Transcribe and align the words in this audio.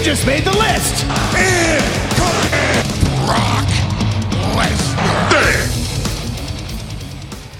You 0.00 0.06
just 0.06 0.26
made 0.26 0.44
the 0.44 0.52
list! 0.52 1.04
Brock 3.26 3.68
Lesnar. 4.56 5.68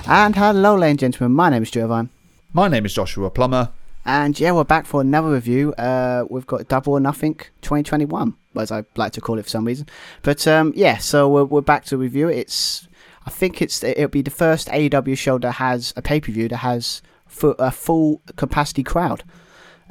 And 0.09 0.35
hello, 0.35 0.75
ladies 0.75 0.91
and 0.91 0.99
gentlemen. 1.13 1.37
My 1.37 1.51
name 1.51 1.65
is 1.65 1.69
Stu 1.69 1.83
Irvine. 1.83 2.09
My 2.55 2.69
name 2.69 2.87
is 2.87 2.95
Joshua 2.95 3.29
Plummer. 3.29 3.69
And 4.07 4.41
yeah, 4.41 4.53
we're 4.53 4.65
back 4.65 4.87
for 4.87 5.03
another 5.03 5.31
review. 5.33 5.75
Uh, 5.75 6.25
we've 6.31 6.47
got 6.47 6.67
Double 6.67 6.95
or 6.95 7.01
Nothing 7.01 7.35
2021, 7.61 8.35
as 8.57 8.73
I 8.73 8.85
like 8.97 9.13
to 9.13 9.21
call 9.21 9.39
it 9.39 9.43
for 9.43 9.51
some 9.51 9.67
reason. 9.67 9.87
But 10.23 10.47
um, 10.49 10.73
yeah, 10.75 10.97
so 10.97 11.29
we're, 11.29 11.45
we're 11.45 11.61
back 11.61 11.85
to 11.87 11.99
review. 11.99 12.31
It's 12.31 12.89
I 13.27 13.31
think 13.31 13.61
it's 13.61 13.85
it'll 13.85 14.09
be 14.09 14.23
the 14.23 14.31
first 14.31 14.69
AEW 14.69 15.19
show 15.19 15.37
that 15.41 15.53
has 15.53 15.93
a 15.95 16.01
pay 16.01 16.23
per 16.23 16.33
view 16.33 16.49
that 16.49 16.57
has 16.57 17.03
fu- 17.27 17.55
a 17.59 17.71
full 17.71 18.23
capacity 18.37 18.83
crowd. 18.83 19.25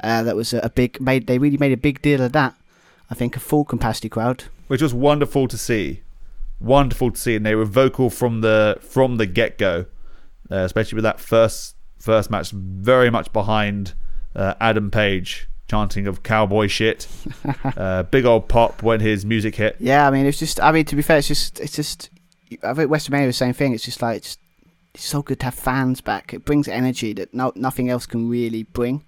Uh, 0.02 0.22
that 0.22 0.36
was 0.36 0.52
a, 0.52 0.58
a 0.60 0.70
big 0.70 1.00
made. 1.00 1.26
They 1.26 1.38
really 1.38 1.58
made 1.58 1.72
a 1.72 1.76
big 1.76 2.00
deal 2.02 2.22
of 2.22 2.32
that. 2.32 2.54
I 3.10 3.14
think 3.14 3.36
a 3.36 3.40
full 3.40 3.64
capacity 3.64 4.08
crowd. 4.08 4.44
which 4.68 4.82
was 4.82 4.94
wonderful 4.94 5.48
to 5.48 5.58
see. 5.58 6.02
Wonderful 6.60 7.10
to 7.10 7.20
see, 7.20 7.36
and 7.36 7.44
they 7.44 7.54
were 7.54 7.64
vocal 7.64 8.10
from 8.10 8.40
the 8.40 8.78
from 8.80 9.16
the 9.16 9.26
get 9.26 9.58
go, 9.58 9.86
uh, 10.50 10.56
especially 10.56 10.96
with 10.96 11.04
that 11.04 11.20
first 11.20 11.74
first 11.98 12.30
match, 12.30 12.50
very 12.50 13.10
much 13.10 13.32
behind 13.32 13.94
uh, 14.34 14.54
Adam 14.60 14.90
Page 14.90 15.48
chanting 15.70 16.06
of 16.06 16.22
cowboy 16.22 16.66
shit. 16.66 17.06
uh, 17.76 18.02
big 18.04 18.24
old 18.24 18.48
pop 18.48 18.82
when 18.82 19.00
his 19.00 19.24
music 19.24 19.54
hit. 19.56 19.76
Yeah, 19.78 20.06
I 20.06 20.10
mean, 20.10 20.26
it's 20.26 20.38
just. 20.38 20.60
I 20.60 20.72
mean, 20.72 20.84
to 20.86 20.96
be 20.96 21.02
fair, 21.02 21.18
it's 21.18 21.28
just. 21.28 21.60
It's 21.60 21.74
just. 21.74 22.10
I 22.64 22.74
think 22.74 22.90
WrestleMania 22.90 23.26
was 23.26 23.36
the 23.36 23.44
same 23.44 23.52
thing. 23.54 23.72
It's 23.72 23.84
just 23.84 24.02
like 24.02 24.18
it's, 24.18 24.36
it's 24.94 25.04
so 25.04 25.22
good 25.22 25.38
to 25.40 25.46
have 25.46 25.54
fans 25.54 26.00
back. 26.00 26.34
It 26.34 26.44
brings 26.44 26.66
energy 26.66 27.12
that 27.14 27.32
no 27.32 27.52
nothing 27.54 27.88
else 27.88 28.06
can 28.06 28.28
really 28.28 28.64
bring. 28.64 29.04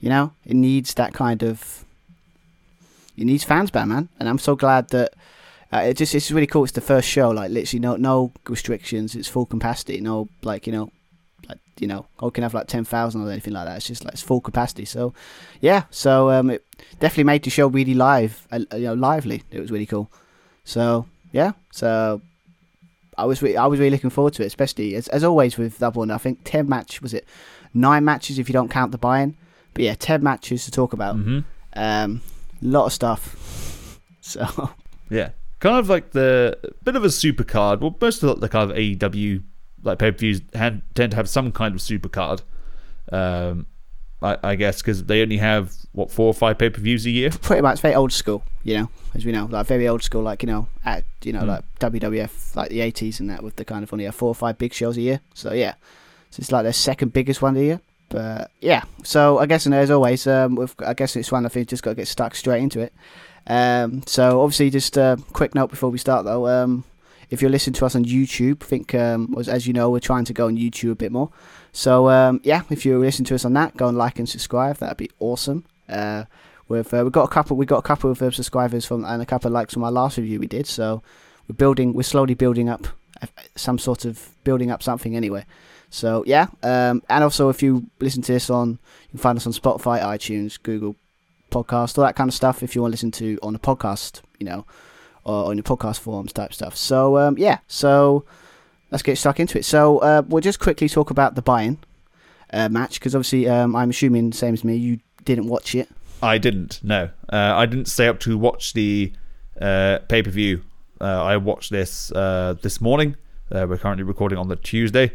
You 0.00 0.08
know, 0.08 0.32
it 0.44 0.54
needs 0.54 0.94
that 0.94 1.12
kind 1.12 1.42
of. 1.42 1.84
It 3.16 3.24
needs 3.24 3.44
fans 3.44 3.70
back, 3.70 3.86
man, 3.86 4.08
and 4.18 4.28
I'm 4.28 4.38
so 4.38 4.56
glad 4.56 4.88
that. 4.88 5.14
Uh, 5.72 5.82
it 5.86 5.96
just 5.96 6.16
it's 6.16 6.32
really 6.32 6.48
cool. 6.48 6.64
It's 6.64 6.72
the 6.72 6.80
first 6.80 7.08
show, 7.08 7.30
like 7.30 7.52
literally 7.52 7.78
no 7.78 7.94
no 7.94 8.32
restrictions. 8.48 9.14
It's 9.14 9.28
full 9.28 9.46
capacity. 9.46 10.00
No 10.00 10.28
like 10.42 10.66
you 10.66 10.72
know, 10.72 10.90
like 11.48 11.60
you 11.78 11.86
know, 11.86 12.06
I 12.20 12.28
can 12.30 12.42
have 12.42 12.54
like 12.54 12.66
ten 12.66 12.84
thousand 12.84 13.24
or 13.24 13.30
anything 13.30 13.52
like 13.52 13.66
that. 13.66 13.76
It's 13.76 13.86
just 13.86 14.04
like 14.04 14.14
it's 14.14 14.22
full 14.22 14.40
capacity. 14.40 14.84
So, 14.84 15.14
yeah. 15.60 15.84
So 15.90 16.30
um, 16.30 16.50
it 16.50 16.64
definitely 16.98 17.22
made 17.22 17.44
the 17.44 17.50
show 17.50 17.68
really 17.68 17.94
live, 17.94 18.48
uh, 18.50 18.60
you 18.72 18.80
know, 18.80 18.94
lively. 18.94 19.44
It 19.52 19.60
was 19.60 19.70
really 19.70 19.86
cool. 19.86 20.10
So 20.64 21.06
yeah, 21.32 21.52
so 21.70 22.20
I 23.16 23.24
was 23.24 23.42
re- 23.42 23.56
I 23.56 23.66
was 23.66 23.78
really 23.78 23.90
looking 23.90 24.10
forward 24.10 24.34
to 24.34 24.42
it, 24.42 24.46
especially 24.46 24.94
as 24.94 25.08
as 25.08 25.24
always 25.24 25.56
with 25.56 25.78
Double 25.78 26.10
I 26.10 26.18
think 26.18 26.40
Ten 26.44 26.68
match 26.68 27.00
was 27.02 27.14
it? 27.14 27.26
Nine 27.72 28.04
matches 28.04 28.38
if 28.38 28.48
you 28.48 28.52
don't 28.52 28.70
count 28.70 28.92
the 28.92 28.98
buy-in. 28.98 29.36
But 29.74 29.84
yeah, 29.84 29.94
ten 29.94 30.22
matches 30.22 30.64
to 30.64 30.70
talk 30.70 30.92
about. 30.92 31.16
hmm 31.16 31.40
Um, 31.74 32.20
lot 32.62 32.86
of 32.86 32.92
stuff. 32.92 33.36
So 34.22 34.70
Yeah, 35.08 35.30
kind 35.60 35.78
of 35.78 35.88
like 35.88 36.10
the 36.12 36.56
bit 36.84 36.94
of 36.94 37.04
a 37.04 37.10
super 37.10 37.42
card. 37.42 37.80
Well, 37.80 37.96
most 38.00 38.22
of 38.22 38.40
the 38.40 38.48
kind 38.48 38.70
of 38.70 38.76
AEW 38.76 39.42
like 39.82 39.98
pay 39.98 40.10
per 40.12 40.18
views 40.18 40.40
tend 40.52 40.82
to 40.94 41.08
have 41.16 41.28
some 41.28 41.50
kind 41.52 41.74
of 41.74 41.80
super 41.80 42.08
card. 42.08 42.42
Um, 43.10 43.66
I, 44.22 44.36
I 44.42 44.54
guess 44.56 44.82
because 44.82 45.04
they 45.04 45.22
only 45.22 45.38
have 45.38 45.72
what 45.92 46.10
four 46.10 46.26
or 46.26 46.34
five 46.34 46.58
pay 46.58 46.68
per 46.70 46.80
views 46.80 47.06
a 47.06 47.10
year. 47.10 47.30
pretty 47.30 47.62
much 47.62 47.80
very 47.80 47.94
old 47.94 48.12
school, 48.12 48.44
you 48.62 48.76
know, 48.76 48.90
as 49.14 49.24
we 49.24 49.32
know, 49.32 49.46
like 49.46 49.66
very 49.66 49.88
old 49.88 50.02
school, 50.02 50.22
like 50.22 50.42
you 50.42 50.46
know, 50.46 50.68
at 50.84 51.04
you 51.24 51.32
know, 51.32 51.40
Mm. 51.40 51.46
like 51.48 51.64
WWF, 51.80 52.54
like 52.54 52.68
the 52.68 52.80
eighties 52.82 53.18
and 53.20 53.30
that, 53.30 53.42
with 53.42 53.56
the 53.56 53.64
kind 53.64 53.82
of 53.82 53.92
only 53.92 54.04
have 54.04 54.14
four 54.14 54.28
or 54.28 54.34
five 54.34 54.58
big 54.58 54.74
shows 54.74 54.96
a 54.98 55.00
year. 55.00 55.20
So 55.34 55.54
yeah, 55.54 55.74
so 56.30 56.40
it's 56.40 56.52
like 56.52 56.64
their 56.64 56.74
second 56.74 57.14
biggest 57.14 57.40
one 57.40 57.56
a 57.56 57.60
year. 57.60 57.80
But 58.10 58.50
yeah, 58.60 58.82
so 59.02 59.38
I 59.38 59.46
guess 59.46 59.66
and 59.66 59.74
as 59.74 59.90
always, 59.90 60.26
um, 60.26 60.68
I 60.80 60.94
guess 60.94 61.16
it's 61.16 61.32
one 61.32 61.46
I 61.46 61.48
think 61.48 61.68
just 61.68 61.82
got 61.82 61.92
to 61.92 61.96
get 61.96 62.08
stuck 62.08 62.34
straight 62.34 62.62
into 62.62 62.80
it. 62.80 62.92
Um, 63.46 64.02
so 64.06 64.42
obviously, 64.42 64.68
just 64.70 64.96
a 64.96 65.18
quick 65.32 65.54
note 65.54 65.70
before 65.70 65.90
we 65.90 65.98
start 65.98 66.24
though. 66.24 66.46
Um, 66.46 66.84
if 67.30 67.40
you're 67.40 67.50
listening 67.50 67.74
to 67.74 67.86
us 67.86 67.94
on 67.94 68.04
YouTube, 68.04 68.62
I 68.62 68.66
think 68.66 68.94
um, 68.94 69.34
as, 69.38 69.66
you 69.66 69.72
know, 69.72 69.88
we're 69.90 70.00
trying 70.00 70.24
to 70.24 70.32
go 70.32 70.48
on 70.48 70.56
YouTube 70.56 70.90
a 70.90 70.96
bit 70.96 71.12
more. 71.12 71.30
So 71.72 72.08
um, 72.08 72.40
yeah, 72.42 72.62
if 72.70 72.84
you're 72.84 72.98
listening 72.98 73.26
to 73.26 73.36
us 73.36 73.44
on 73.44 73.52
that, 73.54 73.76
go 73.76 73.86
and 73.86 73.96
like 73.96 74.18
and 74.18 74.28
subscribe. 74.28 74.78
That'd 74.78 74.96
be 74.96 75.10
awesome. 75.20 75.64
Uh, 75.88 76.24
we've 76.68 76.92
uh, 76.92 77.02
we've 77.04 77.12
got 77.12 77.24
a 77.24 77.28
couple 77.28 77.56
we 77.56 77.66
got 77.66 77.78
a 77.78 77.82
couple 77.82 78.10
of 78.10 78.20
uh, 78.20 78.32
subscribers 78.32 78.84
from 78.84 79.04
and 79.04 79.22
a 79.22 79.26
couple 79.26 79.48
of 79.48 79.52
likes 79.52 79.74
from 79.74 79.84
our 79.84 79.92
last 79.92 80.18
review 80.18 80.40
we 80.40 80.48
did. 80.48 80.66
So 80.66 81.02
we're 81.48 81.54
building 81.54 81.92
we're 81.92 82.02
slowly 82.02 82.34
building 82.34 82.68
up 82.68 82.88
uh, 83.22 83.28
some 83.54 83.78
sort 83.78 84.04
of 84.04 84.30
building 84.42 84.70
up 84.72 84.82
something 84.82 85.14
anyway. 85.14 85.44
So 85.90 86.24
yeah, 86.26 86.46
um, 86.62 87.02
and 87.08 87.24
also 87.24 87.48
if 87.48 87.62
you 87.62 87.86
listen 87.98 88.22
to 88.22 88.32
this 88.32 88.48
on, 88.48 88.70
you 88.70 89.10
can 89.10 89.18
find 89.18 89.36
us 89.36 89.46
on 89.46 89.52
Spotify, 89.52 90.00
iTunes, 90.00 90.60
Google 90.62 90.96
Podcast, 91.50 91.98
all 91.98 92.04
that 92.04 92.16
kind 92.16 92.28
of 92.28 92.34
stuff. 92.34 92.62
If 92.62 92.74
you 92.74 92.82
want 92.82 92.92
to 92.92 92.94
listen 92.94 93.10
to 93.12 93.38
on 93.42 93.54
a 93.54 93.58
podcast, 93.58 94.22
you 94.38 94.46
know, 94.46 94.64
or 95.24 95.46
on 95.46 95.56
your 95.56 95.64
podcast 95.64 95.98
forums 95.98 96.32
type 96.32 96.54
stuff. 96.54 96.76
So 96.76 97.18
um, 97.18 97.36
yeah, 97.38 97.58
so 97.66 98.24
let's 98.90 99.02
get 99.02 99.18
stuck 99.18 99.40
into 99.40 99.58
it. 99.58 99.64
So 99.64 99.98
uh, 99.98 100.22
we'll 100.26 100.40
just 100.40 100.60
quickly 100.60 100.88
talk 100.88 101.10
about 101.10 101.34
the 101.34 101.42
buy-in 101.42 101.78
uh, 102.52 102.68
match 102.68 102.98
because 102.98 103.14
obviously 103.14 103.48
um, 103.48 103.74
I'm 103.74 103.90
assuming 103.90 104.32
same 104.32 104.54
as 104.54 104.64
me, 104.64 104.76
you 104.76 105.00
didn't 105.24 105.48
watch 105.48 105.74
it. 105.74 105.88
I 106.22 106.38
didn't. 106.38 106.80
No, 106.82 107.10
uh, 107.32 107.54
I 107.56 107.66
didn't 107.66 107.86
stay 107.86 108.06
up 108.06 108.20
to 108.20 108.36
watch 108.36 108.74
the 108.74 109.12
uh, 109.60 109.98
pay 110.08 110.22
per 110.22 110.30
view. 110.30 110.62
Uh, 111.00 111.04
I 111.24 111.36
watched 111.38 111.70
this 111.70 112.12
uh, 112.12 112.54
this 112.60 112.80
morning. 112.80 113.16
We're 113.50 113.78
currently 113.78 114.04
recording 114.04 114.38
on 114.38 114.46
the 114.46 114.54
Tuesday, 114.54 115.10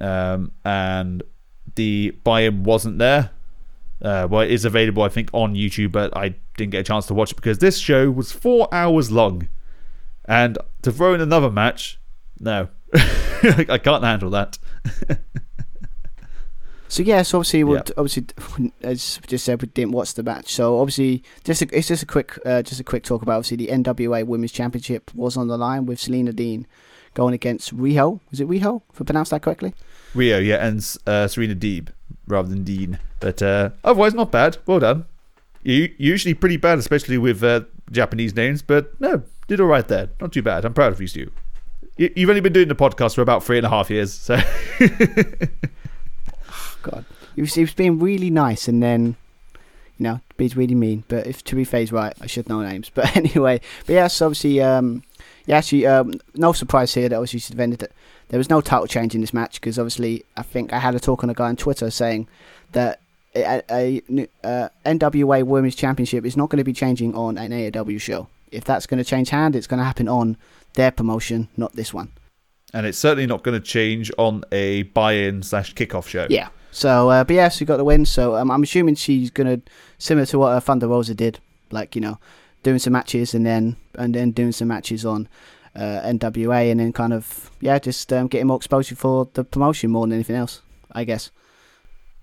um, 0.00 0.52
and 0.64 1.22
the 1.74 2.10
buy-in 2.24 2.62
wasn't 2.64 2.98
there. 2.98 3.30
Uh, 4.02 4.26
well, 4.30 4.42
it 4.42 4.50
is 4.50 4.64
available, 4.64 5.02
I 5.02 5.08
think, 5.08 5.30
on 5.32 5.54
YouTube, 5.54 5.92
but 5.92 6.14
I 6.16 6.34
didn't 6.56 6.72
get 6.72 6.80
a 6.80 6.84
chance 6.84 7.06
to 7.06 7.14
watch 7.14 7.32
it 7.32 7.36
because 7.36 7.58
this 7.58 7.78
show 7.78 8.10
was 8.10 8.30
four 8.32 8.68
hours 8.72 9.10
long, 9.10 9.48
and 10.26 10.58
to 10.82 10.92
throw 10.92 11.14
in 11.14 11.20
another 11.20 11.50
match, 11.50 11.98
no, 12.38 12.68
I 12.94 13.78
can't 13.82 14.04
handle 14.04 14.30
that. 14.30 14.58
So 16.88 17.02
yeah, 17.02 17.22
so 17.22 17.38
obviously, 17.38 17.64
we'll, 17.64 17.78
Yeah. 17.78 17.92
obviously, 17.96 18.26
as 18.82 19.18
we 19.20 19.26
just 19.26 19.44
said, 19.44 19.60
we 19.60 19.66
didn't 19.68 19.90
watch 19.92 20.14
the 20.14 20.22
match. 20.22 20.54
So 20.54 20.78
obviously, 20.78 21.24
just 21.42 21.60
a, 21.62 21.76
it's 21.76 21.88
just 21.88 22.04
a 22.04 22.06
quick, 22.06 22.38
uh, 22.46 22.62
just 22.62 22.80
a 22.80 22.84
quick 22.84 23.02
talk 23.02 23.22
about 23.22 23.38
obviously 23.38 23.56
the 23.56 23.72
NWA 23.72 24.24
Women's 24.24 24.52
Championship 24.52 25.12
was 25.12 25.36
on 25.36 25.48
the 25.48 25.58
line 25.58 25.86
with 25.86 25.98
Selena 25.98 26.32
Dean 26.32 26.64
going 27.14 27.34
against 27.34 27.76
Riho. 27.76 28.20
Was 28.30 28.40
it 28.40 28.48
Riho? 28.48 28.82
If 28.92 29.00
I 29.00 29.04
pronounced 29.04 29.32
that 29.32 29.42
correctly. 29.42 29.74
Rio, 30.16 30.38
yeah, 30.38 30.66
and 30.66 30.96
uh, 31.06 31.28
Serena 31.28 31.54
Deeb 31.54 31.88
rather 32.26 32.48
than 32.48 32.64
Dean. 32.64 32.98
But 33.20 33.42
uh, 33.42 33.70
otherwise, 33.84 34.14
not 34.14 34.32
bad. 34.32 34.58
Well 34.66 34.80
done. 34.80 35.06
You 35.62 35.92
usually 35.98 36.34
pretty 36.34 36.56
bad, 36.56 36.78
especially 36.78 37.18
with 37.18 37.42
uh, 37.42 37.62
Japanese 37.90 38.34
names, 38.34 38.62
but 38.62 38.98
no, 39.00 39.22
did 39.48 39.60
all 39.60 39.66
right 39.66 39.86
there. 39.86 40.10
Not 40.20 40.32
too 40.32 40.42
bad. 40.42 40.64
I'm 40.64 40.74
proud 40.74 40.92
of 40.92 41.00
you, 41.00 41.06
Stu. 41.06 41.30
You, 41.96 42.12
you've 42.14 42.28
only 42.28 42.40
been 42.40 42.52
doing 42.52 42.68
the 42.68 42.74
podcast 42.74 43.14
for 43.14 43.22
about 43.22 43.42
three 43.42 43.56
and 43.56 43.66
a 43.66 43.70
half 43.70 43.90
years, 43.90 44.12
so 44.12 44.36
God, 46.82 47.04
he 47.34 47.40
was, 47.40 47.54
he 47.54 47.62
was 47.62 47.74
being 47.74 47.98
really 47.98 48.30
nice, 48.30 48.68
and 48.68 48.82
then 48.82 49.16
you 49.98 50.04
know, 50.04 50.20
he's 50.36 50.56
really 50.56 50.74
mean. 50.74 51.04
But 51.08 51.26
if 51.26 51.42
to 51.44 51.56
be 51.56 51.64
fair, 51.64 51.80
he's 51.80 51.92
right, 51.92 52.14
I 52.20 52.26
should 52.26 52.48
know 52.48 52.60
names. 52.62 52.90
But 52.92 53.16
anyway, 53.16 53.60
but 53.86 53.92
yes, 53.94 54.20
obviously, 54.20 54.60
um, 54.60 55.02
yeah, 55.46 55.58
actually, 55.58 55.86
um, 55.86 56.12
no 56.34 56.52
surprise 56.52 56.94
here 56.94 57.08
that 57.08 57.16
obviously 57.16 57.40
she 57.40 57.52
defended 57.52 57.82
it. 57.82 57.92
There 58.28 58.38
was 58.38 58.50
no 58.50 58.60
title 58.60 58.86
change 58.86 59.14
in 59.14 59.20
this 59.20 59.32
match 59.32 59.60
because 59.60 59.78
obviously, 59.78 60.24
I 60.36 60.42
think 60.42 60.72
I 60.72 60.78
had 60.78 60.94
a 60.94 61.00
talk 61.00 61.22
on 61.22 61.30
a 61.30 61.34
guy 61.34 61.48
on 61.48 61.56
Twitter 61.56 61.90
saying 61.90 62.26
that 62.72 63.00
a, 63.34 63.62
a, 63.70 64.02
a 64.10 64.28
uh, 64.42 64.68
NWA 64.84 65.44
Women's 65.44 65.76
Championship 65.76 66.24
is 66.24 66.36
not 66.36 66.48
going 66.48 66.58
to 66.58 66.64
be 66.64 66.72
changing 66.72 67.14
on 67.14 67.38
an 67.38 67.50
AEW 67.52 68.00
show. 68.00 68.28
If 68.50 68.64
that's 68.64 68.86
going 68.86 68.98
to 68.98 69.04
change 69.04 69.30
hand, 69.30 69.54
it's 69.54 69.66
going 69.66 69.78
to 69.78 69.84
happen 69.84 70.08
on 70.08 70.36
their 70.74 70.90
promotion, 70.90 71.48
not 71.56 71.74
this 71.74 71.92
one. 71.94 72.12
and 72.74 72.84
it's 72.86 72.98
certainly 72.98 73.26
not 73.26 73.42
going 73.42 73.58
to 73.58 73.64
change 73.64 74.10
on 74.18 74.44
a 74.52 74.82
buy-in 74.84 75.42
slash 75.42 75.74
kickoff 75.74 76.06
show. 76.06 76.26
Yeah. 76.28 76.48
So, 76.70 77.08
uh, 77.10 77.24
but 77.24 77.34
yeah, 77.34 77.48
she 77.48 77.64
got 77.64 77.78
the 77.78 77.84
win. 77.84 78.04
So 78.04 78.36
um, 78.36 78.50
I'm 78.50 78.62
assuming 78.62 78.96
she's 78.96 79.30
gonna 79.30 79.62
similar 79.98 80.26
to 80.26 80.38
what 80.38 80.48
uh, 80.52 80.60
Thunder 80.60 80.88
Rosa 80.88 81.14
did, 81.14 81.38
like 81.70 81.94
you 81.94 82.02
know, 82.02 82.18
doing 82.62 82.78
some 82.78 82.92
matches 82.92 83.34
and 83.34 83.46
then 83.46 83.76
and 83.94 84.14
then 84.14 84.32
doing 84.32 84.52
some 84.52 84.68
matches 84.68 85.06
on 85.06 85.26
uh, 85.76 86.00
NWA 86.04 86.70
and 86.70 86.80
then 86.80 86.92
kind 86.92 87.12
of 87.12 87.50
yeah, 87.60 87.78
just 87.78 88.12
um, 88.12 88.26
getting 88.26 88.46
more 88.46 88.56
exposure 88.56 88.96
for 88.96 89.28
the 89.34 89.44
promotion 89.44 89.90
more 89.90 90.06
than 90.06 90.14
anything 90.14 90.36
else, 90.36 90.62
I 90.92 91.04
guess. 91.04 91.30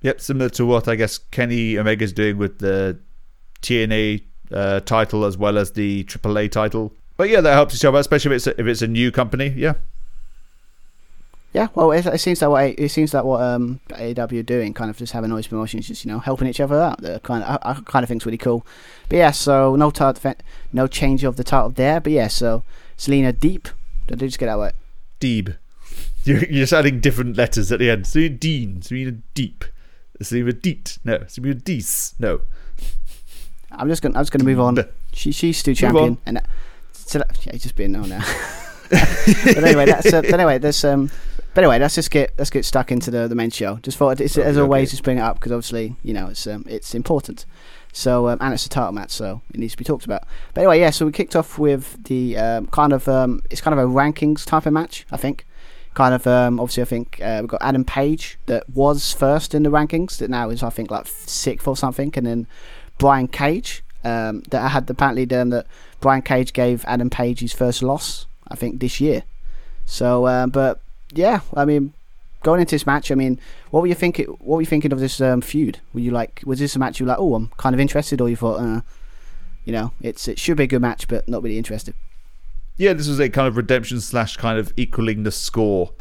Yep, 0.02 0.20
similar 0.20 0.50
to 0.50 0.66
what 0.66 0.88
I 0.88 0.96
guess 0.96 1.18
Kenny 1.18 1.78
Omega's 1.78 2.12
doing 2.12 2.38
with 2.38 2.60
the 2.60 3.00
TNA 3.62 4.24
uh, 4.52 4.80
title 4.82 5.24
as 5.24 5.38
well 5.38 5.58
as 5.58 5.72
the 5.72 6.04
AAA 6.04 6.52
title. 6.52 6.94
But 7.16 7.30
yeah, 7.30 7.42
that 7.42 7.54
helps 7.54 7.76
each 7.76 7.86
other, 7.86 8.00
especially 8.00 8.36
if 8.36 8.38
it's 8.38 8.48
a, 8.48 8.60
if 8.60 8.68
it's 8.68 8.82
a 8.82 8.88
new 8.88 9.12
company. 9.12 9.54
Yeah, 9.56 9.74
Yeah, 11.54 11.68
well, 11.76 11.92
it, 11.92 12.06
it 12.08 12.20
seems 12.20 12.40
that 12.40 12.50
what 12.50 12.66
it 12.66 12.90
seems 12.90 13.12
that 13.12 13.26
what 13.26 13.42
um, 13.42 13.80
AEW 13.90 14.40
are 14.40 14.44
doing, 14.44 14.74
kind 14.74 14.90
of 14.90 14.98
just 14.98 15.14
having 15.14 15.32
all 15.32 15.38
these 15.38 15.48
promotions, 15.48 15.88
just 15.88 16.04
you 16.04 16.12
know, 16.12 16.18
helping 16.18 16.48
each 16.48 16.60
other 16.60 16.82
out. 16.82 17.00
That 17.02 17.22
kind 17.22 17.44
of 17.44 17.60
I, 17.64 17.72
I 17.72 17.74
kind 17.86 18.02
of 18.02 18.10
think's 18.10 18.26
really 18.26 18.40
cool. 18.40 18.66
But 19.08 19.18
yeah, 19.18 19.32
so 19.32 19.76
no 19.76 19.92
title, 19.92 20.34
no 20.74 20.88
change 20.88 21.24
of 21.24 21.36
the 21.38 21.44
title 21.44 21.70
there. 21.70 22.02
But 22.02 22.12
yeah, 22.12 22.28
so 22.28 22.64
Selena 23.04 23.34
Deep, 23.34 23.68
did 24.08 24.24
I 24.24 24.28
just 24.28 24.40
get 24.40 24.46
that 24.46 24.54
right? 24.54 24.74
Deeb. 25.20 25.58
You're, 26.24 26.38
you're 26.46 26.64
just 26.64 26.72
adding 26.72 27.02
different 27.02 27.36
letters 27.36 27.70
at 27.70 27.80
the 27.80 27.90
end. 27.90 28.08
Serena 28.08 28.30
Dean, 28.30 28.82
Serena 28.82 29.12
Deep, 29.34 29.66
Serena 30.22 30.54
Deet, 30.54 31.00
no, 31.04 31.22
Serena 31.28 31.56
Dees, 31.56 32.16
no. 32.18 32.40
I'm 33.74 33.90
just 33.90 34.02
gonna 34.02 34.18
I'm 34.18 34.22
just 34.22 34.32
gonna 34.32 34.46
move 34.46 34.62
on. 34.62 34.78
She 35.12 35.34
she's 35.34 35.58
still 35.58 35.76
champion, 35.76 36.12
on. 36.12 36.18
and 36.26 36.38
that, 36.38 36.48
so 36.94 37.20
that, 37.20 37.46
yeah, 37.46 37.52
just 37.58 37.76
being 37.76 37.92
known 37.92 38.08
now. 38.08 38.24
but 38.90 39.58
anyway, 39.58 39.86
that's 39.86 40.14
uh, 40.14 40.22
but 40.22 40.34
anyway, 40.36 40.58
there's 40.58 40.86
um. 40.86 41.12
But 41.54 41.66
anyway, 41.66 41.80
let's 41.80 41.96
just 41.96 42.10
get 42.10 42.34
let's 42.38 42.50
get 42.50 42.64
stuck 42.64 42.90
into 42.90 43.12
the, 43.12 43.28
the 43.28 43.36
main 43.36 43.50
show. 43.50 43.80
Just 43.84 43.98
thought 43.98 44.22
it's, 44.22 44.38
as 44.38 44.56
Okay, 44.56 44.62
always, 44.64 44.88
okay. 44.88 44.92
just 44.92 45.04
bring 45.04 45.18
it 45.18 45.22
up 45.22 45.42
because 45.42 45.52
obviously 45.52 45.98
you 46.04 46.14
know 46.14 46.28
it's 46.28 46.48
um 46.48 46.64
it's 46.70 46.96
important. 46.96 47.46
So 47.96 48.28
um, 48.28 48.40
and 48.42 48.54
it's 48.54 48.66
a 48.66 48.70
title 48.70 48.92
match, 48.92 49.12
so 49.12 49.42
it 49.54 49.60
needs 49.60 49.74
to 49.74 49.78
be 49.78 49.86
talked 49.86 50.04
about. 50.04 50.24
But 50.54 50.62
anyway, 50.62 50.80
yeah. 50.80 50.90
So 50.90 51.06
we 51.06 51.12
kicked 51.12 51.36
off 51.36 51.60
with 51.60 52.04
the 52.04 52.36
um, 52.38 52.68
kind 52.68 52.92
of 52.92 53.08
um, 53.08 53.42
it's 53.50 53.62
kind 53.62 53.80
of 53.80 53.86
a 53.86 53.88
rankings 53.88 54.46
type 54.46 54.66
of 54.66 54.74
match, 54.74 55.06
I 55.12 55.18
think. 55.18 55.46
Kind 55.94 56.16
of 56.16 56.26
um, 56.26 56.60
obviously, 56.60 56.82
I 56.82 56.86
think 56.88 57.22
uh, 57.22 57.38
we've 57.42 57.50
got 57.50 57.62
Adam 57.62 57.86
Page 57.86 58.40
that 58.48 58.68
was 58.68 59.14
first 59.14 59.54
in 59.54 59.62
the 59.62 59.70
rankings, 59.70 60.18
that 60.18 60.30
now 60.32 60.50
is 60.50 60.64
I 60.64 60.72
think 60.72 60.90
like 60.90 61.06
sixth 61.06 61.68
or 61.68 61.78
something, 61.78 62.12
and 62.16 62.26
then 62.26 62.48
Brian 62.98 63.28
Cage 63.28 63.84
um, 64.04 64.42
that 64.50 64.64
I 64.64 64.70
had 64.70 64.90
apparently 64.90 65.28
done 65.28 65.50
that 65.50 65.68
Brian 66.02 66.24
Cage 66.24 66.52
gave 66.52 66.84
Adam 66.86 67.12
Page 67.12 67.42
his 67.42 67.54
first 67.54 67.84
loss, 67.84 68.26
I 68.48 68.56
think 68.56 68.80
this 68.80 69.00
year. 69.00 69.24
So, 69.86 70.48
but 70.52 70.82
yeah, 71.14 71.42
I 71.54 71.66
mean, 71.66 71.94
going 72.44 72.60
into 72.60 72.76
this 72.76 72.86
match, 72.86 73.12
I 73.12 73.16
mean, 73.16 73.40
what 73.72 73.82
were 73.82 73.88
you 73.88 73.96
thinking? 73.96 74.26
What 74.26 74.56
were 74.56 74.62
you 74.62 74.68
thinking 74.68 74.92
of 74.92 75.00
this 75.00 75.20
um, 75.20 75.42
feud? 75.42 75.80
Were 75.94 76.02
you 76.02 76.12
like, 76.12 76.42
was 76.46 76.60
this 76.60 76.76
a 76.76 76.80
match 76.80 77.00
you 77.00 77.06
were 77.06 77.12
like, 77.12 77.20
oh, 77.20 77.36
I'm 77.36 77.48
kind 77.58 77.74
of 77.74 77.80
interested, 77.80 78.22
or 78.22 78.30
you 78.30 78.36
thought, 78.36 78.60
uh, 78.60 78.82
you 79.66 79.74
know, 79.74 79.92
it's 80.02 80.28
it 80.28 80.38
should 80.38 80.58
be 80.58 80.64
a 80.64 80.68
good 80.68 80.82
match, 80.82 81.08
but 81.08 81.28
not 81.28 81.42
really 81.42 81.58
interested. 81.58 81.96
yeah, 82.78 82.94
this 82.94 83.08
was 83.08 83.20
a 83.20 83.30
kind 83.30 83.48
of 83.48 83.58
redemption 83.58 84.02
slash 84.02 84.38
kind 84.38 84.60
of 84.60 84.74
equaling 84.78 85.24
the 85.24 85.32
score 85.32 85.92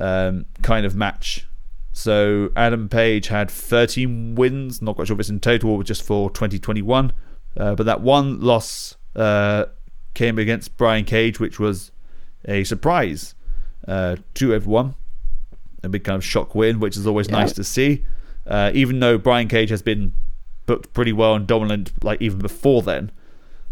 um, 0.00 0.46
kind 0.62 0.84
of 0.84 0.94
match. 0.94 1.46
So 1.92 2.50
Adam 2.56 2.88
Page 2.88 3.28
had 3.28 3.50
13 3.50 4.34
wins, 4.34 4.80
not 4.80 4.96
quite 4.96 5.06
sure 5.06 5.14
if 5.14 5.20
it's 5.20 5.28
in 5.28 5.40
total 5.40 5.70
or 5.70 5.84
just 5.84 6.02
for 6.02 6.30
2021, 6.30 7.12
uh, 7.56 7.74
but 7.74 7.84
that 7.84 8.00
one 8.00 8.40
loss 8.40 8.96
uh, 9.14 9.66
came 10.14 10.38
against 10.38 10.76
Brian 10.78 11.04
Cage, 11.04 11.38
which 11.38 11.60
was 11.60 11.92
a 12.46 12.64
surprise 12.64 13.34
uh, 13.86 14.16
to 14.34 14.54
everyone. 14.54 14.94
A 15.82 15.88
big 15.88 16.04
kind 16.04 16.16
of 16.16 16.24
shock 16.24 16.54
win, 16.54 16.80
which 16.80 16.96
is 16.96 17.06
always 17.06 17.28
Yeah. 17.28 17.38
nice 17.40 17.52
to 17.54 17.64
see. 17.64 18.04
Uh, 18.46 18.70
even 18.74 19.00
though 19.00 19.18
Brian 19.18 19.48
Cage 19.48 19.70
has 19.70 19.82
been 19.82 20.12
booked 20.66 20.92
pretty 20.92 21.12
well 21.12 21.34
and 21.34 21.46
dominant, 21.46 21.92
like 22.02 22.20
even 22.22 22.38
before 22.38 22.82
then. 22.82 23.10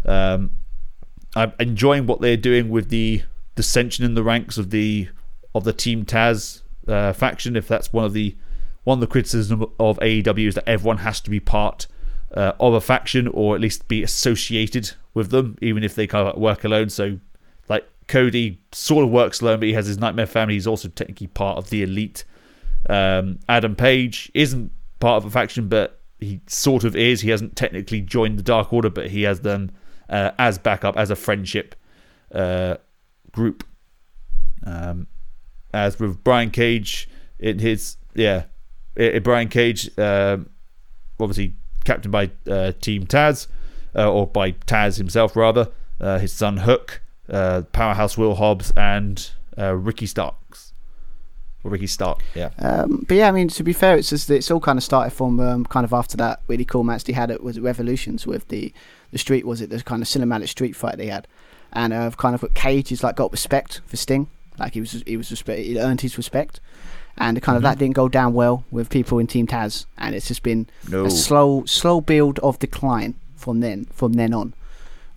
Um, 0.05 0.51
I'm 1.35 1.53
enjoying 1.59 2.05
what 2.07 2.21
they're 2.21 2.37
doing 2.37 2.69
with 2.69 2.89
the 2.89 3.23
dissension 3.55 4.03
in 4.03 4.15
the 4.15 4.23
ranks 4.23 4.57
of 4.57 4.69
the 4.69 5.09
of 5.53 5.63
the 5.63 5.73
Team 5.73 6.05
Taz 6.05 6.61
uh, 6.87 7.13
faction. 7.13 7.55
If 7.55 7.67
that's 7.67 7.93
one 7.93 8.05
of 8.05 8.13
the 8.13 8.35
one 8.83 8.97
of 8.97 9.01
the 9.01 9.07
criticism 9.07 9.61
of 9.79 9.99
AEW 9.99 10.47
is 10.47 10.55
that 10.55 10.67
everyone 10.67 10.97
has 10.99 11.21
to 11.21 11.29
be 11.29 11.39
part 11.39 11.87
uh, 12.35 12.53
of 12.59 12.73
a 12.73 12.81
faction 12.81 13.27
or 13.27 13.55
at 13.55 13.61
least 13.61 13.87
be 13.87 14.01
associated 14.03 14.91
with 15.13 15.29
them, 15.29 15.57
even 15.61 15.83
if 15.83 15.93
they 15.95 16.07
kind 16.07 16.27
of 16.27 16.37
work 16.39 16.63
alone. 16.63 16.89
So, 16.89 17.19
Cody 18.11 18.61
sort 18.73 19.05
of 19.05 19.09
works 19.09 19.39
alone, 19.39 19.61
but 19.61 19.67
he 19.69 19.73
has 19.73 19.87
his 19.87 19.97
Nightmare 19.97 20.25
family. 20.25 20.55
He's 20.55 20.67
also 20.67 20.89
technically 20.89 21.27
part 21.27 21.57
of 21.57 21.69
the 21.69 21.81
elite. 21.81 22.25
Um, 22.89 23.39
Adam 23.47 23.73
Page 23.73 24.29
isn't 24.33 24.69
part 24.99 25.23
of 25.23 25.25
a 25.25 25.31
faction, 25.31 25.69
but 25.69 26.01
he 26.19 26.41
sort 26.45 26.83
of 26.83 26.93
is. 26.93 27.21
He 27.21 27.29
hasn't 27.29 27.55
technically 27.55 28.01
joined 28.01 28.37
the 28.37 28.43
Dark 28.43 28.73
Order, 28.73 28.89
but 28.89 29.11
he 29.11 29.21
has 29.21 29.39
them 29.39 29.71
uh, 30.09 30.31
as 30.37 30.57
backup, 30.57 30.97
as 30.97 31.09
a 31.09 31.15
friendship 31.15 31.73
uh, 32.35 32.75
group. 33.31 33.63
Um, 34.65 35.07
as 35.73 35.97
with 35.97 36.21
Brian 36.21 36.51
Cage, 36.51 37.09
in 37.39 37.59
his 37.59 37.95
yeah, 38.13 38.43
Brian 39.23 39.47
Cage, 39.47 39.89
um, 39.97 40.49
obviously 41.17 41.55
captained 41.85 42.11
by 42.11 42.29
uh, 42.45 42.73
Team 42.81 43.07
Taz, 43.07 43.47
uh, 43.95 44.11
or 44.11 44.27
by 44.27 44.51
Taz 44.51 44.97
himself 44.97 45.37
rather. 45.37 45.69
Uh, 45.99 46.19
his 46.19 46.33
son 46.33 46.57
Hook, 46.57 47.00
uh, 47.31 47.63
Powerhouse 47.71 48.17
Will 48.17 48.35
Hobbs, 48.35 48.71
and 48.77 49.31
uh, 49.57 49.73
Ricky 49.75 50.05
Starks. 50.05 50.73
Or 51.63 51.69
Ricky 51.71 51.85
Stark, 51.87 52.23
yeah. 52.33 52.49
Um, 52.57 53.05
but 53.07 53.15
yeah, 53.17 53.27
I 53.27 53.31
mean, 53.31 53.47
to 53.49 53.63
be 53.63 53.71
fair, 53.73 53.95
it's 53.95 54.09
just 54.09 54.29
it's 54.31 54.49
all 54.49 54.59
kind 54.59 54.77
of 54.79 54.83
started 54.83 55.11
from 55.11 55.39
um, 55.39 55.63
kind 55.65 55.83
of 55.83 55.93
after 55.93 56.17
that 56.17 56.41
really 56.47 56.65
cool 56.65 56.83
match 56.83 57.03
they 57.03 57.13
had 57.13 57.29
at 57.29 57.43
was 57.43 57.57
it 57.57 57.61
Revolutions 57.61 58.25
with 58.25 58.47
the 58.47 58.73
the 59.11 59.19
street 59.19 59.45
was 59.45 59.61
it 59.61 59.69
the 59.69 59.81
kind 59.83 60.01
of 60.01 60.07
cinematic 60.07 60.47
street 60.49 60.75
fight 60.75 60.97
they 60.97 61.05
had, 61.07 61.27
and 61.71 61.93
uh, 61.93 62.09
kind 62.11 62.33
of 62.33 62.41
what 62.41 62.55
Cage 62.55 62.89
has 62.89 63.03
like 63.03 63.15
got 63.15 63.31
respect 63.31 63.81
for 63.85 63.95
Sting, 63.95 64.27
like 64.57 64.73
he 64.73 64.79
was 64.79 65.03
he 65.05 65.15
was 65.17 65.29
respect 65.29 65.59
he 65.61 65.79
earned 65.79 66.01
his 66.01 66.17
respect, 66.17 66.59
and 67.15 67.39
kind 67.43 67.57
of 67.57 67.61
that 67.61 67.77
didn't 67.77 67.93
go 67.93 68.09
down 68.09 68.33
well 68.33 68.65
with 68.71 68.89
people 68.89 69.19
in 69.19 69.27
Team 69.27 69.45
Taz, 69.45 69.85
and 69.99 70.15
it's 70.15 70.29
just 70.29 70.41
been 70.41 70.67
No. 70.89 71.05
a 71.05 71.11
slow 71.11 71.63
slow 71.67 72.01
build 72.01 72.39
of 72.39 72.57
decline 72.57 73.13
from 73.35 73.59
then 73.59 73.85
from 73.93 74.13
then 74.13 74.33
on. 74.33 74.55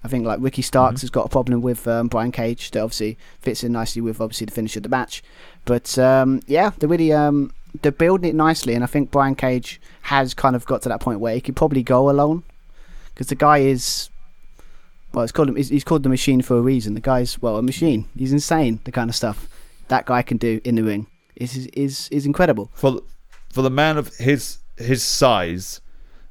I 0.05 0.09
think 0.09 0.27
like 0.27 0.39
Ricky 0.41 0.63
Starks 0.63 1.01
has 1.01 1.11
got 1.11 1.27
a 1.27 1.29
problem 1.31 1.63
with 1.63 1.89
um, 1.89 2.09
Brian 2.09 2.31
Cage 2.31 2.71
that 2.73 2.81
obviously 2.81 3.17
fits 3.41 3.65
in 3.65 3.73
nicely 3.73 4.03
with 4.03 4.21
obviously 4.21 4.45
the 4.45 4.53
finish 4.53 4.77
of 4.77 4.83
the 4.83 4.89
match. 4.91 5.23
But 5.65 5.99
um, 5.99 6.41
yeah, 6.47 6.73
they're 6.79 6.89
really 6.89 7.13
um, 7.13 7.53
they're 7.83 7.91
building 7.91 8.29
it 8.29 8.35
nicely, 8.35 8.75
and 8.75 8.85
I 8.85 8.87
think 8.87 9.11
Brian 9.11 9.35
Cage 9.35 9.81
has 10.03 10.35
kind 10.35 10.55
of 10.55 10.67
got 10.67 10.83
to 10.83 10.89
that 10.91 11.01
point 11.01 11.21
where 11.21 11.35
he 11.35 11.41
could 11.41 11.57
probably 11.57 11.83
go 11.83 12.11
alone 12.11 12.43
because 13.15 13.29
the 13.29 13.35
guy 13.35 13.59
is 13.59 14.11
well, 15.15 15.23
it's 15.23 15.33
called 15.33 15.49
him. 15.49 15.57
He's, 15.57 15.85
called 15.85 16.03
the 16.03 16.09
machine 16.09 16.43
for 16.43 16.59
a 16.59 16.61
reason. 16.61 16.95
The 16.95 17.01
guy's 17.01 17.41
well 17.41 17.57
a 17.57 17.63
machine. 17.63 18.09
He's 18.17 18.33
insane. 18.33 18.81
The 18.85 18.93
kind 18.93 19.09
of 19.09 19.17
stuff 19.17 19.49
that 19.89 20.07
guy 20.07 20.23
can 20.23 20.37
do 20.37 20.61
in 20.65 20.75
the 20.75 20.83
ring 20.83 21.07
is 21.37 21.57
is 21.57 21.67
is, 21.69 22.09
is 22.11 22.27
incredible. 22.27 22.71
for 22.75 23.01
for 23.51 23.63
the 23.63 23.71
man 23.71 23.97
of 23.97 24.15
his 24.17 24.59
his 24.77 25.03
size, 25.03 25.81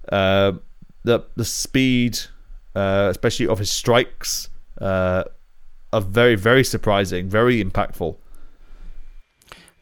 uh, 0.10 0.54
the 1.04 1.22
the 1.36 1.46
speed, 1.46 2.20
uh, 2.75 3.08
especially 3.10 3.48
of 3.48 3.60
his 3.60 3.72
strikes, 3.72 4.50
uh, 4.80 5.24
are 5.92 6.02
very 6.02 6.36
very 6.36 6.64
surprising, 6.64 7.30
very 7.30 7.64
impactful. 7.64 8.18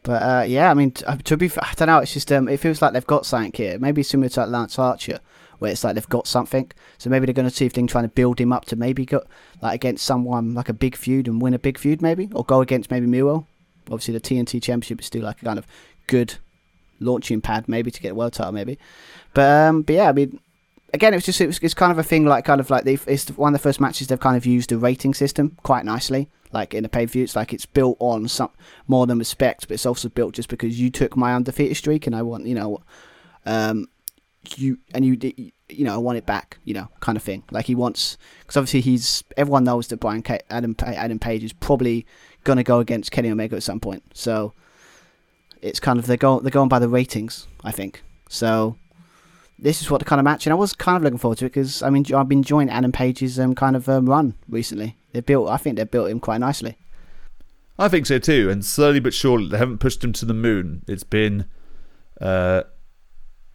But 0.02 0.22
uh, 0.22 0.44
yeah, 0.46 0.70
I 0.70 0.74
mean, 0.74 0.92
uh, 1.06 1.16
to 1.16 1.36
be, 1.36 1.50
I 1.58 1.72
don't 1.76 1.86
know. 1.86 1.98
It's 1.98 2.12
just 2.12 2.32
um, 2.32 2.48
it 2.48 2.58
feels 2.58 2.82
like 2.82 2.92
they've 2.92 3.06
got 3.06 3.24
something 3.24 3.52
here. 3.54 3.78
Maybe 3.78 4.02
similar 4.02 4.28
to 4.30 4.46
Lance 4.46 4.78
Archer, 4.78 5.20
where 5.60 5.70
it's 5.70 5.84
like 5.84 5.94
they've 5.94 6.08
got 6.08 6.26
something. 6.26 6.70
So 6.98 7.08
maybe 7.08 7.26
they're 7.26 7.32
going 7.32 7.48
to 7.48 7.54
see 7.54 7.66
if 7.66 7.72
they're 7.72 7.86
trying 7.86 8.04
to 8.04 8.08
build 8.08 8.40
him 8.40 8.52
up 8.52 8.64
to 8.66 8.76
maybe 8.76 9.06
go 9.06 9.22
like 9.60 9.76
against 9.76 10.04
someone 10.04 10.54
like 10.54 10.68
a 10.68 10.72
big 10.72 10.96
feud 10.96 11.28
and 11.28 11.40
win 11.40 11.54
a 11.54 11.58
big 11.58 11.78
feud, 11.78 12.02
maybe, 12.02 12.28
or 12.34 12.44
go 12.44 12.60
against 12.60 12.90
maybe 12.90 13.06
Miro. 13.06 13.46
Obviously, 13.86 14.14
the 14.14 14.20
TNT 14.20 14.60
Championship 14.60 15.00
is 15.00 15.06
still 15.06 15.22
like 15.22 15.40
a 15.40 15.44
kind 15.44 15.58
of 15.58 15.66
good 16.08 16.34
launching 16.98 17.40
pad, 17.40 17.68
maybe 17.68 17.90
to 17.92 18.00
get 18.00 18.12
a 18.12 18.14
world 18.14 18.32
title, 18.32 18.52
maybe. 18.52 18.78
But 19.34 19.68
um, 19.68 19.82
but 19.82 19.94
yeah, 19.94 20.08
I 20.08 20.12
mean, 20.12 20.40
again, 20.92 21.14
it's 21.14 21.26
just 21.26 21.40
it 21.40 21.46
was, 21.46 21.58
it's 21.60 21.74
kind 21.74 21.92
of 21.92 21.98
a 21.98 22.02
thing 22.02 22.26
like 22.26 22.44
kind 22.44 22.60
of 22.60 22.70
like 22.70 22.84
they've 22.84 23.02
it's 23.06 23.28
one 23.30 23.54
of 23.54 23.60
the 23.60 23.62
first 23.62 23.80
matches 23.80 24.08
they've 24.08 24.20
kind 24.20 24.36
of 24.36 24.46
used 24.46 24.70
the 24.70 24.78
rating 24.78 25.14
system 25.14 25.56
quite 25.62 25.84
nicely. 25.84 26.28
Like 26.52 26.74
in 26.74 26.82
the 26.82 26.88
pay 26.88 27.06
per 27.06 27.12
view, 27.12 27.24
it's 27.24 27.36
like 27.36 27.52
it's 27.52 27.66
built 27.66 27.96
on 27.98 28.28
some 28.28 28.50
more 28.86 29.06
than 29.06 29.18
respect, 29.18 29.68
but 29.68 29.74
it's 29.74 29.86
also 29.86 30.08
built 30.08 30.34
just 30.34 30.48
because 30.48 30.78
you 30.78 30.90
took 30.90 31.16
my 31.16 31.34
undefeated 31.34 31.76
streak 31.76 32.06
and 32.06 32.14
I 32.14 32.22
want 32.22 32.46
you 32.46 32.54
know, 32.54 32.80
um, 33.46 33.88
you 34.56 34.78
and 34.94 35.04
you 35.04 35.18
you 35.68 35.84
know 35.84 35.94
I 35.94 35.98
want 35.98 36.18
it 36.18 36.26
back, 36.26 36.58
you 36.64 36.74
know, 36.74 36.88
kind 37.00 37.16
of 37.16 37.22
thing. 37.22 37.42
Like 37.50 37.66
he 37.66 37.74
wants 37.74 38.18
because 38.40 38.56
obviously 38.56 38.82
he's 38.82 39.24
everyone 39.36 39.64
knows 39.64 39.88
that 39.88 39.98
Brian 39.98 40.22
Ca- 40.22 40.40
Adam 40.50 40.76
Adam 40.80 41.18
Page 41.18 41.42
is 41.42 41.52
probably 41.52 42.06
gonna 42.44 42.64
go 42.64 42.80
against 42.80 43.10
Kenny 43.10 43.30
Omega 43.30 43.56
at 43.56 43.62
some 43.62 43.80
point, 43.80 44.02
so 44.12 44.52
it's 45.62 45.80
kind 45.80 45.98
of 45.98 46.06
they're 46.06 46.16
going 46.16 46.42
they're 46.42 46.50
going 46.50 46.68
by 46.68 46.80
the 46.80 46.88
ratings, 46.88 47.46
I 47.64 47.70
think. 47.70 48.02
So 48.28 48.76
this 49.62 49.80
is 49.80 49.90
what 49.90 49.98
the 49.98 50.04
kind 50.04 50.18
of 50.18 50.24
match, 50.24 50.46
and 50.46 50.52
I 50.52 50.56
was 50.56 50.72
kind 50.72 50.96
of 50.96 51.02
looking 51.02 51.18
forward 51.18 51.38
to 51.38 51.46
it 51.46 51.50
because 51.50 51.82
I 51.82 51.90
mean 51.90 52.04
I've 52.14 52.28
been 52.28 52.38
enjoying 52.38 52.68
Adam 52.68 52.92
Page's 52.92 53.38
um, 53.38 53.54
kind 53.54 53.76
of 53.76 53.88
um, 53.88 54.08
run 54.08 54.34
recently. 54.48 54.96
They 55.12 55.20
built, 55.20 55.48
I 55.48 55.56
think 55.56 55.76
they 55.76 55.84
built 55.84 56.10
him 56.10 56.20
quite 56.20 56.38
nicely. 56.38 56.76
I 57.78 57.88
think 57.88 58.06
so 58.06 58.18
too, 58.18 58.50
and 58.50 58.64
slowly 58.64 59.00
but 59.00 59.14
surely 59.14 59.48
they 59.48 59.58
haven't 59.58 59.78
pushed 59.78 60.02
him 60.02 60.12
to 60.14 60.24
the 60.24 60.34
moon. 60.34 60.82
It's 60.88 61.04
been 61.04 61.46
uh, 62.20 62.62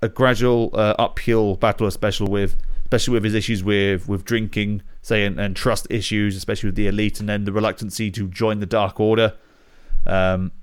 a 0.01 0.09
gradual 0.09 0.71
uh, 0.73 0.95
uphill 0.97 1.55
battle, 1.55 1.87
especially 1.87 2.29
with 2.29 2.57
especially 2.83 3.13
with 3.13 3.25
his 3.25 3.33
issues 3.33 3.63
with 3.63 4.07
with 4.07 4.23
drinking, 4.23 4.83
say, 5.01 5.25
and, 5.25 5.39
and 5.39 5.55
trust 5.55 5.87
issues, 5.89 6.35
especially 6.35 6.69
with 6.69 6.75
the 6.75 6.87
elite, 6.87 7.19
and 7.19 7.27
then 7.27 7.43
the 7.43 7.51
reluctancy 7.51 8.09
to 8.11 8.27
join 8.27 8.59
the 8.59 8.65
Dark 8.65 8.99
Order. 8.99 9.33
Um, 10.05 10.53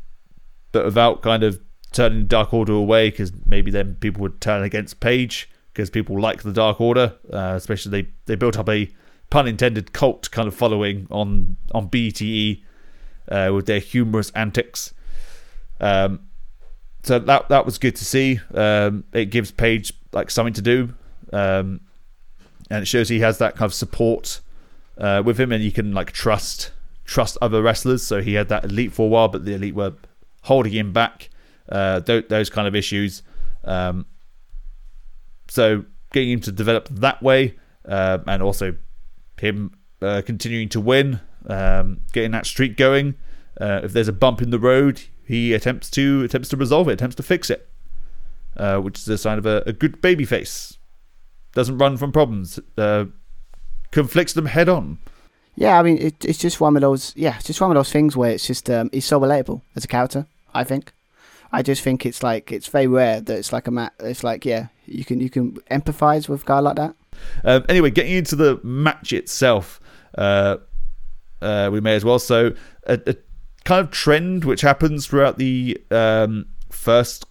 but 0.72 0.86
without 0.86 1.22
kind 1.22 1.42
of 1.42 1.60
turning 1.94 2.26
Dark 2.26 2.52
Order 2.52 2.74
away, 2.74 3.10
because 3.10 3.32
maybe 3.46 3.70
then 3.70 3.94
people 3.96 4.20
would 4.22 4.40
turn 4.40 4.62
against 4.62 5.00
Page 5.00 5.48
because 5.72 5.90
people 5.90 6.20
like 6.20 6.42
the 6.42 6.52
Dark 6.52 6.80
Order, 6.80 7.14
uh, 7.32 7.54
especially 7.56 8.02
they 8.02 8.08
they 8.26 8.34
built 8.36 8.58
up 8.58 8.68
a 8.68 8.90
pun 9.30 9.48
intended 9.48 9.92
cult 9.92 10.30
kind 10.30 10.46
of 10.46 10.54
following 10.54 11.06
on 11.10 11.56
on 11.72 11.88
BTE 11.88 12.62
uh, 13.28 13.50
with 13.54 13.66
their 13.66 13.80
humorous 13.80 14.30
antics. 14.30 14.94
Um, 15.80 16.28
so 17.02 17.18
that 17.18 17.48
that 17.48 17.66
was 17.66 17.78
good 17.78 17.96
to 17.96 18.04
see. 18.04 18.40
Um, 18.54 19.04
it 19.12 19.26
gives 19.26 19.50
Page 19.50 19.92
like 20.12 20.30
something 20.30 20.54
to 20.54 20.62
do, 20.62 20.94
um, 21.32 21.80
and 22.70 22.82
it 22.82 22.86
shows 22.86 23.08
he 23.08 23.20
has 23.20 23.38
that 23.38 23.56
kind 23.56 23.66
of 23.66 23.74
support 23.74 24.40
uh, 24.98 25.22
with 25.24 25.38
him, 25.38 25.52
and 25.52 25.62
he 25.62 25.70
can 25.70 25.92
like 25.92 26.12
trust 26.12 26.70
trust 27.04 27.36
other 27.42 27.62
wrestlers. 27.62 28.02
So 28.02 28.22
he 28.22 28.34
had 28.34 28.48
that 28.48 28.64
elite 28.64 28.92
for 28.92 29.06
a 29.06 29.08
while, 29.08 29.28
but 29.28 29.44
the 29.44 29.54
elite 29.54 29.74
were 29.74 29.94
holding 30.42 30.72
him 30.72 30.92
back. 30.92 31.30
Uh, 31.68 32.00
th- 32.00 32.28
those 32.28 32.50
kind 32.50 32.68
of 32.68 32.74
issues. 32.74 33.22
Um, 33.64 34.06
so 35.48 35.84
getting 36.12 36.30
him 36.30 36.40
to 36.40 36.52
develop 36.52 36.88
that 36.90 37.22
way, 37.22 37.56
um, 37.86 38.24
and 38.26 38.42
also 38.42 38.76
him 39.40 39.72
uh, 40.02 40.22
continuing 40.24 40.68
to 40.70 40.80
win, 40.80 41.20
um, 41.48 42.00
getting 42.12 42.30
that 42.32 42.46
streak 42.46 42.76
going. 42.76 43.14
Uh, 43.60 43.80
if 43.84 43.92
there's 43.92 44.08
a 44.08 44.12
bump 44.12 44.42
in 44.42 44.50
the 44.50 44.58
road, 44.58 45.02
he 45.24 45.54
attempts 45.54 45.90
to 45.90 46.22
attempts 46.22 46.48
to 46.50 46.56
resolve 46.56 46.88
it, 46.88 46.92
attempts 46.92 47.16
to 47.16 47.22
fix 47.22 47.50
it, 47.50 47.68
uh, 48.56 48.78
which 48.78 48.98
is 48.98 49.08
a 49.08 49.18
sign 49.18 49.38
of 49.38 49.46
a, 49.46 49.62
a 49.66 49.72
good 49.72 50.00
baby 50.00 50.24
face. 50.24 50.78
Doesn't 51.52 51.78
run 51.78 51.96
from 51.96 52.12
problems, 52.12 52.58
uh, 52.76 53.06
conflicts 53.90 54.32
them 54.32 54.46
head 54.46 54.68
on. 54.68 54.98
Yeah, 55.56 55.78
I 55.78 55.82
mean, 55.82 55.98
it, 55.98 56.24
it's 56.24 56.38
just 56.38 56.60
one 56.60 56.74
of 56.76 56.82
those. 56.82 57.12
Yeah, 57.16 57.36
it's 57.36 57.46
just 57.46 57.60
one 57.60 57.70
of 57.70 57.76
those 57.76 57.92
things 57.92 58.16
where 58.16 58.32
it's 58.32 58.46
just 58.46 58.68
um, 58.68 58.90
he's 58.92 59.04
so 59.04 59.20
relatable 59.20 59.62
as 59.76 59.84
a 59.84 59.88
character. 59.88 60.26
I 60.52 60.64
think. 60.64 60.92
I 61.54 61.62
just 61.62 61.82
think 61.82 62.04
it's 62.04 62.20
like 62.20 62.50
it's 62.50 62.66
very 62.66 62.88
rare 62.88 63.20
that 63.20 63.38
it's 63.38 63.52
like 63.52 63.68
a 63.68 63.70
mat. 63.70 63.94
It's 64.00 64.24
like 64.24 64.44
yeah, 64.44 64.68
you 64.86 65.04
can 65.04 65.20
you 65.20 65.30
can 65.30 65.52
empathize 65.70 66.28
with 66.28 66.42
a 66.42 66.44
guy 66.44 66.58
like 66.58 66.74
that. 66.74 66.96
Um, 67.44 67.64
anyway, 67.68 67.92
getting 67.92 68.16
into 68.16 68.34
the 68.34 68.58
match 68.64 69.12
itself, 69.12 69.80
uh, 70.18 70.56
uh, 71.40 71.70
we 71.72 71.80
may 71.80 71.94
as 71.94 72.04
well. 72.04 72.18
So, 72.18 72.54
a, 72.88 73.00
a, 73.06 73.14
kind 73.64 73.86
of 73.86 73.92
trend 73.92 74.44
which 74.44 74.62
happens 74.62 75.06
throughout 75.06 75.38
the 75.38 75.80
um, 75.92 76.46
first 76.70 77.24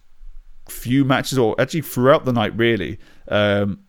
few 0.70 1.04
matches, 1.04 1.38
or 1.38 1.54
actually 1.60 1.82
throughout 1.82 2.24
the 2.24 2.32
night, 2.32 2.56
really. 2.56 2.98
Um, 3.28 3.80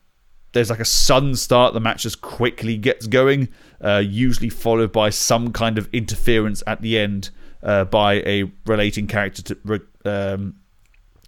there's 0.52 0.70
like 0.70 0.82
a 0.82 0.86
sudden 0.86 1.36
start. 1.36 1.74
The 1.74 1.80
match 1.80 2.04
just 2.04 2.20
quickly 2.20 2.76
gets 2.78 3.08
going, 3.08 3.48
uh, 3.82 4.04
usually 4.06 4.50
followed 4.50 4.92
by 4.92 5.12
some 5.12 5.54
kind 5.54 5.78
of 5.78 5.88
interference 5.94 6.62
at 6.68 6.82
the 6.82 6.98
end 7.00 7.30
uh, 7.64 7.86
by 7.86 8.16
a 8.26 8.52
relating 8.66 9.08
character 9.08 9.42
to, 9.42 9.82
um, 10.06 10.56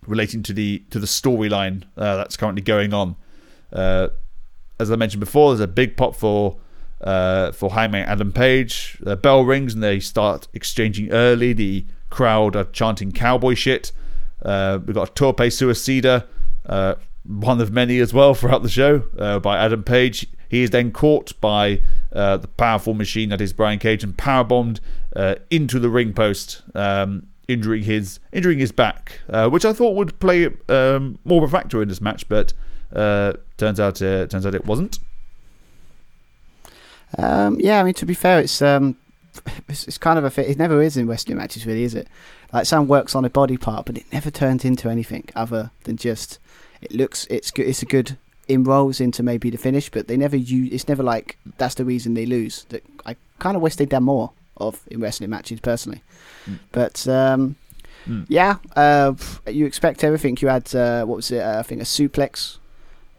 relating 0.05 0.43
to 0.43 0.53
the 0.53 0.83
to 0.89 0.99
the 0.99 1.07
storyline 1.07 1.83
uh, 1.97 2.17
that's 2.17 2.37
currently 2.37 2.61
going 2.61 2.93
on. 2.93 3.15
Uh, 3.71 4.09
as 4.79 4.91
I 4.91 4.95
mentioned 4.95 5.19
before, 5.19 5.51
there's 5.51 5.59
a 5.61 5.67
big 5.67 5.97
pop 5.97 6.15
for 6.15 6.57
uh, 7.01 7.51
for 7.51 7.71
Hangman 7.71 8.05
Adam 8.05 8.31
Page. 8.31 8.97
The 9.01 9.15
bell 9.15 9.43
rings 9.43 9.73
and 9.73 9.83
they 9.83 9.99
start 9.99 10.47
exchanging 10.53 11.11
early. 11.11 11.53
The 11.53 11.85
crowd 12.09 12.55
are 12.55 12.65
chanting 12.65 13.11
cowboy 13.11 13.55
shit. 13.55 13.91
Uh, 14.43 14.79
we've 14.85 14.95
got 14.95 15.09
a 15.09 15.13
Tope 15.13 15.37
Suicida, 15.37 16.25
uh, 16.65 16.95
one 17.23 17.59
of 17.59 17.71
many 17.71 17.99
as 17.99 18.13
well 18.13 18.33
throughout 18.35 18.63
the 18.63 18.69
show 18.69 19.03
uh, 19.17 19.39
by 19.39 19.57
Adam 19.57 19.83
Page. 19.83 20.27
He 20.49 20.63
is 20.63 20.69
then 20.69 20.91
caught 20.91 21.39
by 21.41 21.81
uh, 22.13 22.37
the 22.37 22.47
powerful 22.47 22.93
machine 22.93 23.29
that 23.29 23.41
is 23.41 23.51
Brian 23.51 23.79
Cage 23.79 24.03
and 24.03 24.15
powerbombed 24.15 24.79
uh, 25.15 25.35
into 25.49 25.77
the 25.79 25.89
ring 25.89 26.13
post, 26.13 26.61
um, 26.73 27.27
injuring 27.47 27.83
his 27.83 28.19
injuring 28.31 28.59
his 28.59 28.71
back, 28.71 29.21
uh, 29.29 29.49
which 29.49 29.65
I 29.65 29.73
thought 29.73 29.95
would 29.95 30.19
play 30.19 30.47
um, 30.69 31.19
more 31.23 31.43
of 31.43 31.49
a 31.49 31.51
factor 31.51 31.81
in 31.81 31.87
this 31.87 32.01
match, 32.01 32.27
but 32.27 32.53
uh, 32.93 33.33
turns 33.57 33.79
out 33.79 34.01
uh, 34.01 34.27
turns 34.27 34.45
out 34.45 34.55
it 34.55 34.65
wasn't. 34.65 34.99
Um, 37.17 37.59
yeah, 37.59 37.79
I 37.79 37.83
mean 37.83 37.93
to 37.95 38.05
be 38.05 38.13
fair, 38.13 38.39
it's 38.39 38.61
um, 38.61 38.97
it's, 39.67 39.87
it's 39.87 39.97
kind 39.97 40.19
of 40.19 40.25
a 40.25 40.29
fit. 40.29 40.49
It 40.49 40.57
never 40.57 40.81
is 40.81 40.97
in 40.97 41.07
wrestling 41.07 41.37
matches, 41.37 41.65
really, 41.65 41.83
is 41.83 41.95
it? 41.95 42.07
Like 42.53 42.65
someone 42.65 42.87
works 42.87 43.15
on 43.15 43.25
a 43.25 43.29
body 43.29 43.57
part, 43.57 43.85
but 43.85 43.97
it 43.97 44.05
never 44.11 44.31
turns 44.31 44.63
into 44.63 44.89
anything 44.89 45.29
other 45.35 45.71
than 45.83 45.97
just 45.97 46.39
it 46.81 46.93
looks. 46.93 47.25
It's 47.29 47.51
good. 47.51 47.67
It's 47.67 47.81
a 47.81 47.85
good 47.85 48.17
inroads 48.47 49.01
into 49.01 49.23
maybe 49.23 49.49
the 49.49 49.57
finish, 49.57 49.89
but 49.89 50.07
they 50.07 50.17
never 50.17 50.37
use. 50.37 50.71
It's 50.71 50.87
never 50.87 51.03
like 51.03 51.37
that's 51.57 51.75
the 51.75 51.85
reason 51.85 52.13
they 52.13 52.25
lose. 52.25 52.65
That 52.69 52.83
I 53.05 53.15
kind 53.39 53.55
of 53.55 53.61
wish 53.61 53.75
they'd 53.75 53.89
done 53.89 54.03
more 54.03 54.31
of 54.59 54.81
in 54.89 54.99
wrestling 54.99 55.29
matches 55.29 55.59
personally. 55.59 56.03
Mm. 56.45 56.59
But 56.71 57.07
um, 57.07 57.55
mm. 58.07 58.25
yeah, 58.27 58.57
uh, 58.75 59.13
you 59.47 59.65
expect 59.65 60.03
everything. 60.03 60.37
You 60.41 60.49
had 60.49 60.73
uh, 60.75 61.05
what 61.05 61.17
was 61.17 61.31
it? 61.31 61.41
Uh, 61.41 61.59
I 61.59 61.63
think 61.63 61.81
a 61.81 61.85
suplex. 61.85 62.57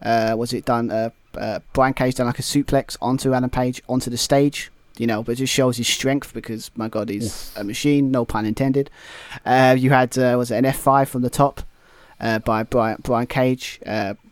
Uh, 0.01 0.35
was 0.37 0.53
it 0.53 0.65
done? 0.65 0.89
Uh, 0.91 1.09
uh, 1.37 1.59
Brian 1.73 1.93
Cage 1.93 2.15
done 2.15 2.27
like 2.27 2.39
a 2.39 2.43
suplex 2.43 2.97
onto 3.01 3.33
Adam 3.33 3.49
Page 3.49 3.81
onto 3.87 4.09
the 4.09 4.17
stage. 4.17 4.71
You 4.97 5.07
know, 5.07 5.23
but 5.23 5.33
it 5.33 5.35
just 5.35 5.53
shows 5.53 5.77
his 5.77 5.87
strength 5.87 6.33
because 6.33 6.71
my 6.75 6.89
God, 6.89 7.07
he's 7.07 7.51
Oof. 7.51 7.57
a 7.57 7.63
machine. 7.63 8.11
No 8.11 8.25
pun 8.25 8.45
intended. 8.45 8.89
you 9.45 9.89
had 9.91 10.17
was 10.17 10.51
it 10.51 10.57
an 10.57 10.65
F 10.65 10.77
five 10.77 11.07
from 11.07 11.21
the 11.21 11.29
top 11.29 11.61
by 12.19 12.63
Brian 12.63 12.97
Brian 13.01 13.27
Cage. 13.27 13.79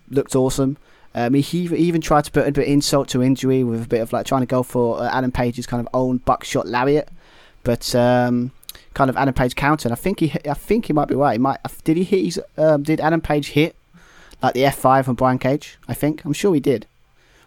looked 0.09 0.35
awesome. 0.35 0.77
Um, 1.17 1.33
he, 1.33 1.41
he 1.41 1.75
even 1.77 1.99
tried 1.99 2.25
to 2.25 2.31
put 2.31 2.47
a 2.47 2.51
bit 2.51 2.67
of 2.67 2.71
insult 2.71 3.07
to 3.09 3.23
injury 3.23 3.63
with 3.63 3.83
a 3.83 3.87
bit 3.87 4.01
of 4.01 4.13
like 4.13 4.27
trying 4.27 4.41
to 4.43 4.45
go 4.45 4.61
for 4.61 4.99
uh, 4.99 5.09
Adam 5.11 5.31
Page's 5.31 5.65
kind 5.65 5.81
of 5.81 5.87
own 5.91 6.17
buckshot 6.17 6.67
lariat, 6.67 7.09
but 7.63 7.95
um, 7.95 8.51
kind 8.93 9.09
of 9.09 9.17
Adam 9.17 9.33
Page 9.33 9.55
counter. 9.55 9.87
And 9.87 9.93
I 9.93 9.95
think 9.95 10.19
he, 10.19 10.31
I 10.47 10.53
think 10.53 10.85
he 10.85 10.93
might 10.93 11.07
be 11.07 11.15
right. 11.15 11.33
He 11.33 11.39
might 11.39 11.57
did 11.83 11.97
he 11.97 12.03
hit? 12.03 12.25
His, 12.25 12.41
um, 12.55 12.83
did 12.83 12.99
Adam 12.99 13.19
Page 13.19 13.47
hit 13.49 13.75
like 14.43 14.53
the 14.53 14.63
F 14.63 14.77
five 14.77 15.05
from 15.05 15.15
Brian 15.15 15.39
Cage? 15.39 15.79
I 15.87 15.95
think 15.95 16.23
I'm 16.23 16.33
sure 16.33 16.53
he 16.53 16.59
did, 16.59 16.85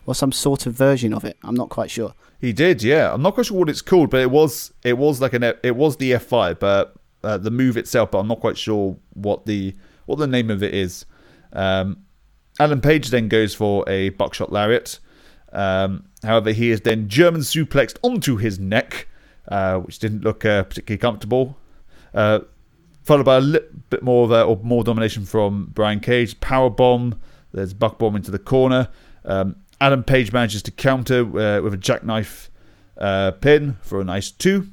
or 0.04 0.16
some 0.16 0.32
sort 0.32 0.66
of 0.66 0.74
version 0.74 1.14
of 1.14 1.24
it. 1.24 1.36
I'm 1.44 1.54
not 1.54 1.68
quite 1.68 1.92
sure. 1.92 2.14
He 2.40 2.52
did, 2.52 2.82
yeah. 2.82 3.14
I'm 3.14 3.22
not 3.22 3.34
quite 3.34 3.46
sure 3.46 3.58
what 3.58 3.68
it's 3.68 3.82
called, 3.82 4.10
but 4.10 4.20
it 4.20 4.32
was 4.32 4.72
it 4.82 4.98
was 4.98 5.20
like 5.20 5.32
an 5.32 5.44
it 5.44 5.76
was 5.76 5.96
the 5.98 6.14
F 6.14 6.24
five, 6.24 6.58
but 6.58 6.96
uh, 7.22 7.38
the 7.38 7.52
move 7.52 7.76
itself. 7.76 8.10
But 8.10 8.18
I'm 8.18 8.26
not 8.26 8.40
quite 8.40 8.58
sure 8.58 8.96
what 9.14 9.46
the 9.46 9.76
what 10.06 10.18
the 10.18 10.26
name 10.26 10.50
of 10.50 10.60
it 10.64 10.74
is. 10.74 11.06
Um, 11.52 12.04
Adam 12.60 12.82
Page 12.82 13.08
then 13.08 13.28
goes 13.28 13.54
for 13.54 13.88
a 13.88 14.10
buckshot 14.10 14.52
lariat. 14.52 14.98
Um, 15.50 16.04
however, 16.22 16.52
he 16.52 16.70
is 16.70 16.82
then 16.82 17.08
German 17.08 17.40
suplexed 17.40 17.96
onto 18.02 18.36
his 18.36 18.58
neck, 18.58 19.08
uh, 19.48 19.78
which 19.78 19.98
didn't 19.98 20.22
look 20.22 20.44
uh, 20.44 20.64
particularly 20.64 20.98
comfortable. 20.98 21.56
Uh, 22.12 22.40
followed 23.02 23.24
by 23.24 23.38
a 23.38 23.40
little 23.40 23.68
bit 23.88 24.02
more 24.02 24.24
of 24.24 24.30
a, 24.30 24.42
or 24.42 24.60
more 24.62 24.84
domination 24.84 25.24
from 25.24 25.70
Brian 25.72 26.00
Cage. 26.00 26.38
Power 26.40 26.68
bomb. 26.68 27.18
There's 27.52 27.72
buck 27.72 27.98
bomb 27.98 28.14
into 28.14 28.30
the 28.30 28.38
corner. 28.38 28.88
Um, 29.24 29.56
Adam 29.80 30.04
Page 30.04 30.30
manages 30.30 30.62
to 30.64 30.70
counter 30.70 31.22
uh, 31.22 31.62
with 31.62 31.72
a 31.72 31.78
jackknife 31.78 32.50
uh, 32.98 33.30
pin 33.30 33.78
for 33.80 34.02
a 34.02 34.04
nice 34.04 34.30
two. 34.30 34.68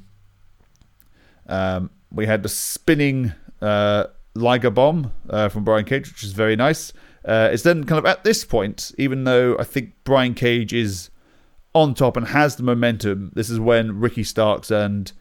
Um, 1.46 1.88
we 2.12 2.26
had 2.26 2.42
the 2.42 2.50
spinning 2.50 3.32
uh, 3.62 4.08
Liger 4.34 4.70
bomb 4.70 5.10
from 5.26 5.64
Brian 5.64 5.86
Cage, 5.86 6.08
which 6.08 6.22
is 6.22 6.32
very 6.32 6.54
nice. 6.54 6.92
Uh, 7.28 7.50
it's 7.52 7.62
then 7.62 7.84
kind 7.84 7.98
of 7.98 8.06
at 8.06 8.24
this 8.24 8.42
point, 8.42 8.90
even 8.96 9.24
though 9.24 9.54
I 9.58 9.64
think 9.64 9.92
Brian 10.04 10.32
Cage 10.32 10.72
is 10.72 11.10
on 11.74 11.92
top 11.92 12.16
and 12.16 12.26
has 12.28 12.56
the 12.56 12.62
momentum, 12.62 13.32
this 13.34 13.50
is 13.50 13.60
when 13.60 14.00
Ricky 14.00 14.24
Starks 14.24 14.70
and 14.70 15.12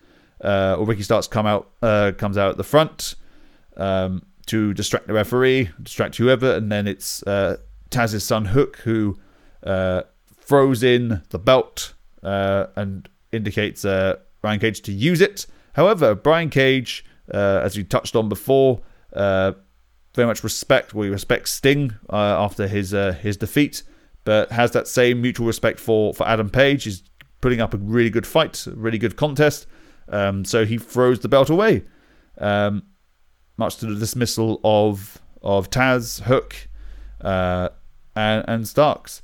uh, 0.41 0.77
or 0.79 0.85
Ricky 0.85 1.03
Starks 1.03 1.27
come 1.27 1.45
out 1.45 1.69
uh, 1.81 2.13
comes 2.17 2.37
out 2.37 2.51
at 2.51 2.57
the 2.57 2.63
front 2.63 3.15
um, 3.75 4.25
to 4.45 4.73
distract 4.73 5.07
the 5.07 5.13
referee, 5.13 5.69
distract 5.83 6.15
whoever, 6.15 6.53
and 6.53 6.71
then 6.71 6.87
it's 6.87 7.23
uh, 7.23 7.57
Taz's 7.89 8.23
son 8.23 8.45
Hook 8.45 8.77
who 8.77 9.19
uh, 9.63 10.03
throws 10.39 10.83
in 10.83 11.21
the 11.31 11.39
belt 11.39 11.93
uh, 12.23 12.67
and 12.77 13.09
indicates 13.33 13.81
Brian 13.81 14.61
Cage 14.61 14.81
to 14.83 14.93
use 14.93 15.19
it. 15.19 15.45
However, 15.73 16.15
Brian 16.15 16.49
Cage, 16.49 17.03
as 17.33 17.75
we 17.75 17.83
touched 17.83 18.15
on 18.15 18.29
before, 18.29 18.79
very 20.17 20.27
much 20.27 20.43
respect. 20.43 20.93
We 20.93 21.09
respect 21.09 21.47
Sting 21.47 21.93
uh, 22.09 22.43
after 22.43 22.67
his 22.67 22.93
uh, 22.93 23.13
his 23.13 23.37
defeat, 23.37 23.83
but 24.25 24.51
has 24.51 24.71
that 24.71 24.87
same 24.87 25.21
mutual 25.21 25.47
respect 25.47 25.79
for 25.79 26.13
for 26.13 26.27
Adam 26.27 26.49
Page. 26.49 26.83
He's 26.83 27.03
putting 27.39 27.61
up 27.61 27.73
a 27.73 27.77
really 27.77 28.09
good 28.09 28.27
fight, 28.27 28.65
really 28.73 28.97
good 28.97 29.15
contest. 29.15 29.67
Um, 30.09 30.43
so 30.43 30.65
he 30.65 30.77
throws 30.77 31.19
the 31.19 31.29
belt 31.29 31.49
away, 31.49 31.83
um, 32.39 32.83
much 33.57 33.77
to 33.77 33.85
the 33.85 33.95
dismissal 33.95 34.59
of 34.63 35.21
of 35.43 35.69
Taz, 35.69 36.23
Hook, 36.23 36.67
uh, 37.21 37.69
and, 38.15 38.43
and 38.47 38.67
Starks. 38.67 39.21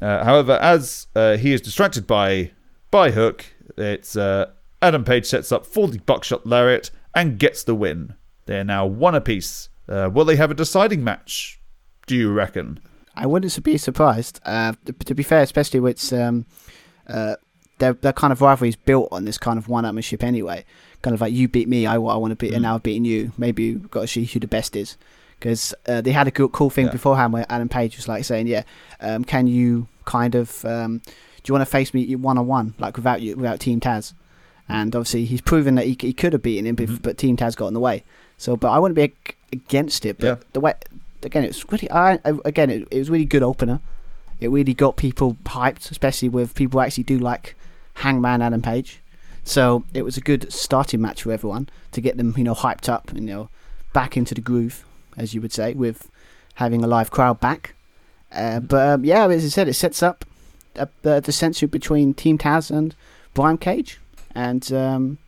Uh, 0.00 0.24
however, 0.24 0.52
as 0.62 1.08
uh, 1.16 1.36
he 1.36 1.52
is 1.52 1.60
distracted 1.60 2.06
by 2.06 2.52
by 2.92 3.10
Hook, 3.10 3.44
it's 3.76 4.14
uh, 4.14 4.52
Adam 4.80 5.02
Page 5.02 5.26
sets 5.26 5.50
up 5.50 5.66
for 5.66 5.88
the 5.88 5.98
buckshot 5.98 6.46
lariat 6.46 6.92
and 7.12 7.40
gets 7.40 7.64
the 7.64 7.74
win. 7.74 8.14
They're 8.46 8.64
now 8.64 8.86
one 8.86 9.16
apiece. 9.16 9.68
Uh, 9.88 10.10
will 10.12 10.24
they 10.24 10.36
have 10.36 10.50
a 10.50 10.54
deciding 10.54 11.02
match? 11.02 11.60
Do 12.06 12.16
you 12.16 12.32
reckon? 12.32 12.80
I 13.14 13.26
wouldn't 13.26 13.62
be 13.62 13.76
surprised. 13.78 14.40
Uh, 14.44 14.74
to 15.04 15.14
be 15.14 15.22
fair, 15.22 15.42
especially 15.42 15.80
with 15.80 16.12
um, 16.12 16.46
uh, 17.06 17.36
their 17.78 17.92
their 17.94 18.12
kind 18.12 18.32
of 18.32 18.40
rivalry 18.40 18.70
is 18.70 18.76
built 18.76 19.08
on 19.12 19.24
this 19.24 19.38
kind 19.38 19.58
of 19.58 19.68
one-upmanship 19.68 20.22
anyway. 20.22 20.64
Kind 21.02 21.14
of 21.14 21.20
like 21.20 21.32
you 21.32 21.48
beat 21.48 21.68
me, 21.68 21.86
I, 21.86 21.94
I 21.94 22.16
want 22.16 22.30
to 22.30 22.36
beat, 22.36 22.52
mm. 22.52 22.54
and 22.54 22.62
now 22.62 22.76
I've 22.76 22.82
beaten 22.82 23.04
you. 23.04 23.32
Maybe 23.36 23.64
you've 23.64 23.90
got 23.90 24.02
to 24.02 24.06
see 24.06 24.24
who 24.24 24.40
the 24.40 24.46
best 24.46 24.76
is. 24.76 24.96
Because 25.38 25.74
uh, 25.88 26.00
they 26.00 26.12
had 26.12 26.28
a 26.28 26.30
cool 26.30 26.70
thing 26.70 26.86
yeah. 26.86 26.92
beforehand 26.92 27.32
where 27.32 27.44
Adam 27.48 27.68
Page 27.68 27.96
was 27.96 28.06
like 28.06 28.24
saying, 28.24 28.46
"Yeah, 28.46 28.62
um, 29.00 29.24
can 29.24 29.48
you 29.48 29.88
kind 30.04 30.36
of 30.36 30.64
um, 30.64 30.98
do 31.42 31.50
you 31.50 31.54
want 31.54 31.62
to 31.62 31.70
face 31.70 31.92
me 31.92 32.14
one 32.14 32.38
on 32.38 32.46
one, 32.46 32.74
like 32.78 32.96
without 32.96 33.20
you, 33.20 33.36
without 33.36 33.58
Team 33.58 33.80
Taz?" 33.80 34.14
And 34.68 34.94
obviously, 34.94 35.24
he's 35.24 35.40
proven 35.40 35.74
that 35.74 35.86
he, 35.86 35.96
he 36.00 36.12
could 36.12 36.32
have 36.32 36.42
beaten 36.42 36.66
him, 36.66 36.76
mm-hmm. 36.76 36.96
but 37.02 37.18
Team 37.18 37.36
Taz 37.36 37.56
got 37.56 37.66
in 37.66 37.74
the 37.74 37.80
way. 37.80 38.04
So, 38.38 38.56
but 38.56 38.70
I 38.70 38.78
wouldn't 38.78 38.94
be 38.94 39.36
against 39.52 40.04
it. 40.06 40.18
But 40.18 40.26
yeah. 40.26 40.36
the 40.52 40.60
way 40.60 40.74
again, 41.22 41.44
it's 41.44 41.70
really 41.70 41.90
I, 41.90 42.18
again 42.44 42.70
it, 42.70 42.88
it 42.90 42.98
was 42.98 43.10
really 43.10 43.24
good 43.24 43.42
opener. 43.42 43.80
It 44.40 44.50
really 44.50 44.74
got 44.74 44.96
people 44.96 45.36
hyped, 45.44 45.90
especially 45.90 46.28
with 46.28 46.54
people 46.54 46.80
who 46.80 46.86
actually 46.86 47.04
do 47.04 47.18
like 47.18 47.54
Hangman 47.94 48.42
Adam 48.42 48.62
Page. 48.62 49.00
So 49.44 49.84
it 49.94 50.02
was 50.02 50.16
a 50.16 50.20
good 50.20 50.52
starting 50.52 51.00
match 51.00 51.22
for 51.22 51.32
everyone 51.32 51.68
to 51.92 52.00
get 52.00 52.16
them, 52.16 52.34
you 52.36 52.44
know, 52.44 52.54
hyped 52.54 52.88
up 52.88 53.10
and 53.10 53.20
you 53.20 53.34
know 53.34 53.48
back 53.92 54.16
into 54.16 54.34
the 54.34 54.40
groove, 54.40 54.84
as 55.16 55.34
you 55.34 55.40
would 55.40 55.52
say, 55.52 55.74
with 55.74 56.08
having 56.54 56.82
a 56.82 56.86
live 56.86 57.10
crowd 57.10 57.40
back. 57.40 57.74
Uh, 58.32 58.60
but 58.60 58.88
um, 58.88 59.04
yeah, 59.04 59.26
as 59.28 59.44
I 59.44 59.48
said, 59.48 59.68
it 59.68 59.74
sets 59.74 60.02
up 60.02 60.24
the 60.74 60.88
a 61.16 61.20
dissension 61.20 61.68
between 61.68 62.14
Team 62.14 62.38
Taz 62.38 62.70
and 62.70 62.94
Brian 63.34 63.58
Cage, 63.58 64.00
and 64.34 64.72
um, 64.72 65.18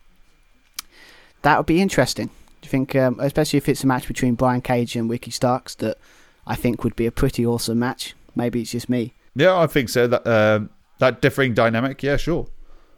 that 1.43 1.57
would 1.57 1.67
be 1.67 1.81
interesting. 1.81 2.29
Do 2.65 2.67
you 2.67 2.71
think, 2.71 2.95
um, 2.95 3.19
especially 3.19 3.57
if 3.57 3.69
it's 3.69 3.83
a 3.83 3.87
match 3.87 4.07
between 4.07 4.33
Brian 4.33 4.59
Cage 4.59 4.95
and 4.95 5.07
Ricky 5.07 5.29
Starks, 5.29 5.75
that 5.75 5.99
I 6.47 6.55
think 6.55 6.83
would 6.83 6.95
be 6.95 7.05
a 7.05 7.11
pretty 7.11 7.45
awesome 7.45 7.77
match. 7.77 8.15
Maybe 8.35 8.61
it's 8.61 8.71
just 8.71 8.89
me, 8.89 9.13
Yeah, 9.35 9.55
I 9.55 9.67
think 9.67 9.87
so. 9.87 10.07
That 10.07 10.25
um, 10.25 10.71
that 10.97 11.21
differing 11.21 11.53
dynamic. 11.53 12.01
Yeah, 12.01 12.17
sure. 12.17 12.47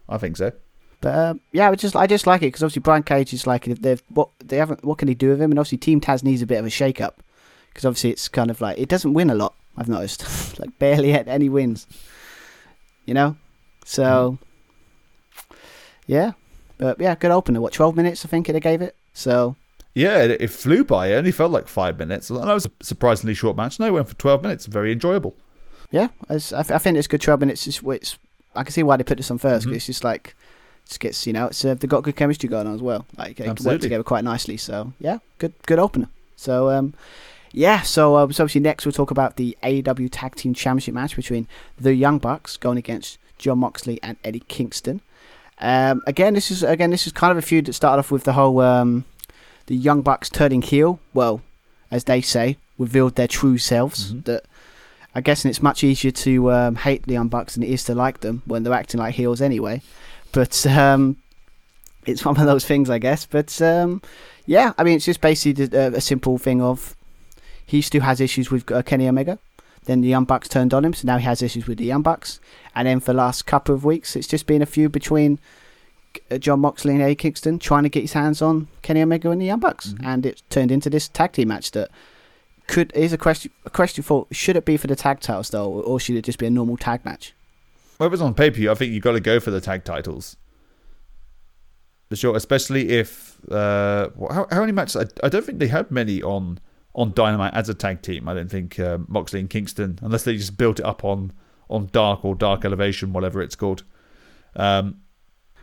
I 0.08 0.18
think 0.18 0.38
so. 0.38 0.54
but 1.02 1.14
um, 1.14 1.42
yeah, 1.52 1.70
I 1.70 1.76
just 1.76 1.98
I 1.98 2.08
just 2.08 2.26
like 2.26 2.44
it 2.44 2.48
because 2.48 2.64
obviously 2.64 2.80
Brian 2.80 3.04
Cage 3.04 3.34
is 3.34 3.46
like 3.46 3.66
they've 3.66 4.02
what 4.08 4.30
they 4.40 4.56
haven't 4.56 4.86
what 4.86 5.00
can 5.00 5.10
he 5.10 5.16
do 5.16 5.32
with 5.32 5.42
him, 5.42 5.52
and 5.52 5.60
obviously 5.60 5.80
Team 5.80 6.00
Taz 6.00 6.24
needs 6.24 6.42
a 6.42 6.48
bit 6.48 6.60
of 6.60 6.66
a 6.66 6.70
shake 6.70 7.02
up 7.02 7.22
because 7.68 7.84
obviously 7.84 8.12
it's 8.12 8.30
kind 8.30 8.50
of 8.50 8.62
like 8.62 8.78
it 8.78 8.88
doesn't 8.88 9.14
win 9.14 9.30
a 9.30 9.36
lot. 9.36 9.54
I've 9.76 9.90
noticed 9.90 10.60
like 10.60 10.80
barely 10.80 11.12
had 11.12 11.28
any 11.28 11.50
wins, 11.50 11.88
you 13.06 13.14
know. 13.14 13.36
So 13.84 14.38
yeah, 16.06 16.32
but 16.78 17.02
yeah, 17.02 17.16
good 17.16 17.32
opener. 17.32 17.60
What 17.60 17.74
twelve 17.74 17.98
minutes 17.98 18.24
I 18.24 18.30
think 18.30 18.48
they 18.48 18.62
gave 18.62 18.82
it. 18.82 18.96
So 19.18 19.56
Yeah, 19.96 20.20
it, 20.24 20.42
it 20.42 20.48
flew 20.50 20.84
by. 20.84 21.08
It 21.08 21.16
only 21.16 21.32
felt 21.32 21.52
like 21.52 21.68
five 21.68 21.98
minutes. 21.98 22.30
And 22.30 22.40
that 22.44 22.54
was 22.54 22.68
a 22.68 22.72
surprisingly 22.82 23.34
short 23.34 23.58
match. 23.58 23.80
No, 23.80 23.88
it 23.88 23.92
went 23.94 24.08
for 24.08 24.16
12 24.16 24.44
minutes. 24.44 24.66
Very 24.68 24.92
enjoyable. 24.92 25.34
yeah, 25.90 26.10
I, 26.30 26.36
I 26.36 26.78
think 26.78 26.98
it's 26.98 27.08
good 27.08 27.22
twelve 27.22 27.40
minutes. 27.40 27.66
It's, 27.66 27.82
it's 27.84 28.18
I 28.56 28.64
can 28.64 28.72
see 28.74 28.84
why 28.84 28.98
they 28.98 29.04
put 29.04 29.18
this 29.18 29.32
on 29.32 29.40
1st 29.40 29.66
Mhm. 29.66 29.76
It's 29.76 29.86
just 29.88 30.04
like 30.04 30.36
just 30.86 31.00
gets 31.00 31.26
you 31.28 31.34
know 31.34 31.48
it's 31.48 31.66
uh, 31.66 31.74
they've 31.74 31.90
got 31.90 32.04
good 32.04 32.16
chemistry 32.16 32.48
going 32.50 32.68
on 32.68 32.76
as 32.76 32.82
well. 32.82 33.06
Like 33.18 33.38
they 33.38 33.48
work 33.48 33.82
together 33.82 34.04
quite 34.04 34.24
nicely. 34.24 34.58
So 34.58 34.94
yeah, 35.00 35.18
good 35.40 35.54
good 35.66 35.80
opener. 35.80 36.10
So 36.36 36.70
um 36.70 36.94
yeah, 37.54 37.82
so, 37.82 38.16
uh, 38.16 38.30
so 38.30 38.44
obviously 38.44 38.62
next 38.62 38.86
we'll 38.86 38.92
talk 38.92 39.10
about 39.10 39.38
the 39.38 39.58
AEW 39.64 40.10
Tag 40.12 40.36
Team 40.36 40.54
Championship 40.54 40.94
match 40.94 41.16
between 41.16 41.48
the 41.80 41.96
Young 41.96 42.20
Bucks 42.20 42.56
going 42.58 42.78
against 42.78 43.18
Jon 43.40 43.60
Moxley 43.60 44.00
and 44.04 44.18
Eddie 44.24 44.44
Kingston. 44.48 45.02
Um, 45.60 46.02
again, 46.06 46.34
this 46.36 46.52
is 46.52 46.62
again 46.64 46.92
this 46.92 47.08
is 47.08 47.14
kind 47.14 47.32
of 47.32 47.38
a 47.38 47.42
feud 47.42 47.66
that 47.66 47.74
started 47.74 48.00
off 48.00 48.12
with 48.12 48.24
the 48.26 48.34
whole 48.34 48.60
um, 48.60 49.06
the 49.66 49.76
Young 49.76 50.02
Bucks 50.02 50.30
turning 50.30 50.62
heel. 50.62 51.00
Well, 51.14 51.42
as 51.90 52.04
they 52.04 52.22
say, 52.22 52.58
revealed 52.78 53.16
their 53.16 53.28
true 53.28 53.58
selves. 53.58 54.14
Mhm. 54.14 54.26
That 54.26 54.46
I 55.16 55.22
guess 55.22 55.46
it's 55.46 55.62
much 55.64 55.84
easier 55.84 56.12
to 56.12 56.52
um, 56.52 56.76
hate 56.76 57.04
the 57.08 57.14
Young 57.14 57.28
Bucks 57.28 57.56
than 57.56 57.64
it 57.64 57.70
is 57.70 57.84
to 57.86 57.96
like 57.96 58.20
them 58.20 58.44
when 58.46 58.64
they're 58.64 58.74
acting 58.74 59.00
like 59.00 59.16
heels 59.16 59.42
anyway. 59.42 59.82
But 60.32 60.66
um, 60.68 61.18
it's 62.06 62.24
one 62.24 62.38
of 62.40 62.46
those 62.46 62.66
things, 62.66 62.90
I 62.90 63.00
guess. 63.00 63.26
But 63.26 63.60
um, 63.62 64.02
yeah, 64.46 64.74
I 64.78 64.84
mean, 64.84 64.98
it's 64.98 65.06
just 65.06 65.22
basically 65.22 65.66
the- 65.66 65.88
uh, 65.88 65.92
a 65.98 66.02
simple 66.02 66.38
thing 66.38 66.62
of 66.62 66.96
he 67.66 67.82
still 67.82 68.02
has 68.02 68.22
issues 68.22 68.52
with 68.52 68.72
uh, 68.72 68.84
Kenny 68.84 69.08
Omega. 69.08 69.40
Then 69.88 70.01
the 70.01 70.08
Young 70.08 70.25
Bucks 70.25 70.48
turned 70.48 70.74
on 70.74 70.86
him, 70.86 70.94
so 70.94 71.06
now 71.08 71.17
he 71.17 71.24
has 71.25 71.41
issues 71.41 71.65
with 71.65 71.77
the 71.79 71.86
Young 71.86 72.01
Bucks. 72.01 72.39
And 72.75 72.88
then 72.88 73.00
for 73.00 73.13
the 73.13 73.17
last 73.17 73.46
couple 73.46 73.74
of 73.74 73.84
weeks, 73.84 74.15
it's 74.15 74.27
just 74.27 74.46
been 74.46 74.62
a 74.62 74.65
feud 74.65 74.91
between 74.91 75.39
uh, 76.29 76.38
Jon 76.38 76.60
Moxley 76.60 76.94
and 76.94 77.01
Eddie 77.01 77.15
Kingston 77.15 77.58
trying 77.58 77.84
to 77.84 77.89
get 77.89 78.01
his 78.01 78.13
hands 78.13 78.41
on 78.41 78.67
Kenny 78.82 79.01
Omega 79.01 79.32
and 79.32 79.41
the 79.41 79.46
Young 79.46 79.60
Bucks, 79.60 79.94
Mhm. 79.94 80.06
and 80.06 80.25
it 80.25 80.44
turned 80.50 80.72
into 80.72 80.89
this 80.89 81.08
tag 81.08 81.32
team 81.32 81.48
match 81.48 81.72
that 81.72 81.89
could 82.67 82.91
is 82.94 83.13
a 83.13 83.17
question. 83.17 83.50
A 83.65 83.70
question 83.70 84.03
for 84.03 84.27
should 84.32 84.58
it 84.58 84.65
be 84.65 84.75
for 84.77 84.88
the 84.88 84.96
tag 84.96 85.22
titles 85.22 85.50
though, 85.51 85.72
or 85.72 86.00
should 86.00 86.15
it 86.17 86.25
just 86.25 86.38
be 86.38 86.46
a 86.46 86.50
normal 86.50 86.75
tag 86.77 87.06
match? 87.06 87.34
Well, 87.98 88.08
if 88.08 88.13
it's 88.13 88.22
on 88.22 88.34
pay 88.34 88.50
per 88.51 88.58
view, 88.58 88.70
I 88.70 88.75
think 88.75 88.91
you've 88.94 89.03
got 89.03 89.13
to 89.13 89.20
go 89.22 89.39
for 89.39 89.51
the 89.51 89.62
tag 89.62 89.84
titles. 89.86 90.36
For 92.10 92.15
sure, 92.15 92.36
especially 92.36 92.89
if. 92.89 93.38
Uh, 93.50 94.10
how, 94.32 94.48
how 94.51 94.60
many 94.62 94.72
matches? 94.74 94.96
I, 94.98 95.06
I 95.25 95.29
don't 95.29 95.46
think 95.46 95.60
they 95.60 95.67
had 95.67 95.91
many 95.91 96.22
on 96.22 96.60
on 96.98 97.13
Dynamite 97.13 97.54
as 97.54 97.70
a 97.70 97.74
tag 97.74 98.01
team. 98.01 98.27
I 98.27 98.34
don't 98.34 98.50
think 98.50 98.77
um, 98.80 99.06
Moxley 99.08 99.39
and 99.39 99.50
Kingston, 99.50 100.00
unless 100.01 100.24
they 100.24 100.36
just 100.36 100.58
built 100.58 100.80
it 100.80 100.86
up 100.86 101.06
on 101.06 101.32
on 101.69 101.89
Dark 101.91 102.26
or 102.26 102.34
Dark 102.36 102.65
Elevation, 102.65 103.13
whatever 103.13 103.41
it's 103.41 103.56
called. 103.56 103.84
Um, 104.56 105.02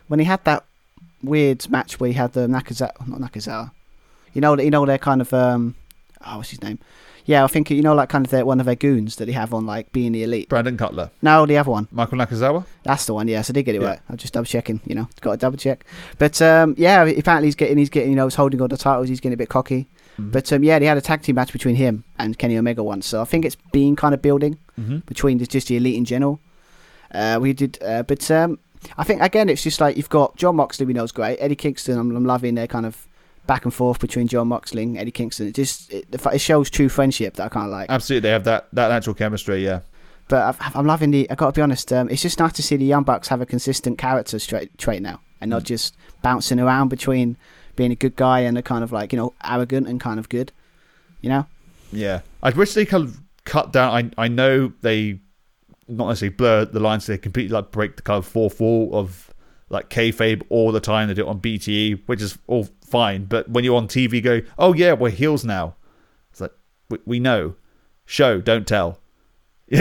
When 0.09 0.21
he 0.21 0.27
had 0.27 0.45
that 0.45 0.65
weird 1.23 1.69
match 1.71 1.99
where 1.99 2.09
he 2.09 2.15
had 2.15 2.33
the 2.35 2.47
Nakazawa, 2.47 3.07
not 3.09 3.21
Nakazawa, 3.21 3.71
you 4.33 4.41
know, 4.41 4.59
you 4.59 4.71
know, 4.71 4.85
they're 4.87 4.99
kind 4.99 5.21
of 5.21 5.33
um, 5.35 5.75
oh, 6.27 6.39
what's 6.39 6.51
his 6.51 6.63
name? 6.63 6.79
Yeah, 7.27 7.43
I 7.43 7.47
think 7.47 7.71
you 7.71 7.81
know, 7.81 7.95
like 7.95 8.11
kind 8.11 8.27
of 8.27 8.31
their, 8.31 8.45
one 8.45 8.61
of 8.61 8.67
their 8.67 8.75
goons 8.77 9.17
that 9.17 9.25
they 9.25 9.33
have 9.33 9.55
on 9.55 9.65
like 9.65 9.91
being 9.93 10.13
the 10.13 10.23
elite. 10.25 10.51
Brandon 10.51 10.77
Cutler, 10.77 11.11
No, 11.23 11.47
the 11.47 11.57
other 11.57 11.71
one. 11.71 11.89
Michael 11.91 12.19
Nakazawa. 12.19 12.67
That's 12.83 13.07
the 13.07 13.15
one. 13.15 13.29
Yes, 13.29 13.49
I 13.49 13.55
did 13.55 13.63
get 13.63 13.75
it 13.75 13.81
Yeah. 13.81 13.89
right. 13.89 14.01
I'm 14.11 14.19
just 14.19 14.35
double 14.35 14.45
checking. 14.45 14.81
You 14.85 14.95
know, 14.95 15.09
got 15.23 15.31
to 15.33 15.37
double 15.39 15.57
check. 15.57 15.87
But 16.19 16.41
um, 16.43 16.75
yeah, 16.77 17.03
apparently 17.05 17.47
he's 17.49 17.55
getting, 17.55 17.79
he's 17.79 17.89
getting, 17.89 18.11
you 18.11 18.17
know, 18.17 18.27
he's 18.27 18.35
holding 18.35 18.61
all 18.61 18.69
the 18.69 18.77
titles. 18.77 19.09
He's 19.09 19.21
getting 19.21 19.33
a 19.33 19.39
bit 19.39 19.49
cocky. 19.49 19.89
Mhm. 20.19 20.33
But 20.33 20.53
um, 20.53 20.63
yeah, 20.63 20.79
they 20.79 20.87
had 20.87 20.97
a 20.97 21.01
tag 21.01 21.23
team 21.23 21.35
match 21.37 21.53
between 21.53 21.75
him 21.77 22.05
and 22.19 22.39
Kenny 22.39 22.57
Omega 22.57 22.83
once. 22.83 23.07
So 23.07 23.21
I 23.21 23.25
think 23.25 23.45
it's 23.45 23.57
been 23.73 23.97
kind 23.97 24.15
of 24.15 24.23
building 24.23 24.59
Mm-hmm. 24.81 24.99
between 25.07 25.39
the, 25.39 25.47
just 25.47 25.69
the 25.69 25.77
elite 25.77 25.95
in 25.97 26.05
general. 26.05 26.41
Uh, 27.13 27.39
we 27.41 27.53
did, 27.53 27.79
uh, 27.83 28.03
but 28.03 28.29
um, 28.31 28.59
I 28.99 29.05
think 29.05 29.23
again, 29.23 29.49
it's 29.49 29.63
just 29.63 29.81
like 29.81 29.97
you've 29.97 30.09
got 30.09 30.35
Jon 30.37 30.57
Moxley. 30.57 30.85
We 30.87 30.93
know 30.93 31.05
is 31.05 31.13
great. 31.13 31.37
Eddie 31.39 31.55
Kingston. 31.55 31.97
I'm, 31.99 32.15
I'm 32.17 32.25
loving 32.25 32.57
their 32.57 32.67
kind 32.67 32.85
of 32.87 33.07
back 33.47 33.65
and 33.65 33.73
forth 33.73 34.01
between 34.01 34.27
Jon 34.27 34.49
Moxley 34.49 34.83
and 34.83 34.99
Eddie 34.99 35.13
Kingston. 35.13 35.47
It 35.47 35.55
just 35.55 35.93
it, 35.93 36.07
it 36.13 36.41
shows 36.41 36.71
true 36.71 36.89
friendship 36.89 37.35
that 37.35 37.45
I 37.45 37.49
kind 37.49 37.67
of 37.67 37.73
like. 37.73 37.89
Absolutely, 37.91 38.29
they 38.29 38.33
have 38.33 38.45
that 38.45 38.67
that 38.73 38.89
natural 38.89 39.15
chemistry. 39.15 39.65
Yeah, 39.65 39.81
But 40.29 40.43
I've, 40.61 40.77
I'm 40.77 40.87
loving 40.87 41.13
the. 41.13 41.31
I 41.31 41.37
got 41.37 41.55
to 41.55 41.59
be 41.59 41.63
honest. 41.63 41.93
Um, 41.93 42.09
it's 42.11 42.23
just 42.23 42.41
nice 42.41 42.53
to 42.55 42.63
see 42.65 42.77
the 42.77 42.85
Young 42.85 43.05
Bucks 43.05 43.29
have 43.29 43.41
a 43.41 43.47
consistent 43.47 43.97
character 43.97 44.41
straight, 44.41 44.77
trait 44.77 45.03
now, 45.03 45.21
and 45.41 45.51
not 45.51 45.63
Mm. 45.63 45.67
just 45.67 45.97
bouncing 46.23 46.59
around 46.59 46.89
between 46.89 47.37
being 47.77 47.93
a 47.93 47.97
good 47.97 48.17
guy 48.17 48.41
and 48.41 48.57
a 48.57 48.63
kind 48.63 48.85
of 48.85 48.93
like 48.93 49.13
you 49.13 49.19
know 49.19 49.33
arrogant 49.45 49.89
and 49.89 50.01
kind 50.01 50.19
of 50.19 50.29
good. 50.29 50.53
You 51.21 51.31
know. 51.31 51.47
yeah. 51.93 52.21
I 52.43 52.51
wish 52.51 52.75
they 52.75 52.85
could 52.85 53.15
cut 53.45 53.73
down. 53.73 54.13
I 54.19 54.25
I 54.25 54.29
know 54.29 54.73
they 54.83 55.21
not 55.89 56.09
necessarily 56.09 56.35
blur 56.37 56.65
the 56.67 56.81
lines. 56.81 57.07
They 57.07 57.19
completely 57.19 57.55
like 57.55 57.71
break 57.71 57.97
the 57.97 58.03
kind 58.03 58.19
of 58.19 58.27
four 58.27 58.51
four 58.51 58.95
of 58.95 59.33
like 59.71 59.91
kayfabe 59.91 60.43
all 60.49 60.73
the 60.73 60.81
time. 60.81 61.09
They 61.09 61.15
do 61.15 61.27
it 61.27 61.29
on 61.29 61.41
BTE, 61.41 62.03
which 62.07 62.21
is 62.21 62.39
all 62.47 62.69
fine. 62.87 63.25
But 63.25 63.49
when 63.49 63.65
you're 63.65 63.77
on 63.77 63.89
TV, 63.89 64.23
go, 64.23 64.43
oh 64.59 64.75
yeah, 64.75 64.93
we're 64.93 65.11
heels 65.11 65.45
now. 65.45 65.77
It's 66.31 66.41
like 66.41 66.53
we, 66.91 66.99
we 67.07 67.21
know, 67.21 67.55
show, 68.05 68.41
don't 68.41 68.67
tell. 68.67 68.99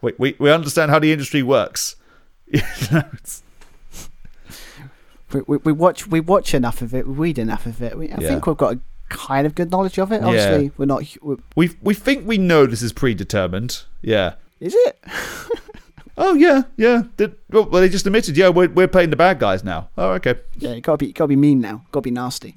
We, 0.00 0.12
we 0.18 0.36
we 0.38 0.50
understand 0.50 0.90
how 0.90 0.98
the 0.98 1.12
industry 1.12 1.42
works. 1.42 1.96
You 5.32 5.44
We, 5.46 5.56
we, 5.56 5.62
we 5.64 5.72
watch 5.72 6.06
we 6.06 6.20
watch 6.20 6.54
enough 6.54 6.82
of 6.82 6.94
it. 6.94 7.06
We 7.06 7.14
read 7.14 7.38
enough 7.38 7.66
of 7.66 7.82
it. 7.82 7.96
We, 7.98 8.06
I 8.10 8.16
Yeah. 8.20 8.28
think 8.28 8.46
we've 8.46 8.56
got 8.56 8.74
a 8.74 8.80
kind 9.08 9.46
of 9.46 9.54
good 9.54 9.70
knowledge 9.70 9.98
of 9.98 10.12
it. 10.12 10.20
Yeah. 10.20 10.26
Obviously, 10.26 10.70
we're 10.76 10.86
not. 10.86 11.02
We're, 11.22 11.36
we 11.56 11.70
we 11.82 11.94
think 11.94 12.26
we 12.26 12.38
know 12.38 12.66
this 12.66 12.82
is 12.82 12.92
predetermined. 12.92 13.82
Yeah. 14.02 14.34
is 14.60 14.74
it? 14.76 14.98
Oh 16.20 16.34
yeah, 16.34 16.62
yeah. 16.76 17.04
Did, 17.16 17.36
well, 17.48 17.66
they 17.66 17.88
just 17.88 18.04
admitted, 18.04 18.36
yeah, 18.36 18.48
we're 18.48 18.68
we're 18.68 18.88
playing 18.88 19.10
the 19.10 19.16
bad 19.16 19.38
guys 19.38 19.62
now. 19.62 19.88
Oh, 19.96 20.10
okay. 20.14 20.34
Yeah, 20.56 20.72
you 20.74 20.80
gotta 20.80 20.96
be 20.98 21.12
gotta 21.12 21.28
be 21.28 21.36
mean 21.36 21.60
now. 21.60 21.84
Gotta 21.92 22.02
be 22.02 22.10
nasty. 22.10 22.56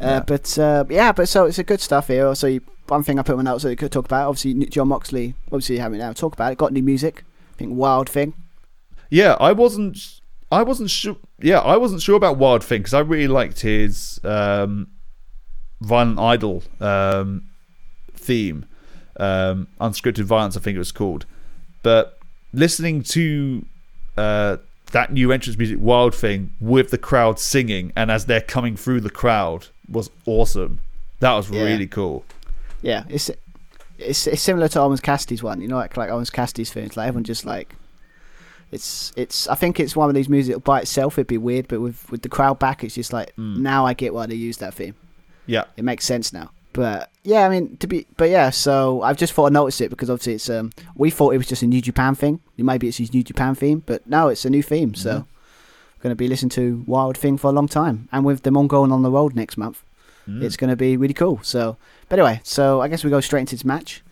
Uh, 0.00 0.04
Yeah. 0.06 0.20
But 0.26 0.58
uh, 0.58 0.84
yeah, 0.90 1.12
but 1.12 1.28
so 1.28 1.44
it's 1.46 1.60
a 1.60 1.62
good 1.62 1.80
stuff 1.80 2.08
here. 2.08 2.26
Also, 2.26 2.48
you, 2.48 2.62
one 2.88 3.04
thing 3.04 3.20
I 3.20 3.22
put 3.22 3.38
on 3.38 3.46
out 3.46 3.60
so 3.60 3.68
you 3.68 3.76
could 3.76 3.92
talk 3.92 4.06
about. 4.06 4.28
Obviously, 4.28 4.54
Jon 4.66 4.88
Moxley. 4.88 5.34
Obviously, 5.52 5.78
having 5.78 6.00
now 6.00 6.12
talk 6.14 6.32
about 6.32 6.50
it. 6.50 6.58
Got 6.58 6.72
new 6.72 6.82
music. 6.82 7.22
I 7.54 7.58
think 7.58 7.76
Wild 7.76 8.08
Thing. 8.10 8.34
Yeah, 9.08 9.36
I 9.38 9.52
wasn't. 9.52 10.15
I 10.50 10.62
wasn't 10.62 10.90
sure. 10.90 11.16
Yeah, 11.40 11.58
I 11.60 11.76
wasn't 11.76 12.02
sure 12.02 12.16
about 12.16 12.38
Wild 12.38 12.62
Thing 12.64 12.80
because 12.80 12.94
I 12.94 13.00
really 13.00 13.28
liked 13.28 13.60
his 13.60 14.20
um, 14.24 14.88
Violent 15.80 16.18
Idol 16.18 16.62
um, 16.80 17.48
theme, 18.14 18.66
um, 19.18 19.66
unscripted 19.80 20.24
violence. 20.24 20.56
I 20.56 20.60
think 20.60 20.76
it 20.76 20.78
was 20.78 20.92
called. 20.92 21.26
But 21.82 22.18
listening 22.52 23.02
to 23.04 23.64
uh, 24.16 24.56
that 24.92 25.12
new 25.12 25.32
entrance 25.32 25.58
music, 25.58 25.78
Wild 25.80 26.14
Thing, 26.14 26.52
with 26.60 26.90
the 26.90 26.98
crowd 26.98 27.38
singing, 27.40 27.92
and 27.96 28.10
as 28.10 28.26
they're 28.26 28.40
coming 28.40 28.76
through 28.76 29.00
the 29.00 29.10
crowd, 29.10 29.66
was 29.88 30.10
awesome. 30.26 30.80
That 31.20 31.32
was 31.34 31.50
Yeah. 31.50 31.62
really 31.64 31.86
cool. 31.88 32.24
Yeah, 32.82 33.04
it's 33.08 33.30
it's 33.98 34.26
it's 34.26 34.42
similar 34.42 34.68
to 34.68 34.82
Orange 34.82 35.02
Cassidy's 35.02 35.42
one. 35.42 35.60
You 35.60 35.66
know, 35.68 35.76
like 35.76 35.96
like 35.96 36.10
Orange 36.10 36.30
Cassidy's 36.30 36.70
thing. 36.72 36.84
It's 36.84 36.96
like 36.96 37.08
everyone 37.08 37.24
just 37.24 37.44
like. 37.44 37.74
It's 38.72 39.12
it's. 39.16 39.46
I 39.48 39.54
think 39.54 39.78
it's 39.78 39.94
one 39.94 40.08
of 40.08 40.14
these 40.14 40.28
music 40.28 40.62
by 40.64 40.80
itself. 40.80 41.14
It'd 41.18 41.26
be 41.28 41.38
weird, 41.38 41.68
but 41.68 41.80
with 41.80 42.10
with 42.10 42.22
the 42.22 42.28
crowd 42.28 42.58
back, 42.58 42.82
it's 42.84 42.94
just 42.96 43.12
like 43.12 43.34
Mm. 43.36 43.58
now 43.58 43.86
I 43.86 43.94
get 43.94 44.12
why 44.12 44.26
they 44.26 44.34
use 44.34 44.56
that 44.58 44.74
theme. 44.74 44.94
Yeah. 45.46 45.64
it 45.76 45.84
makes 45.84 46.04
sense 46.04 46.32
now. 46.32 46.50
But 46.72 47.10
yeah, 47.22 47.46
I 47.46 47.48
mean 47.48 47.76
to 47.78 47.86
be, 47.86 48.06
but 48.16 48.28
yeah. 48.28 48.50
So 48.50 49.00
I've 49.02 49.16
just 49.16 49.32
thought 49.32 49.46
I 49.46 49.50
noticed 49.50 49.80
it 49.80 49.88
because 49.90 50.10
obviously 50.10 50.34
it's 50.34 50.50
um 50.50 50.72
we 50.96 51.10
thought 51.10 51.32
it 51.34 51.38
was 51.38 51.46
just 51.46 51.62
a 51.62 51.66
New 51.66 51.80
Japan 51.80 52.14
thing. 52.16 52.40
Maybe 52.56 52.88
it's 52.88 52.98
his 52.98 53.14
New 53.14 53.22
Japan 53.22 53.54
theme, 53.54 53.82
but 53.86 54.06
no, 54.06 54.28
it's 54.28 54.44
a 54.44 54.50
new 54.50 54.62
theme. 54.62 54.94
So 54.94 55.10
Mhm. 55.10 55.24
we're 55.96 56.02
going 56.02 56.10
to 56.10 56.16
be 56.16 56.28
listening 56.28 56.50
to 56.50 56.82
Wild 56.86 57.16
Thing 57.16 57.38
for 57.38 57.46
a 57.48 57.52
long 57.52 57.68
time, 57.68 58.08
and 58.12 58.24
with 58.24 58.42
them 58.42 58.56
all 58.56 58.66
going 58.66 58.90
on 58.92 59.02
the 59.02 59.10
road 59.10 59.34
next 59.36 59.56
month, 59.56 59.82
Mm. 60.28 60.42
it's 60.42 60.56
going 60.56 60.70
to 60.70 60.76
be 60.76 60.96
really 60.96 61.14
cool. 61.14 61.38
So, 61.42 61.76
but 62.08 62.18
anyway, 62.18 62.40
so 62.42 62.80
I 62.82 62.88
guess 62.88 63.04
we 63.04 63.10
go 63.10 63.20
straight 63.20 63.40
into 63.42 63.54
this 63.54 63.64
match. 63.64 64.02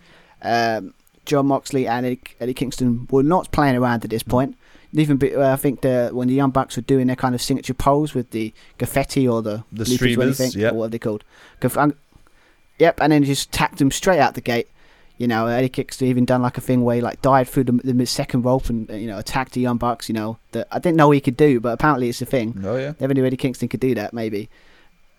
Um, 0.42 0.94
Jon 1.24 1.46
Moxley 1.46 1.86
and 1.86 2.04
Eddie, 2.06 2.20
Eddie 2.40 2.54
Kingston 2.54 3.06
were 3.10 3.22
not 3.22 3.50
playing 3.52 3.76
around 3.76 4.04
at 4.04 4.10
this 4.10 4.22
point. 4.22 4.56
Even 4.92 5.16
be, 5.16 5.34
uh, 5.34 5.52
I 5.52 5.56
think 5.56 5.80
the 5.80 6.10
when 6.12 6.28
the 6.28 6.34
Young 6.34 6.50
Bucks 6.50 6.76
were 6.76 6.82
doing 6.82 7.08
their 7.08 7.16
kind 7.16 7.34
of 7.34 7.42
signature 7.42 7.74
pose 7.74 8.14
with 8.14 8.30
the 8.30 8.52
graffiti 8.78 9.26
or 9.26 9.42
the 9.42 9.64
The 9.72 9.84
leafage 9.84 9.92
or 9.92 9.96
streamers, 9.96 10.40
anything, 10.40 10.60
yeah. 10.60 10.70
or 10.70 10.74
what 10.74 10.84
are 10.84 10.88
they 10.88 10.98
called? 11.00 11.24
Um, 11.76 11.94
yep, 12.78 13.00
and 13.00 13.10
then 13.12 13.24
just 13.24 13.50
tacked 13.50 13.78
them 13.78 13.90
straight 13.90 14.20
out 14.20 14.34
the 14.34 14.40
gate. 14.40 14.68
You 15.18 15.26
know, 15.26 15.46
Eddie 15.46 15.68
Kingston 15.68 16.08
even 16.08 16.24
done 16.24 16.42
like 16.42 16.58
a 16.58 16.60
thing 16.60 16.82
where 16.84 16.96
he 16.96 17.00
like 17.02 17.22
died 17.22 17.48
through 17.48 17.64
the, 17.64 17.72
the 17.72 18.06
second 18.06 18.42
rope 18.42 18.68
and 18.68 18.88
uh, 18.90 18.94
you 18.94 19.08
know 19.08 19.18
attacked 19.18 19.52
the 19.52 19.60
Young 19.60 19.78
Bucks. 19.78 20.08
You 20.08 20.14
know 20.14 20.38
that 20.52 20.68
I 20.70 20.78
didn't 20.78 20.96
know 20.96 21.10
he 21.10 21.20
could 21.20 21.36
do, 21.36 21.58
but 21.58 21.70
apparently 21.70 22.08
it's 22.08 22.22
a 22.22 22.26
thing. 22.26 22.62
Oh 22.64 22.76
yeah. 22.76 22.92
Never 23.00 23.14
knew 23.14 23.24
Eddie 23.24 23.36
Kingston 23.36 23.68
could 23.68 23.80
do 23.80 23.94
that. 23.96 24.12
Maybe. 24.12 24.48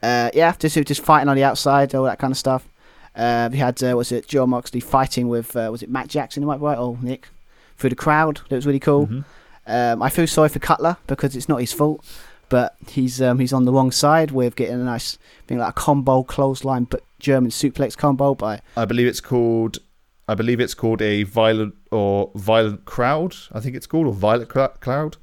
Uh, 0.01 0.29
yeah, 0.33 0.53
just 0.57 0.75
just 0.85 1.01
fighting 1.01 1.27
on 1.27 1.35
the 1.35 1.43
outside, 1.43 1.93
all 1.95 2.05
that 2.05 2.19
kind 2.19 2.31
of 2.31 2.37
stuff. 2.37 2.67
Uh, 3.15 3.49
we 3.51 3.57
had 3.57 3.81
uh, 3.83 3.95
was 3.95 4.11
it 4.11 4.27
Jon 4.27 4.49
Moxley 4.49 4.79
fighting 4.79 5.27
with 5.29 5.55
uh, 5.55 5.69
was 5.71 5.81
it 5.83 5.89
Matt 5.89 6.07
Jackson? 6.09 6.43
Am 6.43 6.49
I 6.49 6.57
right? 6.57 6.77
Oh, 6.77 6.97
Nick 7.01 7.29
through 7.77 7.89
the 7.91 7.95
crowd. 7.95 8.41
That 8.49 8.55
was 8.55 8.65
really 8.65 8.79
cool. 8.79 9.07
Mhm. 9.07 9.23
Um, 9.67 10.01
I 10.03 10.09
feel 10.09 10.27
sorry 10.27 10.49
for 10.49 10.59
Cutler 10.59 10.97
because 11.07 11.35
it's 11.35 11.49
not 11.49 11.59
his 11.59 11.73
fault, 11.73 12.03
but 12.49 12.75
he's 12.87 13.21
um, 13.21 13.39
he's 13.39 13.53
on 13.53 13.65
the 13.65 13.71
wrong 13.73 13.91
side 13.91 14.31
with 14.31 14.55
getting 14.55 14.75
a 14.75 14.83
nice 14.83 15.17
thing 15.47 15.57
like 15.57 15.69
a 15.69 15.73
combo 15.73 16.23
clothesline, 16.23 16.83
but 16.85 17.01
German 17.19 17.51
suplex 17.51 17.97
combo 17.97 18.35
by 18.35 18.61
I 18.77 18.85
believe 18.85 19.07
it's 19.07 19.21
called. 19.21 19.79
I 20.27 20.33
believe 20.33 20.59
it's 20.59 20.73
called 20.73 21.01
a 21.03 21.21
violent 21.23 21.75
or 21.91 22.31
violent 22.35 22.85
crowd. 22.85 23.35
I 23.51 23.59
think 23.59 23.75
it's 23.75 23.85
called 23.87 24.07
or 24.07 24.13
violent 24.13 24.51
cl- 24.51 24.69
cloud, 24.79 25.17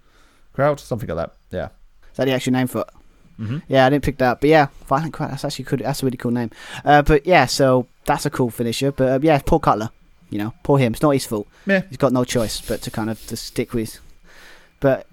crowd, 0.52 0.78
something 0.81 1.09
like 1.09 1.16
that. 1.18 1.35
Yeah. 1.50 1.68
is 2.12 2.16
that 2.16 2.24
the 2.26 2.33
actual 2.33 2.52
name 2.52 2.68
for 2.68 2.83
it? 2.83 2.88
Hmm 3.46 3.59
Yeah, 3.68 3.87
I 3.87 3.90
didn't 3.90 4.05
pick 4.05 4.18
that 4.18 4.33
up, 4.33 4.40
but 4.40 4.50
yeah, 4.50 4.68
Violent 4.87 5.12
Crowd. 5.12 5.31
That's 5.31 5.44
actually 5.44 5.64
cool. 5.64 5.78
That's 5.78 6.02
a 6.02 6.07
really 6.07 6.16
cool 6.16 6.31
name. 6.31 6.50
Uh, 6.85 7.02
but 7.02 7.26
yeah, 7.26 7.46
so 7.46 7.87
that's 8.05 8.26
a 8.26 8.31
cool 8.31 8.50
finisher. 8.50 8.92
But 8.92 9.09
uh, 9.09 9.18
yeah, 9.22 9.40
poor 9.44 9.61
Cutler. 9.61 9.90
You 10.31 10.38
know, 10.38 10.55
poor 10.62 10.78
him. 10.78 10.92
It's 10.92 11.02
not 11.02 11.11
his 11.11 11.26
fault. 11.26 11.46
Yeah. 11.66 11.83
He's 11.88 11.98
got 11.98 12.12
no 12.12 12.24
choice 12.24 12.61
but 12.61 12.81
to 12.83 12.90
kind 12.90 13.11
of 13.11 13.24
to 13.26 13.37
stick 13.37 13.74
with. 13.74 14.00
But 14.81 15.07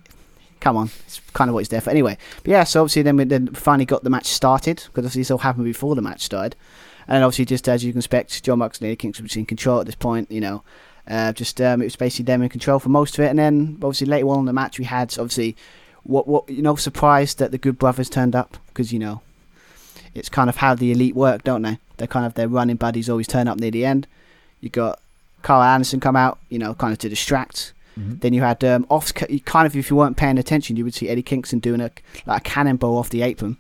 come 0.60 0.78
on, 0.78 0.90
it's 1.06 1.22
kind 1.34 1.50
of 1.50 1.54
what 1.54 1.60
he's 1.62 1.70
there 1.70 1.82
for 1.82 1.90
anyway. 1.90 2.18
But 2.44 2.52
yeah, 2.52 2.64
so 2.64 2.82
obviously 2.82 3.02
then 3.02 3.18
we 3.18 3.24
then 3.26 3.48
finally 3.54 3.86
got 3.86 4.04
the 4.04 4.10
match 4.10 4.28
started 4.28 4.78
because 4.78 5.06
obviously 5.06 5.22
this 5.22 5.32
all 5.32 5.40
happened 5.40 5.66
before 5.66 5.96
the 5.96 6.02
match 6.02 6.24
started, 6.24 6.56
and 7.08 7.24
obviously 7.24 7.46
just 7.46 7.68
as 7.68 7.84
you 7.84 7.92
can 7.92 8.00
expect, 8.00 8.44
Jon 8.44 8.60
Moxley 8.60 8.90
and 8.90 9.00
Kingston 9.00 9.26
was 9.26 9.36
in 9.36 9.46
control 9.46 9.80
at 9.80 9.86
this 9.86 9.96
point. 9.96 10.32
You 10.32 10.42
know, 10.42 10.64
uh, 11.08 11.34
just 11.34 11.60
um, 11.62 11.82
it 11.82 11.86
was 11.86 11.96
basically 11.96 12.26
them 12.26 12.42
in 12.42 12.50
control 12.50 12.80
for 12.80 12.90
most 12.90 13.18
of 13.18 13.26
it, 13.26 13.30
and 13.30 13.40
then 13.40 13.78
obviously 13.82 14.08
later 14.08 14.30
on 14.30 14.40
in 14.40 14.46
the 14.46 14.54
match 14.54 14.80
we 14.80 14.86
had 14.86 15.18
obviously 15.20 15.56
what 16.04 16.28
what 16.28 16.50
you 16.50 16.62
know 16.62 16.76
surprised 16.76 17.40
that 17.40 17.52
the 17.52 17.58
Good 17.58 17.78
Brothers 17.78 18.10
turned 18.10 18.36
up 18.36 18.58
because 18.68 18.92
you 18.94 19.00
know 19.00 19.22
it's 20.16 20.30
kind 20.30 20.50
of 20.50 20.58
how 20.58 20.76
the 20.76 20.92
elite 20.92 21.16
work, 21.16 21.44
don't 21.44 21.62
they? 21.62 21.78
They're 21.98 22.08
kind 22.08 22.26
of 22.26 22.34
their 22.34 22.48
running 22.48 22.78
buddies 22.78 23.10
always 23.10 23.28
turn 23.28 23.48
up 23.48 23.60
near 23.60 23.72
the 23.72 23.86
end. 23.86 24.08
You 24.62 24.70
got 24.70 25.00
Karl 25.44 25.62
Anderson 25.62 26.00
come 26.00 26.16
out, 26.16 26.40
you 26.50 26.58
know, 26.60 26.74
kind 26.74 26.92
of 26.94 27.00
to 27.00 27.10
distract. 27.10 27.74
hmm 27.96 28.16
Then 28.22 28.34
you 28.34 28.42
had 28.42 28.64
um, 28.64 28.86
off 28.90 29.14
kind 29.14 29.68
of 29.68 29.76
if 29.76 29.90
you 29.90 29.96
weren't 29.96 30.18
paying 30.18 30.38
attention, 30.38 30.76
you 30.78 30.84
would 30.84 30.94
see 30.96 31.10
Eddie 31.10 31.22
Kingston 31.24 31.60
doing 31.60 31.82
a 31.82 31.92
like 32.26 32.42
a 32.42 32.50
cannonball 32.50 32.98
off 32.98 33.10
the 33.10 33.22
apron, 33.22 33.58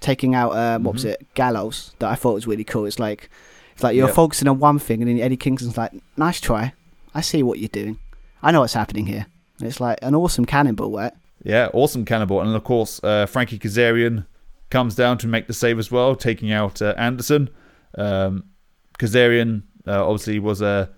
taking 0.00 0.34
out 0.34 0.54
um, 0.56 0.84
what 0.84 0.94
was 0.94 1.04
Mhm. 1.04 1.10
it 1.12 1.26
Gallows 1.34 1.92
that 1.98 2.08
I 2.10 2.14
thought 2.14 2.34
was 2.34 2.46
really 2.46 2.64
cool. 2.64 2.84
It's 2.86 2.98
like 2.98 3.28
it's 3.74 3.82
like 3.82 3.96
you're 3.96 4.06
Yep. 4.06 4.14
focusing 4.16 4.48
on 4.48 4.58
one 4.58 4.78
thing, 4.78 5.02
and 5.02 5.10
then 5.10 5.20
Eddie 5.20 5.36
Kingston's 5.36 5.76
like, 5.76 5.92
"Nice 6.16 6.40
try, 6.40 6.72
I 7.14 7.20
see 7.22 7.42
what 7.42 7.58
you're 7.58 7.68
doing, 7.68 7.98
I 8.42 8.50
know 8.52 8.60
what's 8.60 8.74
happening 8.74 9.06
here." 9.06 9.26
And 9.58 9.66
it's 9.68 9.80
like 9.80 9.98
an 10.02 10.14
awesome 10.14 10.44
cannonball, 10.44 10.90
right? 10.96 11.12
Yeah, 11.44 11.68
awesome 11.72 12.04
cannonball, 12.04 12.40
and 12.40 12.54
of 12.54 12.64
course 12.64 13.00
uh, 13.02 13.26
Frankie 13.26 13.58
Kazarian 13.58 14.26
comes 14.70 14.94
down 14.94 15.18
to 15.18 15.26
make 15.26 15.46
the 15.46 15.54
save 15.54 15.78
as 15.78 15.90
well, 15.90 16.14
taking 16.14 16.52
out 16.52 16.82
uh, 16.82 16.94
Anderson. 16.96 17.48
Um, 17.96 18.44
Kazarian 18.98 19.62
uh, 19.86 20.04
obviously 20.04 20.38
was 20.38 20.60
a, 20.60 20.90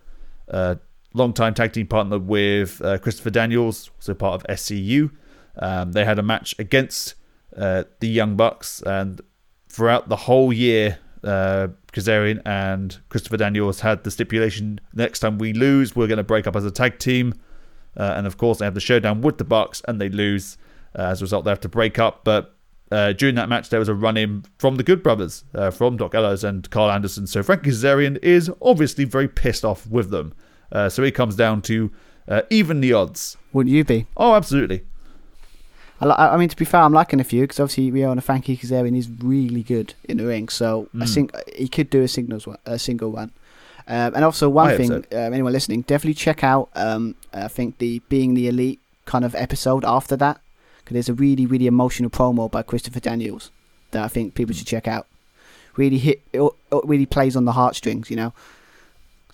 a 0.49 0.79
long-time 1.15 1.55
tag 1.55 1.73
team 1.73 1.87
partner 1.87 2.19
with 2.19 2.81
uh, 2.83 2.99
Christopher 2.99 3.31
Daniels, 3.31 3.91
also 3.97 4.15
part 4.15 4.41
of 4.41 4.57
SCU. 4.57 5.11
Um, 5.57 5.93
they 5.93 6.05
had 6.05 6.19
a 6.19 6.23
match 6.23 6.55
against 6.59 7.15
uh, 7.57 7.85
the 8.01 8.09
Young 8.09 8.37
Bucks, 8.37 8.83
and 8.83 9.21
throughout 9.69 10.09
the 10.09 10.17
whole 10.17 10.53
year, 10.53 10.99
uh, 11.23 11.69
Kazarian 11.93 12.41
and 12.47 12.99
Christopher 13.09 13.37
Daniels 13.37 13.81
had 13.81 14.05
the 14.05 14.11
stipulation: 14.11 14.81
next 14.95 15.21
time 15.21 15.39
we 15.39 15.53
lose, 15.53 15.95
we're 15.95 16.07
going 16.07 16.19
to 16.19 16.25
break 16.25 16.47
up 16.47 16.57
as 16.57 16.65
a 16.65 16.71
tag 16.71 16.99
team. 16.99 17.35
Uh, 17.97 18.15
and 18.17 18.27
of 18.27 18.37
course, 18.39 18.59
they 18.59 18.65
have 18.65 18.75
the 18.75 18.81
showdown 18.81 19.21
with 19.21 19.39
the 19.39 19.45
Bucks, 19.45 19.83
and 19.89 20.01
they 20.01 20.09
lose. 20.09 20.57
Uh, 20.99 21.03
as 21.03 21.21
a 21.21 21.25
result, 21.25 21.45
they 21.45 21.51
have 21.51 21.61
to 21.61 21.69
break 21.69 21.99
up. 21.99 22.25
But 22.25 22.55
uh, 22.91 23.13
during 23.13 23.35
that 23.37 23.49
match, 23.49 23.69
there 23.71 23.79
was 23.81 23.89
a 23.89 23.95
run 23.95 24.17
in 24.17 24.45
from 24.59 24.77
the 24.77 24.83
Good 24.83 25.03
Brothers, 25.03 25.45
uh, 25.55 25.71
from 25.71 25.97
Doc 25.97 26.15
Ellis 26.15 26.43
and 26.45 26.69
Karl 26.71 26.91
Anderson. 26.91 27.27
So 27.27 27.43
Frankie 27.43 27.71
Kazarian 27.71 28.19
is 28.23 28.51
obviously 28.63 29.05
very 29.05 29.29
pissed 29.29 29.65
off 29.65 29.87
with 29.87 30.11
them. 30.11 30.33
Uh, 30.73 30.89
so 30.89 31.03
he 31.03 31.11
comes 31.11 31.37
down 31.37 31.63
to 31.63 31.91
uh, 32.29 32.43
even 32.51 32.81
the 32.81 32.93
odds. 32.93 33.37
Wouldn't 33.53 33.75
you 33.75 33.85
be? 33.85 34.07
Oh, 34.17 34.35
absolutely. 34.35 34.83
I, 36.01 36.07
li- 36.07 36.15
I 36.17 36.37
mean, 36.37 36.49
to 36.49 36.57
be 36.57 36.65
fair, 36.65 36.81
I'm 36.81 36.93
liking 36.93 37.21
a 37.21 37.25
few 37.25 37.43
because 37.43 37.61
obviously 37.61 37.91
we 37.93 38.05
own 38.05 38.19
a 38.19 38.23
Frankie 38.23 38.57
Kazarian. 38.57 38.95
He's 38.95 39.09
really 39.09 39.63
good 39.63 39.95
in 40.05 40.17
the 40.17 40.27
ring, 40.27 40.49
so 40.49 40.89
I 40.95 40.99
Mm. 41.05 41.15
think 41.15 41.33
he 41.57 41.69
could 41.69 41.91
do 41.91 42.03
a 42.03 42.09
singles 42.09 42.47
one, 42.47 42.57
a 42.65 42.79
single 42.79 43.11
one. 43.13 43.33
Um, 43.87 44.15
and 44.15 44.25
also 44.25 44.49
one 44.49 44.69
I 44.71 44.77
thing, 44.77 44.89
so. 44.89 44.97
um, 45.13 45.33
anyone 45.35 45.53
listening, 45.53 45.83
definitely 45.83 46.15
check 46.15 46.43
out. 46.45 46.71
Um, 46.75 47.17
I 47.33 47.49
think 47.49 47.79
the 47.79 48.01
being 48.09 48.35
the 48.35 48.49
elite 48.49 48.81
kind 49.07 49.25
of 49.25 49.35
episode 49.35 49.85
after 49.85 50.17
that 50.17 50.41
because 50.79 50.95
there's 50.95 51.09
a 51.09 51.15
really 51.15 51.47
really 51.47 51.67
emotional 51.67 52.11
promo 52.11 52.51
by 52.51 52.63
Christopher 52.63 53.01
Daniels 53.01 53.51
that 53.93 54.05
I 54.05 54.09
think 54.09 54.35
people 54.35 54.55
should 54.55 54.67
check 54.67 54.87
out. 54.89 55.07
Really 55.77 55.99
hit, 55.99 56.21
it, 56.33 56.41
it 56.41 56.85
really 56.85 57.07
plays 57.07 57.37
on 57.37 57.45
the 57.45 57.53
heartstrings, 57.53 58.11
you 58.11 58.17
know. 58.17 58.33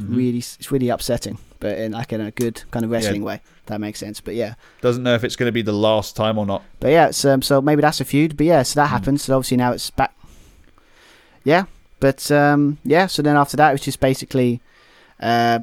Mhm. 0.01 0.17
Really, 0.17 0.39
it's 0.39 0.71
really 0.71 0.91
upsetting, 0.91 1.39
but 1.61 1.79
in 1.79 1.93
like 1.93 2.13
in 2.13 2.21
a 2.21 2.31
good 2.31 2.63
kind 2.71 2.85
of 2.85 2.91
wrestling 2.91 3.23
way. 3.23 3.37
if 3.37 3.67
That 3.67 3.81
makes 3.81 3.99
sense. 3.99 4.21
But 4.21 4.35
yeah, 4.35 4.55
Doesn't 4.83 5.03
know 5.03 5.15
if 5.15 5.25
it's 5.25 5.37
going 5.37 5.49
to 5.49 5.53
be 5.53 5.63
the 5.63 5.73
last 5.73 6.15
time 6.15 6.37
or 6.39 6.45
not. 6.45 6.63
but 6.81 6.89
yeah, 6.91 7.09
it's, 7.09 7.25
um, 7.25 7.41
so 7.41 7.63
maybe 7.63 7.81
that's 7.81 8.01
a 8.01 8.05
feud. 8.05 8.37
But 8.37 8.45
yeah, 8.47 8.63
so 8.63 8.79
that 8.81 8.89
Mm. 8.89 8.91
happens. 8.91 9.23
So 9.23 9.35
obviously 9.37 9.57
now 9.57 9.73
it's 9.73 9.89
back. 9.91 10.15
Yeah, 11.45 11.65
but 12.01 12.31
um, 12.31 12.79
yeah. 12.85 13.07
So 13.07 13.23
then 13.23 13.37
after 13.37 13.57
that, 13.57 13.71
it 13.71 13.73
was 13.73 13.81
just 13.81 14.01
basically, 14.01 14.61
uh, 15.21 15.61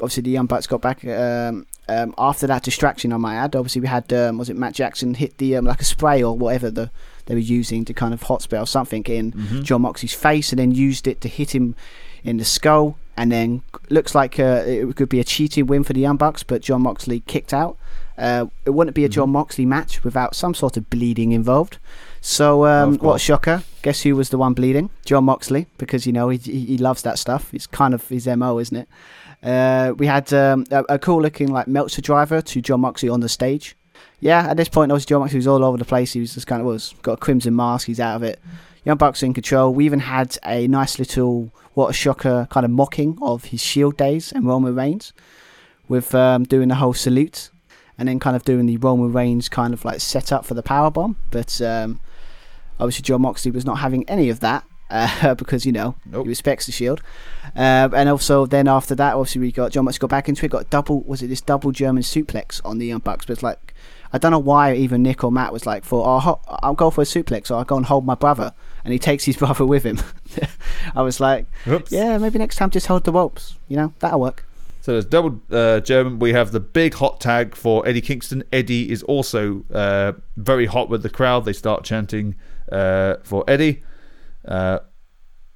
obviously 0.00 0.24
the 0.24 0.30
Young 0.30 0.46
Bucks 0.46 0.66
got 0.66 0.80
back. 0.80 1.04
Um, 1.04 1.66
um, 1.88 2.14
after 2.18 2.46
that 2.46 2.62
distraction, 2.62 3.12
I 3.12 3.16
might 3.16 3.36
add, 3.36 3.54
obviously 3.54 3.80
we 3.80 3.86
had 3.88 4.12
um, 4.12 4.38
was 4.38 4.48
it 4.50 4.56
Matt 4.56 4.74
Jackson 4.74 5.14
hit 5.14 5.38
the 5.38 5.56
um, 5.56 5.64
like 5.64 5.80
a 5.80 5.84
spray 5.84 6.22
or 6.22 6.36
whatever 6.36 6.70
the 6.70 6.90
they 7.26 7.34
were 7.34 7.40
using 7.40 7.84
to 7.84 7.92
kind 7.94 8.14
of 8.14 8.22
hot 8.22 8.46
or 8.52 8.66
something 8.66 9.02
in 9.04 9.32
Mhm. 9.32 9.62
Jon 9.64 9.82
Moxley's 9.82 10.14
face, 10.14 10.52
and 10.52 10.58
then 10.58 10.70
used 10.72 11.06
it 11.06 11.20
to 11.22 11.28
hit 11.28 11.54
him 11.54 11.74
in 12.24 12.36
the 12.38 12.44
skull. 12.44 12.96
And 13.18 13.32
then 13.32 13.62
looks 13.88 14.14
like 14.14 14.38
uh, 14.38 14.62
it 14.66 14.94
could 14.94 15.08
be 15.08 15.20
a 15.20 15.24
cheating 15.24 15.66
win 15.66 15.84
for 15.84 15.94
the 15.94 16.00
Young 16.00 16.18
Bucks, 16.18 16.42
but 16.42 16.60
Jon 16.60 16.82
Moxley 16.82 17.20
kicked 17.20 17.54
out. 17.54 17.78
Uh, 18.18 18.46
it 18.64 18.70
wouldn't 18.70 18.94
be 18.94 19.04
a. 19.04 19.08
Jon 19.08 19.30
Moxley 19.30 19.64
match 19.64 20.04
without 20.04 20.34
some 20.34 20.54
sort 20.54 20.76
of 20.76 20.88
bleeding 20.90 21.32
involved. 21.32 21.78
So, 22.20 22.66
um, 22.66 22.98
what 22.98 23.14
a 23.14 23.18
shocker! 23.18 23.62
Guess 23.82 24.02
who 24.02 24.16
was 24.16 24.28
the 24.30 24.38
one 24.38 24.52
bleeding? 24.52 24.90
Jon 25.04 25.24
Moxley, 25.24 25.66
because 25.78 26.06
you 26.06 26.12
know 26.12 26.28
he 26.28 26.38
he, 26.38 26.64
he 26.66 26.78
loves 26.78 27.02
that 27.02 27.18
stuff. 27.18 27.52
It's 27.54 27.66
kind 27.66 27.94
of 27.94 28.06
his 28.08 28.26
mo, 28.26 28.58
isn't 28.58 28.76
it? 28.76 28.88
Uh, 29.42 29.94
we 29.96 30.06
had 30.06 30.32
um, 30.32 30.64
a, 30.70 30.84
a 30.90 30.98
cool 30.98 31.20
looking 31.20 31.48
like 31.48 31.68
Meltzer 31.68 32.02
driver 32.02 32.40
to 32.42 32.60
Jon 32.60 32.80
Moxley 32.80 33.08
on 33.08 33.20
the 33.20 33.28
stage. 33.28 33.76
Yeah, 34.20 34.48
at 34.48 34.56
this 34.56 34.68
point, 34.68 34.90
obviously 34.90 35.10
Jon 35.10 35.20
Moxley 35.20 35.38
was 35.38 35.46
all 35.46 35.64
over 35.64 35.76
the 35.76 35.84
place. 35.84 36.12
He 36.12 36.20
was 36.20 36.34
just 36.34 36.46
kind 36.46 36.60
of 36.60 36.66
was 36.66 36.94
got 37.02 37.12
a 37.12 37.16
crimson 37.16 37.54
mask. 37.54 37.86
He's 37.86 38.00
out 38.00 38.16
of 38.16 38.22
it. 38.22 38.40
Young 38.84 38.96
Bucks 38.96 39.22
in 39.22 39.34
control. 39.34 39.74
We 39.74 39.84
even 39.84 40.00
had 40.00 40.38
a 40.44 40.66
nice 40.68 40.98
little 40.98 41.52
what 41.74 41.90
a 41.90 41.92
shocker 41.92 42.46
kind 42.50 42.64
of 42.64 42.70
mocking 42.70 43.18
of 43.20 43.46
his 43.46 43.62
Shield 43.62 43.96
days 43.96 44.32
and 44.32 44.46
Roman 44.46 44.74
Reigns, 44.74 45.12
with 45.88 46.14
um, 46.14 46.44
doing 46.44 46.68
the 46.68 46.76
whole 46.76 46.94
salute 46.94 47.50
and 47.98 48.08
then 48.08 48.18
kind 48.18 48.36
of 48.36 48.44
doing 48.44 48.66
the 48.66 48.76
Roman 48.78 49.12
Reigns 49.12 49.48
kind 49.48 49.74
of 49.74 49.84
like 49.84 50.00
setup 50.00 50.44
for 50.44 50.54
the 50.54 50.62
power 50.62 50.90
bomb. 50.90 51.16
But 51.30 51.60
um, 51.60 52.00
obviously 52.78 53.02
Jon 53.02 53.22
Moxley 53.22 53.50
was 53.50 53.64
not 53.64 53.78
having 53.78 54.08
any 54.08 54.30
of 54.30 54.40
that 54.40 54.64
uh, 54.90 55.34
because 55.38 55.64
you 55.66 55.72
know 55.72 55.96
Nope. 56.04 56.24
he 56.24 56.28
respects 56.28 56.66
the 56.66 56.72
Shield. 56.72 57.02
Um, 57.54 57.94
and 57.94 58.08
also 58.08 58.46
then 58.46 58.68
after 58.68 58.94
that, 58.96 59.14
obviously 59.14 59.40
we 59.40 59.52
got 59.52 59.72
Jon 59.72 59.84
Moxley 59.84 60.00
got 60.00 60.10
back 60.10 60.28
into 60.28 60.44
it. 60.44 60.50
Got 60.50 60.70
double 60.70 61.02
was 61.02 61.22
it 61.22 61.28
this 61.28 61.40
double 61.40 61.72
German 61.72 62.02
suplex 62.02 62.60
on 62.64 62.78
the 62.78 62.86
Young 62.86 63.00
Bucks? 63.00 63.26
But 63.26 63.34
it's 63.34 63.42
like 63.42 63.74
I 64.12 64.18
don't 64.18 64.30
know 64.30 64.38
why 64.38 64.74
even 64.74 65.02
Nick 65.02 65.24
or 65.24 65.32
Matt 65.32 65.52
was 65.52 65.66
like 65.66 65.84
for 65.84 66.06
oh, 66.06 66.18
ho- 66.18 66.40
I'll 66.48 66.74
go 66.74 66.90
for 66.90 67.02
a 67.02 67.04
suplex 67.04 67.50
or 67.50 67.54
I'll 67.54 67.64
go 67.64 67.76
and 67.76 67.86
hold 67.86 68.04
my 68.06 68.14
brother, 68.14 68.52
and 68.84 68.92
he 68.92 68.98
takes 68.98 69.24
his 69.24 69.36
brother 69.42 69.64
with 69.66 69.84
him. 69.84 69.98
I 70.94 71.02
was 71.02 71.20
like, 71.20 71.46
Oops. 71.66 71.90
yeah, 71.90 72.18
maybe 72.18 72.38
next 72.38 72.56
time 72.56 72.70
just 72.70 72.86
hold 72.86 73.04
the 73.04 73.12
ropes. 73.12 73.56
You 73.68 73.76
know 73.76 73.92
that'll 74.00 74.20
work. 74.20 74.44
So 74.82 74.92
there's 74.92 75.04
double 75.04 75.40
uh, 75.50 75.80
German. 75.80 76.20
We 76.20 76.32
have 76.32 76.52
the 76.52 76.60
big 76.60 76.94
hot 76.94 77.20
tag 77.20 77.56
for 77.56 77.86
Eddie 77.88 78.00
Kingston. 78.00 78.44
Eddie 78.52 78.88
is 78.92 79.02
also 79.02 79.64
uh, 79.74 80.12
very 80.36 80.66
hot 80.66 80.88
with 80.88 81.02
the 81.02 81.10
crowd. 81.10 81.44
They 81.44 81.52
start 81.52 81.82
chanting 81.82 82.36
uh, 82.70 83.16
for 83.24 83.42
Eddie. 83.48 83.82
Uh, 84.46 84.80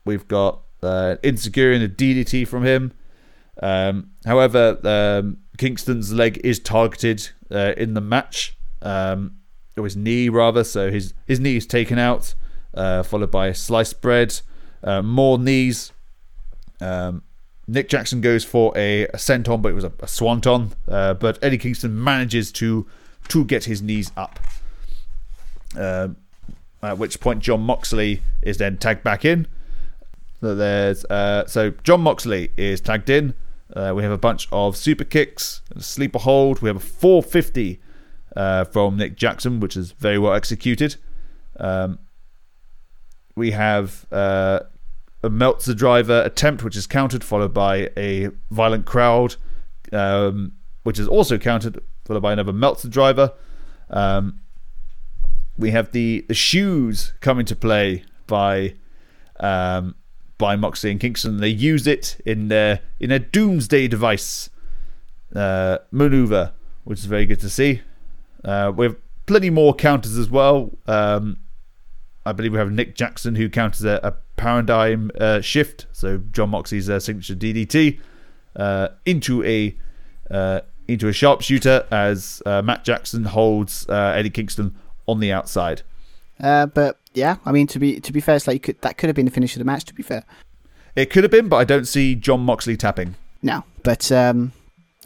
we've 0.05 0.26
got 0.29 0.62
uh, 0.83 1.16
insecure 1.22 1.72
and 1.72 1.83
a 1.83 1.88
DDT 1.88 2.46
from 2.46 2.64
him. 2.64 2.92
Um, 3.62 4.11
however, 4.24 4.79
um, 4.85 5.38
Kingston's 5.59 6.12
leg 6.12 6.40
is 6.42 6.59
targeted 6.59 7.29
uh, 7.50 7.74
in 7.76 7.94
the 7.94 8.00
match, 8.00 8.57
um, 8.83 9.37
or 9.76 9.85
his 9.85 9.96
knee 9.96 10.29
rather. 10.29 10.64
So 10.64 10.90
his 10.90 11.14
his 11.26 11.40
knee 11.40 11.57
is 11.57 11.66
taken 11.66 11.98
out, 11.98 12.35
uh, 12.74 13.03
followed 13.03 13.31
by 13.31 13.53
sliced 13.53 14.00
bread, 14.00 14.40
uh, 14.83 15.03
more 15.03 15.38
knees. 15.38 15.92
Um, 16.81 17.22
Nick 17.68 17.88
Jackson 17.88 18.20
goes 18.20 18.44
for 18.44 18.76
a, 18.76 19.05
a 19.09 19.16
senton, 19.16 19.62
but 19.62 19.68
it 19.68 19.74
was 19.74 19.85
a, 19.85 19.92
a 20.00 20.09
swanton. 20.09 20.72
Uh, 20.88 21.14
but 21.14 21.38
Eddie 21.42 21.59
Kingston 21.59 22.03
manages 22.03 22.50
to 22.53 22.87
to 23.29 23.44
get 23.44 23.64
his 23.64 23.83
knees 23.83 24.11
up. 24.16 24.40
Um, 25.76 26.16
at 26.83 26.99
which 26.99 27.21
point 27.21 27.40
Jon 27.40 27.61
Moxley 27.61 28.23
is 28.43 28.59
then 28.59 28.77
tagged 28.79 29.03
back 29.03 29.25
in. 29.25 29.47
So 30.40 30.55
there's 30.55 31.05
uh, 31.07 31.47
so 31.47 31.71
Jon 31.83 32.01
Moxley 32.01 32.53
is 32.57 32.81
tagged 32.81 33.11
in. 33.11 33.35
Uh, 33.75 33.93
we 33.95 34.03
have 34.03 34.12
a 34.12 34.19
bunch 34.19 34.49
of 34.51 34.77
super 34.77 35.05
kicks, 35.05 35.62
sleeper 35.79 36.19
hold. 36.19 36.61
We 36.61 36.69
have 36.69 36.77
a 36.77 36.81
450 36.81 37.81
uh, 38.35 38.64
from 38.64 38.97
Nick 38.97 39.16
Jackson, 39.16 39.61
which 39.61 39.77
is 39.77 39.93
very 39.93 40.19
well 40.19 40.33
executed. 40.33 40.97
Um, 41.59 41.99
we 43.37 43.53
have 43.53 44.07
uh, 44.11 44.61
a 45.23 45.31
Meltzer 45.31 45.75
driver 45.75 46.23
attempt, 46.25 46.64
which 46.64 46.77
is 46.77 46.87
countered, 46.87 47.23
followed 47.23 47.55
by 47.55 47.90
a 47.97 48.31
violent 48.51 48.87
crowd, 48.87 49.37
um, 49.93 50.53
which 50.83 50.99
is 50.99 51.07
also 51.07 51.38
countered, 51.38 51.81
followed 52.05 52.23
by 52.23 52.33
another 52.33 52.53
Meltzer 52.53 52.88
driver. 52.88 53.33
Um, 53.90 54.40
we 55.61 55.70
have 55.70 55.92
the 55.92 56.25
the 56.27 56.35
shoes 56.35 57.12
come 57.20 57.38
into 57.38 57.55
play 57.55 58.05
by 58.27 58.75
um, 59.38 59.94
by 60.38 60.57
Moxley 60.57 60.90
and 60.90 60.99
Kingston. 60.99 61.37
They 61.37 61.49
use 61.49 61.87
it 61.87 62.20
in 62.25 62.49
their 62.49 62.81
in 62.99 63.11
their 63.11 63.18
Doomsday 63.18 63.87
device 63.88 64.51
uh, 65.37 65.79
maneuver, 65.90 66.53
which 66.85 66.99
is 66.99 67.05
very 67.05 67.27
good 67.27 67.40
to 67.40 67.51
see. 67.51 67.83
Uh, 68.42 68.73
we 68.75 68.87
have 68.87 68.96
plenty 69.27 69.51
more 69.51 69.75
counters 69.75 70.16
as 70.16 70.31
well. 70.31 70.70
Um, 70.87 71.37
I 72.25 72.33
believe 72.33 72.53
we 72.53 72.59
have 72.59 72.73
Nick 72.73 72.96
Jackson 72.96 73.35
who 73.35 73.49
counters 73.49 73.85
a, 73.85 74.01
a 74.03 74.14
paradigm 74.37 75.11
uh, 75.20 75.40
shift, 75.40 75.87
so 75.92 76.18
Jon 76.33 76.51
Moxley's 76.51 76.88
uh, 76.88 76.99
signature 76.99 77.35
DDT 77.35 78.01
uh, 78.57 78.88
into 79.05 79.44
a 79.44 79.77
uh, 80.31 80.61
into 80.88 81.07
a 81.07 81.12
sharpshooter 81.12 81.87
as 81.90 82.42
Matt 82.46 82.85
Jackson 82.85 83.25
holds 83.25 83.88
Eddie 83.88 84.31
Kingston 84.31 84.75
on 85.11 85.20
the 85.20 85.33
outside. 85.33 85.83
Uh, 86.40 86.66
but 86.66 86.99
yeah, 87.14 87.37
I 87.44 87.53
mean 87.53 87.66
to 87.68 87.79
be 87.79 88.01
to 88.01 88.12
be 88.12 88.20
fair, 88.20 88.37
it's 88.37 88.46
like 88.46 88.55
you 88.55 88.61
could, 88.61 88.81
that 88.83 88.96
could 88.99 89.09
have 89.09 89.16
been 89.16 89.27
the 89.27 89.31
finish 89.33 89.55
of 89.55 89.59
the 89.59 89.64
match. 89.64 89.85
To 89.87 89.94
be 89.94 90.03
fair, 90.03 90.25
It 90.96 91.11
could 91.11 91.25
have 91.25 91.31
been, 91.31 91.49
but 91.49 91.57
I 91.57 91.64
don't 91.64 91.87
see 91.87 92.14
Jon 92.14 92.40
Moxley 92.40 92.77
tapping. 92.77 93.14
no, 93.42 93.64
but 93.83 94.11
um, 94.12 94.53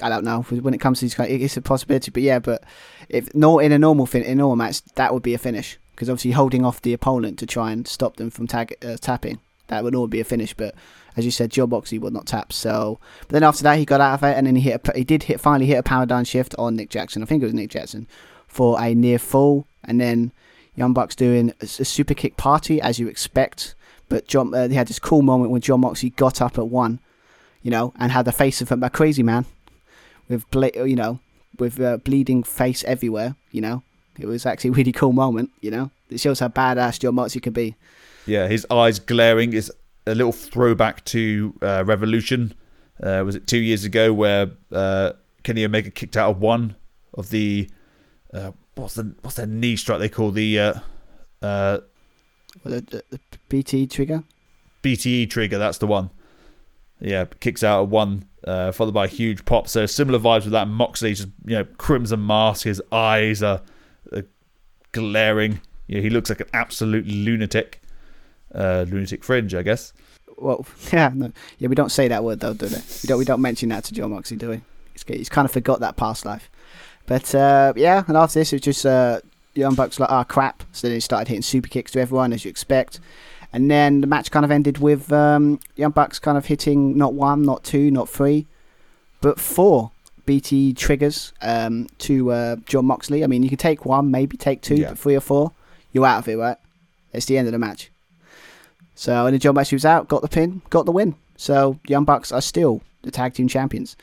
I 0.03 0.09
don't 0.09 0.25
know 0.25 0.43
when 0.43 0.75
it 0.75 0.79
comes 0.81 0.99
to 1.01 1.05
these 1.05 1.15
kind, 1.15 1.31
it's 1.31 1.57
a 1.57 1.63
possibility. 1.63 2.11
But 2.11 2.23
yeah, 2.23 2.39
but 2.39 2.63
if 3.09 3.35
no 3.35 3.59
in 3.59 3.73
a 3.73 3.79
normal 3.79 4.07
fin 4.07 4.23
in 4.23 4.33
a 4.33 4.35
normal 4.37 4.57
match, 4.57 4.83
that 4.95 5.13
would 5.13 5.23
be 5.23 5.35
a 5.35 5.39
finish 5.39 5.79
because 5.95 6.09
obviously 6.11 6.33
holding 6.33 6.65
off 6.65 6.83
the 6.83 6.93
opponent 6.93 7.39
to 7.39 7.47
try 7.47 7.71
and 7.73 7.87
stop 7.87 8.17
them 8.17 8.31
from 8.31 8.47
tag 8.47 8.75
uh, 8.85 8.97
tapping, 9.01 9.39
that 9.69 9.83
would 9.85 9.95
all 9.95 10.07
be 10.09 10.21
a 10.21 10.25
finish. 10.25 10.53
But 10.55 10.75
as 11.17 11.25
you 11.25 11.31
said, 11.31 11.51
Jon 11.51 11.71
Moxley 11.71 11.99
would 11.99 12.13
not 12.13 12.27
tap. 12.27 12.53
So, 12.53 12.99
but 13.23 13.29
then 13.31 13.43
after 13.45 13.63
that, 13.65 13.79
he 13.79 13.85
got 13.85 14.01
out 14.01 14.15
of 14.15 14.23
it 14.25 14.37
and 14.37 14.47
then 14.47 14.57
he 14.57 14.63
hit. 14.63 14.89
A, 14.89 14.99
he 14.99 15.05
did 15.05 15.25
hit 15.25 15.41
finally 15.41 15.67
hit 15.67 15.79
a 15.79 15.83
paradigm 15.83 16.25
shift 16.25 16.55
on 16.59 16.75
Nick 16.77 16.91
Jackson. 16.91 17.23
I 17.23 17.27
think 17.27 17.43
it 17.43 17.47
was 17.47 17.55
Nick 17.55 17.71
Jackson 17.71 18.07
for 18.49 18.81
a 18.81 18.95
near 18.95 19.19
fall, 19.21 19.67
and 19.87 20.01
then 20.01 20.33
Young 20.77 20.93
Bucks 20.93 21.15
doing 21.15 21.51
a, 21.61 21.65
a 21.65 21.67
super 21.67 22.15
kick 22.15 22.37
party 22.37 22.81
as 22.81 22.99
you 22.99 23.09
expect. 23.09 23.75
But 24.09 24.27
Jon, 24.27 24.55
uh, 24.55 24.69
they 24.69 24.75
had 24.75 24.89
this 24.89 24.99
cool 24.99 25.23
moment 25.23 25.51
when 25.51 25.61
Jon 25.61 25.81
Moxley 25.81 26.11
got 26.11 26.41
up 26.41 26.59
at 26.59 26.69
one, 26.69 27.01
you 27.63 27.71
know, 27.71 27.93
and 27.99 28.13
had 28.13 28.25
the 28.25 28.33
face 28.33 28.61
of 28.61 28.71
a 28.71 28.91
crazy 28.91 29.23
man, 29.23 29.47
with 30.29 30.49
ble- 30.51 30.87
you 30.87 30.97
know, 30.97 31.21
with 31.59 31.81
uh, 31.81 31.97
bleeding 31.99 32.43
face 32.43 32.85
everywhere. 32.85 33.37
You 33.51 33.63
know, 33.63 33.83
it 34.19 34.27
was 34.27 34.47
actually 34.47 34.71
a 34.71 34.75
really 34.75 34.93
cool 34.93 35.13
moment. 35.13 35.51
You 35.61 35.71
know, 35.71 35.91
it 36.11 36.21
shows 36.21 36.41
how 36.41 36.49
badass 36.49 37.01
Jon 37.01 37.15
Moxley 37.15 37.41
can 37.41 37.53
be. 37.53 37.77
Yeah, 38.27 38.49
his 38.49 38.67
eyes 38.71 38.99
glaring 38.99 39.53
is 39.53 39.73
a 40.07 40.15
little 40.15 40.33
throwback 40.33 41.05
to 41.07 41.55
uh, 41.63 41.85
Revolution. 41.87 42.55
Uh, 43.03 43.23
was 43.25 43.35
it 43.35 43.47
two 43.47 43.59
years 43.59 43.85
ago 43.85 44.13
where 44.13 44.51
uh, 44.73 45.13
Kenny 45.43 45.65
Omega 45.65 45.91
kicked 45.91 46.17
out 46.17 46.31
of 46.31 46.41
one 46.41 46.77
of 47.15 47.31
the 47.31 47.69
uh, 48.33 48.53
what's 48.77 48.95
the 48.95 49.15
what's 49.23 49.37
their 49.37 49.47
knee 49.47 49.77
strike 49.77 49.99
they 49.99 50.09
call 50.09 50.31
the 50.31 50.59
uh, 50.59 50.75
uh, 51.43 51.79
The, 52.65 52.81
the, 52.81 53.05
the 53.11 53.21
BT 53.49 53.87
trigger. 53.87 54.25
BTE 54.83 55.31
trigger? 55.31 55.59
That's 55.59 55.79
the 55.79 55.87
one. 55.87 56.11
Yeah, 57.01 57.25
kicks 57.41 57.65
out 57.65 57.83
of 57.83 57.91
one, 57.91 58.27
uh, 58.45 58.73
followed 58.73 58.95
by 58.95 59.05
a 59.05 59.09
huge 59.09 59.45
pop. 59.45 59.69
So 59.69 59.87
similar 59.87 60.19
vibes 60.19 60.45
with 60.45 60.53
that. 60.53 60.69
Moxley 60.69 61.15
just 61.15 61.29
you 61.45 61.57
know 61.57 61.65
crimson 61.77 62.25
mask. 62.27 62.65
His 62.65 62.81
eyes 62.93 63.43
are, 63.43 63.63
are 64.13 64.25
glaring. 64.93 65.61
Yeah, 65.87 66.01
he 66.01 66.11
looks 66.11 66.31
like 66.31 66.41
an 66.41 66.49
absolute 66.53 67.07
lunatic. 67.07 67.81
Uh, 68.55 68.87
lunatic 68.89 69.25
fringe, 69.25 69.53
I 69.55 69.63
guess. 69.63 69.93
Well, 70.39 70.65
yeah, 70.93 71.11
no, 71.13 71.33
yeah, 71.59 71.69
we 71.69 71.75
don't 71.75 71.91
say 71.91 72.09
that 72.09 72.23
word 72.23 72.41
though, 72.41 72.55
do 72.55 72.67
they? 72.67 72.81
We 73.03 73.07
don't. 73.07 73.19
We 73.19 73.25
don't 73.25 73.43
mention 73.43 73.69
that 73.71 73.85
to 73.85 73.95
Jon 73.95 74.11
Moxley, 74.11 74.37
do 74.37 74.51
we? 74.51 74.61
He's, 74.93 75.03
he's 75.07 75.29
kind 75.29 75.45
of 75.45 75.51
forgot 75.51 75.81
that 75.81 75.97
past 75.97 76.25
life. 76.25 76.51
But 77.07 77.35
uh, 77.35 77.73
yeah, 77.77 78.03
and 78.07 78.17
after 78.17 78.39
this, 78.39 78.53
it 78.53 78.57
was 78.57 78.63
just 78.63 78.87
uh, 78.87 79.21
Young 79.55 79.75
Bucks 79.75 80.01
like, 80.01 80.11
ah, 80.11 80.25
crap. 80.25 80.63
So 80.73 80.87
then 80.89 80.95
he 80.97 81.01
started 81.01 81.29
hitting 81.29 81.43
super 81.43 81.69
kicks 81.69 81.93
to 81.93 82.01
everyone, 82.01 82.33
as 82.33 82.45
you 82.45 82.49
expect. 82.49 83.01
And 83.53 83.71
then 83.71 84.01
the 84.01 84.07
match 84.07 84.31
kind 84.31 84.45
of 84.45 84.51
ended 84.51 84.79
with 84.79 85.13
um, 85.13 85.61
Young 85.77 85.93
Bucks 85.93 86.19
kind 86.19 86.37
of 86.37 86.47
hitting 86.47 86.97
not 86.99 87.15
one, 87.15 87.43
not 87.43 87.63
two, 87.63 87.91
not 87.91 88.09
three, 88.09 88.47
but 89.21 89.39
four 89.39 89.93
BT 90.27 90.73
triggers 90.73 91.33
um, 91.43 91.87
to 91.99 92.33
uh, 92.33 92.57
Jon 92.67 92.87
Moxley. 92.87 93.23
I 93.23 93.27
mean, 93.27 93.43
you 93.43 93.49
can 93.49 93.59
take 93.59 93.85
one, 93.85 94.11
maybe 94.11 94.37
take 94.37 94.63
two, 94.63 94.77
Yeah. 94.77 94.89
but 94.91 94.99
three 94.99 95.15
or 95.15 95.21
four, 95.21 95.53
you're 95.93 96.07
out 96.07 96.19
of 96.21 96.29
it, 96.29 96.37
right? 96.37 96.57
It's 97.13 97.27
the 97.27 97.39
end 97.39 97.47
of 97.47 97.53
the 97.53 97.59
match. 97.59 97.91
So, 98.97 99.27
and 99.27 99.35
then 99.35 99.41
Jon 99.41 99.55
Moxley 99.55 99.77
was 99.77 99.85
out, 99.85 100.09
got 100.09 100.23
the 100.23 100.29
pin, 100.29 100.63
got 100.71 100.87
the 100.87 100.93
win. 100.93 101.15
So, 101.37 101.79
Young 101.87 102.05
Bucks 102.05 102.33
are 102.33 102.41
still 102.41 102.81
the 103.03 103.11
tag 103.11 103.35
team 103.35 103.47
champions. 103.49 103.97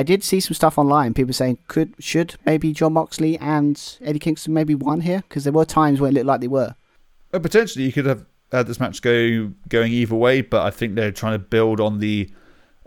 I 0.00 0.02
did 0.02 0.24
see 0.24 0.40
some 0.40 0.54
stuff 0.54 0.78
online. 0.78 1.12
People 1.12 1.34
saying 1.34 1.58
could 1.68 1.94
should 1.98 2.36
maybe 2.46 2.72
Jon 2.72 2.94
Moxley 2.94 3.36
and 3.36 3.98
Eddie 4.00 4.18
Kingston 4.18 4.54
maybe 4.54 4.74
won 4.74 5.02
here 5.02 5.22
because 5.28 5.44
there 5.44 5.52
were 5.52 5.66
times 5.66 6.00
when 6.00 6.12
it 6.12 6.14
looked 6.14 6.26
like 6.26 6.40
they 6.40 6.48
were. 6.48 6.74
Uh, 7.34 7.38
potentially, 7.38 7.84
you 7.84 7.92
could 7.92 8.06
have 8.06 8.24
had 8.50 8.66
this 8.66 8.80
match 8.80 9.02
go 9.02 9.52
going 9.68 9.92
either 9.92 10.14
way, 10.14 10.40
but 10.40 10.62
I 10.64 10.70
think 10.70 10.94
they're 10.94 11.12
trying 11.12 11.34
to 11.34 11.38
build 11.38 11.80
on 11.80 11.98
the 11.98 12.30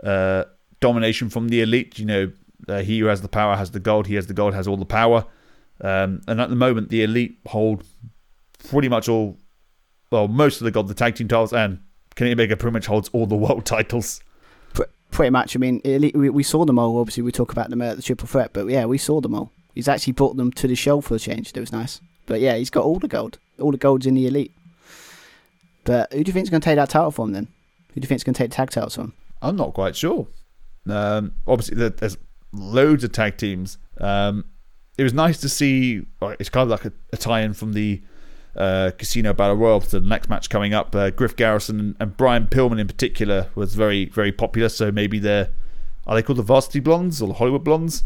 uh, 0.02 0.42
domination 0.80 1.30
from 1.30 1.50
the 1.50 1.60
elite. 1.60 2.00
You 2.00 2.04
know, 2.04 2.32
uh, 2.66 2.82
he 2.82 2.98
who 2.98 3.06
has 3.06 3.22
the 3.22 3.28
power 3.28 3.54
has 3.54 3.70
the 3.70 3.78
gold. 3.78 4.08
He 4.08 4.16
has 4.16 4.26
the 4.26 4.34
gold, 4.34 4.52
has 4.54 4.66
all 4.66 4.76
the 4.76 4.84
power. 4.84 5.24
Um, 5.80 6.20
and 6.26 6.40
at 6.40 6.50
the 6.50 6.56
moment, 6.56 6.88
the 6.88 7.04
elite 7.04 7.38
hold 7.46 7.84
pretty 8.58 8.88
much 8.88 9.08
all, 9.08 9.38
well, 10.10 10.26
most 10.26 10.60
of 10.60 10.64
the 10.64 10.72
gold, 10.72 10.88
the 10.88 10.94
tag 10.94 11.14
team 11.14 11.28
titles, 11.28 11.52
and 11.52 11.78
Kenny 12.16 12.32
Omega 12.32 12.56
pretty 12.56 12.72
much 12.72 12.86
holds 12.86 13.08
all 13.10 13.26
the 13.26 13.36
world 13.36 13.64
titles. 13.76 14.20
Pr- 15.14 15.16
pretty 15.16 15.30
much. 15.30 15.56
I 15.56 15.58
mean, 15.58 15.80
we, 16.14 16.42
saw 16.42 16.64
them 16.64 16.78
all. 16.78 16.98
Obviously, 16.98 17.22
we 17.22 17.32
talk 17.32 17.52
about 17.52 17.70
them 17.70 17.80
at 17.80 17.96
the 17.96 18.02
Triple 18.02 18.26
Threat, 18.26 18.50
but 18.52 18.66
yeah, 18.66 18.84
we 18.84 18.98
saw 18.98 19.20
them 19.20 19.34
all. 19.34 19.52
He's 19.74 19.88
actually 19.88 20.12
brought 20.12 20.36
them 20.36 20.52
to 20.52 20.68
the 20.68 20.74
show 20.74 21.00
for 21.00 21.14
a 21.14 21.18
change. 21.18 21.52
That 21.52 21.60
was 21.60 21.72
nice. 21.72 22.00
But 22.26 22.40
yeah, 22.40 22.56
he's 22.56 22.70
got 22.70 22.84
all 22.84 22.98
the 22.98 23.08
gold. 23.08 23.38
All 23.60 23.70
the 23.70 23.78
gold's 23.78 24.06
in 24.06 24.14
the 24.14 24.26
elite. 24.26 24.52
But 25.84 26.12
who 26.12 26.24
do 26.24 26.28
you 26.28 26.32
think's 26.32 26.50
going 26.50 26.60
to 26.60 26.64
take 26.64 26.76
that 26.76 26.90
title 26.90 27.10
from 27.10 27.32
then? 27.32 27.48
Who 27.88 28.00
do 28.00 28.04
you 28.04 28.08
think's 28.08 28.24
going 28.24 28.34
to 28.34 28.38
take 28.38 28.50
the 28.50 28.56
tag 28.56 28.70
titles 28.70 28.94
from? 28.94 29.12
I'm 29.42 29.56
not 29.56 29.74
quite 29.74 29.94
sure. 29.94 30.26
Um, 30.88 31.32
obviously, 31.46 31.88
there's 31.88 32.16
loads 32.52 33.04
of 33.04 33.12
tag 33.12 33.36
teams. 33.36 33.78
Um, 33.98 34.44
it 34.96 35.02
was 35.02 35.12
nice 35.12 35.40
to 35.40 35.48
see. 35.48 36.06
It's 36.22 36.48
kind 36.48 36.62
of 36.64 36.70
like 36.70 36.84
a, 36.84 36.92
a 37.12 37.16
tie-in 37.16 37.54
from 37.54 37.72
the 37.72 38.02
uh, 38.56 38.90
Casino 38.96 39.32
Battle 39.32 39.56
Royal 39.56 39.80
to 39.80 40.00
the 40.00 40.06
next 40.06 40.28
match 40.28 40.48
coming 40.48 40.74
up. 40.74 40.94
Uh, 40.94 41.10
Griff 41.10 41.36
Garrison 41.36 41.80
and, 41.80 41.96
and 42.00 42.16
Brian 42.16 42.46
Pillman 42.46 42.80
in 42.80 42.86
particular 42.86 43.48
was 43.54 43.74
very 43.74 44.06
very 44.06 44.32
popular. 44.32 44.68
So 44.68 44.92
maybe 44.92 45.18
they're 45.18 45.50
are 46.06 46.14
they 46.14 46.22
called 46.22 46.38
the 46.38 46.42
Varsity 46.42 46.80
Blondes 46.80 47.22
or 47.22 47.28
the 47.28 47.34
Hollywood 47.34 47.64
Blondes? 47.64 48.04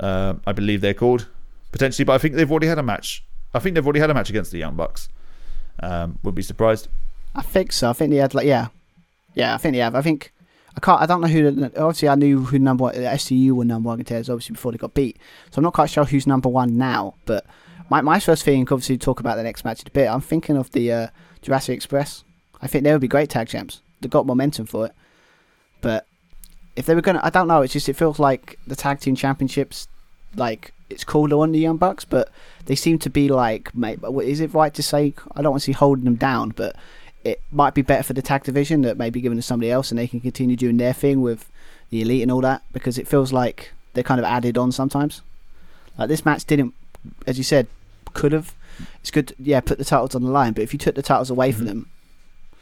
Um 0.00 0.40
I 0.46 0.52
believe 0.52 0.80
they're 0.80 0.94
called 0.94 1.28
potentially, 1.74 2.04
but 2.04 2.12
I 2.12 2.18
think 2.18 2.36
they've 2.36 2.50
already 2.50 2.68
had 2.68 2.78
a 2.78 2.82
match. 2.82 3.24
I 3.52 3.58
think 3.58 3.74
they've 3.74 3.84
already 3.84 4.00
had 4.00 4.10
a 4.10 4.14
match 4.14 4.30
against 4.30 4.52
the 4.52 4.58
Young 4.58 4.76
Bucks. 4.76 5.08
Um, 5.80 6.18
would 6.22 6.34
be 6.34 6.42
surprised. 6.42 6.88
I 7.34 7.42
think 7.42 7.72
so. 7.72 7.90
I 7.90 7.92
think 7.92 8.10
they 8.10 8.16
had 8.18 8.32
like 8.34 8.46
yeah, 8.46 8.68
yeah. 9.34 9.54
I 9.54 9.58
think 9.58 9.74
they 9.74 9.80
have. 9.80 9.94
I 9.96 10.02
think 10.02 10.32
I 10.76 10.80
can't. 10.80 11.02
I 11.02 11.06
don't 11.06 11.20
know 11.20 11.26
who. 11.26 11.64
Obviously, 11.76 12.08
I 12.08 12.14
knew 12.14 12.44
who 12.44 12.58
number 12.58 12.82
one. 12.82 12.94
The 12.94 13.00
SCU 13.00 13.52
were 13.52 13.64
number 13.64 13.88
one 13.88 13.98
contenders 13.98 14.30
obviously 14.30 14.54
before 14.54 14.72
they 14.72 14.78
got 14.78 14.94
beat. 14.94 15.18
So 15.50 15.58
I'm 15.58 15.64
not 15.64 15.74
quite 15.74 15.90
sure 15.90 16.04
who's 16.04 16.26
number 16.26 16.48
one 16.48 16.76
now. 16.76 17.14
But 17.26 17.44
my 17.90 18.00
my 18.00 18.20
first 18.20 18.44
thing, 18.44 18.62
obviously, 18.62 18.96
to 18.96 19.04
talk 19.04 19.20
about 19.20 19.36
the 19.36 19.42
next 19.42 19.64
match 19.64 19.82
in 19.82 19.88
a 19.88 19.90
bit. 19.90 20.08
I'm 20.08 20.20
thinking 20.20 20.56
of 20.56 20.70
the 20.72 20.92
uh, 20.92 21.06
Jurassic 21.42 21.74
Express. 21.74 22.24
I 22.60 22.66
think 22.66 22.84
they 22.84 22.92
would 22.92 23.00
be 23.00 23.08
great 23.08 23.30
tag 23.30 23.48
champs. 23.48 23.80
They 24.00 24.08
got 24.08 24.26
momentum 24.26 24.66
for 24.66 24.86
it. 24.86 24.92
But 25.80 26.06
if 26.76 26.86
they 26.86 26.94
were 26.94 27.02
gonna, 27.02 27.20
I 27.22 27.30
don't 27.30 27.48
know. 27.48 27.62
It's 27.62 27.72
just 27.72 27.88
it 27.88 27.94
feels 27.94 28.18
like 28.18 28.58
the 28.66 28.76
tag 28.76 29.00
team 29.00 29.14
championships, 29.14 29.88
like 30.34 30.72
it's 30.90 31.04
cooler 31.04 31.38
on 31.38 31.52
the 31.52 31.58
Young 31.58 31.76
Bucks, 31.76 32.04
but 32.04 32.30
they 32.66 32.74
seem 32.74 32.98
to 33.00 33.10
be 33.10 33.28
like, 33.28 33.74
mate, 33.74 33.98
is 34.22 34.40
it 34.40 34.54
right 34.54 34.72
to 34.74 34.82
say 34.82 35.14
I 35.34 35.42
don't 35.42 35.52
want 35.52 35.62
to 35.62 35.66
see 35.66 35.72
holding 35.72 36.04
them 36.04 36.16
down, 36.16 36.50
but 36.50 36.76
it 37.24 37.40
might 37.50 37.74
be 37.74 37.82
better 37.82 38.02
for 38.02 38.12
the 38.12 38.22
tag 38.22 38.44
division 38.44 38.82
that 38.82 38.98
maybe 38.98 39.20
given 39.20 39.36
to 39.38 39.42
somebody 39.42 39.70
else 39.70 39.90
and 39.90 39.98
they 39.98 40.06
can 40.06 40.20
continue 40.20 40.56
doing 40.56 40.76
their 40.76 40.92
thing 40.92 41.22
with 41.22 41.50
the 41.90 42.02
elite 42.02 42.22
and 42.22 42.30
all 42.30 42.42
that 42.42 42.62
because 42.72 42.98
it 42.98 43.08
feels 43.08 43.32
like 43.32 43.72
they're 43.94 44.04
kind 44.04 44.18
of 44.18 44.26
added 44.26 44.58
on 44.58 44.70
sometimes. 44.70 45.22
Like 45.98 46.08
this 46.08 46.24
match 46.24 46.44
didn't, 46.44 46.74
as 47.26 47.38
you 47.38 47.44
said, 47.44 47.66
could 48.12 48.32
have. 48.32 48.54
It's 49.00 49.10
good, 49.10 49.28
to, 49.28 49.34
yeah, 49.38 49.60
put 49.60 49.78
the 49.78 49.84
titles 49.84 50.14
on 50.14 50.22
the 50.22 50.30
line, 50.30 50.52
but 50.52 50.62
if 50.62 50.72
you 50.72 50.78
took 50.78 50.94
the 50.96 51.02
titles 51.02 51.30
away 51.30 51.52
from 51.52 51.64
Mhm. 51.64 51.68
them, 51.68 51.86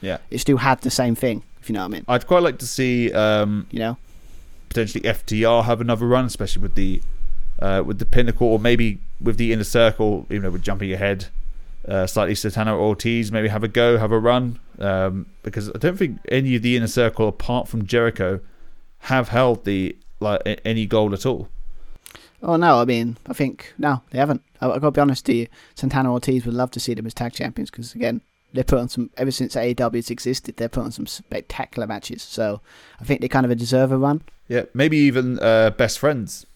Yeah, 0.02 0.18
it 0.30 0.38
still 0.38 0.56
had 0.58 0.80
the 0.82 0.90
same 0.90 1.14
thing. 1.14 1.42
If 1.60 1.68
you 1.68 1.74
know 1.74 1.80
what 1.80 1.86
I 1.92 1.94
mean, 1.94 2.04
I'd 2.08 2.26
quite 2.26 2.42
like 2.42 2.58
to 2.58 2.66
see 2.66 3.12
um, 3.12 3.66
you 3.70 3.78
know. 3.78 3.96
potentially 4.68 5.04
FTR 5.04 5.62
have 5.64 5.80
another 5.80 6.06
run, 6.06 6.24
especially 6.24 6.62
with 6.62 6.74
the 6.74 7.00
uh, 7.60 7.82
with 7.86 7.98
the 8.00 8.04
pinnacle, 8.04 8.48
or 8.48 8.58
maybe 8.58 8.98
with 9.20 9.36
the 9.36 9.52
inner 9.52 9.62
circle. 9.64 10.26
You 10.28 10.40
know, 10.40 10.50
with 10.50 10.62
jumping 10.62 10.92
ahead, 10.92 11.26
uh, 11.86 12.06
slightly 12.06 12.34
Santana 12.34 12.76
Ortiz 12.76 13.30
maybe 13.30 13.48
have 13.48 13.62
a 13.62 13.68
go, 13.68 13.96
have 13.98 14.10
a 14.10 14.18
run, 14.18 14.58
um, 14.80 15.26
because 15.44 15.68
I 15.70 15.78
don't 15.78 15.96
think 15.96 16.18
any 16.28 16.56
of 16.56 16.62
the 16.62 16.76
inner 16.76 16.88
circle 16.88 17.28
apart 17.28 17.68
from 17.68 17.86
Jericho 17.86 18.40
have 19.00 19.28
held 19.28 19.64
the 19.64 19.94
like 20.20 20.60
any 20.64 20.86
gold 20.86 21.12
at 21.12 21.24
all. 21.26 21.48
Oh 22.42 22.56
no, 22.56 22.80
I 22.80 22.84
mean, 22.84 23.16
I 23.26 23.32
think 23.32 23.72
no, 23.78 24.02
they 24.10 24.18
haven't. 24.18 24.42
I, 24.60 24.66
I 24.66 24.78
got 24.78 24.80
to 24.80 24.90
be 24.90 25.00
honest 25.00 25.26
to 25.26 25.34
you. 25.34 25.46
Santana 25.74 26.12
Ortiz 26.12 26.44
would 26.44 26.54
love 26.54 26.70
to 26.72 26.80
see 26.80 26.94
them 26.94 27.06
as 27.06 27.14
tag 27.14 27.32
champions 27.32 27.70
because 27.70 27.94
again, 27.94 28.20
they 28.52 28.62
put 28.62 28.78
on 28.78 28.88
some 28.88 29.10
ever 29.16 29.30
since 29.30 29.54
AEW 29.54 30.10
existed. 30.10 30.56
They're 30.56 30.68
put 30.68 30.84
on 30.84 30.92
some 30.92 31.06
spectacular 31.06 31.86
matches. 31.86 32.22
So 32.22 32.60
I 33.00 33.04
think 33.04 33.20
they 33.20 33.28
kind 33.28 33.46
of 33.46 33.56
deserve 33.56 33.92
a 33.92 33.96
run. 33.96 34.22
Yeah, 34.48 34.64
maybe 34.74 34.96
even 34.98 35.38
uh, 35.38 35.70
best 35.70 35.98
friends 35.98 36.46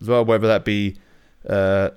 as 0.00 0.08
well, 0.08 0.24
whether 0.24 0.46
that 0.46 0.64
be 0.64 0.96
uh, 1.48 1.90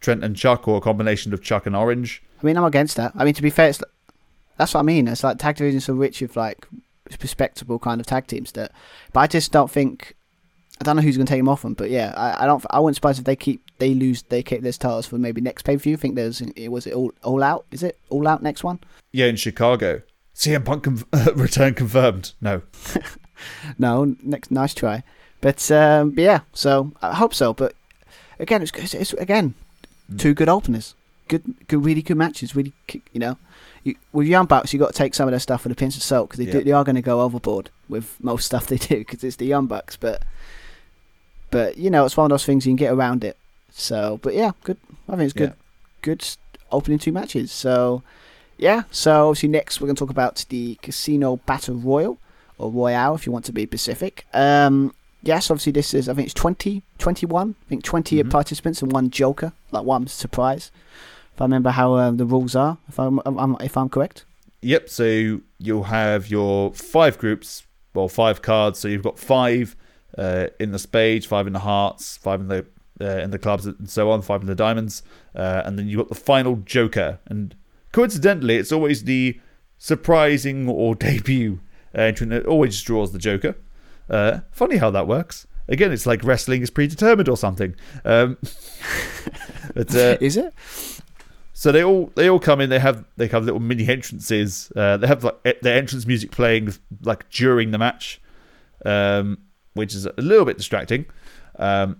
Trent 0.00 0.24
and 0.24 0.36
Chuck 0.36 0.68
or 0.68 0.78
a 0.78 0.80
combination 0.80 1.32
of 1.32 1.42
Chuck 1.42 1.66
and 1.66 1.76
Orange. 1.76 2.22
I 2.42 2.46
mean, 2.46 2.56
I'm 2.56 2.64
against 2.64 2.96
that. 2.96 3.12
I 3.14 3.24
mean, 3.24 3.34
to 3.34 3.42
be 3.42 3.50
fair, 3.50 3.70
it's, 3.70 3.82
that's 4.58 4.74
what 4.74 4.80
I 4.80 4.84
mean. 4.84 5.08
It's 5.08 5.24
like 5.24 5.38
tag 5.38 5.56
divisions 5.56 5.88
are 5.88 5.94
rich 5.94 6.20
with 6.20 6.36
like 6.36 6.66
respectable 7.20 7.78
kind 7.78 8.00
of 8.00 8.06
tag 8.06 8.26
teams 8.26 8.52
that, 8.52 8.72
but 9.12 9.20
I 9.20 9.26
just 9.26 9.52
don't 9.52 9.70
think. 9.70 10.14
I 10.82 10.84
don't 10.84 10.96
know 10.96 11.02
who's 11.02 11.16
going 11.16 11.26
to 11.26 11.30
take 11.30 11.40
them 11.40 11.48
off 11.48 11.62
them, 11.62 11.74
but 11.74 11.90
yeah, 11.90 12.12
I, 12.16 12.44
I 12.44 12.46
don't. 12.46 12.64
I 12.70 12.80
wouldn't 12.80 12.96
surprise 12.96 13.18
if 13.18 13.24
they 13.24 13.36
keep 13.36 13.62
they 13.78 13.94
lose 13.94 14.22
they 14.22 14.42
keep 14.42 14.62
their 14.62 14.72
titles 14.72 15.06
for 15.06 15.18
maybe 15.18 15.40
next 15.40 15.62
pay 15.62 15.76
per 15.76 15.82
view. 15.82 15.96
Think 15.96 16.16
there's 16.16 16.40
it 16.40 16.68
was 16.68 16.86
it 16.86 16.94
all 16.94 17.12
all 17.22 17.42
out. 17.42 17.66
Is 17.70 17.82
it 17.82 17.98
all 18.10 18.26
out 18.26 18.42
next 18.42 18.64
one? 18.64 18.80
Yeah, 19.12 19.26
in 19.26 19.36
Chicago. 19.36 20.02
CM 20.34 20.64
Punk 20.64 20.86
return 21.36 21.74
confirmed. 21.74 22.32
No. 22.40 22.62
No, 23.78 24.14
next 24.22 24.50
nice 24.50 24.74
try, 24.74 25.02
but, 25.40 25.70
um, 25.70 26.10
but 26.10 26.22
yeah. 26.22 26.40
So 26.52 26.92
I 27.02 27.14
hope 27.14 27.34
so. 27.34 27.52
But 27.52 27.74
again, 28.38 28.62
it's, 28.62 28.72
it's, 28.74 28.94
it's 28.94 29.12
again 29.14 29.54
two 30.16 30.34
good 30.34 30.48
openers, 30.48 30.94
good 31.28 31.42
good 31.68 31.84
really 31.84 32.02
good 32.02 32.16
matches. 32.16 32.54
Really, 32.54 32.72
you 33.12 33.18
know, 33.20 33.36
you, 33.84 33.96
with 34.12 34.26
Young 34.26 34.46
Bucks, 34.46 34.72
you 34.72 34.78
got 34.78 34.92
to 34.92 34.96
take 34.96 35.14
some 35.14 35.26
of 35.26 35.32
their 35.32 35.40
stuff 35.40 35.64
with 35.64 35.72
a 35.72 35.76
pinch 35.76 35.96
of 35.96 36.02
salt 36.02 36.30
because 36.30 36.44
they 36.44 36.52
do, 36.52 36.62
they 36.62 36.72
are 36.72 36.84
going 36.84 36.96
to 36.96 37.02
go 37.02 37.20
overboard 37.20 37.70
with 37.88 38.16
most 38.22 38.46
stuff 38.46 38.66
they 38.66 38.76
do 38.76 38.98
because 38.98 39.24
it's 39.24 39.36
the 39.36 39.46
Young 39.46 39.66
Bucks. 39.66 39.96
But 39.96 40.22
but 41.52 41.76
you 41.78 41.88
know, 41.90 42.04
it's 42.04 42.16
one 42.16 42.24
of 42.24 42.30
those 42.30 42.44
things 42.44 42.66
you 42.66 42.70
can 42.70 42.76
get 42.76 42.92
around 42.92 43.22
it. 43.22 43.36
So, 43.70 44.18
but 44.22 44.34
yeah, 44.34 44.50
good. 44.64 44.76
I 45.08 45.12
think 45.12 45.22
it's 45.26 45.32
good. 45.32 45.50
Yeah. 45.50 45.54
Good 46.02 46.22
s- 46.22 46.36
opening 46.72 46.98
two 46.98 47.12
matches. 47.12 47.52
So 47.52 48.02
yeah. 48.58 48.82
So 48.90 49.28
obviously 49.28 49.48
next 49.50 49.80
we're 49.80 49.86
going 49.86 49.96
to 49.96 50.00
talk 50.00 50.10
about 50.10 50.44
the 50.48 50.76
Casino 50.82 51.36
Battle 51.36 51.76
Royal 51.76 52.18
or 52.58 52.70
Royale 52.70 53.14
if 53.14 53.24
you 53.26 53.32
want 53.32 53.44
to 53.46 53.52
be 53.52 53.64
specific. 53.66 54.26
Um, 54.34 54.94
yes, 55.22 55.50
obviously 55.50 55.72
this 55.72 55.94
is 55.94 56.08
I 56.08 56.14
think 56.14 56.26
it's 56.26 56.34
20, 56.34 56.82
21. 56.98 57.54
I 57.60 57.68
think 57.68 57.82
20 57.84 58.22
Mhm. 58.22 58.30
participants 58.30 58.82
and 58.82 58.90
one 58.92 59.10
Joker, 59.10 59.52
like 59.70 59.84
one 59.84 60.06
surprise. 60.06 60.70
If 61.34 61.40
I 61.40 61.44
remember 61.44 61.70
how 61.70 61.94
um, 61.94 62.18
the 62.18 62.26
rules 62.26 62.54
are, 62.54 62.76
if 62.88 62.98
I'm, 63.00 63.20
I'm 63.24 63.56
if 63.60 63.76
I'm 63.76 63.88
correct. 63.88 64.24
Yep. 64.60 64.88
So 64.90 65.40
you'll 65.58 65.84
have 65.84 66.28
your 66.28 66.72
five 66.74 67.16
groups, 67.18 67.64
well, 67.94 68.08
five 68.08 68.42
cards. 68.42 68.78
So 68.80 68.88
you've 68.88 69.02
got 69.02 69.18
five 69.18 69.74
uh, 70.18 70.48
in 70.58 70.72
the 70.72 70.78
spades, 70.78 71.26
five 71.26 71.46
in 71.46 71.52
the 71.52 71.60
hearts, 71.60 72.16
five 72.16 72.40
in 72.40 72.48
the 72.48 72.66
uh, 73.00 73.18
in 73.18 73.30
the 73.30 73.38
clubs, 73.38 73.66
and 73.66 73.88
so 73.88 74.10
on. 74.10 74.22
Five 74.22 74.42
in 74.42 74.46
the 74.46 74.54
diamonds, 74.54 75.02
uh, 75.34 75.62
and 75.64 75.78
then 75.78 75.88
you've 75.88 75.98
got 75.98 76.08
the 76.08 76.14
final 76.14 76.56
joker. 76.56 77.18
And 77.26 77.54
coincidentally, 77.92 78.56
it's 78.56 78.72
always 78.72 79.04
the 79.04 79.40
surprising 79.78 80.68
or 80.68 80.94
debut 80.96 81.60
entrant 81.94 82.30
that 82.30 82.46
always 82.46 82.80
draws 82.82 83.12
the 83.12 83.18
joker. 83.18 83.56
Uh, 84.08 84.40
funny 84.50 84.76
how 84.76 84.90
that 84.90 85.06
works. 85.06 85.46
Again, 85.68 85.92
it's 85.92 86.06
like 86.06 86.24
wrestling 86.24 86.62
is 86.62 86.70
predetermined 86.70 87.28
or 87.28 87.36
something. 87.36 87.74
Um, 88.04 88.36
but 89.74 89.94
uh, 89.94 90.16
Is 90.20 90.36
it? 90.36 90.52
so 91.52 91.70
they 91.70 91.84
all 91.84 92.10
they 92.16 92.28
all 92.28 92.40
come 92.40 92.60
in. 92.60 92.70
They 92.70 92.80
have 92.80 93.04
they 93.16 93.28
have 93.28 93.44
little 93.44 93.60
mini 93.60 93.88
entrances. 93.88 94.72
Uh, 94.74 94.96
they 94.96 95.06
have 95.06 95.22
like 95.24 95.60
their 95.62 95.76
entrance 95.78 96.06
music 96.06 96.32
playing 96.32 96.74
like 97.02 97.30
during 97.30 97.70
the 97.70 97.78
match, 97.78 98.20
um, 98.84 99.38
which 99.74 99.94
is 99.94 100.06
a 100.06 100.12
little 100.18 100.44
bit 100.44 100.56
distracting. 100.56 101.06
Um, 101.58 101.96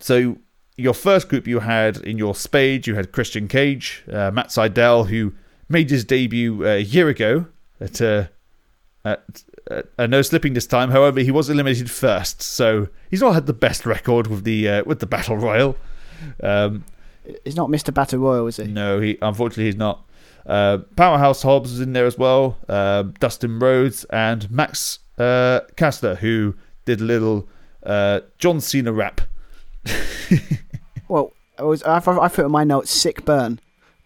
so 0.00 0.38
your 0.76 0.94
first 0.94 1.28
group 1.28 1.46
you 1.46 1.60
had 1.60 1.98
in 1.98 2.18
your 2.18 2.34
spade, 2.34 2.86
you 2.86 2.94
had 2.94 3.12
Christian 3.12 3.48
Cage, 3.48 4.04
uh, 4.10 4.30
Matt 4.30 4.48
Sydal, 4.48 5.08
who 5.08 5.32
made 5.68 5.90
his 5.90 6.04
debut 6.04 6.64
uh, 6.64 6.70
a 6.70 6.82
year 6.82 7.08
ago 7.08 7.46
at 7.80 8.00
uh, 8.00 8.26
at 9.04 9.42
uh, 9.98 10.06
no 10.06 10.22
slipping 10.22 10.54
this 10.54 10.66
time. 10.66 10.90
However, 10.90 11.20
he 11.20 11.30
was 11.30 11.48
eliminated 11.50 11.90
first, 11.90 12.42
so 12.42 12.88
he's 13.10 13.20
not 13.20 13.34
had 13.34 13.46
the 13.46 13.52
best 13.52 13.86
record 13.86 14.26
with 14.26 14.44
the 14.44 14.68
uh, 14.68 14.84
with 14.84 15.00
the 15.00 15.06
battle 15.06 15.36
royal. 15.36 15.76
Um, 16.42 16.84
It's 17.24 17.56
not 17.56 17.68
Mr. 17.68 17.92
Battle 17.94 18.18
Royal, 18.20 18.46
is 18.48 18.58
it? 18.58 18.68
no, 18.68 19.00
he 19.00 19.18
unfortunately 19.22 19.66
he's 19.66 19.76
not. 19.76 20.04
Uh, 20.44 20.78
Powerhouse 20.96 21.42
Hobbs 21.42 21.70
was 21.70 21.80
in 21.80 21.92
there 21.92 22.06
as 22.06 22.18
well. 22.18 22.58
Uh, 22.68 23.04
Dustin 23.20 23.58
Rhodes 23.60 24.04
and 24.04 24.50
Max 24.50 24.98
uh, 25.18 25.60
who 26.20 26.54
did 26.84 27.00
a 27.00 27.04
little 27.04 27.48
uh, 27.84 28.20
John 28.38 28.60
Cena 28.60 28.92
rap. 28.92 29.20
Well, 31.08 31.32
I 31.58 31.62
was 31.64 31.82
I, 31.82 31.96
I 31.98 32.28
put 32.28 32.46
in 32.46 32.50
my 32.50 32.64
notes 32.64 32.90
sick 32.90 33.24
burn, 33.26 33.60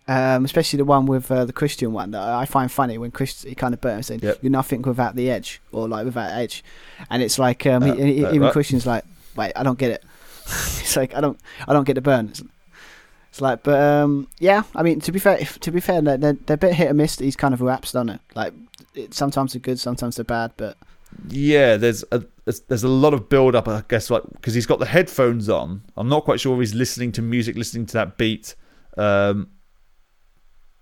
um, 0.09 0.45
especially 0.45 0.79
the 0.79 0.85
one 0.85 1.07
with 1.07 1.31
uh, 1.31 1.45
the 1.45 1.53
Christian 1.53 1.93
one 1.93 2.11
that 2.12 2.23
I 2.23 2.45
find 2.47 2.71
funny 2.73 2.99
when 2.99 3.12
Chris 3.12 3.43
he 3.43 3.55
kind 3.55 3.73
of 3.75 3.81
burns 3.81 4.07
saying 4.09 4.21
Yep. 4.23 4.39
you're 4.43 4.51
nothing 4.51 4.83
without 4.83 5.15
the 5.15 5.31
edge 5.31 5.61
or 5.71 5.89
like 5.89 6.05
without 6.05 6.33
edge, 6.33 6.65
and 7.09 7.23
it's 7.23 7.39
like 7.39 7.65
um, 7.67 7.85
Uh, 7.85 7.95
he- 7.95 8.25
uh, 8.25 8.31
even 8.31 8.43
what? 8.43 8.53
Christian's 8.53 8.87
like 8.87 9.05
wait 9.37 9.53
I 9.55 9.62
don't 9.62 9.79
get 9.79 9.93
it. 9.93 10.05
it's 10.47 10.97
like 10.97 11.15
I 11.15 11.21
don't 11.21 11.39
I 11.69 11.73
don't 11.73 11.85
get 11.85 11.95
the 11.95 12.01
burn. 12.01 12.29
It's, 12.31 12.43
it's 13.31 13.41
like 13.41 13.62
but 13.62 13.79
um, 13.81 14.27
yeah 14.41 14.62
I 14.75 14.83
mean 14.83 14.99
to 15.01 15.12
be 15.12 15.21
fair 15.21 15.37
if, 15.39 15.61
to 15.61 15.71
be 15.71 15.79
fair 15.81 16.01
they're, 16.03 16.17
they're, 16.17 16.33
they're 16.33 16.55
a 16.55 16.59
bit 16.59 16.75
hit 16.75 16.91
or 16.91 16.95
miss 16.95 17.15
these 17.17 17.37
kind 17.37 17.55
of 17.55 17.61
raps 17.61 17.93
don't 17.93 18.07
they 18.09 18.19
like 18.35 18.53
it, 18.95 19.15
sometimes 19.15 19.53
they're 19.53 19.61
good 19.61 19.79
sometimes 19.79 20.17
they're 20.17 20.25
bad 20.25 20.53
but 20.57 20.77
Yeah, 21.29 21.77
there's 21.77 22.03
a 22.11 22.25
there's, 22.47 22.61
there's 22.61 22.85
a 22.85 22.89
lot 22.89 23.13
of 23.13 23.29
build 23.29 23.55
up, 23.57 23.67
I 23.69 23.83
guess, 23.89 24.09
like 24.09 24.23
because 24.33 24.55
he's 24.55 24.67
got 24.67 24.79
the 24.79 24.87
headphones 24.87 25.49
on. 25.49 25.83
I'm 25.97 26.09
not 26.09 26.25
quite 26.25 26.41
sure 26.41 26.55
if 26.55 26.61
he's 26.61 26.75
listening 26.75 27.13
to 27.13 27.23
music, 27.23 27.57
listening 27.57 27.87
to 27.87 27.93
that 27.95 28.17
beat, 28.17 28.55
um, 28.97 29.49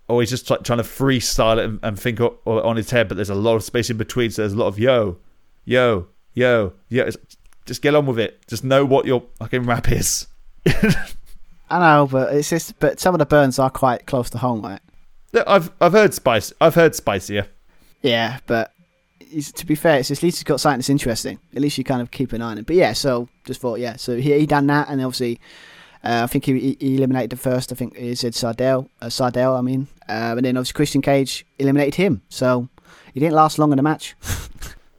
or 0.07 0.21
he's 0.21 0.29
just 0.29 0.47
like, 0.49 0.63
trying 0.63 0.77
to 0.77 0.83
freestyle 0.83 1.57
it 1.57 1.65
and, 1.65 1.79
and 1.81 1.99
think 1.99 2.21
o- 2.21 2.39
on 2.45 2.77
his 2.77 2.91
head. 2.91 3.07
But 3.07 3.15
there's 3.15 3.31
a 3.31 3.35
lot 3.35 3.55
of 3.55 3.63
space 3.63 3.89
in 3.89 3.97
between, 3.97 4.29
so 4.29 4.43
there's 4.43 4.53
a 4.53 4.57
lot 4.57 4.67
of 4.67 4.77
yo, 4.77 5.17
yo, 5.65 6.07
yo, 6.33 6.73
yo. 6.87 7.09
Just 7.65 7.81
get 7.81 7.95
on 7.95 8.05
with 8.05 8.19
it. 8.19 8.47
Just 8.47 8.63
know 8.63 8.85
what 8.85 9.07
your 9.07 9.23
fucking 9.39 9.63
rap 9.65 9.91
is. 9.91 10.27
I 11.67 11.79
know 11.79 12.05
but 12.05 12.35
it's 12.35 12.47
just 12.47 12.79
but 12.79 12.99
some 12.99 13.15
of 13.15 13.19
the 13.19 13.25
burns 13.25 13.57
are 13.57 13.71
quite 13.71 14.05
close 14.05 14.29
to 14.29 14.37
home 14.37 14.61
right. 14.61 14.79
I've 15.47 15.71
I've 15.81 15.93
heard 15.93 16.13
spice. 16.13 16.53
I've 16.61 16.75
heard 16.75 16.93
spicier. 16.93 17.47
Yeah, 18.03 18.37
but 18.45 18.71
to 19.41 19.65
be 19.65 19.75
fair, 19.75 19.99
it's 19.99 20.11
at 20.11 20.21
least 20.23 20.37
he's 20.37 20.43
got 20.43 20.59
something 20.59 20.79
that's 20.79 20.89
interesting. 20.89 21.39
At 21.55 21.61
least 21.61 21.77
you 21.77 21.83
kind 21.83 22.01
of 22.01 22.11
keep 22.11 22.33
an 22.33 22.41
eye 22.41 22.51
on 22.51 22.57
it. 22.57 22.65
But 22.65 22.75
yeah, 22.75 22.93
so 22.93 23.27
just 23.45 23.61
thought, 23.61 23.79
yeah, 23.79 23.95
so 23.95 24.15
he, 24.17 24.37
he 24.39 24.45
done 24.45 24.67
that, 24.67 24.89
and 24.89 25.01
obviously, 25.01 25.39
uh, 26.03 26.21
I 26.23 26.27
think 26.27 26.45
he, 26.45 26.77
he- 26.79 26.95
eliminated 26.95 27.31
the 27.31 27.37
first. 27.37 27.71
I 27.71 27.75
think 27.75 27.97
he 27.97 28.15
said 28.15 28.35
Sardell, 28.35 28.89
uh, 29.01 29.09
Sardell, 29.09 29.55
I 29.55 29.61
mean, 29.61 29.87
uh, 30.07 30.35
and 30.37 30.45
then 30.45 30.57
obviously 30.57 30.73
Christian 30.73 31.01
Cage 31.01 31.45
eliminated 31.59 31.95
him. 31.95 32.21
So 32.29 32.69
he 33.13 33.19
didn't 33.19 33.35
last 33.35 33.57
long 33.59 33.71
in 33.71 33.77
the 33.77 33.83
match. 33.83 34.15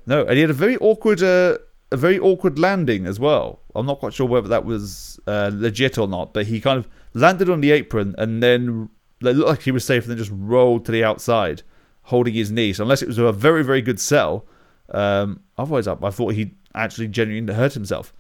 No, 0.08 0.20
and 0.20 0.34
he 0.34 0.40
had 0.40 0.50
a 0.50 0.52
very 0.52 0.76
awkward, 0.76 1.20
uh, 1.20 1.58
a 1.90 1.96
very 1.96 2.16
awkward 2.16 2.60
landing 2.60 3.06
as 3.06 3.18
well. 3.18 3.58
I'm 3.74 3.86
not 3.86 3.98
quite 3.98 4.14
sure 4.14 4.24
whether 4.24 4.46
that 4.46 4.64
was 4.64 5.18
uh, 5.26 5.50
legit 5.52 5.98
or 5.98 6.06
not, 6.06 6.32
but 6.32 6.46
he 6.46 6.60
kind 6.60 6.78
of 6.78 6.86
landed 7.12 7.50
on 7.50 7.60
the 7.60 7.72
apron 7.72 8.14
and 8.16 8.40
then 8.40 8.88
it 9.20 9.32
looked 9.34 9.48
like 9.48 9.62
he 9.62 9.72
was 9.72 9.84
safe, 9.84 10.04
and 10.04 10.12
then 10.12 10.18
just 10.18 10.30
rolled 10.32 10.84
to 10.84 10.92
the 10.92 11.02
outside, 11.02 11.62
holding 12.06 12.34
his 12.34 12.50
knee. 12.50 12.72
So 12.72 12.82
unless 12.82 13.02
it 13.02 13.08
was 13.08 13.18
a 13.18 13.32
very, 13.32 13.62
very 13.62 13.82
good 13.82 14.00
sell, 14.00 14.44
um, 14.90 15.40
otherwise 15.58 15.86
I, 15.86 15.96
I 16.02 16.10
thought 16.10 16.34
he 16.34 16.52
actually 16.74 17.08
genuinely 17.08 17.54
hurt 17.54 17.74
himself. 17.74 18.12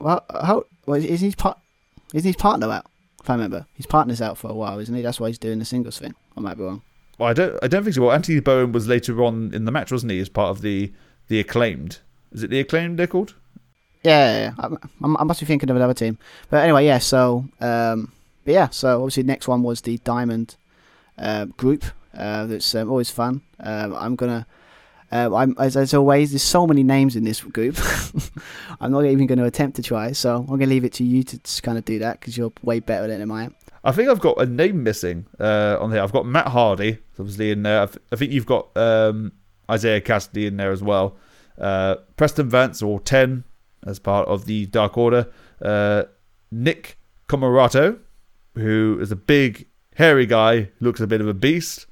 Well, 0.00 0.24
how 0.30 0.64
well, 0.86 1.02
is 1.02 1.20
his 1.20 1.34
part? 1.34 1.58
Isn't 2.12 2.28
his 2.28 2.36
partner 2.36 2.70
out? 2.70 2.86
If 3.22 3.30
I 3.30 3.34
remember, 3.34 3.66
his 3.74 3.86
partner's 3.86 4.22
out 4.22 4.38
for 4.38 4.50
a 4.50 4.54
while, 4.54 4.78
isn't 4.78 4.94
he? 4.94 5.02
That's 5.02 5.18
why 5.18 5.28
he's 5.28 5.38
doing 5.38 5.58
the 5.58 5.64
singles 5.64 5.98
thing. 5.98 6.14
I 6.36 6.40
might 6.40 6.56
be 6.56 6.62
wrong. 6.62 6.82
Well, 7.18 7.28
I 7.28 7.32
don't, 7.32 7.58
I 7.62 7.66
don't 7.66 7.82
think 7.82 7.94
so. 7.94 8.02
Well, 8.02 8.12
Anthony 8.12 8.40
Bowen 8.40 8.72
was 8.72 8.86
later 8.86 9.24
on 9.24 9.52
in 9.54 9.64
the 9.64 9.72
match, 9.72 9.90
wasn't 9.90 10.12
he? 10.12 10.20
As 10.20 10.28
part 10.28 10.50
of 10.50 10.62
the 10.62 10.92
the 11.28 11.40
acclaimed. 11.40 11.98
Is 12.32 12.42
it 12.42 12.50
the 12.50 12.60
acclaimed 12.60 12.98
they're 12.98 13.06
called? 13.06 13.34
Yeah, 14.02 14.32
yeah, 14.32 14.52
yeah. 14.70 14.76
I, 15.02 15.14
I 15.18 15.24
must 15.24 15.40
be 15.40 15.46
thinking 15.46 15.70
of 15.70 15.76
another 15.76 15.94
team. 15.94 16.18
But 16.50 16.62
anyway, 16.62 16.86
yeah. 16.86 16.98
So, 16.98 17.48
um, 17.60 18.12
but 18.44 18.54
yeah. 18.54 18.68
So 18.68 19.02
obviously, 19.02 19.24
the 19.24 19.28
next 19.28 19.48
one 19.48 19.62
was 19.62 19.80
the 19.80 19.98
Diamond 19.98 20.56
uh, 21.18 21.46
group. 21.46 21.84
Uh, 22.16 22.46
that's 22.46 22.74
um, 22.74 22.90
always 22.90 23.10
fun. 23.10 23.42
Um, 23.60 23.94
I'm 23.94 24.16
gonna. 24.16 24.46
Um, 25.12 25.34
I'm 25.34 25.54
as, 25.58 25.76
as 25.76 25.94
always. 25.94 26.32
There's 26.32 26.42
so 26.42 26.66
many 26.66 26.82
names 26.82 27.14
in 27.14 27.24
this 27.24 27.40
group. 27.40 27.78
I'm 28.80 28.90
not 28.90 29.04
even 29.04 29.26
going 29.26 29.38
to 29.38 29.44
attempt 29.44 29.76
to 29.76 29.82
try. 29.82 30.10
So 30.10 30.36
I'm 30.36 30.46
going 30.46 30.60
to 30.60 30.66
leave 30.66 30.84
it 30.84 30.94
to 30.94 31.04
you 31.04 31.22
to 31.22 31.62
kind 31.62 31.78
of 31.78 31.84
do 31.84 32.00
that 32.00 32.18
because 32.18 32.36
you're 32.36 32.52
way 32.62 32.80
better 32.80 33.06
than 33.06 33.30
I 33.30 33.44
am. 33.44 33.54
I 33.84 33.92
think 33.92 34.08
I've 34.08 34.18
got 34.18 34.40
a 34.40 34.46
name 34.46 34.82
missing 34.82 35.26
uh, 35.38 35.76
on 35.80 35.92
here. 35.92 36.02
I've 36.02 36.10
got 36.10 36.26
Matt 36.26 36.48
Hardy, 36.48 36.98
obviously 37.20 37.52
in 37.52 37.62
there. 37.62 37.82
I, 37.82 37.88
I 38.10 38.16
think 38.16 38.32
you've 38.32 38.46
got 38.46 38.76
um, 38.76 39.30
Isiah 39.72 40.00
Kassidy 40.00 40.46
in 40.46 40.56
there 40.56 40.72
as 40.72 40.82
well. 40.82 41.16
Uh, 41.56 41.96
Preston 42.16 42.50
Vance 42.50 42.82
or 42.82 42.98
Ten 42.98 43.44
as 43.86 44.00
part 44.00 44.26
of 44.26 44.46
the 44.46 44.66
Dark 44.66 44.98
Order. 44.98 45.28
Uh, 45.62 46.02
Nick 46.50 46.98
Comoroto, 47.28 48.00
who 48.56 48.98
is 49.00 49.12
a 49.12 49.16
big 49.16 49.68
hairy 49.94 50.26
guy, 50.26 50.70
looks 50.80 51.00
a 51.00 51.06
bit 51.06 51.20
of 51.20 51.28
a 51.28 51.34
beast. 51.34 51.86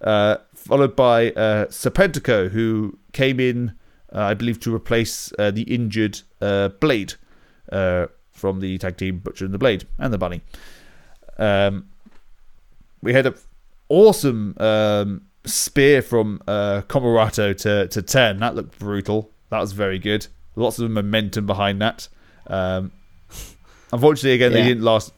Uh, 0.00 0.36
followed 0.54 0.94
by 0.94 1.30
uh, 1.32 1.66
Serpentico, 1.66 2.48
who 2.50 2.96
came 3.12 3.40
in, 3.40 3.72
uh, 4.14 4.20
I 4.22 4.34
believe, 4.34 4.60
to 4.60 4.74
replace 4.74 5.32
uh, 5.38 5.50
the 5.50 5.62
injured 5.62 6.20
uh, 6.40 6.68
Blade 6.68 7.14
uh, 7.72 8.06
from 8.30 8.60
the 8.60 8.78
tag 8.78 8.96
team 8.96 9.18
Butcher 9.18 9.44
and 9.44 9.52
the 9.54 9.58
Blade 9.58 9.86
and 9.98 10.12
the 10.12 10.18
Bunny. 10.18 10.42
Um, 11.36 11.88
we 13.02 13.12
had 13.12 13.26
an 13.26 13.34
awesome 13.88 14.54
um, 14.58 15.22
spear 15.44 16.02
from 16.02 16.42
uh, 16.46 16.82
to, 16.82 17.54
to 17.88 18.02
10. 18.02 18.38
That 18.38 18.54
looked 18.54 18.78
brutal. 18.78 19.30
That 19.50 19.60
was 19.60 19.72
very 19.72 19.98
good. 19.98 20.26
Lots 20.56 20.78
of 20.78 20.90
momentum 20.90 21.46
behind 21.46 21.80
that. 21.80 22.08
Um, 22.46 22.92
unfortunately, 23.92 24.32
again, 24.34 24.52
Yeah. 24.52 24.58
they 24.62 24.68
didn't 24.68 24.84
last 24.84 25.12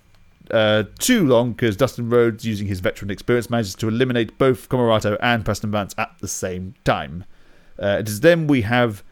uh, 0.53 0.85
too 0.99 1.27
long 1.27 1.53
because 1.53 1.77
Dustin 1.77 2.09
Rhodes, 2.09 2.45
using 2.45 2.67
his 2.67 2.81
veteran 2.81 3.11
experience, 3.11 3.51
manages 3.51 3.75
to 3.77 3.89
eliminate 3.89 4.39
both 4.39 4.69
Comoroto 4.69 5.17
and 5.21 5.45
Preston 5.45 5.71
Vance 5.71 5.95
at 5.99 6.11
the 6.21 6.29
same 6.29 6.75
time. 6.85 7.25
Uh, 7.79 7.99
it 8.01 8.09
is 8.09 8.21
then 8.21 8.47
we 8.47 8.63
have 8.63 9.03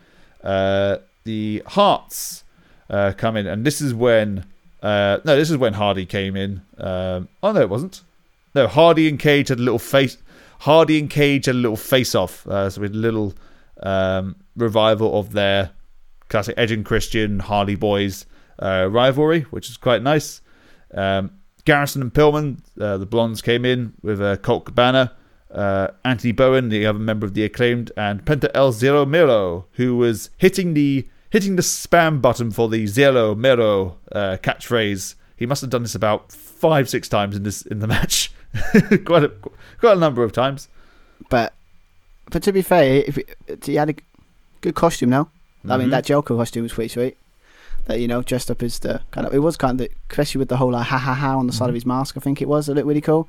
uh, 0.42 0.98
the 1.24 1.62
Hearts 1.66 2.44
uh, 2.90 3.12
come 3.16 3.36
in, 3.36 3.46
and 3.46 3.64
this 3.64 3.80
is 3.80 3.94
when 3.94 4.44
uh, 4.82 5.18
no, 5.24 5.36
this 5.36 5.50
is 5.50 5.56
when 5.56 5.74
Hardy 5.74 6.06
came 6.06 6.36
in. 6.36 6.62
Um, 6.78 7.28
oh 7.42 7.52
no, 7.52 7.60
it 7.60 7.70
wasn't. 7.70 8.02
No, 8.54 8.66
Hardy 8.66 9.08
and 9.08 9.18
Cage 9.18 9.48
had 9.48 9.58
a 9.58 9.62
little 9.62 9.78
face. 9.78 10.18
Hardy 10.60 10.98
and 10.98 11.08
Cage 11.08 11.46
had 11.46 11.54
a 11.54 11.58
little 11.58 11.76
face-off, 11.76 12.42
so 12.44 12.72
we 12.78 12.86
had 12.86 12.94
a 12.94 12.98
little 12.98 13.34
um, 13.82 14.34
revival 14.56 15.18
of 15.18 15.32
their 15.32 15.70
classic 16.28 16.54
Edge 16.56 16.72
and 16.72 16.84
Christian 16.84 17.38
Hardy 17.38 17.76
Boys 17.76 18.26
rivalry, 18.60 19.42
which 19.42 19.70
is 19.70 19.76
quite 19.76 20.02
nice. 20.02 20.40
Um, 20.94 21.30
Garrison 21.64 22.00
and 22.02 22.12
Pillman, 22.14 22.58
uh, 22.80 22.96
the 22.98 23.06
Blondes, 23.06 23.42
came 23.42 23.64
in 23.64 23.92
with 24.02 24.20
uh, 24.22 24.36
Colt 24.38 24.64
Cabana, 24.64 25.12
uh, 25.52 25.88
Anthony 26.04 26.32
Bowen, 26.32 26.68
the 26.70 26.86
other 26.86 26.98
member 26.98 27.26
of 27.26 27.34
the 27.34 27.44
acclaimed, 27.44 27.92
and 27.96 28.24
Penta 28.24 28.50
El 28.54 28.72
Zero 28.72 29.04
Miedo, 29.04 29.64
who 29.72 29.96
was 29.96 30.30
hitting 30.38 30.74
the 30.74 31.06
hitting 31.30 31.56
the 31.56 31.62
spam 31.62 32.22
button 32.22 32.50
for 32.50 32.68
the 32.70 32.86
Zero 32.86 33.34
Miedo 33.34 33.96
uh, 34.12 34.38
catchphrase. 34.42 35.14
He 35.36 35.44
must 35.46 35.60
have 35.60 35.70
done 35.70 35.82
this 35.82 35.94
about 35.94 36.32
five, 36.32 36.88
six 36.88 37.08
times 37.08 37.36
in 37.36 37.42
this 37.42 37.62
in 37.62 37.80
the 37.80 37.86
match, 37.94 38.30
quite 39.04 39.24
a 39.24 39.28
quite 39.78 39.96
a 39.96 40.00
number 40.00 40.22
of 40.24 40.32
times. 40.32 40.68
But 41.28 41.52
but 42.30 42.42
to 42.44 42.52
be 42.52 42.62
fair, 42.62 43.04
if 43.06 43.18
he 43.64 43.74
had 43.74 43.90
a 43.90 43.94
good 44.62 44.74
costume, 44.74 45.10
no? 45.10 45.28
I 45.68 45.76
mean, 45.76 45.88
Mhm. 45.88 45.90
that 45.90 46.04
Joker 46.06 46.34
costume 46.34 46.62
was 46.62 46.72
pretty 46.72 46.88
sweet. 46.88 47.16
That 47.88 48.00
you 48.00 48.06
know, 48.06 48.22
dressed 48.22 48.50
up 48.50 48.62
as 48.62 48.78
the 48.78 49.00
kind 49.10 49.26
of 49.26 49.32
it 49.34 49.38
was 49.40 49.56
kind 49.56 49.80
of 49.80 49.88
the, 49.88 49.94
especially 50.10 50.38
with 50.38 50.48
the 50.50 50.58
whole 50.58 50.70
like 50.72 50.86
ha 50.86 50.98
ha 50.98 51.14
ha 51.14 51.36
on 51.36 51.46
the 51.46 51.52
side 51.52 51.68
of 51.70 51.74
his 51.74 51.84
mask. 51.86 52.16
I 52.16 52.20
think 52.20 52.40
it 52.40 52.46
was. 52.48 52.68
It 52.68 52.74
looked 52.74 52.86
really 52.86 53.00
cool. 53.00 53.28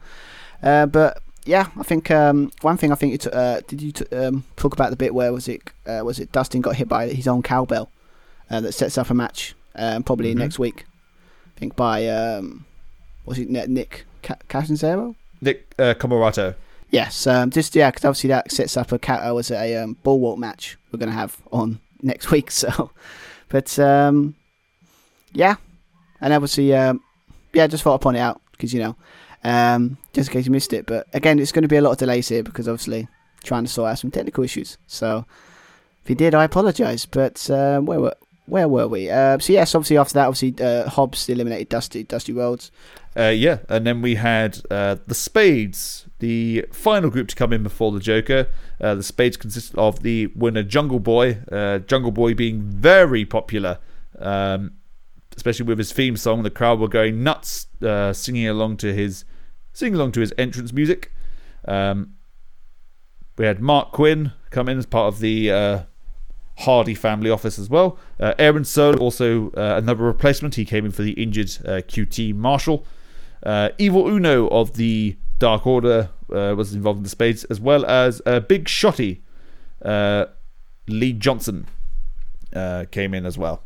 Uh, 0.61 0.85
but 0.85 1.21
yeah, 1.45 1.67
I 1.77 1.83
think 1.83 2.11
um, 2.11 2.51
one 2.61 2.75
thing 2.77 2.91
I 2.91 2.95
think 2.95 3.13
it 3.15 3.33
uh, 3.33 3.61
did 3.61 3.81
you 3.81 3.91
t- 3.93 4.05
um, 4.15 4.43
talk 4.57 4.73
about 4.73 4.89
the 4.91 4.97
bit 4.97 5.13
where 5.15 5.31
was 5.33 5.47
it 5.47 5.61
uh, 5.87 6.01
was 6.03 6.19
it 6.19 6.31
Dustin 6.33 6.61
got 6.61 6.75
hit 6.75 6.87
by 6.89 7.07
his 7.07 7.27
own 7.27 7.41
cowbell 7.41 7.89
uh, 8.51 8.59
that 8.61 8.73
sets 8.73 8.97
up 8.97 9.09
a 9.09 9.13
match 9.13 9.55
um, 9.75 10.03
probably 10.03 10.33
Mhm. 10.35 10.39
next 10.39 10.59
week. 10.59 10.85
I 11.55 11.59
think 11.59 11.75
by 11.77 12.05
um, 12.07 12.65
was 13.25 13.39
it 13.39 13.49
Nick- 13.49 13.69
Nick 13.69 14.05
Ca- 14.23 14.35
Casanzaro? 14.49 15.15
Nick 15.41 15.73
uh, 15.79 15.93
Comoroto. 15.93 16.55
Yes, 16.91 17.25
um, 17.27 17.49
just 17.49 17.73
yeah, 17.75 17.91
because 17.91 18.03
obviously 18.03 18.27
that 18.27 18.51
sets 18.51 18.75
up 18.75 18.91
a 18.91 18.99
cat. 18.99 19.21
Uh, 19.25 19.33
was 19.33 19.51
a 19.51 19.75
um, 19.77 19.95
bullrope 20.03 20.37
match 20.39 20.77
we're 20.91 20.99
going 20.99 21.09
to 21.09 21.15
have 21.15 21.37
on 21.53 21.79
next 22.01 22.29
week? 22.35 22.51
So, 22.51 22.91
but 23.47 23.79
um, 23.79 24.35
yeah, 25.33 25.55
and 26.21 26.33
obviously, 26.33 26.73
um, 26.73 27.01
yeah, 27.53 27.67
just 27.67 27.83
thought 27.83 27.95
I'd 27.95 28.01
point 28.01 28.17
it 28.17 28.21
out 28.21 28.41
because 28.51 28.73
you 28.73 28.79
know, 28.79 28.95
um, 29.43 29.97
just 30.13 30.29
in 30.29 30.33
case 30.33 30.45
you 30.45 30.51
missed 30.51 30.73
it. 30.73 30.85
But 30.85 31.07
again, 31.13 31.39
it's 31.39 31.51
going 31.51 31.63
to 31.63 31.67
be 31.67 31.77
a 31.77 31.81
lot 31.81 31.91
of 31.91 31.97
delays 31.97 32.27
here 32.27 32.43
because 32.43 32.67
obviously 32.67 33.07
trying 33.43 33.63
to 33.63 33.69
sort 33.69 33.91
out 33.91 33.99
some 33.99 34.11
technical 34.11 34.43
issues. 34.43 34.77
So, 34.87 35.25
if 36.03 36.09
you 36.09 36.15
did, 36.15 36.35
I 36.35 36.43
apologise. 36.43 37.05
But 37.05 37.49
um, 37.49 37.85
where 37.85 37.99
were 37.99 38.15
where 38.49 38.67
were 38.67 38.87
we? 38.87 39.09
Uh, 39.09 39.39
so 39.39 39.53
yes, 39.53 39.75
obviously 39.75 39.97
after 39.97 40.15
that, 40.15 40.27
obviously 40.27 40.55
uh, 40.63 40.89
Hobbs 40.89 41.29
eliminated 41.29 41.69
Dusty 41.69 42.03
Dusty 42.03 42.33
Worlds. 42.33 42.71
Uh, 43.17 43.29
yeah, 43.29 43.59
and 43.67 43.87
then 43.87 44.01
we 44.01 44.15
had 44.15 44.59
uh, 44.69 44.97
the 45.07 45.15
Spades, 45.15 46.05
the 46.19 46.65
final 46.71 47.09
group 47.09 47.27
to 47.27 47.35
come 47.35 47.51
in 47.51 47.63
before 47.63 47.91
the 47.91 47.99
Joker. 47.99 48.47
Uh, 48.79 48.95
the 48.95 49.03
Spades 49.03 49.35
consisted 49.35 49.77
of 49.77 50.03
the 50.03 50.27
winner 50.27 50.63
Jungle 50.63 50.99
Boy, 50.99 51.39
uh, 51.51 51.79
Jungle 51.79 52.11
Boy 52.11 52.33
being 52.33 52.61
very 52.61 53.25
popular, 53.25 53.79
um, 54.19 54.71
especially 55.39 55.65
with 55.65 55.77
his 55.77 55.93
theme 55.93 56.17
song. 56.17 56.43
The 56.43 56.49
crowd 56.49 56.79
were 56.81 56.89
going 56.89 57.23
nuts, 57.23 57.67
uh, 57.81 58.11
singing 58.11 58.45
along 58.45 58.75
to 58.77 58.93
his 58.93 59.23
singing 59.71 59.95
along 59.95 60.11
to 60.11 60.19
his 60.19 60.33
entrance 60.37 60.73
music. 60.73 61.13
Um, 61.65 62.15
we 63.37 63.45
had 63.45 63.59
Marq 63.59 63.93
Quen 63.93 64.33
come 64.49 64.67
in 64.67 64.77
as 64.77 64.85
part 64.85 65.13
of 65.13 65.21
the 65.21 65.49
uh, 65.49 65.83
Hardy 66.57 66.93
family 66.93 67.29
office 67.29 67.57
as 67.57 67.69
well. 67.69 67.97
Uh, 68.19 68.33
Aaron 68.37 68.65
Solo, 68.65 68.97
also 68.97 69.49
uh, 69.51 69.75
another 69.77 70.03
replacement. 70.03 70.55
He 70.55 70.65
came 70.65 70.83
in 70.85 70.91
for 70.91 71.03
the 71.03 71.13
injured 71.13 71.51
uh, 71.63 71.79
QT 71.87 72.35
Marshall. 72.35 72.85
Uh, 73.41 73.69
Evil 73.77 74.09
Uno 74.09 74.49
of 74.49 74.73
the 74.73 75.15
Dark 75.37 75.65
Order 75.65 76.09
was 76.27 76.73
involved 76.73 76.97
in 76.97 77.03
the 77.03 77.09
spades, 77.09 77.45
as 77.45 77.61
well 77.61 77.85
as 77.85 78.21
Big 78.49 78.65
Shotty, 78.65 79.21
Lee 80.87 81.13
Johnson 81.13 81.65
came 82.91 83.13
in 83.13 83.25
as 83.25 83.37
well. 83.37 83.63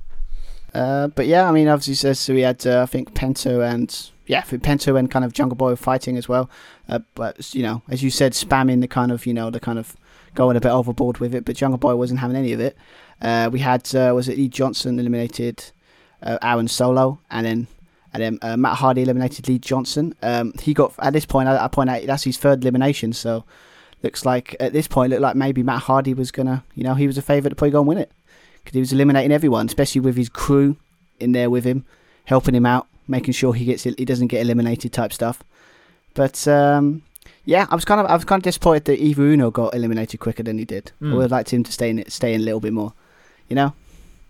Uh, 0.73 1.07
but 1.07 1.27
yeah, 1.27 1.47
I 1.47 1.51
mean, 1.51 1.67
obviously, 1.67 1.93
says 1.95 2.19
so 2.19 2.33
we 2.33 2.41
had 2.41 2.65
uh, 2.65 2.81
I 2.81 2.85
think 2.85 3.13
Penta 3.13 3.63
and 3.71 4.11
yeah, 4.25 4.41
Penta 4.41 4.97
and 4.97 5.09
kind 5.09 5.23
of 5.23 5.33
Jungle 5.33 5.55
Boy 5.55 5.75
fighting 5.75 6.17
as 6.17 6.27
well. 6.27 6.49
Uh, 6.89 6.99
but 7.15 7.53
you 7.53 7.61
know, 7.61 7.83
as 7.89 8.03
you 8.03 8.09
said, 8.09 8.33
spamming 8.33 8.81
the 8.81 8.87
kind 8.87 9.11
of 9.11 9.25
you 9.25 9.33
know 9.33 9.49
the 9.49 9.59
kind 9.59 9.77
of 9.77 9.95
going 10.33 10.57
a 10.57 10.61
bit 10.61 10.71
overboard 10.71 11.19
with 11.19 11.35
it. 11.35 11.45
But 11.45 11.55
Jungle 11.55 11.77
Boy 11.77 11.95
wasn't 11.95 12.19
having 12.19 12.35
any 12.35 12.53
of 12.53 12.59
it. 12.59 12.75
Uh, 13.21 13.49
we 13.51 13.59
had 13.59 13.93
uh, 13.95 14.13
was 14.15 14.27
it 14.27 14.37
Lee 14.37 14.49
Johnson 14.49 14.99
eliminated 14.99 15.63
uh, 16.23 16.39
Aaron 16.41 16.67
Solo, 16.67 17.19
and 17.29 17.45
then 17.45 17.67
and 18.11 18.39
then 18.41 18.59
Matt 18.59 18.77
Hardy 18.77 19.03
eliminated 19.03 19.47
Lee 19.47 19.59
Johnson. 19.59 20.15
Um, 20.23 20.53
he 20.59 20.73
got 20.73 20.93
at 20.99 21.13
this 21.13 21.25
point, 21.25 21.49
I, 21.49 21.63
I 21.63 21.67
point 21.67 21.89
out 21.89 22.03
that's 22.05 22.23
his 22.23 22.37
third 22.37 22.63
elimination. 22.63 23.13
So 23.13 23.43
looks 24.01 24.25
like 24.25 24.55
at 24.59 24.73
this 24.73 24.87
point, 24.87 25.11
looked 25.11 25.21
like 25.21 25.35
maybe 25.35 25.61
Matt 25.61 25.83
Hardy 25.83 26.15
was 26.15 26.31
gonna, 26.31 26.63
you 26.73 26.83
know, 26.83 26.95
he 26.95 27.05
was 27.05 27.17
a 27.17 27.21
favourite 27.21 27.49
to 27.49 27.55
probably 27.55 27.71
go 27.71 27.79
and 27.79 27.87
win 27.87 27.97
it 27.99 28.11
because 28.63 28.73
he 28.75 28.79
was 28.79 28.93
eliminating 28.93 29.31
everyone, 29.31 29.65
especially 29.67 30.01
with 30.01 30.15
his 30.15 30.29
crew 30.29 30.77
in 31.19 31.31
there 31.33 31.49
with 31.49 31.63
him, 31.65 31.85
helping 32.25 32.55
him 32.55 32.65
out, 32.65 32.87
making 33.07 33.33
sure 33.33 33.53
he 33.53 33.65
gets 33.65 33.83
he 33.83 34.05
doesn't 34.05 34.27
get 34.27 34.41
eliminated 34.41 34.93
type 34.93 35.13
stuff. 35.13 35.43
But 36.13 36.47
um, 36.47 37.03
yeah, 37.45 37.65
I 37.69 37.75
was 37.75 37.85
kind 37.85 37.99
of 38.01 38.07
I 38.07 38.15
was 38.15 38.25
kind 38.25 38.39
of 38.39 38.43
disappointed 38.43 38.85
that 38.85 38.99
Evil 38.99 39.25
Uno 39.25 39.51
got 39.51 39.73
eliminated 39.73 40.19
quicker 40.19 40.43
than 40.43 40.57
he 40.57 40.65
did. 40.65 40.91
I 41.01 41.05
Mm. 41.05 41.13
would 41.15 41.21
have 41.23 41.31
liked 41.31 41.51
him 41.51 41.63
to 41.63 41.71
stay 41.71 41.89
in 41.89 41.99
it, 41.99 42.11
stay 42.11 42.33
in 42.33 42.41
a 42.41 42.43
little 42.43 42.59
bit 42.59 42.73
more, 42.73 42.93
you 43.49 43.55
know, 43.55 43.73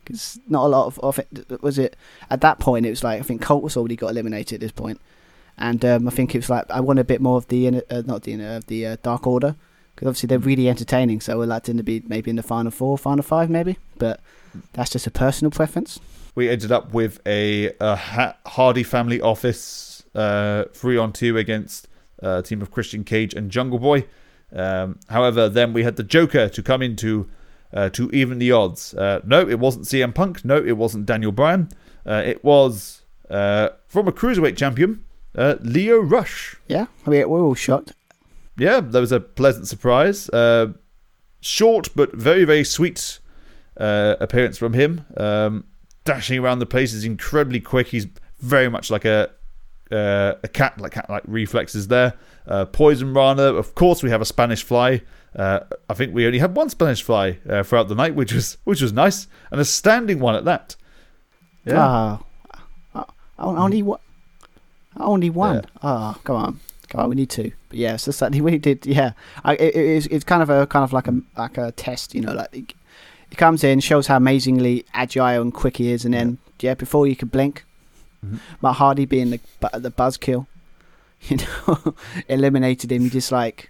because 0.04 0.40
not 0.48 0.66
a 0.66 0.70
lot 0.70 0.88
of, 0.88 1.00
of 1.00 1.20
it 1.20 1.62
was 1.62 1.78
it 1.78 1.96
at 2.30 2.42
that 2.42 2.60
point. 2.60 2.86
It 2.86 2.90
was 2.92 3.04
like 3.04 3.20
I 3.20 3.24
think 3.24 3.42
Colt 3.42 3.64
was 3.64 3.78
already 3.78 3.96
got 3.96 4.12
eliminated 4.12 4.56
at 4.56 4.60
this 4.62 4.72
point, 4.72 5.00
and 5.58 5.84
um, 5.86 6.08
I 6.08 6.12
think 6.12 6.34
it 6.34 6.40
was 6.40 6.50
like 6.50 6.66
I 6.72 6.80
want 6.80 7.00
a 7.00 7.04
bit 7.04 7.22
more 7.22 7.38
of 7.38 7.48
the 7.50 7.68
uh, 7.90 8.02
not 8.06 8.24
the 8.24 8.34
of 8.44 8.66
the 8.68 8.86
uh, 8.88 8.98
Dark 9.04 9.28
Order 9.28 9.56
because 9.96 10.08
obviously 10.08 10.28
they're 10.28 10.40
really 10.40 10.70
entertaining. 10.70 11.22
So 11.22 11.34
I 11.34 11.36
would 11.36 11.50
like 11.50 11.64
them 11.64 11.78
to 11.78 11.84
be 11.84 12.04
maybe 12.08 12.30
in 12.30 12.36
the 12.36 12.44
final 12.44 12.72
four, 12.72 12.98
final 12.98 13.24
five, 13.24 13.50
maybe. 13.50 13.78
But 13.98 14.20
that's 14.74 14.92
just 14.92 15.08
a 15.08 15.12
personal 15.12 15.52
preference. 15.52 16.00
We 16.36 16.50
ended 16.50 16.72
up 16.72 16.94
with 16.94 17.20
a, 17.26 17.74
a 17.80 17.96
Hardy 18.46 18.84
family 18.84 19.22
office 19.22 20.04
uh, 20.16 20.66
three 20.74 20.98
on 20.98 21.14
two 21.14 21.38
against 21.38 21.88
uh, 22.24 22.38
a 22.40 22.42
team 22.42 22.62
of 22.62 22.72
Christian 22.72 23.04
Cage 23.04 23.34
and 23.34 23.52
Jungle 23.52 23.80
Boy. 23.80 24.06
Um, 24.52 25.00
however, 25.10 25.50
then 25.50 25.74
we 25.74 25.84
had 25.84 25.96
the 25.96 26.04
Joker 26.04 26.50
to 26.50 26.64
come 26.64 26.82
in 26.82 26.96
to, 26.98 27.30
uh, 27.74 27.90
to 27.90 28.10
even 28.12 28.40
the 28.40 28.52
odds. 28.52 28.94
Uh, 28.94 29.22
no, 29.26 29.48
it 29.48 29.60
wasn't 29.60 29.86
CM 29.86 30.14
Punk. 30.14 30.46
No, 30.46 30.58
it 30.58 30.78
wasn't 30.78 31.06
Daniel 31.06 31.32
Bryan. 31.32 31.70
Uh, 32.06 32.22
it 32.26 32.44
was 32.44 33.02
uh, 33.30 33.70
from 33.88 34.08
a 34.08 34.12
cruiserweight 34.12 34.58
champion, 34.58 35.04
uh, 35.36 35.56
Lio 35.62 36.00
Rush. 36.00 36.56
Yeah, 36.68 36.88
I 37.06 37.10
mean, 37.10 37.30
we're 37.30 37.42
all 37.42 37.56
shocked. 37.56 37.94
Yeah, 38.58 38.80
that 38.80 39.00
was 39.00 39.12
a 39.12 39.20
pleasant 39.20 39.68
surprise. 39.68 40.30
Uh, 40.30 40.74
short 41.42 41.90
but 41.96 42.14
very 42.14 42.46
very 42.46 42.64
sweet 42.64 43.20
uh, 43.78 44.16
appearance 44.20 44.58
from 44.58 44.74
him. 44.74 45.06
Um, 45.18 45.66
dashing 46.06 46.40
around 46.40 46.60
the 46.60 46.66
place 46.66 46.94
is 46.94 47.04
incredibly 47.06 47.60
quick. 47.60 47.88
He's 47.88 48.08
very 48.40 48.70
much 48.70 48.90
like 48.92 49.06
a 49.06 49.30
uh, 49.92 50.34
a 50.44 50.48
cat 50.48 50.80
like 50.80 50.94
cat 50.94 51.10
like 51.10 51.24
reflexes 51.28 51.88
there. 51.88 52.14
Uh, 52.48 52.66
Poison 52.66 53.14
Rana, 53.14 53.54
of 53.54 53.76
course, 53.76 54.04
we 54.04 54.10
have 54.10 54.22
a 54.22 54.26
Spanish 54.26 54.64
fly. 54.64 55.02
Uh, 55.36 55.62
I 55.90 55.94
think 55.94 56.14
we 56.14 56.26
only 56.26 56.40
had 56.40 56.56
one 56.56 56.70
Spanish 56.70 57.02
fly 57.02 57.40
uh, 57.50 57.64
throughout 57.64 57.88
the 57.88 57.96
night, 57.96 58.16
which 58.16 58.34
was 58.34 58.58
which 58.66 58.82
was 58.82 58.94
nice, 58.94 59.28
and 59.52 59.60
a 59.60 59.66
standing 59.66 60.20
one 60.20 60.36
at 60.36 60.46
that. 60.46 60.76
Yeah, 61.66 61.78
Ah, 61.80 62.20
oh, 62.96 63.06
only 63.56 63.82
one. 63.82 64.00
Only 64.98 65.30
one. 65.30 65.64
Ah, 65.82 66.20
come 66.24 66.36
on, 66.36 66.60
on. 67.00 67.10
We 67.10 67.16
need 67.16 67.30
to. 67.32 67.52
But 67.70 67.78
yeah, 67.78 67.96
so 67.98 68.12
certainly 68.12 68.42
we 68.50 68.58
did. 68.58 68.86
Yeah, 68.86 69.14
I, 69.44 69.54
it, 69.56 69.76
it 69.76 69.76
is. 69.76 70.08
It's 70.08 70.24
kind 70.24 70.42
of 70.42 70.50
a 70.50 70.68
kind 70.68 70.84
of 70.84 70.94
like 70.94 71.08
a 71.08 71.20
like 71.38 71.58
a 71.58 71.72
test. 71.72 72.14
You 72.16 72.22
know, 72.22 72.34
like 72.34 72.54
he, 72.54 72.66
he 73.30 73.36
comes 73.36 73.64
in, 73.64 73.80
shows 73.80 74.08
how 74.08 74.18
amazingly 74.18 74.86
agile 74.94 75.42
and 75.42 75.54
quick 75.54 75.78
he 75.78 75.92
is, 75.92 76.06
and 76.06 76.14
then 76.14 76.38
yeah, 76.60 76.74
before 76.76 77.08
you 77.08 77.16
could 77.16 77.32
blink, 77.32 77.66
Mhm. 78.26 78.40
Matt 78.62 78.76
Hardy 78.76 79.06
being 79.06 79.32
the 79.32 79.40
the 79.80 79.92
buzzkill, 79.92 80.48
you 81.22 81.38
know, 81.38 81.96
eliminated 82.30 82.92
him. 82.92 83.02
You're 83.04 83.12
just 83.12 83.32
like, 83.32 83.70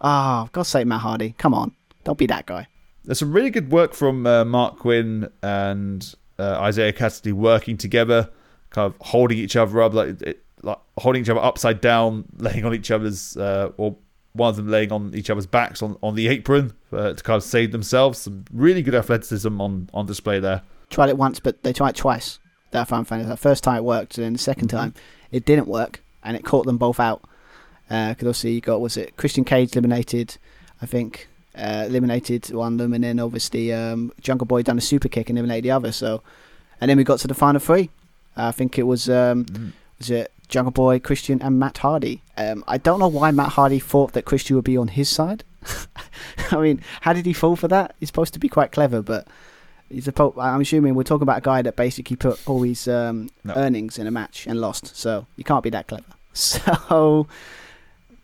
oh, 0.00 0.48
God's 0.52 0.68
sake, 0.68 0.86
Matt 0.86 1.00
Hardy, 1.00 1.34
come 1.38 1.54
on, 1.54 1.72
don't 2.04 2.18
be 2.18 2.26
that 2.26 2.44
guy. 2.46 2.66
There's 3.04 3.18
some 3.18 3.32
really 3.32 3.50
good 3.50 3.70
work 3.70 3.94
from 3.94 4.26
uh, 4.26 4.44
Marq 4.44 4.78
Quen 4.78 5.28
and 5.42 6.14
uh, 6.38 6.66
Isiah 6.68 6.92
Kassidy 6.92 7.32
working 7.32 7.76
together, 7.76 8.30
kind 8.70 8.92
of 8.92 8.98
holding 9.06 9.38
each 9.38 9.56
other 9.56 9.80
up, 9.82 9.92
like, 9.94 10.20
it, 10.22 10.43
like 10.64 10.78
holding 10.98 11.22
each 11.22 11.28
other 11.30 11.40
upside 11.40 11.80
down, 11.80 12.24
laying 12.38 12.64
on 12.64 12.74
each 12.74 12.90
other's, 12.90 13.36
uh, 13.36 13.70
or 13.76 13.96
one 14.32 14.50
of 14.50 14.56
them 14.56 14.68
laying 14.68 14.90
on 14.90 15.12
each 15.14 15.30
other's 15.30 15.46
backs 15.46 15.82
on, 15.82 15.96
on 16.02 16.14
the 16.16 16.26
apron 16.28 16.72
uh, 16.92 17.12
to 17.12 17.22
kind 17.22 17.36
of 17.36 17.42
save 17.44 17.70
themselves. 17.72 18.18
Some 18.18 18.44
really 18.52 18.82
good 18.82 18.94
athleticism 18.94 19.60
on, 19.60 19.88
on 19.94 20.06
display 20.06 20.40
there. 20.40 20.62
Tried 20.90 21.08
it 21.10 21.16
once, 21.18 21.38
but 21.40 21.62
they 21.62 21.72
tried 21.72 21.90
it 21.90 21.96
twice. 21.96 22.38
That 22.72 22.80
I 22.82 22.84
found 22.84 23.06
funny. 23.06 23.22
The 23.24 23.36
first 23.36 23.62
time 23.62 23.76
it 23.76 23.84
worked, 23.84 24.18
and 24.18 24.24
then 24.24 24.32
the 24.32 24.38
second 24.38 24.68
Mm-hmm. 24.68 24.76
time 24.76 24.94
it 25.30 25.44
didn't 25.44 25.68
work, 25.68 26.02
and 26.24 26.36
it 26.36 26.44
caught 26.44 26.66
them 26.66 26.78
both 26.78 26.98
out. 26.98 27.22
Because 27.88 28.16
obviously 28.20 28.52
you 28.54 28.60
got 28.60 28.80
was 28.80 28.96
it 28.96 29.16
Christian 29.16 29.44
Cage 29.44 29.76
eliminated, 29.76 30.36
I 30.82 30.86
think, 30.86 31.28
uh, 31.54 31.84
eliminated 31.86 32.50
one 32.50 32.72
of 32.72 32.78
them, 32.78 32.92
and 32.94 33.04
then 33.04 33.20
obviously 33.20 33.72
um, 33.72 34.10
Jungle 34.20 34.46
Boy 34.46 34.62
done 34.62 34.78
a 34.78 34.80
super 34.80 35.08
kick 35.08 35.28
and 35.28 35.38
eliminated 35.38 35.64
the 35.64 35.70
other. 35.70 35.92
So, 35.92 36.22
and 36.80 36.88
then 36.90 36.96
we 36.96 37.04
got 37.04 37.18
to 37.20 37.28
the 37.28 37.34
final 37.34 37.60
three. 37.60 37.90
I 38.36 38.50
think 38.52 38.78
it 38.78 38.84
was 38.84 39.08
um, 39.08 39.44
Mm. 39.44 39.72
was 39.98 40.10
it 40.10 40.32
Jungle 40.48 40.70
Boy, 40.72 40.98
Christian, 40.98 41.40
and 41.42 41.58
Matt 41.58 41.78
Hardy. 41.78 42.22
Um, 42.36 42.64
I 42.68 42.78
don't 42.78 42.98
know 43.00 43.08
why 43.08 43.30
Matt 43.30 43.50
Hardy 43.50 43.78
thought 43.78 44.12
that 44.12 44.24
Christian 44.24 44.56
would 44.56 44.64
be 44.64 44.76
on 44.76 44.88
his 44.88 45.08
side. 45.08 45.44
I 46.50 46.56
mean, 46.58 46.82
how 47.02 47.12
did 47.12 47.26
he 47.26 47.32
fall 47.32 47.56
for 47.56 47.68
that? 47.68 47.94
He's 48.00 48.08
supposed 48.08 48.34
to 48.34 48.40
be 48.40 48.48
quite 48.48 48.70
clever, 48.72 49.00
but 49.02 49.26
he's 49.88 50.06
a. 50.08 50.12
po- 50.12 50.34
I'm 50.38 50.60
assuming 50.60 50.94
we're 50.94 51.02
talking 51.04 51.22
about 51.22 51.38
a 51.38 51.42
guy 51.42 51.62
that 51.62 51.76
basically 51.76 52.16
put 52.16 52.38
all 52.48 52.62
his 52.62 52.86
um, 52.86 53.30
No. 53.44 53.54
earnings 53.54 53.98
in 53.98 54.06
a 54.06 54.10
match 54.10 54.46
and 54.46 54.60
lost. 54.60 54.94
So 54.96 55.26
you 55.36 55.44
can't 55.44 55.62
be 55.64 55.70
that 55.70 55.86
clever. 55.88 56.04
So, 56.34 57.28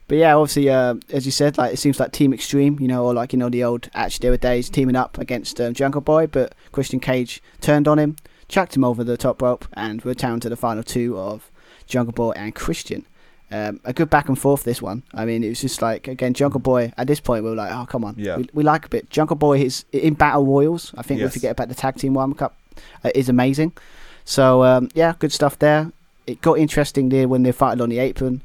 but 0.08 0.18
yeah, 0.18 0.34
obviously, 0.34 0.68
uh, 0.68 0.96
as 1.10 1.24
you 1.24 1.30
said, 1.32 1.56
like 1.56 1.72
it 1.72 1.76
seems 1.76 2.00
like 2.00 2.10
Team 2.10 2.34
Extreme, 2.34 2.80
you 2.80 2.88
know, 2.88 3.04
or 3.06 3.14
like 3.14 3.32
you 3.32 3.38
know 3.38 3.48
the 3.48 3.62
old 3.62 3.88
Ash 3.94 4.18
Dera 4.18 4.36
days, 4.36 4.68
teaming 4.68 4.96
up 4.96 5.16
against 5.18 5.60
um, 5.60 5.72
Jungle 5.72 6.00
Boy, 6.00 6.26
but 6.26 6.54
Christian 6.72 6.98
Cage 6.98 7.40
turned 7.60 7.86
on 7.86 7.98
him, 8.00 8.16
chucked 8.48 8.74
him 8.76 8.82
over 8.84 9.04
the 9.04 9.16
top 9.16 9.40
rope, 9.40 9.64
and 9.74 10.02
we're 10.02 10.14
down 10.14 10.40
to 10.40 10.48
the 10.48 10.56
final 10.56 10.82
two 10.82 11.16
of 11.16 11.49
Jungle 11.90 12.12
Boy 12.14 12.30
and 12.36 12.54
Christian. 12.54 13.04
Um, 13.52 13.80
a 13.84 13.92
good 13.92 14.08
back 14.08 14.28
and 14.28 14.38
forth 14.38 14.62
this 14.62 14.80
one. 14.80 15.02
I 15.12 15.24
mean, 15.24 15.42
it 15.42 15.48
was 15.48 15.60
just 15.60 15.82
like 15.82 16.06
again, 16.08 16.34
Jungle 16.34 16.60
Boy. 16.60 16.92
At 16.96 17.06
this 17.08 17.18
point, 17.20 17.42
we 17.44 17.50
were 17.50 17.56
like, 17.56 17.72
oh 17.72 17.84
come 17.84 18.04
on, 18.04 18.14
Yeah. 18.16 18.36
we, 18.36 18.48
we 18.54 18.62
like 18.62 18.86
a 18.86 18.88
bit. 18.88 19.10
Jungle 19.10 19.36
Boy 19.36 19.58
is 19.60 19.84
in 19.92 20.14
Battle 20.14 20.46
Royals. 20.46 20.94
I 20.96 21.02
think 21.02 21.20
Yes. 21.20 21.26
we 21.34 21.40
forget 21.40 21.52
about 21.52 21.68
the 21.68 21.74
Tag 21.74 21.96
Team 21.96 22.14
One 22.14 22.32
Cup. 22.34 22.54
Uh, 23.04 23.10
is 23.14 23.28
amazing. 23.28 23.72
So 24.24 24.62
um, 24.62 24.88
yeah, 24.94 25.14
good 25.18 25.32
stuff 25.32 25.58
there. 25.58 25.90
It 26.26 26.40
got 26.40 26.58
interesting 26.58 27.08
there 27.08 27.26
when 27.26 27.42
they 27.42 27.52
fighted 27.52 27.80
on 27.80 27.88
the 27.88 27.98
apron. 27.98 28.40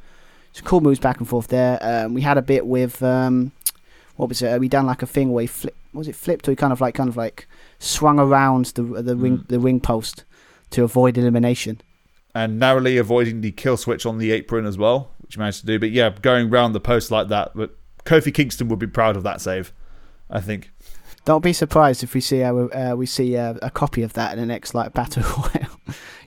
Some 0.54 0.66
cool 0.66 0.82
moves 0.82 1.00
back 1.00 1.20
and 1.20 1.28
forth 1.30 1.48
there. 1.50 1.78
Um, 1.82 2.14
we 2.16 2.22
had 2.22 2.38
a 2.38 2.42
bit 2.42 2.66
with 2.66 3.04
um, 3.04 3.52
what 4.16 4.30
was 4.30 4.42
it? 4.42 4.48
Uh, 4.54 4.58
we 4.58 4.68
done 4.68 4.88
like 4.88 5.04
a 5.04 5.06
thing 5.06 5.32
where 5.32 5.42
he 5.42 5.48
flip. 5.48 5.76
Was 5.94 6.08
it 6.08 6.16
flipped 6.16 6.48
or 6.48 6.52
he 6.52 6.56
kind 6.56 6.74
of 6.74 6.82
like 6.82 6.96
kind 6.96 7.10
of 7.10 7.16
like 7.16 7.48
swung 7.78 8.20
around 8.20 8.66
the 8.76 8.82
the 8.82 9.16
ring 9.16 9.38
Mm. 9.40 9.48
the 9.50 9.60
ring 9.60 9.80
post 9.80 10.24
to 10.72 10.84
avoid 10.84 11.18
elimination. 11.18 11.80
And 12.36 12.60
narrowly 12.60 12.98
avoiding 12.98 13.40
the 13.40 13.52
kill 13.52 13.78
switch 13.78 14.06
on 14.06 14.18
the 14.18 14.32
apron 14.32 14.66
as 14.66 14.78
well, 14.78 15.10
which 15.20 15.36
he 15.36 15.40
managed 15.40 15.62
to 15.62 15.66
do. 15.66 15.80
But 15.80 15.92
yeah, 15.92 16.10
going 16.22 16.50
round 16.50 16.76
the 16.76 16.82
post 16.82 17.10
like 17.10 17.30
that, 17.30 17.54
but 17.56 17.76
Kofi 18.04 18.34
Kingston 18.34 18.68
would 18.68 18.78
be 18.78 18.88
proud 18.88 19.16
of 19.16 19.24
that 19.24 19.40
save, 19.40 19.72
I 20.30 20.42
think. 20.42 20.70
Don't 21.24 21.44
be 21.44 21.54
surprised 21.54 22.04
if 22.04 22.14
we 22.14 22.20
see 22.20 22.44
our, 22.44 22.72
uh, 22.76 22.94
we 22.94 23.06
see 23.06 23.38
uh, 23.38 23.56
a 23.62 23.72
copy 23.72 24.04
of 24.04 24.14
that 24.14 24.34
in 24.34 24.40
the 24.40 24.46
next 24.46 24.76
like 24.76 24.94
battle. 24.94 25.24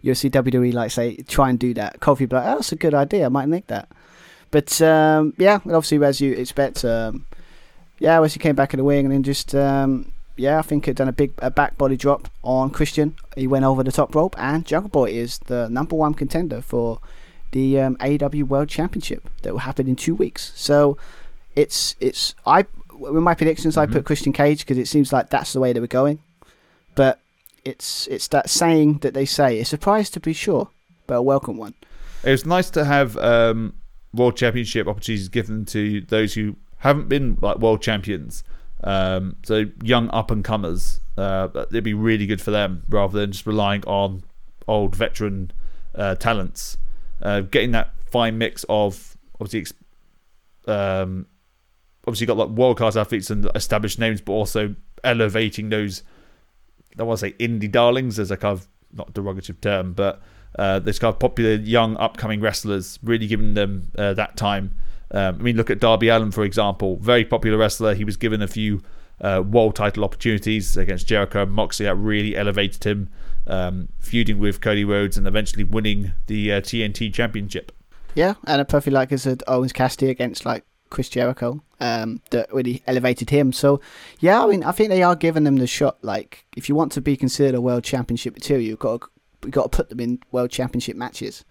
You'll 0.02 0.14
see 0.14 0.30
WWE 0.30 0.72
like 0.72 0.90
say 0.90 1.16
try 1.16 1.50
and 1.50 1.58
do 1.58 1.74
that. 1.74 2.00
Kofi 2.00 2.28
be 2.28 2.34
like, 2.34 2.46
oh, 2.46 2.54
that's 2.56 2.72
a 2.72 2.76
good 2.76 2.94
idea. 2.94 3.26
I 3.26 3.28
might 3.28 3.46
make 3.46 3.66
that. 3.66 3.88
But 4.50 4.80
um, 4.80 5.34
yeah, 5.36 5.56
obviously 5.56 6.02
as 6.02 6.20
you 6.22 6.32
expect, 6.32 6.84
um, 6.86 7.26
yeah, 7.98 8.20
as 8.22 8.32
he 8.32 8.40
came 8.40 8.56
back 8.56 8.72
in 8.72 8.78
the 8.78 8.84
wing 8.84 9.04
and 9.04 9.12
then 9.12 9.22
just 9.22 9.54
um, 9.54 10.10
yeah, 10.38 10.58
I 10.58 10.62
think 10.62 10.86
he'd 10.86 10.96
done 10.96 11.08
a 11.08 11.12
big 11.12 11.32
a 11.38 11.50
back 11.50 11.76
body 11.76 11.96
drop 11.96 12.28
on 12.42 12.70
Christian. 12.70 13.14
He 13.36 13.46
went 13.46 13.64
over 13.64 13.82
the 13.82 13.92
top 13.92 14.14
rope, 14.14 14.34
and 14.38 14.64
Jungle 14.64 14.88
Boy 14.90 15.10
is 15.10 15.38
the 15.46 15.68
number 15.68 15.96
one 15.96 16.14
contender 16.14 16.60
for 16.62 17.00
the 17.52 17.80
um, 17.80 17.96
AEW 17.96 18.44
World 18.44 18.68
Championship 18.68 19.28
that 19.42 19.52
will 19.52 19.60
happen 19.60 19.88
in 19.88 19.96
two 19.96 20.14
weeks. 20.14 20.52
So 20.54 20.96
it's 21.56 21.96
it's 22.00 22.34
I 22.46 22.66
with 22.92 23.22
my 23.22 23.34
predictions 23.34 23.76
I 23.76 23.86
Mhm. 23.86 23.92
put 23.92 24.04
Christian 24.04 24.32
Cage 24.32 24.60
because 24.60 24.78
it 24.78 24.88
seems 24.88 25.12
like 25.12 25.30
that's 25.30 25.52
the 25.52 25.60
way 25.60 25.72
they 25.72 25.80
were 25.80 25.86
going, 25.86 26.18
but 26.94 27.20
it's 27.64 28.06
it's 28.08 28.28
that 28.28 28.48
saying 28.50 28.98
that 28.98 29.14
they 29.14 29.24
say 29.24 29.58
a 29.60 29.64
surprise 29.64 30.10
to 30.10 30.20
be 30.20 30.32
sure, 30.32 30.68
but 31.06 31.14
a 31.14 31.22
welcome 31.22 31.56
one. 31.56 31.74
It 32.24 32.30
was 32.30 32.44
nice 32.46 32.70
to 32.70 32.84
have 32.84 33.16
um, 33.18 33.74
world 34.12 34.36
championship 34.36 34.86
opportunities 34.88 35.28
given 35.28 35.64
to 35.66 36.00
those 36.02 36.34
who 36.34 36.56
haven't 36.78 37.08
been 37.08 37.38
like 37.40 37.58
world 37.58 37.82
champions. 37.82 38.42
Um, 38.84 39.36
so 39.44 39.64
young 39.82 40.08
up 40.10 40.30
and 40.30 40.44
comers, 40.44 41.00
uh, 41.16 41.48
it'd 41.70 41.84
be 41.84 41.94
really 41.94 42.26
good 42.26 42.40
for 42.40 42.50
them 42.50 42.84
rather 42.88 43.18
than 43.18 43.32
just 43.32 43.46
relying 43.46 43.84
on 43.84 44.22
old 44.66 44.94
veteran 44.94 45.50
uh, 45.94 46.14
talents. 46.14 46.76
Uh, 47.20 47.40
getting 47.40 47.72
that 47.72 47.94
fine 48.10 48.38
mix 48.38 48.64
of 48.68 49.16
obviously, 49.40 49.76
um, 50.66 51.26
obviously 52.06 52.26
got 52.26 52.36
like 52.36 52.50
world 52.50 52.76
class 52.76 52.96
athletes 52.96 53.30
and 53.30 53.50
established 53.54 53.98
names, 53.98 54.20
but 54.20 54.32
also 54.32 54.74
elevating 55.02 55.70
those. 55.70 56.02
I 56.98 57.02
want 57.02 57.20
to 57.20 57.26
say 57.26 57.32
indie 57.34 57.70
darlings 57.70 58.18
as 58.18 58.30
a 58.30 58.36
kind 58.36 58.58
of 58.58 58.68
not 58.92 59.12
derogative 59.12 59.60
term, 59.60 59.92
but 59.92 60.20
uh, 60.58 60.78
this 60.78 60.98
kind 60.98 61.12
of 61.12 61.20
popular 61.20 61.54
young 61.54 61.96
upcoming 61.98 62.40
wrestlers, 62.40 62.98
really 63.02 63.26
giving 63.26 63.54
them 63.54 63.90
uh, 63.98 64.14
that 64.14 64.36
time. 64.36 64.74
Um, 65.10 65.36
I 65.36 65.42
mean, 65.42 65.56
look 65.56 65.70
at 65.70 65.80
Darby 65.80 66.08
Allin 66.08 66.30
for 66.30 66.44
example, 66.44 66.96
very 66.96 67.24
popular 67.24 67.58
wrestler. 67.58 67.94
He 67.94 68.04
was 68.04 68.16
given 68.16 68.42
a 68.42 68.48
few 68.48 68.82
uh, 69.20 69.42
world 69.44 69.74
title 69.74 70.04
opportunities 70.04 70.76
against 70.76 71.06
Jericho 71.06 71.42
and 71.42 71.52
Moxley 71.52 71.86
that 71.86 71.96
really 71.96 72.36
elevated 72.36 72.84
him, 72.84 73.10
um, 73.46 73.88
feuding 73.98 74.38
with 74.38 74.60
Cody 74.60 74.84
Rhodes 74.84 75.16
and 75.16 75.26
eventually 75.26 75.64
winning 75.64 76.12
the 76.26 76.52
uh, 76.52 76.60
TNT 76.60 77.12
Championship. 77.12 77.72
Yeah, 78.14 78.34
and 78.46 78.60
a 78.60 78.64
perfect 78.64 78.94
like 78.94 79.12
as 79.12 79.22
said 79.22 79.42
Orange 79.46 79.74
Cassidy 79.74 80.10
against 80.10 80.44
like 80.44 80.64
Chris 80.90 81.08
Jericho, 81.08 81.62
um, 81.80 82.20
that 82.30 82.52
really 82.52 82.82
elevated 82.86 83.30
him. 83.30 83.52
So 83.52 83.80
yeah, 84.20 84.42
I 84.42 84.46
mean 84.46 84.64
I 84.64 84.72
think 84.72 84.90
they 84.90 85.02
are 85.02 85.16
giving 85.16 85.44
them 85.44 85.56
the 85.56 85.66
shot. 85.66 85.98
Like 86.02 86.44
if 86.56 86.68
you 86.68 86.74
want 86.74 86.92
to 86.92 87.00
be 87.00 87.16
considered 87.16 87.54
a 87.54 87.60
world 87.60 87.84
championship 87.84 88.34
material, 88.34 88.66
you've 88.66 88.78
got 88.78 89.00
to, 89.00 89.08
you've 89.44 89.52
got 89.52 89.70
to 89.70 89.76
put 89.76 89.88
them 89.88 90.00
in 90.00 90.20
world 90.32 90.50
championship 90.50 90.96
matches 90.96 91.44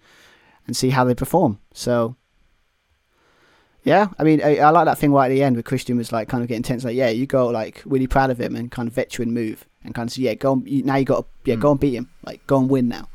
and 0.66 0.76
see 0.76 0.90
how 0.90 1.04
they 1.04 1.14
perform. 1.14 1.58
So 1.72 2.16
yeah, 3.84 4.08
I 4.18 4.24
mean 4.24 4.40
I, 4.42 4.56
I 4.58 4.70
like 4.70 4.84
that 4.86 4.98
thing 4.98 5.12
right 5.12 5.30
at 5.30 5.34
the 5.34 5.42
end 5.42 5.56
where 5.56 5.62
Christian 5.62 5.96
was 5.96 6.12
like 6.12 6.28
kind 6.28 6.42
of 6.42 6.48
getting 6.48 6.62
tense. 6.62 6.84
Like 6.84 6.96
yeah, 6.96 7.08
you 7.10 7.26
go 7.26 7.48
like 7.48 7.82
really 7.86 8.06
proud 8.06 8.30
of 8.30 8.40
him 8.40 8.54
and 8.56 8.70
kind 8.70 8.88
of 8.88 8.94
veteran 8.94 9.32
move 9.32 9.64
and 9.84 9.94
kind 9.94 10.08
of 10.08 10.12
say, 10.12 10.22
yeah 10.22 10.34
go 10.34 10.52
and, 10.54 10.68
you, 10.68 10.82
now 10.82 10.96
you 10.96 11.04
got 11.04 11.20
to 11.22 11.26
yeah 11.44 11.56
Mm. 11.56 11.60
go 11.60 11.70
and 11.72 11.80
beat 11.80 11.94
him 11.94 12.08
like 12.24 12.46
go 12.46 12.58
and 12.58 12.68
win 12.68 12.88
now. 12.88 13.08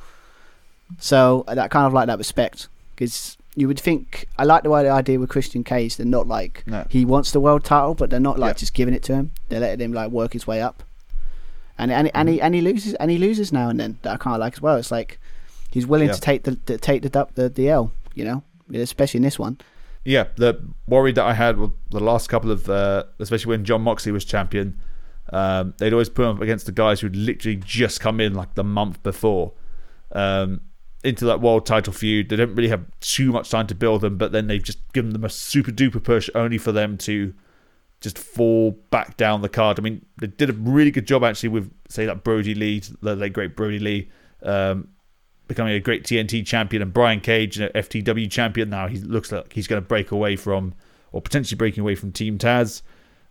So 1.00 1.44
uh, 1.48 1.56
that 1.56 1.72
kind 1.72 1.86
of 1.88 1.94
like 1.94 2.08
that 2.08 2.18
respect 2.18 2.68
because 2.96 3.38
you 3.56 3.68
would 3.68 3.80
think 3.80 4.26
I 4.38 4.44
like 4.46 4.64
the 4.64 4.70
way 4.70 4.84
the 4.84 4.90
idea 4.90 5.20
with 5.20 5.30
Christian 5.30 5.64
Cage. 5.64 5.98
They're 5.98 6.06
not 6.06 6.28
like 6.28 6.64
No. 6.66 6.86
he 6.90 7.06
wants 7.06 7.32
the 7.32 7.40
world 7.40 7.64
title, 7.64 7.94
but 7.96 8.10
they're 8.10 8.20
not 8.20 8.40
like 8.40 8.56
Yeah. 8.56 8.60
just 8.60 8.74
giving 8.74 8.94
it 8.94 9.04
to 9.04 9.16
him. 9.16 9.32
They're 9.50 9.60
letting 9.60 9.84
him 9.86 9.94
like 9.94 10.12
work 10.12 10.34
his 10.34 10.48
way 10.48 10.62
up, 10.62 10.84
and 11.78 11.92
and 11.92 12.10
and 12.16 12.28
Mm-hmm. 12.30 12.34
he 12.36 12.42
and 12.42 12.56
he 12.56 12.62
loses 12.62 12.94
and 12.96 13.12
he 13.12 13.18
loses 13.18 13.52
now 13.52 13.70
and 13.70 13.80
then. 13.80 13.98
That 14.04 14.14
I 14.14 14.18
kind 14.18 14.36
of 14.36 14.40
like 14.40 14.54
as 14.54 14.62
well. 14.62 14.78
It's 14.78 14.92
like 14.92 15.20
he's 15.72 15.86
willing 15.88 16.08
Yeah. 16.08 16.14
to 16.16 16.22
take 16.22 16.44
the, 16.44 16.58
the 16.66 16.78
take 16.78 17.02
the, 17.04 17.28
the 17.36 17.50
the 17.50 17.70
L. 17.70 17.92
You 18.16 18.26
know, 18.26 18.44
especially 18.74 19.18
in 19.20 19.24
this 19.24 19.40
one. 19.40 19.58
Yeah, 20.06 20.28
the 20.36 20.62
worry 20.88 21.14
that 21.14 21.24
I 21.24 21.34
had 21.34 21.58
with 21.58 21.72
the 21.90 22.00
last 22.02 22.28
couple 22.28 22.52
of, 22.52 22.70
uh, 22.70 23.06
especially 23.20 23.52
when 23.52 23.64
Jon 23.64 23.82
Moxley 23.82 24.12
was 24.12 24.26
champion, 24.26 24.80
um, 25.32 25.74
they'd 25.78 25.94
always 25.94 26.10
put 26.10 26.24
him 26.26 26.36
up 26.36 26.42
against 26.42 26.66
the 26.66 26.72
guys 26.72 27.00
who'd 27.00 27.16
literally 27.16 27.56
just 27.56 28.02
come 28.02 28.20
in 28.20 28.34
like 28.34 28.56
the 28.56 28.64
month 28.64 29.02
before 29.02 29.54
um, 30.12 30.62
into 31.04 31.26
that 31.26 31.40
world 31.40 31.66
title 31.66 31.94
feud. 31.94 32.30
They 32.30 32.36
didn't 32.36 32.56
really 32.56 32.70
have 32.70 32.86
too 33.00 33.32
much 33.32 33.50
time 33.50 33.68
to 33.68 33.76
build 33.76 34.02
them, 34.02 34.18
but 34.18 34.32
then 34.34 34.48
they've 34.48 34.62
just 34.62 34.80
given 34.92 35.14
them 35.14 35.24
a 35.24 35.30
super 35.30 35.72
duper 35.72 36.04
push 36.04 36.30
only 36.36 36.58
for 36.58 36.72
them 36.74 36.98
to 37.00 37.34
just 38.02 38.20
fall 38.20 38.72
back 38.90 39.16
down 39.16 39.42
the 39.42 39.50
card. 39.50 39.80
I 39.80 39.82
mean, 39.82 40.06
they 40.20 40.28
did 40.28 40.50
a 40.50 40.54
really 40.54 40.92
good 40.92 41.08
job 41.08 41.24
actually 41.24 41.50
with, 41.50 41.72
say, 41.88 42.06
that 42.06 42.26
Brodie 42.26 42.56
Lee, 42.56 42.82
the 43.02 43.16
late 43.16 43.32
great 43.32 43.56
Brodie 43.56 43.80
Lee. 43.80 44.12
Um, 44.44 44.90
becoming 45.54 45.74
a 45.74 45.80
great 45.80 46.04
TNT 46.04 46.46
champion 46.46 46.82
and 46.82 46.94
Brian 46.94 47.20
Cage, 47.20 47.60
an 47.60 47.70
FTW 47.74 48.30
champion. 48.30 48.70
Now 48.70 48.88
he 48.88 49.00
looks 49.00 49.32
like 49.32 49.54
he's 49.54 49.68
going 49.68 49.82
to 49.82 49.88
break 49.88 50.12
away 50.12 50.36
from, 50.36 50.74
or 51.12 51.22
potentially 51.22 51.58
breaking 51.58 51.82
away 51.82 51.96
from 51.96 52.12
Team 52.12 52.38
Taz. 52.38 52.82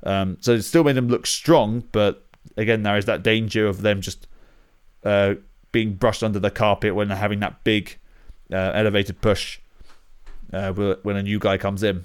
Um, 0.04 0.36
so 0.40 0.52
it 0.52 0.62
still 0.62 0.84
made 0.84 0.96
them 0.96 1.08
look 1.08 1.26
strong, 1.26 1.84
but 1.92 2.26
again, 2.56 2.82
there 2.82 2.96
is 2.96 3.04
that 3.06 3.22
danger 3.22 3.66
of 3.66 3.82
them 3.82 4.00
just 4.00 4.26
uh, 5.04 5.34
being 5.70 5.94
brushed 5.94 6.22
under 6.22 6.38
the 6.38 6.50
carpet 6.50 6.94
when 6.94 7.08
they're 7.08 7.16
having 7.16 7.40
that 7.40 7.62
big 7.64 7.98
uh, 8.52 8.72
elevated 8.74 9.20
push 9.20 9.58
uh, 10.52 10.72
when 10.72 11.16
a 11.16 11.22
new 11.22 11.38
guy 11.38 11.56
comes 11.56 11.82
in. 11.82 12.04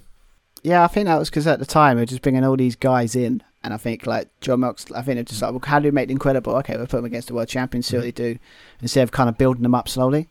Yeah, 0.64 0.84
I 0.84 0.88
think 0.88 1.06
that 1.06 1.18
was 1.18 1.30
because 1.30 1.48
at 1.48 1.60
the 1.60 1.66
time 1.66 1.98
they're 1.98 2.06
just 2.06 2.22
bringing 2.22 2.44
all 2.44 2.58
these 2.58 2.76
guys 2.76 3.16
in, 3.16 3.44
and 3.64 3.74
I 3.74 3.78
think 3.78 4.06
like 4.08 4.28
Jon 4.42 4.60
Mox, 4.62 4.86
I 4.92 5.02
think 5.02 5.16
they're 5.16 5.24
just 5.24 5.42
like, 5.42 5.52
well, 5.52 5.62
how 5.66 5.80
do 5.80 5.86
we 5.86 5.92
make 5.92 6.08
them 6.10 6.18
credible? 6.18 6.56
Okay, 6.58 6.76
we'll 6.78 6.86
put 6.88 6.98
them 6.98 7.06
against 7.06 7.28
the 7.30 7.34
world 7.34 7.48
champions, 7.50 7.88
see 7.88 7.98
what 7.98 8.04
they 8.04 8.12
do, 8.12 8.38
instead 8.82 9.04
of 9.04 9.12
kind 9.12 9.30
of 9.30 9.38
building 9.38 9.64
them 9.64 9.76
up 9.76 9.90
slowly. 9.90 10.28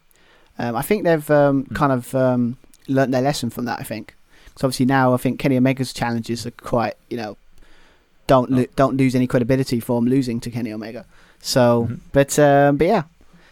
Um, 0.59 0.75
I 0.77 0.83
think 0.83 1.05
they've 1.05 1.31
um, 1.31 1.67
kind 1.75 1.93
of 1.93 2.15
um, 2.15 2.57
learnt 2.89 3.13
their 3.13 3.23
lesson 3.23 3.51
from 3.51 3.65
that. 3.67 3.79
I 3.81 3.83
think. 3.83 4.15
So 4.57 4.67
obviously 4.67 4.87
now 4.87 5.13
I 5.13 5.19
think 5.19 5.39
Kenny 5.39 5.57
Omega's 5.59 5.93
challenges 5.93 6.47
are 6.47 6.51
quite 6.53 6.95
you 7.11 7.17
know 7.19 7.37
don't 8.27 8.51
lo- 8.51 8.67
don't 8.75 8.97
lose 8.97 9.15
any 9.15 9.27
credibility 9.27 9.81
from 9.81 10.07
losing 10.07 10.41
to 10.41 10.51
Kenny 10.51 10.73
Omega. 10.73 11.05
So, 11.41 11.89
Mhm. 11.91 12.01
but 12.13 12.39
um, 12.39 12.77
but 12.79 12.87
yeah. 12.87 13.03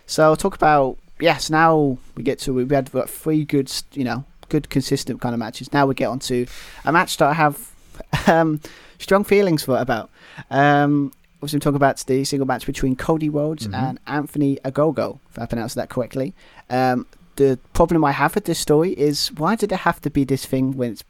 So 0.06 0.34
talk 0.34 0.54
about 0.56 0.96
yes. 1.20 1.50
Now 1.50 1.98
we 2.16 2.22
get 2.22 2.38
to 2.40 2.54
we 2.54 2.66
had 2.74 2.88
three 3.08 3.44
good 3.44 3.70
you 3.92 4.04
know 4.04 4.24
good 4.48 4.70
consistent 4.70 5.20
kind 5.20 5.34
of 5.34 5.38
matches. 5.38 5.72
Now 5.72 5.86
we 5.86 5.94
get 5.94 6.06
on 6.08 6.18
to 6.20 6.46
a 6.86 6.92
match 6.92 7.18
that 7.18 7.28
I 7.28 7.34
have 7.34 7.70
um, 8.26 8.60
strong 9.04 9.22
feelings 9.22 9.62
for 9.62 9.76
about. 9.78 10.10
Um, 10.50 11.12
obviously, 11.36 11.60
talk 11.60 11.74
about 11.76 11.98
the 12.06 12.24
single 12.24 12.46
match 12.46 12.66
between 12.66 12.96
Cody 12.96 13.28
Rhodes 13.28 13.68
Mhm. 13.68 13.74
and 13.74 14.00
Anthony 14.06 14.58
Ogogo, 14.64 15.18
if 15.30 15.38
I 15.38 15.46
pronounced 15.46 15.76
that 15.76 15.88
correctly. 15.90 16.34
Um, 16.68 17.06
the 17.36 17.58
problem 17.72 18.04
I 18.04 18.12
have 18.12 18.34
with 18.34 18.44
this 18.46 18.58
story 18.58 18.92
is 18.92 19.28
why 19.32 19.54
did 19.56 19.70
it 19.72 19.80
have 19.80 20.00
to 20.02 20.10
be 20.10 20.24
this 20.24 20.44
thing 20.46 20.76
when 20.76 20.92
it's 20.92 21.04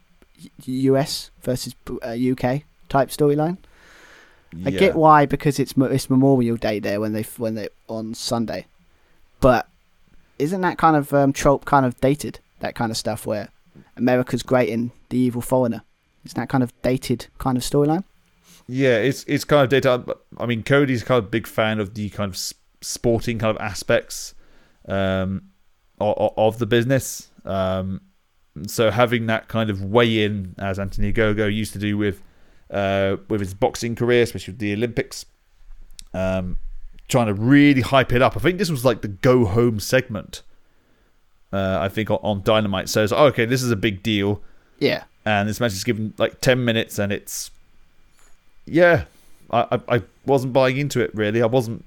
US 0.67 1.31
versus 1.41 1.73
uh, 2.03 2.09
UK 2.31 2.63
type 2.89 3.09
storyline? 3.09 3.57
I 4.65 4.69
get 4.71 4.95
why 4.95 5.25
because 5.25 5.59
it's 5.59 5.73
it's 5.77 6.09
Memorial 6.09 6.55
Day 6.55 6.79
there 6.79 6.99
when 7.01 7.11
they 7.13 7.23
when 7.37 7.55
they 7.55 7.67
on 7.89 8.13
Sunday, 8.13 8.65
but 9.41 9.67
isn't 10.39 10.61
that 10.61 10.77
kind 10.77 10.95
of 10.95 11.13
um, 11.13 11.33
trope 11.33 11.65
kind 11.65 11.85
of 11.85 11.99
dated? 11.99 12.39
That 12.61 12.73
kind 12.73 12.89
of 12.89 12.95
stuff 12.97 13.25
where 13.25 13.49
America's 13.97 14.43
great 14.43 14.69
in 14.69 14.91
the 15.09 15.17
evil 15.17 15.41
foreigner. 15.41 15.81
Isn't 16.25 16.35
that 16.35 16.49
kind 16.49 16.63
of 16.63 16.73
dated 16.81 17.27
kind 17.37 17.57
of 17.57 17.63
storyline? 17.63 18.03
Yeah, 18.67 18.97
it's 18.97 19.23
it's 19.25 19.43
kind 19.43 19.63
of 19.63 19.69
data. 19.69 20.17
I 20.37 20.45
mean, 20.45 20.63
Cody's 20.63 21.03
kind 21.03 21.23
of 21.23 21.29
big 21.29 21.45
fan 21.45 21.79
of 21.79 21.93
the 21.93 22.09
kind 22.09 22.29
of 22.29 22.39
sporting 22.81 23.39
kind 23.39 23.55
of 23.55 23.61
aspects 23.61 24.33
um, 24.87 25.49
of, 25.99 26.33
of 26.35 26.57
the 26.57 26.65
business. 26.65 27.29
Um, 27.45 28.01
so 28.67 28.89
having 28.89 29.27
that 29.27 29.47
kind 29.47 29.69
of 29.69 29.83
weigh 29.83 30.23
in, 30.23 30.55
as 30.57 30.79
Anthony 30.79 31.11
Gogo 31.11 31.45
used 31.45 31.73
to 31.73 31.79
do 31.79 31.97
with 31.97 32.21
uh, 32.71 33.17
with 33.29 33.41
his 33.41 33.53
boxing 33.53 33.95
career, 33.95 34.23
especially 34.23 34.53
with 34.53 34.59
the 34.59 34.73
Olympics, 34.73 35.25
um, 36.13 36.57
trying 37.07 37.27
to 37.27 37.33
really 37.33 37.81
hype 37.81 38.13
it 38.13 38.21
up. 38.21 38.35
I 38.35 38.39
think 38.39 38.57
this 38.57 38.71
was 38.71 38.83
like 38.83 39.01
the 39.01 39.09
go 39.09 39.45
home 39.45 39.79
segment. 39.79 40.41
Uh, 41.53 41.77
I 41.79 41.89
think 41.89 42.09
on, 42.09 42.19
on 42.23 42.41
Dynamite. 42.41 42.89
So 42.89 43.03
it's 43.03 43.11
like, 43.11 43.33
okay, 43.33 43.45
this 43.45 43.61
is 43.61 43.71
a 43.71 43.77
big 43.77 44.03
deal 44.03 44.41
Yeah, 44.79 45.03
and 45.25 45.49
this 45.49 45.59
match 45.59 45.73
is 45.73 45.83
given 45.83 46.13
like 46.17 46.39
10 46.41 46.63
minutes 46.63 46.99
and 46.99 47.11
it's 47.11 47.51
yeah 48.65 49.05
i 49.51 49.67
i, 49.71 49.95
I 49.95 50.01
wasn't 50.25 50.53
buying 50.53 50.77
into 50.77 51.01
it 51.01 51.13
really. 51.13 51.41
I 51.41 51.47
wasn't 51.47 51.83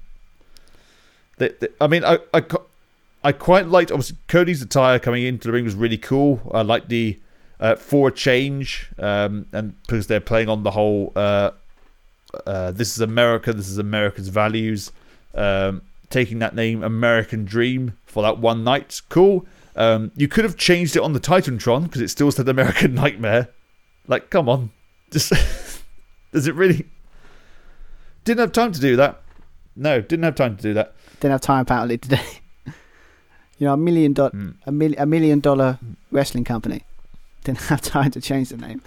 i 1.79 1.87
mean 1.87 2.03
I, 2.03 2.19
I 2.33 2.43
i 3.23 3.31
quite 3.31 3.67
liked 3.67 3.91
obviously 3.91 4.17
cody's 4.27 4.61
attire 4.61 4.99
coming 4.99 5.23
into 5.23 5.47
the 5.47 5.53
ring 5.53 5.65
was 5.65 5.75
really 5.75 5.97
cool. 5.97 6.41
I 6.53 6.61
liked 6.61 6.89
the 6.89 7.19
uh, 7.59 7.75
for 7.75 8.11
change 8.11 8.89
um 8.97 9.45
and 9.51 9.81
because 9.83 10.07
they're 10.07 10.21
playing 10.21 10.49
on 10.49 10.63
the 10.63 10.71
whole 10.71 11.11
uh 11.15 11.51
uh 12.45 12.71
this 12.71 12.95
is 12.95 13.01
america 13.01 13.51
this 13.51 13.67
is 13.67 13.77
america's 13.77 14.29
values 14.29 14.91
um 15.33 15.81
taking 16.09 16.39
that 16.39 16.55
name 16.55 16.83
american 16.83 17.43
dream 17.43 17.97
for 18.05 18.23
that 18.23 18.37
one 18.37 18.63
night. 18.63 19.01
Cool 19.09 19.45
um, 19.75 20.11
you 20.15 20.27
could 20.27 20.43
have 20.43 20.55
changed 20.57 20.95
it 20.95 21.01
on 21.01 21.13
the 21.13 21.19
Titantron 21.19 21.83
because 21.83 22.01
it 22.01 22.09
still 22.09 22.31
said 22.31 22.47
American 22.49 22.93
Nightmare. 23.03 23.49
Like, 24.07 24.29
come 24.29 24.49
on, 24.49 24.71
just 25.11 25.31
does 26.33 26.47
it 26.47 26.55
really? 26.55 26.85
Didn't 28.25 28.39
have 28.39 28.51
time 28.51 28.71
to 28.71 28.79
do 28.81 28.95
that. 28.97 29.21
No, 29.75 30.01
didn't 30.01 30.23
have 30.23 30.35
time 30.35 30.57
to 30.57 30.61
do 30.61 30.73
that. 30.73 30.93
didn't 31.21 31.31
have 31.31 31.41
time 31.41 31.61
apparently 31.61 31.97
today. 31.97 32.21
you 32.65 33.65
know, 33.65 33.73
a 33.73 33.77
million 33.77 34.13
dot 34.13 34.33
Mm. 34.33 34.55
a, 34.65 34.71
mil- 34.71 34.95
a 34.97 35.05
million 35.05 35.39
dollar 35.39 35.79
wrestling 36.11 36.43
company 36.43 36.83
didn't 37.45 37.59
have 37.61 37.81
time 37.81 38.11
to 38.11 38.19
change 38.21 38.49
the 38.49 38.57
name. 38.57 38.81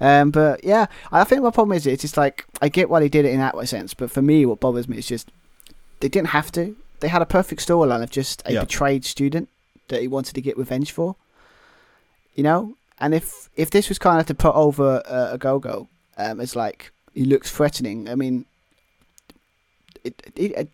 Um, 0.00 0.30
but 0.30 0.62
yeah, 0.62 0.86
I 1.10 1.24
think 1.24 1.42
my 1.42 1.50
problem 1.50 1.76
is 1.76 1.86
it's 1.86 2.02
just 2.02 2.16
like 2.16 2.44
I 2.62 2.68
get 2.68 2.88
why 2.88 3.00
they 3.00 3.08
did 3.08 3.24
it 3.24 3.32
in 3.32 3.38
that 3.40 3.56
way 3.56 3.64
sense, 3.66 3.92
but 3.94 4.10
for 4.10 4.22
me, 4.22 4.46
what 4.46 4.60
bothers 4.60 4.88
me 4.88 4.98
is 4.98 5.06
just 5.08 5.30
they 6.00 6.08
didn't 6.08 6.28
have 6.28 6.52
to. 6.52 6.76
They 7.00 7.08
had 7.08 7.22
a 7.22 7.26
perfect 7.26 7.66
storyline 7.66 8.02
of 8.02 8.10
just 8.10 8.42
a 8.46 8.52
Yeah. 8.52 8.60
betrayed 8.60 9.04
student 9.04 9.48
that 9.88 10.00
he 10.00 10.08
wanted 10.08 10.34
to 10.34 10.40
get 10.40 10.56
revenge 10.56 10.92
for. 10.92 11.16
You 12.34 12.42
know, 12.42 12.74
and 12.98 13.14
if 13.14 13.48
if 13.56 13.70
this 13.70 13.88
was 13.88 13.98
kind 13.98 14.20
of 14.20 14.26
to 14.26 14.34
put 14.34 14.54
over 14.54 15.02
uh, 15.06 15.30
a 15.32 15.38
go 15.38 15.58
go, 15.58 15.88
um, 16.16 16.40
as 16.40 16.54
like 16.54 16.92
he 17.14 17.24
looks 17.24 17.50
threatening. 17.50 18.08
I 18.08 18.14
mean, 18.14 18.44
it, 20.04 20.32
it, 20.36 20.52
it 20.52 20.68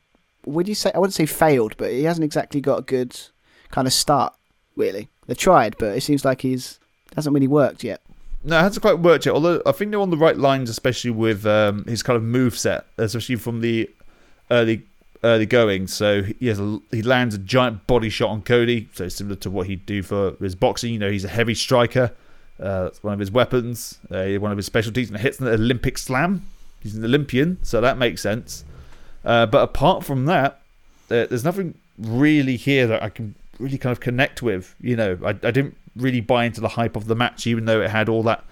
would 0.45 0.69
you 0.69 0.75
say 0.75 0.91
I 0.95 0.99
wouldn't 0.99 1.15
say 1.15 1.27
failed, 1.27 1.77
but 1.77 1.93
he 1.93 2.05
hasn't 2.05 2.25
exactly 2.25 2.61
got 2.61 2.81
a 2.81 2.83
good 2.83 3.19
kind 3.71 3.87
of 3.87 3.93
start. 3.93 4.35
Really, 4.77 5.09
they 5.27 5.35
tried, 5.35 5.77
but 5.79 5.97
it 5.97 6.03
seems 6.03 6.25
like 6.25 6.41
he's 6.41 6.79
hasn't 7.15 7.35
really 7.35 7.49
worked 7.49 7.85
yet. 7.85 8.01
No, 8.45 8.59
it 8.59 8.63
hasn't 8.63 8.83
quite 8.83 8.99
worked 8.99 9.27
yet. 9.27 9.35
Although 9.35 9.63
I 9.65 9.73
think 9.73 9.91
they're 9.91 10.01
on 10.01 10.11
the 10.11 10.17
right 10.17 10.37
lines, 10.37 10.69
especially 10.69 11.11
with 11.11 11.47
um, 11.47 11.85
his 11.85 12.03
kind 12.03 12.17
of 12.17 12.23
move 12.23 12.59
set, 12.59 12.87
especially 12.99 13.37
from 13.37 13.61
the 13.61 13.89
early 14.51 14.83
early 15.25 15.47
going. 15.47 15.87
So 15.87 16.23
he 16.23 16.47
has 16.49 16.61
a, 16.61 16.81
he 16.91 17.03
lands 17.03 17.35
a 17.35 17.39
giant 17.39 17.87
body 17.87 18.09
shot 18.09 18.31
on 18.31 18.43
Cody, 18.43 18.89
so 18.95 19.09
similar 19.09 19.37
to 19.37 19.51
what 19.51 19.66
he'd 19.66 19.87
do 19.87 20.03
for 20.03 20.37
his 20.41 20.55
boxing. 20.55 20.93
You 20.93 20.99
know, 20.99 21.11
he's 21.11 21.25
a 21.25 21.29
heavy 21.29 21.55
striker. 21.55 22.12
Uh, 22.61 22.85
that's 22.85 23.03
one 23.03 23.14
of 23.14 23.18
his 23.18 23.31
weapons, 23.31 23.99
uh, 24.11 24.27
one 24.35 24.53
of 24.53 24.57
his 24.57 24.66
specialties, 24.66 25.11
and 25.11 25.18
hits 25.18 25.41
an 25.41 25.49
Olympic 25.49 25.99
slam. 25.99 26.47
He's 26.81 26.95
an 26.95 27.05
Olympian, 27.05 27.59
so 27.62 27.81
that 27.81 27.99
makes 27.99 28.20
sense. 28.20 28.64
Uh, 29.25 29.47
but 29.47 29.62
apart 29.62 30.05
from 30.05 30.27
that, 30.27 30.61
uh, 31.11 31.27
there's 31.27 31.45
nothing 31.45 31.75
really 31.99 32.57
here 32.57 32.87
that 32.87 33.03
I 33.03 33.09
can 33.09 33.35
really 33.59 33.79
kind 33.79 33.93
of 33.93 34.01
connect 34.01 34.43
with. 34.43 34.75
You 34.81 34.97
know, 34.97 35.18
I, 35.25 35.31
I 35.31 35.51
didn't 35.51 35.77
really 35.97 36.20
buy 36.20 36.45
into 36.45 36.61
the 36.61 36.68
hype 36.68 36.97
of 36.97 37.07
the 37.07 37.14
match, 37.14 37.47
even 37.47 37.64
though 37.64 37.81
it 37.81 37.91
had 37.91 38.09
all 38.09 38.23
that 38.25 38.45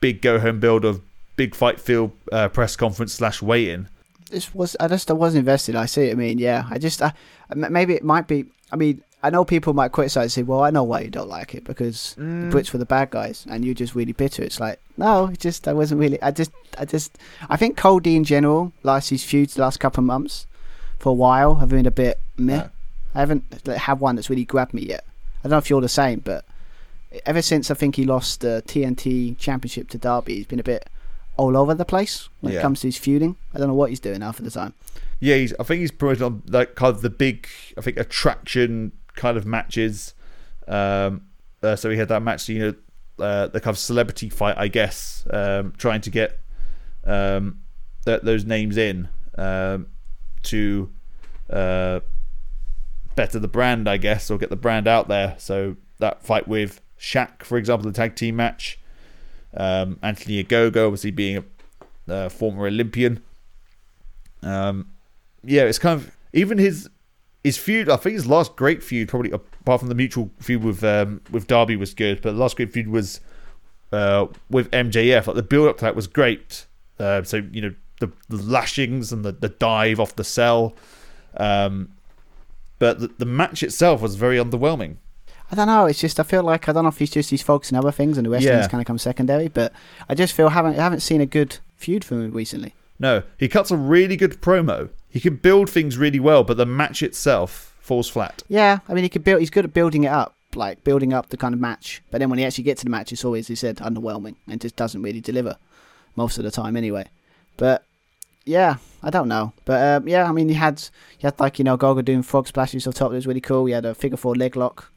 big 0.00 0.22
go 0.22 0.38
home 0.38 0.60
build 0.60 0.84
of 0.84 1.00
big 1.36 1.54
fight 1.54 1.80
field 1.80 2.12
uh, 2.32 2.48
press 2.48 2.76
conference 2.76 3.14
slash 3.14 3.42
weigh 3.42 3.70
in. 3.70 3.88
This 4.30 4.54
was 4.54 4.76
I 4.80 4.88
just 4.88 5.10
I 5.10 5.14
wasn't 5.14 5.40
invested. 5.40 5.76
I 5.76 5.86
see. 5.86 6.10
I 6.10 6.14
mean, 6.14 6.38
yeah. 6.38 6.66
I 6.70 6.78
just 6.78 7.00
I, 7.02 7.12
maybe 7.54 7.94
it 7.94 8.02
might 8.04 8.26
be. 8.26 8.46
I 8.72 8.76
mean, 8.76 9.00
I 9.22 9.30
know 9.30 9.44
people 9.44 9.72
might 9.72 9.92
criticize 9.92 10.22
and 10.24 10.32
say, 10.32 10.42
"Well, 10.42 10.62
I 10.62 10.70
know 10.70 10.82
why 10.82 11.00
you 11.02 11.10
don't 11.10 11.28
like 11.28 11.54
it 11.54 11.64
because 11.64 12.16
Mm. 12.18 12.50
the 12.50 12.56
Brits 12.56 12.72
were 12.72 12.78
the 12.80 12.86
bad 12.86 13.10
guys, 13.10 13.46
and 13.48 13.64
you're 13.64 13.74
just 13.74 13.94
really 13.94 14.12
bitter." 14.12 14.42
It's 14.42 14.58
like, 14.60 14.80
no, 14.96 15.26
it 15.26 15.38
just 15.38 15.68
I 15.68 15.72
wasn't 15.72 16.00
really. 16.00 16.20
I 16.22 16.32
just 16.32 16.50
I 16.76 16.84
just 16.84 17.16
I 17.48 17.56
think 17.56 17.76
Cody 17.76 18.16
in 18.16 18.24
general, 18.24 18.72
last 18.82 19.10
his 19.10 19.22
feuds 19.24 19.54
the 19.54 19.62
last 19.62 19.78
couple 19.78 20.00
of 20.00 20.06
months, 20.06 20.46
for 20.98 21.10
a 21.10 21.14
while 21.14 21.56
have 21.56 21.68
been 21.68 21.86
a 21.86 21.90
bit 21.92 22.18
meh. 22.36 22.56
Yeah. 22.56 22.68
I 23.14 23.20
haven't 23.20 23.44
like, 23.66 23.78
had 23.78 24.00
one 24.00 24.16
that's 24.16 24.28
really 24.28 24.44
grabbed 24.44 24.74
me 24.74 24.82
yet. 24.82 25.04
I 25.40 25.42
don't 25.44 25.52
know 25.52 25.58
if 25.58 25.70
you're 25.70 25.80
the 25.80 25.88
same, 25.88 26.20
but 26.20 26.44
ever 27.24 27.40
since 27.40 27.70
I 27.70 27.74
think 27.74 27.94
he 27.96 28.04
lost 28.04 28.40
the 28.40 28.62
TNT 28.66 29.38
Championship 29.38 29.88
to 29.90 29.98
Darby, 29.98 30.34
he's 30.34 30.46
been 30.46 30.60
a 30.60 30.64
bit 30.64 30.88
all 31.36 31.56
over 31.56 31.74
the 31.74 31.84
place 31.84 32.28
when 32.40 32.54
it 32.54 32.60
comes 32.60 32.80
to 32.80 32.88
his 32.88 32.96
feuding. 32.96 33.36
I 33.54 33.58
don't 33.58 33.68
know 33.68 33.74
what 33.74 33.90
he's 33.90 34.00
doing 34.00 34.20
half 34.20 34.38
of 34.38 34.44
the 34.44 34.50
time. 34.50 34.74
Yeah, 35.20 35.36
he's, 35.36 35.54
I 35.58 35.64
think 35.64 35.80
he's 35.80 35.90
promoted 35.90 36.22
on 36.22 36.42
like 36.48 36.74
kind 36.74 36.94
of 36.94 37.02
the 37.02 37.10
big, 37.10 37.48
I 37.76 37.80
think 37.80 37.96
attraction 37.96 38.92
kind 39.14 39.36
of 39.36 39.46
matches. 39.46 40.14
Um, 40.68 41.26
uh, 41.62 41.76
so 41.76 41.90
he 41.90 41.96
had 41.96 42.08
that 42.08 42.22
match, 42.22 42.48
you 42.48 42.58
know, 42.58 42.74
uh, 43.24 43.46
the 43.46 43.60
kind 43.60 43.74
of 43.74 43.78
celebrity 43.78 44.28
fight, 44.28 44.56
I 44.58 44.68
guess, 44.68 45.26
um, 45.30 45.72
trying 45.78 46.02
to 46.02 46.10
get 46.10 46.38
um, 47.04 47.60
th- 48.04 48.22
those 48.22 48.44
names 48.44 48.76
in 48.76 49.08
um, 49.38 49.86
to 50.44 50.90
uh, 51.48 52.00
better 53.14 53.38
the 53.38 53.48
brand, 53.48 53.88
I 53.88 53.96
guess, 53.96 54.30
or 54.30 54.38
get 54.38 54.50
the 54.50 54.56
brand 54.56 54.86
out 54.86 55.08
there. 55.08 55.34
So 55.38 55.76
that 55.98 56.22
fight 56.22 56.46
with 56.46 56.80
Shaq, 57.00 57.42
for 57.42 57.56
example, 57.56 57.90
the 57.90 57.96
tag 57.96 58.16
team 58.16 58.36
match. 58.36 58.78
Um, 59.54 59.98
Anthony 60.02 60.42
Ogogo, 60.42 60.86
obviously 60.86 61.10
being 61.10 61.44
a 62.08 62.30
former 62.30 62.66
Olympian. 62.66 63.22
Um, 64.42 64.90
yeah, 65.44 65.62
it's 65.62 65.78
kind 65.78 66.00
of 66.00 66.16
even 66.32 66.58
his 66.58 66.88
his 67.42 67.56
feud. 67.56 67.88
I 67.88 67.96
think 67.96 68.14
his 68.14 68.26
last 68.26 68.56
great 68.56 68.82
feud, 68.82 69.08
probably 69.08 69.30
apart 69.30 69.80
from 69.80 69.88
the 69.88 69.94
mutual 69.94 70.30
feud 70.40 70.62
with 70.62 70.82
um, 70.84 71.20
with 71.30 71.46
Darby, 71.46 71.76
was 71.76 71.94
good. 71.94 72.22
But 72.22 72.32
the 72.32 72.38
last 72.38 72.56
great 72.56 72.72
feud 72.72 72.88
was 72.88 73.20
uh, 73.92 74.26
with 74.50 74.70
MJF. 74.70 75.26
Like 75.26 75.36
the 75.36 75.42
build 75.42 75.68
up 75.68 75.78
to 75.78 75.84
that 75.84 75.96
was 75.96 76.06
great. 76.06 76.66
Uh, 76.98 77.22
so 77.22 77.42
you 77.52 77.62
know 77.62 77.74
the, 78.00 78.10
the 78.28 78.36
lashings 78.36 79.12
and 79.12 79.24
the, 79.24 79.32
the 79.32 79.48
dive 79.48 80.00
off 80.00 80.16
the 80.16 80.24
cell. 80.24 80.74
Um, 81.36 81.92
but 82.78 83.00
the, 83.00 83.08
the 83.18 83.26
match 83.26 83.62
itself 83.62 84.02
was 84.02 84.16
very 84.16 84.36
underwhelming. 84.36 84.96
I 85.50 85.54
don't 85.54 85.66
know. 85.68 85.86
It's 85.86 86.00
just 86.00 86.18
I 86.18 86.22
feel 86.24 86.42
like 86.42 86.68
I 86.68 86.72
don't 86.72 86.82
know 86.84 86.88
if 86.88 86.98
he's 86.98 87.10
just 87.10 87.30
he's 87.30 87.42
focusing 87.42 87.76
on 87.78 87.84
other 87.84 87.92
things 87.92 88.16
and 88.18 88.26
the 88.26 88.30
wrestling's 88.30 88.62
Yeah. 88.64 88.68
kind 88.68 88.80
of 88.80 88.86
come 88.86 88.98
secondary. 88.98 89.48
But 89.48 89.72
I 90.08 90.14
just 90.14 90.32
feel 90.34 90.48
I 90.48 90.50
haven't 90.50 90.78
I 90.78 90.82
haven't 90.82 91.00
seen 91.00 91.20
a 91.20 91.26
good 91.26 91.58
feud 91.76 92.04
from 92.04 92.22
him 92.24 92.32
recently. 92.32 92.74
No, 92.98 93.22
he 93.38 93.48
cuts 93.48 93.70
a 93.70 93.76
really 93.76 94.16
good 94.16 94.40
promo. 94.40 94.88
He 95.10 95.20
can 95.20 95.36
build 95.36 95.68
things 95.70 95.96
really 95.98 96.18
well, 96.20 96.42
but 96.44 96.56
the 96.56 96.66
match 96.66 97.02
itself 97.02 97.74
falls 97.80 98.08
flat. 98.08 98.42
Yeah, 98.48 98.78
I 98.88 98.94
mean 98.94 99.04
he 99.04 99.08
could 99.08 99.22
build. 99.24 99.40
He's 99.40 99.50
good 99.50 99.64
at 99.64 99.72
building 99.74 100.04
it 100.04 100.08
up, 100.12 100.34
like 100.54 100.82
building 100.82 101.12
up 101.12 101.28
the 101.28 101.36
kind 101.36 101.54
of 101.54 101.60
match. 101.60 102.02
But 102.10 102.18
then 102.18 102.28
when 102.30 102.38
he 102.38 102.44
actually 102.44 102.64
gets 102.64 102.80
to 102.80 102.84
the 102.86 102.90
match, 102.90 103.12
it's 103.12 103.24
always 103.24 103.46
he 103.48 103.54
said 103.54 103.76
underwhelming 103.76 104.34
and 104.48 104.60
just 104.60 104.76
doesn't 104.76 105.02
really 105.02 105.20
deliver 105.20 105.56
most 106.16 106.38
of 106.38 106.44
the 106.44 106.50
time 106.50 106.76
anyway. 106.76 107.06
But 107.56 107.84
yeah, 108.44 108.76
I 109.02 109.10
don't 109.10 109.28
know. 109.28 109.52
But 109.64 110.02
um, 110.02 110.08
yeah, 110.08 110.28
I 110.28 110.32
mean 110.32 110.48
he 110.48 110.54
had 110.54 110.80
he 111.18 111.26
had 111.26 111.38
like 111.38 111.58
you 111.58 111.64
know 111.64 111.76
Goga 111.76 112.02
doing 112.02 112.22
frog 112.22 112.48
splashes 112.48 112.86
off 112.86 112.94
top. 112.94 113.12
It 113.12 113.16
was 113.16 113.26
really 113.26 113.40
cool. 113.40 113.66
He 113.66 113.72
had 113.72 113.84
a 113.84 113.94
figure 113.94 114.16
four 114.16 114.34
leg 114.34 114.56
lock. 114.56 114.90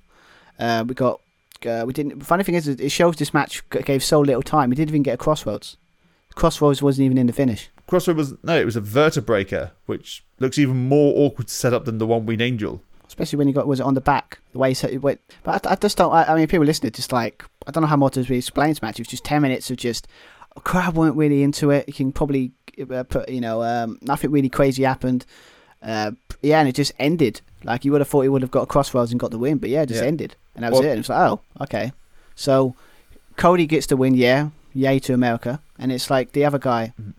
Uh, 0.59 0.83
we 0.87 0.93
got 0.93 1.21
uh, 1.65 1.83
we 1.87 1.93
didn't. 1.93 2.21
Funny 2.21 2.43
thing 2.43 2.55
is, 2.55 2.67
it 2.67 2.91
shows 2.91 3.15
this 3.15 3.33
match 3.33 3.67
gave 3.69 4.03
so 4.03 4.19
little 4.19 4.41
time. 4.43 4.69
We 4.69 4.75
didn't 4.75 4.89
even 4.89 5.03
get 5.03 5.13
a 5.15 5.17
crossroads. 5.17 5.77
Crossroads 6.35 6.81
wasn't 6.81 7.05
even 7.05 7.17
in 7.17 7.27
the 7.27 7.33
finish. 7.33 7.69
Crossroads 7.87 8.17
was 8.17 8.33
no, 8.43 8.59
it 8.59 8.65
was 8.65 8.75
a 8.75 8.81
vertebreaker, 8.81 9.71
which 9.85 10.23
looks 10.39 10.57
even 10.57 10.87
more 10.87 11.13
awkward 11.17 11.47
to 11.47 11.53
set 11.53 11.73
up 11.73 11.85
than 11.85 11.97
the 11.97 12.05
one 12.07 12.25
winged 12.25 12.41
angel. 12.41 12.81
especially 13.07 13.37
when 13.37 13.47
you 13.47 13.53
got 13.53 13.67
was 13.67 13.79
it 13.79 13.85
on 13.85 13.93
the 13.95 14.01
back 14.01 14.39
the 14.53 14.59
way 14.59 14.69
he 14.69 14.73
said 14.75 14.91
it 14.91 15.01
went. 15.01 15.19
But 15.43 15.65
I, 15.65 15.71
I 15.71 15.75
just 15.75 15.97
don't. 15.97 16.11
I, 16.13 16.25
I 16.25 16.35
mean, 16.35 16.47
people 16.47 16.65
listening 16.65 16.91
just 16.91 17.11
like 17.11 17.43
I 17.67 17.71
don't 17.71 17.81
know 17.81 17.87
how 17.87 17.97
more 17.97 18.09
to 18.11 18.33
explain 18.33 18.69
this 18.69 18.81
match. 18.81 18.99
It 18.99 19.01
was 19.03 19.07
just 19.07 19.23
ten 19.25 19.41
minutes 19.41 19.69
of 19.71 19.77
just 19.77 20.07
a 20.55 20.59
crowd 20.61 20.95
weren't 20.95 21.15
really 21.15 21.41
into 21.43 21.71
it. 21.71 21.85
You 21.87 21.93
can 21.93 22.11
probably 22.11 22.51
uh, 22.93 23.03
put 23.03 23.27
you 23.29 23.41
know 23.41 23.63
um, 23.63 23.97
nothing 24.01 24.31
really 24.31 24.49
crazy 24.49 24.83
happened. 24.83 25.25
Uh, 25.81 26.11
yeah, 26.41 26.59
and 26.59 26.69
it 26.69 26.75
just 26.75 26.91
ended. 26.99 27.41
Like 27.63 27.83
you 27.85 27.91
would 27.91 28.01
have 28.01 28.07
thought 28.07 28.21
he 28.21 28.29
would 28.29 28.41
have 28.41 28.51
got 28.51 28.61
a 28.63 28.65
crossroads 28.67 29.11
and 29.11 29.19
got 29.19 29.31
the 29.31 29.37
win, 29.37 29.57
but 29.57 29.69
yeah, 29.69 29.81
it 29.81 29.87
just 29.87 30.01
Yeah. 30.01 30.07
ended, 30.07 30.35
and 30.59 30.65
that 30.65 30.71
was 30.71 30.81
Well- 30.81 30.89
it. 30.89 30.91
And 30.91 30.99
it's 30.99 31.09
like, 31.09 31.29
oh, 31.31 31.39
okay. 31.61 31.93
So 32.35 32.75
Cody 33.37 33.65
gets 33.65 33.85
the 33.87 33.95
win, 33.95 34.13
yeah, 34.15 34.49
yay 34.73 34.99
to 34.99 35.13
America, 35.13 35.61
and 35.77 35.91
it's 35.91 36.09
like 36.09 36.33
the 36.33 36.43
other 36.43 36.59
guy. 36.59 36.93
Mhm. 37.01 37.13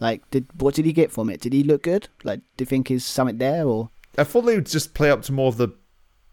Like, 0.00 0.28
did 0.30 0.46
what 0.58 0.74
did 0.74 0.84
he 0.84 0.92
get 0.92 1.12
from 1.12 1.30
it? 1.30 1.40
Did 1.40 1.52
he 1.52 1.62
look 1.62 1.84
good? 1.84 2.08
Like, 2.24 2.40
do 2.56 2.62
you 2.62 2.66
think 2.66 2.90
is 2.90 3.04
something 3.04 3.38
there 3.38 3.64
or? 3.64 3.90
I 4.18 4.24
thought 4.24 4.42
they 4.42 4.56
would 4.56 4.66
just 4.66 4.94
play 4.94 5.10
up 5.10 5.22
to 5.22 5.32
more 5.32 5.46
of 5.48 5.56
the 5.58 5.68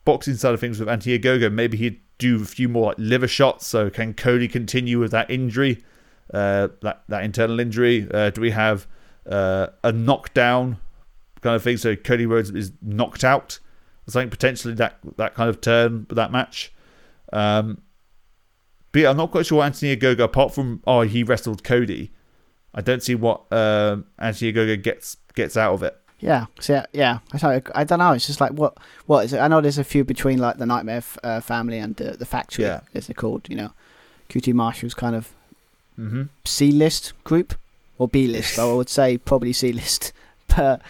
boxing 0.05 0.35
side 0.35 0.53
of 0.55 0.59
things 0.59 0.79
with 0.79 0.89
Anthony 0.89 1.19
Ogogo. 1.19 1.51
Maybe 1.51 1.77
he'd 1.77 1.99
do 2.17 2.41
a 2.41 2.45
few 2.45 2.67
more 2.67 2.87
like 2.87 2.95
liver 2.97 3.27
shots. 3.27 3.67
So 3.67 3.89
can 3.91 4.15
Cody 4.15 4.47
continue 4.47 4.99
with 4.99 5.11
that 5.11 5.29
injury, 5.29 5.83
uh, 6.33 6.69
that 6.81 7.03
that 7.09 7.23
internal 7.23 7.59
injury? 7.59 8.07
Uh, 8.11 8.31
do 8.31 8.41
we 8.41 8.49
have 8.51 8.87
uh, 9.29 9.67
a 9.83 9.91
knockdown 9.91 10.77
kind 11.41 11.55
of 11.55 11.61
thing? 11.63 11.77
So 11.77 11.95
Cody 11.95 12.25
Rhodes 12.25 12.49
is 12.49 12.71
knocked 12.81 13.23
out. 13.23 13.59
Something 14.09 14.29
potentially 14.29 14.73
that 14.75 14.97
that 15.17 15.33
kind 15.35 15.49
of 15.49 15.61
turn 15.61 16.05
that 16.11 16.31
match. 16.31 16.71
Um, 17.33 17.81
but 18.91 19.01
yeah, 19.01 19.09
I'm 19.11 19.17
not 19.17 19.31
quite 19.31 19.45
sure 19.45 19.63
Anthony 19.63 19.95
Ogogo, 19.95 20.23
apart 20.23 20.53
from 20.53 20.81
oh 20.87 21.01
he 21.01 21.23
wrestled 21.23 21.63
Cody. 21.63 22.11
I 22.73 22.81
don't 22.81 23.01
see 23.03 23.15
what 23.15 23.51
um, 23.51 24.05
Anthony 24.17 24.53
Ogogo 24.53 24.81
gets 24.81 25.17
gets 25.35 25.55
out 25.57 25.73
of 25.73 25.83
it. 25.83 25.95
Yeah, 26.19 26.47
so 26.59 26.73
yeah, 26.73 26.85
yeah. 26.91 27.19
I 27.31 27.37
don't, 27.37 27.67
I 27.75 27.83
don't 27.85 27.99
know. 27.99 28.11
It's 28.11 28.27
just 28.27 28.41
like 28.41 28.51
what, 28.51 28.77
what 29.05 29.23
is 29.25 29.31
it? 29.33 29.39
I 29.39 29.47
know 29.47 29.61
there's 29.61 29.77
a 29.77 29.83
few 29.85 30.03
between 30.03 30.37
like 30.39 30.57
the 30.57 30.65
Nightmare 30.65 30.97
f- 30.97 31.17
uh, 31.23 31.39
family 31.39 31.77
and 31.79 31.95
the 31.95 32.11
the 32.17 32.25
Factory, 32.25 32.65
Yeah. 32.65 32.81
as 32.93 33.07
they're 33.07 33.13
called. 33.13 33.47
You 33.49 33.55
know, 33.55 33.71
QT 34.29 34.53
Marshall's 34.53 34.93
kind 34.93 35.15
of 35.15 35.33
Mm-hmm. 35.99 36.23
C 36.45 36.71
list 36.71 37.11
group 37.25 37.55
or 37.97 38.07
B 38.07 38.25
list. 38.27 38.57
I 38.57 38.71
would 38.71 38.87
say 38.89 39.17
probably 39.17 39.51
C 39.53 39.71
list, 39.73 40.13
but 40.55 40.81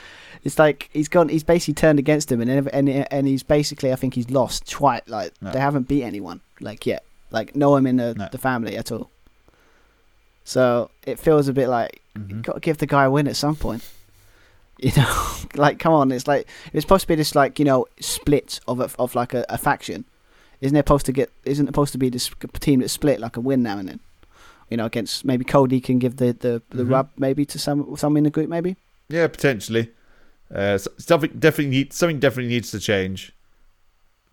it's 0.44 0.58
like 0.60 0.90
he's 0.94 1.08
gone. 1.08 1.30
He's 1.30 1.44
basically 1.44 1.74
turned 1.76 2.00
against 2.00 2.32
him, 2.32 2.42
and 2.42 2.50
and 2.70 2.90
and 2.90 3.28
he's 3.28 3.44
basically 3.44 3.92
I 3.92 3.96
think 3.96 4.14
he's 4.14 4.30
lost 4.30 4.70
twice. 4.70 5.02
Like 5.08 5.34
No. 5.42 5.52
they 5.52 5.60
haven't 5.60 5.88
beat 5.88 6.04
anyone 6.04 6.42
like 6.62 6.86
yet. 6.86 7.04
Like 7.32 7.56
no 7.56 7.70
one 7.72 7.86
in 7.88 7.98
the 7.98 8.14
No. 8.16 8.28
the 8.32 8.38
family 8.38 8.76
at 8.78 8.92
all. 8.92 9.10
So 10.44 10.90
it 11.06 11.20
feels 11.20 11.48
a 11.48 11.54
bit 11.54 11.68
like 11.70 12.02
Mhm. 12.18 12.30
you 12.30 12.36
got 12.42 12.54
to 12.54 12.60
give 12.60 12.78
the 12.80 12.88
guy 12.88 13.06
a 13.06 13.12
win 13.12 13.28
at 13.28 13.36
some 13.36 13.56
point. 13.56 13.84
You 14.82 14.94
know, 14.96 15.26
like 15.56 15.78
come 15.78 15.92
on, 15.92 16.10
it's 16.10 16.26
like 16.26 16.48
it's 16.72 16.86
supposed 16.86 17.02
to 17.02 17.08
be 17.10 17.16
this 17.16 17.36
like 17.36 17.60
you 17.60 17.66
know 17.66 17.86
split 18.00 18.62
of 18.66 18.80
a, 18.80 18.90
of 18.98 19.14
like 19.14 19.34
a, 19.34 19.46
a 19.50 19.58
faction. 19.58 20.06
Isn't 20.62 20.78
it 20.78 20.80
supposed 20.88 21.06
to 21.08 21.12
get? 21.12 21.30
Isn't 21.44 21.66
it 21.68 21.72
supposed 21.72 21.92
to 21.92 21.98
be 21.98 22.08
this 22.08 22.32
team 22.62 22.80
that's 22.80 22.94
split 22.94 23.20
like 23.20 23.36
a 23.36 23.42
win 23.42 23.62
now 23.62 23.78
and 23.78 23.90
then? 23.90 24.00
You 24.70 24.78
know, 24.78 24.86
against 24.86 25.26
maybe 25.26 25.44
Cody 25.44 25.82
can 25.82 26.00
give 26.00 26.16
the 26.16 26.32
the, 26.32 26.62
the 26.70 26.84
Mhm. 26.86 26.92
rub 26.92 27.10
maybe 27.18 27.46
to 27.48 27.60
some 27.60 27.94
some 27.98 28.16
in 28.16 28.24
the 28.24 28.30
group 28.30 28.48
maybe. 28.50 28.78
Yeah, 29.10 29.28
potentially. 29.28 29.92
Uh, 30.54 30.78
something 30.78 31.32
definitely 31.38 31.72
needs 31.72 31.96
something 31.96 32.20
definitely 32.20 32.50
needs 32.50 32.72
to 32.72 32.80
change 32.80 33.34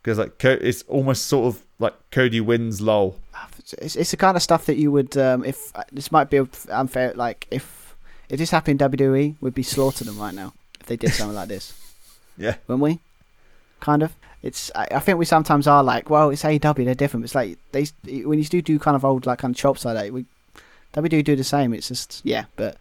because 0.03 0.19
like 0.19 0.43
it's 0.45 0.83
almost 0.83 1.27
sort 1.27 1.55
of 1.55 1.63
like 1.79 1.95
Cody 2.11 2.41
wins 2.41 2.81
lol. 2.81 3.19
It's, 3.59 3.97
it's 3.97 4.13
the 4.13 4.17
kind 4.17 4.37
of 4.37 4.43
stuff 4.43 4.67
that 4.67 4.77
you 4.77 4.93
would 4.93 5.17
um, 5.17 5.45
if 5.45 5.73
this 5.93 6.13
might 6.13 6.31
be 6.31 6.41
unfair. 6.71 7.13
Like 7.15 7.47
if 7.51 7.95
if 8.29 8.39
this 8.39 8.51
happened 8.51 8.81
in 8.81 8.91
WWE, 8.91 9.37
we'd 9.41 9.55
be 9.55 9.63
slaughtering 9.63 10.07
them 10.07 10.19
right 10.19 10.35
now 10.35 10.53
if 10.81 10.87
they 10.87 10.97
did 10.97 11.13
something 11.13 11.37
like 11.37 11.49
this. 11.49 11.73
Yeah. 12.39 12.57
wouldn't 12.67 12.83
we? 12.83 13.01
Kind 13.81 14.03
of. 14.03 14.15
It's. 14.43 14.71
I, 14.75 14.89
I 14.91 14.99
think 14.99 15.19
we 15.19 15.25
sometimes 15.25 15.67
are 15.67 15.83
like, 15.83 16.11
well, 16.11 16.29
it's 16.29 16.43
AEW, 16.43 16.85
they're 16.85 16.95
different. 16.95 17.25
It's 17.25 17.35
like 17.35 17.57
they 17.73 17.87
when 18.25 18.39
you 18.39 18.45
do 18.45 18.61
do 18.61 18.79
kind 18.79 18.95
of 18.95 19.07
old 19.07 19.25
like 19.25 19.39
kind 19.39 19.55
of 19.55 19.59
chops 19.59 19.87
like 19.87 19.95
that, 19.95 20.13
we 20.13 20.27
WWE 20.93 21.25
do 21.25 21.35
the 21.35 21.43
same. 21.45 21.73
It's 21.73 21.89
just 21.89 22.21
yeah, 22.25 22.45
but 22.57 22.77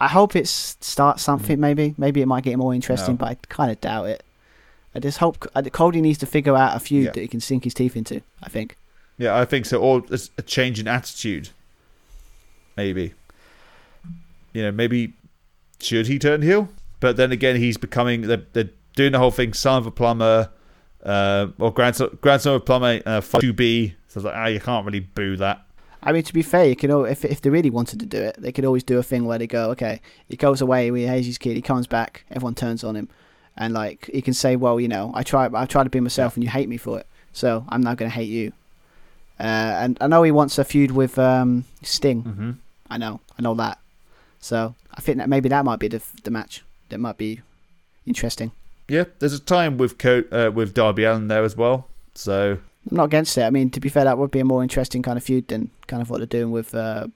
I 0.00 0.08
hope 0.08 0.34
it 0.34 0.48
starts 0.48 1.22
something. 1.22 1.60
Maybe 1.60 1.94
maybe 1.96 2.20
it 2.20 2.26
might 2.26 2.44
get 2.44 2.58
more 2.58 2.74
interesting, 2.74 3.16
Mm. 3.16 3.20
No. 3.20 3.26
but 3.26 3.28
I 3.28 3.34
kind 3.48 3.70
of 3.70 3.80
doubt 3.80 4.06
it. 4.08 4.22
I 4.94 5.00
just 5.00 5.18
hope 5.18 5.46
Cody 5.72 6.00
needs 6.00 6.18
to 6.18 6.26
figure 6.26 6.56
out 6.56 6.76
a 6.76 6.80
feud 6.80 7.06
Yeah. 7.06 7.10
that 7.12 7.20
he 7.20 7.28
can 7.28 7.40
sink 7.40 7.64
his 7.64 7.74
teeth 7.74 7.96
into. 7.96 8.20
I 8.42 8.48
think. 8.48 8.76
Yeah, 9.18 9.36
I 9.36 9.44
think 9.44 9.66
so. 9.66 9.80
Or 9.80 10.02
a 10.10 10.18
a 10.38 10.42
change 10.42 10.80
in 10.80 10.88
attitude, 10.88 11.50
maybe. 12.76 13.14
You 14.52 14.62
know, 14.62 14.72
maybe 14.72 15.14
should 15.80 16.06
he 16.06 16.18
turn 16.18 16.42
heel? 16.42 16.68
But 17.00 17.16
then 17.16 17.32
again, 17.32 17.56
he's 17.56 17.76
becoming 17.76 18.22
they're, 18.22 18.42
they're 18.52 18.70
doing 18.96 19.12
the 19.12 19.18
whole 19.18 19.30
thing. 19.30 19.52
Son 19.52 19.78
of 19.78 19.86
a 19.86 19.90
plumber, 19.90 20.50
uh, 21.04 21.48
or 21.58 21.72
grandson 21.72 22.18
grandson 22.20 22.54
of 22.54 22.62
a 22.62 22.64
plumber, 22.64 23.00
uh, 23.06 23.20
two 23.20 23.52
B. 23.52 23.94
So 24.08 24.20
like, 24.20 24.34
ah, 24.36 24.46
you 24.46 24.60
can't 24.60 24.86
really 24.86 25.00
boo 25.00 25.36
that. 25.36 25.64
I 26.06 26.12
mean, 26.12 26.22
to 26.22 26.32
be 26.34 26.42
fair, 26.42 26.66
you 26.66 26.76
could 26.76 26.90
al- 26.90 27.06
if 27.06 27.24
if 27.24 27.40
they 27.40 27.50
really 27.50 27.70
wanted 27.70 27.98
to 28.00 28.06
do 28.06 28.18
it, 28.18 28.36
they 28.38 28.52
could 28.52 28.64
always 28.64 28.84
do 28.84 28.98
a 28.98 29.02
thing 29.02 29.24
where 29.24 29.38
they 29.38 29.46
go, 29.46 29.70
okay, 29.70 30.00
he 30.28 30.36
goes 30.36 30.60
away, 30.60 30.90
we 30.90 31.04
haze 31.06 31.26
his 31.26 31.38
kid, 31.38 31.56
he 31.56 31.62
comes 31.62 31.86
back, 31.86 32.24
everyone 32.30 32.54
turns 32.54 32.84
on 32.84 32.94
him, 32.94 33.08
and 33.56 33.72
like 33.72 34.10
he 34.12 34.20
can 34.22 34.34
say, 34.34 34.54
well, 34.56 34.78
you 34.78 34.88
know, 34.88 35.10
I 35.14 35.22
try, 35.22 35.48
I 35.52 35.64
try 35.66 35.82
to 35.82 35.90
be 35.90 36.00
myself, 36.00 36.34
and 36.34 36.44
you 36.44 36.50
hate 36.50 36.68
me 36.68 36.76
for 36.76 37.00
it, 37.00 37.06
so 37.32 37.64
I'm 37.70 37.80
now 37.82 37.94
going 37.94 38.10
to 38.10 38.14
hate 38.14 38.28
you. 38.28 38.52
Uh, 39.40 39.42
and 39.82 39.98
I 40.00 40.06
know 40.06 40.22
he 40.22 40.30
wants 40.30 40.58
a 40.58 40.64
feud 40.64 40.90
with 40.92 41.18
um, 41.18 41.64
Sting. 41.82 42.22
Mm-hmm. 42.22 42.50
I 42.90 42.98
know, 42.98 43.20
I 43.38 43.42
know 43.42 43.54
that. 43.54 43.78
So 44.40 44.74
I 44.94 45.00
think 45.00 45.18
that 45.18 45.28
maybe 45.28 45.48
that 45.48 45.64
might 45.64 45.78
be 45.78 45.88
the 45.88 46.02
the 46.22 46.30
match. 46.30 46.62
That 46.90 46.98
might 47.00 47.16
be 47.16 47.40
interesting. 48.06 48.52
Yeah, 48.88 49.04
there's 49.18 49.32
a 49.32 49.40
time 49.40 49.78
with 49.78 49.96
Co- 49.96 50.24
uh, 50.30 50.50
with 50.54 50.74
Darby 50.74 51.04
Allin 51.04 51.28
there 51.28 51.42
as 51.44 51.56
well. 51.56 51.88
So 52.14 52.58
I'm 52.90 52.96
not 52.96 53.04
against 53.04 53.36
it. 53.38 53.42
I 53.42 53.50
mean, 53.50 53.70
to 53.70 53.80
be 53.80 53.88
fair, 53.88 54.04
that 54.04 54.18
would 54.18 54.30
be 54.30 54.40
a 54.40 54.44
more 54.44 54.62
interesting 54.62 55.02
kind 55.02 55.16
of 55.16 55.24
feud 55.24 55.48
than 55.48 55.70
kind 55.86 56.02
of 56.02 56.10
what 56.10 56.18
they're 56.18 56.26
doing 56.26 56.50
with 56.50 56.74
uh, 56.74 57.08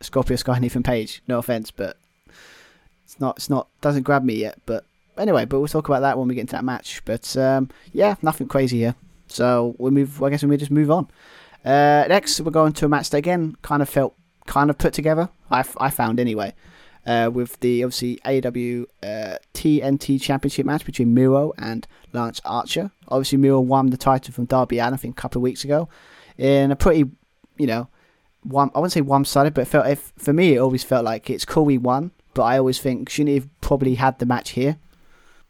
Scorpio 0.00 0.36
Sky 0.36 0.56
and 0.56 0.64
Ethan 0.64 0.82
Page. 0.82 1.22
No 1.28 1.38
offense, 1.38 1.70
but 1.70 1.96
it's 3.04 3.20
not. 3.20 3.36
It's 3.36 3.50
not. 3.50 3.68
Doesn't 3.80 4.02
grab 4.02 4.24
me 4.24 4.34
yet. 4.34 4.58
But 4.66 4.84
anyway, 5.16 5.44
but 5.44 5.58
we'll 5.58 5.68
talk 5.68 5.88
about 5.88 6.00
that 6.00 6.18
when 6.18 6.28
we 6.28 6.34
get 6.34 6.42
into 6.42 6.56
that 6.56 6.64
match. 6.64 7.02
But 7.04 7.36
um, 7.36 7.70
yeah, 7.92 8.16
nothing 8.22 8.48
crazy 8.48 8.78
here. 8.78 8.94
So 9.28 9.76
we 9.78 9.90
move. 9.90 10.22
I 10.22 10.30
guess 10.30 10.42
we 10.42 10.56
just 10.56 10.70
move 10.70 10.90
on. 10.90 11.08
Uh, 11.64 12.04
next, 12.08 12.40
we're 12.40 12.50
going 12.50 12.72
to 12.74 12.86
a 12.86 12.88
match 12.88 13.10
that 13.10 13.18
again 13.18 13.56
kind 13.62 13.82
of 13.82 13.88
felt 13.88 14.14
kind 14.46 14.68
of 14.68 14.78
put 14.78 14.92
together. 14.92 15.28
I, 15.50 15.64
I 15.78 15.90
found 15.90 16.20
anyway. 16.20 16.54
Uh, 17.06 17.30
with 17.30 17.60
the 17.60 17.84
obviously 17.84 18.18
AW 18.24 18.86
uh, 19.06 19.36
TNT 19.52 20.18
Championship 20.20 20.64
match 20.64 20.86
between 20.86 21.12
Miro 21.12 21.52
and 21.58 21.86
Lance 22.14 22.40
Archer. 22.46 22.90
Obviously, 23.08 23.36
Miro 23.36 23.60
won 23.60 23.90
the 23.90 23.98
title 23.98 24.32
from 24.32 24.46
Darby 24.46 24.78
Allin, 24.78 24.94
I 24.94 24.96
think, 24.96 25.18
a 25.18 25.20
couple 25.20 25.38
of 25.38 25.42
weeks 25.42 25.64
ago, 25.64 25.88
in 26.38 26.70
a 26.70 26.76
pretty, 26.76 27.10
you 27.58 27.66
know, 27.66 27.88
one. 28.42 28.70
I 28.74 28.78
wouldn't 28.78 28.92
say 28.92 29.02
one-sided, 29.02 29.52
but 29.52 29.62
it 29.62 29.68
felt 29.68 29.86
if 29.86 30.12
for 30.16 30.32
me, 30.32 30.54
it 30.54 30.58
always 30.58 30.82
felt 30.82 31.04
like 31.04 31.28
it's 31.28 31.44
cool 31.44 31.68
he 31.68 31.76
won, 31.76 32.10
but 32.32 32.44
I 32.44 32.56
always 32.56 32.80
think 32.80 33.10
shouldn't 33.10 33.34
have 33.34 33.60
probably 33.60 33.96
had 33.96 34.18
the 34.18 34.26
match 34.26 34.50
here. 34.50 34.78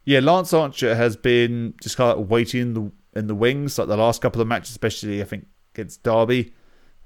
yeah, 0.03 0.19
Lance 0.19 0.53
Archer 0.53 0.93
has 0.93 1.15
been 1.15 1.73
just 1.81 1.95
kind 1.95 2.11
of 2.11 2.19
like 2.19 2.29
waiting 2.29 2.61
in 2.61 2.73
the 2.73 2.91
in 3.15 3.27
the 3.27 3.35
wings, 3.35 3.77
like 3.77 3.87
the 3.87 3.95
last 3.95 4.21
couple 4.21 4.41
of 4.41 4.47
matches, 4.47 4.71
especially 4.71 5.21
I 5.21 5.25
think 5.25 5.47
against 5.73 6.03
Darby, 6.03 6.53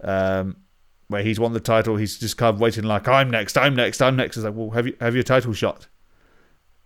um, 0.01 0.57
where 1.09 1.23
he's 1.23 1.39
won 1.39 1.53
the 1.53 1.59
title. 1.59 1.97
He's 1.97 2.17
just 2.17 2.37
kind 2.37 2.53
of 2.55 2.61
waiting, 2.61 2.85
like 2.85 3.07
I'm 3.07 3.29
next, 3.29 3.57
I'm 3.57 3.75
next, 3.75 4.01
I'm 4.01 4.15
next. 4.15 4.37
It's 4.37 4.45
like, 4.45 4.53
well, 4.55 4.69
have 4.69 4.87
you 4.87 4.95
have 5.01 5.15
your 5.15 5.23
title 5.23 5.53
shot? 5.53 5.87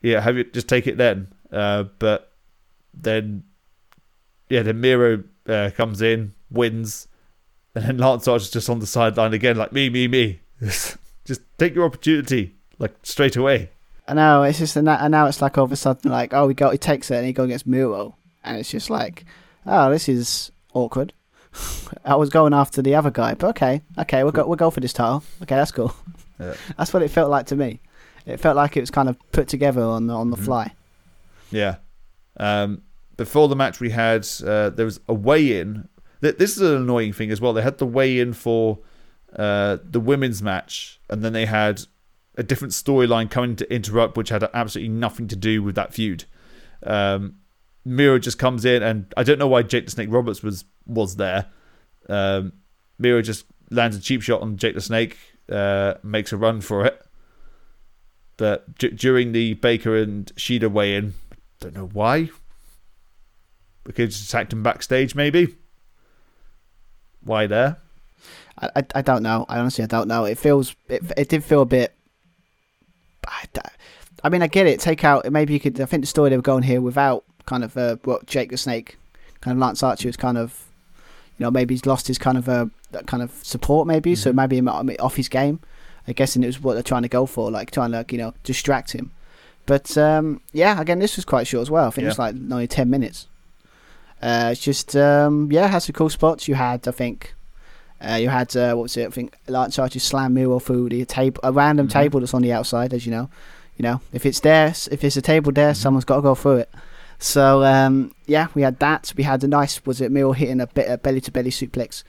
Yeah, 0.02 0.22
have 0.22 0.36
you 0.38 0.46
just 0.46 0.68
take 0.68 0.88
it 0.88 0.98
then? 0.98 1.28
Uh, 1.52 1.84
but 2.00 2.32
then, 2.94 3.44
yeah, 4.50 4.64
then 4.64 4.82
Miro 4.82 5.24
uh, 5.48 5.70
comes 5.76 6.02
in, 6.02 6.34
wins, 6.50 7.08
and 7.76 7.86
then 7.86 7.98
Lance 8.00 8.28
Archer's 8.28 8.50
just 8.50 8.70
on 8.70 8.80
the 8.80 8.88
sideline 8.88 9.34
again, 9.34 9.58
like 9.58 9.72
me, 9.72 9.90
me, 9.90 10.08
me. 10.08 10.40
just 10.62 10.98
take 11.58 11.76
your 11.76 11.86
opportunity, 11.86 12.56
like 12.80 12.96
straight 13.04 13.36
away. 13.36 13.70
I 14.08 14.14
know 14.14 14.44
it's 14.44 14.60
just 14.60 14.76
and 14.76 14.86
now, 14.86 15.28
it's 15.28 15.42
like 15.42 15.58
all 15.58 15.64
of 15.64 15.72
a 15.72 15.78
sudden 15.78 16.12
like 16.12 16.34
oh 16.34 16.50
he 16.50 16.54
go 16.54 16.72
he 16.72 16.78
takes 16.78 17.10
it 17.10 17.16
and 17.16 17.26
he 17.26 17.32
goes 17.32 17.46
against 17.46 17.66
Miro 17.66 18.18
and 18.44 18.58
it's 18.58 18.70
just 18.70 18.90
like 18.90 19.24
oh 19.66 19.90
this 19.92 20.10
is 20.10 20.52
awkward. 20.74 21.14
I 22.06 22.16
was 22.16 22.30
going 22.30 22.54
after 22.54 22.82
the 22.82 22.96
other 22.96 23.12
guy, 23.12 23.34
but 23.36 23.50
okay, 23.50 23.82
okay, 24.00 24.24
we'll 24.24 24.32
go 24.32 24.46
we'll 24.48 24.56
go 24.58 24.70
for 24.70 24.80
this 24.80 24.94
title. 24.94 25.24
Okay, 25.44 25.56
that's 25.56 25.72
cool. 25.72 25.94
Yeah. 26.40 26.56
That's 26.78 26.92
what 26.92 27.04
it 27.04 27.10
felt 27.10 27.30
like 27.30 27.46
to 27.48 27.56
me. 27.56 27.80
It 28.26 28.38
felt 28.38 28.56
like 28.56 28.76
it 28.76 28.80
was 28.82 28.90
kind 28.92 29.08
of 29.08 29.18
put 29.32 29.48
together 29.48 29.82
on 29.84 30.08
the, 30.08 30.14
on 30.16 30.32
the 30.32 30.38
Mhm. 30.38 30.46
fly. 30.46 30.74
Yeah. 31.52 31.76
Um, 32.38 32.82
before 33.18 33.48
the 33.48 33.56
match, 33.56 33.80
we 33.80 33.92
had 33.92 34.28
uh, 34.46 34.72
there 34.72 34.86
was 34.86 35.00
a 35.08 35.14
weigh-in. 35.14 35.88
Th- 36.22 36.36
This 36.36 36.56
is 36.58 36.62
an 36.64 36.76
annoying 36.76 37.14
thing 37.14 37.30
as 37.32 37.40
well. 37.40 37.54
They 37.54 37.62
had 37.62 37.78
the 37.78 37.86
weigh-in 37.86 38.34
for 38.34 38.80
uh, 39.38 39.78
the 39.84 40.00
women's 40.00 40.42
match, 40.42 41.00
and 41.10 41.22
then 41.24 41.34
they 41.34 41.46
had 41.46 41.82
a 42.36 42.42
different 42.44 42.74
storyline 42.74 43.30
coming 43.30 43.56
to 43.58 43.72
interrupt, 43.74 44.18
which 44.18 44.30
had 44.30 44.44
absolutely 44.56 44.90
nothing 44.90 45.28
to 45.28 45.36
do 45.36 45.62
with 45.62 45.76
that 45.76 45.94
feud. 45.94 46.26
Um, 46.82 47.36
Miro 47.86 48.18
just 48.20 48.38
comes 48.38 48.66
in, 48.66 48.82
and 48.84 49.14
I 49.18 49.24
don't 49.24 49.40
know 49.40 49.48
why 49.48 49.64
Jake 49.64 49.86
the 49.86 49.92
Snake 49.92 50.10
Roberts 50.12 50.42
was 50.42 50.66
was 50.86 51.16
there, 51.16 51.48
Um, 52.10 52.54
Miro 52.98 53.22
just 53.22 53.46
lands 53.70 53.96
a 53.98 54.02
cheap 54.02 54.22
shot 54.22 54.42
on 54.42 54.58
Jake 54.58 54.76
the 54.76 54.82
Snake, 54.82 55.18
uh, 55.50 55.96
makes 56.04 56.32
a 56.32 56.38
run 56.38 56.62
for 56.62 56.86
it. 56.86 57.02
But 58.38 58.78
d- 58.78 58.90
during 58.90 59.32
the 59.32 59.54
Baker 59.56 59.96
and 59.96 60.34
Shida 60.36 60.72
weigh 60.72 60.96
in, 60.96 61.14
don't 61.60 61.76
know 61.76 61.90
why. 61.92 62.30
Because 63.84 64.18
he 64.18 64.24
attacked 64.24 64.54
him 64.54 64.64
backstage, 64.64 65.14
maybe. 65.14 65.56
Why 67.22 67.48
there? 67.48 67.78
I, 68.60 68.70
I, 68.76 68.84
I 68.96 69.02
don't 69.02 69.24
know. 69.24 69.46
I 69.50 69.60
honestly 69.60 69.84
I 69.84 69.88
don't 69.88 70.08
know. 70.08 70.26
It 70.26 70.38
feels 70.38 70.76
it, 70.88 71.04
it 71.18 71.30
did 71.30 71.44
feel 71.44 71.62
a 71.62 71.66
bit. 71.66 71.94
I, 73.28 73.46
I 74.24 74.30
mean, 74.30 74.42
I 74.42 74.48
get 74.48 74.68
it. 74.68 74.80
Take 74.80 75.04
out 75.04 75.30
maybe 75.32 75.54
you 75.54 75.60
could. 75.60 75.80
I 75.80 75.86
think 75.86 76.04
the 76.04 76.08
story 76.08 76.30
they 76.30 76.38
were 76.38 76.42
going 76.42 76.64
here 76.64 76.82
without 76.82 77.26
kind 77.46 77.64
of 77.64 77.76
uh, 77.78 77.98
what 78.04 78.26
Jake 78.26 78.50
the 78.52 78.58
Snake, 78.58 78.98
kind 79.42 79.56
of 79.58 79.60
Lance 79.62 79.84
Archer 79.84 80.08
is 80.10 80.18
kind 80.18 80.38
of, 80.38 80.64
you 81.38 81.44
know, 81.44 81.52
maybe 81.52 81.74
he's 81.74 81.86
lost 81.86 82.08
his 82.08 82.18
kind 82.18 82.38
of 82.38 82.48
uh, 82.48 82.66
that 82.92 83.08
kind 83.08 83.24
of 83.24 83.32
support 83.44 83.88
maybe. 83.88 84.16
So 84.16 84.32
Mhm. 84.32 84.36
maybe 84.36 84.60
um, 84.60 84.90
off 85.00 85.16
his 85.16 85.30
game. 85.30 85.60
I 86.08 86.12
guess 86.12 86.36
and 86.36 86.44
it 86.44 86.48
was 86.48 86.62
what 86.62 86.74
they're 86.74 86.84
trying 86.84 87.04
to 87.04 87.08
go 87.10 87.26
for, 87.26 87.50
like 87.50 87.72
trying 87.72 87.92
to 87.92 87.98
like, 87.98 88.12
you 88.12 88.18
know 88.18 88.34
distract 88.44 88.92
him. 88.92 89.12
But 89.66 89.98
um, 89.98 90.42
yeah, 90.52 90.80
again, 90.82 91.00
this 91.00 91.16
was 91.16 91.24
quite 91.26 91.48
short 91.48 91.62
as 91.62 91.72
well. 91.72 91.88
I 91.88 91.92
think 91.92 92.04
it 92.04 92.10
was 92.10 92.20
like 92.20 92.36
only 92.36 92.68
ten 92.68 92.90
minutes. 92.90 93.28
Uh, 94.22 94.50
it's 94.52 94.62
just 94.62 94.96
um, 94.96 95.50
yeah, 95.52 95.68
had 95.68 95.80
some 95.80 95.94
cool 95.94 96.10
spots. 96.10 96.48
You 96.48 96.56
had, 96.56 96.88
I 96.88 96.92
think, 96.92 97.34
uh, 98.02 98.16
you 98.16 98.30
had 98.30 98.56
uh, 98.56 98.74
what 98.76 98.84
was 98.84 98.98
it? 98.98 99.08
I 99.08 99.10
think 99.12 99.36
Lance 99.48 99.80
Archer 99.80 100.00
slam 100.00 100.34
Miro 100.34 100.60
through 100.60 100.90
the 100.90 101.06
table, 101.06 101.40
a 101.44 101.52
random 101.52 101.88
Mhm. 101.88 101.92
table 101.92 102.20
that's 102.20 102.34
on 102.34 102.42
the 102.42 102.52
outside, 102.54 102.94
as 102.94 103.06
you 103.06 103.12
know. 103.12 103.30
You 103.78 103.84
know, 103.84 104.02
if 104.14 104.26
it's 104.26 104.40
there, 104.42 104.68
s- 104.68 104.88
if 104.92 105.04
it's 105.04 105.18
a 105.18 105.22
table 105.22 105.52
there, 105.52 105.72
Mhm. 105.72 105.76
someone's 105.78 106.06
got 106.06 106.18
to 106.18 106.22
go 106.22 106.36
through 106.36 106.58
it. 106.58 106.70
So 107.24 107.64
um, 107.64 108.12
yeah, 108.26 108.48
we 108.54 108.64
had 108.64 108.80
that. 108.80 109.14
We 109.16 109.24
had 109.24 109.46
a 109.46 109.48
nice, 109.48 109.86
was 109.86 110.02
it 110.02 110.12
Miro 110.12 110.34
hitting 110.34 110.60
a, 110.60 110.68
bit, 110.68 110.92
a 110.92 110.98
belly 110.98 111.22
to 111.22 111.32
belly 111.32 111.52
suplex? 111.52 112.04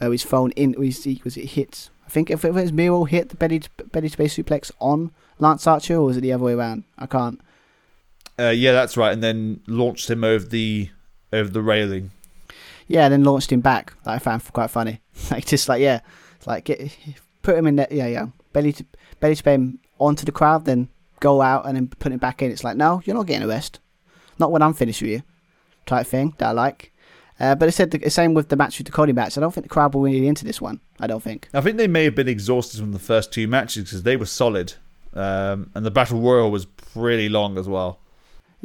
Uh, 0.00 0.10
his 0.10 0.22
phone 0.22 0.52
in, 0.52 0.74
was 0.78 1.04
he, 1.04 1.20
was 1.22 1.36
it 1.36 1.50
hit? 1.50 1.90
I 2.06 2.08
think 2.08 2.30
if 2.30 2.46
it 2.46 2.54
was 2.54 2.72
Miro 2.72 3.04
hit 3.04 3.28
the 3.28 3.36
belly 3.36 3.58
to 3.60 3.68
belly 3.92 4.08
to 4.08 4.16
belly 4.16 4.30
suplex 4.30 4.72
on 4.80 5.12
Lance 5.38 5.66
Archer, 5.66 5.96
or 5.96 6.06
was 6.06 6.16
it 6.16 6.22
the 6.22 6.32
other 6.32 6.44
way 6.44 6.54
around? 6.54 6.84
I 6.96 7.04
can't. 7.04 7.42
Uh, 8.38 8.54
yeah, 8.56 8.72
that's 8.72 8.96
right. 8.96 9.12
And 9.12 9.22
then 9.22 9.60
launched 9.66 10.08
him 10.08 10.24
over 10.24 10.46
the 10.46 10.88
over 11.30 11.50
the 11.50 11.62
railing. 11.62 12.12
Yeah, 12.86 13.04
and 13.04 13.12
then 13.12 13.24
launched 13.24 13.52
him 13.52 13.60
back. 13.60 13.92
That 14.04 14.12
I 14.12 14.18
found 14.18 14.50
quite 14.50 14.70
funny. 14.70 15.02
like 15.30 15.44
just 15.44 15.68
like 15.68 15.82
yeah, 15.82 16.00
like 16.46 16.64
get 16.64 16.96
put 17.42 17.58
him 17.58 17.66
in 17.66 17.76
there. 17.76 17.88
Yeah, 17.90 18.06
yeah, 18.06 18.26
belly 18.54 18.72
to 18.72 18.86
belly 19.20 19.34
to 19.34 19.50
him 19.50 19.80
onto 19.98 20.24
the 20.24 20.32
crowd, 20.32 20.64
then 20.64 20.88
go 21.20 21.42
out 21.42 21.66
and 21.66 21.76
then 21.76 21.88
put 21.88 22.12
him 22.12 22.18
back 22.18 22.40
in. 22.40 22.50
It's 22.50 22.64
like 22.64 22.78
no, 22.78 23.02
you're 23.04 23.14
not 23.14 23.26
getting 23.26 23.42
a 23.42 23.48
rest. 23.48 23.80
Not 24.38 24.50
when 24.50 24.62
I'm 24.62 24.74
finished 24.74 25.02
with 25.02 25.10
you, 25.10 25.22
type 25.86 26.06
thing 26.06 26.34
that 26.38 26.48
I 26.48 26.52
like. 26.52 26.92
Uh, 27.40 27.54
but 27.54 27.68
it 27.68 27.72
said 27.72 27.90
the 27.90 28.10
same 28.10 28.32
with 28.32 28.48
the 28.48 28.56
match 28.56 28.78
with 28.78 28.86
the 28.86 28.92
Cody 28.92 29.12
match. 29.12 29.36
I 29.36 29.40
don't 29.40 29.52
think 29.52 29.64
the 29.64 29.68
crowd 29.68 29.94
were 29.94 30.02
really 30.02 30.28
into 30.28 30.44
this 30.44 30.60
one. 30.60 30.80
I 31.00 31.06
don't 31.06 31.22
think. 31.22 31.48
I 31.52 31.60
think 31.60 31.76
they 31.76 31.88
may 31.88 32.04
have 32.04 32.14
been 32.14 32.28
exhausted 32.28 32.78
from 32.78 32.92
the 32.92 32.98
first 32.98 33.32
two 33.32 33.48
matches 33.48 33.84
because 33.84 34.04
they 34.04 34.16
were 34.16 34.26
solid, 34.26 34.74
um, 35.14 35.70
and 35.74 35.84
the 35.84 35.90
battle 35.90 36.20
royal 36.20 36.50
was 36.50 36.64
pretty 36.64 37.28
long 37.28 37.58
as 37.58 37.68
well. 37.68 37.98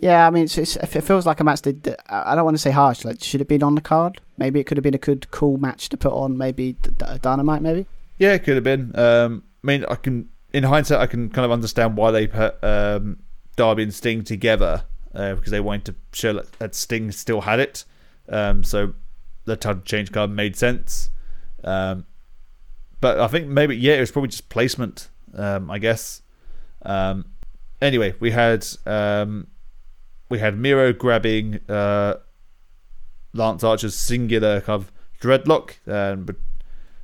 Yeah, 0.01 0.26
I 0.26 0.30
mean, 0.30 0.45
it's, 0.45 0.57
it's, 0.57 0.78
it 0.78 1.01
feels 1.01 1.26
like 1.26 1.41
a 1.41 1.43
match 1.43 1.63
that 1.63 1.99
I 2.09 2.34
don't 2.34 2.45
want 2.45 2.55
to 2.55 2.61
say 2.61 2.72
harsh. 2.72 3.03
Like, 3.03 3.22
should 3.22 3.41
have 3.41 3.49
been 3.49 3.63
on 3.63 3.76
the 3.76 3.82
card. 3.82 4.22
Maybe 4.38 4.59
it 4.59 4.63
could 4.63 4.78
have 4.78 4.84
been 4.84 4.93
a 4.93 4.99
good, 4.99 5.30
cool 5.32 5.57
match 5.57 5.89
to 5.89 5.97
put 5.97 6.13
on. 6.13 6.38
Maybe 6.38 6.78
Dynamite. 7.22 7.61
Maybe. 7.61 7.86
Yeah, 8.17 8.34
it 8.34 8.45
could 8.45 8.55
have 8.55 8.63
been. 8.63 8.97
Um, 8.97 9.43
I 9.61 9.67
mean, 9.67 9.86
I 9.89 9.95
can, 9.95 10.30
in 10.53 10.63
hindsight, 10.63 10.99
I 10.99 11.07
can 11.07 11.30
kind 11.30 11.43
of 11.43 11.51
understand 11.51 11.97
why 11.97 12.11
they 12.11 12.28
put 12.28 12.63
um, 12.63 13.17
Darby 13.57 13.84
and 13.84 13.93
Sting 13.93 14.24
together 14.24 14.84
uh, 15.14 15.36
because 15.36 15.51
they 15.51 15.60
wanted 15.60 15.86
to 15.86 15.95
show 16.18 16.34
that- 16.34 16.76
Sting 16.76 17.12
still 17.12 17.41
had 17.41 17.60
it. 17.60 17.86
Um, 18.28 18.64
so 18.64 18.93
the 19.45 19.55
title 19.55 19.82
change 19.82 20.12
card 20.12 20.30
made 20.30 20.55
sense. 20.55 21.10
Um, 21.64 22.05
but 23.01 23.20
I 23.20 23.28
think 23.28 23.47
maybe 23.47 23.76
yeah, 23.76 23.93
it 23.95 24.01
was 24.01 24.12
probably 24.12 24.30
just 24.30 24.49
placement. 24.49 25.10
Um, 25.34 25.70
I 25.70 25.78
guess. 25.80 26.22
Um, 26.84 27.26
anyway, 27.82 28.16
we 28.20 28.32
had 28.32 28.66
um, 28.86 29.47
we 30.30 30.39
had 30.39 30.57
Miro 30.57 30.93
grabbing 30.93 31.60
uh, 31.70 32.16
Lance 33.34 33.64
Archer's 33.64 33.95
singular 33.95 34.62
kind 34.62 34.82
of 34.84 34.91
dreadlock, 35.22 35.76
and 35.86 36.26
but 36.26 36.36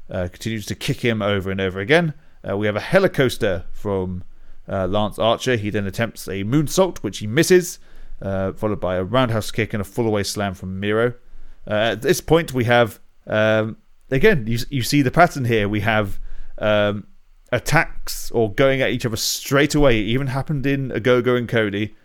uh, 0.09 0.27
continues 0.31 0.65
to 0.67 0.75
kick 0.75 1.01
him 1.01 1.21
over 1.21 1.51
and 1.51 1.61
over 1.61 1.79
again. 1.79 2.13
Uh, 2.47 2.57
we 2.57 2.67
have 2.67 2.75
a 2.75 2.81
helicoaster 2.81 3.65
from 3.71 4.23
uh, 4.67 4.87
Lance 4.87 5.17
Archer. 5.17 5.55
He 5.55 5.69
then 5.69 5.87
attempts 5.87 6.27
a 6.27 6.43
moonsault, 6.43 6.99
which 6.99 7.19
he 7.19 7.27
misses, 7.27 7.79
uh, 8.21 8.53
followed 8.53 8.79
by 8.79 8.95
a 8.95 9.03
roundhouse 9.03 9.51
kick 9.51 9.73
and 9.73 9.81
a 9.81 9.85
fallaway 9.85 10.25
slam 10.25 10.53
from 10.53 10.79
Miro. 10.79 11.13
Uh, 11.67 11.93
at 11.93 12.01
this 12.01 12.21
point, 12.21 12.53
we 12.53 12.65
have 12.65 12.99
um, 13.27 13.77
again 14.11 14.45
you 14.47 14.59
you 14.69 14.83
see 14.83 15.01
the 15.01 15.11
pattern 15.11 15.45
here. 15.45 15.67
We 15.67 15.81
have 15.81 16.19
um, 16.57 17.07
attacks 17.51 18.31
or 18.31 18.53
going 18.53 18.81
at 18.81 18.91
each 18.91 19.05
other 19.05 19.17
straight 19.17 19.75
away. 19.75 19.99
It 19.99 20.05
even 20.05 20.27
happened 20.27 20.65
in 20.65 20.91
a 20.91 20.99
Go 20.99 21.17
and 21.35 21.49
Cody. 21.49 21.95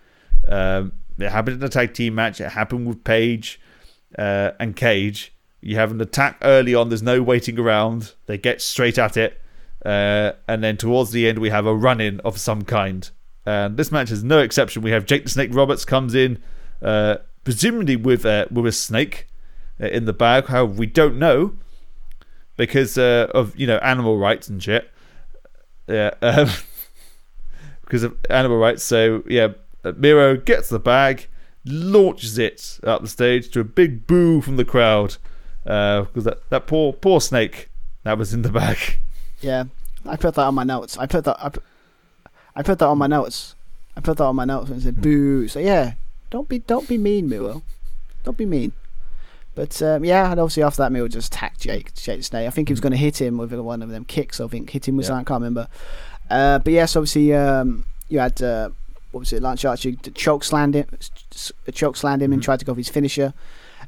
Um, 0.46 0.92
it 1.18 1.30
happened 1.30 1.56
in 1.56 1.62
a 1.62 1.68
tag 1.68 1.92
team 1.92 2.14
match. 2.14 2.40
It 2.40 2.50
happened 2.50 2.86
with 2.86 3.04
Page 3.04 3.60
uh, 4.18 4.52
and 4.58 4.74
Cage. 4.74 5.34
You 5.60 5.76
have 5.76 5.90
an 5.90 6.00
attack 6.00 6.38
early 6.42 6.74
on. 6.74 6.88
There's 6.88 7.02
no 7.02 7.22
waiting 7.22 7.58
around. 7.58 8.14
They 8.26 8.38
get 8.38 8.62
straight 8.62 8.98
at 8.98 9.16
it, 9.16 9.40
uh, 9.84 10.32
and 10.48 10.64
then 10.64 10.78
towards 10.78 11.10
the 11.10 11.28
end 11.28 11.38
we 11.38 11.50
have 11.50 11.66
a 11.66 11.74
run-in 11.74 12.20
of 12.20 12.38
some 12.38 12.62
kind. 12.62 13.10
And 13.46 13.76
this 13.76 13.90
match 13.90 14.10
is 14.10 14.22
no 14.22 14.38
exception. 14.38 14.82
We 14.82 14.90
have 14.90 15.06
Jake 15.06 15.24
the 15.24 15.30
Snake 15.30 15.50
Roberts 15.52 15.84
comes 15.84 16.14
in, 16.14 16.42
uh, 16.82 17.16
presumably 17.44 17.96
with 17.96 18.26
uh, 18.26 18.46
with 18.50 18.66
a 18.66 18.72
snake 18.72 19.26
uh, 19.80 19.86
in 19.86 20.04
the 20.04 20.12
bag. 20.12 20.46
However, 20.46 20.72
we 20.72 20.86
don't 20.86 21.18
know 21.18 21.54
because 22.56 22.98
uh, 22.98 23.28
of 23.34 23.58
you 23.58 23.66
know 23.66 23.78
animal 23.78 24.18
rights 24.18 24.48
and 24.48 24.62
shit. 24.62 24.90
Yeah, 25.88 26.10
um, 26.22 26.48
because 27.82 28.02
of 28.02 28.16
animal 28.28 28.58
rights. 28.58 28.82
So 28.82 29.22
yeah, 29.26 29.48
uh, 29.84 29.92
Miro 29.96 30.36
gets 30.36 30.68
the 30.68 30.78
bag, 30.78 31.26
launches 31.64 32.36
it 32.38 32.78
up 32.84 33.02
the 33.02 33.08
stage 33.08 33.50
to 33.52 33.60
a 33.60 33.64
big 33.64 34.06
boo 34.06 34.42
from 34.42 34.56
the 34.56 34.64
crowd 34.64 35.16
because 35.64 36.24
that, 36.24 36.48
that 36.50 36.66
poor 36.66 36.92
poor 36.92 37.20
snake 37.20 37.70
that 38.02 38.18
was 38.18 38.34
in 38.34 38.42
the 38.42 38.50
bag. 38.50 38.78
Yeah, 39.42 39.64
I 40.04 40.16
put 40.16 40.34
that 40.34 40.42
on 40.42 40.54
my 40.54 40.64
notes. 40.64 40.98
I 40.98 41.06
put 41.06 41.24
that. 41.24 41.42
I 41.42 41.48
put, 41.48 41.62
I 42.60 42.62
put 42.62 42.78
that 42.78 42.86
on 42.86 42.98
my 42.98 43.06
notes. 43.06 43.54
I 43.96 44.00
put 44.00 44.18
that 44.18 44.24
on 44.24 44.36
my 44.36 44.44
notes 44.44 44.70
and 44.70 44.82
said 44.82 45.00
boo. 45.00 45.48
So 45.48 45.58
yeah, 45.58 45.94
don't 46.30 46.48
be 46.48 46.58
don't 46.60 46.86
be 46.88 46.98
mean, 46.98 47.28
Miro. 47.28 47.62
Don't 48.24 48.36
be 48.36 48.46
mean. 48.46 48.72
But 49.54 49.80
um, 49.82 50.04
yeah, 50.04 50.30
and 50.30 50.38
obviously 50.38 50.62
after 50.62 50.82
that, 50.82 50.92
Miro 50.92 51.08
just 51.08 51.34
attacked 51.34 51.60
Jake, 51.60 51.92
Jake 51.94 52.22
Snake. 52.22 52.46
I 52.46 52.50
think 52.50 52.68
he 52.68 52.72
was 52.72 52.80
going 52.80 52.92
to 52.92 52.96
hit 52.98 53.20
him 53.20 53.36
with 53.36 53.52
one 53.52 53.82
of 53.82 53.88
them 53.90 54.04
kicks. 54.04 54.40
I 54.40 54.46
think 54.46 54.70
hit 54.70 54.86
him 54.86 54.96
with 54.96 55.04
Yeah. 55.04 55.08
something. 55.08 55.26
I 55.26 55.28
can't 55.28 55.40
remember. 55.42 55.68
Uh, 56.30 56.58
but 56.60 56.72
yes, 56.72 56.94
obviously 56.96 57.34
um, 57.34 57.84
you 58.08 58.20
had 58.20 58.40
uh, 58.40 58.70
what 59.10 59.20
was 59.20 59.32
it? 59.32 59.42
Lance 59.42 59.64
Archer 59.64 59.92
choke 60.14 60.44
slammed 60.44 60.74
him, 60.74 60.86
s- 61.32 61.50
choke 61.72 61.96
slammed 61.96 62.22
him, 62.22 62.32
and 62.32 62.40
Mhm. 62.40 62.44
tried 62.44 62.60
to 62.60 62.64
go 62.64 62.74
for 62.74 62.78
his 62.80 62.88
finisher. 62.88 63.34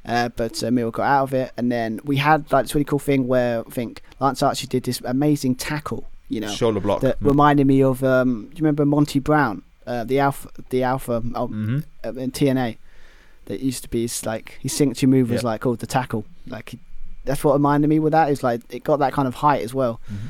Uh, 0.04 0.30
but 0.30 0.64
uh, 0.64 0.70
Miro 0.72 0.90
got 0.90 1.04
out 1.04 1.22
of 1.24 1.34
it, 1.34 1.52
and 1.56 1.70
then 1.70 2.00
we 2.04 2.16
had 2.16 2.50
like 2.50 2.64
this 2.64 2.74
really 2.74 2.84
cool 2.84 2.98
thing 2.98 3.28
where 3.28 3.60
I 3.60 3.70
think 3.70 4.02
Lance 4.18 4.42
Archer 4.42 4.66
did 4.66 4.82
this 4.82 5.00
amazing 5.04 5.54
tackle. 5.54 6.08
You 6.32 6.40
know, 6.40 6.48
Shoulder 6.48 6.80
block. 6.80 7.00
that 7.02 7.16
reminded 7.20 7.66
me 7.66 7.82
of. 7.82 8.02
Um, 8.02 8.44
do 8.48 8.56
you 8.56 8.62
remember 8.62 8.86
Monty 8.86 9.18
Brown, 9.18 9.62
uh, 9.86 10.04
the 10.04 10.18
alpha, 10.18 10.48
the 10.70 10.82
alpha 10.82 11.22
oh, 11.34 11.46
hmm 11.48 11.80
uh, 12.04 12.14
in 12.14 12.30
TNA? 12.32 12.78
That 13.46 13.60
used 13.60 13.82
to 13.82 13.90
be 13.90 14.02
his 14.02 14.24
like 14.24 14.58
his 14.62 14.72
signature 14.72 15.06
move 15.08 15.28
was 15.28 15.38
Yep. 15.42 15.44
like 15.44 15.60
called 15.60 15.80
the 15.80 15.86
tackle. 15.86 16.24
Like 16.46 16.70
he, 16.70 16.78
that's 17.24 17.42
what 17.44 17.52
reminded 17.52 17.88
me 17.88 17.98
with 17.98 18.12
that. 18.12 18.30
Is 18.30 18.42
like 18.42 18.62
it 18.72 18.82
got 18.84 18.98
that 19.00 19.12
kind 19.12 19.28
of 19.28 19.34
height 19.36 19.62
as 19.62 19.74
well. 19.74 20.00
Mhm. 20.10 20.28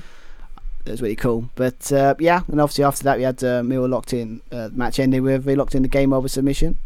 It 0.86 0.90
was 0.90 1.03
really 1.03 1.14
cool. 1.16 1.48
But 1.55 1.92
uh, 1.92 2.14
yeah, 2.18 2.40
and 2.48 2.61
obviously 2.61 2.82
after 2.84 3.05
that 3.05 3.18
we 3.18 3.22
had 3.24 3.44
uh, 3.44 3.62
Miro 3.62 3.86
locked 3.86 4.12
in 4.12 4.40
uh, 4.50 4.70
match 4.72 4.98
ending 4.98 5.22
with 5.22 5.46
he 5.46 5.55
locked 5.55 5.74
in 5.76 5.82
the 5.82 5.88
game 5.88 6.12
over 6.12 6.26
submission. 6.26 6.78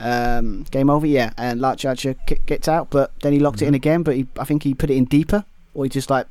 Um, 0.00 0.64
game 0.70 0.90
over, 0.90 1.06
yeah, 1.06 1.32
and 1.38 1.60
Lance 1.60 1.84
Archer 1.84 2.14
gets 2.46 2.68
out, 2.68 2.90
but 2.90 3.12
then 3.22 3.32
he 3.32 3.38
locked 3.40 3.62
it 3.62 3.66
in 3.66 3.74
again. 3.74 4.02
But 4.02 4.14
he, 4.16 4.26
I 4.38 4.44
think 4.44 4.62
he 4.64 4.74
put 4.74 4.90
it 4.90 4.96
in 4.96 5.06
deeper, 5.06 5.44
or 5.74 5.84
he 5.84 5.88
just 5.88 6.10
like 6.10 6.26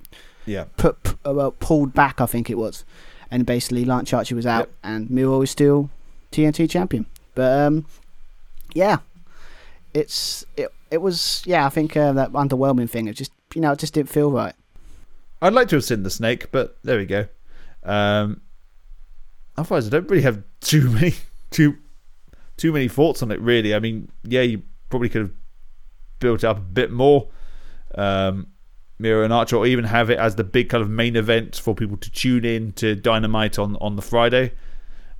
Yeah. 0.48 0.66
put 0.78 1.04
p- 1.04 1.12
uh, 1.26 1.34
well, 1.34 1.52
pulled 1.52 1.94
back, 1.94 2.20
I 2.20 2.26
think 2.26 2.50
it 2.50 2.58
was, 2.58 2.84
and 3.30 3.46
basically 3.46 3.86
Lance 3.86 4.12
Archer 4.14 4.36
was 4.36 4.46
out, 4.48 4.62
Yep. 4.68 4.72
and 4.84 5.10
Miro 5.12 5.42
is 5.44 5.52
still 5.52 5.90
TNT 6.32 6.68
champion. 6.70 7.06
But 7.36 7.60
um, 7.68 7.86
yeah, 8.74 8.98
it's 9.94 10.46
it 10.56 10.70
it 10.90 11.02
was 11.02 11.44
yeah, 11.46 11.66
I 11.66 11.70
think 11.70 11.96
uh, 11.98 12.14
that 12.14 12.32
underwhelming 12.34 12.90
thing. 12.90 13.08
It 13.08 13.14
just 13.14 13.32
you 13.54 13.62
know 13.62 13.74
it 13.74 13.80
just 13.80 13.94
didn't 13.94 14.10
feel 14.10 14.32
right. 14.32 14.54
I'd 15.42 15.54
like 15.54 15.68
to 15.70 15.76
have 15.76 15.84
seen 15.84 16.02
the 16.04 16.10
snake, 16.10 16.52
but 16.52 16.78
there 16.84 16.98
we 16.98 17.06
go. 17.06 17.28
Um, 17.84 18.42
otherwise, 19.58 19.86
I 19.88 19.90
don't 19.92 20.10
really 20.10 20.24
have 20.24 20.42
too 20.62 20.90
many 20.92 21.14
too 21.52 21.78
too 22.58 22.72
many 22.72 22.88
thoughts 22.88 23.22
on 23.22 23.32
it. 23.32 23.40
Really, 23.42 23.76
I 23.76 23.80
mean, 23.80 24.10
yeah, 24.24 24.42
you 24.42 24.64
probably 24.90 25.10
could 25.10 25.22
have 25.22 25.32
built 26.20 26.44
it 26.44 26.48
up 26.48 26.58
a 26.58 26.62
bit 26.62 26.92
more. 26.92 27.28
Um, 27.96 28.48
Miro 29.00 29.24
and 29.24 29.32
Archer, 29.32 29.58
or 29.58 29.68
even 29.68 29.86
have 29.86 30.10
it 30.10 30.18
as 30.18 30.36
the 30.36 30.44
big 30.44 30.70
kind 30.70 30.82
of 30.82 30.90
main 30.90 31.16
event 31.16 31.56
for 31.56 31.76
people 31.76 31.98
to 31.98 32.12
tune 32.12 32.46
in 32.46 32.72
to 32.74 32.96
Dynamite 32.96 33.60
on 33.60 33.76
on 33.78 33.96
the 33.96 34.02
Friday. 34.02 34.54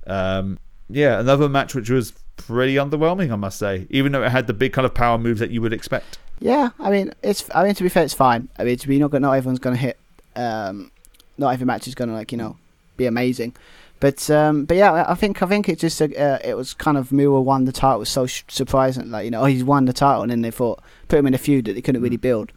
Um, 0.06 0.58
yeah, 0.88 1.20
another 1.20 1.48
match 1.48 1.74
which 1.74 1.90
was 1.90 2.12
pretty 2.36 2.74
underwhelming, 2.74 3.30
I 3.30 3.36
must 3.36 3.58
say. 3.58 3.86
Even 3.90 4.12
though 4.12 4.22
it 4.22 4.30
had 4.30 4.46
the 4.46 4.54
big 4.54 4.72
kind 4.72 4.86
of 4.86 4.94
power 4.94 5.18
moves 5.18 5.40
that 5.40 5.50
you 5.50 5.60
would 5.60 5.72
expect. 5.72 6.18
Yeah, 6.40 6.70
I 6.78 6.90
mean, 6.90 7.12
it's. 7.22 7.44
I 7.54 7.64
mean, 7.64 7.74
to 7.74 7.82
be 7.82 7.88
fair, 7.88 8.04
it's 8.04 8.14
fine. 8.14 8.48
I 8.58 8.64
mean, 8.64 8.78
to 8.78 8.88
be 8.88 8.98
not 8.98 9.12
not 9.12 9.32
everyone's 9.32 9.58
going 9.58 9.76
to 9.76 9.80
hit. 9.80 9.98
Um, 10.34 10.90
not 11.36 11.50
every 11.50 11.66
match 11.66 11.86
is 11.86 11.94
going 11.94 12.08
to 12.08 12.14
like 12.14 12.32
you 12.32 12.38
know 12.38 12.56
be 12.96 13.06
amazing, 13.06 13.54
but 14.00 14.30
um, 14.30 14.64
but 14.64 14.76
yeah, 14.76 15.04
I 15.08 15.14
think 15.14 15.42
I 15.42 15.46
think 15.46 15.68
it 15.68 15.78
just 15.78 16.00
uh, 16.00 16.38
it 16.44 16.56
was 16.56 16.74
kind 16.74 16.96
of 16.96 17.10
Miro 17.10 17.40
won 17.40 17.64
the 17.64 17.72
title 17.72 17.98
was 17.98 18.08
so 18.08 18.26
sh- 18.26 18.44
surprising. 18.48 19.10
Like 19.10 19.24
you 19.24 19.30
know, 19.30 19.42
oh, 19.42 19.46
he's 19.46 19.64
won 19.64 19.86
the 19.86 19.92
title, 19.92 20.22
and 20.22 20.30
then 20.30 20.42
they 20.42 20.50
thought 20.50 20.80
put 21.08 21.18
him 21.18 21.26
in 21.26 21.34
a 21.34 21.38
feud 21.38 21.64
that 21.64 21.74
they 21.74 21.82
couldn't 21.82 22.02
really 22.02 22.16
build. 22.16 22.52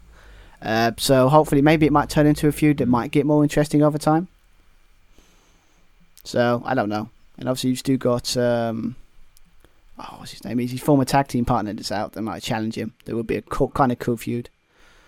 Uh, 0.62 0.92
so 0.98 1.28
hopefully, 1.30 1.62
maybe 1.62 1.86
it 1.86 1.92
might 1.92 2.10
turn 2.10 2.28
into 2.28 2.48
a 2.48 2.52
feud 2.52 2.78
that 2.78 2.88
might 2.88 3.12
get 3.12 3.26
more 3.26 3.44
interesting 3.44 3.82
over 3.82 3.98
time. 3.98 4.28
So 6.24 6.62
I 6.66 6.76
don't 6.76 6.90
know, 6.90 7.10
and 7.38 7.50
obviously 7.50 7.72
you've 7.72 7.80
still 7.80 7.98
got 7.98 8.38
um, 8.38 8.96
oh, 10.02 10.16
what's 10.18 10.32
his 10.32 10.44
name? 10.44 10.60
He's 10.60 10.72
his 10.72 10.82
former 10.82 11.06
tag 11.06 11.28
team 11.28 11.46
partner 11.46 11.74
that's 11.74 11.92
out 11.92 12.14
that 12.14 12.22
might 12.22 12.44
challenge 12.44 12.76
him. 12.76 12.94
There 13.06 13.16
would 13.16 13.28
be 13.28 13.38
a 13.38 13.42
cool, 13.42 13.70
kind 13.70 13.92
of 13.92 14.00
cool 14.00 14.18
feud. 14.18 14.50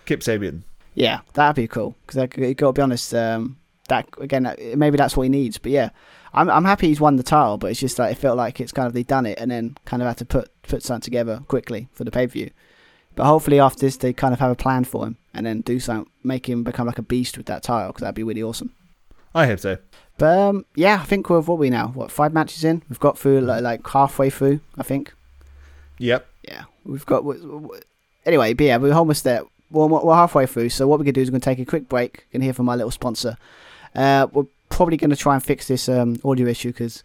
Kip 0.06 0.20
Sabian. 0.20 0.62
Yeah, 0.94 1.20
that'd 1.34 1.56
be 1.56 1.66
cool. 1.66 1.96
Because 2.06 2.28
you 2.36 2.54
got 2.54 2.68
to 2.68 2.72
be 2.72 2.82
honest, 2.82 3.14
um, 3.14 3.56
that 3.88 4.08
again, 4.20 4.54
maybe 4.76 4.96
that's 4.96 5.16
what 5.16 5.24
he 5.24 5.28
needs. 5.28 5.58
But 5.58 5.72
yeah, 5.72 5.90
I'm 6.32 6.48
I'm 6.48 6.64
happy 6.64 6.88
he's 6.88 7.00
won 7.00 7.16
the 7.16 7.22
title. 7.22 7.58
But 7.58 7.70
it's 7.70 7.80
just 7.80 7.98
like 7.98 8.12
it 8.12 8.18
felt 8.18 8.36
like 8.36 8.60
it's 8.60 8.72
kind 8.72 8.86
of 8.86 8.92
they've 8.92 9.06
done 9.06 9.26
it 9.26 9.38
and 9.38 9.50
then 9.50 9.76
kind 9.84 10.02
of 10.02 10.08
had 10.08 10.18
to 10.18 10.24
put 10.24 10.50
put 10.62 10.82
something 10.82 11.02
together 11.02 11.42
quickly 11.48 11.88
for 11.92 12.04
the 12.04 12.10
pay 12.10 12.26
per 12.26 12.32
view. 12.32 12.50
But 13.14 13.26
hopefully 13.26 13.60
after 13.60 13.80
this, 13.80 13.96
they 13.96 14.12
kind 14.12 14.34
of 14.34 14.40
have 14.40 14.50
a 14.50 14.56
plan 14.56 14.84
for 14.84 15.06
him 15.06 15.16
and 15.32 15.46
then 15.46 15.60
do 15.60 15.78
something, 15.78 16.10
make 16.22 16.48
him 16.48 16.64
become 16.64 16.86
like 16.86 16.98
a 16.98 17.02
beast 17.02 17.36
with 17.36 17.46
that 17.46 17.62
title 17.62 17.88
because 17.88 18.00
that'd 18.00 18.14
be 18.14 18.22
really 18.22 18.42
awesome. 18.42 18.74
I 19.34 19.46
hope 19.46 19.60
so. 19.60 19.78
But 20.16 20.38
um, 20.38 20.64
yeah, 20.76 21.00
I 21.00 21.04
think 21.04 21.28
we're 21.28 21.40
what 21.40 21.58
we 21.58 21.70
now 21.70 21.88
what 21.88 22.10
five 22.10 22.32
matches 22.32 22.64
in. 22.64 22.82
We've 22.88 23.00
got 23.00 23.18
through 23.18 23.40
like, 23.40 23.62
like 23.62 23.86
halfway 23.86 24.30
through. 24.30 24.60
I 24.78 24.82
think. 24.82 25.12
Yep. 25.98 26.26
Yeah, 26.48 26.64
we've 26.84 27.06
got. 27.06 27.24
Anyway, 28.24 28.54
but 28.54 28.64
yeah, 28.64 28.76
we're 28.76 28.94
almost 28.94 29.24
there. 29.24 29.42
We're, 29.70 29.86
we're 29.86 30.14
halfway 30.14 30.46
through. 30.46 30.68
So 30.68 30.86
what 30.86 30.98
we're 30.98 31.04
gonna 31.04 31.12
do 31.14 31.20
is 31.20 31.28
we're 31.28 31.38
gonna 31.38 31.40
take 31.40 31.58
a 31.58 31.64
quick 31.64 31.88
break. 31.88 32.26
Gonna 32.32 32.44
hear 32.44 32.54
from 32.54 32.66
my 32.66 32.76
little 32.76 32.92
sponsor. 32.92 33.36
Uh, 33.94 34.28
we're 34.32 34.46
probably 34.68 34.96
gonna 34.96 35.16
try 35.16 35.34
and 35.34 35.42
fix 35.42 35.66
this 35.66 35.88
um, 35.88 36.16
audio 36.24 36.46
issue 36.46 36.68
because 36.68 37.02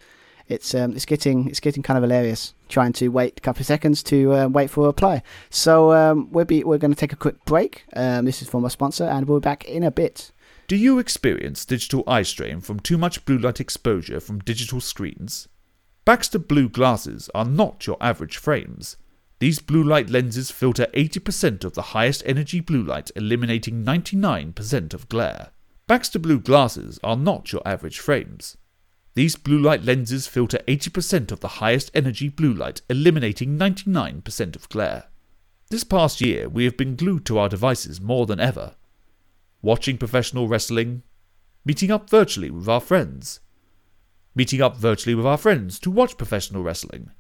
it's 0.50 0.74
um, 0.76 0.94
it's 0.94 1.06
getting 1.06 1.48
it's 1.48 1.60
getting 1.60 1.84
kind 1.84 1.98
of 1.98 2.04
hilarious 2.04 2.54
trying 2.68 2.92
to 2.94 3.10
wait 3.10 3.38
a 3.38 3.42
couple 3.42 3.62
of 3.62 3.68
seconds 3.68 4.04
to 4.04 4.34
uh, 4.34 4.48
wait 4.48 4.70
for 4.70 4.84
a 4.84 4.88
reply. 4.88 5.24
So 5.50 5.94
um, 5.94 6.30
we'll 6.32 6.46
be 6.46 6.64
we're 6.64 6.80
gonna 6.80 6.96
take 6.96 7.14
a 7.14 7.18
quick 7.18 7.46
break. 7.46 7.86
Um, 7.94 8.26
this 8.26 8.42
is 8.42 8.50
from 8.50 8.64
my 8.64 8.70
sponsor, 8.70 9.06
and 9.06 9.28
we'll 9.28 9.40
be 9.40 9.46
back 9.46 9.64
in 9.66 9.84
a 9.84 9.92
bit. 9.92 10.32
Do 10.68 10.76
you 10.76 11.00
experience 11.00 11.66
digital 11.66 12.04
eye 12.06 12.24
strain 12.24 12.62
from 12.62 12.80
too 12.80 12.98
much 12.98 13.26
blue 13.26 13.38
light 13.38 13.60
exposure 13.60 14.20
from 14.20 14.40
digital 14.40 14.82
screens? 14.82 15.48
Baxter 16.06 16.40
Blue 16.40 16.70
glasses 16.70 17.30
are 17.34 17.46
not 17.46 17.86
your 17.88 17.98
average 18.02 18.38
frames. 18.38 18.98
These 19.40 19.60
blue 19.60 19.84
light 19.84 20.10
lenses 20.10 20.52
filter 20.52 20.88
80% 20.94 21.64
of 21.64 21.74
the 21.74 21.94
highest 21.94 22.24
energy 22.26 22.60
blue 22.60 22.84
light, 22.84 23.10
eliminating 23.16 23.86
99% 23.86 24.94
of 24.94 25.08
glare. 25.08 25.52
Baxter 25.88 26.20
Blue 26.20 26.40
glasses 26.40 27.00
are 27.04 27.16
not 27.16 27.52
your 27.52 27.62
average 27.66 28.00
frames. 28.00 28.58
These 29.20 29.36
blue 29.36 29.60
light 29.60 29.84
lenses 29.84 30.28
filter 30.28 30.60
80% 30.66 31.34
of 31.34 31.42
the 31.42 31.60
highest 31.60 31.92
energy 31.94 32.30
blue 32.30 32.54
light, 32.54 32.82
eliminating 32.90 33.58
99% 33.58 34.56
of 34.56 34.70
glare. 34.70 35.08
This 35.70 35.84
past 35.84 36.22
year, 36.22 36.48
we 36.48 36.64
have 36.64 36.78
been 36.78 36.96
glued 36.96 37.26
to 37.26 37.38
our 37.38 37.50
devices 37.50 38.00
more 38.00 38.26
than 38.26 38.40
ever 38.40 38.76
watching 39.62 39.98
professional 39.98 40.48
wrestling, 40.48 41.04
meeting 41.66 41.92
up 41.92 42.10
virtually 42.10 42.50
with 42.50 42.70
our 42.70 42.80
friends, 42.80 43.42
meeting 44.36 44.62
up 44.62 44.78
virtually 44.78 45.16
with 45.16 45.26
our 45.26 45.36
friends 45.36 45.82
to 45.82 45.92
watch 45.92 46.16
professional 46.16 46.64
wrestling, 46.64 47.12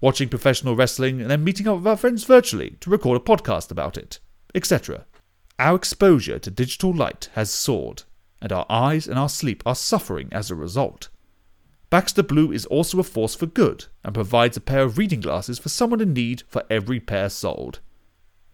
watching 0.00 0.28
professional 0.28 0.76
wrestling 0.76 1.20
and 1.20 1.28
then 1.28 1.42
meeting 1.42 1.66
up 1.66 1.78
with 1.78 1.88
our 1.88 1.96
friends 1.96 2.22
virtually 2.22 2.76
to 2.78 2.88
record 2.88 3.20
a 3.20 3.24
podcast 3.24 3.72
about 3.72 3.98
it, 3.98 4.20
etc. 4.54 5.04
Our 5.58 5.74
exposure 5.74 6.38
to 6.38 6.52
digital 6.52 6.94
light 6.94 7.30
has 7.32 7.50
soared, 7.50 8.04
and 8.40 8.52
our 8.52 8.66
eyes 8.70 9.08
and 9.08 9.18
our 9.18 9.28
sleep 9.28 9.64
are 9.66 9.74
suffering 9.74 10.28
as 10.30 10.52
a 10.52 10.54
result. 10.54 11.08
Baxter 11.90 12.22
Blue 12.22 12.52
is 12.52 12.66
also 12.66 12.98
a 12.98 13.04
force 13.04 13.34
for 13.34 13.46
good 13.46 13.86
and 14.04 14.14
provides 14.14 14.56
a 14.56 14.60
pair 14.60 14.82
of 14.82 14.98
reading 14.98 15.20
glasses 15.20 15.58
for 15.58 15.68
someone 15.68 16.00
in 16.00 16.12
need 16.12 16.42
for 16.48 16.64
every 16.68 17.00
pair 17.00 17.28
sold. 17.28 17.80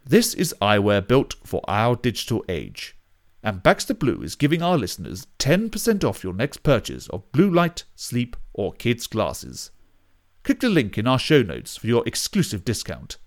This 0.04 0.34
is 0.34 0.54
eyewear 0.60 1.06
built 1.06 1.34
for 1.44 1.62
our 1.66 1.96
digital 1.96 2.44
age 2.48 2.96
and 3.42 3.62
Baxter 3.62 3.94
Blue 3.94 4.22
is 4.22 4.36
giving 4.36 4.62
our 4.62 4.78
listeners 4.78 5.26
10% 5.38 6.04
off 6.04 6.22
your 6.22 6.32
next 6.32 6.62
purchase 6.62 7.08
of 7.08 7.30
blue 7.32 7.50
light, 7.50 7.84
sleep, 7.96 8.36
or 8.52 8.72
kids' 8.72 9.06
glasses. 9.06 9.70
Click 10.44 10.60
the 10.60 10.68
link 10.68 10.96
in 10.96 11.06
our 11.06 11.18
show 11.18 11.42
notes 11.42 11.76
for 11.76 11.88
your 11.88 12.06
exclusive 12.06 12.64
discount. 12.64 13.18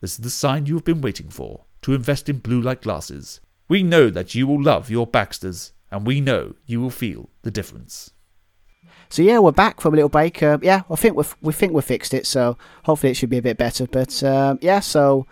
This 0.00 0.12
is 0.12 0.18
the 0.18 0.30
sign 0.30 0.66
you 0.66 0.74
have 0.74 0.84
been 0.84 1.02
waiting 1.02 1.28
for 1.28 1.64
to 1.82 1.94
invest 1.94 2.28
in 2.28 2.38
blue 2.38 2.60
light 2.60 2.82
glasses. 2.82 3.40
We 3.68 3.82
know 3.82 4.08
that 4.10 4.34
you 4.34 4.46
will 4.46 4.62
love 4.62 4.90
your 4.90 5.06
Baxters, 5.06 5.72
and 5.90 6.06
we 6.06 6.20
know 6.20 6.54
you 6.66 6.80
will 6.80 6.90
feel 6.90 7.30
the 7.42 7.50
difference. 7.50 8.12
So 9.12 9.22
yeah, 9.22 9.40
we're 9.40 9.50
back 9.50 9.80
from 9.80 9.92
a 9.92 9.96
little 9.96 10.08
break. 10.08 10.40
Uh, 10.40 10.58
yeah, 10.62 10.82
I 10.88 10.94
think 10.94 11.16
we 11.16 11.24
we 11.42 11.52
think 11.52 11.72
we 11.72 11.82
fixed 11.82 12.14
it. 12.14 12.26
So 12.26 12.56
hopefully 12.84 13.10
it 13.10 13.14
should 13.14 13.28
be 13.28 13.38
a 13.38 13.42
bit 13.42 13.58
better. 13.58 13.88
But 13.88 14.22
um, 14.22 14.60
yeah, 14.62 14.78
so 14.78 15.26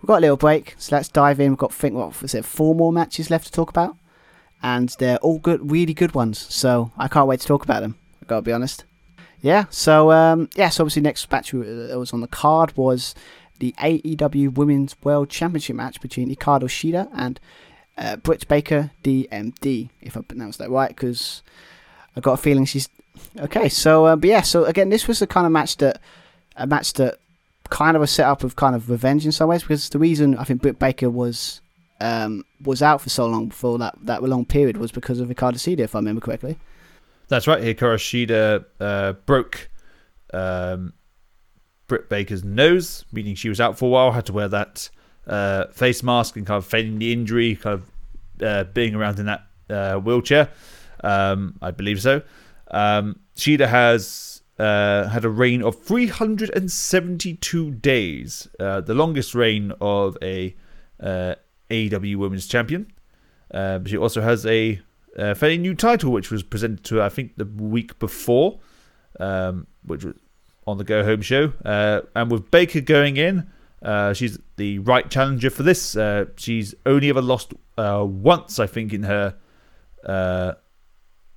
we've 0.00 0.06
got 0.06 0.18
a 0.18 0.20
little 0.20 0.36
break. 0.36 0.76
So 0.78 0.94
let's 0.94 1.08
dive 1.08 1.40
in. 1.40 1.50
We've 1.50 1.58
got 1.58 1.74
think 1.74 1.96
what 1.96 2.22
was 2.22 2.32
it 2.32 2.44
four 2.44 2.76
more 2.76 2.92
matches 2.92 3.30
left 3.30 3.46
to 3.46 3.52
talk 3.52 3.70
about, 3.70 3.96
and 4.62 4.94
they're 5.00 5.16
all 5.18 5.40
good, 5.40 5.68
really 5.68 5.94
good 5.94 6.14
ones. 6.14 6.38
So 6.38 6.92
I 6.96 7.08
can't 7.08 7.26
wait 7.26 7.40
to 7.40 7.46
talk 7.46 7.64
about 7.64 7.80
them. 7.80 7.96
I 8.22 8.26
gotta 8.26 8.42
be 8.42 8.52
honest. 8.52 8.84
Yeah. 9.40 9.64
So 9.68 10.12
um, 10.12 10.48
yeah. 10.54 10.68
So 10.68 10.84
obviously 10.84 11.02
next 11.02 11.28
match 11.32 11.50
that 11.50 11.98
was 11.98 12.12
on 12.12 12.20
the 12.20 12.28
card 12.28 12.76
was 12.76 13.16
the 13.58 13.74
AEW 13.80 14.54
Women's 14.54 14.94
World 15.02 15.28
Championship 15.28 15.74
match 15.74 16.00
between 16.00 16.32
Hikaru 16.32 16.68
Shida 16.68 17.08
and 17.12 17.40
uh, 17.98 18.14
Britt 18.14 18.46
Baker, 18.46 18.92
DMD, 19.02 19.90
if 20.00 20.16
I 20.16 20.20
pronounced 20.20 20.60
that 20.60 20.70
right, 20.70 20.88
because 20.88 21.42
I 22.16 22.20
got 22.20 22.34
a 22.34 22.36
feeling 22.36 22.64
she's 22.64 22.88
okay. 23.38 23.68
So, 23.68 24.06
uh, 24.06 24.16
but 24.16 24.28
yeah, 24.28 24.42
so 24.42 24.64
again, 24.64 24.90
this 24.90 25.06
was 25.08 25.18
the 25.18 25.26
kind 25.26 25.46
of 25.46 25.52
match 25.52 25.76
that 25.78 26.00
a 26.56 26.66
match 26.66 26.92
that 26.94 27.18
kind 27.70 27.96
of 27.96 28.02
a 28.02 28.06
setup 28.06 28.44
of 28.44 28.56
kind 28.56 28.76
of 28.76 28.90
revenge 28.90 29.24
in 29.24 29.32
some 29.32 29.48
ways, 29.48 29.62
because 29.62 29.88
the 29.88 29.98
reason 29.98 30.36
I 30.36 30.44
think 30.44 30.62
Britt 30.62 30.78
Baker 30.78 31.10
was 31.10 31.60
um, 32.00 32.44
was 32.62 32.82
out 32.82 33.00
for 33.00 33.08
so 33.08 33.26
long 33.26 33.48
before 33.48 33.78
that 33.78 33.94
that 34.02 34.22
long 34.22 34.44
period 34.44 34.76
was 34.76 34.92
because 34.92 35.20
of 35.20 35.28
Hikaru 35.28 35.54
Shida, 35.54 35.80
if 35.80 35.94
I 35.94 35.98
remember 35.98 36.20
correctly. 36.20 36.58
That's 37.28 37.46
right. 37.46 37.62
Hikaru 37.62 37.96
Shida 37.96 38.64
uh, 38.80 39.12
broke 39.24 39.70
um, 40.32 40.92
Britt 41.86 42.08
Baker's 42.08 42.44
nose, 42.44 43.04
meaning 43.12 43.34
she 43.34 43.48
was 43.48 43.60
out 43.60 43.78
for 43.78 43.86
a 43.86 43.88
while. 43.88 44.12
Had 44.12 44.26
to 44.26 44.32
wear 44.32 44.48
that 44.48 44.90
uh, 45.26 45.66
face 45.68 46.02
mask 46.02 46.36
and 46.36 46.46
kind 46.46 46.58
of 46.58 46.66
feigning 46.66 46.98
the 46.98 47.12
injury, 47.12 47.56
kind 47.56 47.74
of 47.74 47.90
uh, 48.42 48.64
being 48.64 48.94
around 48.94 49.18
in 49.18 49.26
that 49.26 49.46
uh, 49.70 49.96
wheelchair. 49.96 50.50
Um, 51.02 51.56
I 51.62 51.70
believe 51.70 52.00
so. 52.02 52.22
Um, 52.74 53.20
has 53.36 54.42
uh, 54.58 55.08
had 55.08 55.24
a 55.24 55.28
reign 55.28 55.62
of 55.62 55.80
372 55.82 57.70
days, 57.70 58.48
uh, 58.58 58.80
the 58.80 58.94
longest 58.94 59.34
reign 59.34 59.72
of 59.80 60.18
a 60.20 60.56
uh, 61.00 61.36
AEW 61.70 62.16
Women's 62.16 62.48
Champion. 62.48 62.92
Uh, 63.52 63.78
she 63.86 63.96
also 63.96 64.20
has 64.20 64.44
a, 64.46 64.80
a 65.16 65.36
fairly 65.36 65.58
new 65.58 65.74
title, 65.74 66.10
which 66.10 66.32
was 66.32 66.42
presented 66.42 66.82
to 66.84 66.96
her, 66.96 67.02
I 67.02 67.10
think, 67.10 67.36
the 67.36 67.44
week 67.44 67.96
before, 68.00 68.58
um, 69.20 69.68
which 69.86 70.04
was 70.04 70.16
on 70.66 70.78
the 70.78 70.84
Go 70.84 71.04
Home 71.04 71.22
show. 71.22 71.52
Uh, 71.64 72.00
and 72.16 72.28
with 72.30 72.50
Baker 72.50 72.80
going 72.80 73.16
in, 73.16 73.48
uh, 73.82 74.14
she's 74.14 74.38
the 74.56 74.80
right 74.80 75.08
challenger 75.08 75.50
for 75.50 75.62
this. 75.62 75.96
Uh, 75.96 76.24
she's 76.36 76.74
only 76.86 77.08
ever 77.08 77.22
lost 77.22 77.54
once, 77.76 78.58
I 78.58 78.66
think, 78.66 78.92
in 78.92 79.04
her 79.04 79.36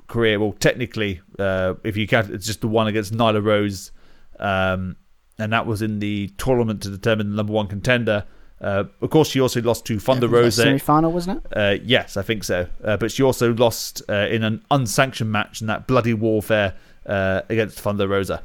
career. 0.07 0.39
Well, 0.39 0.53
technically, 0.53 1.21
uh, 1.39 1.75
if 1.83 1.97
you 1.97 2.07
count, 2.07 2.29
it's 2.29 2.45
just 2.45 2.61
the 2.61 2.67
one 2.67 2.87
against 2.87 3.13
Nyla 3.13 3.43
Rose, 3.43 3.91
um, 4.39 4.95
and 5.39 5.53
that 5.53 5.65
was 5.65 5.81
in 5.81 5.99
the 5.99 6.27
tournament 6.37 6.81
to 6.83 6.89
determine 6.89 7.29
the 7.29 7.35
number 7.35 7.53
one 7.53 7.67
contender. 7.67 8.25
Uh, 8.59 8.85
of 9.01 9.09
course, 9.11 9.29
she 9.29 9.39
also 9.39 9.61
lost 9.61 9.85
to 9.85 9.99
Thunder 9.99 10.27
Rosa. 10.27 10.63
Semi 10.63 10.79
final, 10.79 11.11
wasn't 11.11 11.45
it? 11.45 11.53
Uh, 11.55 11.77
yes, 11.83 12.17
I 12.17 12.23
think 12.23 12.43
so. 12.43 12.67
Uh, 12.83 12.97
but 12.97 13.11
she 13.11 13.21
also 13.21 13.53
lost 13.53 14.01
uh, 14.09 14.27
in 14.31 14.43
an 14.43 14.63
unsanctioned 14.71 15.31
match 15.31 15.61
in 15.61 15.67
that 15.67 15.85
bloody 15.85 16.15
warfare 16.15 16.73
uh, 17.05 17.41
against 17.49 17.79
Thunder 17.79 18.07
Rosa, 18.07 18.41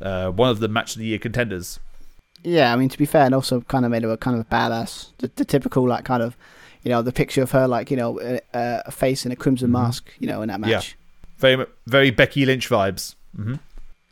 uh, 0.00 0.30
one 0.30 0.50
of 0.50 0.58
the 0.58 0.66
match 0.66 0.94
of 0.96 0.98
the 0.98 1.06
year 1.06 1.18
contenders. 1.18 1.78
Yeah, 2.42 2.72
I 2.72 2.76
mean 2.76 2.88
to 2.88 2.98
be 2.98 3.06
fair, 3.06 3.24
and 3.26 3.36
also 3.36 3.60
kind 3.60 3.84
of 3.84 3.92
made 3.92 4.02
her 4.02 4.10
a 4.10 4.16
kind 4.16 4.36
of 4.36 4.44
a 4.44 4.48
badass. 4.52 5.12
The, 5.18 5.30
the 5.36 5.44
typical 5.44 5.86
like 5.86 6.04
kind 6.04 6.24
of, 6.24 6.36
you 6.82 6.90
know, 6.90 7.00
the 7.00 7.12
picture 7.12 7.40
of 7.42 7.52
her 7.52 7.68
like 7.68 7.88
you 7.88 7.96
know 7.96 8.20
a, 8.20 8.40
a 8.52 8.90
face 8.90 9.24
in 9.24 9.30
a 9.30 9.36
crimson 9.36 9.68
Mhm. 9.68 9.72
mask, 9.74 10.10
you 10.18 10.26
know, 10.26 10.42
in 10.42 10.48
that 10.48 10.60
match. 10.60 10.96
Very, 11.42 11.66
very 11.86 12.10
Becky 12.10 12.46
Lynch 12.46 12.70
vibes. 12.70 13.14
hmm 13.36 13.56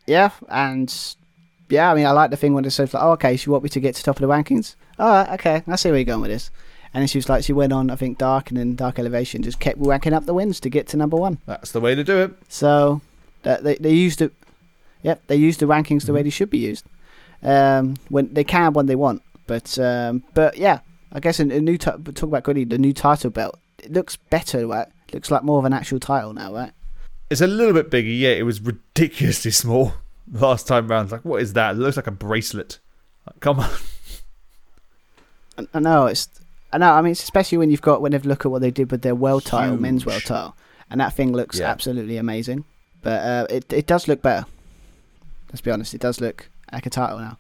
Yeah, 0.07 0.31
and 0.51 0.93
yeah, 1.71 1.91
I 1.91 1.95
mean 1.95 2.05
I 2.07 2.11
like 2.11 2.31
the 2.31 2.37
thing 2.37 2.53
when 2.55 2.65
it 2.67 2.71
says 2.73 2.93
like, 2.93 3.03
oh 3.03 3.13
okay, 3.13 3.37
she 3.37 3.49
want 3.51 3.63
me 3.65 3.71
to 3.71 3.81
get 3.81 3.95
to 3.95 4.03
top 4.03 4.17
of 4.17 4.21
the 4.21 4.27
rankings. 4.35 4.75
All 4.99 5.09
right, 5.09 5.29
okay, 5.41 5.63
I 5.67 5.77
see 5.77 5.89
where 5.91 5.99
you're 5.99 6.05
going 6.13 6.21
with 6.21 6.31
this. 6.31 6.51
And 6.93 7.01
then 7.03 7.07
she 7.09 7.19
was 7.19 7.29
like, 7.29 7.45
she 7.45 7.53
went 7.53 7.73
on, 7.73 7.89
I 7.89 7.95
think, 7.97 8.19
Dark 8.19 8.51
and 8.51 8.59
then 8.59 8.75
Dark 8.75 8.99
Elevation, 8.99 9.43
just 9.45 9.61
kept 9.61 9.79
ranking 9.79 10.13
up 10.13 10.27
the 10.27 10.35
wins 10.35 10.59
to 10.61 10.69
get 10.69 10.89
to 10.89 10.97
number 10.97 11.17
one. 11.17 11.39
That's 11.47 11.71
the 11.71 11.81
way 11.81 11.95
to 11.95 12.03
do 12.03 12.19
it. 12.19 12.33
So 12.49 13.01
that 13.45 13.63
they 13.65 13.77
they 13.77 13.93
used 13.95 14.21
it. 14.21 14.33
Yep, 15.03 15.23
they 15.29 15.37
used 15.37 15.61
the 15.61 15.67
rankings 15.67 16.05
the 16.07 16.13
way 16.13 16.21
Mhm. 16.21 16.25
they 16.25 16.31
should 16.31 16.51
be 16.51 16.59
used. 16.59 16.85
Um, 17.43 17.97
when 18.09 18.35
they 18.35 18.45
can 18.45 18.73
when 18.75 18.87
they 18.87 18.97
want, 18.97 19.23
But 19.47 19.79
um, 19.79 20.25
but 20.35 20.59
yeah, 20.59 20.81
I 21.13 21.21
guess 21.21 21.39
a, 21.41 21.45
a 21.45 21.61
new 21.61 21.79
t- 21.79 21.91
talk 21.91 22.23
about 22.23 22.43
quickly 22.45 22.65
the 22.65 22.77
new 22.79 22.93
title 22.93 23.31
belt. 23.31 23.57
It 23.83 23.93
looks 23.93 24.17
better, 24.17 24.67
right? 24.67 24.89
It 25.09 25.15
looks 25.15 25.31
like 25.31 25.43
more 25.45 25.59
of 25.61 25.65
an 25.65 25.73
actual 25.73 26.01
title 26.01 26.33
now, 26.35 26.53
right? 26.53 26.73
It's 27.31 27.41
a 27.41 27.47
little 27.47 27.73
bit 27.75 27.91
bigger. 27.91 28.09
Yeah, 28.09 28.31
it 28.31 28.43
was 28.43 28.61
ridiculously 28.61 29.53
small 29.53 29.95
last 30.33 30.67
time 30.67 30.89
round. 30.89 31.07
It's 31.07 31.13
like, 31.13 31.25
what 31.25 31.41
is 31.41 31.53
that? 31.55 31.77
It 31.77 31.79
looks 31.79 31.97
like 31.97 32.07
a 32.09 32.13
bracelet. 32.13 32.79
Like, 33.27 33.41
come 33.41 33.61
on. 33.61 33.71
I, 35.73 35.79
know 35.79 36.07
it's. 36.07 36.29
I 36.73 36.79
know. 36.79 36.93
I 36.93 37.03
mean, 37.03 37.13
it's 37.13 37.23
especially 37.23 37.59
when 37.59 37.71
you've 37.71 37.83
got 37.83 38.01
when 38.03 38.13
they've 38.13 38.25
look 38.25 38.45
at 38.45 38.51
what 38.51 38.63
they 38.63 38.71
did 38.71 38.91
with 38.91 39.03
their 39.03 39.15
world 39.15 39.45
title, 39.45 39.77
men's 39.77 40.05
world 40.07 40.25
title, 40.25 40.57
and 40.91 41.01
that 41.01 41.13
thing 41.15 41.33
looks 41.33 41.59
Yeah. 41.59 41.71
absolutely 41.71 42.17
amazing. 42.17 42.65
But 43.03 43.23
uh, 43.25 43.47
it 43.51 43.73
it 43.73 43.87
does 43.87 44.09
look 44.09 44.23
better. 44.23 44.47
Let's 45.49 45.61
be 45.61 45.71
honest, 45.71 45.95
it 45.95 46.01
does 46.01 46.21
look 46.21 46.49
like 46.73 46.87
a 46.87 46.91
title 46.91 47.19
now. 47.19 47.39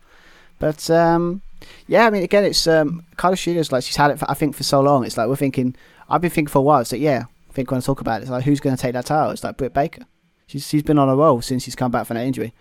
But 0.59 0.88
um, 0.91 1.43
yeah, 1.86 2.07
I 2.07 2.11
mean, 2.11 2.22
again, 2.22 2.45
it's 2.45 2.66
um, 2.66 3.05
Hikaru 3.16 3.32
Shida 3.32 3.72
like 3.72 3.84
she's 3.84 3.97
had 3.97 4.11
it. 4.11 4.18
For, 4.18 4.30
I 4.30 4.34
think 4.34 4.55
for 4.55 4.62
so 4.64 4.80
long. 4.80 5.05
It's 5.05 5.16
like 5.16 5.28
we're 5.28 5.36
thinking. 5.36 5.74
I've 6.09 6.20
been 6.20 6.30
thinking 6.30 6.51
for 6.53 6.59
a 6.59 6.62
while. 6.62 6.80
It's 6.80 6.93
like 6.93 7.01
yeah, 7.01 7.24
think 7.53 7.70
when 7.70 7.78
I 7.78 7.80
talk 7.80 8.01
about 8.01 8.20
it, 8.20 8.22
it's 8.22 8.30
like 8.30 8.44
who's 8.44 8.61
going 8.61 8.76
to 8.76 8.80
take 8.80 8.92
that 8.94 9.07
title? 9.07 9.30
It's 9.30 9.44
like 9.44 9.57
Britt 9.57 9.74
Baker. 9.74 10.03
She's 10.46 10.66
she's 10.66 10.82
been 10.82 10.98
on 10.98 11.09
a 11.09 11.16
roll 11.16 11.42
since 11.42 11.62
she's 11.62 11.76
come 11.76 11.90
back 11.90 12.07
from 12.07 12.16
that 12.16 12.26
injury. 12.26 12.53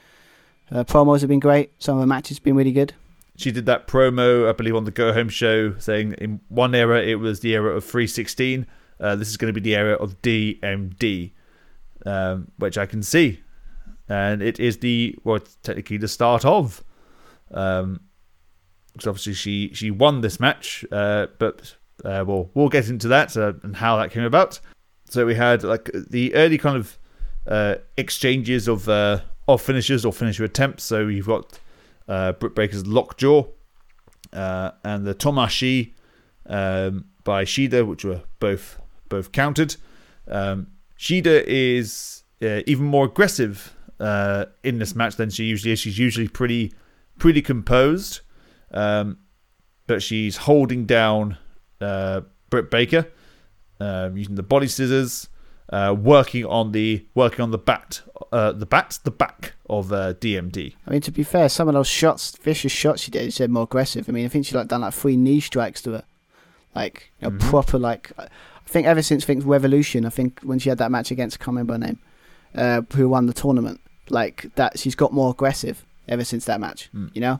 Her 0.68 0.84
promos 0.84 1.22
have 1.22 1.30
been 1.30 1.40
great. 1.40 1.72
Some 1.80 1.98
of 1.98 2.02
the 2.02 2.08
matches 2.08 2.38
have 2.38 2.44
been 2.44 2.56
really 2.56 2.72
good. 2.72 2.94
She 3.36 3.52
did 3.52 3.66
that 3.66 3.88
promo, 3.88 4.48
I 4.48 4.52
believe, 4.52 4.76
on 4.76 4.84
the 4.84 4.92
Go 4.92 5.14
Home 5.14 5.30
show, 5.30 5.78
saying 5.80 6.14
in 6.20 6.42
one 6.50 6.76
era 6.76 7.02
it 7.02 7.16
was 7.16 7.40
the 7.40 7.54
era 7.54 7.76
of 7.76 7.86
316. 7.86 8.68
Uh, 9.00 9.16
this 9.16 9.30
is 9.30 9.38
going 9.38 9.52
to 9.52 9.60
be 9.60 9.64
the 9.64 9.76
era 9.76 9.94
of 9.94 10.22
DMD, 10.22 11.32
um, 12.06 12.52
which 12.58 12.78
I 12.78 12.86
can 12.86 13.02
see, 13.02 13.40
and 14.10 14.42
it 14.42 14.60
is 14.60 14.80
the 14.80 15.18
well, 15.24 15.40
technically 15.64 15.98
the 15.98 16.08
start 16.08 16.46
of. 16.46 16.84
Um, 17.52 18.02
because 18.94 19.08
obviously 19.08 19.34
she 19.34 19.74
she 19.74 19.92
won 19.92 20.22
this 20.22 20.40
match, 20.40 20.86
uh, 20.92 21.28
but 21.38 21.76
uh, 22.04 22.24
we'll 22.28 22.50
we'll 22.54 22.70
get 22.70 22.90
into 22.90 23.08
that 23.08 23.36
uh, 23.38 23.54
and 23.64 23.78
how 23.78 23.98
that 23.98 24.12
came 24.12 24.24
about. 24.24 24.60
So 25.12 25.26
we 25.26 25.36
had 25.36 25.64
like 25.64 25.89
the 25.93 26.34
early 26.36 26.57
kind 26.57 26.78
of 26.78 26.97
uh, 27.47 27.76
exchanges 27.97 28.68
of 28.68 28.88
uh, 28.88 29.22
of 29.47 29.62
finishers 29.62 30.05
or 30.05 30.14
finisher 30.14 30.43
attempts. 30.43 30.84
So 30.84 31.07
you've 31.07 31.28
got 31.28 31.60
uh, 32.07 32.34
Britt 32.34 32.55
Baker's 32.55 32.86
Lockjaw 32.86 33.45
uh, 34.34 34.72
and 34.84 35.05
the 35.05 35.16
Tomashi 35.16 35.93
um, 36.45 37.05
by 37.24 37.43
Shida, 37.43 37.86
which 37.88 38.05
were 38.05 38.22
both 38.39 38.80
both 39.10 39.32
counted. 39.32 39.76
Um, 40.28 40.68
Shida 40.97 41.43
is 41.47 42.24
uh, 42.41 42.62
even 42.68 42.86
more 42.86 43.05
aggressive 43.05 43.76
uh, 43.99 44.45
in 44.64 44.80
this 44.80 44.95
match 44.95 45.16
than 45.16 45.30
she 45.30 45.45
usually 45.45 45.72
is. 45.72 45.80
She's 45.80 45.97
usually 45.97 46.28
pretty 46.28 46.74
pretty 47.18 47.41
composed, 47.41 48.22
um, 48.72 49.18
but 49.88 50.03
she's 50.03 50.38
holding 50.38 50.86
down 50.86 51.38
uh, 51.82 52.22
Britt 52.49 52.70
Baker 52.70 53.07
um, 53.80 54.18
using 54.18 54.36
the 54.36 54.44
body 54.44 54.68
scissors, 54.68 55.28
uh, 55.72 55.96
working 55.98 56.46
on 56.46 56.72
the 56.72 57.06
working 57.16 57.42
on 57.42 57.52
the 57.52 57.58
bat, 57.58 58.02
uh, 58.32 58.52
the 58.52 58.66
bat, 58.66 59.00
the 59.04 59.12
back 59.12 59.54
of 59.70 59.92
uh, 59.94 60.14
DMD. 60.16 60.74
I 60.88 60.92
mean, 60.92 61.02
to 61.02 61.12
be 61.12 61.24
fair, 61.24 61.48
some 61.50 61.68
of 61.68 61.74
those 61.76 61.88
shots, 61.88 62.36
vicious 62.38 62.72
shots 62.72 63.02
she 63.04 63.12
did, 63.12 63.26
she 63.26 63.32
said 63.32 63.50
more 63.50 63.64
aggressive. 63.64 64.10
I 64.10 64.12
mean, 64.12 64.26
I 64.26 64.30
think 64.30 64.46
she 64.46 64.56
like 64.56 64.68
done 64.68 64.82
like 64.82 64.94
three 64.94 65.16
knee 65.18 65.40
strikes 65.40 65.82
to 65.84 65.92
her, 65.92 66.04
like 66.76 67.12
you 67.22 67.30
know, 67.30 67.38
Mhm. 67.38 67.40
proper 67.42 67.78
like. 67.80 68.12
I 68.18 68.72
think 68.72 68.86
ever 68.86 69.02
since 69.02 69.26
think 69.26 69.44
Revolution, 69.46 70.06
I 70.06 70.10
think 70.10 70.42
when 70.44 70.60
she 70.60 70.70
had 70.70 70.78
that 70.78 70.92
match 70.92 71.10
against 71.10 71.38
I 71.42 71.46
can't 71.46 71.48
remember 71.56 71.74
her 71.74 71.80
name, 71.80 72.00
uh, 72.54 72.82
who 72.96 73.10
won 73.10 73.26
the 73.26 73.34
tournament, 73.34 73.80
like 74.10 74.50
that 74.56 74.78
she's 74.78 74.94
got 74.96 75.12
more 75.14 75.32
aggressive 75.32 75.84
ever 76.08 76.24
since 76.24 76.46
that 76.46 76.60
match. 76.60 76.90
Mm. 76.96 77.10
You 77.16 77.22
know, 77.22 77.40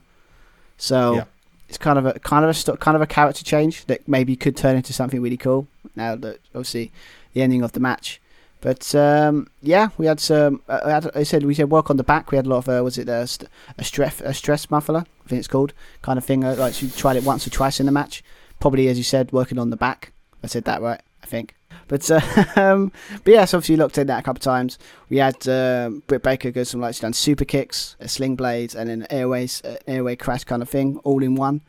so 0.78 1.14
Yeah. 1.16 1.24
it's 1.68 1.78
kind 1.78 2.00
of 2.00 2.06
a 2.08 2.14
kind 2.20 2.46
of 2.46 2.56
a 2.68 2.78
kind 2.78 2.96
of 2.96 3.02
a 3.02 3.08
character 3.08 3.44
change 3.44 3.86
that 3.86 4.08
maybe 4.08 4.36
could 4.36 4.56
turn 4.58 4.76
into 4.76 4.92
something 4.94 5.22
really 5.22 5.38
cool. 5.38 5.68
Now 5.96 6.16
that 6.16 6.40
obviously 6.54 6.92
the 7.34 7.42
ending 7.42 7.64
of 7.64 7.74
the 7.74 7.80
match. 7.80 8.22
But 8.62 8.94
um, 8.94 9.48
yeah, 9.62 9.90
we 9.98 10.06
had 10.06 10.20
some. 10.20 10.62
Uh, 10.68 10.82
I, 10.84 10.90
had, 10.90 11.12
I 11.16 11.24
said 11.24 11.44
we 11.44 11.54
said 11.54 11.70
work 11.70 11.90
on 11.90 11.98
the 11.98 12.04
back. 12.04 12.32
We 12.32 12.36
had 12.36 12.46
a 12.46 12.50
lot 12.50 12.68
of. 12.68 12.70
Uh, 12.70 12.84
was 12.84 12.98
it 12.98 13.08
a, 13.08 13.26
st- 13.26 13.50
a 13.78 13.84
stress 13.84 14.20
a 14.22 14.34
stretch 14.34 14.70
muffler? 14.70 15.06
I 15.26 15.30
think 15.30 15.40
it's 15.40 15.48
called 15.48 15.74
kind 16.02 16.18
of 16.18 16.26
thing. 16.26 16.44
Uh, 16.44 16.56
like 16.56 16.74
she 16.74 16.90
tried 16.90 17.16
it 17.16 17.24
once 17.24 17.48
or 17.48 17.52
twice 17.52 17.80
in 17.80 17.86
the 17.86 17.92
match. 17.92 18.24
Probably 18.60 18.90
as 18.90 18.98
you 18.98 19.04
said, 19.04 19.32
working 19.32 19.58
on 19.58 19.70
the 19.70 19.78
back. 19.78 20.12
I 20.44 20.48
said 20.48 20.66
that 20.66 20.82
right. 20.82 21.02
I 21.24 21.26
think. 21.26 21.56
But 21.88 22.10
uh, 22.12 22.22
um, 22.56 22.92
but 23.24 23.32
yes, 23.32 23.54
obviously 23.54 23.78
looked 23.78 23.98
at 23.98 24.08
that 24.08 24.20
a 24.20 24.24
couple 24.24 24.40
of 24.40 24.44
times. 24.44 24.78
We 25.10 25.18
had 25.18 25.48
um, 25.48 26.04
Britt 26.08 26.24
Baker 26.24 26.52
go 26.52 26.64
some 26.64 26.82
like 26.82 26.96
she 26.96 27.02
done 27.02 27.14
super 27.14 27.46
kicks, 27.46 27.96
uh, 28.02 28.08
sling 28.08 28.36
blades, 28.36 28.76
and 28.76 28.90
then 28.90 29.08
airways 29.10 29.64
uh, 29.64 29.78
airway 29.88 30.18
crash 30.18 30.44
kind 30.44 30.62
of 30.62 30.70
thing, 30.70 30.98
all 31.04 31.24
in 31.24 31.36
one. 31.36 31.62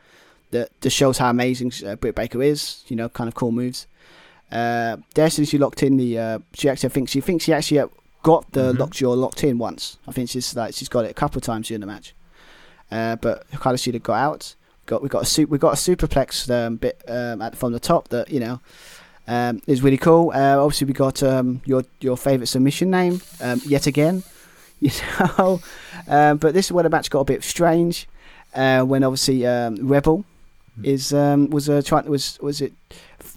That 0.51 0.69
just 0.81 0.97
shows 0.97 1.19
how 1.19 1.31
amazing 1.31 1.73
uh, 1.87 1.95
Britt 1.95 2.17
Baker 2.17 2.43
is. 2.43 2.85
You 2.89 2.97
know, 2.97 3.09
kind 3.09 3.29
of 3.29 3.35
cool 3.35 3.53
moves. 3.53 3.87
Uh, 4.53 4.97
since 5.29 5.49
she 5.49 5.59
locked 5.59 5.83
in 5.83 5.97
the, 5.97 6.19
uh, 6.19 6.39
she 6.55 6.69
actually 6.69 6.89
I 6.89 6.93
think 6.93 7.09
she 7.09 7.21
thinks 7.21 7.45
she 7.45 7.53
actually 7.53 7.79
uh, 7.81 7.87
got 8.23 8.51
the 8.53 8.73
Mhm. 8.73 8.79
lockjaw 8.79 9.13
locked 9.13 9.45
in 9.45 9.59
once. 9.59 9.97
I 10.09 10.13
think 10.13 10.29
she's 10.31 10.55
like 10.57 10.75
she's 10.75 10.89
got 10.89 11.05
it 11.05 11.11
a 11.11 11.15
couple 11.15 11.39
of 11.39 11.43
times 11.45 11.69
during 11.69 11.81
the 11.81 11.87
match. 11.87 12.15
Uh, 12.91 13.17
but 13.17 13.49
Hikaru 13.53 13.75
Shida 13.77 14.03
got 14.03 14.15
out. 14.19 14.55
Got 14.87 15.03
we 15.03 15.09
got 15.09 15.23
a 15.23 15.27
su- 15.27 15.47
we 15.47 15.59
got 15.59 15.73
a 15.75 15.77
superplex 15.77 16.51
um, 16.51 16.77
bit 16.77 17.01
um, 17.07 17.41
at 17.43 17.57
from 17.57 17.73
the 17.73 17.79
top 17.79 18.09
that 18.09 18.29
you 18.31 18.41
know 18.41 18.61
um, 19.29 19.63
is 19.69 19.83
really 19.83 19.97
cool. 19.99 20.33
Uh, 20.35 20.57
obviously, 20.57 20.87
we 20.89 20.93
got 20.95 21.23
um, 21.23 21.61
your 21.65 21.85
your 22.01 22.17
favorite 22.17 22.49
submission 22.49 22.91
name 22.91 23.21
um, 23.41 23.61
yet 23.67 23.87
again. 23.87 24.23
You 24.83 24.91
know, 25.37 25.61
um, 26.09 26.39
but 26.39 26.55
this 26.55 26.65
is 26.67 26.73
where 26.73 26.83
the 26.83 26.89
match 26.89 27.11
got 27.11 27.21
a 27.21 27.25
bit 27.25 27.45
strange. 27.45 28.09
Uh, 28.55 28.83
when 28.83 29.05
obviously 29.05 29.47
um, 29.47 29.77
Rebel 29.87 30.25
is 30.83 31.13
um, 31.13 31.51
was 31.51 31.69
uh, 31.69 31.83
trying 31.85 32.07
was 32.09 32.39
was 32.41 32.63
it 32.63 32.73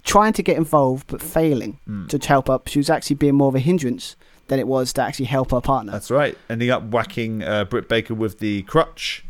trying 0.04 0.34
to 0.34 0.44
get 0.44 0.58
involved 0.58 1.08
but 1.08 1.22
failing 1.22 1.80
Mm. 1.88 2.10
to 2.10 2.28
help 2.28 2.50
up. 2.50 2.68
She 2.68 2.80
was 2.80 2.90
actually 2.90 3.16
being 3.16 3.36
more 3.36 3.48
of 3.50 3.56
a 3.56 3.60
hindrance 3.60 4.16
than 4.48 4.60
it 4.60 4.68
was 4.68 4.92
to 4.94 5.02
actually 5.02 5.26
help 5.26 5.52
her 5.52 5.62
partner. 5.62 5.92
That's 5.94 6.12
right. 6.12 6.38
Ending 6.50 6.70
up 6.70 6.84
whacking 6.84 7.44
uh, 7.44 7.64
Britt 7.66 7.88
Baker 7.88 8.14
with 8.14 8.40
the 8.40 8.64
crutch. 8.64 9.24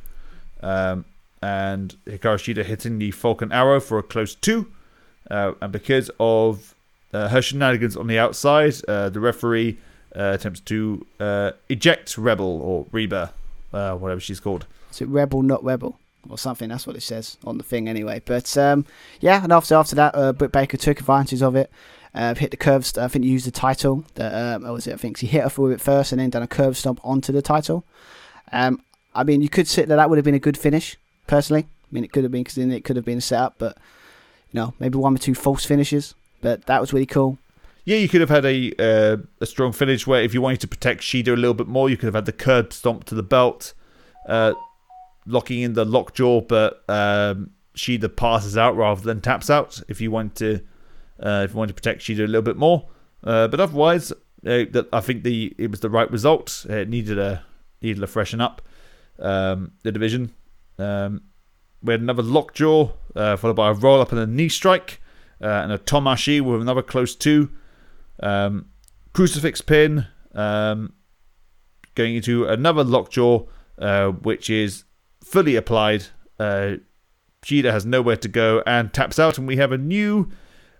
Um, 0.62 1.06
and 1.42 1.96
Hikaru 2.08 2.38
Shida 2.38 2.64
hitting 2.64 2.98
the 3.00 3.12
Falcon 3.12 3.52
Arrow 3.52 3.80
for 3.80 3.98
a 4.00 4.04
close 4.04 4.34
two. 4.34 4.72
Uh, 5.30 5.54
and 5.62 5.72
because 5.72 6.10
of 6.20 6.74
uh, 7.14 7.28
her 7.30 7.42
shenanigans 7.42 7.96
on 7.98 8.08
the 8.08 8.18
outside, 8.18 8.74
uh, 8.88 9.10
the 9.10 9.20
referee 9.20 9.78
uh, 10.16 10.32
attempts 10.34 10.60
to 10.62 11.06
uh, 11.20 11.52
eject 11.70 12.18
Rebel 12.18 12.62
or 12.62 12.88
Reba, 12.92 13.34
uh, 13.74 13.96
whatever 13.96 14.22
she's 14.22 14.40
called. 14.40 14.66
Is 14.92 15.02
it 15.02 15.08
Rebel, 15.10 15.42
not 15.44 15.64
Rebel? 15.64 16.00
Or 16.30 16.38
something, 16.38 16.70
that's 16.70 16.88
what 16.88 16.96
it 16.96 17.02
says 17.02 17.38
on 17.44 17.58
the 17.58 17.66
thing 17.66 17.90
anyway. 17.90 18.22
But 18.24 18.58
um, 18.58 18.86
yeah, 19.20 19.44
and 19.44 19.52
after 19.52 19.76
after 19.76 19.96
that, 19.98 20.16
uh, 20.16 20.32
Britt 20.32 20.54
Baker 20.54 20.78
took 20.78 21.02
advantage 21.02 21.42
of 21.42 21.56
it, 21.56 21.70
uh, 22.16 22.34
hit 22.34 22.52
the 22.52 22.58
curves. 22.58 22.98
I 22.98 23.10
think 23.10 23.26
he 23.26 23.32
used 23.32 23.46
the 23.46 23.52
title. 23.52 24.06
That 24.16 24.34
um, 24.34 24.64
was 24.72 24.88
it? 24.88 24.94
I 24.94 24.98
think 24.98 25.18
she 25.18 25.28
hit 25.28 25.44
her 25.44 25.62
with 25.62 25.74
it 25.74 25.82
first 25.82 26.14
and 26.14 26.22
then 26.22 26.30
done 26.30 26.42
a 26.42 26.48
curb 26.48 26.78
stomp 26.78 27.02
onto 27.04 27.34
the 27.34 27.42
title. 27.42 27.84
Um, 28.54 28.82
I 29.14 29.24
mean, 29.24 29.42
you 29.42 29.50
could 29.50 29.68
say 29.68 29.84
that 29.84 29.96
that 29.96 30.10
would 30.10 30.18
have 30.18 30.26
been 30.26 30.34
a 30.34 30.40
good 30.40 30.58
finish, 30.58 30.98
personally. 31.28 31.64
I 31.64 31.88
mean, 31.92 32.04
it 32.04 32.12
could 32.12 32.24
have 32.24 32.32
been 32.32 32.44
because 32.44 32.56
then 32.56 32.72
it 32.72 32.86
could 32.86 32.96
have 32.96 33.06
been 33.06 33.18
a 33.18 33.22
setup, 33.22 33.56
but 33.58 33.78
you 34.52 34.60
know, 34.60 34.74
maybe 34.80 34.98
one 34.98 35.16
or 35.16 35.18
two 35.18 35.36
false 35.36 35.66
finishes. 35.66 36.16
But 36.42 36.66
that 36.68 36.82
was 36.82 36.94
really 36.94 37.06
cool. 37.06 37.38
Yeah, 37.86 37.98
you 37.98 38.08
could 38.08 38.22
have 38.22 38.30
had 38.30 38.46
a 38.46 38.74
uh, 38.80 39.18
a 39.42 39.46
strong 39.46 39.74
finish 39.74 40.08
where 40.08 40.22
if 40.22 40.34
you 40.34 40.42
wanted 40.42 40.62
to 40.62 40.68
protect 40.68 41.02
Shida 41.02 41.28
a 41.28 41.36
little 41.36 41.54
bit 41.54 41.68
more, 41.68 41.90
you 41.90 41.98
could 41.98 42.08
have 42.08 42.16
had 42.16 42.26
the 42.26 42.32
curb 42.32 42.72
stomp 42.72 43.04
to 43.06 43.16
the 43.16 43.24
belt, 43.24 43.74
uh, 44.28 44.54
locking 45.26 45.62
in 45.62 45.74
the 45.74 45.86
lockjaw, 45.86 46.42
but 46.42 46.84
um, 46.90 47.52
Shida 47.76 48.16
passes 48.16 48.58
out 48.58 48.76
rather 48.76 49.02
than 49.02 49.22
taps 49.22 49.50
out. 49.50 49.82
If 49.88 50.02
you 50.02 50.12
want 50.12 50.36
to, 50.36 50.62
uh, 51.22 51.44
if 51.46 51.52
you 51.52 51.58
want 51.58 51.70
to 51.70 51.74
protect 51.74 52.02
Shida 52.02 52.24
a 52.24 52.28
little 52.28 52.42
bit 52.42 52.58
more, 52.58 52.90
uh, 53.24 53.48
but 53.48 53.60
otherwise, 53.60 54.12
uh, 54.12 54.16
that 54.72 54.88
I 54.92 55.00
think 55.00 55.24
the 55.24 55.56
it 55.58 55.72
was 55.72 55.80
the 55.80 55.90
right 55.90 56.10
result. 56.12 56.66
It 56.70 56.90
needed 56.90 57.18
a 57.18 57.44
needed 57.82 58.04
a 58.04 58.08
freshen 58.08 58.42
up 58.42 58.62
um, 59.20 59.72
the 59.84 59.92
division. 59.92 60.32
Um, 60.78 61.24
we 61.82 61.94
had 61.94 62.02
another 62.02 62.24
lockjaw 62.24 62.92
uh, 63.16 63.36
followed 63.36 63.56
by 63.56 63.70
a 63.70 63.74
roll 63.74 64.02
up 64.02 64.12
and 64.12 64.20
a 64.20 64.28
knee 64.28 64.50
strike. 64.50 65.00
Uh, 65.42 65.62
and 65.64 65.74
a 65.74 65.78
Tomashi 65.78 66.40
with 66.40 66.62
another 66.62 66.82
close 66.82 67.16
two. 67.16 67.50
Um, 68.22 68.68
crucifix 69.12 69.60
pin, 69.60 70.08
um, 70.34 70.94
going 71.96 72.16
into 72.16 72.46
another 72.46 72.86
lockjaw, 72.86 73.46
uh, 73.78 74.08
which 74.10 74.50
is 74.50 74.86
fully 75.34 75.56
applied. 75.56 76.06
Uh, 76.40 76.76
has 77.50 77.86
nowhere 77.86 78.16
to 78.16 78.28
go 78.30 78.64
and 78.66 78.94
taps 78.94 79.20
out, 79.20 79.38
and 79.38 79.48
we 79.48 79.58
have 79.58 79.72
a 79.72 79.78
new, 79.78 80.30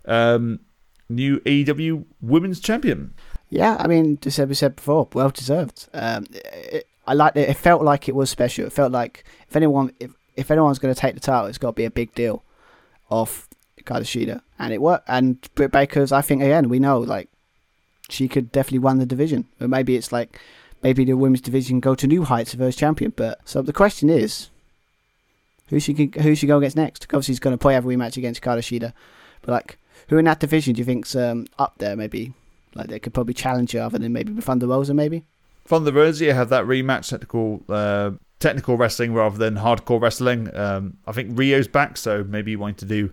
um, 0.06 0.60
new 1.08 1.40
AEW 1.40 2.04
Women's 2.22 2.60
Champion. 2.60 3.12
Yeah, 3.50 3.76
I 3.78 3.86
mean, 3.86 4.18
just 4.20 4.38
as 4.38 4.48
we 4.48 4.54
said 4.54 4.76
before, 4.76 5.08
well 5.12 5.28
deserved. 5.28 5.88
Um, 5.92 6.26
it, 6.32 6.86
I 7.06 7.12
liked 7.12 7.36
it. 7.36 7.50
It 7.50 7.56
felt 7.56 7.82
like 7.82 8.08
it 8.08 8.14
was 8.14 8.30
special. 8.30 8.66
It 8.66 8.72
felt 8.72 8.92
like 8.92 9.24
if 9.48 9.56
anyone, 9.56 9.92
if, 10.00 10.12
if 10.36 10.50
anyone's 10.50 10.78
going 10.78 10.94
to 10.94 10.98
take 10.98 11.14
the 11.14 11.20
title, 11.20 11.46
it's 11.46 11.58
got 11.58 11.70
to 11.70 11.74
be 11.74 11.84
a 11.84 11.90
big 11.90 12.14
deal 12.14 12.42
of 13.10 13.46
Hikaru 13.78 14.02
Shida, 14.02 14.40
and 14.58 14.72
it 14.72 14.80
worked. 14.80 15.08
And 15.08 15.46
Britt 15.54 15.72
Baker's, 15.72 16.12
I 16.12 16.22
think, 16.22 16.42
again, 16.42 16.68
we 16.68 16.78
know 16.78 17.00
like 17.00 17.28
she 18.08 18.28
could 18.28 18.52
definitely 18.52 18.78
win 18.78 18.98
the 18.98 19.06
division, 19.06 19.46
but 19.58 19.68
maybe 19.68 19.96
it's 19.96 20.12
like 20.12 20.40
maybe 20.84 21.04
the 21.04 21.14
women's 21.14 21.40
division 21.40 21.80
go 21.80 21.94
to 21.96 22.06
new 22.06 22.22
heights 22.22 22.54
of 22.54 22.60
as 22.60 22.76
champion. 22.76 23.12
But 23.16 23.40
so 23.44 23.62
the 23.62 23.72
question 23.72 24.08
is, 24.08 24.50
Who 25.70 25.80
should 25.80 25.96
who 26.16 26.34
should 26.36 26.46
go 26.46 26.58
against 26.58 26.76
next? 26.76 27.06
Obviously, 27.06 27.32
he's 27.32 27.40
going 27.40 27.54
to 27.54 27.58
play 27.58 27.74
every 27.74 27.94
a 27.94 27.98
rematch 27.98 28.16
against 28.16 28.40
Hikaru 28.42 28.58
Shida, 28.58 28.92
but 29.42 29.50
like, 29.50 29.78
who 30.08 30.18
in 30.18 30.26
that 30.26 30.38
division 30.38 30.74
do 30.74 30.80
you 30.80 30.84
think's 30.84 31.16
um, 31.16 31.46
up 31.58 31.78
there? 31.78 31.96
Maybe 31.96 32.34
like 32.74 32.88
they 32.88 33.00
could 33.00 33.14
probably 33.14 33.34
challenge 33.34 33.72
her 33.72 33.80
other 33.80 33.98
than 33.98 34.12
maybe 34.12 34.32
Thunder 34.40 34.68
Rosa, 34.68 34.94
maybe. 34.94 35.24
Thunder 35.64 35.92
Rosa 35.92 36.26
you 36.26 36.32
have 36.32 36.50
that 36.50 36.66
rematch, 36.66 37.08
technical 37.08 37.64
uh, 37.68 38.12
technical 38.38 38.76
wrestling 38.76 39.14
rather 39.14 39.38
than 39.38 39.56
hardcore 39.56 40.00
wrestling. 40.00 40.54
Um, 40.54 40.98
I 41.06 41.12
think 41.12 41.38
Rio's 41.38 41.66
back, 41.66 41.96
so 41.96 42.22
maybe 42.24 42.50
you 42.50 42.58
want 42.58 42.76
to 42.78 42.84
do 42.84 43.10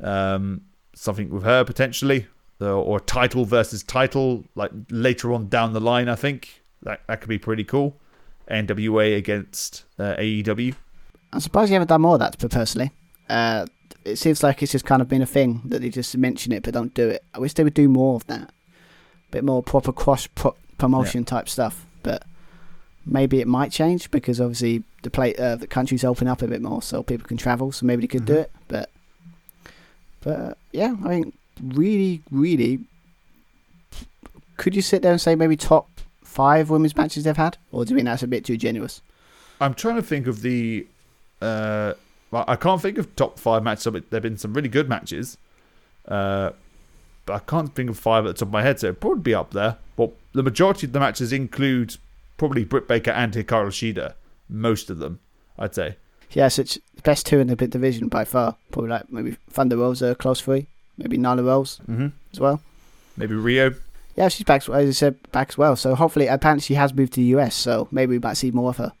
um, 0.00 0.60
something 0.94 1.28
with 1.30 1.42
her 1.42 1.64
potentially, 1.64 2.28
or 2.60 3.00
title 3.00 3.44
versus 3.44 3.82
title, 3.82 4.44
like 4.54 4.70
later 4.90 5.32
on 5.32 5.48
down 5.48 5.72
the 5.72 5.80
line. 5.80 6.08
I 6.08 6.14
think 6.14 6.59
that 6.82 7.00
that 7.06 7.20
could 7.20 7.28
be 7.28 7.38
pretty 7.38 7.64
cool. 7.64 7.96
NWA 8.50 9.16
against 9.16 9.84
uh, 9.98 10.16
AEW. 10.16 10.74
I'm 11.32 11.40
surprised 11.40 11.70
you 11.70 11.74
haven't 11.74 11.88
done 11.88 12.00
more 12.00 12.14
of 12.14 12.20
that, 12.20 12.36
personally. 12.50 12.90
Uh, 13.28 13.66
it 14.04 14.16
seems 14.16 14.42
like 14.42 14.62
it's 14.62 14.72
just 14.72 14.84
kind 14.84 15.00
of 15.00 15.08
been 15.08 15.22
a 15.22 15.26
thing 15.26 15.62
that 15.66 15.82
they 15.82 15.88
just 15.88 16.16
mention 16.16 16.52
it 16.52 16.62
but 16.62 16.74
don't 16.74 16.94
do 16.94 17.08
it. 17.08 17.22
I 17.34 17.38
wish 17.38 17.54
they 17.54 17.64
would 17.64 17.74
do 17.74 17.88
more 17.88 18.16
of 18.16 18.26
that. 18.26 18.48
A 18.48 19.30
bit 19.30 19.44
more 19.44 19.62
proper 19.62 19.92
cross 19.92 20.26
pro- 20.26 20.56
promotion 20.78 21.20
yeah. 21.20 21.26
type 21.26 21.48
stuff. 21.48 21.86
But 22.02 22.24
maybe 23.06 23.40
it 23.40 23.46
might 23.46 23.70
change 23.70 24.10
because 24.10 24.40
obviously 24.40 24.82
the 25.02 25.10
play 25.10 25.34
uh, 25.36 25.56
the 25.56 25.66
countries 25.66 26.04
open 26.04 26.26
up 26.26 26.42
a 26.42 26.48
bit 26.48 26.62
more 26.62 26.82
so 26.82 27.02
people 27.02 27.28
can 27.28 27.36
travel. 27.36 27.72
So 27.72 27.86
maybe 27.86 28.02
they 28.02 28.08
could 28.08 28.22
mm-hmm. 28.22 28.34
do 28.34 28.40
it. 28.40 28.52
But 28.68 28.90
but 30.22 30.58
yeah, 30.72 30.96
I 31.04 31.08
think 31.08 31.34
really, 31.62 32.22
really, 32.30 32.80
could 34.56 34.74
you 34.74 34.82
sit 34.82 35.02
there 35.02 35.12
and 35.12 35.20
say 35.20 35.34
maybe 35.34 35.56
top 35.56 35.89
five 36.30 36.70
women's 36.70 36.96
matches 36.96 37.24
they've 37.24 37.36
had, 37.36 37.58
or 37.72 37.84
do 37.84 37.90
you 37.90 37.96
think 37.96 38.06
that's 38.06 38.22
a 38.22 38.28
bit 38.28 38.44
too 38.44 38.56
generous? 38.56 39.02
I'm 39.60 39.74
trying 39.74 39.96
to 39.96 40.02
think 40.02 40.26
of 40.26 40.42
the 40.42 40.86
uh, 41.42 41.94
well, 42.30 42.44
I 42.46 42.56
can't 42.56 42.80
think 42.80 42.98
of 42.98 43.14
top 43.16 43.38
five 43.38 43.62
matches. 43.62 43.84
There 43.84 44.02
have 44.12 44.22
been 44.22 44.38
some 44.38 44.54
really 44.54 44.68
good 44.68 44.88
matches, 44.88 45.36
uh, 46.06 46.50
but 47.26 47.34
I 47.34 47.38
can't 47.40 47.74
think 47.74 47.90
of 47.90 47.98
five 47.98 48.24
at 48.24 48.28
the 48.28 48.34
top 48.34 48.48
of 48.48 48.52
my 48.52 48.62
head. 48.62 48.78
So 48.78 48.88
it'd 48.88 49.00
probably 49.00 49.22
be 49.22 49.34
up 49.34 49.52
there. 49.52 49.76
Well, 49.96 50.12
the 50.32 50.42
majority 50.42 50.86
of 50.86 50.92
the 50.92 51.00
matches 51.00 51.32
include 51.32 51.96
probably 52.36 52.64
Britt 52.64 52.86
Baker 52.86 53.10
and 53.10 53.32
Hikaru 53.32 53.70
Shida. 53.70 54.14
Most 54.48 54.90
of 54.90 54.98
them, 54.98 55.18
I'd 55.58 55.74
say. 55.74 55.96
Yeah, 56.32 56.48
so 56.48 56.62
it's 56.62 56.78
the 56.94 57.02
best 57.02 57.26
two 57.26 57.40
in 57.40 57.48
the 57.48 57.56
division 57.56 58.08
by 58.08 58.24
far. 58.24 58.56
Probably 58.70 58.90
like 58.90 59.10
maybe 59.10 59.36
Thunder 59.50 59.76
Rosa, 59.76 60.14
close 60.14 60.40
three. 60.40 60.68
Maybe 60.96 61.18
Nyla 61.18 61.44
Rose 61.44 61.80
mm-hmm. 61.88 62.08
as 62.32 62.40
well. 62.40 62.60
Maybe 63.16 63.34
Rio. 63.34 63.74
Yeah, 64.16 64.28
she's 64.28 64.44
back. 64.44 64.68
As 64.68 64.88
I 64.88 64.90
said, 64.92 65.32
back 65.32 65.50
as 65.50 65.58
well. 65.58 65.76
So 65.76 65.94
hopefully, 65.94 66.26
apparently, 66.26 66.62
she 66.62 66.74
has 66.74 66.92
moved 66.92 67.12
to 67.14 67.20
the 67.20 67.26
US. 67.38 67.54
So 67.54 67.88
maybe 67.90 68.10
we 68.10 68.18
might 68.18 68.34
see 68.34 68.50
more 68.50 68.70
of 68.70 68.76
her 68.78 68.92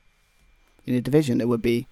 in 0.86 0.94
the 0.94 1.00
division. 1.00 1.40
It 1.40 1.48
would 1.48 1.62
be 1.62 1.86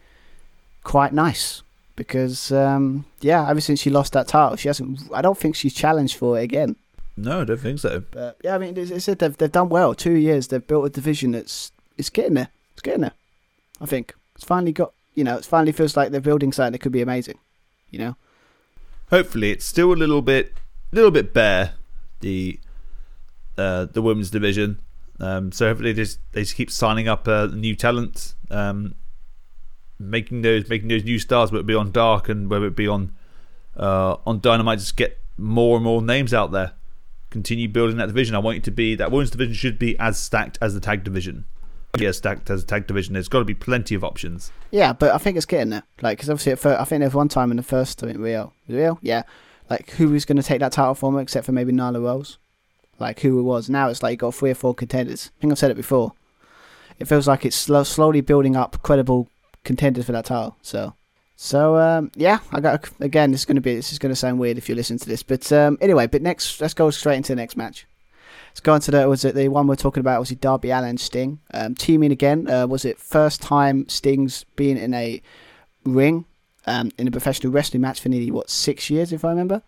quite 0.84 1.12
nice 1.12 1.62
because 1.96 2.52
um, 2.52 3.04
yeah, 3.20 3.48
ever 3.48 3.60
since 3.60 3.80
she 3.80 3.90
lost 3.90 4.12
that 4.12 4.28
title, 4.28 4.56
she 4.56 4.68
hasn't. 4.68 5.00
I 5.12 5.20
don't 5.20 5.36
think 5.36 5.56
she's 5.56 5.74
challenged 5.74 6.16
for 6.16 6.38
it 6.38 6.44
again. 6.44 6.76
No, 7.16 7.40
I 7.40 7.44
don't 7.44 7.58
think 7.58 7.80
so. 7.80 8.04
But 8.12 8.38
yeah, 8.44 8.54
I 8.54 8.58
mean, 8.58 8.76
it's, 8.76 8.90
it's, 8.90 9.06
they've 9.06 9.36
they've 9.36 9.52
done 9.52 9.68
well. 9.68 9.94
Two 9.94 10.12
years, 10.12 10.48
they've 10.48 10.66
built 10.66 10.86
a 10.86 10.90
division 10.90 11.32
that's 11.32 11.72
it's 11.98 12.10
getting 12.10 12.34
there. 12.34 12.48
It's 12.72 12.82
getting 12.82 13.00
there. 13.00 13.12
I 13.80 13.86
think 13.86 14.14
it's 14.34 14.44
finally 14.44 14.72
got. 14.72 14.92
You 15.14 15.24
know, 15.24 15.36
it 15.36 15.44
finally 15.44 15.72
feels 15.72 15.96
like 15.96 16.12
they're 16.12 16.20
building 16.20 16.52
something 16.52 16.72
that 16.72 16.78
could 16.78 16.92
be 16.92 17.02
amazing. 17.02 17.38
You 17.90 17.98
know. 17.98 18.16
Hopefully, 19.10 19.50
it's 19.50 19.64
still 19.64 19.92
a 19.92 19.94
little 19.94 20.22
bit, 20.22 20.54
little 20.92 21.10
bit 21.10 21.34
bare. 21.34 21.72
The 22.20 22.60
uh, 23.58 23.86
the 23.86 24.00
women's 24.00 24.30
division. 24.30 24.80
Um, 25.20 25.52
so 25.52 25.66
hopefully, 25.66 25.92
they 25.92 26.02
just, 26.02 26.20
they 26.32 26.42
just 26.42 26.54
keep 26.54 26.70
signing 26.70 27.08
up 27.08 27.28
uh, 27.28 27.46
new 27.46 27.74
talent. 27.74 28.34
Um, 28.50 28.94
making 29.98 30.42
those 30.42 30.68
making 30.68 30.88
those 30.88 31.04
new 31.04 31.18
stars, 31.18 31.50
whether 31.50 31.60
it 31.60 31.66
be 31.66 31.74
on 31.74 31.90
Dark 31.90 32.28
and 32.28 32.50
whether 32.50 32.66
it 32.66 32.76
be 32.76 32.88
on 32.88 33.14
uh, 33.76 34.16
on 34.26 34.40
Dynamite, 34.40 34.78
just 34.78 34.96
get 34.96 35.20
more 35.36 35.76
and 35.76 35.84
more 35.84 36.02
names 36.02 36.32
out 36.32 36.52
there. 36.52 36.72
Continue 37.30 37.68
building 37.68 37.98
that 37.98 38.06
division. 38.06 38.34
I 38.34 38.38
want 38.38 38.58
it 38.58 38.64
to 38.64 38.70
be 38.70 38.94
that 38.94 39.10
women's 39.10 39.30
division 39.30 39.54
should 39.54 39.78
be 39.78 39.98
as 39.98 40.18
stacked 40.18 40.58
as 40.60 40.74
the 40.74 40.80
tag 40.80 41.04
division. 41.04 41.44
Yeah, 41.98 42.12
stacked 42.12 42.48
as 42.50 42.62
a 42.62 42.66
tag 42.66 42.86
division. 42.86 43.14
There's 43.14 43.28
got 43.28 43.40
to 43.40 43.44
be 43.44 43.54
plenty 43.54 43.94
of 43.94 44.04
options. 44.04 44.52
Yeah, 44.70 44.92
but 44.92 45.12
I 45.12 45.18
think 45.18 45.36
it's 45.36 45.46
getting 45.46 45.70
there. 45.70 45.82
Like, 46.00 46.18
because 46.18 46.30
obviously, 46.30 46.54
first, 46.56 46.80
I 46.80 46.84
think 46.84 47.00
there's 47.00 47.14
one 47.14 47.28
time 47.28 47.50
in 47.50 47.56
the 47.56 47.62
first, 47.62 48.02
I 48.02 48.06
think 48.06 48.18
Rio, 48.18 48.52
Rio, 48.68 48.98
yeah, 49.02 49.22
like 49.68 49.90
who 49.90 50.10
was 50.10 50.24
going 50.24 50.36
to 50.36 50.42
take 50.42 50.60
that 50.60 50.72
title 50.72 50.94
from 50.94 51.14
her 51.14 51.20
except 51.20 51.46
for 51.46 51.52
maybe 51.52 51.72
Nyla 51.72 52.02
Rose, 52.02 52.38
like 52.98 53.20
who 53.20 53.38
it 53.38 53.42
was. 53.42 53.68
Now 53.68 53.88
it's 53.88 54.02
like 54.02 54.12
you 54.12 54.16
got 54.16 54.34
three 54.34 54.50
or 54.50 54.54
four 54.54 54.74
contenders. 54.74 55.30
I 55.36 55.40
think 55.40 55.52
I've 55.52 55.58
said 55.58 55.70
it 55.70 55.76
before. 55.76 56.12
It 56.98 57.06
feels 57.06 57.28
like 57.28 57.44
it's 57.44 57.56
slow, 57.56 57.84
slowly 57.84 58.20
building 58.20 58.56
up 58.56 58.82
credible 58.82 59.28
contenders 59.64 60.06
for 60.06 60.12
that 60.12 60.24
title. 60.24 60.56
So, 60.62 60.94
so 61.36 61.76
um, 61.76 62.10
yeah, 62.14 62.40
I 62.52 62.60
got 62.60 62.88
again. 63.00 63.30
This 63.30 63.40
is 63.40 63.46
going 63.46 63.56
to 63.56 63.62
be 63.62 63.74
this 63.74 63.92
is 63.92 63.98
going 63.98 64.10
to 64.10 64.16
sound 64.16 64.38
weird 64.38 64.58
if 64.58 64.68
you 64.68 64.74
listen 64.74 64.98
to 64.98 65.08
this, 65.08 65.22
but 65.22 65.50
um, 65.52 65.78
anyway. 65.80 66.06
But 66.06 66.22
next, 66.22 66.60
let's 66.60 66.74
go 66.74 66.90
straight 66.90 67.16
into 67.16 67.32
the 67.32 67.36
next 67.36 67.56
match. 67.56 67.86
Let's 68.50 68.60
go 68.60 68.74
into 68.74 68.90
the 68.90 69.08
was 69.08 69.24
it 69.24 69.34
the 69.34 69.48
one 69.48 69.66
we're 69.66 69.76
talking 69.76 70.00
about? 70.00 70.18
Was 70.18 70.32
it 70.32 70.40
Darby 70.40 70.70
Allin 70.70 70.98
Sting 70.98 71.38
um, 71.54 71.74
teaming 71.74 72.10
again? 72.10 72.50
Uh, 72.50 72.66
was 72.66 72.84
it 72.84 72.98
first 72.98 73.40
time 73.40 73.88
Sting's 73.88 74.44
being 74.56 74.76
in 74.76 74.94
a 74.94 75.22
ring 75.84 76.24
um, 76.66 76.90
in 76.98 77.08
a 77.08 77.10
professional 77.10 77.52
wrestling 77.52 77.80
match 77.80 78.00
for 78.00 78.08
nearly 78.08 78.30
what 78.30 78.50
six 78.50 78.90
years, 78.90 79.12
if 79.12 79.24
I 79.24 79.30
remember 79.30 79.62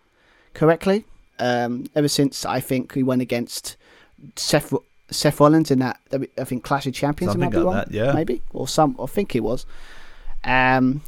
correctly. 0.53 1.05
Um, 1.39 1.85
ever 1.95 2.07
since 2.07 2.45
I 2.45 2.59
think 2.59 2.93
he 2.93 3.03
went 3.03 3.21
against 3.21 3.75
Seth 4.35 4.73
Seth 5.09 5.39
Rollins 5.39 5.71
in 5.71 5.79
that 5.79 5.99
I 6.37 6.43
think 6.43 6.63
Clash 6.63 6.87
of 6.87 6.93
Champions, 6.93 7.33
Something 7.33 7.51
like 7.51 7.63
wrong, 7.63 7.73
that, 7.73 7.91
yeah, 7.91 8.13
maybe 8.13 8.41
or 8.53 8.67
some. 8.67 8.95
I 8.99 9.05
think 9.05 9.35
it 9.35 9.41
was, 9.41 9.65
um, 10.43 11.01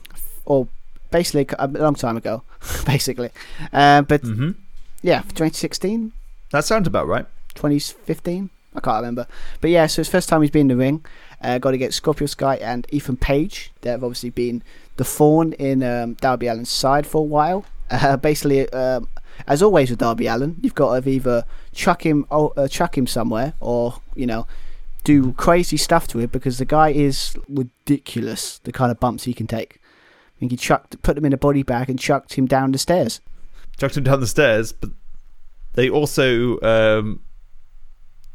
or 0.45 0.67
basically 1.11 1.47
a 1.57 1.67
long 1.67 1.95
time 1.95 2.17
ago, 2.17 2.43
basically. 2.85 3.29
Uh, 3.71 4.01
but 4.01 4.21
mm-hmm. 4.21 4.51
yeah, 5.01 5.21
2016. 5.21 6.11
That 6.51 6.65
sounds 6.65 6.87
about 6.87 7.07
right. 7.07 7.25
2015. 7.55 8.49
I 8.75 8.79
can't 8.79 8.97
remember, 8.97 9.27
but 9.61 9.69
yeah. 9.69 9.85
So 9.87 10.01
it's 10.01 10.09
first 10.09 10.29
time 10.29 10.41
he's 10.41 10.51
been 10.51 10.61
in 10.61 10.67
the 10.69 10.75
ring. 10.75 11.05
Uh, 11.41 11.57
got 11.59 11.71
to 11.71 11.77
get 11.77 11.93
Scorpio 11.93 12.25
Sky 12.25 12.55
and 12.55 12.87
Ethan 12.89 13.17
Page. 13.17 13.71
They've 13.81 14.03
obviously 14.03 14.31
been 14.31 14.63
the 14.97 15.03
thorn 15.03 15.53
in 15.53 15.83
um, 15.83 16.13
Darby 16.15 16.47
Allin's 16.47 16.69
side 16.69 17.07
for 17.07 17.19
a 17.19 17.25
while. 17.25 17.65
Uh, 17.91 18.17
basically, 18.17 18.67
um, 18.71 19.07
as 19.47 19.61
always 19.61 19.89
with 19.89 19.99
Darby 19.99 20.27
Allin, 20.27 20.57
you've 20.61 20.75
got 20.75 20.99
to 20.99 21.09
either 21.09 21.45
chuck 21.73 22.05
him, 22.05 22.25
uh, 22.31 22.67
chuck 22.67 22.97
him 22.97 23.07
somewhere, 23.07 23.53
or 23.59 23.99
you 24.15 24.25
know, 24.25 24.47
do 25.03 25.33
crazy 25.33 25.77
stuff 25.77 26.07
to 26.07 26.19
him 26.19 26.29
because 26.29 26.57
the 26.57 26.65
guy 26.65 26.89
is 26.89 27.35
ridiculous. 27.47 28.59
The 28.59 28.71
kind 28.71 28.91
of 28.91 28.99
bumps 28.99 29.23
he 29.23 29.33
can 29.33 29.47
take. 29.47 29.79
I 30.35 30.39
think 30.39 30.51
he 30.51 30.57
chucked, 30.57 31.01
put 31.01 31.17
him 31.17 31.25
in 31.25 31.33
a 31.33 31.37
body 31.37 31.63
bag 31.63 31.89
and 31.89 31.99
chucked 31.99 32.33
him 32.33 32.45
down 32.45 32.71
the 32.71 32.77
stairs. 32.77 33.21
Chucked 33.77 33.97
him 33.97 34.03
down 34.03 34.19
the 34.19 34.27
stairs, 34.27 34.71
but 34.71 34.91
they 35.73 35.89
also 35.89 36.59
um, 36.61 37.21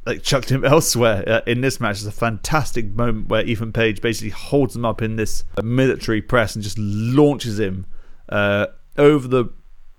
like 0.08 0.22
chucked 0.22 0.50
him 0.50 0.64
elsewhere 0.64 1.22
uh, 1.26 1.40
in 1.46 1.60
this 1.60 1.80
match. 1.80 1.98
It's 1.98 2.06
a 2.06 2.12
fantastic 2.12 2.86
moment 2.86 3.28
where 3.28 3.44
Ethan 3.44 3.72
Page 3.72 4.00
basically 4.00 4.30
holds 4.30 4.74
him 4.74 4.84
up 4.84 5.02
in 5.02 5.16
this 5.16 5.44
military 5.62 6.22
press 6.22 6.54
and 6.54 6.64
just 6.64 6.78
launches 6.78 7.60
him 7.60 7.86
uh, 8.28 8.66
over 8.96 9.28
the 9.28 9.46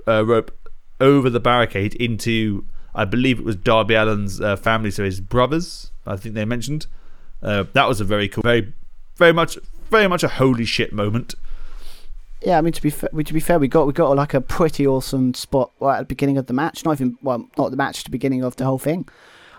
uh, 0.07 0.25
rope 0.25 0.51
over 0.99 1.29
the 1.29 1.39
barricade 1.39 1.95
into, 1.95 2.65
I 2.93 3.05
believe 3.05 3.39
it 3.39 3.45
was 3.45 3.55
Darby 3.55 3.95
Allin's 3.95 4.41
uh, 4.41 4.55
family, 4.55 4.91
so 4.91 5.03
his 5.03 5.21
brothers. 5.21 5.91
I 6.05 6.15
think 6.15 6.35
they 6.35 6.45
mentioned. 6.45 6.87
Uh, 7.41 7.65
that 7.73 7.87
was 7.87 8.01
a 8.01 8.05
very 8.05 8.27
cool, 8.27 8.43
very, 8.43 8.73
very 9.15 9.31
much, 9.31 9.57
very 9.89 10.07
much 10.07 10.23
a 10.23 10.27
holy 10.27 10.65
shit 10.65 10.91
moment. 10.91 11.35
Yeah, 12.41 12.57
I 12.57 12.61
mean 12.61 12.73
to 12.73 12.81
be 12.81 12.89
fair, 12.89 13.09
to 13.09 13.33
be 13.33 13.39
fair, 13.39 13.59
we 13.59 13.67
got 13.67 13.85
we 13.85 13.93
got 13.93 14.15
like 14.15 14.33
a 14.33 14.39
pretty 14.39 14.87
awesome 14.87 15.33
spot 15.33 15.71
right 15.81 15.97
at 15.97 16.01
the 16.01 16.05
beginning 16.05 16.37
of 16.37 16.47
the 16.47 16.53
match. 16.53 16.85
Not 16.85 16.93
even 16.93 17.17
well, 17.21 17.49
not 17.57 17.71
the 17.71 17.77
match, 17.77 18.03
the 18.05 18.09
beginning 18.09 18.43
of 18.43 18.55
the 18.55 18.63
whole 18.63 18.79
thing. 18.79 19.07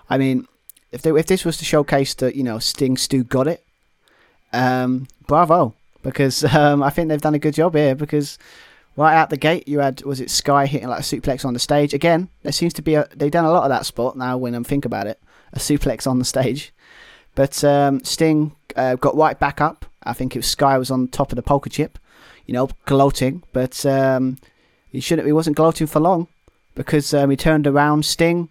I 0.08 0.16
mean, 0.16 0.46
if 0.90 1.02
they, 1.02 1.10
if 1.10 1.26
this 1.26 1.44
was 1.44 1.58
to 1.58 1.64
showcase 1.64 2.14
that 2.14 2.36
you 2.36 2.42
know 2.42 2.58
Sting 2.58 2.96
Stu 2.96 3.22
got 3.22 3.46
it, 3.46 3.62
um, 4.54 5.08
bravo, 5.26 5.74
because 6.02 6.42
um, 6.54 6.82
I 6.82 6.88
think 6.88 7.08
they've 7.08 7.20
done 7.20 7.34
a 7.34 7.38
good 7.38 7.54
job 7.54 7.74
here 7.74 7.94
because 7.94 8.38
right 8.96 9.14
out 9.14 9.30
the 9.30 9.36
gate, 9.36 9.68
you 9.68 9.78
had 9.80 10.02
was 10.02 10.20
it 10.20 10.30
Sky 10.30 10.66
hitting 10.66 10.88
like 10.88 11.00
a 11.00 11.02
suplex 11.02 11.44
on 11.44 11.54
the 11.54 11.60
stage 11.60 11.94
again. 11.94 12.28
There 12.42 12.52
seems 12.52 12.72
to 12.74 12.82
be 12.82 12.94
a 12.94 13.08
they've 13.14 13.30
done 13.30 13.44
a 13.44 13.52
lot 13.52 13.64
of 13.64 13.70
that 13.70 13.86
spot 13.86 14.16
now. 14.16 14.36
When 14.36 14.54
I 14.54 14.62
think 14.62 14.84
about 14.84 15.06
it, 15.06 15.20
a 15.52 15.58
suplex 15.58 16.06
on 16.06 16.18
the 16.18 16.24
stage, 16.24 16.72
but 17.34 17.62
um, 17.64 18.02
Sting 18.04 18.54
uh, 18.76 18.96
got 18.96 19.16
right 19.16 19.38
back 19.38 19.60
up. 19.60 19.86
I 20.02 20.12
think 20.12 20.34
it 20.34 20.38
was 20.38 20.46
Sky 20.46 20.78
was 20.78 20.90
on 20.90 21.08
top 21.08 21.32
of 21.32 21.36
the 21.36 21.42
poker 21.42 21.70
chip, 21.70 21.98
you 22.46 22.54
know, 22.54 22.68
gloating. 22.86 23.42
But 23.52 23.84
um, 23.86 24.38
he 24.90 25.00
shouldn't. 25.00 25.26
He 25.26 25.32
wasn't 25.32 25.56
gloating 25.56 25.86
for 25.86 26.00
long 26.00 26.28
because 26.74 27.12
um, 27.14 27.30
he 27.30 27.36
turned 27.36 27.66
around. 27.66 28.04
Sting 28.04 28.48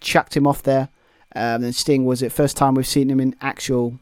chucked 0.00 0.36
him 0.36 0.46
off 0.46 0.62
there. 0.62 0.88
Um, 1.34 1.62
and 1.62 1.74
Sting 1.74 2.04
was 2.04 2.22
it 2.22 2.32
first 2.32 2.56
time 2.56 2.74
we've 2.74 2.86
seen 2.86 3.10
him 3.10 3.20
in 3.20 3.36
actual, 3.40 3.98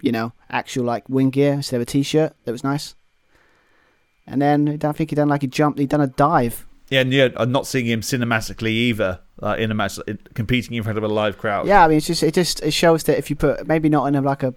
you 0.00 0.12
know, 0.12 0.32
actual 0.50 0.84
like 0.84 1.08
wing 1.08 1.30
gear 1.30 1.54
instead 1.54 1.76
of 1.76 1.82
a 1.82 1.86
t-shirt. 1.86 2.34
That 2.44 2.52
was 2.52 2.64
nice. 2.64 2.94
And 4.26 4.40
then 4.40 4.78
I 4.82 4.92
think 4.92 5.10
he 5.10 5.16
done 5.16 5.28
like 5.28 5.42
a 5.42 5.46
jump. 5.46 5.78
He 5.78 5.86
done 5.86 6.00
a 6.00 6.06
dive. 6.06 6.66
Yeah, 6.88 7.00
and 7.00 7.12
yeah, 7.12 7.28
I'm 7.36 7.50
not 7.50 7.66
seeing 7.66 7.86
him 7.86 8.02
cinematically 8.02 8.68
either 8.68 9.20
uh, 9.42 9.56
in 9.58 9.70
a 9.70 9.74
match, 9.74 9.98
in- 10.06 10.18
competing 10.34 10.76
in 10.76 10.82
front 10.82 10.98
of 10.98 11.04
a 11.04 11.08
live 11.08 11.38
crowd. 11.38 11.66
Yeah, 11.66 11.84
I 11.84 11.88
mean, 11.88 11.96
it's 11.96 12.06
just 12.06 12.22
it 12.22 12.34
just 12.34 12.62
it 12.62 12.72
shows 12.72 13.04
that 13.04 13.16
if 13.16 13.30
you 13.30 13.36
put 13.36 13.66
maybe 13.66 13.88
not 13.88 14.04
in 14.06 14.14
a, 14.14 14.20
like 14.20 14.42
a 14.42 14.54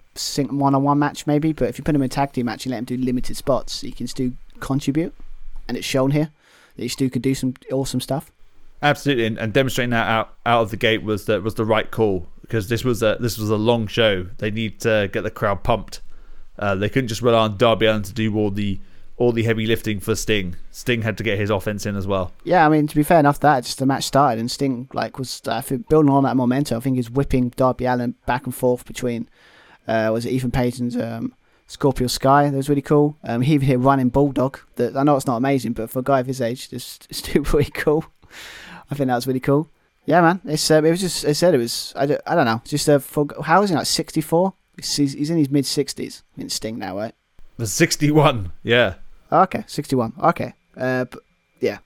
one 0.49 0.75
on 0.75 0.83
one 0.83 0.99
match, 0.99 1.25
maybe, 1.25 1.53
but 1.53 1.69
if 1.69 1.77
you 1.77 1.83
put 1.83 1.95
him 1.95 2.01
in 2.01 2.07
a 2.07 2.09
tag 2.09 2.33
team 2.33 2.47
match 2.47 2.65
and 2.65 2.71
let 2.71 2.79
him 2.79 2.85
do 2.85 2.97
limited 2.97 3.37
spots, 3.37 3.81
he 3.81 3.91
can 3.91 4.07
still 4.07 4.31
contribute, 4.59 5.13
and 5.67 5.77
it's 5.77 5.87
shown 5.87 6.11
here 6.11 6.29
that 6.75 6.83
he 6.83 6.89
still 6.89 7.09
could 7.09 7.21
do 7.21 7.33
some 7.33 7.53
awesome 7.71 8.01
stuff. 8.01 8.31
Absolutely, 8.81 9.25
and, 9.25 9.37
and 9.37 9.53
demonstrating 9.53 9.91
that 9.91 10.07
out, 10.07 10.33
out 10.45 10.61
of 10.61 10.71
the 10.71 10.77
gate 10.77 11.03
was 11.03 11.25
that 11.27 11.41
was 11.41 11.55
the 11.55 11.65
right 11.65 11.89
call 11.89 12.27
because 12.41 12.67
this 12.67 12.83
was 12.83 13.01
a 13.01 13.17
this 13.19 13.37
was 13.37 13.49
a 13.49 13.55
long 13.55 13.87
show. 13.87 14.23
They 14.39 14.51
need 14.51 14.81
to 14.81 15.09
get 15.11 15.21
the 15.21 15.31
crowd 15.31 15.63
pumped. 15.63 16.01
Uh, 16.59 16.75
they 16.75 16.89
couldn't 16.89 17.07
just 17.07 17.21
rely 17.21 17.39
on 17.39 17.57
Darby 17.57 17.85
Allin 17.85 18.03
to 18.03 18.13
do 18.13 18.35
all 18.37 18.51
the 18.51 18.79
all 19.17 19.31
the 19.31 19.43
heavy 19.43 19.65
lifting 19.65 19.99
for 19.99 20.15
Sting. 20.15 20.55
Sting 20.71 21.01
had 21.01 21.17
to 21.17 21.23
get 21.23 21.37
his 21.37 21.49
offense 21.49 21.85
in 21.85 21.95
as 21.95 22.05
well. 22.05 22.31
Yeah, 22.43 22.65
I 22.65 22.69
mean 22.69 22.87
to 22.87 22.95
be 22.95 23.03
fair 23.03 23.19
enough, 23.19 23.39
that 23.39 23.63
just 23.63 23.79
the 23.79 23.85
match 23.85 24.03
started 24.03 24.39
and 24.39 24.51
Sting 24.51 24.89
like 24.93 25.17
was 25.17 25.41
I 25.47 25.61
think 25.61 25.87
building 25.89 26.11
on 26.11 26.23
that 26.23 26.35
momentum. 26.35 26.77
I 26.77 26.81
think 26.81 26.97
he's 26.97 27.09
whipping 27.09 27.49
Darby 27.49 27.85
Allin 27.85 28.15
back 28.25 28.45
and 28.45 28.53
forth 28.53 28.85
between 28.85 29.29
uh, 29.87 30.09
was 30.11 30.25
it 30.25 30.31
Ethan 30.31 30.51
Page 30.51 30.79
and 30.79 31.01
um, 31.01 31.33
Scorpio 31.67 32.07
Sky. 32.07 32.49
That 32.49 32.57
was 32.57 32.69
really 32.69 32.81
cool. 32.81 33.17
Um, 33.23 33.41
he 33.41 33.53
even 33.53 33.67
hit 33.67 33.79
running 33.79 34.09
bulldog. 34.09 34.59
That 34.75 34.95
I 34.97 35.03
know 35.03 35.15
it's 35.15 35.27
not 35.27 35.37
amazing, 35.37 35.73
but 35.73 35.89
for 35.89 35.99
a 35.99 36.03
guy 36.03 36.19
of 36.19 36.27
his 36.27 36.41
age, 36.41 36.69
it's, 36.71 36.99
it's 37.09 37.17
still 37.19 37.43
pretty 37.43 37.71
cool. 37.71 38.05
I 38.89 38.95
think 38.95 39.07
that 39.07 39.15
was 39.15 39.27
really 39.27 39.39
cool. 39.39 39.69
Yeah, 40.05 40.21
man. 40.21 40.41
It's 40.45 40.69
uh, 40.69 40.83
it 40.83 40.91
was 40.91 41.01
just. 41.01 41.25
I 41.25 41.31
said 41.31 41.53
it 41.53 41.59
was. 41.59 41.93
I 41.95 42.05
don't, 42.05 42.21
I 42.27 42.35
don't 42.35 42.45
know. 42.45 42.61
Just 42.65 42.87
uh, 42.89 42.99
for 42.99 43.27
how 43.43 43.63
is 43.63 43.69
he 43.69 43.75
like 43.75 43.87
sixty 43.87 44.21
four? 44.21 44.53
He's, 44.75 45.13
he's 45.13 45.29
in 45.29 45.37
his 45.37 45.49
mid 45.49 45.65
sixties. 45.65 46.23
In 46.37 46.49
Sting 46.49 46.77
now, 46.77 46.97
right? 46.97 47.15
The 47.57 47.67
61, 47.67 48.51
yeah. 48.63 48.95
Okay, 49.31 49.63
sixty 49.67 49.95
one. 49.95 50.13
Okay. 50.21 50.53
Uh, 50.77 51.05
but, 51.05 51.21
yeah. 51.59 51.79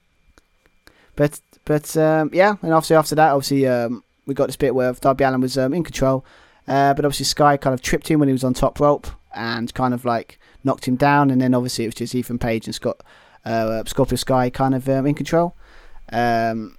But 1.16 1.40
but 1.64 1.96
um, 1.96 2.30
yeah, 2.32 2.56
and 2.62 2.72
obviously 2.72 2.96
after 2.96 3.14
that, 3.14 3.32
obviously 3.32 3.66
um, 3.66 4.02
we 4.26 4.34
got 4.34 4.46
this 4.46 4.56
bit 4.56 4.74
where 4.74 4.92
Darby 4.92 5.24
Allin 5.24 5.40
was 5.40 5.58
um, 5.58 5.74
in 5.74 5.84
control, 5.84 6.24
uh, 6.68 6.94
but 6.94 7.04
obviously 7.04 7.24
Sky 7.24 7.56
kind 7.56 7.74
of 7.74 7.82
tripped 7.82 8.08
him 8.08 8.20
when 8.20 8.28
he 8.28 8.32
was 8.32 8.44
on 8.44 8.54
top 8.54 8.80
rope 8.80 9.06
and 9.34 9.72
kind 9.74 9.94
of 9.94 10.04
like 10.04 10.38
knocked 10.64 10.86
him 10.86 10.96
down, 10.96 11.30
and 11.30 11.40
then 11.40 11.54
obviously 11.54 11.84
it 11.84 11.88
was 11.88 11.94
just 11.94 12.14
Ethan 12.14 12.38
Page 12.38 12.66
and 12.66 12.74
Scott 12.74 13.00
uh, 13.44 13.84
Scorpio 13.84 14.16
Sky 14.16 14.50
kind 14.50 14.74
of 14.74 14.88
um, 14.88 15.06
in 15.06 15.14
control. 15.14 15.54
Um, 16.12 16.76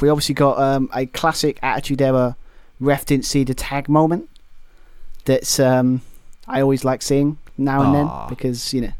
we 0.00 0.08
obviously 0.08 0.34
got 0.34 0.58
um, 0.58 0.88
a 0.94 1.06
classic 1.06 1.58
Attitude 1.62 2.00
Era 2.00 2.36
ref 2.78 3.04
didn't 3.06 3.26
see 3.26 3.44
the 3.44 3.54
tag 3.54 3.88
moment. 3.88 4.28
That's 5.24 5.60
um, 5.60 6.00
I 6.46 6.60
always 6.60 6.84
like 6.84 7.02
seeing 7.02 7.38
now 7.58 7.82
and 7.82 7.96
Aw. 7.96 8.26
then 8.26 8.28
because 8.28 8.72
you 8.72 8.80
know 8.80 8.92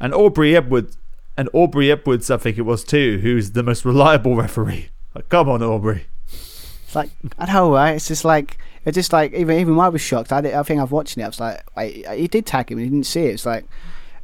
And 0.00 0.12
Aubrey 0.14 0.56
Edwards, 0.56 0.96
and 1.36 1.48
Aubrey 1.52 1.90
Edwards, 1.90 2.30
I 2.30 2.36
think 2.36 2.58
it 2.58 2.62
was 2.62 2.84
too, 2.84 3.18
who's 3.18 3.52
the 3.52 3.62
most 3.62 3.84
reliable 3.84 4.36
referee. 4.36 4.88
Like, 5.14 5.28
come 5.28 5.48
on, 5.48 5.62
Aubrey. 5.62 6.06
it's 6.26 6.96
like 6.96 7.10
I 7.38 7.52
know 7.52 7.72
right. 7.72 7.92
It's 7.92 8.08
just 8.08 8.24
like 8.24 8.58
it's 8.84 8.94
just 8.96 9.12
like 9.12 9.32
even 9.32 9.58
even 9.58 9.78
I 9.78 9.88
was 9.88 10.00
shocked. 10.00 10.32
I, 10.32 10.40
did, 10.40 10.54
I 10.54 10.62
think 10.62 10.80
I've 10.80 10.92
watched 10.92 11.16
it. 11.16 11.22
I 11.22 11.28
was 11.28 11.40
like, 11.40 11.62
wait, 11.76 12.06
he 12.08 12.28
did 12.28 12.46
tag 12.46 12.70
him 12.70 12.78
and 12.78 12.84
he 12.84 12.90
didn't 12.90 13.06
see 13.06 13.26
it. 13.26 13.34
It's 13.34 13.46
like, 13.46 13.64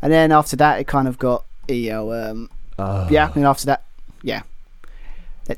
and 0.02 0.12
then 0.12 0.32
after 0.32 0.56
that 0.56 0.80
it 0.80 0.86
kind 0.86 1.06
of 1.08 1.18
got 1.18 1.44
you 1.68 1.90
know 1.90 2.12
um, 2.12 2.50
Uh, 2.78 3.06
yeah, 3.10 3.30
and 3.34 3.44
after 3.44 3.66
that 3.66 3.84
yeah. 4.22 4.42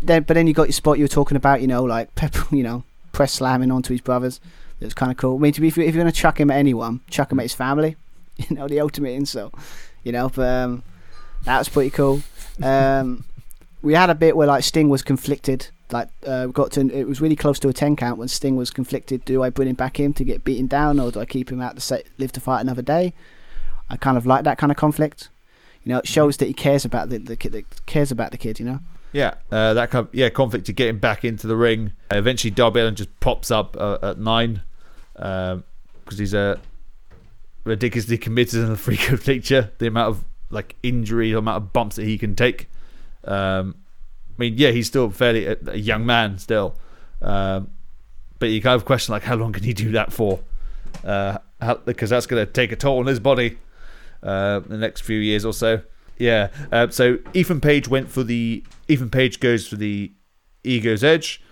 Then, 0.01 0.22
but 0.22 0.34
then 0.34 0.47
you 0.47 0.55
got 0.55 0.64
your 0.64 0.72
spot 0.72 0.98
you 0.98 1.05
were 1.05 1.09
talking 1.09 1.36
about, 1.36 1.60
you 1.60 1.66
know, 1.66 1.82
like 1.84 2.14
pepper, 2.14 2.55
you 2.55 2.62
know, 2.62 2.84
press 3.12 3.32
slamming 3.32 3.70
onto 3.70 3.93
his 3.93 4.01
brothers. 4.01 4.40
It 4.80 4.84
was 4.84 4.94
kind 4.94 5.12
of 5.12 5.18
cool. 5.18 5.36
I 5.36 5.40
mean, 5.40 5.52
to 5.52 5.60
be, 5.60 5.68
if, 5.68 5.76
you, 5.76 5.84
if 5.84 5.94
you're 5.94 6.02
going 6.02 6.12
to 6.12 6.18
chuck 6.18 6.40
him 6.40 6.51
at 6.51 6.56
anyone, 6.56 7.01
chuck 7.09 7.30
him 7.30 7.39
at 7.40 7.44
his 7.44 7.55
family. 7.55 7.97
You 8.48 8.56
know, 8.56 8.66
the 8.66 8.80
ultimate 8.80 9.10
insult. 9.10 9.55
You 10.05 10.12
know, 10.12 10.29
but 10.29 10.49
um, 10.49 10.83
that 11.45 11.59
was 11.59 11.69
pretty 11.69 11.91
cool. 11.91 12.23
Um, 12.62 13.24
we 13.83 13.95
had 13.95 14.11
a 14.11 14.15
bit 14.15 14.37
where 14.37 14.47
like 14.47 14.65
Sting 14.65 14.89
was 14.89 15.03
conflicted. 15.03 15.69
Like, 15.91 16.09
uh, 16.27 16.45
we 16.47 16.53
got 16.53 16.73
to 16.73 16.89
it 16.89 17.07
was 17.07 17.20
really 17.20 17.37
close 17.37 17.59
to 17.61 17.69
a 17.69 17.73
ten 17.73 17.97
count 17.97 18.19
when 18.19 18.29
Sting 18.29 18.57
was 18.57 18.70
conflicted. 18.70 19.24
Do 19.24 19.43
I 19.43 19.51
bring 19.51 19.69
him 19.69 19.77
back 19.77 20.01
in 20.01 20.15
to 20.15 20.24
get 20.24 20.45
beaten 20.45 20.66
down, 20.66 20.99
or 20.99 21.11
do 21.11 21.20
I 21.20 21.27
keep 21.27 21.51
him 21.53 21.61
out 21.61 21.74
to 21.74 21.81
say, 21.81 22.05
live 22.19 22.33
to 22.33 22.41
fight 22.41 22.61
another 22.61 22.83
day? 22.83 23.12
I 23.91 23.97
kind 23.97 24.16
of 24.16 24.24
like 24.24 24.45
that 24.45 24.59
kind 24.59 24.70
of 24.70 24.79
conflict. 24.79 25.29
You 25.85 25.93
know, 25.93 25.99
it 25.99 26.07
shows 26.07 26.37
that 26.39 26.47
he 26.47 26.55
cares 26.55 26.85
about 26.85 27.11
the, 27.11 27.19
the 27.19 27.37
kid. 27.37 27.65
Cares 27.87 28.11
about 28.11 28.31
the 28.31 28.39
kid. 28.39 28.59
You 28.59 28.66
know. 28.66 28.81
Yeah, 29.12 29.35
uh, 29.51 29.74
that 29.74 29.91
kind 29.91 30.07
of, 30.07 30.15
yeah 30.15 30.31
conflict 30.31 30.65
to 30.66 30.73
get 30.73 30.89
him 30.89 30.99
back 30.99 31.24
into 31.24 31.47
the 31.47 31.57
ring. 31.57 31.93
Uh, 32.11 32.16
eventually, 32.16 32.51
Darby 32.51 32.81
Allin 32.81 32.95
just 32.95 33.20
pops 33.20 33.51
up 33.51 33.77
uh, 33.79 33.99
at 34.03 34.19
nine 34.19 34.62
because 35.15 35.62
he's 36.16 36.33
uh, 36.35 36.57
ridiculously 37.64 38.18
committed 38.18 38.60
in 38.60 38.68
the 38.68 38.76
freak 38.76 39.10
of 39.10 39.26
nature. 39.26 39.72
The 39.78 39.86
amount 39.86 40.09
of 40.09 40.24
like 40.51 40.76
injury, 40.82 41.32
the 41.32 41.39
amount 41.39 41.56
of 41.62 41.72
bumps 41.72 41.97
that 41.97 42.05
he 42.05 42.18
can 42.18 42.36
take. 42.36 42.68
Um, 43.24 43.76
I 44.30 44.34
mean, 44.39 44.55
yeah, 44.56 44.70
he's 44.70 44.86
still 44.86 45.10
fairly 45.10 45.47
a, 45.47 45.56
a 45.66 45.76
young 45.76 46.05
man 46.05 46.39
still, 46.39 46.76
um, 47.20 47.70
but 48.39 48.47
you 48.47 48.60
kind 48.60 48.74
of 48.74 48.84
question 48.84 49.12
like 49.12 49.22
how 49.22 49.36
long 49.36 49.52
can 49.52 49.62
he 49.62 49.72
do 49.72 49.93
that 49.93 50.12
for? 50.12 50.40
Uh, 51.05 51.39
because 51.84 52.10
that's 52.10 52.26
going 52.26 52.44
to 52.44 52.51
take 52.51 52.72
a 52.72 52.76
toll 52.76 52.98
on 52.98 53.06
his 53.06 53.20
body 53.20 53.59
uh, 54.22 54.60
the 54.60 54.76
next 54.76 55.02
few 55.02 55.18
years 55.18 55.44
or 55.44 55.52
so. 55.52 55.82
Yeah. 56.18 56.48
Uh, 56.70 56.89
so 56.89 57.18
Ethan 57.34 57.60
Page 57.60 57.89
went 57.89 58.09
for 58.09 58.22
the 58.22 58.64
Ethan 58.89 59.10
Page 59.10 59.40
goes 59.40 59.66
for 59.66 59.76
the 59.76 60.12
Ego's 60.64 61.02
Edge 61.02 61.43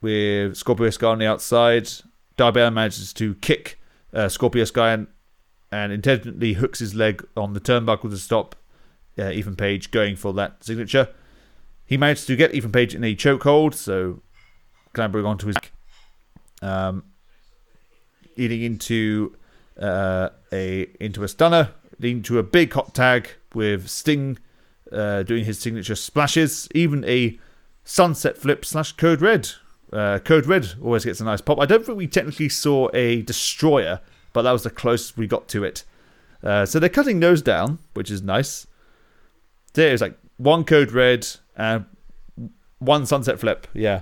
with 0.00 0.56
Scorpio 0.56 0.90
Sky 0.90 1.08
on 1.08 1.18
the 1.18 1.26
outside. 1.26 1.88
Darby 2.36 2.60
Allin 2.60 2.74
manages 2.74 3.12
to 3.14 3.34
kick 3.36 3.79
uh, 4.12 4.28
Scorpio 4.28 4.64
Sky 4.64 4.92
and, 4.92 5.06
and 5.70 5.92
intelligently 5.92 6.54
hooks 6.54 6.78
his 6.78 6.94
leg 6.94 7.26
on 7.36 7.52
the 7.52 7.60
turnbuckle 7.60 8.10
to 8.10 8.16
stop 8.16 8.56
uh, 9.18 9.30
Ethan 9.30 9.56
Page 9.56 9.90
going 9.90 10.16
for 10.16 10.32
that 10.34 10.62
signature. 10.64 11.08
He 11.84 11.96
managed 11.96 12.26
to 12.28 12.36
get 12.36 12.54
Ethan 12.54 12.72
Page 12.72 12.94
in 12.94 13.04
a 13.04 13.14
chokehold, 13.14 13.74
so 13.74 14.22
clambering 14.92 15.26
onto 15.26 15.48
his 15.48 15.56
um, 16.62 17.04
leading 18.36 18.62
into 18.62 19.36
uh, 19.78 20.30
a 20.52 20.88
into 21.00 21.24
a 21.24 21.28
stunner, 21.28 21.70
leading 21.98 22.22
to 22.22 22.38
a 22.38 22.42
big 22.42 22.72
hot 22.72 22.94
tag 22.94 23.30
with 23.54 23.88
Sting 23.88 24.38
uh, 24.92 25.22
doing 25.22 25.44
his 25.44 25.58
signature 25.58 25.94
splashes, 25.94 26.68
even 26.74 27.04
a 27.04 27.38
sunset 27.84 28.36
flip 28.38 28.64
slash 28.64 28.92
code 28.92 29.20
red. 29.20 29.50
Uh, 29.92 30.18
code 30.20 30.46
red 30.46 30.68
always 30.82 31.04
gets 31.04 31.20
a 31.20 31.24
nice 31.24 31.40
pop. 31.40 31.58
I 31.58 31.66
don't 31.66 31.84
think 31.84 31.98
we 31.98 32.06
technically 32.06 32.48
saw 32.48 32.88
a 32.94 33.22
destroyer, 33.22 34.00
but 34.32 34.42
that 34.42 34.52
was 34.52 34.62
the 34.62 34.70
closest 34.70 35.16
we 35.16 35.26
got 35.26 35.48
to 35.48 35.64
it. 35.64 35.84
Uh, 36.42 36.64
so 36.64 36.78
they're 36.78 36.88
cutting 36.88 37.20
those 37.20 37.42
down, 37.42 37.78
which 37.94 38.10
is 38.10 38.22
nice. 38.22 38.66
There's 39.74 40.00
like 40.00 40.16
one 40.36 40.64
code 40.64 40.92
red 40.92 41.26
and 41.56 41.84
one 42.78 43.04
sunset 43.06 43.38
flip. 43.38 43.66
Yeah. 43.74 44.00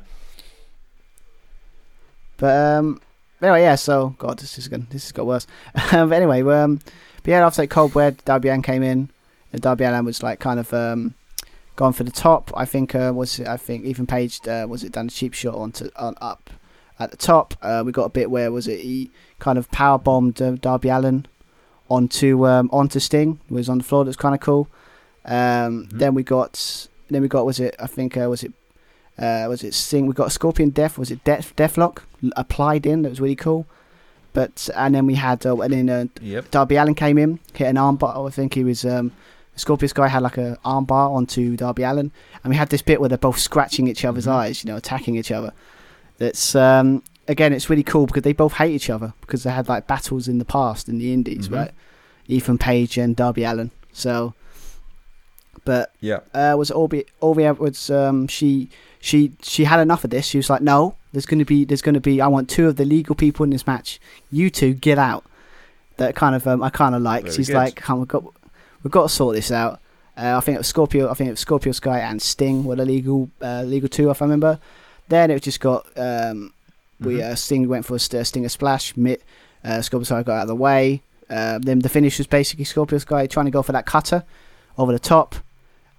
But 2.37 2.57
um, 2.57 3.01
anyway, 3.43 3.63
yeah. 3.63 3.75
So 3.75 4.15
God, 4.19 4.39
this 4.39 4.59
is 4.59 4.69
good. 4.69 4.89
This 4.91 5.05
has 5.05 5.13
got 5.13 5.27
worse. 5.27 5.47
but 5.75 6.13
anyway, 6.13 6.43
um, 6.43 6.81
but 7.23 7.27
yeah, 7.31 7.45
after 7.45 7.67
Code 7.67 7.95
Red, 7.97 8.25
Darby 8.25 8.49
Allin 8.49 8.63
came 8.63 8.83
in, 8.83 9.11
and 9.53 9.61
Darby 9.61 9.85
Allin 9.85 10.05
was 10.05 10.23
like 10.23 10.39
kind 10.39 10.61
of 10.61 10.73
um, 10.73 11.15
gone 11.79 11.93
for 11.95 12.05
the 12.05 12.11
top. 12.29 12.51
I 12.63 12.65
think 12.67 12.95
uh, 12.95 13.13
was 13.15 13.39
it, 13.41 13.47
I 13.47 13.57
think 13.57 13.85
Ethan 13.87 14.07
Page 14.07 14.47
uh, 14.47 14.67
was 14.69 14.83
it 14.85 14.93
done 14.93 15.07
a 15.07 15.11
cheap 15.11 15.33
shot 15.33 15.55
onto 15.55 15.89
on 15.97 16.15
up 16.21 16.51
at 16.99 17.11
the 17.13 17.17
top. 17.17 17.55
Uh, 17.63 17.83
we 17.87 17.93
got 17.93 18.05
a 18.05 18.09
bit 18.11 18.31
where 18.31 18.51
was 18.53 18.67
it 18.69 18.81
he 18.81 19.11
kind 19.39 19.57
of 19.59 19.71
power 19.71 19.99
bombed 19.99 20.43
uh, 20.43 20.53
Darby 20.67 20.89
Allin 20.91 21.27
onto 21.89 22.47
um, 22.47 22.69
onto 22.73 22.99
Sting. 22.99 23.39
He 23.49 23.55
was 23.55 23.69
on 23.69 23.79
the 23.79 23.85
floor. 23.85 24.05
That's 24.05 24.17
kind 24.17 24.35
of 24.35 24.41
cool. 24.41 24.69
Um, 25.25 25.89
Then 25.93 26.15
we 26.15 26.23
got 26.23 26.89
then 27.11 27.23
we 27.23 27.29
got 27.29 27.47
was 27.47 27.61
it 27.61 27.75
I 27.79 27.87
think 27.87 28.17
uh, 28.17 28.29
was 28.29 28.43
it 28.43 28.53
uh, 29.19 29.47
was 29.49 29.63
it 29.65 29.73
Sting? 29.75 30.07
We 30.07 30.15
got 30.15 30.33
Scorpion 30.33 30.71
Death. 30.71 30.99
Was 30.99 31.11
it 31.11 31.23
Death 31.25 31.55
Deathlock 31.57 32.03
applied 32.37 32.87
in? 32.87 33.03
That 33.03 33.11
was 33.11 33.21
really 33.21 33.37
cool. 33.37 33.67
But 34.33 34.69
and 34.77 34.95
then 34.95 35.07
we 35.07 35.15
had 35.15 35.47
uh, 35.47 35.57
and 35.61 35.73
then 35.73 35.89
uh, 35.89 36.07
Yep. 36.21 36.51
Darby 36.51 36.77
Allin 36.77 36.95
came 36.95 37.19
in, 37.19 37.39
hit 37.55 37.67
an 37.67 37.77
armbar. 37.77 38.27
I 38.27 38.31
think 38.31 38.55
he 38.55 38.65
was 38.65 38.85
um, 38.85 39.11
Scorpio 39.59 39.87
Sky 39.89 40.09
had 40.09 40.23
like 40.23 40.39
a 40.39 40.57
armbar 40.65 41.11
onto 41.15 41.57
Darby 41.57 41.83
Allin, 41.83 42.11
and 42.43 42.51
we 42.51 42.57
had 42.57 42.69
this 42.71 42.83
bit 42.83 43.01
where 43.01 43.09
they're 43.09 43.19
both 43.19 43.39
scratching 43.39 43.87
each 43.89 44.05
other's 44.05 44.27
Mhm. 44.27 44.33
eyes, 44.33 44.65
you 44.65 44.71
know, 44.71 44.77
attacking 44.77 45.17
each 45.17 45.31
other. 45.31 45.53
That's 46.19 46.55
um, 46.55 47.03
again, 47.27 47.53
it's 47.53 47.69
really 47.71 47.83
cool 47.83 48.07
because 48.07 48.23
they 48.23 48.33
both 48.33 48.55
hate 48.55 48.73
each 48.75 48.89
other 48.91 49.13
because 49.21 49.43
they 49.43 49.51
had 49.51 49.69
like 49.69 49.87
battles 49.87 50.29
in 50.29 50.39
the 50.39 50.45
past 50.45 50.89
in 50.89 50.99
the 50.99 51.13
Indies, 51.13 51.49
Mhm. 51.49 51.55
right? 51.57 51.71
Ethan 52.27 52.59
Page 52.59 52.99
and 52.99 53.15
Darby 53.17 53.45
Allin. 53.45 53.71
So, 53.93 54.35
but 55.65 55.93
Yeah. 56.01 56.21
uh, 56.35 56.55
was 56.57 56.71
Aubrey 56.71 57.05
Aubrey 57.21 57.45
Edwards. 57.47 57.91
Um, 57.91 58.27
she 58.29 58.69
she 59.01 59.33
she 59.43 59.65
had 59.65 59.81
enough 59.81 60.05
of 60.05 60.11
this. 60.11 60.27
She 60.27 60.39
was 60.39 60.51
like, 60.51 60.63
no, 60.63 60.95
there's 61.13 61.27
gonna 61.27 61.45
be 61.45 61.65
there's 61.65 61.83
gonna 61.83 62.01
be. 62.01 62.21
I 62.21 62.27
want 62.27 62.49
two 62.49 62.69
of 62.69 62.77
the 62.77 62.85
legal 62.85 63.15
people 63.15 63.45
in 63.45 63.51
this 63.51 63.67
match. 63.67 64.01
You 64.31 64.51
two 64.51 64.75
get 64.75 64.99
out. 64.99 65.25
That 65.97 66.15
kind 66.15 66.35
of 66.35 66.47
um, 66.47 66.63
I 66.63 66.71
kind 66.71 66.95
of 66.95 67.03
like. 67.03 67.27
She's 67.31 67.49
good. 67.49 67.57
like, 67.57 67.89
we've 67.89 68.07
got 68.09 68.25
we've 68.83 68.91
got 68.91 69.03
to 69.05 69.09
sort 69.09 69.35
this 69.37 69.51
out. 69.51 69.81
Uh, 70.17 70.37
I 70.37 70.41
think 70.41 70.57
it 70.57 70.59
was 70.59 70.67
Scorpio. 70.67 71.09
I 71.11 71.15
think 71.15 71.29
it 71.29 71.33
was 71.33 71.41
Scorpio 71.41 71.73
Sky 71.73 72.01
and 72.01 72.21
Sting 72.21 72.65
were 72.65 72.77
the 72.77 72.85
legal 72.85 73.31
uh, 73.41 73.63
legal 73.63 73.89
two, 73.89 74.11
if 74.11 74.21
I 74.21 74.25
remember. 74.25 74.59
Then 75.09 75.31
it 75.31 75.43
just 75.43 75.61
got 75.61 75.87
um, 75.97 76.53
we 77.01 77.15
Mhm. 77.19 77.23
uh, 77.31 77.35
Sting 77.37 77.69
went 77.69 77.85
for 77.87 77.95
a 77.95 77.99
st- 78.01 78.27
Stinger 78.27 78.49
splash. 78.49 78.97
Mitt, 78.97 79.23
uh, 79.65 79.81
Scorpio 79.83 80.05
Sky 80.05 80.23
got 80.25 80.37
out 80.39 80.43
of 80.43 80.49
the 80.49 80.55
way. 80.57 81.03
Uh, 81.31 81.59
then 81.63 81.81
the 81.81 81.89
finish 81.89 82.19
was 82.19 82.27
basically 82.27 82.65
Scorpio 82.65 82.99
Sky 82.99 83.27
trying 83.27 83.47
to 83.47 83.53
go 83.53 83.63
for 83.63 83.73
that 83.73 83.87
cutter 83.87 84.25
over 84.77 84.93
the 84.93 84.99
top. 84.99 85.35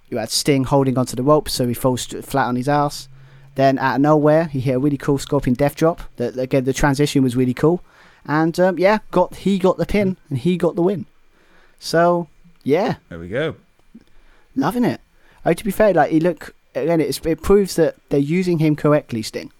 you 0.09 0.17
had 0.17 0.31
Sting 0.31 0.63
holding 0.63 0.97
onto 0.97 1.15
the 1.15 1.21
rope, 1.21 1.47
so 1.47 1.67
he 1.67 1.73
falls 1.75 2.05
flat 2.07 2.47
on 2.47 2.55
his 2.55 2.67
ass. 2.67 3.07
Then 3.53 3.77
out 3.77 3.95
of 3.97 4.01
nowhere, 4.01 4.45
he 4.45 4.59
hit 4.59 4.73
a 4.75 4.79
really 4.79 4.97
cool 4.97 5.19
Scorpion 5.19 5.53
Death 5.53 5.75
Drop. 5.75 6.01
That 6.17 6.35
again, 6.35 6.63
the 6.63 6.73
transition 6.73 7.21
was 7.23 7.35
really 7.35 7.53
cool, 7.53 7.81
and 8.25 8.59
um, 8.59 8.79
yeah, 8.79 8.99
got 9.11 9.35
he 9.35 9.59
got 9.59 9.77
the 9.77 9.85
pin 9.85 10.17
and 10.29 10.39
he 10.39 10.57
got 10.57 10.75
the 10.75 10.81
win. 10.81 11.05
So 11.79 12.27
yeah, 12.63 12.95
There 13.09 13.19
we 13.19 13.27
go. 13.29 13.55
loving 14.55 14.83
it. 14.85 15.01
Oh, 15.45 15.53
to 15.53 15.63
be 15.63 15.71
fair, 15.71 15.93
like 15.93 16.11
he 16.11 16.19
look 16.19 16.53
again, 16.75 16.99
it's, 17.01 17.19
it 17.25 17.41
proves 17.41 17.75
that 17.75 17.95
they're 18.09 18.19
using 18.19 18.59
him 18.59 18.75
correctly. 18.75 19.21
Sting. 19.21 19.51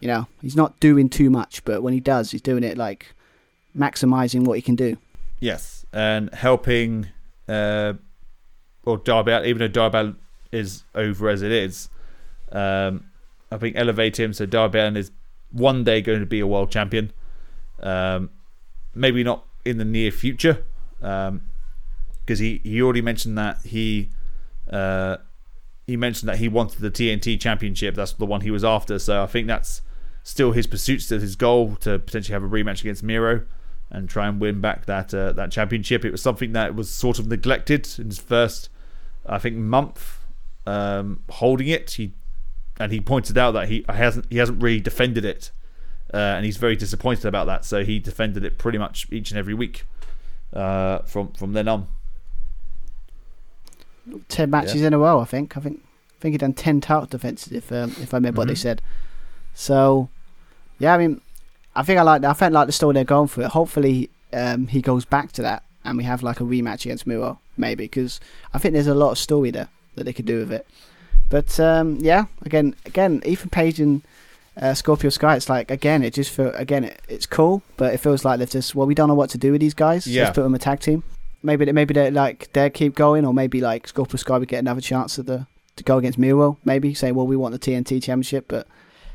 You 0.00 0.08
know, 0.08 0.26
he's 0.42 0.56
not 0.56 0.78
doing 0.80 1.08
too 1.08 1.30
much, 1.30 1.64
but 1.64 1.82
when 1.82 1.92
he 1.94 2.00
does, 2.00 2.30
he's 2.30 2.42
doing 2.42 2.62
it 2.62 2.76
like 2.76 3.14
maximizing 3.76 4.44
what 4.44 4.54
he 4.58 4.62
can 4.62 4.76
do. 4.76 4.96
Yes, 5.40 5.84
and 5.92 6.32
helping, 6.34 7.08
uh, 7.48 7.94
or 8.84 8.98
Darby, 8.98 9.32
even 9.48 9.58
though 9.58 9.68
Darby 9.68 10.14
is 10.52 10.84
over 10.94 11.28
as 11.28 11.42
it 11.42 11.50
is, 11.52 11.88
um, 12.52 13.06
I 13.50 13.56
think 13.58 13.76
elevate 13.76 14.18
him 14.18 14.32
so 14.32 14.46
Darby 14.46 14.78
is 14.98 15.10
one 15.50 15.84
day 15.84 16.00
going 16.02 16.20
to 16.20 16.26
be 16.26 16.40
a 16.40 16.46
world 16.46 16.70
champion. 16.70 17.12
Um, 17.80 18.30
maybe 18.94 19.22
not 19.24 19.44
in 19.64 19.78
the 19.78 19.84
near 19.84 20.10
future, 20.10 20.64
because 21.00 22.38
he, 22.38 22.60
he 22.62 22.82
already 22.82 23.02
mentioned 23.02 23.36
that 23.38 23.58
he 23.64 24.10
uh, 24.70 25.18
he 25.86 25.96
mentioned 25.96 26.28
that 26.28 26.38
he 26.38 26.48
wanted 26.48 26.80
the 26.80 26.90
TNT 26.90 27.40
championship. 27.40 27.94
That's 27.94 28.12
the 28.12 28.26
one 28.26 28.40
he 28.40 28.50
was 28.50 28.64
after. 28.64 28.98
So 28.98 29.22
I 29.22 29.26
think 29.26 29.46
that's 29.46 29.82
still 30.22 30.52
his 30.52 30.66
pursuit, 30.66 31.00
still 31.00 31.20
his 31.20 31.36
goal 31.36 31.76
to 31.76 31.98
potentially 31.98 32.32
have 32.32 32.42
a 32.42 32.48
rematch 32.48 32.80
against 32.80 33.02
Miro 33.02 33.42
and 33.90 34.08
try 34.08 34.26
and 34.26 34.40
win 34.40 34.60
back 34.60 34.86
that 34.86 35.14
uh, 35.14 35.32
that 35.32 35.52
championship. 35.52 36.04
It 36.04 36.10
was 36.10 36.22
something 36.22 36.52
that 36.52 36.74
was 36.74 36.90
sort 36.90 37.18
of 37.18 37.28
neglected 37.28 37.88
in 37.98 38.06
his 38.06 38.18
first, 38.18 38.68
I 39.24 39.38
think, 39.38 39.56
month 39.56 40.18
um, 40.66 41.22
holding 41.30 41.68
it. 41.68 41.92
He 41.92 42.14
and 42.78 42.92
he 42.92 43.00
pointed 43.00 43.38
out 43.38 43.52
that 43.52 43.68
he 43.68 43.84
hasn't 43.88 44.26
he 44.28 44.38
hasn't 44.38 44.60
really 44.60 44.80
defended 44.80 45.24
it, 45.24 45.52
uh, 46.12 46.16
and 46.16 46.44
he's 46.44 46.56
very 46.56 46.74
disappointed 46.74 47.26
about 47.26 47.46
that. 47.46 47.64
So 47.64 47.84
he 47.84 48.00
defended 48.00 48.44
it 48.44 48.58
pretty 48.58 48.78
much 48.78 49.06
each 49.12 49.30
and 49.30 49.38
every 49.38 49.54
week 49.54 49.84
uh, 50.52 50.98
from 51.00 51.32
from 51.32 51.52
then 51.52 51.68
on. 51.68 51.88
ten 54.28 54.50
matches 54.50 54.82
in 54.82 54.92
a 54.94 54.98
row. 54.98 55.20
I 55.20 55.24
think. 55.24 55.56
I 55.56 55.60
think. 55.60 55.82
I 56.18 56.18
think 56.20 56.32
he 56.34 56.38
done 56.38 56.54
ten 56.54 56.80
title 56.80 57.06
defenses 57.06 57.52
if 57.52 57.70
um, 57.70 57.90
if 58.00 58.14
I 58.14 58.16
remember 58.16 58.40
what 58.40 58.48
they 58.48 58.54
Mhm. 58.54 58.58
said. 58.58 58.82
So, 59.54 60.08
yeah, 60.78 60.94
I 60.94 60.98
mean, 60.98 61.20
I 61.74 61.82
think 61.82 61.98
I 61.98 62.02
like. 62.02 62.24
I 62.24 62.32
felt 62.32 62.52
like 62.52 62.66
the 62.66 62.72
story 62.72 62.94
they're 62.94 63.04
going 63.04 63.28
for 63.28 63.42
it. 63.42 63.48
Hopefully, 63.48 64.10
um, 64.32 64.66
he 64.68 64.80
goes 64.80 65.04
back 65.04 65.32
to 65.32 65.42
that, 65.42 65.62
and 65.84 65.96
we 65.98 66.04
have 66.04 66.22
like 66.22 66.40
a 66.40 66.44
rematch 66.44 66.84
against 66.86 67.06
Miro, 67.06 67.38
maybe, 67.56 67.84
because 67.84 68.18
I 68.54 68.58
think 68.58 68.72
there's 68.72 68.86
a 68.86 68.94
lot 68.94 69.10
of 69.12 69.18
story 69.18 69.50
there 69.50 69.68
that 69.94 70.04
they 70.04 70.12
could 70.12 70.24
do 70.26 70.38
with 70.38 70.52
it. 70.52 70.66
But 71.28 71.58
um, 71.60 71.98
yeah, 72.00 72.26
again, 72.42 72.74
again, 72.86 73.22
Ethan 73.26 73.50
Page 73.50 73.78
and 73.80 74.02
uh, 74.56 74.74
Scorpio 74.74 75.10
Sky. 75.10 75.36
It's 75.36 75.48
like 75.48 75.70
again, 75.70 76.02
it 76.02 76.14
just 76.14 76.30
feel 76.30 76.48
again, 76.54 76.84
it, 76.84 77.00
it's 77.08 77.26
cool, 77.26 77.62
but 77.76 77.92
it 77.94 77.98
feels 77.98 78.24
like 78.24 78.38
they've 78.38 78.50
just 78.50 78.74
well, 78.74 78.86
we 78.86 78.94
don't 78.94 79.08
know 79.08 79.14
what 79.14 79.30
to 79.30 79.38
do 79.38 79.52
with 79.52 79.60
these 79.60 79.74
guys. 79.74 80.06
Yeah. 80.06 80.24
Let's 80.24 80.34
put 80.34 80.42
them 80.42 80.54
a 80.54 80.58
tag 80.58 80.80
team. 80.80 81.02
Maybe 81.42 81.64
they, 81.64 81.72
maybe 81.72 81.94
they 81.94 82.10
like 82.10 82.52
they 82.52 82.70
keep 82.70 82.94
going, 82.94 83.24
or 83.24 83.34
maybe 83.34 83.60
like 83.60 83.86
Scorpio 83.86 84.16
Sky 84.16 84.38
would 84.38 84.48
get 84.48 84.58
another 84.58 84.80
chance 84.80 85.18
at 85.18 85.26
the 85.26 85.46
to 85.76 85.84
go 85.84 85.98
against 85.98 86.18
Miro. 86.18 86.58
Maybe 86.64 86.94
say, 86.94 87.12
well, 87.12 87.26
we 87.26 87.36
want 87.36 87.52
the 87.52 87.58
TNT 87.58 88.02
Championship, 88.02 88.46
but 88.48 88.66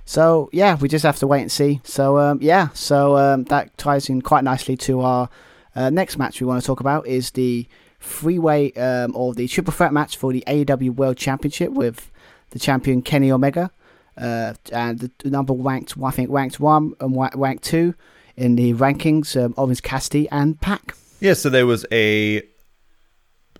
so 0.05 0.49
yeah, 0.51 0.75
we 0.75 0.87
just 0.87 1.03
have 1.03 1.17
to 1.19 1.27
wait 1.27 1.41
and 1.41 1.51
see. 1.51 1.81
So 1.83 2.17
um, 2.17 2.39
yeah, 2.41 2.69
so 2.73 3.17
um, 3.17 3.45
that 3.45 3.77
ties 3.77 4.09
in 4.09 4.21
quite 4.21 4.43
nicely 4.43 4.77
to 4.77 5.01
our 5.01 5.29
uh, 5.75 5.89
next 5.89 6.17
match 6.17 6.39
we 6.39 6.47
want 6.47 6.61
to 6.61 6.67
talk 6.67 6.79
about 6.79 7.07
is 7.07 7.31
the 7.31 7.67
three-way 7.99 8.71
um, 8.73 9.15
or 9.15 9.33
the 9.33 9.47
triple 9.47 9.71
threat 9.71 9.93
match 9.93 10.17
for 10.17 10.33
the 10.33 10.43
AEW 10.47 10.95
World 10.95 11.17
Championship 11.17 11.71
with 11.71 12.11
the 12.49 12.59
champion 12.59 13.01
Kenny 13.01 13.31
Omega 13.31 13.71
uh, 14.17 14.53
and 14.71 14.99
the 14.99 15.29
number 15.29 15.53
ranked, 15.53 15.95
I 16.01 16.11
think 16.11 16.29
ranked 16.29 16.59
one 16.59 16.93
and 16.99 17.15
ranked 17.35 17.63
two 17.63 17.95
in 18.35 18.55
the 18.55 18.73
rankings, 18.73 19.41
um, 19.41 19.53
Orange 19.57 19.81
Cassidy 19.81 20.29
and 20.29 20.59
Pac. 20.59 20.95
Yeah, 21.19 21.33
so 21.33 21.49
there 21.49 21.65
was 21.65 21.85
a 21.91 22.41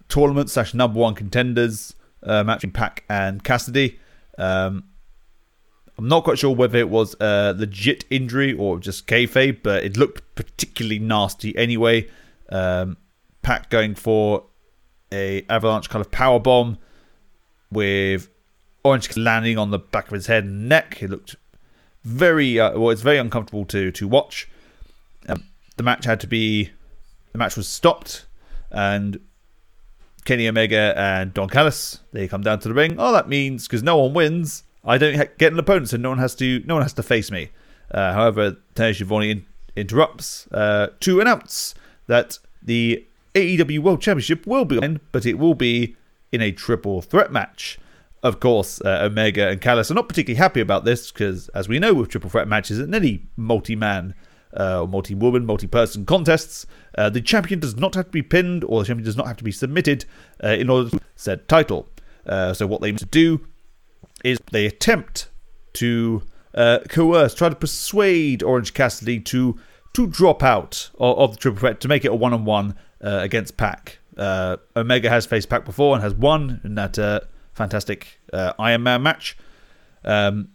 tournament 0.09 0.49
slash 0.49 0.73
number 0.73 0.99
one 0.99 1.15
contenders 1.15 1.95
uh, 2.23 2.43
match 2.43 2.61
between 2.61 2.73
Pac 2.73 3.03
and 3.09 3.43
Cassidy. 3.43 3.99
Um, 4.37 4.85
I'm 5.97 6.07
not 6.07 6.23
quite 6.23 6.39
sure 6.39 6.55
whether 6.55 6.79
it 6.79 6.89
was 6.89 7.15
a 7.19 7.53
legit 7.55 8.05
injury 8.09 8.53
or 8.53 8.79
just 8.79 9.07
kayfabe, 9.07 9.61
but 9.61 9.83
it 9.83 9.97
looked 9.97 10.23
particularly 10.35 10.97
nasty 10.99 11.55
anyway. 11.55 12.09
Um, 12.49 12.97
Pac 13.43 13.69
going 13.69 13.95
for 13.95 14.45
a 15.11 15.45
avalanche 15.49 15.89
kind 15.89 16.03
of 16.03 16.11
power 16.11 16.39
bomb 16.39 16.77
with 17.71 18.29
Orange 18.83 19.15
landing 19.15 19.57
on 19.57 19.71
the 19.71 19.79
back 19.79 20.07
of 20.07 20.13
his 20.13 20.27
head 20.27 20.43
and 20.43 20.67
neck. 20.67 21.01
It 21.01 21.09
looked 21.09 21.35
very 22.03 22.59
uh, 22.59 22.77
well. 22.79 22.89
It's 22.89 23.01
very 23.01 23.17
uncomfortable 23.17 23.65
to 23.65 23.91
to 23.91 24.07
watch. 24.07 24.49
Um, 25.27 25.43
the 25.77 25.83
match 25.83 26.05
had 26.05 26.19
to 26.21 26.27
be 26.27 26.71
the 27.31 27.37
match 27.37 27.55
was 27.55 27.67
stopped 27.67 28.25
and 28.71 29.19
Kenny 30.25 30.47
Omega 30.47 30.93
and 30.97 31.33
Don 31.33 31.49
Callis 31.49 31.99
they 32.11 32.27
come 32.27 32.41
down 32.41 32.59
to 32.59 32.67
the 32.67 32.73
ring. 32.73 32.95
Oh, 32.97 33.11
that 33.13 33.27
means 33.27 33.67
because 33.67 33.83
no 33.83 33.97
one 33.97 34.13
wins, 34.13 34.63
I 34.83 34.97
don't 34.97 35.15
ha- 35.15 35.31
get 35.37 35.53
an 35.53 35.59
opponent, 35.59 35.89
so 35.89 35.97
no 35.97 36.09
one 36.09 36.19
has 36.19 36.35
to 36.35 36.63
no 36.65 36.75
one 36.75 36.83
has 36.83 36.93
to 36.93 37.03
face 37.03 37.31
me. 37.31 37.49
Uh, 37.89 38.13
however, 38.13 38.57
Tony 38.75 38.93
Schiavone 38.93 39.31
in- 39.31 39.45
interrupts 39.75 40.47
uh, 40.51 40.87
to 41.01 41.19
announce 41.19 41.75
that 42.07 42.39
the 42.61 43.05
AEW 43.35 43.79
World 43.79 44.01
Championship 44.01 44.45
will 44.45 44.65
be 44.65 44.77
on, 44.77 44.99
but 45.11 45.25
it 45.25 45.37
will 45.37 45.53
be 45.55 45.95
in 46.31 46.41
a 46.41 46.51
triple 46.51 47.01
threat 47.01 47.31
match. 47.31 47.79
Of 48.23 48.39
course, 48.39 48.79
uh, 48.81 48.99
Omega 49.01 49.49
and 49.49 49.59
Callis 49.59 49.89
are 49.89 49.95
not 49.95 50.07
particularly 50.07 50.37
happy 50.37 50.61
about 50.61 50.85
this 50.85 51.11
because, 51.11 51.49
as 51.49 51.67
we 51.67 51.79
know, 51.79 51.93
with 51.93 52.09
triple 52.09 52.29
threat 52.29 52.47
matches 52.47 52.77
and 52.77 52.93
any 52.93 53.25
multi-man 53.35 54.13
uh, 54.57 54.81
or 54.81 54.87
multi-woman, 54.87 55.45
multi-person 55.45 56.05
contests, 56.05 56.67
uh, 56.97 57.09
the 57.09 57.21
champion 57.21 57.59
does 57.59 57.77
not 57.77 57.95
have 57.95 58.05
to 58.05 58.11
be 58.11 58.21
pinned 58.21 58.63
or 58.63 58.81
the 58.81 58.85
champion 58.85 59.05
does 59.05 59.17
not 59.17 59.25
have 59.25 59.37
to 59.37 59.43
be 59.43 59.51
submitted 59.51 60.05
uh, 60.43 60.49
in 60.49 60.69
order 60.69 60.91
to 60.91 60.99
said 61.15 61.47
title. 61.47 61.89
Uh, 62.25 62.53
so 62.53 62.67
what 62.67 62.81
they 62.81 62.91
do 62.91 63.47
is 64.23 64.39
they 64.51 64.67
attempt 64.67 65.29
to 65.73 66.21
uh, 66.53 66.79
coerce, 66.89 67.33
try 67.33 67.49
to 67.49 67.55
persuade 67.55 68.43
Orange 68.43 68.73
Cassidy 68.73 69.19
to 69.19 69.57
to 69.93 70.07
drop 70.07 70.41
out 70.41 70.89
of, 70.99 71.17
of 71.17 71.31
the 71.33 71.37
triple 71.37 71.59
threat 71.59 71.81
to 71.81 71.87
make 71.87 72.05
it 72.05 72.11
a 72.11 72.15
one-on-one 72.15 72.75
uh, 73.03 73.19
against 73.21 73.57
Pac. 73.57 73.97
Omega 74.17 75.09
has 75.09 75.25
faced 75.25 75.49
Pac 75.49 75.65
before 75.65 75.95
and 75.95 76.03
has 76.03 76.13
won 76.13 76.61
in 76.63 76.75
that 76.75 76.97
fantastic 77.53 78.19
uh, 78.33 78.53
Iron 78.59 78.83
Man 78.83 79.03
match. 79.03 79.37
Um, 80.03 80.49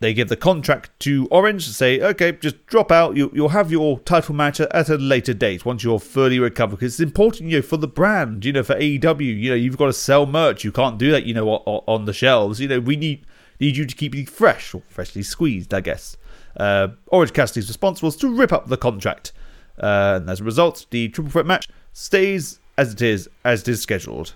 they 0.00 0.12
give 0.12 0.28
the 0.28 0.36
contract 0.36 0.90
to 1.00 1.28
Orange 1.30 1.66
to 1.66 1.72
say, 1.72 2.00
okay, 2.00 2.32
just 2.32 2.66
drop 2.66 2.92
out. 2.92 3.16
You, 3.16 3.30
you'll 3.32 3.50
have 3.50 3.70
your 3.70 4.00
title 4.00 4.34
match 4.34 4.60
at- 4.60 4.90
a 4.90 4.96
later 4.96 5.32
date 5.32 5.64
once 5.64 5.82
you're 5.82 6.00
fully 6.00 6.38
recovered. 6.38 6.76
Because 6.76 6.94
it's 6.94 7.00
important, 7.00 7.48
you 7.50 7.58
know, 7.58 7.62
for 7.62 7.76
the 7.76 7.88
brand, 7.88 8.44
you 8.44 8.52
know, 8.52 8.62
for 8.62 8.74
AEW. 8.74 9.40
You 9.40 9.50
know, 9.50 9.56
you've 9.56 9.78
got 9.78 9.86
to 9.86 9.92
sell 9.92 10.26
merch. 10.26 10.64
You 10.64 10.72
can't 10.72 10.98
do 10.98 11.10
that, 11.12 11.24
you 11.24 11.32
know, 11.32 11.48
on 11.48 12.04
the 12.04 12.12
shelves. 12.12 12.60
You 12.60 12.68
know, 12.68 12.80
we 12.80 12.96
need 12.96 13.24
need 13.60 13.76
you 13.76 13.86
to 13.86 13.94
keep 13.94 14.14
it 14.14 14.28
fresh 14.28 14.74
or 14.74 14.82
freshly 14.88 15.22
squeezed, 15.22 15.72
I 15.72 15.80
guess. 15.80 16.16
Uh, 16.56 16.88
Orange 17.06 17.32
Cassidy's 17.32 17.68
response 17.68 18.02
was 18.02 18.16
to 18.16 18.28
rip 18.28 18.52
up 18.52 18.66
the 18.66 18.76
contract. 18.76 19.32
Uh, 19.78 20.18
and 20.20 20.28
as 20.28 20.40
a 20.40 20.44
result, 20.44 20.86
the 20.90 21.08
triple 21.08 21.30
threat 21.30 21.46
match 21.46 21.68
stays 21.92 22.58
as 22.76 22.92
it 22.92 23.00
is, 23.00 23.28
as 23.44 23.62
it 23.62 23.68
is 23.68 23.80
scheduled. 23.80 24.32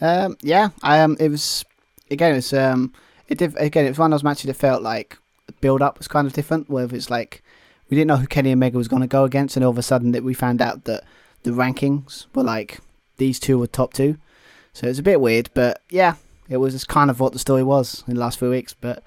Um, 0.00 0.36
yeah, 0.40 0.70
I 0.82 1.00
um, 1.00 1.16
it 1.20 1.28
was 1.28 1.64
again, 2.10 2.34
it's 2.34 2.52
um, 2.52 2.92
it 3.28 3.38
did 3.38 3.56
again, 3.56 3.84
it 3.84 3.90
was 3.90 3.98
one 3.98 4.12
of 4.12 4.18
those 4.18 4.24
matches 4.24 4.44
that 4.44 4.54
felt 4.54 4.82
like 4.82 5.18
build 5.60 5.82
up 5.82 5.98
was 5.98 6.08
kind 6.08 6.26
of 6.26 6.32
different. 6.32 6.70
Where 6.70 6.86
it's 6.92 7.10
like 7.10 7.42
we 7.88 7.96
didn't 7.96 8.08
know 8.08 8.16
who 8.16 8.26
Kenny 8.26 8.52
Omega 8.52 8.78
was 8.78 8.88
going 8.88 9.02
to 9.02 9.08
go 9.08 9.24
against, 9.24 9.56
and 9.56 9.64
all 9.64 9.70
of 9.70 9.78
a 9.78 9.82
sudden 9.82 10.12
that 10.12 10.24
we 10.24 10.34
found 10.34 10.62
out 10.62 10.84
that 10.84 11.04
the 11.42 11.50
rankings 11.50 12.26
were 12.34 12.42
like 12.42 12.80
these 13.18 13.38
two 13.38 13.58
were 13.58 13.66
top 13.66 13.92
two. 13.92 14.16
So 14.72 14.86
it's 14.86 14.98
a 14.98 15.02
bit 15.04 15.20
weird, 15.20 15.50
but 15.52 15.82
yeah, 15.90 16.14
it 16.48 16.58
was 16.58 16.74
just 16.74 16.88
kind 16.88 17.10
of 17.10 17.20
what 17.20 17.32
the 17.32 17.38
story 17.38 17.62
was 17.62 18.04
in 18.06 18.14
the 18.14 18.20
last 18.20 18.38
few 18.38 18.50
weeks. 18.50 18.74
But 18.74 19.02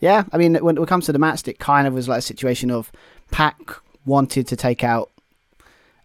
yeah, 0.00 0.24
I 0.32 0.38
mean, 0.38 0.54
when 0.56 0.78
it 0.78 0.88
comes 0.88 1.06
to 1.06 1.12
the 1.12 1.18
match, 1.18 1.48
it 1.48 1.58
kind 1.58 1.86
of 1.86 1.94
was 1.94 2.08
like 2.08 2.18
a 2.18 2.22
situation 2.22 2.70
of 2.70 2.92
Pac 3.30 3.58
wanted 4.04 4.46
to 4.48 4.56
take 4.56 4.84
out 4.84 5.10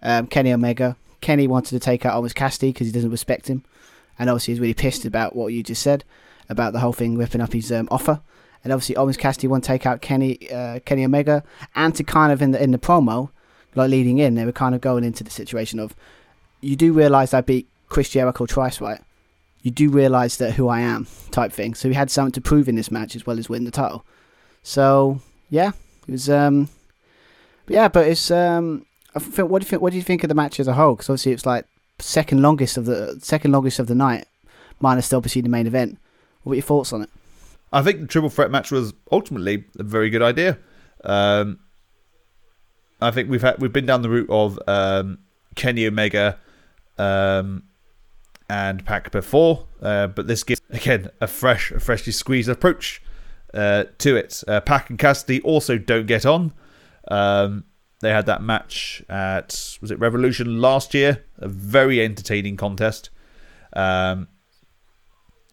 um, 0.01 0.27
Kenny 0.27 0.51
Omega. 0.51 0.95
Kenny 1.21 1.47
wanted 1.47 1.69
to 1.69 1.79
take 1.79 2.05
out 2.05 2.17
Orange 2.17 2.33
Cassidy 2.33 2.73
because 2.73 2.87
he 2.87 2.93
doesn't 2.93 3.11
respect 3.11 3.47
him 3.47 3.63
and 4.19 4.29
obviously 4.29 4.53
he's 4.53 4.61
really 4.61 4.73
pissed 4.73 5.05
about 5.05 5.35
what 5.35 5.53
you 5.53 5.63
just 5.63 5.81
said 5.81 6.03
about 6.49 6.73
the 6.73 6.79
whole 6.79 6.93
thing 6.93 7.17
ripping 7.17 7.41
up 7.41 7.53
his 7.53 7.71
um, 7.71 7.87
offer. 7.89 8.21
And 8.63 8.71
obviously, 8.71 8.95
Orange 8.95 9.17
Cassidy 9.17 9.47
to 9.47 9.59
take 9.59 9.85
out 9.85 10.01
Kenny 10.01 10.49
uh, 10.49 10.79
Kenny 10.85 11.03
Omega, 11.03 11.43
and 11.75 11.93
to 11.95 12.03
kind 12.03 12.31
of 12.31 12.41
in 12.41 12.51
the 12.51 12.63
in 12.63 12.71
the 12.71 12.77
promo, 12.77 13.29
like 13.75 13.89
leading 13.89 14.19
in, 14.19 14.35
they 14.35 14.45
were 14.45 14.53
kind 14.53 14.73
of 14.73 14.81
going 14.81 15.03
into 15.03 15.23
the 15.23 15.31
situation 15.31 15.79
of, 15.79 15.95
you 16.61 16.75
do 16.75 16.93
realize 16.93 17.33
I 17.33 17.41
beat 17.41 17.67
Chris 17.89 18.09
Jericho 18.09 18.45
twice, 18.45 18.79
right? 18.79 19.01
You 19.63 19.71
do 19.71 19.89
realize 19.89 20.37
that 20.37 20.53
who 20.53 20.69
I 20.69 20.79
am, 20.79 21.07
type 21.31 21.51
thing. 21.51 21.73
So 21.73 21.89
he 21.89 21.93
had 21.93 22.09
something 22.09 22.31
to 22.33 22.41
prove 22.41 22.69
in 22.69 22.75
this 22.75 22.91
match 22.91 23.15
as 23.15 23.25
well 23.25 23.37
as 23.37 23.49
win 23.49 23.65
the 23.65 23.71
title. 23.71 24.05
So 24.61 25.19
yeah, 25.49 25.71
it 26.07 26.11
was 26.11 26.29
um, 26.29 26.69
but 27.65 27.73
yeah, 27.73 27.87
but 27.89 28.07
it's 28.07 28.31
um, 28.31 28.85
I 29.13 29.19
think 29.19 29.49
what 29.49 29.61
do 29.61 29.65
you 29.65 29.69
think? 29.69 29.81
What 29.81 29.91
do 29.91 29.97
you 29.97 30.03
think 30.03 30.23
of 30.23 30.29
the 30.29 30.35
match 30.35 30.59
as 30.59 30.67
a 30.69 30.73
whole? 30.73 30.95
Because 30.95 31.09
obviously 31.09 31.33
it's 31.33 31.45
like 31.45 31.65
second 32.03 32.41
longest 32.41 32.77
of 32.77 32.85
the 32.85 33.19
second 33.21 33.51
longest 33.51 33.79
of 33.79 33.87
the 33.87 33.95
night, 33.95 34.25
minus 34.79 35.11
obviously 35.13 35.41
the 35.41 35.49
main 35.49 35.67
event. 35.67 35.97
What 36.43 36.51
were 36.51 36.55
your 36.55 36.63
thoughts 36.63 36.93
on 36.93 37.03
it? 37.03 37.09
I 37.71 37.81
think 37.81 38.01
the 38.01 38.07
triple 38.07 38.29
threat 38.29 38.51
match 38.51 38.71
was 38.71 38.93
ultimately 39.11 39.65
a 39.79 39.83
very 39.83 40.09
good 40.09 40.21
idea. 40.21 40.59
Um, 41.03 41.59
I 43.01 43.11
think 43.11 43.29
we've 43.29 43.41
had 43.41 43.59
we've 43.59 43.73
been 43.73 43.85
down 43.85 44.01
the 44.01 44.09
route 44.09 44.29
of 44.29 44.59
um, 44.67 45.19
Kenny 45.55 45.87
Omega 45.87 46.37
um, 46.97 47.63
and 48.49 48.85
Pac 48.85 49.11
before, 49.11 49.65
uh, 49.81 50.07
but 50.07 50.27
this 50.27 50.43
gives 50.43 50.61
again 50.69 51.09
a 51.19 51.27
fresh, 51.27 51.71
a 51.71 51.79
freshly 51.79 52.13
squeezed 52.13 52.49
approach 52.49 53.01
uh, 53.53 53.85
to 53.99 54.15
it. 54.15 54.43
Uh, 54.47 54.61
Pac 54.61 54.89
and 54.89 54.99
Cassidy 54.99 55.41
also 55.41 55.77
don't 55.77 56.05
get 56.05 56.25
on. 56.25 56.53
Um, 57.09 57.65
they 58.03 58.11
had 58.11 58.25
that 58.25 58.41
match 58.41 59.03
at 59.09 59.77
was 59.81 59.91
it 59.91 59.99
Revolution 59.99 60.61
last 60.61 60.93
year, 60.93 61.23
a 61.37 61.47
very 61.47 62.03
entertaining 62.03 62.57
contest. 62.57 63.09
Um, 63.73 64.27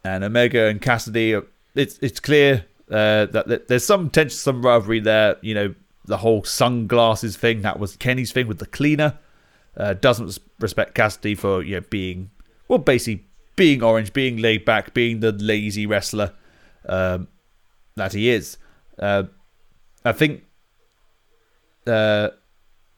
and 0.04 0.24
Omega 0.24 0.66
and 0.66 0.80
Cassidy, 0.80 1.38
it's 1.74 1.98
it's 2.00 2.20
clear 2.20 2.66
uh, 2.90 3.26
that 3.26 3.68
there's 3.68 3.84
some 3.84 4.10
tension, 4.10 4.36
some 4.36 4.62
rivalry 4.62 5.00
there. 5.00 5.36
You 5.40 5.54
know, 5.54 5.74
the 6.06 6.18
whole 6.18 6.44
sunglasses 6.44 7.36
thing 7.36 7.62
that 7.62 7.78
was 7.78 7.96
Kenny's 7.96 8.32
thing 8.32 8.46
with 8.46 8.58
the 8.58 8.66
cleaner. 8.66 9.18
Uh, 9.76 9.94
doesn't 9.94 10.38
respect 10.58 10.94
Cassidy 10.94 11.34
for 11.34 11.62
you 11.62 11.76
know 11.76 11.86
being 11.88 12.30
well, 12.68 12.78
basically 12.78 13.24
being 13.56 13.82
orange, 13.82 14.12
being 14.12 14.38
laid 14.38 14.64
back, 14.64 14.94
being 14.94 15.20
the 15.20 15.32
lazy 15.32 15.86
wrestler 15.86 16.32
um, 16.88 17.28
that 17.96 18.12
he 18.12 18.30
is. 18.30 18.56
Uh, 18.98 19.24
I 20.04 20.12
think, 20.12 20.44
uh, 21.86 22.30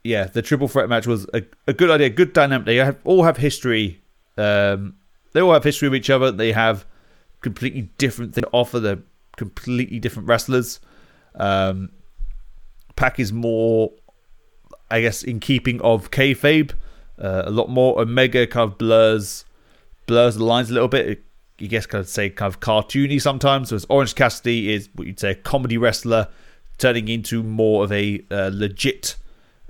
yeah, 0.05 0.25
the 0.25 0.43
triple 0.43 0.69
threat 0.69 0.89
match 0.89 1.07
was 1.07 1.27
a, 1.33 1.43
a 1.67 1.73
good 1.73 1.91
idea, 1.91 2.11
good 2.11 2.33
dynamic. 2.33 2.67
They 2.67 2.77
have, 2.77 2.99
all 3.05 3.23
have 3.23 3.37
history. 3.37 4.03
Um, 4.37 4.97
they 5.33 5.41
all 5.41 5.53
have 5.53 5.65
history 5.65 5.89
of 5.89 5.95
each 5.95 6.11
other. 6.11 6.33
They 6.33 6.53
have 6.53 6.85
completely 7.41 7.83
different 7.99 8.35
things 8.35 8.47
to 8.47 8.51
offer. 8.53 8.81
They're 8.81 9.03
completely 9.37 9.99
different 9.99 10.29
wrestlers. 10.29 10.81
Um, 11.35 11.91
Pac 12.97 13.21
is 13.21 13.33
more, 13.33 13.93
I 14.91 15.01
guess, 15.01 15.23
in 15.23 15.41
keeping 15.41 15.81
of 15.83 16.11
kayfabe. 16.11 16.73
Uh, 17.19 17.43
a 17.47 17.51
lot 17.51 17.69
more 17.69 18.01
Omega 18.01 18.47
kind 18.47 18.71
of 18.71 18.79
blurs 18.79 19.45
blurs 20.07 20.35
the 20.35 20.45
lines 20.45 20.71
a 20.71 20.75
little 20.75 20.89
bit. 20.89 21.23
You 21.59 21.69
guess 21.69 21.87
kind 21.87 22.01
of 22.01 22.09
say 22.09 22.29
kind 22.29 22.53
of 22.53 22.61
cartoony 22.61 23.21
sometimes. 23.21 23.71
Whereas 23.71 23.87
Orange 23.89 24.17
Cassidy 24.17 24.73
is 24.73 24.89
what 24.95 25.07
you'd 25.07 25.21
say 25.21 25.31
a 25.31 25.35
comedy 25.35 25.79
wrestler 25.79 26.29
turning 26.79 27.07
into 27.09 27.43
more 27.43 27.85
of 27.85 27.93
a 27.93 28.25
uh, 28.31 28.51
legit 28.53 29.17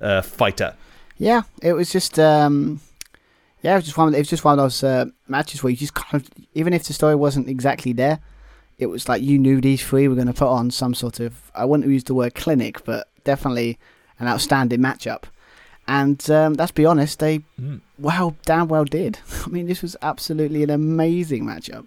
uh, 0.02 0.22
fighter. 0.22 0.74
Yeah, 1.18 1.42
it 1.62 1.72
was 1.72 1.90
just 1.90 2.18
um, 2.18 2.80
yeah, 3.62 3.74
it 3.74 3.76
was 3.76 3.84
just 3.84 3.96
one. 3.96 4.08
Of, 4.08 4.14
it 4.14 4.18
was 4.18 4.28
just 4.28 4.44
one 4.44 4.58
of 4.58 4.64
those 4.64 4.82
uh, 4.82 5.06
matches 5.28 5.62
where 5.62 5.70
you 5.70 5.76
just 5.76 5.94
kind 5.94 6.22
of 6.22 6.28
even 6.54 6.72
if 6.72 6.84
the 6.84 6.92
story 6.92 7.14
wasn't 7.14 7.48
exactly 7.48 7.92
there, 7.92 8.18
it 8.78 8.86
was 8.86 9.08
like 9.08 9.22
you 9.22 9.38
knew 9.38 9.60
these 9.60 9.82
three 9.84 10.08
were 10.08 10.14
going 10.14 10.26
to 10.26 10.32
put 10.32 10.48
on 10.48 10.70
some 10.70 10.94
sort 10.94 11.20
of 11.20 11.50
I 11.54 11.64
wouldn't 11.64 11.88
use 11.88 12.04
the 12.04 12.14
word 12.14 12.34
clinic, 12.34 12.84
but 12.84 13.08
definitely 13.24 13.78
an 14.18 14.28
outstanding 14.28 14.80
matchup. 14.80 15.24
And 15.88 16.28
um, 16.30 16.54
let's 16.54 16.72
be 16.72 16.86
honest, 16.86 17.18
they 17.18 17.40
mm. 17.60 17.80
well 17.98 18.36
damn 18.44 18.68
well 18.68 18.84
did. 18.84 19.18
I 19.46 19.48
mean, 19.48 19.66
this 19.66 19.82
was 19.82 19.96
absolutely 20.02 20.62
an 20.62 20.70
amazing 20.70 21.44
matchup. 21.44 21.86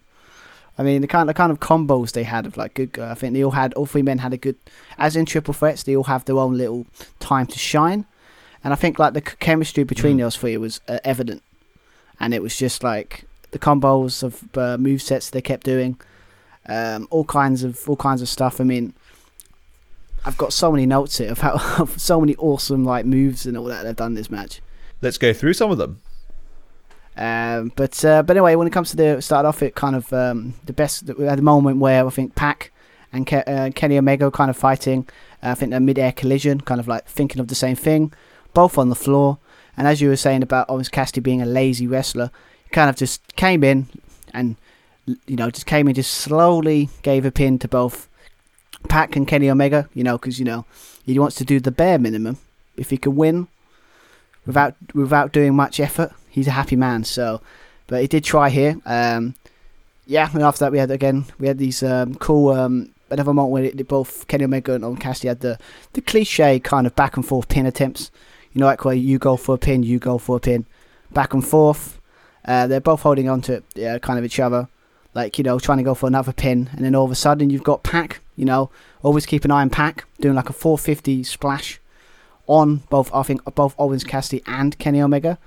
I 0.77 0.83
mean, 0.83 1.01
the 1.01 1.07
kind 1.07 1.29
the 1.29 1.33
kind 1.33 1.51
of 1.51 1.59
combos 1.59 2.11
they 2.11 2.23
had 2.23 2.45
of 2.45 2.57
like 2.57 2.73
good. 2.73 2.97
Uh, 2.99 3.07
I 3.07 3.13
think 3.13 3.33
they 3.33 3.43
all 3.43 3.51
had 3.51 3.73
all 3.73 3.85
three 3.85 4.01
men 4.01 4.17
had 4.17 4.33
a 4.33 4.37
good, 4.37 4.57
as 4.97 5.15
in 5.15 5.25
triple 5.25 5.53
threats, 5.53 5.83
they 5.83 5.95
all 5.95 6.03
have 6.03 6.25
their 6.25 6.37
own 6.37 6.57
little 6.57 6.85
time 7.19 7.47
to 7.47 7.59
shine, 7.59 8.05
and 8.63 8.73
I 8.73 8.75
think 8.75 8.99
like 8.99 9.13
the 9.13 9.21
chemistry 9.21 9.83
between 9.83 10.17
mm. 10.17 10.21
those 10.21 10.35
three 10.35 10.57
was 10.57 10.81
uh, 10.87 10.99
evident, 11.03 11.43
and 12.19 12.33
it 12.33 12.41
was 12.41 12.57
just 12.57 12.83
like 12.83 13.25
the 13.51 13.59
combos 13.59 14.21
of 14.21 14.57
uh, 14.57 14.77
move 14.77 15.01
sets 15.01 15.29
they 15.29 15.41
kept 15.41 15.63
doing, 15.63 15.97
um, 16.67 17.07
all 17.09 17.25
kinds 17.25 17.63
of 17.63 17.87
all 17.87 17.95
kinds 17.95 18.21
of 18.21 18.27
stuff. 18.27 18.59
I 18.59 18.65
mean, 18.65 18.93
I've 20.25 20.37
got 20.37 20.51
so 20.51 20.71
many 20.71 20.85
notes 20.85 21.19
here 21.19 21.31
about 21.31 21.89
so 21.97 22.19
many 22.19 22.35
awesome 22.35 22.83
like 22.83 23.05
moves 23.05 23.45
and 23.45 23.55
all 23.57 23.65
that 23.65 23.83
they've 23.83 23.95
done 23.95 24.15
this 24.15 24.29
match. 24.29 24.61
Let's 25.01 25.17
go 25.17 25.31
through 25.31 25.53
some 25.53 25.71
of 25.71 25.77
them. 25.77 26.01
Um, 27.17 27.71
but 27.75 28.03
uh, 28.03 28.23
but 28.23 28.35
anyway, 28.35 28.55
when 28.55 28.67
it 28.67 28.73
comes 28.73 28.89
to 28.91 28.97
the 28.97 29.21
start 29.21 29.45
off, 29.45 29.63
it 29.63 29.75
kind 29.75 29.95
of 29.95 30.11
um, 30.11 30.53
the 30.65 30.73
best. 30.73 31.03
We 31.17 31.25
had 31.25 31.39
a 31.39 31.43
moment 31.43 31.79
where 31.79 32.05
I 32.05 32.09
think 32.09 32.35
Pac 32.35 32.71
and 33.13 33.25
Ke- 33.25 33.47
uh, 33.47 33.69
Kenny 33.73 33.97
Omega 33.97 34.29
kind 34.31 34.49
of 34.49 34.57
fighting. 34.57 35.07
Uh, 35.41 35.49
I 35.51 35.55
think 35.55 35.73
a 35.73 35.79
mid-air 35.79 36.11
collision, 36.11 36.61
kind 36.61 36.79
of 36.79 36.87
like 36.87 37.07
thinking 37.07 37.39
of 37.39 37.47
the 37.47 37.55
same 37.55 37.75
thing, 37.75 38.11
both 38.53 38.77
on 38.77 38.89
the 38.89 38.95
floor. 38.95 39.37
And 39.77 39.87
as 39.87 40.01
you 40.01 40.09
were 40.09 40.15
saying 40.15 40.43
about 40.43 40.69
Orange 40.69 40.91
Cassidy 40.91 41.21
being 41.21 41.41
a 41.41 41.45
lazy 41.45 41.87
wrestler, 41.87 42.31
kind 42.71 42.89
of 42.89 42.95
just 42.95 43.35
came 43.35 43.63
in 43.63 43.87
and 44.33 44.55
you 45.27 45.35
know 45.35 45.49
just 45.49 45.65
came 45.65 45.87
in, 45.87 45.93
just 45.93 46.13
slowly 46.13 46.89
gave 47.01 47.25
a 47.25 47.31
pin 47.31 47.59
to 47.59 47.67
both 47.67 48.09
Pac 48.89 49.15
and 49.15 49.27
Kenny 49.27 49.49
Omega, 49.49 49.87
you 49.93 50.03
know, 50.03 50.17
because 50.17 50.39
you 50.39 50.45
know 50.45 50.65
he 51.05 51.17
wants 51.17 51.35
to 51.37 51.45
do 51.45 51.59
the 51.59 51.71
bare 51.71 51.99
minimum. 51.99 52.37
If 52.75 52.89
he 52.89 52.97
can 52.97 53.15
win 53.15 53.47
without 54.45 54.75
without 54.93 55.31
doing 55.31 55.55
much 55.55 55.79
effort, 55.79 56.11
he's 56.35 56.47
a 56.47 56.51
happy 56.51 56.75
man. 56.75 57.03
So, 57.03 57.41
but 57.87 58.01
he 58.01 58.07
did 58.07 58.23
try 58.23 58.49
here. 58.49 58.79
Um, 58.85 59.35
yeah, 60.05 60.29
and 60.31 60.43
after 60.43 60.59
that 60.59 60.71
we 60.71 60.77
had 60.77 60.91
again 60.91 61.25
we 61.39 61.47
had 61.47 61.57
these 61.57 61.81
um, 61.81 62.15
cool 62.15 62.49
um, 62.49 62.91
another 63.09 63.33
moment 63.33 63.51
where 63.51 63.63
it, 63.63 63.87
both 63.87 64.27
Kenny 64.27 64.43
Omega 64.43 64.73
and 64.73 64.83
Orange 64.83 65.01
Cassidy 65.01 65.29
had 65.29 65.39
the 65.39 65.57
the 65.93 66.01
cliche 66.01 66.59
kind 66.59 66.85
of 66.85 66.95
back 66.95 67.15
and 67.15 67.25
forth 67.25 67.47
pin 67.47 67.65
attempts. 67.65 68.11
You 68.53 68.59
know, 68.59 68.67
like 68.67 68.85
where 68.85 68.95
you 68.95 69.17
go 69.17 69.35
for 69.35 69.55
a 69.55 69.57
pin, 69.57 69.83
you 69.83 69.99
go 69.99 70.17
for 70.17 70.37
a 70.37 70.39
pin, 70.39 70.65
back 71.11 71.33
and 71.33 71.45
forth. 71.45 71.99
Uh, 72.45 72.67
they're 72.67 72.79
both 72.79 73.01
holding 73.01 73.27
on 73.27 73.41
to 73.41 73.63
yeah, 73.73 73.97
kind 73.97 74.19
of 74.19 74.25
each 74.25 74.39
other, 74.39 74.67
like 75.15 75.39
you 75.39 75.43
know, 75.43 75.57
trying 75.57 75.79
to 75.79 75.83
go 75.83 75.95
for 75.95 76.05
another 76.05 76.31
pin, 76.31 76.69
and 76.73 76.85
then 76.85 76.93
all 76.93 77.05
of 77.05 77.11
a 77.11 77.15
sudden 77.15 77.49
you've 77.49 77.63
got 77.63 77.83
Pac 77.83 78.21
you 78.35 78.45
know, 78.45 78.69
always 79.01 79.25
keep 79.25 79.45
an 79.45 79.51
eye 79.51 79.61
on 79.61 79.69
Pac 79.69 80.05
doing 80.19 80.35
like 80.35 80.49
a 80.49 80.53
450 80.53 81.23
splash 81.23 81.79
on 82.47 82.77
both. 82.89 83.13
I 83.13 83.23
think 83.23 83.43
both 83.55 83.73
Orange 83.77 84.05
Cassidy 84.05 84.43
and 84.45 84.77
Kenny 84.77 85.01
Omega. 85.01 85.37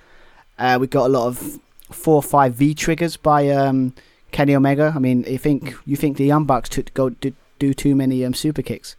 Uh, 0.59 0.79
we 0.81 0.87
got 0.87 1.07
a 1.07 1.09
lot 1.09 1.27
of 1.27 1.61
four 1.91 2.17
or 2.17 2.23
five 2.23 2.55
V 2.55 2.75
triggers 2.75 3.17
by 3.17 3.49
um, 3.51 3.95
Kenny 4.33 4.55
Omega. 4.55 4.93
I 4.95 4.99
mean, 4.99 5.25
you 5.27 5.39
think 5.39 5.75
you 5.87 5.97
think 5.97 6.17
the 6.17 6.25
Young 6.25 6.45
Bucks 6.45 6.69
to 6.71 6.83
go 6.83 7.11
do, 7.11 7.33
do 7.59 7.73
too 7.75 7.95
many 7.95 8.25
um, 8.25 8.35
super 8.35 8.63
kicks? 8.63 8.97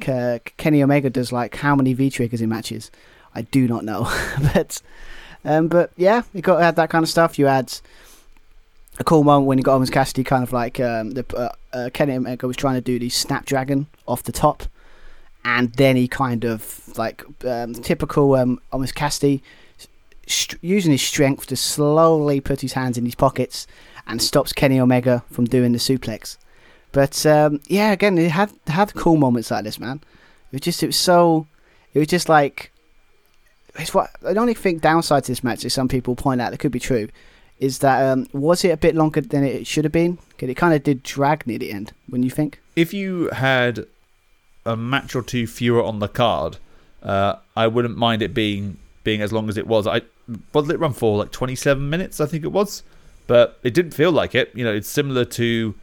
Kenny 0.00 0.82
Omega 0.82 1.08
does 1.08 1.32
like 1.32 1.56
how 1.56 1.74
many 1.74 1.94
V 1.94 2.10
triggers 2.10 2.40
in 2.42 2.48
matches? 2.48 2.90
I 3.34 3.42
do 3.42 3.68
not 3.68 3.84
know, 3.84 4.10
but 4.54 4.80
um, 5.44 5.68
but 5.68 5.90
yeah, 5.96 6.22
you 6.32 6.42
got 6.42 6.58
to 6.58 6.64
add 6.64 6.76
that 6.76 6.90
kind 6.90 7.02
of 7.02 7.08
stuff. 7.08 7.38
You 7.38 7.46
add 7.46 7.72
a 8.98 9.04
cool 9.04 9.24
moment 9.24 9.46
when 9.46 9.58
he 9.58 9.64
got 9.64 9.74
Orange 9.74 9.90
Cassidy, 9.90 10.24
kind 10.24 10.42
of 10.42 10.52
like 10.52 10.80
um, 10.80 11.12
the 11.12 11.24
uh, 11.36 11.76
uh, 11.76 11.90
Kenny 11.92 12.14
Omega 12.14 12.46
was 12.46 12.56
trying 12.56 12.74
to 12.74 12.80
do 12.80 12.98
the 12.98 13.10
Snapdragon 13.10 13.86
off 14.06 14.22
the 14.22 14.32
top, 14.32 14.64
and 15.44 15.72
then 15.74 15.96
he 15.96 16.08
kind 16.08 16.44
of 16.44 16.96
like 16.96 17.22
um, 17.44 17.74
typical 17.74 18.34
um, 18.34 18.60
Orange 18.72 18.94
Cassidy, 18.94 19.42
st- 20.26 20.62
using 20.62 20.92
his 20.92 21.02
strength 21.02 21.46
to 21.46 21.56
slowly 21.56 22.40
put 22.40 22.60
his 22.60 22.74
hands 22.74 22.98
in 22.98 23.04
his 23.04 23.14
pockets 23.14 23.66
and 24.06 24.22
stops 24.22 24.52
Kenny 24.52 24.78
Omega 24.78 25.24
from 25.30 25.44
doing 25.46 25.72
the 25.72 25.78
suplex. 25.78 26.36
But 26.92 27.26
um, 27.26 27.60
yeah, 27.66 27.92
again, 27.92 28.16
it 28.18 28.30
had 28.30 28.52
had 28.66 28.94
cool 28.94 29.16
moments 29.16 29.50
like 29.50 29.64
this, 29.64 29.78
man. 29.78 30.00
It 30.52 30.56
was 30.56 30.60
just 30.62 30.82
it 30.82 30.86
was 30.86 30.96
so 30.96 31.46
it 31.92 31.98
was 31.98 32.08
just 32.08 32.28
like 32.28 32.72
it's 33.78 33.92
what 33.92 34.10
I 34.24 34.34
only 34.34 34.54
think 34.54 34.80
downside 34.80 35.24
to 35.24 35.32
this 35.32 35.44
match 35.44 35.64
is 35.64 35.74
some 35.74 35.88
people 35.88 36.16
point 36.16 36.40
out 36.40 36.50
that 36.52 36.58
could 36.58 36.72
be 36.72 36.80
true 36.80 37.08
is 37.58 37.78
that 37.78 38.02
um, 38.02 38.26
was 38.32 38.64
it 38.64 38.70
a 38.70 38.76
bit 38.76 38.94
longer 38.94 39.20
than 39.20 39.44
it 39.44 39.66
should 39.66 39.84
have 39.84 39.92
been? 39.92 40.18
Because 40.28 40.48
it 40.48 40.54
kind 40.54 40.74
of 40.74 40.82
did 40.82 41.02
drag 41.02 41.46
near 41.46 41.58
the 41.58 41.72
end. 41.72 41.92
When 42.08 42.22
you 42.22 42.30
think, 42.30 42.60
if 42.74 42.92
you 42.92 43.30
had 43.30 43.86
a 44.64 44.76
match 44.76 45.14
or 45.14 45.22
two 45.22 45.46
fewer 45.46 45.82
on 45.82 46.00
the 46.00 46.08
card, 46.08 46.58
uh, 47.02 47.36
I 47.56 47.66
wouldn't 47.66 47.96
mind 47.96 48.22
it 48.22 48.34
being 48.34 48.78
being 49.04 49.22
as 49.22 49.32
long 49.32 49.48
as 49.48 49.56
it 49.56 49.66
was. 49.66 49.86
I 49.86 50.02
what 50.52 50.62
did 50.62 50.72
it 50.72 50.78
run 50.80 50.92
for? 50.92 51.18
Like 51.18 51.32
twenty 51.32 51.54
seven 51.54 51.88
minutes, 51.90 52.20
I 52.20 52.26
think 52.26 52.44
it 52.44 52.52
was, 52.52 52.82
but 53.26 53.58
it 53.62 53.74
didn't 53.74 53.92
feel 53.92 54.12
like 54.12 54.34
it. 54.34 54.50
You 54.54 54.64
know, 54.64 54.74
it's 54.74 54.88
similar 54.88 55.24
to, 55.24 55.74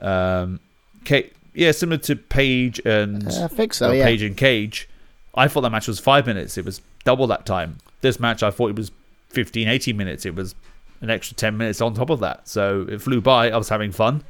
um, 0.00 0.60
Kate. 1.04 1.32
Yeah, 1.52 1.72
similar 1.72 1.98
to 2.02 2.14
Page 2.16 2.80
and 2.84 3.26
uh, 3.26 3.44
I 3.44 3.48
think 3.48 3.74
so. 3.74 3.90
yeah. 3.90 4.04
Page 4.04 4.22
and 4.22 4.36
Cage. 4.36 4.88
I 5.34 5.48
thought 5.48 5.62
that 5.62 5.70
match 5.70 5.88
was 5.88 5.98
five 5.98 6.26
minutes. 6.26 6.56
It 6.56 6.64
was 6.64 6.80
double 7.04 7.26
that 7.28 7.44
time. 7.46 7.78
This 8.00 8.20
match, 8.20 8.42
I 8.42 8.50
thought 8.50 8.70
it 8.70 8.76
was 8.76 8.90
15, 9.30 9.68
18 9.68 9.96
minutes. 9.96 10.24
It 10.26 10.34
was 10.34 10.54
an 11.00 11.10
extra 11.10 11.36
10 11.36 11.56
minutes 11.56 11.80
on 11.80 11.94
top 11.94 12.10
of 12.10 12.20
that. 12.20 12.48
So 12.48 12.86
it 12.88 13.00
flew 13.02 13.20
by. 13.20 13.50
I 13.50 13.56
was 13.56 13.68
having 13.68 13.90
fun. 13.92 14.22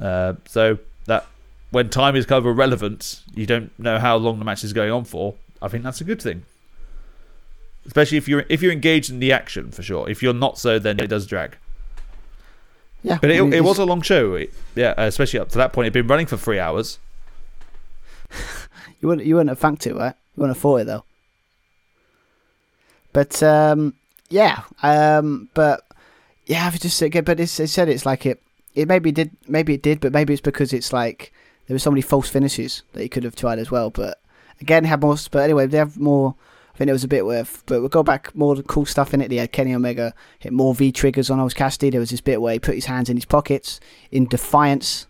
Uh, 0.00 0.34
so 0.46 0.78
that 1.06 1.26
when 1.70 1.88
time 1.88 2.16
is 2.16 2.26
kind 2.26 2.38
of 2.38 2.46
irrelevant, 2.46 3.22
you 3.34 3.46
don't 3.46 3.76
know 3.78 3.98
how 3.98 4.16
long 4.16 4.38
the 4.38 4.44
match 4.44 4.64
is 4.64 4.72
going 4.72 4.90
on 4.90 5.04
for. 5.04 5.34
I 5.62 5.68
think 5.68 5.84
that's 5.84 6.00
a 6.00 6.04
good 6.04 6.20
thing, 6.20 6.44
especially 7.86 8.18
if 8.18 8.28
you're 8.28 8.44
if 8.48 8.62
you're 8.62 8.72
engaged 8.72 9.10
in 9.10 9.18
the 9.20 9.32
action 9.32 9.70
for 9.70 9.82
sure. 9.82 10.08
If 10.08 10.22
you're 10.22 10.34
not 10.34 10.58
so, 10.58 10.78
then 10.78 10.98
it 11.00 11.08
does 11.08 11.26
drag. 11.26 11.56
Yeah, 13.02 13.18
but 13.20 13.30
it, 13.30 13.42
it 13.52 13.60
was 13.62 13.78
a 13.78 13.84
long 13.84 14.00
show. 14.00 14.34
It, 14.34 14.52
yeah, 14.74 14.94
especially 14.96 15.38
up 15.38 15.50
to 15.50 15.58
that 15.58 15.72
point, 15.72 15.86
it'd 15.86 15.92
been 15.92 16.06
running 16.06 16.26
for 16.26 16.38
three 16.38 16.58
hours. 16.58 16.98
you 19.00 19.08
wouldn't 19.08 19.26
you 19.26 19.34
wouldn't 19.34 19.50
have 19.50 19.58
funked 19.58 19.86
it, 19.86 19.94
right? 19.94 20.14
You 20.36 20.40
wouldn't 20.40 20.56
have 20.56 20.62
thought 20.62 20.80
it 20.80 20.86
though. 20.86 21.04
But 23.12 23.42
um, 23.42 23.94
yeah, 24.30 24.62
um, 24.82 25.48
but 25.54 25.84
yeah, 26.46 26.66
I've 26.66 26.80
just 26.80 27.00
but 27.00 27.40
it's, 27.40 27.60
it 27.60 27.68
said 27.68 27.88
it's 27.88 28.06
like 28.06 28.26
it. 28.26 28.42
It 28.74 28.88
maybe 28.88 29.12
did, 29.12 29.30
maybe 29.46 29.74
it 29.74 29.82
did, 29.82 30.00
but 30.00 30.12
maybe 30.12 30.32
it's 30.32 30.40
because 30.40 30.72
it's 30.72 30.92
like 30.92 31.32
there 31.66 31.74
were 31.74 31.78
so 31.78 31.92
many 31.92 32.02
false 32.02 32.28
finishes 32.28 32.82
that 32.92 33.02
he 33.02 33.08
could 33.08 33.22
have 33.22 33.36
tried 33.36 33.60
as 33.60 33.70
well. 33.70 33.90
But 33.90 34.20
again, 34.60 34.84
had 34.84 35.00
more. 35.00 35.16
But 35.30 35.44
anyway, 35.44 35.66
they 35.66 35.78
have 35.78 35.98
more. 35.98 36.34
I 36.74 36.78
think 36.78 36.88
it 36.88 36.92
was 36.92 37.04
a 37.04 37.08
bit 37.08 37.24
worth. 37.24 37.62
But 37.66 37.80
we'll 37.80 37.88
go 37.88 38.02
back 38.02 38.34
more 38.34 38.56
cool 38.62 38.84
stuff 38.84 39.14
in 39.14 39.20
it. 39.20 39.28
They 39.28 39.36
had 39.36 39.52
Kenny 39.52 39.74
Omega 39.74 40.12
hit 40.40 40.52
more 40.52 40.74
V 40.74 40.90
triggers 40.90 41.30
on 41.30 41.38
Orange 41.38 41.54
Cassidy. 41.54 41.90
There 41.90 42.00
was 42.00 42.10
this 42.10 42.20
bit 42.20 42.40
where 42.40 42.54
he 42.54 42.58
put 42.58 42.74
his 42.74 42.86
hands 42.86 43.08
in 43.08 43.16
his 43.16 43.24
pockets 43.24 43.78
in 44.10 44.26
defiance, 44.26 45.06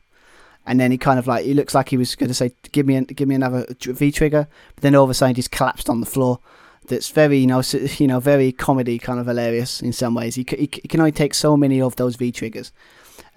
and 0.66 0.78
then 0.78 0.90
he 0.90 0.98
kind 0.98 1.18
of 1.18 1.26
like 1.26 1.44
he 1.44 1.54
looks 1.54 1.74
like 1.74 1.88
he 1.88 1.96
was 1.96 2.14
going 2.14 2.28
to 2.28 2.34
say, 2.34 2.52
"Give 2.72 2.86
me, 2.86 3.00
give 3.02 3.28
me 3.28 3.34
another 3.34 3.66
V 3.80 4.12
trigger," 4.12 4.46
but 4.74 4.82
then 4.82 4.94
all 4.94 5.04
of 5.04 5.10
a 5.10 5.14
sudden 5.14 5.34
he 5.34 5.34
just 5.34 5.50
collapsed 5.50 5.88
on 5.88 6.00
the 6.00 6.06
floor 6.06 6.40
that's 6.86 7.08
very 7.08 7.38
you 7.38 7.46
know 7.46 7.62
you 7.98 8.06
know 8.06 8.20
very 8.20 8.52
comedy 8.52 8.98
kind 8.98 9.18
of 9.18 9.26
hilarious 9.26 9.80
in 9.80 9.92
some 9.92 10.14
ways. 10.14 10.34
He, 10.34 10.44
he, 10.48 10.68
he 10.70 10.88
can 10.88 11.00
only 11.00 11.12
take 11.12 11.34
so 11.34 11.56
many 11.56 11.80
of 11.80 11.96
those 11.96 12.16
V 12.16 12.32
triggers. 12.32 12.72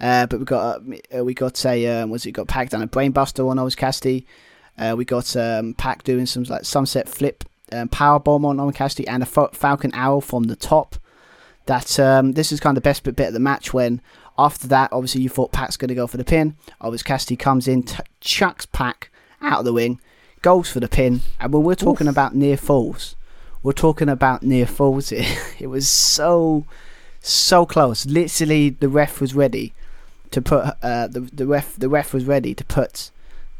Uh, 0.00 0.26
but 0.26 0.38
we 0.38 0.44
got 0.44 0.82
uh, 1.16 1.24
we 1.24 1.34
got 1.34 1.64
a 1.66 1.86
um, 1.86 2.10
was 2.10 2.26
it 2.26 2.32
got 2.32 2.46
Pac 2.46 2.70
down 2.70 2.82
a 2.82 2.88
brainbuster 2.88 3.48
on 3.48 3.58
Orange 3.58 3.76
Cassidy. 3.76 4.26
Uh, 4.76 4.94
we 4.96 5.04
got 5.04 5.34
um, 5.36 5.74
Pac 5.74 6.04
doing 6.04 6.26
some 6.26 6.44
like 6.44 6.64
sunset 6.64 7.08
flip 7.08 7.44
um, 7.72 7.88
power 7.88 8.18
bomb 8.18 8.44
on 8.44 8.72
Cassidy 8.72 9.06
and 9.08 9.22
a 9.22 9.26
Falcon 9.26 9.94
Arrow 9.94 10.20
from 10.20 10.44
the 10.44 10.56
top. 10.56 10.96
That 11.66 12.00
um, 12.00 12.32
this 12.32 12.50
is 12.50 12.60
kind 12.60 12.76
of 12.76 12.82
the 12.82 12.88
best 12.88 13.02
bit 13.02 13.20
of 13.20 13.34
the 13.34 13.40
match 13.40 13.74
when 13.74 14.00
after 14.38 14.68
that 14.68 14.90
obviously 14.92 15.20
you 15.20 15.28
thought 15.28 15.52
Pac's 15.52 15.76
going 15.76 15.88
to 15.88 15.94
go 15.94 16.06
for 16.06 16.16
the 16.16 16.24
pin. 16.24 16.56
Orange 16.80 17.04
Cassidy 17.04 17.36
comes 17.36 17.68
in, 17.68 17.82
t- 17.82 18.02
chucks 18.20 18.64
Pac 18.66 19.10
out 19.42 19.60
of 19.60 19.64
the 19.64 19.72
wing, 19.72 20.00
goes 20.40 20.70
for 20.70 20.80
the 20.80 20.88
pin, 20.88 21.20
and 21.38 21.52
when 21.52 21.64
we're 21.64 21.74
talking 21.74 22.06
Oof. 22.06 22.14
about 22.14 22.34
near 22.34 22.56
falls, 22.56 23.16
we're 23.62 23.72
talking 23.72 24.08
about 24.08 24.42
near 24.42 24.66
falls 24.66 25.10
here. 25.10 25.36
it 25.58 25.66
was 25.66 25.88
so, 25.88 26.64
so 27.20 27.66
close. 27.66 28.06
Literally, 28.06 28.70
the 28.70 28.88
ref 28.88 29.20
was 29.20 29.34
ready 29.34 29.74
to 30.30 30.40
put 30.40 30.74
uh, 30.82 31.06
the 31.06 31.20
the 31.20 31.46
ref 31.46 31.76
the 31.76 31.88
ref 31.88 32.12
was 32.12 32.24
ready 32.24 32.54
to 32.54 32.64
put 32.64 33.10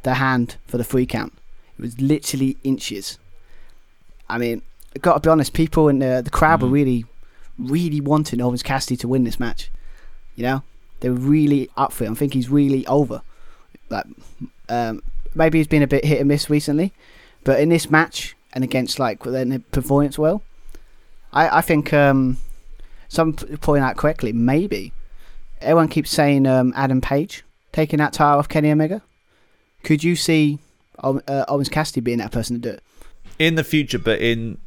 the 0.02 0.14
hand 0.14 0.56
for 0.66 0.78
the 0.78 0.84
free 0.84 1.06
count. 1.06 1.32
It 1.78 1.82
was 1.82 2.00
literally 2.00 2.56
inches. 2.64 3.18
I 4.28 4.38
mean, 4.38 4.62
I've 4.94 5.02
got 5.02 5.14
to 5.14 5.20
be 5.20 5.30
honest. 5.30 5.52
People 5.52 5.88
in 5.88 5.98
the 5.98 6.22
the 6.24 6.30
crowd 6.30 6.60
mm. 6.60 6.64
were 6.64 6.68
really, 6.68 7.04
really 7.58 8.00
wanting 8.00 8.40
Orange 8.40 8.64
Cassidy 8.64 8.96
to 8.98 9.08
win 9.08 9.24
this 9.24 9.40
match. 9.40 9.70
You 10.36 10.44
know, 10.44 10.62
they 11.00 11.10
were 11.10 11.16
really 11.16 11.68
up 11.76 11.92
for 11.92 12.04
it. 12.04 12.10
I 12.10 12.14
think 12.14 12.34
he's 12.34 12.48
really 12.48 12.86
over. 12.86 13.22
Like, 13.90 14.06
um, 14.68 15.02
maybe 15.34 15.58
he's 15.58 15.66
been 15.66 15.82
a 15.82 15.86
bit 15.86 16.04
hit 16.04 16.20
and 16.20 16.28
miss 16.28 16.50
recently, 16.50 16.92
but 17.44 17.60
in 17.60 17.68
this 17.68 17.90
match, 17.90 18.36
and 18.52 18.64
against 18.64 18.98
like 18.98 19.22
their 19.22 19.58
performance 19.72 20.18
well. 20.18 20.42
I 21.32 21.58
I 21.58 21.60
think 21.60 21.92
um, 21.92 22.38
some 23.08 23.34
point 23.34 23.82
out 23.82 23.96
correctly 23.96 24.32
maybe 24.32 24.92
everyone 25.60 25.88
keeps 25.88 26.10
saying 26.10 26.46
um, 26.46 26.72
Adam 26.76 27.00
Page 27.00 27.44
taking 27.72 27.98
that 27.98 28.12
title 28.12 28.38
off 28.38 28.48
Kenny 28.48 28.70
Omega. 28.70 29.02
Could 29.82 30.02
you 30.02 30.16
see 30.16 30.58
uh, 31.02 31.44
Orange 31.48 31.70
Cassidy 31.70 32.00
being 32.00 32.18
that 32.18 32.32
person 32.32 32.56
to 32.56 32.62
do 32.62 32.74
it 32.76 32.82
in 33.38 33.54
the 33.54 33.64
future? 33.64 33.98
But 33.98 34.20
in 34.20 34.58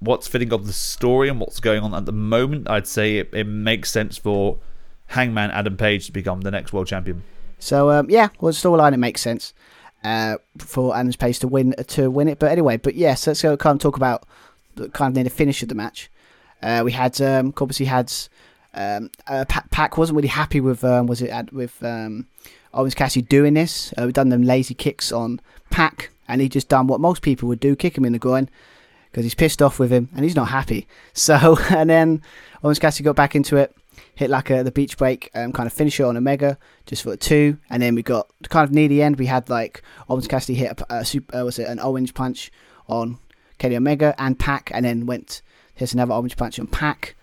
what's 0.00 0.26
fitting 0.28 0.52
of 0.52 0.66
the 0.66 0.72
story 0.72 1.28
and 1.28 1.38
what's 1.40 1.60
going 1.60 1.82
on 1.82 1.94
at 1.94 2.06
the 2.06 2.12
moment, 2.12 2.68
I'd 2.68 2.86
say 2.86 3.18
it, 3.18 3.30
it 3.32 3.46
makes 3.46 3.90
sense 3.90 4.18
for 4.18 4.58
Hangman 5.06 5.50
Adam 5.50 5.76
Page 5.76 6.06
to 6.06 6.12
become 6.12 6.40
the 6.40 6.50
next 6.50 6.72
world 6.72 6.86
champion. 6.86 7.22
So 7.58 7.90
um, 7.90 8.10
yeah, 8.10 8.28
well, 8.40 8.52
storyline 8.52 8.92
it 8.92 8.98
makes 8.98 9.20
sense 9.20 9.54
uh, 10.02 10.36
for 10.58 10.96
Adam 10.96 11.12
Page 11.12 11.38
to 11.40 11.48
win 11.48 11.74
to 11.88 12.10
win 12.10 12.28
it. 12.28 12.38
But 12.38 12.50
anyway, 12.50 12.76
but 12.76 12.94
yes, 12.94 13.26
let's 13.26 13.42
go 13.42 13.56
kind 13.56 13.76
of 13.76 13.80
talk 13.80 13.96
about 13.96 14.26
the 14.74 14.88
kind 14.88 15.12
of 15.12 15.14
near 15.14 15.24
the 15.24 15.30
finish 15.30 15.62
of 15.62 15.68
the 15.68 15.74
match. 15.74 16.10
Uh, 16.62 16.82
we 16.84 16.92
had 16.92 17.20
um, 17.20 17.52
obviously 17.60 17.86
had 17.86 18.12
um, 18.74 19.10
uh, 19.26 19.44
Pac 19.46 19.98
wasn't 19.98 20.16
really 20.16 20.28
happy 20.28 20.60
with 20.60 20.82
um, 20.84 21.06
was 21.06 21.20
it 21.20 21.30
at, 21.30 21.52
with 21.52 21.82
um, 21.82 22.26
Orange 22.72 22.96
Cassidy 22.96 23.26
doing 23.26 23.54
this. 23.54 23.92
Uh, 23.98 24.04
we've 24.04 24.14
done 24.14 24.30
them 24.30 24.42
lazy 24.42 24.74
kicks 24.74 25.12
on 25.12 25.40
Pac, 25.70 26.10
and 26.28 26.40
he 26.40 26.48
just 26.48 26.68
done 26.68 26.86
what 26.86 27.00
most 27.00 27.22
people 27.22 27.48
would 27.48 27.60
do, 27.60 27.76
kick 27.76 27.96
him 27.96 28.04
in 28.04 28.12
the 28.12 28.18
groin 28.18 28.48
because 29.10 29.24
he's 29.24 29.34
pissed 29.34 29.60
off 29.60 29.78
with 29.78 29.92
him 29.92 30.08
and 30.14 30.24
he's 30.24 30.36
not 30.36 30.48
happy. 30.48 30.86
So 31.12 31.58
and 31.70 31.90
then 31.90 32.22
Orange 32.62 32.80
Cassidy 32.80 33.04
got 33.04 33.16
back 33.16 33.34
into 33.36 33.56
it 33.56 33.74
hit 34.14 34.30
like 34.30 34.50
a, 34.50 34.62
the 34.62 34.70
beach 34.70 34.96
break, 34.96 35.30
um, 35.34 35.52
kind 35.52 35.66
of 35.66 35.72
finish 35.72 35.98
it 35.98 36.04
on 36.04 36.16
Omega 36.16 36.58
just 36.86 37.02
for 37.02 37.12
a 37.12 37.16
two, 37.16 37.58
and 37.70 37.82
then 37.82 37.94
we 37.94 38.02
got 38.02 38.28
kind 38.48 38.68
of 38.68 38.74
near 38.74 38.88
the 38.88 39.02
end 39.02 39.18
we 39.18 39.26
had 39.26 39.48
like 39.48 39.82
Orange 40.08 40.28
Cassidy 40.28 40.54
hit 40.54 40.80
a, 40.80 40.96
a 40.96 41.04
super, 41.04 41.36
uh, 41.36 41.44
was 41.44 41.58
it 41.58 41.68
an 41.68 41.80
orange 41.80 42.14
punch 42.14 42.50
on 42.88 43.18
Kenny 43.58 43.76
Omega 43.76 44.14
and 44.18 44.38
Pac, 44.38 44.70
and 44.74 44.84
then 44.84 45.06
went 45.06 45.42
here's 45.74 45.94
another 45.94 46.14
orange 46.14 46.36
punch 46.36 46.58
on 46.58 46.66
Pac. 46.66 47.14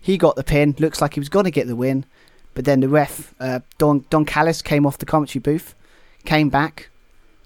He 0.00 0.16
got 0.16 0.36
the 0.36 0.44
pin. 0.44 0.74
Looks 0.78 1.00
like 1.00 1.14
he 1.14 1.20
was 1.20 1.28
going 1.28 1.44
to 1.44 1.50
get 1.50 1.66
the 1.66 1.76
win, 1.76 2.06
but 2.54 2.64
then 2.64 2.80
the 2.80 2.88
ref 2.88 3.34
uh, 3.40 3.60
Don 3.78 4.04
Don 4.10 4.24
Callis 4.24 4.62
came 4.62 4.86
off 4.86 4.98
the 4.98 5.06
commentary 5.06 5.40
booth, 5.40 5.74
came 6.24 6.48
back, 6.48 6.89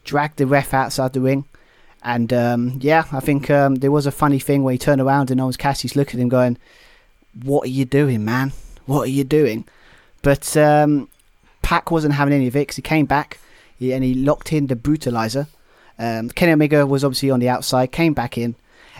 dragged 0.04 0.38
the 0.38 0.46
ref 0.46 0.74
outside 0.74 1.12
the 1.12 1.20
ring. 1.20 1.44
And 2.02 2.32
um, 2.32 2.78
yeah, 2.80 3.04
I 3.12 3.20
think 3.20 3.50
um, 3.50 3.76
there 3.76 3.90
was 3.90 4.06
a 4.06 4.12
funny 4.12 4.38
thing 4.38 4.62
where 4.62 4.72
he 4.72 4.78
turned 4.78 5.00
around 5.00 5.30
and 5.30 5.40
Orange 5.40 5.58
Cassidy's 5.58 5.96
looking 5.96 6.20
at 6.20 6.22
him 6.22 6.28
going, 6.28 6.58
"What 7.42 7.64
are 7.64 7.70
you 7.70 7.86
doing, 7.86 8.24
man? 8.24 8.52
what 8.86 9.02
are 9.02 9.10
you 9.10 9.24
doing? 9.24 9.64
But 10.22 10.56
um, 10.56 11.08
wasn't 11.90 12.14
having 12.14 12.34
any 12.34 12.46
of 12.46 12.56
it 12.56 12.60
because 12.60 12.76
he 12.76 12.82
came 12.82 13.06
back 13.06 13.38
and 13.80 14.04
he 14.04 14.14
locked 14.14 14.52
in 14.52 14.66
the 14.66 14.76
brutalizer. 14.76 15.46
Um, 15.98 16.30
Kenny 16.30 16.52
Omega 16.52 16.86
was 16.86 17.04
obviously 17.04 17.30
on 17.30 17.40
the 17.40 17.48
outside, 17.48 17.92
came 17.92 18.14
back 18.14 18.36
in, 18.38 18.54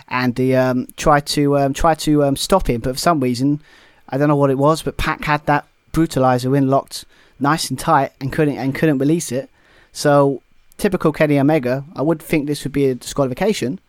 and 0.07 0.37
he 0.37 0.55
um, 0.55 0.87
tried 0.97 1.25
to 1.27 1.57
um, 1.57 1.73
try 1.73 1.93
to 1.95 2.23
um, 2.23 2.35
stop 2.35 2.69
him. 2.69 2.81
But 2.81 2.93
for 2.93 2.99
some 2.99 3.19
reason, 3.19 3.61
I 4.09 4.17
don't 4.17 4.27
know 4.27 4.35
what 4.35 4.49
it 4.49 4.57
was, 4.57 4.81
but 4.81 4.97
Pac 4.97 5.23
had 5.25 5.45
that 5.45 5.65
brutalizer 5.91 6.55
in 6.57 6.69
locked 6.69 7.05
nice 7.39 7.69
and 7.69 7.77
tight 7.77 8.11
and 8.21 8.31
couldn't 8.31 8.57
and 8.57 8.75
couldn't 8.75 8.99
release 8.99 9.31
it. 9.31 9.49
So 9.91 10.41
typical 10.77 11.11
Kenny 11.11 11.39
Omega, 11.39 11.83
I 11.95 12.01
would 12.01 12.21
think 12.21 12.47
this 12.47 12.63
would 12.63 12.73
be 12.73 12.87
a 12.87 12.95
disqualification, 12.95 13.79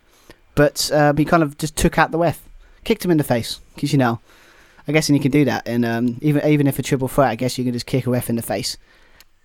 but 0.55 0.91
uh, 0.91 1.13
he 1.15 1.25
kind 1.25 1.43
of 1.43 1.57
just 1.57 1.75
took 1.75 1.97
out 1.97 2.11
the 2.11 2.17
ref, 2.17 2.41
kicked 2.83 3.03
him 3.03 3.11
in 3.11 3.17
the 3.17 3.23
face 3.23 3.59
because 3.75 3.91
you 3.91 3.97
know 3.97 4.19
I 4.87 4.93
guess 4.93 5.09
and 5.09 5.17
you 5.17 5.21
can 5.21 5.31
do 5.31 5.43
that, 5.45 5.67
and 5.67 5.85
um, 5.85 6.17
even 6.21 6.45
even 6.47 6.65
if 6.65 6.79
a 6.79 6.81
triple 6.81 7.09
threat, 7.09 7.29
I 7.29 7.35
guess 7.35 7.57
you 7.57 7.63
can 7.65 7.73
just 7.73 7.85
kick 7.85 8.07
a 8.07 8.09
ref 8.09 8.29
in 8.29 8.37
the 8.37 8.41
face. 8.41 8.77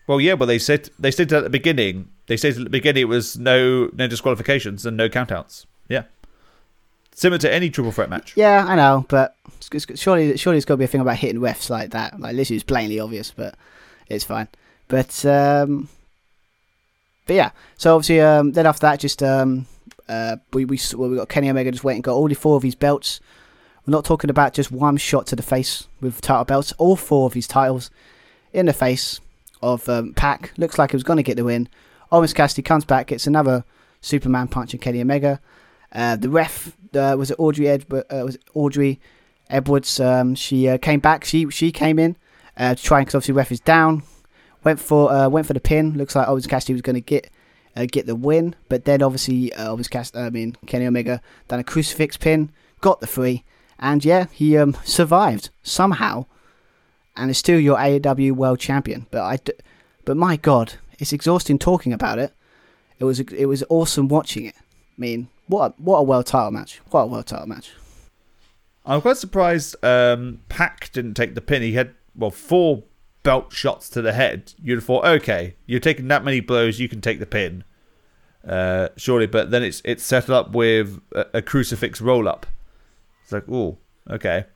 Well, 0.07 0.21
yeah, 0.21 0.37
but 0.37 0.47
they 0.47 0.59
said 0.59 0.91
they 0.99 1.11
said 1.11 1.33
at 1.33 1.43
the 1.43 1.51
beginning. 1.51 2.09
They 2.27 2.37
said 2.37 2.57
at 2.57 2.65
the 2.65 2.71
beginning 2.71 3.03
it 3.03 3.09
was 3.09 3.37
no 3.37 3.91
no 3.93 4.07
disqualifications 4.07 4.87
and 4.87 4.97
no 4.97 5.09
countouts. 5.09 5.67
Yeah, 5.89 6.05
similar 7.13 7.39
to 7.39 7.53
any 7.53 7.71
triple 7.71 7.91
threat 7.91 8.09
match. 8.09 8.37
Yeah, 8.37 8.65
I 8.69 8.77
know, 8.77 9.05
but 9.09 9.35
surely 9.97 10.37
surely 10.37 10.59
it's 10.59 10.65
got 10.65 10.75
to 10.75 10.79
be 10.79 10.85
a 10.85 10.89
thing 10.89 11.01
about 11.01 11.17
hitting 11.17 11.41
refs 11.41 11.69
like 11.69 11.91
that. 11.91 12.21
Like 12.21 12.37
this 12.37 12.53
is 12.53 12.63
plainly 12.63 13.01
obvious, 13.01 13.33
but 13.33 13.57
it's 14.09 14.25
fine. 14.25 14.47
But 14.87 15.25
um, 15.27 15.89
but 17.27 17.37
yeah, 17.37 17.51
so 17.77 17.95
obviously 17.95 18.21
um, 18.21 18.53
then 18.53 18.67
after 18.67 18.87
that, 18.87 19.01
just 19.01 19.23
um, 19.23 19.67
uh, 20.09 20.37
we 20.53 20.65
we 20.65 20.79
well, 20.95 21.11
we 21.11 21.17
got 21.17 21.29
Kenny 21.29 21.51
Omega 21.51 21.71
just 21.71 21.85
waiting, 21.85 22.03
got 22.03 22.15
all 22.15 22.29
the 22.29 22.35
four 22.35 22.57
of 22.57 22.63
his 22.63 22.75
belts. 22.75 23.21
We're 23.87 23.93
not 23.93 24.05
talking 24.05 24.31
about 24.31 24.55
just 24.55 24.71
one 24.71 24.97
shot 24.97 25.27
to 25.29 25.37
the 25.37 25.43
face 25.43 25.89
with 26.01 26.21
title 26.21 26.45
belts. 26.45 26.73
All 26.79 26.97
four 26.97 27.27
of 27.27 27.35
his 27.35 27.49
titles 27.49 27.91
in 28.53 28.67
the 28.67 28.73
face 28.73 29.21
of 29.61 29.89
um, 29.89 30.15
Pac. 30.15 30.53
Looks 30.57 30.79
like 30.79 30.93
he 30.93 30.97
was 30.97 31.03
going 31.03 31.17
to 31.17 31.23
get 31.23 31.37
the 31.37 31.45
win. 31.45 31.69
Orange 32.11 32.35
Cassidy 32.35 32.63
comes 32.63 32.85
back, 32.85 33.09
gets 33.09 33.27
another 33.27 33.65
Superman 34.01 34.49
punch 34.49 34.75
in 34.75 34.81
Kenny 34.81 35.01
Omega. 35.01 35.41
Uh, 35.93 36.17
the 36.17 36.29
ref 36.29 36.77
uh, 36.95 37.17
was 37.19 37.31
it 37.31 37.39
Aubrey 37.39 37.69
Ed- 37.69 37.87
uh, 37.93 38.25
was 38.25 38.39
Aubrey 38.55 39.01
Edwards. 39.49 39.99
Um, 39.99 40.35
she 40.35 40.69
uh, 40.69 40.79
came 40.79 41.01
back. 41.01 41.25
She 41.25 41.49
she 41.51 41.73
came 41.73 41.99
in 41.99 42.17
uh, 42.57 42.75
to 42.75 42.83
try 42.83 43.01
because 43.01 43.15
obviously 43.15 43.35
ref 43.35 43.53
is 43.53 43.61
down. 43.61 44.03
Went 44.65 44.81
for 44.81 45.13
uh, 45.13 45.29
went 45.29 45.47
for 45.47 45.55
the 45.55 45.61
pin. 45.61 45.95
Looks 45.95 46.15
like 46.15 46.29
Orange 46.29 46.49
Cassidy 46.49 46.73
was 46.73 46.83
going 46.83 46.95
to 46.95 47.01
get 47.01 47.31
get 47.91 48.07
the 48.07 48.15
win, 48.15 48.55
but 48.69 48.85
then 48.85 49.03
obviously 49.03 49.55
Orange 49.57 49.91
Cassidy, 49.91 50.19
I 50.19 50.31
mean 50.31 50.57
Kenny 50.67 50.87
Omega 50.87 51.21
done 51.49 51.61
a 51.61 51.65
crucifix 51.65 52.17
pin, 52.17 52.51
got 52.81 53.01
the 53.01 53.07
free, 53.07 53.45
and 53.79 54.05
yeah, 54.05 54.27
he 54.33 54.57
um, 54.57 54.77
survived 54.85 55.51
somehow, 55.63 56.27
and 57.17 57.31
is 57.31 57.39
still 57.39 57.59
your 57.59 57.79
AEW 57.79 58.33
World 58.33 58.61
Champion. 58.61 59.07
But 59.11 59.23
I, 59.23 59.37
d- 59.37 59.53
but 60.05 60.17
my 60.17 60.37
God, 60.37 60.75
it's 60.99 61.13
exhausting 61.13 61.59
talking 61.59 61.93
about 61.93 62.19
it. 62.19 62.33
It 62.99 63.05
was 63.05 63.19
it 63.21 63.47
was 63.47 63.65
awesome 63.69 64.09
watching 64.09 64.45
it. 64.45 64.55
I 64.57 65.01
mean, 65.01 65.29
what 65.49 65.73
a, 65.73 65.75
what 65.83 65.99
a 65.99 66.03
world 66.05 66.27
title 66.27 66.53
match! 66.53 66.81
What 66.91 67.03
a 67.03 67.07
world 67.07 67.27
title 67.27 67.49
match! 67.49 67.73
I'm 68.87 69.01
quite 69.01 69.17
surprised 69.17 69.83
um, 69.85 70.41
Pac 70.49 70.93
didn't 70.93 71.15
take 71.15 71.35
the 71.35 71.41
pin. 71.41 71.63
He 71.63 71.73
had 71.73 71.95
well 72.15 72.31
four 72.31 72.85
belt 73.23 73.53
shots 73.53 73.89
to 73.91 74.03
the 74.03 74.13
head. 74.13 74.55
You'd 74.63 74.77
have 74.77 74.85
thought, 74.85 75.05
okay, 75.05 75.57
you're 75.67 75.81
taking 75.81 76.09
that 76.09 76.25
many 76.25 76.41
blows, 76.41 76.79
you 76.79 76.89
can 76.89 77.01
take 77.01 77.19
the 77.19 77.27
pin, 77.27 77.65
uh, 78.47 78.89
surely. 78.97 79.27
But 79.27 79.51
then 79.51 79.63
it's 79.63 79.83
it's 79.85 80.05
set 80.05 80.31
up 80.31 80.53
with 80.53 81.01
a, 81.13 81.27
a 81.35 81.43
crucifix 81.43 82.01
roll 82.01 82.29
up. 82.29 82.47
It's 83.23 83.33
like, 83.33 83.45
oh, 83.51 83.79
okay. 84.11 84.47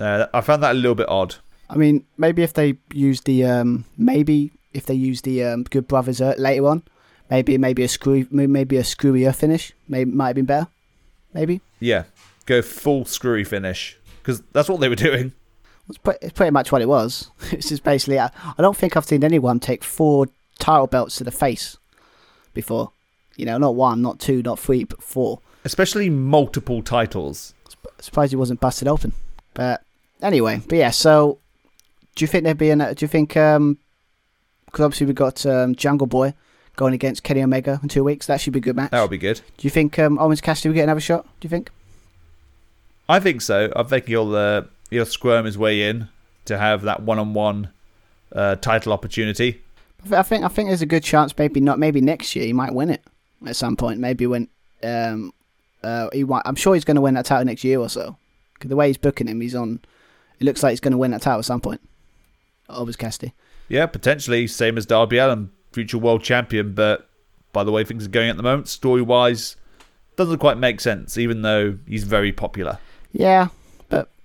Uh, 0.00 0.26
I 0.32 0.40
found 0.40 0.62
that 0.62 0.72
a 0.72 0.74
little 0.74 0.94
bit 0.94 1.08
odd. 1.08 1.36
I 1.70 1.76
mean, 1.76 2.04
maybe 2.16 2.42
if 2.42 2.54
they 2.54 2.78
use 2.92 3.22
the 3.22 3.44
um, 3.44 3.84
maybe 3.96 4.52
if 4.72 4.86
they 4.86 4.94
use 4.94 5.22
the 5.22 5.44
um, 5.44 5.64
Good 5.64 5.88
Brothers 5.88 6.20
uh, 6.20 6.34
later 6.38 6.66
on, 6.66 6.82
maybe 7.30 7.58
maybe 7.58 7.82
a 7.82 7.88
screw 7.88 8.26
maybe 8.30 8.76
a 8.76 8.82
screwier 8.82 9.34
finish, 9.34 9.72
maybe 9.88 10.10
might 10.10 10.28
have 10.28 10.36
been 10.36 10.46
better. 10.46 10.68
Maybe. 11.34 11.60
Yeah, 11.80 12.04
go 12.46 12.62
full 12.62 13.04
screwy 13.04 13.44
finish 13.44 13.98
because 14.22 14.42
that's 14.52 14.68
what 14.68 14.80
they 14.80 14.88
were 14.88 14.96
doing. 14.96 15.32
It's, 15.88 15.98
pre- 15.98 16.16
it's 16.20 16.32
pretty 16.32 16.50
much 16.50 16.70
what 16.72 16.82
it 16.82 16.88
was. 16.88 17.30
It's 17.52 17.68
just 17.68 17.82
basically. 17.82 18.18
I, 18.18 18.30
I 18.58 18.62
don't 18.62 18.76
think 18.76 18.96
I've 18.96 19.04
seen 19.06 19.24
anyone 19.24 19.58
take 19.60 19.82
four 19.84 20.26
title 20.58 20.86
belts 20.86 21.16
to 21.16 21.24
the 21.24 21.30
face 21.30 21.76
before. 22.54 22.92
You 23.36 23.46
know, 23.46 23.56
not 23.58 23.74
one, 23.74 24.02
not 24.02 24.18
two, 24.18 24.42
not 24.42 24.58
three, 24.58 24.84
but 24.84 25.02
four. 25.02 25.40
Especially 25.64 26.10
multiple 26.10 26.82
titles. 26.82 27.54
Surprised 28.00 28.32
he 28.32 28.36
wasn't 28.36 28.60
busted 28.60 28.88
open. 28.88 29.12
But 29.54 29.82
anyway, 30.20 30.60
but 30.68 30.76
yeah. 30.76 30.90
So, 30.90 31.38
do 32.16 32.22
you 32.24 32.26
think 32.26 32.44
there'd 32.44 32.58
be 32.58 32.70
an? 32.70 32.78
Do 32.78 32.96
you 32.98 33.08
think? 33.08 33.36
um 33.36 33.78
Because 34.66 34.84
obviously 34.84 35.06
we 35.06 35.12
got 35.12 35.44
um, 35.46 35.74
Jungle 35.74 36.06
Boy 36.06 36.34
going 36.76 36.94
against 36.94 37.22
Kenny 37.22 37.42
Omega 37.42 37.80
in 37.82 37.88
two 37.88 38.04
weeks. 38.04 38.26
That 38.26 38.40
should 38.40 38.52
be 38.52 38.58
a 38.58 38.62
good 38.62 38.76
match. 38.76 38.90
That 38.90 39.00
would 39.00 39.10
be 39.10 39.18
good. 39.18 39.40
Do 39.56 39.66
you 39.66 39.70
think 39.70 39.98
um, 39.98 40.18
Orange 40.18 40.42
Cassidy 40.42 40.68
will 40.68 40.74
get 40.74 40.84
another 40.84 41.00
shot? 41.00 41.24
Do 41.40 41.46
you 41.46 41.50
think? 41.50 41.70
I 43.08 43.20
think 43.20 43.40
so. 43.40 43.72
I 43.74 43.82
think 43.84 44.06
he'll 44.06 44.34
uh, 44.34 44.62
he'll 44.90 45.06
squirm 45.06 45.44
his 45.44 45.58
way 45.58 45.88
in 45.88 46.08
to 46.44 46.58
have 46.58 46.82
that 46.82 47.02
one-on-one 47.02 47.70
uh, 48.32 48.56
title 48.56 48.92
opportunity. 48.92 49.62
I 50.12 50.22
think 50.22 50.44
I 50.44 50.48
think 50.48 50.68
there's 50.68 50.82
a 50.82 50.86
good 50.86 51.02
chance. 51.02 51.36
Maybe 51.36 51.60
not. 51.60 51.78
Maybe 51.78 52.00
next 52.00 52.34
year 52.36 52.44
he 52.44 52.52
might 52.52 52.72
win 52.72 52.90
it 52.90 53.02
at 53.46 53.56
some 53.56 53.76
point. 53.76 53.98
Maybe 54.00 54.26
when 54.26 54.48
um, 54.82 55.32
uh, 55.82 56.08
he 56.12 56.24
might. 56.24 56.42
I'm 56.44 56.54
sure 56.54 56.74
he's 56.74 56.84
going 56.84 56.94
to 56.94 57.00
win 57.00 57.14
that 57.14 57.26
title 57.26 57.44
next 57.44 57.64
year 57.64 57.78
or 57.80 57.88
so. 57.88 58.16
Because 58.54 58.68
the 58.68 58.76
way 58.76 58.88
he's 58.88 58.96
booking 58.96 59.26
him, 59.26 59.40
he's 59.40 59.54
on. 59.54 59.80
It 60.40 60.44
looks 60.44 60.62
like 60.62 60.70
he's 60.70 60.80
going 60.80 60.92
to 60.92 60.98
win 60.98 61.10
that 61.10 61.22
title 61.22 61.40
at 61.40 61.44
some 61.44 61.60
point. 61.60 61.80
Orange 62.68 62.98
Cassidy. 62.98 63.34
Yeah, 63.68 63.86
potentially 63.86 64.46
same 64.46 64.78
as 64.78 64.86
Darby 64.86 65.18
Allin, 65.18 65.50
future 65.72 65.98
world 65.98 66.22
champion. 66.22 66.74
But 66.74 67.08
by 67.52 67.64
the 67.64 67.72
way 67.72 67.82
things 67.82 68.06
are 68.06 68.10
going 68.10 68.30
at 68.30 68.36
the 68.36 68.42
moment, 68.42 68.68
story-wise, 68.68 69.56
doesn't 70.16 70.38
quite 70.38 70.58
make 70.58 70.80
sense. 70.80 71.18
Even 71.18 71.42
though 71.42 71.76
he's 71.86 72.04
very 72.04 72.30
popular. 72.32 72.78
Yeah, 73.12 73.48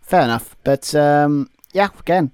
fair 0.04 0.22
enough. 0.22 0.56
But 0.64 0.94
um, 0.94 1.50
yeah, 1.72 1.90
again, 2.00 2.32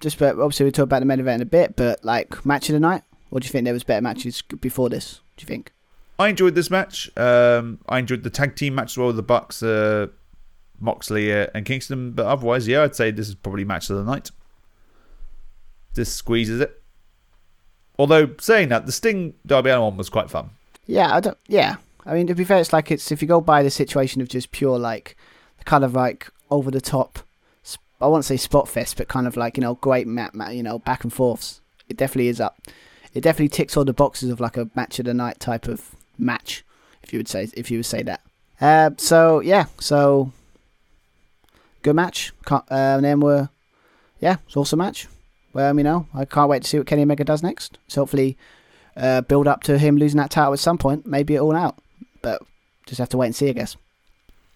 just 0.00 0.18
but 0.18 0.38
obviously 0.38 0.66
we 0.66 0.72
talk 0.72 0.84
about 0.84 1.00
the 1.00 1.06
main 1.06 1.20
event 1.20 1.42
in 1.42 1.46
a 1.46 1.50
bit. 1.50 1.76
But 1.76 2.04
like 2.04 2.44
match 2.44 2.68
of 2.68 2.72
the 2.74 2.80
night, 2.80 3.02
what 3.28 3.42
do 3.42 3.46
you 3.46 3.52
think? 3.52 3.64
There 3.64 3.72
was 3.72 3.84
better 3.84 4.02
matches 4.02 4.42
before 4.42 4.88
this. 4.88 5.20
Do 5.36 5.44
you 5.44 5.46
think? 5.46 5.72
I 6.18 6.28
enjoyed 6.28 6.54
this 6.54 6.70
match. 6.70 7.10
Um, 7.16 7.78
I 7.88 7.98
enjoyed 7.98 8.24
the 8.24 8.30
tag 8.30 8.56
team 8.56 8.74
match 8.74 8.92
as 8.92 8.98
well 8.98 9.06
with 9.06 9.16
the 9.16 9.22
Bucks, 9.22 9.62
uh, 9.62 10.08
Moxley, 10.78 11.32
uh, 11.32 11.46
and 11.54 11.64
Kingston. 11.64 12.12
But 12.12 12.26
otherwise, 12.26 12.68
yeah, 12.68 12.82
I'd 12.82 12.94
say 12.94 13.10
this 13.10 13.28
is 13.28 13.34
probably 13.34 13.64
match 13.64 13.88
of 13.88 13.96
the 13.96 14.04
night. 14.04 14.30
This 15.94 16.12
squeezes 16.12 16.60
it. 16.60 16.82
Although 17.98 18.34
saying 18.38 18.68
that, 18.68 18.86
the 18.86 18.92
Sting 18.92 19.34
Darby 19.46 19.70
Allin 19.70 19.82
one 19.82 19.96
was 19.96 20.08
quite 20.08 20.30
fun. 20.30 20.50
Yeah, 20.86 21.14
I 21.14 21.20
don't. 21.20 21.38
Yeah, 21.46 21.76
I 22.04 22.14
mean 22.14 22.26
to 22.26 22.34
be 22.34 22.44
fair, 22.44 22.58
it's 22.58 22.72
like 22.72 22.90
it's 22.90 23.12
if 23.12 23.22
you 23.22 23.28
go 23.28 23.40
by 23.40 23.62
the 23.62 23.70
situation 23.70 24.20
of 24.20 24.28
just 24.28 24.52
pure 24.52 24.78
like 24.78 25.16
kind 25.64 25.84
of 25.84 25.94
like 25.94 26.28
over 26.50 26.70
the 26.70 26.80
top. 26.80 27.20
I 28.00 28.06
won't 28.06 28.24
say 28.24 28.38
spot 28.38 28.66
fest, 28.66 28.96
but 28.96 29.08
kind 29.08 29.26
of 29.26 29.36
like 29.36 29.56
you 29.56 29.60
know 29.60 29.74
great 29.74 30.06
mat 30.06 30.32
you 30.54 30.62
know 30.62 30.78
back 30.78 31.04
and 31.04 31.12
forths. 31.12 31.60
It 31.88 31.96
definitely 31.96 32.28
is 32.28 32.40
up. 32.40 32.58
It 33.12 33.22
definitely 33.22 33.50
ticks 33.50 33.76
all 33.76 33.84
the 33.84 33.92
boxes 33.92 34.30
of 34.30 34.40
like 34.40 34.56
a 34.56 34.70
match 34.74 34.98
of 34.98 35.04
the 35.04 35.14
night 35.14 35.38
type 35.40 35.66
of 35.66 35.94
match, 36.16 36.64
if 37.02 37.12
you 37.12 37.18
would 37.18 37.28
say 37.28 37.48
if 37.54 37.70
you 37.70 37.78
would 37.78 37.86
say 37.86 38.02
that. 38.02 38.22
Uh, 38.60 38.90
so 38.96 39.40
yeah, 39.40 39.66
so 39.78 40.32
good 41.82 41.96
match. 41.96 42.32
Uh, 42.50 42.62
and 42.70 43.04
then 43.04 43.20
we're 43.20 43.50
yeah, 44.20 44.36
it's 44.46 44.56
awesome 44.56 44.78
match. 44.78 45.06
Well, 45.52 45.76
you 45.76 45.82
know, 45.82 46.06
I 46.14 46.24
can't 46.24 46.48
wait 46.48 46.62
to 46.62 46.68
see 46.68 46.78
what 46.78 46.86
Kenny 46.86 47.02
Omega 47.02 47.24
does 47.24 47.42
next. 47.42 47.78
So 47.88 48.02
hopefully, 48.02 48.38
uh, 48.96 49.22
build 49.22 49.48
up 49.48 49.62
to 49.64 49.78
him 49.78 49.96
losing 49.96 50.18
that 50.18 50.30
title 50.30 50.52
at 50.52 50.58
some 50.58 50.78
point. 50.78 51.06
Maybe 51.06 51.34
it 51.34 51.40
all 51.40 51.56
out, 51.56 51.78
but 52.22 52.42
just 52.86 52.98
have 52.98 53.08
to 53.10 53.16
wait 53.16 53.26
and 53.26 53.36
see, 53.36 53.48
I 53.48 53.52
guess. 53.52 53.76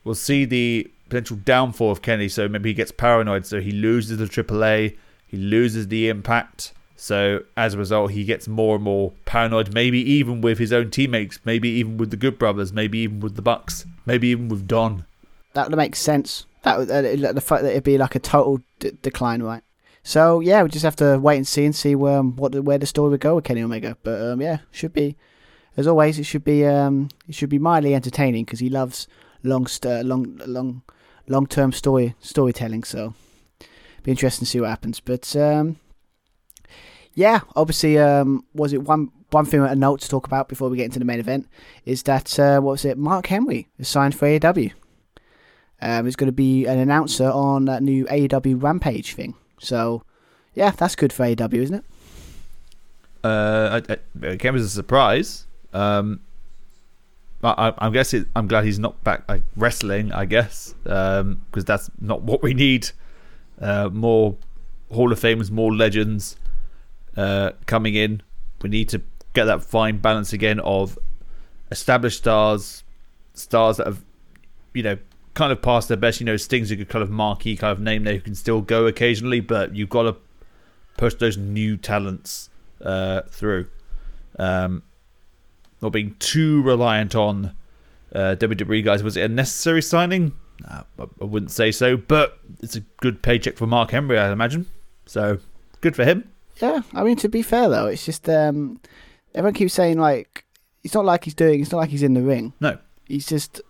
We'll 0.04 0.14
see 0.14 0.44
the 0.44 0.90
potential 1.14 1.36
downfall 1.44 1.92
of 1.92 2.02
Kenny. 2.02 2.28
So 2.28 2.48
maybe 2.48 2.70
he 2.70 2.74
gets 2.74 2.90
paranoid. 2.90 3.46
So 3.46 3.60
he 3.60 3.70
loses 3.70 4.18
the 4.18 4.24
AAA. 4.24 4.96
He 5.26 5.36
loses 5.36 5.86
the 5.86 6.08
Impact. 6.08 6.72
So 6.96 7.44
as 7.56 7.74
a 7.74 7.78
result, 7.78 8.10
he 8.10 8.24
gets 8.24 8.48
more 8.48 8.74
and 8.74 8.84
more 8.84 9.12
paranoid. 9.24 9.72
Maybe 9.72 10.00
even 10.00 10.40
with 10.40 10.58
his 10.58 10.72
own 10.72 10.90
teammates. 10.90 11.38
Maybe 11.44 11.68
even 11.68 11.98
with 11.98 12.10
the 12.10 12.16
Good 12.16 12.36
Brothers. 12.36 12.72
Maybe 12.72 12.98
even 12.98 13.20
with 13.20 13.36
the 13.36 13.42
Bucks. 13.42 13.86
Maybe 14.06 14.28
even 14.28 14.48
with 14.48 14.66
Don. 14.66 15.04
That 15.52 15.70
would 15.70 15.76
make 15.76 15.94
sense. 15.94 16.46
That 16.62 16.78
would, 16.78 16.90
uh, 16.90 17.32
the 17.32 17.40
fact 17.40 17.62
that 17.62 17.70
it'd 17.70 17.84
be 17.84 17.98
like 17.98 18.16
a 18.16 18.18
total 18.18 18.60
d- 18.80 18.92
decline, 19.00 19.42
right? 19.42 19.62
So 20.02 20.40
yeah, 20.40 20.62
we 20.62 20.68
just 20.68 20.84
have 20.84 20.96
to 20.96 21.18
wait 21.18 21.36
and 21.36 21.46
see 21.46 21.64
and 21.64 21.76
see 21.76 21.94
where, 21.94 22.18
um, 22.18 22.36
what 22.36 22.54
where 22.54 22.78
the 22.78 22.86
story 22.86 23.10
would 23.10 23.20
go 23.20 23.36
with 23.36 23.44
Kenny 23.44 23.62
Omega. 23.62 23.96
But 24.02 24.20
um, 24.20 24.40
yeah, 24.40 24.58
should 24.70 24.92
be 24.92 25.16
as 25.76 25.86
always. 25.86 26.18
It 26.18 26.24
should 26.24 26.44
be 26.44 26.66
um, 26.66 27.08
it 27.28 27.34
should 27.34 27.50
be 27.50 27.58
mildly 27.58 27.94
entertaining 27.94 28.44
because 28.44 28.60
he 28.60 28.68
loves 28.68 29.06
long, 29.44 29.66
st- 29.66 30.06
long, 30.06 30.40
long, 30.46 30.82
long 31.26 31.46
term 31.46 31.72
story 31.72 32.14
storytelling. 32.20 32.84
So 32.84 33.14
be 34.02 34.10
interesting 34.10 34.44
to 34.44 34.51
see 34.51 34.60
what 34.60 34.70
happens. 34.70 35.01
But 35.01 35.34
um, 35.36 35.76
yeah, 37.14 37.40
obviously, 37.56 37.98
um, 37.98 38.44
was 38.55 38.72
it 38.72 38.82
one 38.82 39.10
one 39.30 39.44
thing 39.44 39.60
a 39.60 39.74
note 39.74 40.01
to 40.01 40.09
talk 40.09 40.26
about 40.26 40.48
before 40.48 40.68
we 40.68 40.76
get 40.76 40.84
into 40.84 41.01
the 41.01 41.05
main 41.05 41.18
event 41.18 41.48
is 41.84 42.05
that 42.05 42.38
uh, 42.38 42.60
what 42.60 42.72
was 42.72 42.84
it? 42.84 42.96
Mark 42.96 43.26
Henry 43.26 43.66
is 43.78 43.88
signed 43.88 44.14
for 44.14 44.26
AEW. 44.26 44.72
Um, 45.82 46.05
he's 46.05 46.16
going 46.16 46.28
to 46.28 46.32
be 46.32 46.66
an 46.66 46.78
announcer 46.78 47.28
on 47.28 47.64
that 47.64 47.82
new 47.82 48.05
AEW 48.06 48.62
Rampage 48.62 49.14
thing. 49.14 49.34
So, 49.59 50.05
yeah, 50.55 50.70
that's 50.70 50.94
good 50.94 51.12
for 51.12 51.24
AEW, 51.24 51.55
isn't 51.55 51.76
it? 51.76 51.84
Uh, 53.24 53.80
it 54.22 54.38
came 54.38 54.55
as 54.55 54.62
a 54.62 54.68
surprise. 54.68 55.46
Um, 55.72 56.20
I, 57.44 57.74
I'm 57.78 57.92
guessing 57.92 58.26
I'm 58.34 58.46
glad 58.46 58.64
he's 58.64 58.78
not 58.78 59.02
back 59.04 59.24
like 59.28 59.42
wrestling. 59.56 60.12
I 60.12 60.24
guess 60.24 60.74
because 60.82 61.64
that's 61.64 61.90
not 62.00 62.22
what 62.22 62.42
we 62.42 62.54
need. 62.54 62.90
Uh, 63.60 63.88
more 63.92 64.36
Hall 64.90 65.12
of 65.12 65.20
Famers, 65.20 65.50
more 65.50 65.74
legends 65.74 66.36
uh, 67.16 67.52
coming 67.66 67.94
in. 67.94 68.22
We 68.62 68.70
need 68.70 68.88
to 68.90 69.02
get 69.34 69.44
that 69.44 69.62
fine 69.62 69.98
balance 69.98 70.32
again 70.32 70.60
of 70.60 70.98
established 71.70 72.18
stars, 72.18 72.84
stars 73.34 73.76
that 73.76 73.86
have, 73.86 74.02
you 74.72 74.82
know, 74.82 74.98
kind 75.34 75.52
of 75.52 75.60
passed 75.60 75.88
their 75.88 75.96
best. 75.96 76.20
You 76.20 76.26
know, 76.26 76.36
Sting's 76.36 76.70
a 76.70 76.76
good 76.76 76.88
kind 76.88 77.02
of 77.02 77.10
marquee 77.10 77.56
kind 77.56 77.72
of 77.72 77.80
name 77.80 78.04
there 78.04 78.14
who 78.14 78.20
can 78.20 78.34
still 78.34 78.60
go 78.60 78.86
occasionally, 78.86 79.40
but 79.40 79.74
you've 79.74 79.90
got 79.90 80.02
to 80.02 80.16
push 80.96 81.14
those 81.14 81.36
new 81.36 81.76
talents 81.76 82.50
uh, 82.82 83.22
through. 83.28 83.66
Um, 84.38 84.82
not 85.85 85.93
being 85.93 86.16
too 86.19 86.62
reliant 86.62 87.15
on 87.15 87.55
uh, 88.12 88.35
WWE 88.39 88.85
guys. 88.85 89.02
Was 89.02 89.16
it 89.16 89.23
a 89.23 89.28
necessary 89.28 89.82
signing? 89.82 90.32
Uh, 90.66 90.82
I, 90.98 91.02
I 91.20 91.24
wouldn't 91.24 91.52
say 91.52 91.70
so, 91.70 91.97
but 91.97 92.39
it's 92.62 92.74
a 92.74 92.81
good 93.01 93.23
paycheck 93.23 93.56
for 93.56 93.66
Mark 93.66 93.90
Henry, 93.90 94.19
I 94.19 94.32
imagine. 94.32 94.66
So 95.06 95.39
good 95.82 95.94
for 95.94 96.05
him. 96.05 96.28
Yeah, 96.61 96.82
I 96.94 97.05
mean, 97.05 97.16
to 97.16 97.28
be 97.28 97.43
fair 97.43 97.69
though, 97.69 97.86
it's 97.86 98.05
just 98.05 98.28
um, 98.28 98.81
everyone 99.35 99.55
keeps 99.55 99.74
saying 99.74 99.98
like 99.98 100.44
it's 100.82 100.94
not 100.94 101.05
like 101.05 101.24
he's 101.24 101.35
doing. 101.35 101.61
It's 101.61 101.70
not 101.70 101.78
like 101.78 101.90
he's 101.90 102.02
in 102.02 102.15
the 102.15 102.23
ring. 102.23 102.55
No. 102.61 102.78
he's 103.06 103.27
just 103.27 103.61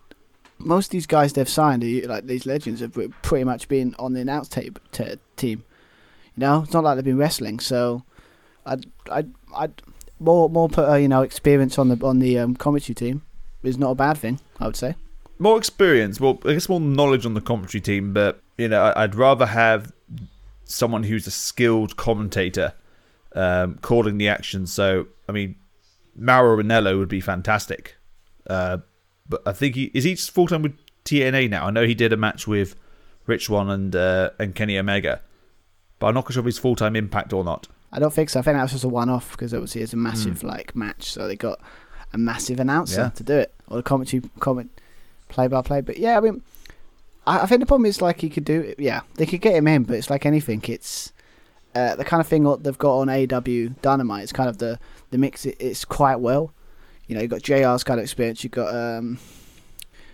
most 0.58 0.86
of 0.86 0.90
these 0.90 1.06
guys 1.06 1.32
they've 1.32 1.48
signed, 1.48 1.82
are, 1.82 2.06
like 2.06 2.26
these 2.26 2.46
legends, 2.46 2.80
have 2.80 2.96
pretty 3.22 3.44
much 3.44 3.68
been 3.68 3.94
on 3.98 4.12
the 4.12 4.20
announce 4.20 4.48
tape 4.48 4.78
t- 4.92 5.16
team. 5.36 5.64
You 6.36 6.40
know, 6.40 6.62
it's 6.62 6.72
not 6.72 6.84
like 6.84 6.96
they've 6.96 7.04
been 7.04 7.18
wrestling. 7.18 7.60
So, 7.60 8.04
I'd, 8.66 8.86
I'd, 9.10 9.32
I'd 9.54 9.82
more, 10.24 10.48
more 10.48 10.68
put 10.68 10.88
uh, 10.88 10.94
you 10.94 11.08
know 11.08 11.22
experience 11.22 11.78
on 11.78 11.88
the 11.88 12.06
on 12.06 12.18
the 12.18 12.38
um, 12.38 12.56
commentary 12.56 12.94
team 12.94 13.22
is 13.62 13.78
not 13.78 13.90
a 13.90 13.94
bad 13.94 14.18
thing. 14.18 14.40
I 14.58 14.66
would 14.66 14.76
say. 14.76 14.94
More 15.38 15.58
experience, 15.58 16.20
well, 16.20 16.38
I 16.44 16.52
guess 16.52 16.68
more 16.68 16.80
knowledge 16.80 17.26
on 17.26 17.34
the 17.34 17.40
commentary 17.40 17.80
team, 17.80 18.12
but 18.12 18.40
you 18.56 18.68
know, 18.68 18.92
I'd 18.94 19.16
rather 19.16 19.46
have 19.46 19.92
someone 20.64 21.02
who's 21.02 21.26
a 21.26 21.30
skilled 21.30 21.96
commentator 21.96 22.72
um, 23.34 23.78
calling 23.82 24.18
the 24.18 24.28
action. 24.28 24.66
So, 24.66 25.08
I 25.28 25.32
mean, 25.32 25.56
Mauro 26.16 26.62
Ranallo 26.62 26.98
would 26.98 27.08
be 27.08 27.20
fantastic. 27.20 27.96
Uh, 28.46 28.78
but 29.28 29.42
I 29.46 29.52
think 29.52 29.74
he 29.74 29.90
is 29.94 30.04
he 30.04 30.14
full 30.16 30.46
time 30.46 30.62
with 30.62 30.78
TNA 31.04 31.50
now. 31.50 31.66
I 31.66 31.70
know 31.70 31.86
he 31.86 31.94
did 31.94 32.12
a 32.12 32.16
match 32.16 32.46
with 32.46 32.76
Rich 33.26 33.46
Swann 33.46 33.70
and 33.70 33.96
uh, 33.96 34.30
and 34.38 34.54
Kenny 34.54 34.78
Omega, 34.78 35.22
but 35.98 36.08
I'm 36.08 36.14
not 36.14 36.30
sure 36.32 36.40
if 36.40 36.46
he's 36.46 36.58
full 36.58 36.76
time 36.76 36.94
Impact 36.94 37.32
or 37.32 37.42
not. 37.42 37.68
I 37.94 37.98
don't 38.00 38.12
think 38.12 38.28
so. 38.28 38.40
I 38.40 38.42
think 38.42 38.56
that 38.56 38.62
was 38.62 38.72
just 38.72 38.84
a 38.84 38.88
one-off 38.88 39.30
because 39.32 39.54
obviously 39.54 39.80
it's 39.82 39.92
a 39.92 39.96
massive 39.96 40.42
like 40.42 40.74
match, 40.76 41.04
so 41.12 41.26
they 41.28 41.36
got 41.36 41.60
a 42.12 42.18
massive 42.18 42.58
announcer 42.60 43.02
Yeah. 43.02 43.08
to 43.10 43.22
do 43.22 43.34
it 43.38 43.54
or 43.68 43.76
the 43.78 43.82
commentary 43.82 44.22
comment 44.40 44.70
play-by-play. 45.28 45.80
But 45.80 45.98
yeah, 45.98 46.18
I 46.18 46.20
mean, 46.20 46.42
I, 47.26 47.40
I 47.40 47.46
think 47.46 47.60
the 47.60 47.66
problem 47.66 47.86
is 47.86 48.02
like 48.02 48.20
he 48.20 48.28
could 48.28 48.44
do 48.44 48.60
it. 48.60 48.78
Yeah, 48.80 49.00
they 49.14 49.26
could 49.26 49.40
get 49.40 49.54
him 49.54 49.66
in, 49.68 49.84
but 49.84 49.96
it's 49.96 50.10
like 50.10 50.26
anything. 50.26 50.60
It's 50.68 51.12
uh, 51.74 51.94
the 51.96 52.04
kind 52.04 52.20
of 52.20 52.26
thing 52.26 52.42
what 52.44 52.62
they've 52.64 52.76
got 52.78 52.98
on 52.98 53.08
AW 53.08 53.74
Dynamite. 53.80 54.24
It's 54.24 54.32
kind 54.32 54.48
of 54.48 54.58
the 54.58 54.78
the 55.10 55.18
mix. 55.18 55.46
It, 55.46 55.56
it's 55.60 55.84
quite 55.84 56.16
well. 56.16 56.52
You 57.06 57.14
know, 57.14 57.20
you 57.20 57.28
have 57.28 57.42
got 57.42 57.42
JR's 57.42 57.84
kind 57.84 58.00
of 58.00 58.04
experience. 58.04 58.42
You 58.42 58.48
have 58.48 58.54
got 58.66 58.74
um, 58.74 59.18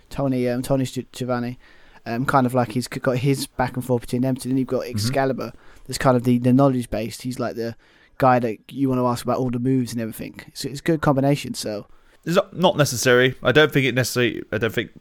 Tony 0.09 0.47
um, 0.49 0.61
Tony 0.61 0.85
Gi- 0.85 1.07
Giovanni. 1.11 1.57
Um, 2.05 2.25
kind 2.25 2.47
of 2.47 2.53
like 2.55 2.71
he's 2.71 2.87
got 2.87 3.17
his 3.17 3.45
back 3.45 3.75
and 3.75 3.85
forth 3.85 4.01
between 4.01 4.23
them. 4.23 4.35
two. 4.35 4.49
then 4.49 4.57
you've 4.57 4.67
got 4.67 4.87
Excalibur. 4.87 5.53
that's 5.85 5.97
kind 5.99 6.17
of 6.17 6.23
the, 6.23 6.39
the 6.39 6.51
knowledge 6.51 6.89
based. 6.89 7.21
He's 7.21 7.39
like 7.39 7.55
the 7.55 7.75
guy 8.17 8.39
that 8.39 8.57
you 8.71 8.89
want 8.89 8.99
to 8.99 9.05
ask 9.05 9.23
about 9.23 9.37
all 9.37 9.51
the 9.51 9.59
moves 9.59 9.91
and 9.91 10.01
everything. 10.01 10.39
So 10.53 10.67
it's 10.69 10.79
a 10.79 10.83
good 10.83 11.01
combination. 11.01 11.53
So 11.53 11.85
It's 12.25 12.37
not- 12.53 12.75
necessary. 12.77 13.35
I 13.43 13.51
don't 13.51 13.71
think 13.71 13.85
it 13.85 13.93
necessarily. 13.95 14.41
I 14.51 14.57
don't 14.57 14.73
think 14.73 14.91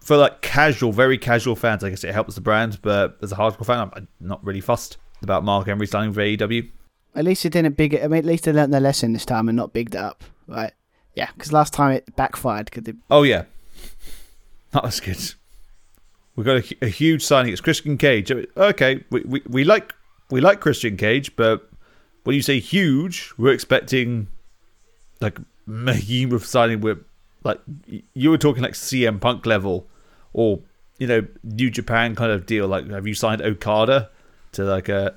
for 0.00 0.16
like 0.18 0.42
casual, 0.42 0.92
very 0.92 1.16
casual 1.18 1.56
fans, 1.56 1.82
I 1.82 1.90
guess 1.90 2.04
it 2.04 2.12
helps 2.12 2.34
the 2.34 2.40
brand. 2.42 2.78
But 2.82 3.16
as 3.22 3.32
a 3.32 3.36
hardcore 3.36 3.64
fan, 3.66 3.78
I'm- 3.78 4.08
not 4.20 4.44
really 4.44 4.60
fussed 4.60 4.98
about 5.22 5.44
Mark 5.44 5.66
Henry 5.66 5.86
signing 5.86 6.12
for 6.12 6.20
AEW. 6.20 6.70
At 7.14 7.24
least 7.24 7.44
it 7.46 7.50
didn't 7.54 7.76
big. 7.76 7.94
I 7.94 8.06
mean, 8.06 8.18
at 8.18 8.24
least 8.24 8.44
they 8.44 8.52
learned 8.52 8.72
their 8.72 8.80
lesson 8.80 9.12
this 9.14 9.24
time 9.26 9.48
and 9.48 9.56
not 9.56 9.72
bigged 9.72 9.94
it 9.94 10.00
up, 10.00 10.22
right? 10.46 10.72
Yeah, 11.14 11.28
because 11.34 11.52
last 11.52 11.72
time 11.72 11.92
it 11.92 12.14
backfired. 12.16 12.70
Cause 12.70 12.84
they, 12.84 12.92
Oh 13.10 13.22
yeah, 13.24 13.44
that 14.72 14.84
was 14.84 15.00
good. 15.00 15.34
We 16.40 16.44
got 16.44 16.72
a, 16.72 16.76
a 16.86 16.88
huge 16.88 17.22
signing. 17.22 17.52
It's 17.52 17.60
Christian 17.60 17.98
Cage. 17.98 18.32
Okay, 18.32 19.04
we, 19.10 19.20
we, 19.26 19.42
we 19.46 19.62
like 19.62 19.92
we 20.30 20.40
like 20.40 20.60
Christian 20.60 20.96
Cage, 20.96 21.36
but 21.36 21.68
when 22.24 22.34
you 22.34 22.40
say 22.40 22.58
huge, 22.58 23.30
we're 23.36 23.52
expecting 23.52 24.26
like 25.20 25.38
behemoth 25.66 26.46
signing 26.46 26.80
with 26.80 27.04
like 27.44 27.60
you 28.14 28.30
were 28.30 28.38
talking 28.38 28.62
like 28.62 28.72
CM 28.72 29.20
Punk 29.20 29.44
level 29.44 29.86
or 30.32 30.60
you 30.96 31.06
know 31.06 31.26
New 31.42 31.68
Japan 31.68 32.14
kind 32.14 32.32
of 32.32 32.46
deal. 32.46 32.66
Like 32.66 32.88
have 32.88 33.06
you 33.06 33.12
signed 33.12 33.42
Okada 33.42 34.08
to 34.52 34.64
like 34.64 34.88
a, 34.88 35.16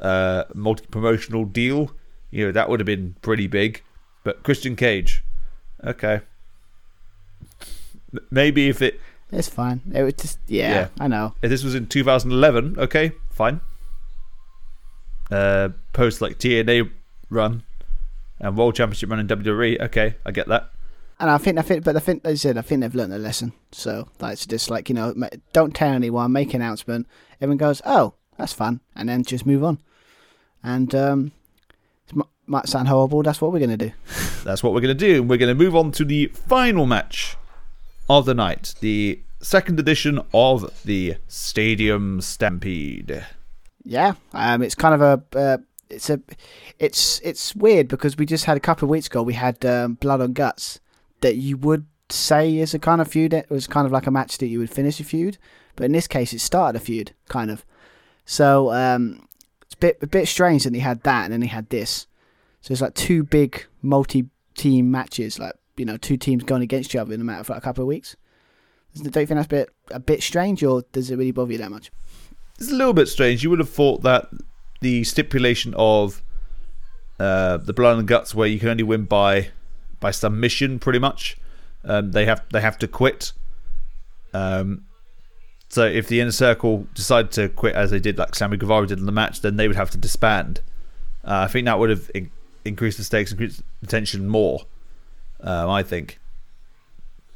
a 0.00 0.46
multi 0.52 0.84
promotional 0.86 1.44
deal? 1.44 1.92
You 2.32 2.46
know 2.46 2.50
that 2.50 2.68
would 2.68 2.80
have 2.80 2.86
been 2.86 3.14
pretty 3.22 3.46
big. 3.46 3.84
But 4.24 4.42
Christian 4.42 4.74
Cage, 4.74 5.22
okay. 5.84 6.22
Maybe 8.32 8.68
if 8.68 8.82
it 8.82 9.00
it's 9.32 9.48
fine. 9.48 9.80
It 9.94 10.02
was 10.02 10.14
just 10.14 10.38
yeah, 10.46 10.72
Yeah. 10.74 10.88
I 11.00 11.08
know. 11.08 11.34
if 11.42 11.50
this 11.50 11.64
was 11.64 11.74
in 11.74 11.86
2011, 11.86 12.76
okay, 12.78 13.12
fine. 13.30 13.60
Uh, 15.30 15.70
post 15.92 16.20
like 16.20 16.38
TNA 16.38 16.90
run 17.30 17.62
and 18.38 18.56
World 18.56 18.74
Championship 18.74 19.10
run 19.10 19.18
in 19.20 19.26
WWE, 19.26 19.80
okay, 19.80 20.16
I 20.24 20.30
get 20.32 20.48
that. 20.48 20.70
And 21.18 21.30
I 21.30 21.38
think 21.38 21.58
I 21.58 21.62
think, 21.62 21.84
but 21.84 21.96
I 21.96 22.00
think 22.00 22.22
they 22.24 22.36
said 22.36 22.58
I 22.58 22.62
think 22.62 22.80
they've 22.82 22.94
learned 22.94 23.12
their 23.12 23.18
lesson. 23.18 23.52
So 23.72 24.08
that's 24.18 24.46
just 24.46 24.68
like 24.70 24.88
you 24.88 24.94
know, 24.94 25.14
don't 25.52 25.74
tell 25.74 25.92
anyone, 25.92 26.32
make 26.32 26.52
an 26.54 26.60
announcement. 26.60 27.06
Everyone 27.40 27.56
goes, 27.56 27.80
oh, 27.86 28.14
that's 28.36 28.52
fun, 28.52 28.80
and 28.96 29.08
then 29.08 29.22
just 29.22 29.46
move 29.46 29.62
on. 29.64 29.78
And 30.62 30.94
um, 30.94 31.32
it 32.08 32.14
m- 32.16 32.24
might 32.46 32.68
sound 32.68 32.88
horrible. 32.88 33.22
That's 33.22 33.40
what 33.40 33.52
we're 33.52 33.60
gonna 33.60 33.76
do. 33.76 33.92
That's 34.44 34.62
what 34.62 34.74
we're 34.74 34.82
going 34.82 34.94
to 34.94 35.06
do. 35.06 35.22
We're 35.22 35.38
going 35.38 35.48
to 35.48 35.54
move 35.54 35.74
on 35.74 35.90
to 35.92 36.04
the 36.04 36.26
final 36.26 36.84
match 36.84 37.34
of 38.08 38.26
the 38.26 38.34
night, 38.34 38.74
the 38.80 39.20
second 39.40 39.78
edition 39.78 40.20
of 40.32 40.82
the 40.84 41.16
Stadium 41.28 42.20
Stampede. 42.20 43.24
Yeah, 43.84 44.14
um, 44.32 44.62
it's 44.62 44.74
kind 44.74 44.94
of 44.94 45.02
a, 45.02 45.38
uh, 45.38 45.58
it's 45.90 46.10
a, 46.10 46.20
it's 46.78 47.20
it's 47.20 47.54
weird 47.54 47.88
because 47.88 48.16
we 48.16 48.26
just 48.26 48.46
had 48.46 48.56
a 48.56 48.60
couple 48.60 48.86
of 48.86 48.90
weeks 48.90 49.06
ago 49.06 49.22
we 49.22 49.34
had 49.34 49.64
um, 49.64 49.94
Blood 49.94 50.20
and 50.20 50.34
Guts 50.34 50.80
that 51.20 51.36
you 51.36 51.56
would 51.58 51.86
say 52.08 52.58
is 52.58 52.74
a 52.74 52.78
kind 52.78 53.00
of 53.00 53.08
feud. 53.08 53.34
It 53.34 53.50
was 53.50 53.66
kind 53.66 53.86
of 53.86 53.92
like 53.92 54.06
a 54.06 54.10
match 54.10 54.38
that 54.38 54.46
you 54.46 54.58
would 54.58 54.70
finish 54.70 55.00
a 55.00 55.04
feud, 55.04 55.38
but 55.76 55.84
in 55.84 55.92
this 55.92 56.06
case 56.06 56.32
it 56.32 56.40
started 56.40 56.80
a 56.80 56.84
feud, 56.84 57.12
kind 57.28 57.50
of. 57.50 57.64
So 58.24 58.72
um, 58.72 59.28
it's 59.62 59.74
a 59.74 59.78
bit 59.78 59.98
a 60.02 60.06
bit 60.06 60.28
strange 60.28 60.64
that 60.64 60.74
he 60.74 60.80
had 60.80 61.02
that 61.02 61.24
and 61.24 61.32
then 61.32 61.42
he 61.42 61.48
had 61.48 61.68
this. 61.68 62.06
So 62.62 62.72
it's 62.72 62.80
like 62.80 62.94
two 62.94 63.22
big 63.24 63.66
multi-team 63.82 64.90
matches, 64.90 65.38
like 65.38 65.54
you 65.76 65.84
know, 65.84 65.96
two 65.96 66.16
teams 66.16 66.44
going 66.44 66.62
against 66.62 66.90
each 66.90 66.96
other 66.96 67.12
in 67.12 67.20
a 67.20 67.24
matter 67.24 67.40
of 67.40 67.48
like 67.48 67.58
a 67.58 67.60
couple 67.60 67.82
of 67.82 67.88
weeks. 67.88 68.16
Don't 68.96 69.06
you 69.06 69.10
think 69.10 69.28
that's 69.28 69.46
a 69.46 69.48
bit 69.48 69.70
a 69.90 69.98
bit 69.98 70.22
strange, 70.22 70.62
or 70.62 70.84
does 70.92 71.10
it 71.10 71.16
really 71.16 71.32
bother 71.32 71.52
you 71.52 71.58
that 71.58 71.70
much? 71.70 71.90
It's 72.58 72.70
a 72.70 72.74
little 72.74 72.92
bit 72.92 73.08
strange. 73.08 73.42
You 73.42 73.50
would 73.50 73.58
have 73.58 73.70
thought 73.70 74.02
that 74.02 74.28
the 74.80 75.02
stipulation 75.02 75.74
of 75.76 76.22
uh, 77.18 77.56
the 77.56 77.72
blood 77.72 77.98
and 77.98 78.06
guts, 78.06 78.34
where 78.34 78.46
you 78.46 78.60
can 78.60 78.68
only 78.68 78.84
win 78.84 79.04
by 79.04 79.50
by 79.98 80.12
submission, 80.12 80.78
pretty 80.78 81.00
much, 81.00 81.36
um, 81.84 82.12
they 82.12 82.24
have 82.26 82.44
they 82.52 82.60
have 82.60 82.78
to 82.78 82.88
quit. 82.88 83.32
Um, 84.32 84.84
so 85.68 85.84
if 85.86 86.06
the 86.06 86.20
inner 86.20 86.30
circle 86.30 86.86
decided 86.94 87.32
to 87.32 87.48
quit, 87.48 87.74
as 87.74 87.90
they 87.90 87.98
did, 87.98 88.16
like 88.16 88.36
Sammy 88.36 88.56
Guevara 88.56 88.86
did 88.86 88.98
in 88.98 89.06
the 89.06 89.12
match, 89.12 89.40
then 89.40 89.56
they 89.56 89.66
would 89.66 89.76
have 89.76 89.90
to 89.90 89.98
disband. 89.98 90.60
Uh, 91.24 91.46
I 91.46 91.48
think 91.48 91.64
that 91.64 91.80
would 91.80 91.90
have 91.90 92.10
in- 92.14 92.30
increased 92.64 92.98
the 92.98 93.04
stakes, 93.04 93.32
increased 93.32 93.62
the 93.80 93.88
tension 93.88 94.28
more. 94.28 94.66
Um, 95.44 95.68
I 95.68 95.82
think, 95.82 96.18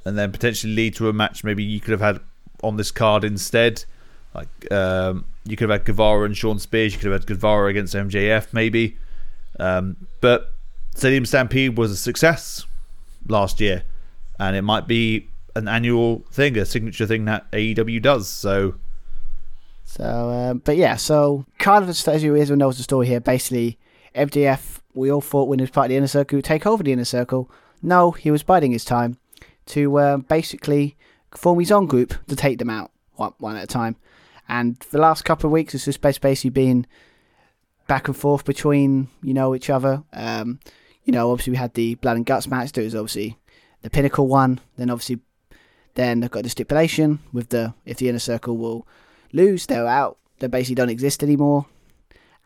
and 0.04 0.16
then 0.16 0.32
potentially 0.32 0.72
lead 0.74 0.94
to 0.96 1.08
a 1.08 1.12
match 1.12 1.44
maybe 1.44 1.62
you 1.62 1.78
could 1.78 1.92
have 1.92 2.00
had 2.00 2.20
on 2.62 2.76
this 2.76 2.90
card 2.90 3.22
instead. 3.22 3.84
Like 4.34 4.72
um, 4.72 5.26
you 5.44 5.56
could 5.56 5.68
have 5.68 5.80
had 5.80 5.86
Guevara 5.86 6.24
and 6.24 6.36
Shawn 6.36 6.58
Spears. 6.58 6.94
You 6.94 6.98
could 6.98 7.10
have 7.12 7.20
had 7.20 7.26
Guevara 7.26 7.68
against 7.68 7.94
MJF, 7.94 8.52
maybe. 8.52 8.96
Um, 9.60 10.08
but 10.20 10.54
Stadium 10.94 11.26
Stampede 11.26 11.76
was 11.76 11.90
a 11.90 11.96
success 11.96 12.66
last 13.28 13.60
year, 13.60 13.84
and 14.38 14.56
it 14.56 14.62
might 14.62 14.86
be 14.86 15.28
an 15.54 15.68
annual 15.68 16.24
thing, 16.30 16.56
a 16.56 16.64
signature 16.64 17.06
thing 17.06 17.24
that 17.26 17.50
AEW 17.52 18.00
does. 18.00 18.28
So 18.28 18.74
So, 19.84 20.30
um, 20.30 20.62
but 20.64 20.76
yeah, 20.76 20.96
so 20.96 21.44
kind 21.58 21.82
of 21.82 21.90
as 21.90 22.22
you 22.22 22.36
everyone 22.36 22.58
knows 22.58 22.76
the 22.78 22.82
story 22.82 23.06
here. 23.06 23.20
Basically, 23.20 23.78
MJF, 24.14 24.80
we 24.94 25.10
all 25.10 25.20
thought 25.20 25.48
when 25.48 25.58
he 25.58 25.62
was 25.62 25.70
part 25.70 25.86
of 25.86 25.90
the 25.90 25.96
inner 25.96 26.06
circle, 26.06 26.40
take 26.42 26.66
over 26.66 26.82
the 26.82 26.92
inner 26.92 27.04
circle. 27.04 27.50
No, 27.82 28.10
he 28.10 28.30
was 28.30 28.42
biding 28.42 28.72
his 28.72 28.84
time 28.84 29.18
to 29.66 29.98
uh, 29.98 30.16
basically 30.18 30.96
form 31.34 31.60
his 31.60 31.72
own 31.72 31.86
group 31.86 32.14
to 32.26 32.36
take 32.36 32.58
them 32.58 32.70
out 32.70 32.90
one, 33.14 33.34
one 33.38 33.56
at 33.56 33.64
a 33.64 33.66
time. 33.66 33.96
And 34.48 34.76
the 34.90 34.98
last 34.98 35.24
couple 35.24 35.46
of 35.48 35.52
weeks, 35.52 35.74
it's 35.74 35.84
just 35.84 36.00
basically 36.00 36.50
been 36.50 36.86
back 37.86 38.06
and 38.06 38.16
forth 38.16 38.44
between 38.44 39.08
you 39.22 39.34
know 39.34 39.54
each 39.54 39.68
other. 39.70 40.02
Um, 40.12 40.60
you 41.04 41.12
know, 41.12 41.30
obviously 41.30 41.52
we 41.52 41.56
had 41.56 41.74
the 41.74 41.96
blood 41.96 42.16
and 42.16 42.26
guts 42.26 42.46
match. 42.46 42.72
There 42.72 42.84
was 42.84 42.94
obviously 42.94 43.38
the 43.82 43.90
pinnacle 43.90 44.26
one. 44.26 44.60
Then 44.76 44.90
obviously, 44.90 45.20
then 45.94 46.20
they've 46.20 46.30
got 46.30 46.44
the 46.44 46.50
stipulation 46.50 47.18
with 47.32 47.50
the 47.50 47.74
if 47.84 47.98
the 47.98 48.08
inner 48.08 48.18
circle 48.18 48.56
will 48.56 48.86
lose, 49.32 49.66
they're 49.66 49.86
out. 49.86 50.18
They 50.38 50.46
basically 50.46 50.76
don't 50.76 50.90
exist 50.90 51.22
anymore. 51.22 51.66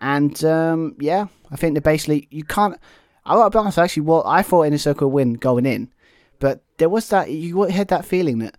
And 0.00 0.42
um, 0.44 0.96
yeah, 0.98 1.26
I 1.50 1.56
think 1.56 1.74
they 1.74 1.80
basically 1.80 2.26
you 2.30 2.44
can't. 2.44 2.78
I 3.24 3.34
gotta 3.34 3.50
be 3.50 3.58
honest. 3.58 3.78
Actually, 3.78 4.02
what 4.02 4.26
I 4.26 4.42
thought 4.42 4.66
Inner 4.66 4.78
Circle 4.78 5.10
would 5.10 5.14
win 5.14 5.34
going 5.34 5.66
in, 5.66 5.90
but 6.38 6.62
there 6.78 6.88
was 6.88 7.08
that 7.10 7.30
you 7.30 7.62
had 7.62 7.88
that 7.88 8.04
feeling 8.04 8.38
that 8.38 8.56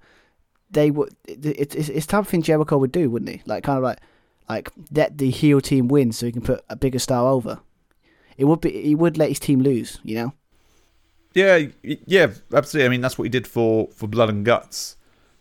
they 0.72 0.92
would. 0.92 1.16
It, 1.26 1.46
it's 1.46 1.76
it's 1.90 2.06
type 2.06 2.22
of 2.22 2.28
thing 2.28 2.42
Jericho 2.42 2.78
would 2.78 2.92
do, 2.92 3.10
wouldn't 3.10 3.32
he? 3.32 3.42
Like 3.46 3.64
kind 3.64 3.78
of 3.78 3.84
like 3.84 4.00
like 4.50 4.72
let 4.92 5.18
the 5.18 5.30
heel 5.30 5.62
team 5.62 5.88
win 5.88 6.12
so 6.12 6.26
he 6.26 6.32
can 6.32 6.42
put 6.42 6.64
a 6.70 6.76
bigger 6.76 7.00
star 7.00 7.28
over. 7.28 7.60
It 8.38 8.46
would 8.46 8.62
be 8.62 8.72
he 8.72 8.96
would 8.96 9.18
let 9.18 9.30
his 9.30 9.40
team 9.40 9.62
lose, 9.62 10.00
you 10.04 10.16
know. 10.16 10.34
yeah, 11.34 11.68
yeah, 11.84 12.32
absolutely. 12.54 12.86
I 12.86 12.90
mean, 12.90 13.02
that's 13.02 13.18
what 13.18 13.26
he 13.26 13.30
did 13.30 13.48
for 13.48 13.88
for 13.96 14.08
Blood 14.08 14.30
and 14.30 14.46
Guts. 14.46 14.98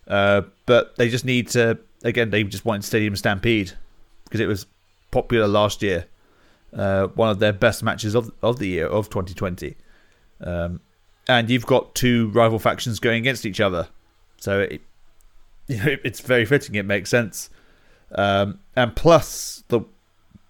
Uh, 0.07 0.41
but 0.65 0.95
they 0.97 1.09
just 1.09 1.25
need 1.25 1.47
to 1.49 1.79
again. 2.03 2.29
They 2.29 2.43
just 2.43 2.65
wanted 2.65 2.83
Stadium 2.83 3.15
Stampede 3.15 3.71
because 4.25 4.39
it 4.39 4.47
was 4.47 4.65
popular 5.11 5.47
last 5.47 5.81
year. 5.81 6.05
Uh, 6.75 7.07
one 7.07 7.29
of 7.29 7.39
their 7.39 7.53
best 7.53 7.83
matches 7.83 8.15
of 8.15 8.31
of 8.41 8.59
the 8.59 8.67
year 8.67 8.87
of 8.87 9.09
2020. 9.09 9.75
Um, 10.41 10.81
and 11.27 11.49
you've 11.49 11.65
got 11.65 11.95
two 11.95 12.29
rival 12.29 12.59
factions 12.59 12.99
going 12.99 13.19
against 13.19 13.45
each 13.45 13.61
other, 13.61 13.87
so 14.37 14.61
it, 14.61 14.81
you 15.67 15.77
know, 15.77 15.95
it's 16.03 16.19
very 16.19 16.45
fitting. 16.45 16.75
It 16.75 16.85
makes 16.85 17.09
sense. 17.09 17.49
Um, 18.15 18.59
and 18.75 18.95
plus 18.95 19.63
the 19.69 19.81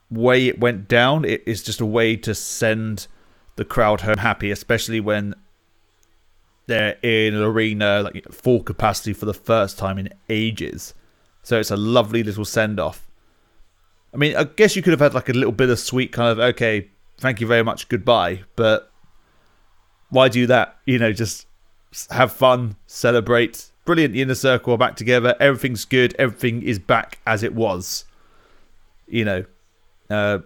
way 0.10 0.48
it 0.48 0.60
went 0.60 0.88
down, 0.88 1.26
it 1.26 1.44
is 1.45 1.64
just 1.64 1.82
a 1.82 1.86
way 1.86 2.16
to 2.18 2.36
send 2.36 3.08
the 3.56 3.66
crowd 3.66 4.02
home 4.02 4.18
happy, 4.18 4.52
especially 4.52 5.00
when 5.00 5.36
they're 6.66 6.98
in 7.02 7.34
an 7.34 7.41
arena 7.41 8.02
like 8.02 8.32
full 8.32 8.64
capacity 8.64 9.14
for 9.14 9.26
the 9.26 9.34
first 9.34 9.78
time 9.78 9.98
in 9.98 10.10
ages. 10.30 10.94
So 11.41 11.60
it's 11.60 11.72
a 11.72 11.78
lovely 11.78 12.24
little 12.24 12.45
send 12.45 12.80
off. 12.80 13.10
I 14.14 14.18
mean, 14.18 14.35
I 14.35 14.44
guess 14.44 14.76
you 14.76 14.81
could 14.81 14.91
have 14.91 14.99
had 14.99 15.14
like 15.14 15.30
a 15.30 15.34
little 15.34 15.52
bit 15.52 15.69
of 15.69 15.80
sweet 15.80 16.11
kind 16.11 16.30
of 16.30 16.40
okay, 16.40 16.90
thank 17.18 17.41
you 17.41 17.48
very 17.48 17.64
much, 17.64 17.90
goodbye. 17.90 18.44
But 18.56 18.91
why 20.10 20.30
do 20.30 20.45
that? 20.48 20.77
You 20.85 20.99
know, 20.99 21.11
just 21.11 21.48
have 22.11 22.31
fun, 22.31 22.76
celebrate. 22.85 23.72
Brilliant, 23.85 24.14
the 24.14 24.22
inner 24.22 24.35
circle 24.35 24.73
are 24.73 24.77
back 24.77 24.95
together. 24.95 25.35
Everything's 25.40 25.85
good. 25.85 26.15
Everything 26.18 26.61
is 26.61 26.80
back 26.80 27.19
as 27.26 27.44
it 27.44 27.53
was. 27.53 28.06
You 29.07 29.26
know, 29.26 29.45
uh, 30.10 30.40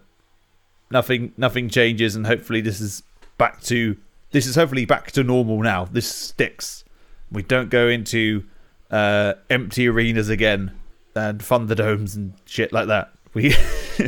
nothing 0.90 1.34
nothing 1.38 1.70
changes, 1.70 2.16
and 2.16 2.26
hopefully 2.26 2.62
this 2.62 2.80
is 2.80 3.04
back 3.38 3.62
to 3.64 3.98
this 4.32 4.48
is 4.48 4.56
hopefully 4.56 4.86
back 4.86 5.12
to 5.12 5.24
normal 5.24 5.62
now. 5.62 5.86
This 5.86 6.10
sticks. 6.10 6.84
We 7.32 7.44
don't 7.44 7.70
go 7.70 7.88
into 7.88 8.46
uh, 8.90 9.34
empty 9.50 9.88
arenas 9.88 10.30
again 10.30 10.72
and 11.14 11.42
thunderdomes 11.42 12.16
and 12.16 12.34
shit 12.46 12.72
like 12.72 12.88
that. 12.88 13.12
We 13.34 13.56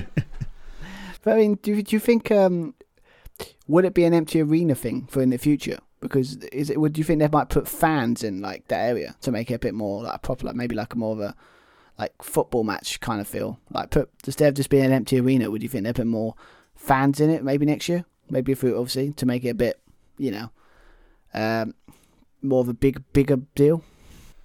But 1.22 1.34
I 1.34 1.38
mean, 1.38 1.56
do 1.62 1.76
you, 1.76 1.84
do 1.84 1.96
you 1.96 2.00
think 2.00 2.32
um, 2.32 2.76
would 3.68 3.86
it 3.86 3.94
be 3.94 4.06
an 4.06 4.14
empty 4.14 4.42
arena 4.42 4.76
thing 4.76 5.08
for 5.08 5.22
in 5.22 5.30
the 5.30 5.38
future? 5.38 5.80
Because 6.00 6.38
is 6.38 6.70
it? 6.70 6.80
Would 6.80 6.98
you 6.98 7.04
think 7.04 7.20
they 7.20 7.28
might 7.28 7.50
put 7.50 7.68
fans 7.68 8.24
in 8.24 8.42
like 8.42 8.68
that 8.70 8.88
area 8.88 9.16
to 9.22 9.32
make 9.32 9.52
it 9.52 9.56
a 9.56 9.60
bit 9.60 9.74
more 9.74 10.04
like 10.04 10.22
proper, 10.22 10.46
like 10.46 10.56
maybe 10.56 10.76
like 10.76 10.94
a 10.94 10.98
more 10.98 11.12
of 11.12 11.20
a 11.20 11.36
like 11.98 12.14
football 12.22 12.64
match 12.64 13.02
kind 13.02 13.20
of 13.20 13.28
feel? 13.28 13.60
Like 13.70 13.90
put 13.90 14.10
instead 14.26 14.48
of 14.48 14.54
just 14.56 14.70
being 14.70 14.86
an 14.86 14.94
empty 14.94 15.20
arena, 15.20 15.52
would 15.52 15.62
you 15.62 15.68
think 15.68 15.84
they 15.84 15.92
put 15.92 16.08
more 16.08 16.36
fans 16.74 17.20
in 17.20 17.30
it 17.30 17.44
maybe 17.44 17.66
next 17.66 17.90
year? 17.90 18.06
Maybe 18.30 18.54
if 18.54 18.64
we 18.64 18.74
obviously 18.74 19.12
to 19.12 19.26
make 19.26 19.44
it 19.44 19.50
a 19.50 19.56
bit, 19.56 19.82
you 20.18 20.32
know, 20.32 20.52
um, 21.34 21.74
more 22.42 22.62
of 22.62 22.70
a 22.70 22.74
big 22.74 23.04
bigger 23.12 23.38
deal. 23.56 23.84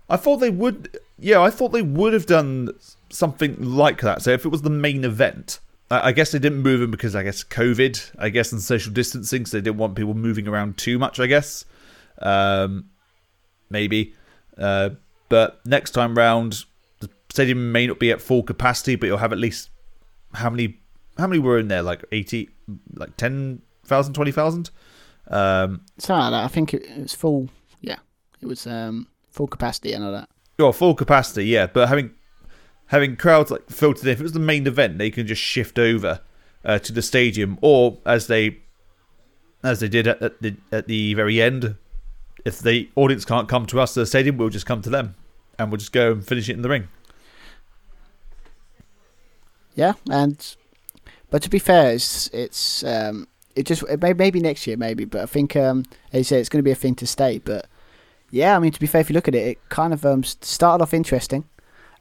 I 0.09 0.17
thought 0.17 0.39
they 0.39 0.51
would. 0.51 0.99
Yeah, 1.19 1.41
I 1.41 1.51
thought 1.51 1.69
they 1.69 1.83
would 1.83 2.15
have 2.15 2.27
done 2.27 2.71
something 3.15 3.57
like 3.61 4.01
that. 4.01 4.23
So 4.23 4.31
if 4.31 4.45
it 4.45 4.49
was 4.49 4.63
the 4.63 4.71
main 4.71 5.05
event, 5.05 5.61
I 5.91 6.13
guess 6.13 6.33
they 6.33 6.39
didn't 6.39 6.63
move 6.63 6.81
him 6.83 6.91
because 6.91 7.15
I 7.15 7.23
guess 7.23 7.45
COVID, 7.45 8.13
I 8.19 8.31
guess, 8.31 8.53
and 8.53 8.61
social 8.61 8.93
distancing, 8.93 9.47
so 9.47 9.57
they 9.57 9.63
didn't 9.63 9.77
want 9.77 9.95
people 9.95 10.15
moving 10.15 10.49
around 10.49 10.77
too 10.77 10.99
much. 10.99 11.21
I 11.21 11.27
guess, 11.27 11.65
um, 12.21 12.87
maybe. 13.71 14.15
Uh, 14.59 14.91
but 15.29 15.65
next 15.67 15.91
time 15.93 16.17
round, 16.17 16.65
the 17.01 17.11
stadium 17.31 17.71
may 17.71 17.87
not 17.87 17.99
be 17.99 18.11
at 18.11 18.21
full 18.21 18.43
capacity, 18.43 18.97
but 18.97 19.07
you'll 19.07 19.19
have 19.19 19.33
at 19.33 19.39
least 19.39 19.71
how 20.33 20.51
many? 20.51 20.79
How 21.19 21.27
many 21.27 21.39
were 21.39 21.59
in 21.59 21.69
there? 21.69 21.83
Like 21.83 22.05
eighty, 22.11 22.49
like 22.95 23.17
10,000, 23.17 24.15
20,000? 24.15 24.71
Um, 25.29 25.83
Something 25.99 26.23
like 26.23 26.31
that. 26.33 26.45
I 26.45 26.49
think 26.49 26.75
it, 26.75 26.83
it 26.83 27.03
was 27.03 27.15
full. 27.15 27.51
Yeah, 27.83 27.99
it 28.41 28.47
was 28.47 28.67
um, 28.67 29.07
full 29.31 29.47
capacity 29.47 29.93
and 29.93 30.03
all 30.05 30.13
that. 30.13 30.29
well, 30.59 30.73
full 30.73 30.95
capacity, 30.95 31.45
yeah. 31.47 31.67
But 31.67 31.89
having 31.89 32.11
having 32.95 33.17
crowds 33.17 33.51
like 33.51 33.69
filtered 33.69 34.07
in, 34.07 34.13
if 34.13 34.21
it 34.21 34.23
was 34.23 34.35
the 34.35 34.39
main 34.39 34.69
event, 34.69 34.99
they 34.99 35.11
can 35.11 35.27
just 35.27 35.43
shift 35.43 35.81
over 35.81 36.21
uh, 36.65 36.79
to 36.79 36.93
the 36.93 37.03
stadium, 37.03 37.59
or 37.61 37.99
as 38.07 38.29
they 38.29 38.59
as 39.65 39.81
they 39.81 39.89
did 39.89 40.07
at, 40.07 40.23
at 40.23 40.41
the 40.41 40.55
at 40.71 40.87
the 40.87 41.13
very 41.15 41.43
end, 41.43 41.75
if 42.45 42.61
the 42.61 42.89
audience 42.95 43.25
can't 43.25 43.49
come 43.49 43.67
to 43.67 43.81
us 43.81 43.95
to 43.95 44.01
the 44.01 44.07
stadium, 44.07 44.37
we'll 44.37 44.49
just 44.49 44.65
come 44.65 44.81
to 44.81 44.91
them, 44.91 45.17
and 45.59 45.73
we'll 45.73 45.79
just 45.79 45.91
go 45.91 46.13
and 46.13 46.25
finish 46.25 46.49
it 46.49 46.53
in 46.53 46.63
the 46.63 46.69
ring. 46.69 46.87
Yeah, 49.75 49.95
and 50.09 50.55
but 51.31 51.43
to 51.43 51.51
be 51.51 51.59
fair, 51.59 51.95
it's 51.95 52.29
it's 52.29 52.85
um, 52.85 53.27
it 53.57 53.67
just 53.67 53.83
it 53.91 54.01
may, 54.01 54.13
maybe 54.13 54.39
next 54.39 54.69
year 54.69 54.77
maybe, 54.77 55.05
but 55.05 55.23
I 55.23 55.27
think 55.27 55.57
um, 55.57 55.85
as 56.13 56.19
you 56.21 56.25
say, 56.25 56.39
it's 56.39 56.49
going 56.49 56.61
to 56.61 56.69
be 56.69 56.71
a 56.71 56.77
thing 56.77 56.95
to 56.95 57.09
stay. 57.09 57.39
But 57.39 57.67
yeah, 58.31 58.55
I 58.55 58.61
mean 58.61 58.71
to 58.71 58.79
be 58.79 58.87
fair, 58.87 59.01
if 59.01 59.11
you 59.11 59.15
look 59.15 59.27
at 59.27 59.35
it, 59.35 59.49
it 59.49 59.69
kind 59.69 59.93
of 59.93 60.07
um, 60.07 60.23
started 60.23 60.81
off 60.81 60.95
interesting, 60.95 61.49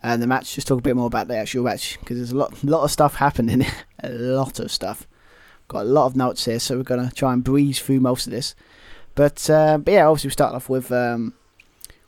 and 0.04 0.22
the 0.22 0.28
match. 0.28 0.54
Just 0.54 0.68
talk 0.68 0.80
a 0.80 0.84
bit 0.84 0.96
more 0.96 1.08
about 1.08 1.28
the 1.28 1.38
actual 1.38 1.64
match 1.64 1.98
because 2.00 2.18
there's 2.18 2.32
a 2.32 2.38
lot 2.38 2.64
lot 2.64 2.84
of 2.84 2.92
stuff 2.92 3.16
happening, 3.16 3.66
a 4.04 4.10
lot 4.10 4.60
of 4.60 4.72
stuff. 4.72 5.08
Got 5.70 5.84
a 5.84 5.90
lot 5.90 6.06
of 6.06 6.16
notes 6.16 6.46
here, 6.46 6.60
so 6.60 6.78
we're 6.78 6.84
gonna 6.84 7.12
try 7.16 7.34
and 7.34 7.44
breeze 7.44 7.80
through 7.80 8.02
most 8.02 8.28
of 8.28 8.32
this. 8.32 8.54
But, 9.16 9.48
uh, 9.50 9.78
but 9.78 9.92
yeah, 9.92 10.08
obviously 10.08 10.30
we 10.30 10.34
started 10.34 10.56
off 10.56 10.70
with 10.70 10.92
um, 10.92 11.34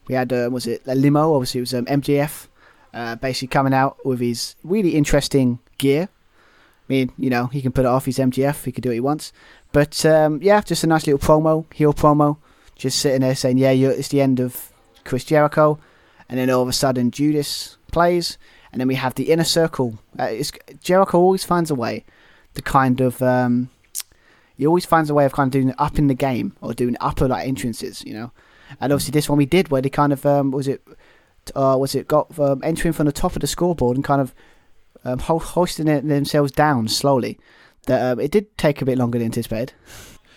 we 0.07 0.15
had 0.15 0.31
uh, 0.33 0.49
was 0.51 0.67
it 0.67 0.81
a 0.85 0.95
limo? 0.95 1.33
Obviously 1.33 1.59
it 1.59 1.61
was 1.61 1.73
um, 1.73 1.85
MJF, 1.85 2.47
uh, 2.93 3.15
basically 3.15 3.47
coming 3.47 3.73
out 3.73 4.03
with 4.05 4.19
his 4.19 4.55
really 4.63 4.95
interesting 4.95 5.59
gear. 5.77 6.09
I 6.11 6.93
mean, 6.93 7.11
you 7.17 7.29
know, 7.29 7.47
he 7.47 7.61
can 7.61 7.71
put 7.71 7.85
it 7.85 7.87
off. 7.87 8.05
He's 8.05 8.19
MJF. 8.19 8.63
He 8.63 8.71
can 8.71 8.81
do 8.81 8.89
what 8.89 8.93
he 8.93 8.99
wants. 8.99 9.33
But 9.71 10.05
um, 10.05 10.39
yeah, 10.41 10.61
just 10.61 10.83
a 10.83 10.87
nice 10.87 11.07
little 11.07 11.19
promo, 11.19 11.71
heel 11.73 11.93
promo. 11.93 12.37
Just 12.75 12.99
sitting 12.99 13.21
there 13.21 13.35
saying, 13.35 13.57
"Yeah, 13.57 13.71
you're, 13.71 13.91
it's 13.91 14.09
the 14.09 14.21
end 14.21 14.39
of 14.39 14.71
Chris 15.03 15.23
Jericho," 15.23 15.79
and 16.29 16.37
then 16.37 16.49
all 16.49 16.61
of 16.61 16.67
a 16.67 16.73
sudden 16.73 17.09
Judas 17.09 17.77
plays, 17.95 18.37
and 18.71 18.79
then 18.79 18.87
we 18.87 18.95
have 18.95 19.15
the 19.15 19.31
inner 19.31 19.49
circle. 19.59 19.97
Uh, 20.19 20.33
Jericho 20.81 21.17
always 21.17 21.45
finds 21.45 21.71
a 21.71 21.75
way 21.75 22.03
to 22.53 22.61
kind 22.61 23.01
of. 23.01 23.21
Um, 23.21 23.69
he 24.57 24.65
always 24.65 24.85
finds 24.85 25.09
a 25.09 25.13
way 25.13 25.25
of 25.25 25.33
kind 25.33 25.47
of 25.49 25.51
doing 25.51 25.69
it 25.69 25.75
up 25.77 25.97
in 25.99 26.07
the 26.07 26.13
game 26.13 26.53
or 26.61 26.73
doing 26.73 26.95
upper 27.01 27.27
like 27.27 27.47
entrances, 27.47 28.03
you 28.05 28.13
know. 28.13 28.31
And 28.79 28.93
obviously 28.93 29.11
this 29.11 29.29
one 29.29 29.37
we 29.37 29.45
did 29.45 29.69
where 29.69 29.81
they 29.81 29.89
kind 29.89 30.13
of 30.13 30.25
um, 30.25 30.51
was 30.51 30.67
it 30.67 30.81
uh, 31.55 31.77
was 31.79 31.93
it 31.93 32.07
got 32.07 32.37
um, 32.39 32.61
entering 32.63 32.93
from 32.93 33.05
the 33.05 33.11
top 33.11 33.35
of 33.35 33.41
the 33.41 33.47
scoreboard 33.47 33.97
and 33.97 34.03
kind 34.03 34.21
of 34.21 34.33
um, 35.03 35.19
ho- 35.19 35.39
hoisting 35.39 35.87
themselves 36.07 36.51
down 36.51 36.87
slowly. 36.87 37.37
That 37.87 38.01
um, 38.11 38.19
it 38.19 38.31
did 38.31 38.57
take 38.57 38.81
a 38.81 38.85
bit 38.85 38.97
longer 38.97 39.19
than 39.19 39.25
anticipated. 39.25 39.73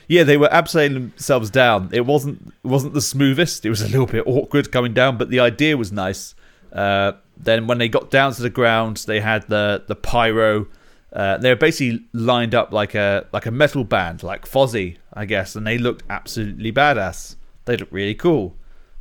Yeah, 0.08 0.24
they 0.24 0.36
were 0.36 0.48
abseiling 0.48 0.94
themselves 0.94 1.50
down. 1.50 1.90
It 1.92 2.06
wasn't 2.06 2.52
wasn't 2.62 2.94
the 2.94 3.02
smoothest. 3.02 3.64
It 3.64 3.70
was 3.70 3.82
a 3.82 3.88
little 3.88 4.06
bit 4.06 4.24
awkward 4.26 4.72
coming 4.72 4.94
down, 4.94 5.16
but 5.16 5.30
the 5.30 5.40
idea 5.40 5.76
was 5.76 5.92
nice. 5.92 6.34
Uh, 6.72 7.12
then 7.38 7.66
when 7.66 7.78
they 7.78 7.88
got 7.88 8.10
down 8.10 8.32
to 8.32 8.42
the 8.42 8.50
ground, 8.50 9.04
they 9.06 9.20
had 9.20 9.48
the 9.48 9.84
the 9.86 9.94
pyro. 9.94 10.66
Uh, 11.12 11.38
they 11.38 11.50
were 11.50 11.56
basically 11.56 12.04
lined 12.12 12.54
up 12.54 12.72
like 12.72 12.94
a 12.94 13.26
like 13.32 13.46
a 13.46 13.50
metal 13.50 13.84
band, 13.84 14.22
like 14.22 14.44
Fozzy, 14.44 14.96
I 15.12 15.24
guess, 15.24 15.54
and 15.56 15.66
they 15.66 15.78
looked 15.78 16.02
absolutely 16.10 16.72
badass. 16.72 17.36
They 17.64 17.76
looked 17.76 17.92
really 17.92 18.14
cool. 18.14 18.56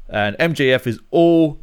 And 0.09 0.37
MJF 0.37 0.87
is 0.87 0.99
all, 1.11 1.59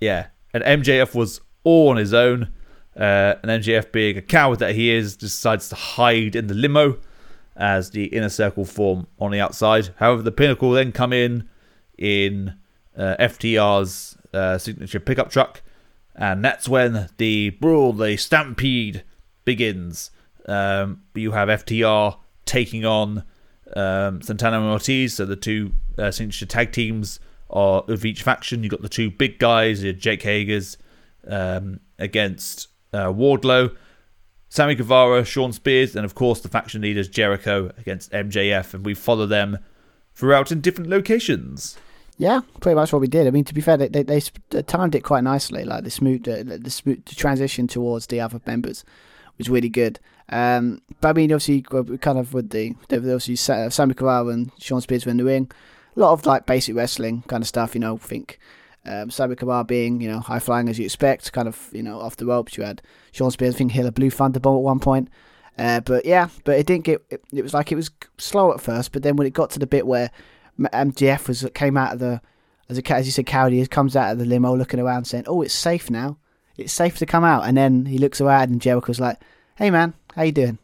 yeah, 0.00 0.26
and 0.52 0.62
MJF 0.62 1.14
was 1.14 1.40
all 1.64 1.88
on 1.90 1.96
his 1.96 2.12
own. 2.12 2.52
Uh, 2.96 3.34
and 3.42 3.62
MJF, 3.62 3.92
being 3.92 4.18
a 4.18 4.22
coward 4.22 4.58
that 4.58 4.74
he 4.74 4.90
is, 4.90 5.16
decides 5.16 5.68
to 5.70 5.74
hide 5.74 6.36
in 6.36 6.48
the 6.48 6.54
limo 6.54 6.98
as 7.56 7.90
the 7.90 8.06
inner 8.06 8.28
circle 8.28 8.64
form 8.64 9.06
on 9.18 9.30
the 9.30 9.40
outside. 9.40 9.94
However, 9.96 10.22
the 10.22 10.32
pinnacle 10.32 10.72
then 10.72 10.92
come 10.92 11.12
in 11.12 11.48
in 11.96 12.58
uh, 12.96 13.16
FTR's 13.20 14.16
uh, 14.32 14.58
signature 14.58 15.00
pickup 15.00 15.30
truck, 15.30 15.62
and 16.14 16.44
that's 16.44 16.68
when 16.68 17.08
the 17.16 17.50
brawl, 17.50 17.92
the 17.92 18.16
stampede 18.16 19.04
begins. 19.44 20.10
Um, 20.46 21.02
you 21.14 21.32
have 21.32 21.48
FTR 21.48 22.16
taking 22.44 22.84
on 22.84 23.24
um, 23.76 24.22
Santana 24.22 24.60
and 24.60 24.70
Ortiz, 24.70 25.14
so 25.14 25.24
the 25.24 25.36
two 25.36 25.72
uh, 25.98 26.10
signature 26.10 26.46
tag 26.46 26.72
teams 26.72 27.20
are 27.48 27.84
of 27.88 28.04
each 28.04 28.22
faction. 28.22 28.62
You've 28.62 28.70
got 28.70 28.82
the 28.82 28.88
two 28.88 29.10
big 29.10 29.38
guys, 29.38 29.82
Jake 29.82 30.22
Hager's 30.22 30.76
um, 31.26 31.80
against 31.98 32.68
uh, 32.92 33.06
Wardlow. 33.06 33.74
Sammy 34.52 34.74
Guevara, 34.74 35.24
Shawn 35.24 35.52
Spears, 35.52 35.94
and 35.94 36.04
of 36.04 36.16
course 36.16 36.40
the 36.40 36.48
faction 36.48 36.82
leaders 36.82 37.08
Jericho 37.08 37.70
against 37.78 38.10
MJF, 38.10 38.74
and 38.74 38.84
we 38.84 38.94
follow 38.94 39.24
them 39.24 39.58
throughout 40.12 40.50
in 40.50 40.60
different 40.60 40.90
locations. 40.90 41.78
Yeah, 42.20 42.40
pretty 42.60 42.74
much 42.74 42.92
what 42.92 43.00
we 43.00 43.08
did. 43.08 43.26
I 43.26 43.30
mean, 43.30 43.44
to 43.44 43.54
be 43.54 43.62
fair, 43.62 43.78
they 43.78 43.88
they, 43.88 44.20
they 44.50 44.62
timed 44.62 44.94
it 44.94 45.00
quite 45.00 45.24
nicely. 45.24 45.64
Like 45.64 45.84
the 45.84 45.90
smooth, 45.90 46.24
the, 46.24 46.58
the 46.58 46.70
smooth 46.70 47.02
the 47.06 47.14
transition 47.14 47.66
towards 47.66 48.08
the 48.08 48.20
other 48.20 48.42
members 48.46 48.84
was 49.38 49.48
really 49.48 49.70
good. 49.70 49.98
Um, 50.28 50.82
but 51.00 51.08
I 51.08 51.12
mean, 51.14 51.32
obviously, 51.32 51.62
kind 51.62 52.18
of 52.18 52.34
with 52.34 52.50
the 52.50 52.74
obviously 52.92 53.36
Sa- 53.36 53.70
Sammy 53.70 53.94
Guevara 53.94 54.26
and 54.26 54.52
Shawn 54.58 54.82
Spears 54.82 55.06
were 55.06 55.12
in 55.12 55.16
the 55.16 55.24
ring. 55.24 55.50
A 55.96 56.00
lot 56.00 56.12
of 56.12 56.26
like 56.26 56.44
basic 56.44 56.76
wrestling 56.76 57.22
kind 57.26 57.42
of 57.42 57.48
stuff, 57.48 57.74
you 57.74 57.80
know. 57.80 57.96
Think 57.96 58.38
um, 58.84 59.10
Sammy 59.10 59.34
Guevara 59.34 59.64
being 59.64 60.02
you 60.02 60.10
know 60.10 60.20
high 60.20 60.40
flying 60.40 60.68
as 60.68 60.78
you 60.78 60.84
expect, 60.84 61.32
kind 61.32 61.48
of 61.48 61.70
you 61.72 61.82
know 61.82 62.00
off 62.00 62.16
the 62.16 62.26
ropes. 62.26 62.54
You 62.58 62.64
had 62.64 62.82
Shawn 63.12 63.30
Spears, 63.30 63.54
I 63.54 63.58
think, 63.58 63.72
hit 63.72 63.86
a 63.86 63.92
blue 63.92 64.10
thunderbolt 64.10 64.60
at 64.60 64.64
one 64.64 64.80
point. 64.80 65.08
Uh, 65.56 65.80
but 65.80 66.04
yeah, 66.04 66.28
but 66.44 66.58
it 66.58 66.66
didn't 66.66 66.84
get. 66.84 67.02
It, 67.08 67.24
it 67.32 67.40
was 67.42 67.54
like 67.54 67.72
it 67.72 67.76
was 67.76 67.90
slow 68.18 68.52
at 68.52 68.60
first, 68.60 68.92
but 68.92 69.02
then 69.02 69.16
when 69.16 69.26
it 69.26 69.32
got 69.32 69.48
to 69.52 69.58
the 69.58 69.66
bit 69.66 69.86
where 69.86 70.10
M- 70.60 70.92
MJF 70.92 71.26
was 71.26 71.48
came 71.54 71.76
out 71.76 71.94
of 71.94 71.98
the 71.98 72.20
as 72.70 72.78
a 72.78 72.94
as 72.94 73.06
you 73.06 73.12
said, 73.12 73.26
coward, 73.26 73.52
he 73.52 73.66
comes 73.66 73.96
out 73.96 74.12
of 74.12 74.18
the 74.18 74.24
limo 74.24 74.56
looking 74.56 74.80
around, 74.80 75.04
saying, 75.04 75.24
"Oh, 75.26 75.42
it's 75.42 75.52
safe 75.54 75.90
now. 75.90 76.18
It's 76.56 76.72
safe 76.72 76.98
to 76.98 77.06
come 77.06 77.24
out." 77.24 77.46
And 77.46 77.56
then 77.56 77.86
he 77.86 77.98
looks 77.98 78.20
around, 78.20 78.50
and 78.50 78.60
Jericho's 78.60 79.00
like, 79.00 79.18
"Hey, 79.56 79.70
man, 79.70 79.94
how 80.14 80.22
you 80.22 80.32
doing?" 80.32 80.58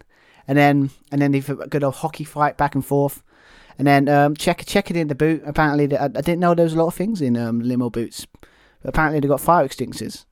And 0.46 0.56
then 0.56 0.90
and 1.10 1.20
then 1.20 1.32
they've 1.32 1.48
a 1.48 1.66
good 1.66 1.82
old 1.82 1.96
hockey 1.96 2.24
fight 2.24 2.56
back 2.56 2.74
and 2.74 2.86
forth. 2.86 3.22
And 3.78 3.86
then 3.86 4.08
um, 4.08 4.36
check 4.36 4.64
check 4.66 4.90
it 4.90 4.96
in 4.96 5.08
the 5.08 5.14
boot. 5.14 5.42
Apparently, 5.44 5.96
I, 5.96 6.04
I 6.04 6.08
didn't 6.08 6.38
know 6.38 6.54
there 6.54 6.64
was 6.64 6.74
a 6.74 6.78
lot 6.78 6.86
of 6.86 6.94
things 6.94 7.20
in 7.20 7.36
um, 7.36 7.60
limo 7.60 7.90
boots. 7.90 8.26
But 8.82 8.90
apparently, 8.90 9.20
they 9.20 9.28
got 9.28 9.40
fire 9.40 9.64
extinguishers. 9.64 10.26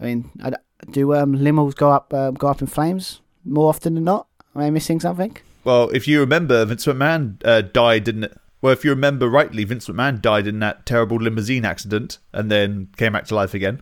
I 0.00 0.04
mean, 0.04 0.30
I, 0.42 0.52
do 0.90 1.14
um, 1.14 1.36
limos 1.36 1.76
go 1.76 1.90
up 1.90 2.12
um, 2.12 2.34
go 2.34 2.48
up 2.48 2.60
in 2.60 2.66
flames 2.66 3.20
more 3.44 3.68
often 3.68 3.94
than 3.94 4.04
not? 4.04 4.26
Am 4.56 4.62
I 4.62 4.70
missing 4.70 4.98
something? 4.98 5.36
Well, 5.62 5.90
if 5.90 6.08
you 6.08 6.20
remember, 6.20 6.64
Vince 6.64 6.86
McMahon 6.86 7.36
uh, 7.44 7.60
died 7.60 8.08
in. 8.08 8.28
Well, 8.62 8.72
if 8.72 8.84
you 8.84 8.90
remember 8.90 9.28
rightly, 9.28 9.64
Vince 9.64 9.88
McMahon 9.88 10.20
died 10.20 10.46
in 10.46 10.58
that 10.60 10.84
terrible 10.84 11.16
limousine 11.16 11.64
accident 11.64 12.18
and 12.32 12.50
then 12.50 12.88
came 12.96 13.12
back 13.12 13.24
to 13.26 13.34
life 13.34 13.54
again. 13.54 13.80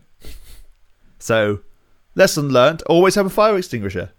So, 1.17 1.59
lesson 2.15 2.49
learned: 2.49 2.81
always 2.83 3.15
have 3.15 3.25
a 3.25 3.29
fire 3.29 3.57
extinguisher. 3.57 4.11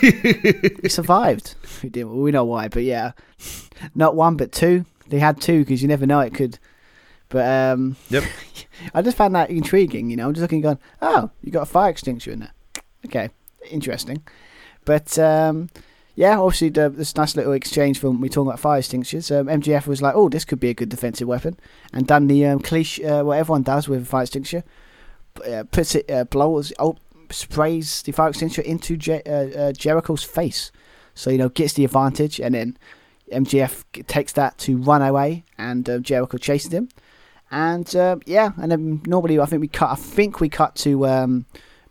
he 0.00 0.88
survived. 0.88 1.54
We 1.82 1.88
didn't. 1.88 2.20
We 2.20 2.30
know 2.30 2.44
why, 2.44 2.68
but 2.68 2.84
yeah, 2.84 3.12
not 3.94 4.14
one 4.14 4.36
but 4.36 4.52
two. 4.52 4.84
They 5.08 5.18
had 5.18 5.40
two 5.40 5.60
because 5.60 5.82
you 5.82 5.88
never 5.88 6.06
know 6.06 6.20
it 6.20 6.34
could. 6.34 6.58
But 7.30 7.46
um, 7.72 7.96
Yep. 8.10 8.24
I 8.94 9.02
just 9.02 9.16
found 9.16 9.34
that 9.34 9.50
intriguing. 9.50 10.10
You 10.10 10.16
know, 10.16 10.28
I'm 10.28 10.34
just 10.34 10.42
looking, 10.42 10.60
going, 10.60 10.78
oh, 11.02 11.30
you 11.42 11.50
got 11.50 11.62
a 11.62 11.66
fire 11.66 11.90
extinguisher 11.90 12.30
in 12.30 12.40
there. 12.40 12.52
Okay, 13.06 13.30
interesting. 13.70 14.22
But 14.84 15.18
um, 15.18 15.68
yeah, 16.18 16.36
obviously 16.40 16.70
the, 16.70 16.90
this 16.90 17.14
nice 17.14 17.36
little 17.36 17.52
exchange 17.52 18.00
from 18.00 18.20
we 18.20 18.28
talking 18.28 18.48
about 18.48 18.58
fire 18.58 18.78
extinguishers. 18.78 19.30
Um, 19.30 19.46
MJF 19.46 19.86
was 19.86 20.02
like, 20.02 20.16
oh, 20.16 20.28
this 20.28 20.44
could 20.44 20.58
be 20.58 20.68
a 20.68 20.74
good 20.74 20.88
defensive 20.88 21.28
weapon, 21.28 21.56
and 21.92 22.08
done 22.08 22.26
the 22.26 22.44
um, 22.44 22.58
cliche 22.58 23.04
uh, 23.04 23.22
what 23.22 23.38
everyone 23.38 23.62
does 23.62 23.88
with 23.88 24.02
a 24.02 24.04
fire 24.04 24.22
extinguisher. 24.22 24.64
Uh, 25.48 25.62
puts 25.70 25.94
it, 25.94 26.10
uh, 26.10 26.24
blows, 26.24 26.72
oh, 26.80 26.96
sprays 27.30 28.02
the 28.02 28.10
fire 28.10 28.30
extinguisher 28.30 28.62
into 28.62 28.96
Je- 28.96 29.22
uh, 29.26 29.60
uh, 29.60 29.72
Jericho's 29.72 30.24
face, 30.24 30.72
so 31.14 31.30
you 31.30 31.38
know 31.38 31.50
gets 31.50 31.74
the 31.74 31.84
advantage, 31.84 32.40
and 32.40 32.52
then 32.52 32.76
MJF 33.32 33.84
takes 34.08 34.32
that 34.32 34.58
to 34.58 34.76
run 34.76 35.02
away, 35.02 35.44
and 35.56 35.88
uh, 35.88 36.00
Jericho 36.00 36.36
chases 36.36 36.72
him. 36.72 36.88
And 37.52 37.94
uh, 37.94 38.16
yeah, 38.26 38.50
and 38.60 38.72
then 38.72 39.02
normally 39.06 39.38
I 39.38 39.46
think 39.46 39.60
we 39.60 39.68
cut. 39.68 39.90
I 39.90 39.94
think 39.94 40.40
we 40.40 40.48
cut 40.48 40.74
to 40.76 41.06
um, 41.06 41.46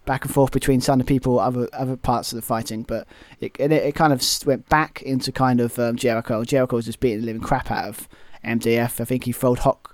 back 0.07 0.25
and 0.25 0.33
forth 0.33 0.51
between 0.51 0.81
some 0.81 0.99
of 0.99 1.05
the 1.05 1.13
people, 1.13 1.39
other 1.39 1.69
other 1.73 1.95
parts 1.95 2.31
of 2.31 2.37
the 2.37 2.41
fighting, 2.41 2.81
but 2.81 3.05
it 3.39 3.55
it, 3.59 3.71
it 3.71 3.93
kind 3.93 4.11
of 4.11 4.23
went 4.47 4.67
back 4.69 5.03
into 5.03 5.31
kind 5.31 5.59
of 5.59 5.77
um, 5.77 5.95
Jericho. 5.95 6.43
Jericho 6.43 6.77
was 6.77 6.85
just 6.85 6.99
beating 6.99 7.19
the 7.19 7.27
living 7.27 7.41
crap 7.41 7.69
out 7.69 7.85
of 7.85 8.09
MJF. 8.43 8.99
I 8.99 9.05
think 9.05 9.25
he 9.25 9.31
throwed 9.31 9.59
hot. 9.59 9.87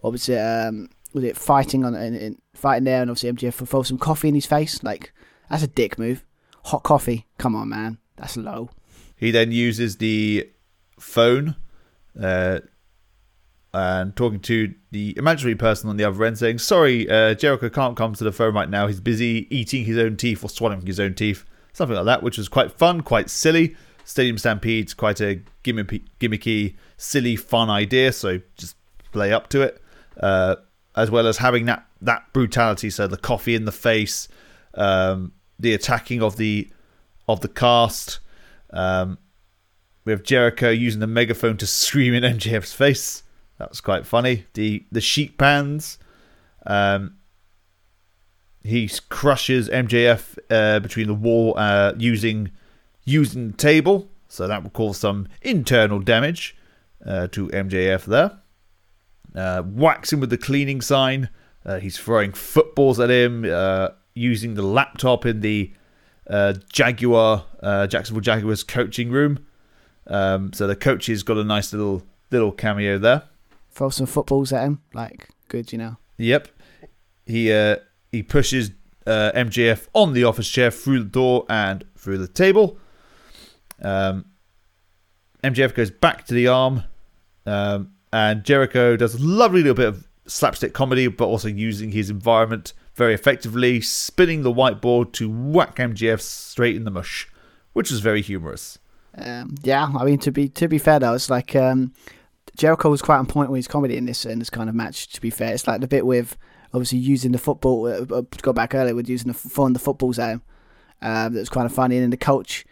What 0.00 0.12
was 0.12 0.28
it? 0.30 0.38
Um, 0.38 0.88
was 1.12 1.24
it 1.24 1.36
fighting 1.36 1.84
on 1.84 1.94
in, 1.94 2.14
in, 2.14 2.38
fighting 2.54 2.84
there, 2.84 3.02
and 3.02 3.10
obviously 3.10 3.32
MJF 3.32 3.68
throw 3.68 3.82
some 3.82 3.98
coffee 3.98 4.28
in 4.28 4.34
his 4.34 4.46
face. 4.46 4.82
Like 4.82 5.12
that's 5.50 5.62
a 5.62 5.68
dick 5.68 5.98
move. 5.98 6.24
Hot 6.64 6.82
coffee. 6.82 7.26
Come 7.36 7.54
on, 7.54 7.68
man. 7.68 7.98
That's 8.16 8.36
low. 8.36 8.70
He 9.16 9.30
then 9.30 9.52
uses 9.52 9.96
the 9.96 10.50
phone 10.98 11.56
uh, 12.20 12.60
and 13.74 14.16
talking 14.16 14.40
to 14.40 14.74
the 14.90 15.14
imaginary 15.18 15.54
person 15.54 15.90
on 15.90 15.96
the 15.96 16.04
other 16.04 16.24
end, 16.24 16.38
saying, 16.38 16.58
"Sorry, 16.58 17.08
uh, 17.08 17.34
Jericho 17.34 17.68
can't 17.68 17.96
come 17.96 18.14
to 18.14 18.24
the 18.24 18.32
phone 18.32 18.54
right 18.54 18.68
now. 18.68 18.86
He's 18.86 19.00
busy 19.00 19.46
eating 19.50 19.84
his 19.84 19.98
own 19.98 20.16
teeth 20.16 20.42
or 20.42 20.48
swallowing 20.48 20.86
his 20.86 20.98
own 20.98 21.14
teeth, 21.14 21.44
something 21.72 21.96
like 21.96 22.06
that." 22.06 22.22
Which 22.22 22.38
was 22.38 22.48
quite 22.48 22.72
fun, 22.72 23.02
quite 23.02 23.30
silly. 23.30 23.76
Stadium 24.04 24.38
Stampede's 24.38 24.94
quite 24.94 25.20
a 25.20 25.42
gimmicky, 25.62 26.02
gimmicky, 26.18 26.76
silly, 26.96 27.36
fun 27.36 27.68
idea. 27.68 28.10
So 28.12 28.40
just 28.56 28.74
play 29.12 29.32
up 29.32 29.50
to 29.50 29.60
it, 29.60 29.82
uh, 30.18 30.56
as 30.96 31.10
well 31.10 31.26
as 31.26 31.38
having 31.38 31.66
that 31.66 31.86
that 32.00 32.32
brutality. 32.32 32.88
So 32.88 33.06
the 33.06 33.18
coffee 33.18 33.54
in 33.54 33.66
the 33.66 33.72
face, 33.72 34.28
um, 34.74 35.32
the 35.58 35.74
attacking 35.74 36.22
of 36.22 36.36
the 36.36 36.70
of 37.28 37.40
the 37.40 37.48
cast. 37.48 38.20
Um, 38.70 39.18
we 40.04 40.12
have 40.12 40.22
Jericho 40.22 40.70
using 40.70 41.00
the 41.00 41.06
megaphone 41.06 41.58
to 41.58 41.66
scream 41.66 42.14
in 42.14 42.22
MJF's 42.22 42.72
face. 42.72 43.22
That 43.58 43.70
was 43.70 43.80
quite 43.80 44.06
funny. 44.06 44.46
The 44.54 44.84
the 44.90 45.00
sheet 45.00 45.36
pans. 45.36 45.98
Um, 46.66 47.16
he 48.62 48.90
crushes 49.08 49.68
MJF 49.68 50.38
uh, 50.50 50.80
between 50.80 51.06
the 51.06 51.14
wall 51.14 51.54
uh, 51.56 51.94
using 51.96 52.50
using 53.04 53.48
the 53.48 53.56
table, 53.56 54.08
so 54.28 54.46
that 54.46 54.62
will 54.62 54.70
cause 54.70 54.98
some 54.98 55.28
internal 55.42 56.00
damage 56.00 56.56
uh, 57.04 57.26
to 57.28 57.48
MJF 57.48 58.04
there. 58.04 58.38
Uh, 59.34 59.62
whacks 59.62 60.12
him 60.12 60.20
with 60.20 60.30
the 60.30 60.38
cleaning 60.38 60.80
sign. 60.80 61.28
Uh, 61.64 61.78
he's 61.78 61.98
throwing 61.98 62.32
footballs 62.32 62.98
at 62.98 63.10
him, 63.10 63.44
uh, 63.48 63.88
using 64.14 64.54
the 64.54 64.62
laptop 64.62 65.26
in 65.26 65.40
the 65.40 65.72
Jaguar 66.72 67.44
Jacksonville 67.62 68.20
Jaguars 68.20 68.62
coaching 68.62 69.10
room. 69.10 69.46
Um, 70.06 70.52
so 70.52 70.66
the 70.66 70.76
coaches 70.76 71.22
got 71.22 71.38
a 71.38 71.44
nice 71.44 71.72
little 71.72 72.02
little 72.30 72.52
cameo 72.52 72.98
there. 72.98 73.24
Throw 73.78 73.90
some 73.90 74.06
footballs 74.06 74.52
at 74.52 74.64
him, 74.64 74.82
like 74.92 75.28
good, 75.46 75.70
you 75.70 75.78
know. 75.78 75.98
Yep. 76.16 76.48
He 77.26 77.52
uh, 77.52 77.76
he 78.10 78.24
pushes 78.24 78.72
uh, 79.06 79.30
MJF 79.36 79.86
on 79.94 80.14
the 80.14 80.24
office 80.24 80.48
chair 80.48 80.72
through 80.72 80.98
the 80.98 81.08
door 81.08 81.46
and 81.48 81.84
through 81.96 82.18
the 82.18 82.26
table. 82.26 82.76
Um, 83.80 84.24
MJF 85.44 85.76
goes 85.76 85.92
back 85.92 86.26
to 86.26 86.34
the 86.34 86.48
arm, 86.48 86.82
um, 87.46 87.92
and 88.12 88.42
Jericho 88.42 88.96
does 88.96 89.14
a 89.14 89.24
lovely 89.24 89.60
little 89.60 89.76
bit 89.76 89.86
of 89.86 90.08
slapstick 90.26 90.72
comedy, 90.74 91.06
but 91.06 91.26
also 91.26 91.46
using 91.46 91.92
his 91.92 92.10
environment 92.10 92.72
very 92.96 93.14
effectively, 93.14 93.80
spinning 93.80 94.42
the 94.42 94.52
whiteboard 94.52 95.12
to 95.12 95.30
whack 95.30 95.76
MJF 95.76 96.20
straight 96.20 96.74
in 96.74 96.82
the 96.82 96.90
mush, 96.90 97.28
which 97.74 97.92
is 97.92 98.00
very 98.00 98.22
humorous. 98.22 98.80
Um, 99.16 99.54
yeah, 99.62 99.88
I 99.96 100.04
mean 100.04 100.18
to 100.18 100.32
be 100.32 100.48
to 100.48 100.66
be 100.66 100.78
fair 100.78 100.98
though, 100.98 101.14
it's 101.14 101.30
like 101.30 101.54
um, 101.54 101.92
Jericho 102.58 102.90
was 102.90 103.00
quite 103.00 103.18
on 103.18 103.26
point 103.26 103.50
with 103.50 103.60
his 103.60 103.68
comedy 103.68 103.96
in 103.96 104.04
this 104.04 104.26
in 104.26 104.40
this 104.40 104.50
kind 104.50 104.68
of 104.68 104.74
match. 104.74 105.08
To 105.10 105.20
be 105.20 105.30
fair, 105.30 105.54
it's 105.54 105.68
like 105.68 105.80
the 105.80 105.86
bit 105.86 106.04
with 106.04 106.36
obviously 106.74 106.98
using 106.98 107.30
the 107.30 107.38
football. 107.38 107.86
Uh, 107.86 108.04
uh 108.14 108.22
to 108.30 108.42
go 108.42 108.52
back 108.52 108.74
earlier 108.74 108.96
with 108.96 109.08
using 109.08 109.28
the 109.28 109.34
throwing 109.34 109.72
the 109.72 109.78
footballs 109.78 110.18
him. 110.18 110.42
Um, 111.00 111.32
that 111.32 111.40
was 111.40 111.48
kind 111.48 111.66
of 111.66 111.72
funny, 111.72 111.96
and 111.96 112.02
then 112.02 112.10
the 112.10 112.16
coach, 112.16 112.66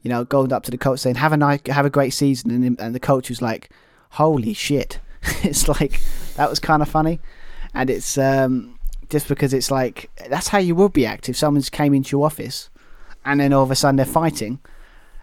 you 0.00 0.08
know, 0.08 0.24
going 0.24 0.52
up 0.54 0.62
to 0.64 0.70
the 0.70 0.78
coach 0.78 1.00
saying, 1.00 1.16
"Have 1.16 1.34
a 1.34 1.36
nice, 1.36 1.60
have 1.66 1.84
a 1.84 1.90
great 1.90 2.14
season," 2.14 2.50
and 2.50 2.80
and 2.80 2.94
the 2.94 3.00
coach 3.00 3.28
was 3.28 3.42
like, 3.42 3.70
"Holy 4.12 4.54
shit!" 4.54 5.00
it's 5.42 5.68
like 5.68 6.00
that 6.36 6.48
was 6.48 6.58
kind 6.58 6.80
of 6.80 6.88
funny, 6.88 7.20
and 7.74 7.90
it's 7.90 8.16
um, 8.16 8.78
just 9.10 9.28
because 9.28 9.52
it's 9.52 9.70
like 9.70 10.10
that's 10.30 10.48
how 10.48 10.58
you 10.58 10.74
would 10.74 10.94
be 10.94 11.04
act 11.04 11.28
if 11.28 11.36
someone's 11.36 11.68
came 11.68 11.92
into 11.92 12.16
your 12.16 12.24
office, 12.24 12.70
and 13.22 13.38
then 13.38 13.52
all 13.52 13.64
of 13.64 13.70
a 13.70 13.76
sudden 13.76 13.96
they're 13.96 14.06
fighting 14.06 14.60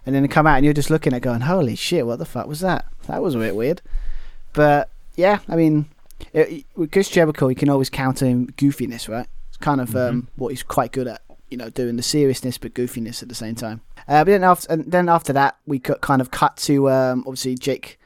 and 0.06 0.14
then 0.14 0.24
they 0.24 0.28
come 0.28 0.48
out 0.48 0.58
and 0.58 0.66
you're 0.66 0.74
just 0.74 0.90
looking 0.90 1.14
at 1.14 1.22
going, 1.22 1.42
holy 1.42 1.76
shit, 1.76 2.06
what 2.06 2.20
the 2.20 2.26
fuck 2.26 2.48
was 2.48 2.60
that? 2.60 2.86
That 3.08 3.22
was 3.22 3.36
a 3.36 3.40
bit 3.40 3.56
weird. 3.56 3.82
But 4.54 4.90
yeah, 5.16 5.40
I 5.48 5.56
mean, 5.56 5.88
it, 6.34 6.66
with 6.76 6.92
Chris 6.92 7.10
Jericho, 7.10 7.48
you 7.48 7.56
can 7.56 7.70
always 7.70 7.90
counter 7.90 8.26
him 8.26 8.48
goofiness, 8.58 9.10
right? 9.10 9.28
It's 9.50 9.58
kind 9.58 9.82
of 9.82 9.90
mm-hmm. 9.90 9.98
um, 9.98 10.28
what 10.36 10.50
he's 10.50 10.64
quite 10.64 10.92
good 10.92 11.08
at, 11.08 11.22
you 11.50 11.58
know, 11.58 11.70
doing 11.70 11.98
the 11.98 12.04
seriousness 12.04 12.58
but 12.58 12.74
goofiness 12.74 13.22
at 13.22 13.30
the 13.30 13.36
same 13.36 13.56
time. 13.56 13.82
Uh, 14.08 14.24
but 14.24 14.32
then 14.32 14.44
after, 14.44 14.72
and 14.72 14.92
then 14.92 15.10
after 15.10 15.34
that, 15.34 15.58
we 15.66 15.80
cut, 15.80 16.02
kind 16.02 16.22
of 16.22 16.32
cut 16.32 16.58
to 16.58 16.90
um, 16.90 17.24
obviously 17.26 17.56
Jake, 17.56 18.00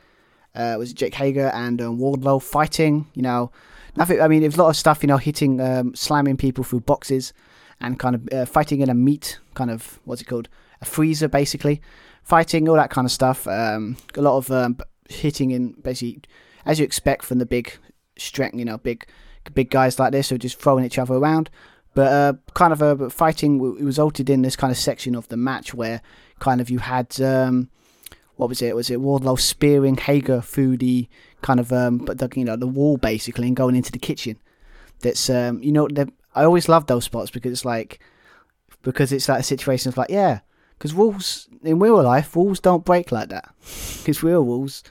uh, 0.56 0.76
was 0.78 0.94
Jake 0.94 1.16
Hager 1.16 1.48
and 1.54 1.82
um, 1.82 1.98
Wardlow 1.98 2.42
fighting. 2.42 3.08
You 3.14 3.22
know, 3.22 3.52
nothing. 3.96 4.22
I 4.22 4.28
mean, 4.28 4.42
there's 4.42 4.58
a 4.58 4.62
lot 4.64 4.70
of 4.70 4.76
stuff, 4.76 5.04
you 5.04 5.08
know, 5.08 5.18
hitting, 5.18 5.60
um, 5.62 5.96
slamming 5.96 6.38
people 6.38 6.64
through 6.64 6.82
boxes, 6.82 7.34
and 7.80 8.00
kind 8.00 8.16
of 8.16 8.30
uh, 8.32 8.46
fighting 8.46 8.82
in 8.82 8.90
a 8.90 8.94
meat 8.94 9.40
kind 9.54 9.72
of 9.72 10.00
what's 10.06 10.22
it 10.22 10.26
called 10.26 10.50
a 10.82 10.86
freezer 10.86 11.28
basically, 11.28 11.82
fighting 12.24 12.70
all 12.70 12.76
that 12.76 12.90
kind 12.90 13.06
of 13.06 13.12
stuff. 13.12 13.48
Um, 13.48 13.98
a 14.16 14.22
lot 14.22 14.38
of 14.38 14.52
um, 14.52 14.78
hitting 15.10 15.52
in 15.52 15.74
basically 15.74 16.22
as 16.66 16.80
you 16.80 16.86
expect 16.86 17.24
from 17.24 17.40
the 17.40 17.46
big 17.46 17.74
strength, 18.18 18.58
you 18.58 18.66
know, 18.66 18.78
big 18.78 19.06
big 19.54 19.70
guys 19.70 19.98
like 19.98 20.12
this 20.12 20.30
who 20.30 20.36
are 20.36 20.40
just 20.40 20.60
throwing 20.60 20.84
each 20.84 21.00
other 21.00 21.16
around. 21.16 21.50
But 21.94 22.12
uh, 22.12 22.34
kind 22.54 22.74
of 22.74 22.82
a 22.82 23.10
fighting 23.10 23.60
resulted 23.60 24.30
in 24.30 24.44
this 24.44 24.56
kind 24.56 24.70
of 24.70 24.78
section 24.78 25.16
of 25.16 25.28
the 25.30 25.38
match 25.38 25.74
where 25.74 26.02
kind 26.40 26.62
of 26.62 26.70
you 26.70 26.80
had 26.80 27.20
um, 27.22 27.70
what 28.36 28.50
was 28.50 28.62
it? 28.62 28.76
Was 28.76 28.90
it 28.90 29.00
Wardlow 29.00 29.40
spearing 29.40 29.98
Hager 29.98 30.42
through 30.42 30.78
the 30.78 31.08
kind 31.42 31.60
of 31.60 31.74
um, 31.74 31.98
but 31.98 32.20
the, 32.20 32.30
you 32.36 32.46
know 32.46 32.56
the 32.56 32.68
wall 32.68 32.98
basically 32.98 33.48
and 33.48 33.56
going 33.56 33.76
into 33.76 33.92
the 33.92 34.00
kitchen. 34.00 34.38
That's 35.02 35.30
um, 35.30 35.62
you 35.64 35.72
know 35.72 35.88
I 36.36 36.44
always 36.44 36.70
love 36.70 36.86
those 36.86 37.06
spots 37.06 37.32
because 37.32 37.52
it's 37.52 37.66
like 37.66 38.00
because 38.84 39.12
it's 39.12 39.28
like 39.28 39.40
a 39.40 39.44
situation 39.44 39.90
of 39.90 39.98
like 39.98 40.10
yeah 40.10 40.42
because 40.78 40.94
walls 40.94 41.48
in 41.64 41.80
real 41.80 42.02
life, 42.02 42.36
walls 42.36 42.60
don't 42.60 42.86
break 42.86 43.12
like 43.12 43.30
that. 43.30 43.54
Because 43.98 44.24
real 44.24 44.44
walls, 44.44 44.84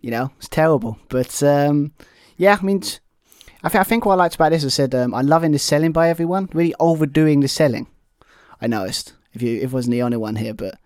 you 0.00 0.10
know, 0.10 0.32
it's 0.38 0.48
terrible. 0.48 0.98
But 1.08 1.42
um, 1.42 1.92
yeah, 2.36 2.58
I 2.60 2.64
mean, 2.64 2.82
I 3.62 3.68
think 3.68 3.80
I 3.80 3.84
think 3.84 4.04
what 4.04 4.14
I 4.14 4.16
liked 4.16 4.34
about 4.34 4.50
this, 4.50 4.64
I 4.64 4.68
said, 4.68 4.94
um, 4.94 5.14
I'm 5.14 5.26
loving 5.26 5.52
the 5.52 5.58
selling 5.58 5.92
by 5.92 6.08
everyone. 6.08 6.48
Really 6.52 6.74
overdoing 6.80 7.40
the 7.40 7.48
selling. 7.48 7.86
I 8.60 8.66
noticed. 8.66 9.14
If 9.34 9.42
you, 9.42 9.56
if 9.58 9.64
it 9.64 9.72
wasn't 9.72 9.92
the 9.92 10.02
only 10.02 10.16
one 10.16 10.36
here, 10.36 10.54
but 10.54 10.78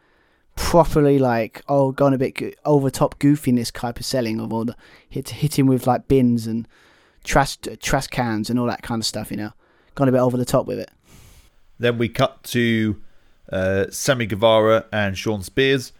properly 0.54 1.18
like 1.18 1.62
oh, 1.68 1.92
going 1.92 2.12
a 2.12 2.18
bit 2.18 2.34
go- 2.34 2.50
over 2.64 2.90
top 2.90 3.18
goofiness 3.18 3.72
type 3.72 3.98
of 3.98 4.04
selling 4.04 4.38
of 4.38 4.52
all 4.52 4.66
the 4.66 4.76
hit 5.08 5.30
hitting 5.30 5.66
with 5.66 5.86
like 5.86 6.08
bins 6.08 6.46
and 6.46 6.68
trash 7.24 7.56
trash 7.80 8.08
cans 8.08 8.50
and 8.50 8.58
all 8.58 8.66
that 8.66 8.82
kind 8.82 9.00
of 9.00 9.06
stuff. 9.06 9.30
You 9.30 9.38
know, 9.38 9.52
gone 9.94 10.08
a 10.08 10.12
bit 10.12 10.20
over 10.20 10.36
the 10.36 10.44
top 10.44 10.66
with 10.66 10.78
it. 10.78 10.90
Then 11.78 11.98
we 11.98 12.08
cut 12.08 12.42
to 12.44 13.00
uh, 13.52 13.90
Sammy 13.90 14.26
Guevara 14.26 14.86
and 14.92 15.16
Shawn 15.16 15.42
Spears. 15.42 15.92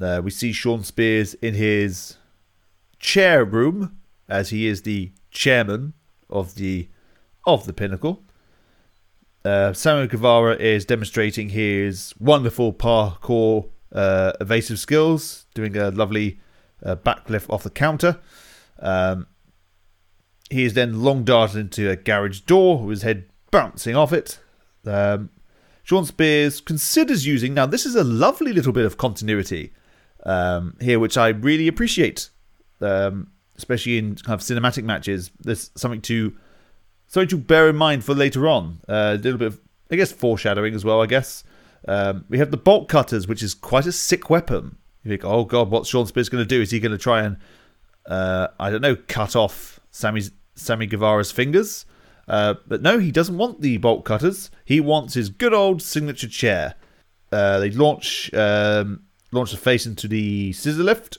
Uh, 0.00 0.20
we 0.24 0.30
see 0.30 0.52
Shawn 0.52 0.82
Spears 0.82 1.34
in 1.34 1.54
his 1.54 2.16
chair 2.98 3.44
room, 3.44 3.98
as 4.28 4.50
he 4.50 4.66
is 4.66 4.82
the 4.82 5.12
chairman 5.30 5.92
of 6.28 6.54
the 6.54 6.88
of 7.46 7.66
the 7.66 7.72
Pinnacle. 7.72 8.22
Uh, 9.44 9.72
Sammy 9.72 10.06
Guevara 10.06 10.56
is 10.56 10.84
demonstrating 10.84 11.50
his 11.50 12.14
wonderful 12.18 12.72
parkour 12.72 13.68
uh, 13.92 14.32
evasive 14.40 14.78
skills, 14.78 15.46
doing 15.54 15.76
a 15.76 15.90
lovely 15.90 16.40
uh, 16.82 16.96
backflip 16.96 17.48
off 17.50 17.62
the 17.62 17.70
counter. 17.70 18.18
Um, 18.78 19.26
he 20.50 20.64
is 20.64 20.74
then 20.74 21.02
long 21.02 21.24
darted 21.24 21.58
into 21.58 21.90
a 21.90 21.96
garage 21.96 22.40
door 22.40 22.78
with 22.78 22.98
his 22.98 23.02
head 23.02 23.26
bouncing 23.50 23.96
off 23.96 24.12
it. 24.12 24.38
Um, 24.84 25.30
Shawn 25.82 26.04
Spears 26.04 26.60
considers 26.60 27.26
using. 27.26 27.54
Now, 27.54 27.66
this 27.66 27.86
is 27.86 27.94
a 27.94 28.04
lovely 28.04 28.52
little 28.52 28.72
bit 28.72 28.84
of 28.84 28.96
continuity 28.96 29.72
um, 30.24 30.76
here, 30.80 30.98
which 30.98 31.16
I 31.16 31.28
really 31.28 31.68
appreciate, 31.68 32.30
um, 32.80 33.30
especially 33.56 33.98
in 33.98 34.16
kind 34.16 34.34
of 34.34 34.40
cinematic 34.40 34.84
matches. 34.84 35.30
There's 35.40 35.70
something 35.74 36.02
to 36.02 36.36
something 37.06 37.28
to 37.28 37.38
bear 37.38 37.68
in 37.68 37.76
mind 37.76 38.04
for 38.04 38.14
later 38.14 38.46
on. 38.46 38.80
Uh, 38.88 39.16
a 39.18 39.22
little 39.22 39.38
bit 39.38 39.48
of, 39.48 39.60
I 39.90 39.96
guess, 39.96 40.12
foreshadowing 40.12 40.74
as 40.74 40.84
well. 40.84 41.02
I 41.02 41.06
guess 41.06 41.42
um, 41.88 42.24
we 42.28 42.38
have 42.38 42.50
the 42.50 42.56
bolt 42.56 42.88
cutters, 42.88 43.26
which 43.26 43.42
is 43.42 43.54
quite 43.54 43.86
a 43.86 43.92
sick 43.92 44.30
weapon. 44.30 44.76
You 45.02 45.10
think, 45.10 45.24
oh 45.24 45.44
god, 45.44 45.70
what's 45.70 45.88
Shawn 45.88 46.06
Spears 46.06 46.28
going 46.28 46.44
to 46.44 46.48
do? 46.48 46.60
Is 46.60 46.70
he 46.70 46.78
going 46.78 46.92
to 46.92 46.98
try 46.98 47.22
and, 47.22 47.38
uh, 48.06 48.48
I 48.58 48.70
don't 48.70 48.82
know, 48.82 48.96
cut 49.08 49.34
off 49.34 49.80
Sammy's 49.90 50.30
Sammy 50.54 50.86
Guevara's 50.86 51.32
fingers? 51.32 51.86
Uh, 52.30 52.54
but 52.68 52.80
no, 52.80 53.00
he 53.00 53.10
doesn't 53.10 53.36
want 53.36 53.60
the 53.60 53.76
bolt 53.78 54.04
cutters. 54.04 54.52
He 54.64 54.78
wants 54.78 55.14
his 55.14 55.28
good 55.28 55.52
old 55.52 55.82
signature 55.82 56.28
chair. 56.28 56.76
Uh, 57.32 57.58
they 57.58 57.72
launch 57.72 58.32
um, 58.34 59.02
launch 59.32 59.50
the 59.50 59.56
face 59.56 59.84
into 59.84 60.06
the 60.06 60.52
scissor 60.52 60.84
lift. 60.84 61.18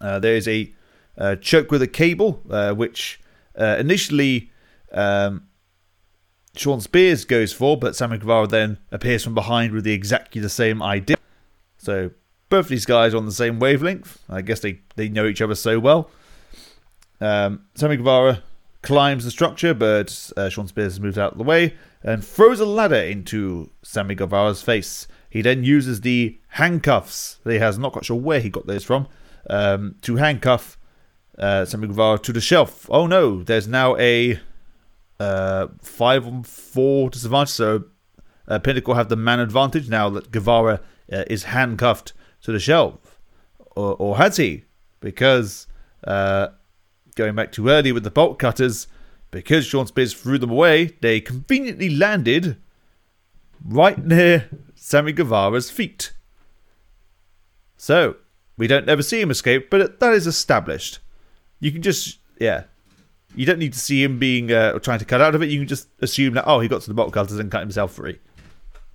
Uh, 0.00 0.18
there 0.18 0.34
is 0.34 0.48
a 0.48 0.72
uh, 1.18 1.36
choke 1.36 1.70
with 1.70 1.82
a 1.82 1.86
cable, 1.86 2.42
uh, 2.48 2.72
which 2.72 3.20
initially 3.54 4.50
um, 4.92 5.46
Shawn 6.56 6.80
Spears 6.80 7.26
goes 7.26 7.52
for, 7.52 7.76
but 7.76 7.94
Sammy 7.94 8.16
Guevara 8.16 8.46
then 8.46 8.78
appears 8.90 9.22
from 9.22 9.34
behind 9.34 9.74
with 9.74 9.84
the 9.84 9.92
exactly 9.92 10.40
the 10.40 10.48
same 10.48 10.82
idea. 10.82 11.16
So 11.76 12.12
both 12.48 12.68
these 12.68 12.86
guys 12.86 13.12
are 13.12 13.18
on 13.18 13.26
the 13.26 13.32
same 13.32 13.58
wavelength. 13.58 14.18
I 14.30 14.40
guess 14.40 14.60
they, 14.60 14.80
they 14.96 15.10
know 15.10 15.26
each 15.26 15.42
other 15.42 15.54
so 15.54 15.78
well. 15.78 16.10
Um, 17.20 17.66
Sammy 17.74 17.98
Guevara 17.98 18.42
climbs 18.84 19.24
the 19.24 19.30
structure, 19.30 19.74
but 19.74 20.30
uh, 20.36 20.48
Shawn 20.48 20.68
Spears 20.68 21.00
moves 21.00 21.18
out 21.18 21.32
of 21.32 21.38
the 21.38 21.44
way 21.44 21.74
and 22.02 22.24
throws 22.24 22.60
a 22.60 22.66
ladder 22.66 22.94
into 22.96 23.70
Sammy 23.82 24.14
Guevara's 24.14 24.62
face. 24.62 25.08
He 25.28 25.42
then 25.42 25.64
uses 25.64 26.02
the 26.02 26.38
handcuffs 26.48 27.38
that 27.42 27.52
he 27.52 27.58
has, 27.58 27.78
not 27.78 27.92
quite 27.92 28.04
sure 28.04 28.16
where 28.16 28.40
he 28.40 28.50
got 28.50 28.66
those 28.66 28.84
from, 28.84 29.08
um, 29.50 29.96
to 30.02 30.16
handcuff 30.16 30.78
uh, 31.38 31.64
Sammy 31.64 31.88
Guevara 31.88 32.18
to 32.20 32.32
the 32.32 32.40
shelf. 32.40 32.86
Oh 32.90 33.06
no, 33.06 33.42
there's 33.42 33.66
now 33.66 33.96
a 33.96 34.38
uh, 35.18 35.68
five 35.80 36.26
on 36.26 36.42
four 36.42 37.10
disadvantage, 37.10 37.48
so 37.48 37.84
uh, 38.46 38.58
Pinnacle 38.58 38.94
have 38.94 39.08
the 39.08 39.16
man 39.16 39.40
advantage 39.40 39.88
now 39.88 40.10
that 40.10 40.30
Guevara 40.30 40.80
uh, 41.10 41.24
is 41.28 41.44
handcuffed 41.44 42.12
to 42.42 42.52
the 42.52 42.60
shelf. 42.60 43.18
Or, 43.74 43.96
or 43.98 44.16
has 44.18 44.36
he? 44.36 44.64
Because 45.00 45.66
uh, 46.06 46.48
going 47.14 47.34
back 47.34 47.52
too 47.52 47.68
early 47.68 47.92
with 47.92 48.04
the 48.04 48.10
bolt 48.10 48.38
cutters, 48.38 48.86
because 49.30 49.66
Shawn 49.66 49.86
Spears 49.86 50.12
threw 50.14 50.38
them 50.38 50.50
away, 50.50 50.96
they 51.00 51.20
conveniently 51.20 51.90
landed 51.90 52.56
right 53.64 53.98
near 54.04 54.48
Sammy 54.74 55.12
Guevara's 55.12 55.70
feet. 55.70 56.12
So, 57.76 58.16
we 58.56 58.66
don't 58.66 58.88
ever 58.88 59.02
see 59.02 59.20
him 59.20 59.30
escape, 59.30 59.70
but 59.70 60.00
that 60.00 60.12
is 60.12 60.26
established. 60.26 60.98
You 61.60 61.72
can 61.72 61.82
just, 61.82 62.18
yeah. 62.38 62.64
You 63.34 63.46
don't 63.46 63.58
need 63.58 63.72
to 63.72 63.80
see 63.80 64.02
him 64.02 64.18
being 64.18 64.52
uh, 64.52 64.78
trying 64.78 65.00
to 65.00 65.04
cut 65.04 65.20
out 65.20 65.34
of 65.34 65.42
it. 65.42 65.50
You 65.50 65.58
can 65.58 65.68
just 65.68 65.88
assume 66.00 66.34
that, 66.34 66.44
oh, 66.46 66.60
he 66.60 66.68
got 66.68 66.82
to 66.82 66.88
the 66.88 66.94
bolt 66.94 67.12
cutters 67.12 67.38
and 67.38 67.50
cut 67.50 67.60
himself 67.60 67.94
free. 67.94 68.20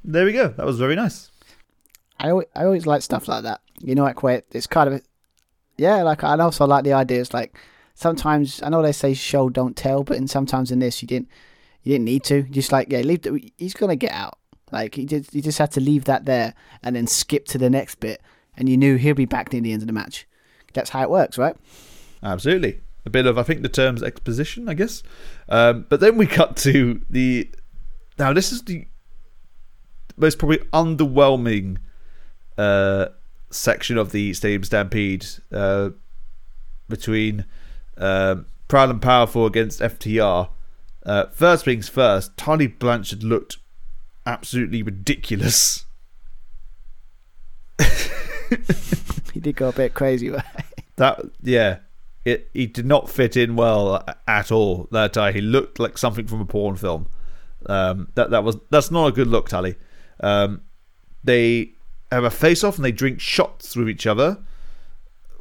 There 0.04 0.24
we 0.24 0.32
go. 0.32 0.48
That 0.48 0.66
was 0.66 0.80
very 0.80 0.96
nice. 0.96 1.30
I 2.20 2.30
always, 2.30 2.48
I 2.56 2.64
always 2.64 2.88
like 2.88 3.02
stuff 3.02 3.28
like 3.28 3.44
that. 3.44 3.62
You 3.80 3.96
know, 3.96 4.04
like 4.04 4.24
where 4.24 4.44
it's 4.52 4.68
kind 4.68 4.94
of, 4.94 5.02
yeah. 5.78 6.04
Like 6.04 6.24
I 6.24 6.38
also 6.38 6.66
like 6.66 6.86
the 6.86 6.94
ideas. 6.94 7.34
Like 7.34 7.58
sometimes 8.00 8.64
I 8.64 8.70
know 8.70 8.82
they 8.82 8.94
say 8.94 9.14
show 9.14 9.50
don't 9.50 9.76
tell, 9.76 10.04
but 10.04 10.18
in 10.18 10.28
sometimes 10.28 10.72
in 10.72 10.80
this 10.80 11.02
you 11.02 11.08
didn't, 11.08 11.28
you 11.84 11.94
didn't 11.94 12.06
need 12.06 12.24
to. 12.26 12.44
Just 12.44 12.72
like 12.72 12.92
yeah, 12.92 13.02
leave. 13.02 13.24
The, 13.24 13.52
he's 13.58 13.74
gonna 13.74 13.98
get 13.98 14.12
out. 14.12 14.38
Like 14.72 14.96
he 14.96 15.06
did. 15.06 15.28
You 15.34 15.42
just 15.42 15.58
had 15.58 15.72
to 15.74 15.82
leave 15.82 16.06
that 16.06 16.26
there 16.26 16.54
and 16.82 16.96
then 16.96 17.08
skip 17.08 17.46
to 17.48 17.58
the 17.58 17.70
next 17.70 17.96
bit, 17.96 18.22
and 18.56 18.70
you 18.70 18.78
knew 18.78 18.96
he'll 18.96 19.16
be 19.16 19.26
back 19.26 19.52
near 19.52 19.62
the 19.62 19.74
end 19.74 19.84
of 19.84 19.88
the 19.88 19.94
match. 19.94 20.26
That's 20.74 20.92
how 20.92 21.04
it 21.04 21.10
works, 21.10 21.38
right? 21.38 21.56
Absolutely. 22.24 22.80
A 23.06 23.10
bit 23.10 23.26
of, 23.26 23.38
I 23.38 23.44
think 23.44 23.64
the 23.64 23.70
term's 23.70 24.04
exposition, 24.04 24.70
I 24.70 24.76
guess. 24.76 25.02
Um, 25.48 25.86
but 25.90 26.00
then 26.00 26.18
we 26.18 26.26
cut 26.26 26.56
to 26.58 27.02
the. 27.10 27.50
Now, 28.18 28.34
this 28.34 28.52
is 28.52 28.64
the 28.64 28.86
most 30.18 30.38
probably 30.38 30.60
underwhelming 30.74 31.78
uh, 32.58 33.08
section 33.50 33.98
of 33.98 34.12
the 34.12 34.34
Stadium 34.34 34.64
Stampede 34.64 35.26
uh, 35.52 35.90
between 36.88 37.46
um, 38.00 38.46
Proud 38.68 38.90
and 38.90 39.02
Powerful 39.02 39.46
against 39.46 39.82
FTR. 39.82 40.50
Uh, 41.06 41.26
first 41.28 41.66
things 41.66 41.90
first, 41.90 42.36
Tully 42.38 42.68
Blanchard 42.68 43.24
looked 43.24 43.58
absolutely 44.26 44.82
ridiculous. 44.84 45.86
he 49.34 49.40
did 49.40 49.56
go 49.56 49.70
a 49.70 49.74
bit 49.74 49.94
crazy, 49.94 50.30
right? 50.30 50.44
That 50.96 51.22
yeah, 51.42 51.78
it 52.26 52.50
he 52.54 52.68
did 52.68 52.86
not 52.86 53.10
fit 53.10 53.38
in 53.38 53.56
well 53.56 54.04
at 54.28 54.52
all 54.52 54.88
that 54.92 55.14
day. 55.14 55.32
He 55.32 55.42
looked 55.42 55.80
like 55.80 55.98
something 55.98 56.28
from 56.28 56.42
a 56.42 56.46
porn 56.46 56.76
film. 56.76 57.08
Um, 57.66 58.10
that 58.16 58.32
that 58.32 58.44
was 58.44 58.58
that's 58.70 58.92
not 58.92 59.08
a 59.08 59.12
good 59.12 59.28
look, 59.28 59.50
Tully. 59.50 59.76
Um, 60.20 60.62
they 61.24 61.72
have 62.12 62.24
a 62.24 62.30
face 62.30 62.64
off 62.64 62.76
and 62.76 62.86
they 62.86 62.92
drink 62.92 63.20
shots 63.20 63.76
with 63.76 63.90
each 63.90 64.08
other, 64.08 64.38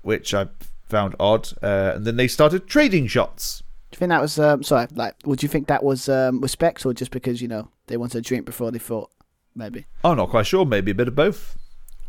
which 0.02 0.34
I 0.34 0.48
found 0.88 1.14
odd. 1.20 1.48
Uh, 1.62 1.92
and 1.96 2.06
then 2.06 2.16
they 2.16 2.28
started 2.28 2.66
trading 2.66 3.06
shots. 3.06 3.62
Do 3.90 3.96
you 3.96 3.98
think 3.98 4.10
that 4.10 4.20
was 4.20 4.38
um, 4.38 4.62
sorry? 4.62 4.86
Like, 4.94 5.14
would 5.24 5.42
you 5.42 5.48
think 5.48 5.66
that 5.68 5.82
was 5.82 6.08
um, 6.08 6.40
respect 6.40 6.84
or 6.84 6.92
just 6.92 7.10
because 7.10 7.40
you 7.40 7.48
know 7.48 7.68
they 7.86 7.96
wanted 7.96 8.22
to 8.22 8.28
drink 8.28 8.44
before 8.44 8.70
they 8.70 8.78
fought? 8.78 9.10
Maybe. 9.54 9.86
I'm 10.04 10.16
not 10.16 10.30
quite 10.30 10.46
sure. 10.46 10.64
Maybe 10.64 10.90
a 10.90 10.94
bit 10.94 11.08
of 11.08 11.14
both. 11.14 11.56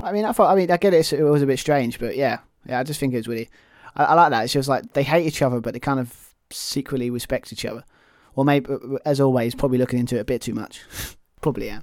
I 0.01 0.11
mean, 0.11 0.25
I 0.25 0.31
thought. 0.31 0.51
I 0.51 0.55
mean, 0.55 0.69
I 0.71 0.77
get 0.77 0.93
it. 0.93 1.13
It 1.13 1.23
was 1.23 1.41
a 1.41 1.47
bit 1.47 1.59
strange, 1.59 1.99
but 1.99 2.15
yeah, 2.15 2.39
yeah. 2.65 2.79
I 2.79 2.83
just 2.83 2.99
think 2.99 3.13
it 3.13 3.17
was 3.17 3.27
really. 3.27 3.49
I, 3.95 4.05
I 4.05 4.13
like 4.13 4.31
that. 4.31 4.43
It's 4.43 4.53
just 4.53 4.69
like 4.69 4.93
they 4.93 5.03
hate 5.03 5.25
each 5.25 5.41
other, 5.41 5.61
but 5.61 5.73
they 5.73 5.79
kind 5.79 5.99
of 5.99 6.33
secretly 6.51 7.09
respect 7.09 7.53
each 7.53 7.65
other. 7.65 7.83
Or 8.35 8.45
maybe, 8.45 8.73
as 9.05 9.19
always, 9.19 9.55
probably 9.55 9.77
looking 9.77 9.99
into 9.99 10.17
it 10.17 10.21
a 10.21 10.25
bit 10.25 10.41
too 10.41 10.53
much. 10.53 10.81
probably, 11.41 11.67
yeah. 11.67 11.79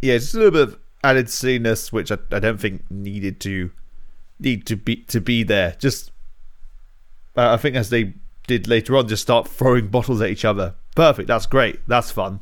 Yeah, 0.00 0.18
just 0.18 0.34
a 0.34 0.38
little 0.38 0.52
bit 0.52 0.62
of 0.62 0.78
added 1.02 1.28
silliness, 1.28 1.92
which 1.92 2.10
I, 2.10 2.18
I 2.30 2.38
don't 2.38 2.60
think 2.60 2.88
needed 2.90 3.40
to 3.40 3.70
need 4.38 4.66
to 4.66 4.76
be 4.76 4.96
to 5.04 5.20
be 5.20 5.42
there. 5.42 5.76
Just, 5.78 6.10
uh, 7.36 7.52
I 7.52 7.56
think 7.56 7.76
as 7.76 7.90
they 7.90 8.14
did 8.46 8.68
later 8.68 8.96
on, 8.96 9.08
just 9.08 9.22
start 9.22 9.48
throwing 9.48 9.88
bottles 9.88 10.20
at 10.20 10.30
each 10.30 10.44
other. 10.44 10.74
Perfect. 10.94 11.28
That's 11.28 11.46
great. 11.46 11.80
That's 11.86 12.10
fun. 12.10 12.40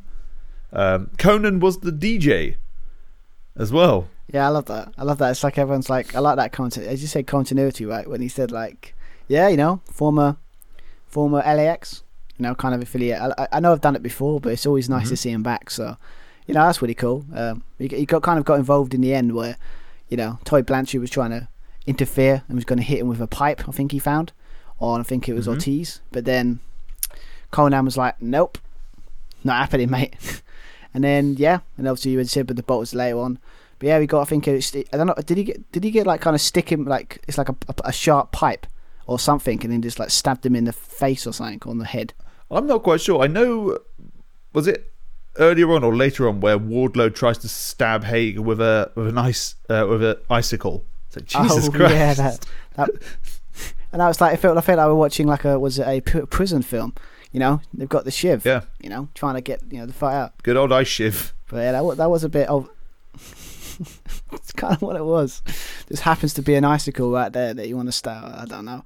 Um, 0.72 1.10
Konnan 1.18 1.60
was 1.60 1.80
the 1.80 1.90
DJ 1.90 2.56
as 3.56 3.72
well. 3.72 4.08
Yeah, 4.32 4.46
I 4.46 4.50
love 4.50 4.66
that. 4.66 4.92
I 4.98 5.04
love 5.04 5.18
that. 5.18 5.30
It's 5.30 5.44
like 5.44 5.58
everyone's 5.58 5.88
like, 5.88 6.14
I 6.14 6.18
like 6.18 6.36
that 6.36 6.52
content. 6.52 6.86
As 6.86 7.00
you 7.00 7.08
said, 7.08 7.26
continuity, 7.26 7.84
right? 7.84 8.08
When 8.08 8.20
he 8.20 8.28
said 8.28 8.50
like, 8.50 8.94
yeah, 9.28 9.48
you 9.48 9.56
know, 9.56 9.80
former, 9.90 10.36
former 11.06 11.38
LAX, 11.38 12.02
you 12.36 12.42
know, 12.42 12.54
kind 12.54 12.74
of 12.74 12.82
affiliate. 12.82 13.20
I, 13.20 13.48
I 13.52 13.60
know 13.60 13.72
I've 13.72 13.80
done 13.80 13.96
it 13.96 14.02
before, 14.02 14.40
but 14.40 14.52
it's 14.52 14.66
always 14.66 14.88
nice 14.88 15.04
mm-hmm. 15.04 15.10
to 15.10 15.16
see 15.16 15.30
him 15.30 15.42
back. 15.42 15.70
So, 15.70 15.96
you 16.46 16.54
know, 16.54 16.64
that's 16.64 16.82
really 16.82 16.94
cool. 16.94 17.24
Um, 17.34 17.62
he, 17.78 17.88
he 17.88 18.06
got 18.06 18.22
kind 18.22 18.38
of 18.38 18.44
got 18.44 18.58
involved 18.58 18.94
in 18.94 19.00
the 19.00 19.14
end 19.14 19.34
where, 19.34 19.56
you 20.08 20.16
know, 20.16 20.38
Tully 20.44 20.62
Blanchard 20.62 21.00
was 21.00 21.10
trying 21.10 21.30
to 21.30 21.48
interfere 21.86 22.42
and 22.48 22.56
was 22.56 22.64
going 22.64 22.78
to 22.78 22.84
hit 22.84 22.98
him 22.98 23.08
with 23.08 23.20
a 23.20 23.26
pipe. 23.26 23.68
I 23.68 23.72
think 23.72 23.92
he 23.92 23.98
found, 23.98 24.32
or 24.78 24.98
I 24.98 25.02
think 25.02 25.28
it 25.28 25.34
was 25.34 25.46
mm-hmm. 25.46 25.54
Ortiz. 25.54 26.00
But 26.12 26.24
then 26.24 26.60
Konnan 27.52 27.84
was 27.84 27.96
like, 27.96 28.20
nope, 28.20 28.58
not 29.44 29.56
happening, 29.56 29.90
mate. 29.90 30.42
and 30.94 31.04
then 31.04 31.36
yeah, 31.38 31.60
and 31.76 31.88
obviously 31.88 32.12
you 32.12 32.18
had 32.18 32.28
said, 32.30 32.46
but 32.46 32.56
the 32.56 32.62
bolts 32.62 32.94
later 32.94 33.18
on. 33.18 33.38
But 33.78 33.88
yeah, 33.88 33.98
we 33.98 34.06
got. 34.06 34.22
I 34.22 34.24
think 34.24 34.48
it 34.48 34.54
was, 34.54 34.74
I 34.74 34.96
don't 34.96 35.06
know. 35.06 35.14
Did 35.14 35.36
he 35.36 35.44
get? 35.44 35.72
Did 35.72 35.84
he 35.84 35.90
get 35.90 36.06
like 36.06 36.20
kind 36.20 36.34
of 36.34 36.40
stick 36.40 36.70
him 36.70 36.84
like 36.84 37.22
it's 37.28 37.38
like 37.38 37.48
a, 37.48 37.56
a, 37.68 37.74
a 37.86 37.92
sharp 37.92 38.32
pipe 38.32 38.66
or 39.06 39.18
something, 39.18 39.62
and 39.62 39.72
then 39.72 39.82
just 39.82 39.98
like 39.98 40.10
stabbed 40.10 40.46
him 40.46 40.56
in 40.56 40.64
the 40.64 40.72
face 40.72 41.26
or 41.26 41.32
something 41.32 41.62
on 41.66 41.78
the 41.78 41.84
head? 41.84 42.14
I'm 42.50 42.66
not 42.66 42.82
quite 42.82 43.00
sure. 43.00 43.22
I 43.22 43.26
know. 43.26 43.78
Was 44.54 44.66
it 44.66 44.92
earlier 45.38 45.70
on 45.72 45.84
or 45.84 45.94
later 45.94 46.26
on 46.26 46.40
where 46.40 46.58
Wardlow 46.58 47.14
tries 47.14 47.36
to 47.38 47.48
stab 47.48 48.04
Hager 48.04 48.40
with 48.40 48.60
a 48.60 48.90
with 48.94 49.08
an 49.08 49.18
ice 49.18 49.56
uh, 49.68 49.86
with 49.88 50.02
an 50.02 50.16
icicle? 50.30 50.84
Like, 51.16 51.26
Jesus 51.26 51.68
oh, 51.68 51.72
Christ! 51.72 51.94
Yeah, 51.94 52.14
that, 52.14 52.46
that, 52.74 52.90
and 53.92 54.02
I 54.02 54.08
was 54.08 54.20
like 54.20 54.32
I 54.32 54.36
felt 54.36 54.58
I 54.58 54.60
felt 54.60 54.78
like 54.78 54.86
we 54.86 54.92
were 54.92 54.98
watching 54.98 55.26
like 55.26 55.44
a 55.44 55.58
was 55.58 55.78
it 55.78 55.86
a 55.86 56.26
prison 56.26 56.62
film. 56.62 56.94
You 57.32 57.40
know, 57.40 57.60
they've 57.74 57.88
got 57.88 58.04
the 58.04 58.10
shiv. 58.10 58.46
Yeah. 58.46 58.62
You 58.80 58.88
know, 58.88 59.08
trying 59.14 59.34
to 59.34 59.40
get 59.40 59.62
you 59.70 59.78
know 59.78 59.86
the 59.86 59.92
fight 59.92 60.14
out. 60.14 60.42
Good 60.42 60.56
old 60.56 60.72
ice 60.72 60.88
shiv. 60.88 61.34
But 61.48 61.58
yeah, 61.58 61.72
that, 61.72 61.96
that 61.96 62.10
was 62.10 62.24
a 62.24 62.28
bit 62.28 62.48
of 62.48 62.68
it's 64.32 64.52
kind 64.52 64.74
of 64.74 64.82
what 64.82 64.96
it 64.96 65.04
was. 65.04 65.42
This 65.88 66.00
happens 66.00 66.34
to 66.34 66.42
be 66.42 66.54
an 66.54 66.64
icicle 66.64 67.10
right 67.10 67.32
there 67.32 67.54
that 67.54 67.68
you 67.68 67.76
want 67.76 67.88
to 67.88 67.92
start. 67.92 68.34
I 68.34 68.44
don't 68.44 68.64
know. 68.64 68.84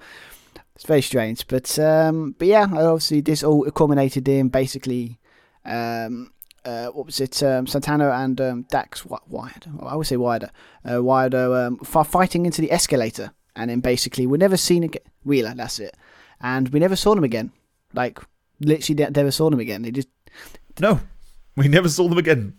It's 0.74 0.85
very 0.85 1.02
strange, 1.02 1.47
but 1.47 1.78
um, 1.78 2.35
but 2.39 2.48
yeah, 2.48 2.62
obviously 2.62 3.20
this 3.20 3.43
all 3.43 3.70
culminated 3.70 4.27
in 4.28 4.48
basically, 4.48 5.19
um, 5.65 6.32
uh, 6.65 6.89
what 6.89 7.07
was 7.07 7.20
it? 7.20 7.43
Um, 7.43 7.66
Santana 7.66 8.11
and 8.11 8.41
um, 8.41 8.62
Dax 8.70 9.05
Wyatt. 9.05 9.66
I 9.81 9.97
would 9.97 10.07
say 10.07 10.16
Wilder. 10.16 10.51
Uh, 10.91 11.03
Wilder 11.03 11.55
um, 11.55 11.77
fighting 11.78 12.47
into 12.47 12.61
the 12.61 12.73
escalator, 12.73 13.32
and 13.57 13.70
then 13.70 13.81
basically 13.81 14.27
we're 14.27 14.37
never 14.37 14.57
seen 14.57 14.82
again. 14.82 15.03
Wheeler, 15.24 15.55
that's 15.55 15.78
it, 15.78 15.97
and 16.41 16.69
we 16.70 16.81
never 16.81 16.97
saw 16.97 17.15
them 17.15 17.24
again. 17.24 17.53
Like 17.95 18.19
literally, 18.61 19.07
never 19.11 19.31
saw 19.31 19.51
them 19.51 19.61
again. 19.61 19.82
They 19.82 19.91
just 19.91 20.09
no, 20.81 21.01
we 21.57 21.69
never 21.69 21.89
saw 21.89 22.09
them 22.09 22.19
again 22.19 22.55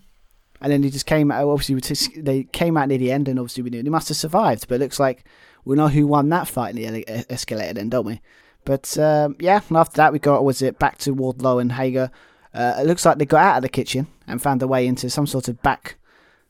and 0.62 0.72
then 0.72 0.80
they 0.80 0.90
just 0.90 1.06
came 1.06 1.30
out. 1.32 1.48
Obviously, 1.48 2.22
they 2.22 2.44
came 2.44 2.76
out 2.76 2.88
near 2.88 2.96
the 2.98 3.10
end, 3.10 3.26
and 3.26 3.38
obviously 3.38 3.64
we 3.64 3.70
knew 3.70 3.82
they 3.82 3.90
must 3.90 4.08
have 4.08 4.16
survived. 4.16 4.68
But 4.68 4.76
it 4.76 4.84
looks 4.84 5.00
like 5.00 5.24
we 5.64 5.76
know 5.76 5.88
who 5.88 6.06
won 6.06 6.28
that 6.28 6.46
fight 6.46 6.78
in 6.78 6.94
the 6.94 7.32
escalator, 7.32 7.74
then, 7.74 7.88
don't 7.88 8.06
we? 8.06 8.20
But 8.64 8.96
um, 8.96 9.34
yeah, 9.40 9.60
and 9.68 9.76
after 9.76 9.96
that 9.96 10.12
we 10.12 10.20
got 10.20 10.44
was 10.44 10.62
it 10.62 10.78
back 10.78 10.98
to 10.98 11.14
Wardlow 11.14 11.60
and 11.60 11.72
Hager. 11.72 12.12
Uh, 12.54 12.76
it 12.78 12.86
looks 12.86 13.04
like 13.04 13.18
they 13.18 13.24
got 13.26 13.42
out 13.42 13.56
of 13.56 13.62
the 13.62 13.68
kitchen 13.68 14.06
and 14.26 14.42
found 14.42 14.60
their 14.60 14.68
way 14.68 14.86
into 14.86 15.08
some 15.08 15.26
sort 15.26 15.48
of 15.48 15.62
back 15.62 15.96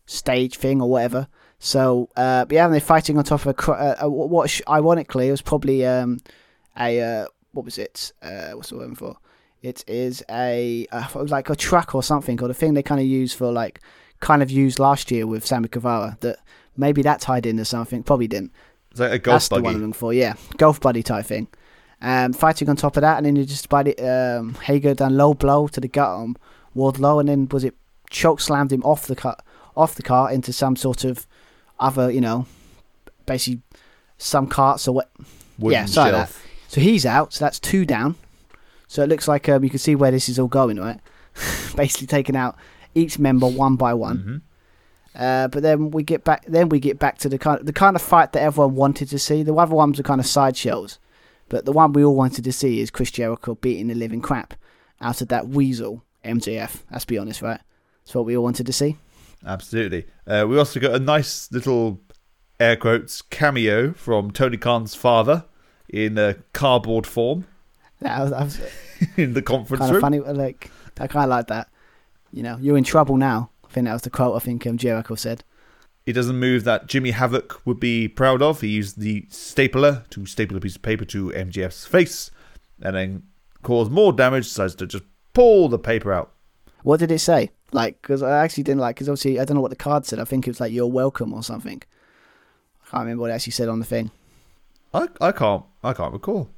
stage 0.07 0.57
thing 0.57 0.81
or 0.83 0.91
whatever. 0.91 1.29
So 1.59 2.09
uh, 2.17 2.45
yeah, 2.51 2.65
and 2.65 2.75
they're 2.75 2.81
fighting 2.81 3.19
on 3.19 3.25
top 3.25 3.47
of 3.47 3.69
a, 3.69 4.05
uh, 4.05 4.09
what 4.09 4.61
ironically 4.69 5.29
it 5.29 5.31
was 5.31 5.43
probably 5.43 5.87
um, 5.87 6.19
a 6.77 7.01
uh, 7.01 7.27
what 7.53 7.65
was 7.65 7.79
it? 7.79 8.13
Uh, 8.21 8.51
what's 8.53 8.71
the 8.71 8.79
word 8.79 8.99
for? 8.99 9.17
It 9.63 9.85
is 9.87 10.25
a 10.29 10.87
uh, 10.91 11.07
like 11.15 11.51
a 11.51 11.55
truck 11.57 11.95
or 11.95 12.03
something, 12.03 12.43
or 12.43 12.49
the 12.49 12.55
thing 12.55 12.75
they 12.75 12.83
kind 12.83 13.01
of 13.01 13.07
use 13.07 13.33
for 13.33 13.53
like 13.53 13.81
kind 14.19 14.43
of 14.43 14.51
used 14.51 14.81
last 14.81 15.11
year 15.13 15.25
with 15.27 15.47
Sammy 15.47 15.69
Guevara. 15.69 16.19
That 16.21 16.39
maybe 16.77 17.01
that 17.03 17.21
tied 17.21 17.47
into 17.47 17.65
something. 17.65 18.03
Probably 18.03 18.27
didn't. 18.27 18.53
Is 18.93 18.99
that 18.99 19.13
a 19.13 19.19
golf 19.21 19.37
That's 19.37 19.49
buggy? 19.51 19.61
the 19.61 19.65
one 19.65 19.75
I'm 19.77 19.81
looking 19.83 19.93
for. 19.93 20.13
Yeah, 20.13 20.35
golf 20.57 20.81
buddy 20.81 21.05
type 21.05 21.27
thing. 21.27 21.47
Um, 22.05 22.33
fighting 22.33 22.69
on 22.69 22.75
top 22.77 22.97
of 22.97 23.03
that, 23.03 23.17
and 23.19 23.27
then 23.27 23.37
you 23.37 23.45
just 23.45 23.69
by 23.69 23.85
the 23.85 23.97
um, 24.01 24.55
Hager 24.55 24.93
done 24.93 25.17
low 25.17 25.35
blow 25.35 25.69
to 25.69 25.81
the 25.81 25.89
gut 25.89 26.09
on 26.09 26.37
Wardlow, 26.77 27.21
and 27.21 27.29
then 27.29 27.49
was 27.51 27.63
it 27.65 27.75
choke 28.11 28.41
slammed 28.41 28.73
him 28.73 28.83
off 28.83 29.07
the 29.07 29.15
cut 29.17 29.43
off 29.77 29.95
the 29.95 30.03
car 30.03 30.31
into 30.31 30.53
some 30.53 30.77
sort 30.77 31.05
of 31.05 31.27
other, 31.79 32.11
you 32.11 32.21
know, 32.21 32.47
basically 33.27 33.63
some 34.19 34.47
carts 34.47 34.87
or 34.89 34.95
what. 34.97 35.11
Wooden 35.59 35.81
yeah, 35.81 35.87
shelf. 35.87 36.43
that. 36.43 36.71
So 36.73 36.81
he's 36.81 37.05
out. 37.07 37.33
So 37.35 37.45
that's 37.45 37.61
two 37.61 37.85
down. 37.85 38.17
So 38.89 39.03
it 39.03 39.09
looks 39.09 39.29
like 39.29 39.49
um, 39.49 39.63
you 39.63 39.71
can 39.71 39.79
see 39.79 39.95
where 39.95 40.11
this 40.11 40.29
is 40.29 40.39
all 40.39 40.49
going, 40.49 40.79
right? 40.79 40.99
Basically 41.77 42.07
taking 42.07 42.37
out 42.37 42.57
each 42.95 43.19
member 43.19 43.47
one 43.47 43.77
by 43.77 43.95
one. 43.95 44.19
hmm 44.19 44.37
Uh, 45.19 45.49
but 45.49 45.63
then 45.63 45.91
we 45.91 46.03
get 46.03 46.25
back. 46.25 46.45
Then 46.47 46.69
we 46.69 46.81
get 46.81 46.99
back 46.99 47.19
to 47.19 47.29
the 47.29 47.39
kind, 47.39 47.65
the 47.67 47.73
kind 47.73 47.97
of 47.97 48.03
fight 48.03 48.33
that 48.33 48.43
everyone 48.43 48.75
wanted 48.75 49.09
to 49.11 49.19
see. 49.19 49.43
The 49.43 49.55
other 49.55 49.75
ones 49.75 49.99
were 49.99 50.05
kind 50.05 50.21
of 50.21 50.27
sideshows, 50.27 50.99
but 51.53 51.67
the 51.67 51.73
one 51.73 51.93
we 51.93 52.03
all 52.03 52.17
wanted 52.17 52.45
to 52.45 52.51
see 52.51 52.81
is 52.81 52.91
Chris 52.91 53.11
Jericho 53.11 53.55
beating 53.57 53.89
the 53.89 53.95
living 53.95 54.23
crap 54.23 54.55
out 55.03 55.21
of 55.21 55.29
that 55.29 55.49
weasel 55.49 56.03
MJF. 56.25 56.81
Let's 56.91 57.05
be 57.05 57.19
honest, 57.19 57.43
right? 57.43 57.61
That's 58.03 58.15
what 58.15 58.25
we 58.25 58.35
all 58.35 58.43
wanted 58.43 58.65
to 58.65 58.73
see. 58.73 58.97
Absolutely. 59.45 60.07
Uh, 60.27 60.47
we 60.49 60.57
also 60.57 60.81
got 60.81 60.95
a 60.95 60.99
nice 60.99 61.53
little 61.53 62.01
air 62.59 62.75
quotes 62.75 63.21
cameo 63.21 63.93
from 63.93 64.31
Tony 64.31 64.57
Khan's 64.57 64.95
father 64.95 65.45
in 65.91 66.17
uh, 66.17 66.33
cardboard 66.55 67.07
form 67.07 67.45
That 68.01 68.23
was, 68.23 68.31
that 68.31 68.45
was 68.45 68.61
in 69.19 69.35
the 69.35 69.43
conference 69.43 69.81
kind 69.81 69.91
room. 69.93 69.97
of 69.97 70.01
funny. 70.01 70.21
Like 70.21 70.71
I 70.99 71.07
kind 71.07 71.25
of 71.25 71.31
like 71.31 71.49
that. 71.49 71.69
You 72.33 72.43
know, 72.45 72.57
you're 72.63 72.79
in 72.79 72.85
trouble 72.85 73.19
now. 73.19 73.51
I 73.63 73.69
think 73.69 73.85
that 73.85 73.93
was 73.93 74.03
the 74.03 74.11
quote. 74.11 74.37
I 74.37 74.39
think 74.39 74.67
um, 74.67 74.79
Jericho 74.79 75.17
said. 75.17 75.45
He 76.05 76.13
does 76.13 76.29
a 76.29 76.33
move 76.33 76.65
that 76.65 76.87
Jimmy 76.89 77.13
Havoc 77.13 77.65
would 77.65 77.79
be 77.79 78.09
proud 78.09 78.43
of. 78.43 78.61
He 78.61 78.69
used 78.69 78.99
the 78.99 79.27
stapler 79.29 80.05
to 80.11 80.27
staple 80.27 80.57
a 80.57 80.61
piece 80.61 80.77
of 80.77 80.83
paper 80.83 81.05
to 81.07 81.31
MJF's 81.31 81.87
face 81.87 82.31
and 82.81 82.97
then 82.97 83.23
cause 83.63 83.89
more 83.89 84.13
damage, 84.13 84.45
decides 84.45 84.75
to 84.77 84.87
just 84.87 85.05
pull 85.33 85.69
the 85.69 85.79
paper 85.79 86.13
out. 86.13 86.33
What 86.83 86.99
did 86.99 87.13
it 87.13 87.21
say? 87.21 87.51
Like, 87.71 88.03
because 88.03 88.23
I 88.23 88.43
actually 88.45 88.65
didn't 88.65 88.81
like. 88.81 88.97
Because 88.97 89.09
obviously, 89.09 89.39
I 89.39 89.45
don't 89.45 89.55
know 89.55 89.61
what 89.61 89.71
the 89.71 89.77
card 89.77 90.05
said. 90.05 90.19
I 90.19 90.25
think 90.25 90.47
it 90.47 90.51
was 90.51 90.61
like 90.61 90.73
"You're 90.73 90.87
welcome" 90.87 91.33
or 91.33 91.43
something. 91.43 91.81
I 92.85 92.91
can't 92.91 93.03
remember 93.05 93.23
what 93.23 93.31
it 93.31 93.35
actually 93.35 93.53
said 93.53 93.69
on 93.69 93.79
the 93.79 93.85
thing. 93.85 94.11
I, 94.93 95.09
I 95.21 95.33
can't 95.33 95.65
I 95.83 95.93
can't 95.93 96.13
recall. 96.13 96.51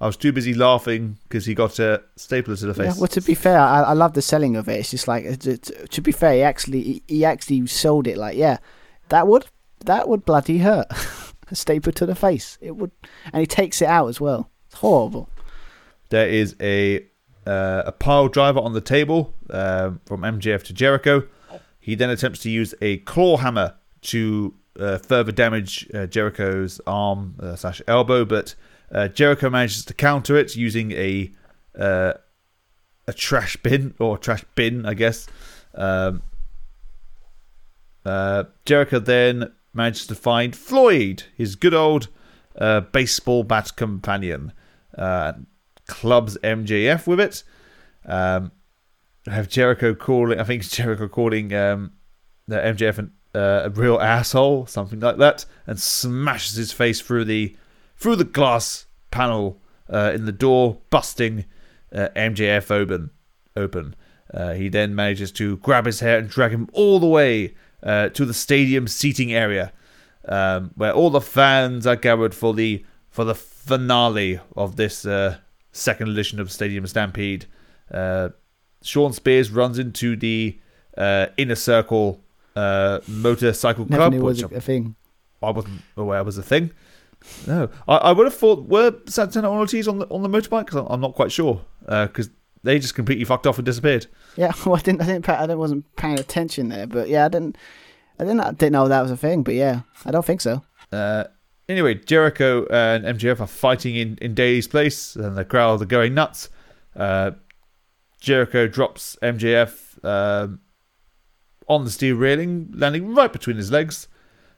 I 0.00 0.06
was 0.06 0.16
too 0.16 0.32
busy 0.32 0.54
laughing 0.54 1.18
because 1.24 1.44
he 1.44 1.54
got 1.54 1.78
a 1.78 2.02
stapler 2.16 2.56
to 2.56 2.66
the 2.66 2.74
face. 2.74 2.94
Yeah, 2.94 3.00
well, 3.00 3.08
to 3.08 3.20
be 3.20 3.34
fair, 3.34 3.58
I, 3.58 3.82
I 3.82 3.92
love 3.92 4.14
the 4.14 4.22
selling 4.22 4.56
of 4.56 4.68
it. 4.68 4.78
It's 4.80 4.90
just 4.90 5.06
like, 5.06 5.24
it- 5.24 5.90
to 5.90 6.00
be 6.00 6.10
fair, 6.12 6.34
he 6.34 6.42
actually 6.42 7.02
he, 7.06 7.24
actually 7.24 7.66
sold 7.66 8.06
it 8.06 8.16
like, 8.16 8.36
yeah, 8.36 8.58
that 9.10 9.28
would 9.28 9.46
that 9.84 10.08
would 10.08 10.24
bloody 10.24 10.58
hurt. 10.58 10.86
a 11.50 11.54
stapler 11.56 11.92
to 11.92 12.06
the 12.06 12.14
face, 12.14 12.56
it 12.60 12.76
would, 12.76 12.92
and 13.32 13.40
he 13.40 13.46
takes 13.46 13.82
it 13.82 13.88
out 13.88 14.06
as 14.06 14.20
well. 14.20 14.50
It's 14.66 14.76
horrible. 14.76 15.28
There 16.08 16.28
is 16.28 16.54
a 16.60 17.04
uh, 17.46 17.82
a 17.86 17.92
pile 17.92 18.28
driver 18.28 18.60
on 18.60 18.72
the 18.72 18.80
table 18.80 19.34
um, 19.50 20.00
from 20.06 20.20
MJF 20.22 20.62
to 20.64 20.72
Jericho. 20.72 21.24
He 21.78 21.94
then 21.94 22.10
attempts 22.10 22.40
to 22.40 22.50
use 22.50 22.74
a 22.80 22.98
claw 22.98 23.38
hammer 23.38 23.74
to 24.02 24.54
uh, 24.78 24.98
further 24.98 25.32
damage 25.32 25.88
uh, 25.92 26.06
Jericho's 26.06 26.80
arm 26.86 27.34
uh, 27.40 27.56
slash 27.56 27.82
elbow, 27.88 28.24
but 28.24 28.54
uh, 28.92 29.08
Jericho 29.08 29.50
manages 29.50 29.84
to 29.86 29.94
counter 29.94 30.36
it 30.36 30.56
using 30.56 30.92
a 30.92 31.30
uh, 31.78 32.14
a 33.06 33.12
trash 33.12 33.56
bin 33.56 33.94
or 33.98 34.18
trash 34.18 34.44
bin, 34.54 34.86
I 34.86 34.94
guess. 34.94 35.26
Um, 35.74 36.22
uh, 38.04 38.44
Jericho 38.64 38.98
then 38.98 39.52
manages 39.72 40.06
to 40.08 40.14
find 40.14 40.54
Floyd, 40.54 41.24
his 41.36 41.56
good 41.56 41.74
old 41.74 42.08
uh, 42.56 42.80
baseball 42.80 43.42
bat 43.44 43.76
companion. 43.76 44.52
Uh, 44.96 45.32
clubs 45.86 46.38
MJF 46.42 47.06
with 47.06 47.20
it. 47.20 47.42
Um, 48.06 48.52
have 49.26 49.48
Jericho 49.48 49.94
calling, 49.94 50.38
I 50.38 50.44
think 50.44 50.68
Jericho 50.68 51.08
calling 51.08 51.52
um, 51.52 51.92
MJF 52.48 52.98
an, 52.98 53.12
uh, 53.34 53.62
a 53.64 53.70
real 53.70 54.00
asshole, 54.00 54.66
something 54.66 55.00
like 55.00 55.18
that, 55.18 55.44
and 55.66 55.78
smashes 55.78 56.56
his 56.56 56.72
face 56.72 57.00
through 57.00 57.24
the 57.24 57.56
through 58.00 58.16
the 58.16 58.24
glass 58.24 58.86
panel 59.10 59.60
uh, 59.88 60.12
in 60.14 60.24
the 60.24 60.32
door, 60.32 60.78
busting 60.88 61.44
uh, 61.94 62.08
MJF 62.16 62.70
open. 62.70 63.10
Open. 63.56 63.94
Uh, 64.32 64.54
he 64.54 64.68
then 64.68 64.94
manages 64.94 65.30
to 65.32 65.58
grab 65.58 65.86
his 65.86 66.00
hair 66.00 66.18
and 66.18 66.28
drag 66.28 66.52
him 66.52 66.68
all 66.72 66.98
the 66.98 67.06
way 67.06 67.54
uh, 67.82 68.08
to 68.10 68.24
the 68.24 68.34
stadium 68.34 68.88
seating 68.88 69.32
area, 69.32 69.72
um, 70.26 70.70
where 70.76 70.92
all 70.92 71.10
the 71.10 71.20
fans 71.20 71.86
are 71.86 71.96
gathered 71.96 72.34
for 72.34 72.54
the 72.54 72.84
for 73.08 73.24
the 73.24 73.34
finale 73.34 74.38
of 74.56 74.76
this 74.76 75.04
uh, 75.04 75.36
second 75.72 76.08
edition 76.08 76.38
of 76.38 76.50
Stadium 76.50 76.86
Stampede. 76.86 77.46
Uh, 77.90 78.30
Shawn 78.82 79.12
Spears 79.12 79.50
runs 79.50 79.78
into 79.78 80.16
the 80.16 80.58
uh, 80.96 81.26
inner 81.36 81.56
circle 81.56 82.22
uh, 82.54 83.00
motorcycle 83.08 83.84
Never 83.88 84.02
club, 84.02 84.12
knew 84.12 84.20
it 84.20 84.22
was 84.22 84.42
a, 84.42 84.46
a 84.46 84.60
thing. 84.60 84.94
I 85.42 85.50
wasn't 85.50 85.82
aware 85.96 86.22
was 86.22 86.38
a 86.38 86.42
thing. 86.42 86.70
No, 87.46 87.68
I, 87.86 87.96
I 87.96 88.12
would 88.12 88.26
have 88.26 88.34
thought 88.34 88.68
were 88.68 88.94
Santana 89.06 89.50
Ortiz 89.50 89.86
on 89.86 89.98
the 89.98 90.06
on 90.08 90.22
the 90.22 90.28
motorbike 90.28 90.66
because 90.66 90.80
I'm, 90.80 90.86
I'm 90.86 91.00
not 91.00 91.14
quite 91.14 91.30
sure 91.30 91.62
because 91.86 92.30
they 92.62 92.78
just 92.78 92.94
completely 92.94 93.24
fucked 93.24 93.46
off 93.46 93.58
and 93.58 93.64
disappeared. 93.64 94.06
Yeah, 94.36 94.52
well, 94.66 94.76
I 94.76 94.80
didn't, 94.80 95.02
I 95.02 95.06
didn't, 95.06 95.24
pay, 95.24 95.32
I 95.32 95.46
wasn't 95.54 95.96
paying 95.96 96.18
attention 96.18 96.68
there, 96.68 96.86
but 96.86 97.08
yeah, 97.08 97.26
I 97.26 97.28
didn't, 97.28 97.56
I 98.18 98.24
didn't, 98.24 98.40
I 98.40 98.50
didn't 98.52 98.72
know 98.72 98.88
that 98.88 99.02
was 99.02 99.10
a 99.10 99.16
thing, 99.16 99.42
but 99.42 99.54
yeah, 99.54 99.82
I 100.04 100.10
don't 100.10 100.24
think 100.24 100.40
so. 100.40 100.62
Uh, 100.92 101.24
anyway, 101.68 101.94
Jericho 101.94 102.66
and 102.70 103.04
MJF 103.04 103.40
are 103.40 103.46
fighting 103.46 103.96
in, 103.96 104.18
in 104.20 104.34
Daily's 104.34 104.68
place, 104.68 105.16
and 105.16 105.36
the 105.36 105.44
crowd 105.44 105.80
are 105.82 105.86
going 105.86 106.14
nuts. 106.14 106.50
Uh, 106.94 107.32
Jericho 108.20 108.68
drops 108.68 109.16
MJF 109.22 110.04
um, 110.04 110.60
on 111.68 111.84
the 111.84 111.90
steel 111.90 112.16
railing, 112.16 112.70
landing 112.74 113.14
right 113.14 113.32
between 113.32 113.56
his 113.56 113.70
legs. 113.70 114.08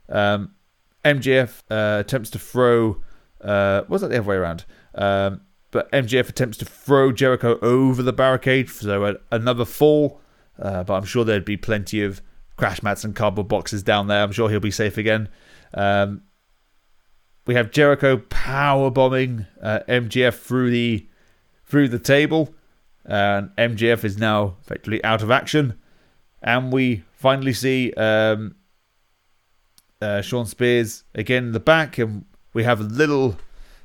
Um, 0.08 0.54
MJF 1.04 1.62
uh, 1.70 2.00
attempts 2.00 2.30
to 2.30 2.38
throw. 2.38 3.02
Uh, 3.40 3.82
was 3.88 4.02
that 4.02 4.08
the 4.08 4.18
other 4.18 4.28
way 4.28 4.36
around? 4.36 4.64
Um, 4.94 5.42
but 5.70 5.90
MJF 5.90 6.28
attempts 6.28 6.58
to 6.58 6.64
throw 6.64 7.12
Jericho 7.12 7.58
over 7.60 8.02
the 8.02 8.12
barricade, 8.12 8.68
so 8.68 9.16
another 9.30 9.64
fall. 9.64 10.20
Uh, 10.60 10.84
but 10.84 10.94
I'm 10.94 11.04
sure 11.04 11.24
there'd 11.24 11.44
be 11.44 11.56
plenty 11.56 12.02
of 12.02 12.20
crash 12.56 12.82
mats 12.82 13.04
and 13.04 13.16
cardboard 13.16 13.48
boxes 13.48 13.82
down 13.82 14.06
there. 14.06 14.22
I'm 14.22 14.32
sure 14.32 14.50
he'll 14.50 14.60
be 14.60 14.70
safe 14.70 14.98
again. 14.98 15.28
Um, 15.74 16.22
we 17.46 17.54
have 17.54 17.70
Jericho 17.70 18.18
power 18.18 18.90
bombing 18.90 19.46
uh, 19.60 19.80
MJF 19.88 20.34
through 20.34 20.70
the 20.70 21.08
through 21.64 21.88
the 21.88 21.98
table, 21.98 22.54
and 23.04 23.50
MJF 23.56 24.04
is 24.04 24.18
now 24.18 24.58
effectively 24.60 25.02
out 25.02 25.22
of 25.22 25.30
action. 25.30 25.78
And 26.42 26.72
we 26.72 27.02
finally 27.12 27.54
see 27.54 27.92
um, 27.94 28.56
uh, 30.02 30.20
Shawn 30.22 30.46
Spears 30.46 31.04
again 31.14 31.44
in 31.44 31.52
the 31.52 31.60
back, 31.60 31.98
and 31.98 32.24
we 32.52 32.64
have 32.64 32.80
a 32.80 32.84
little 32.84 33.36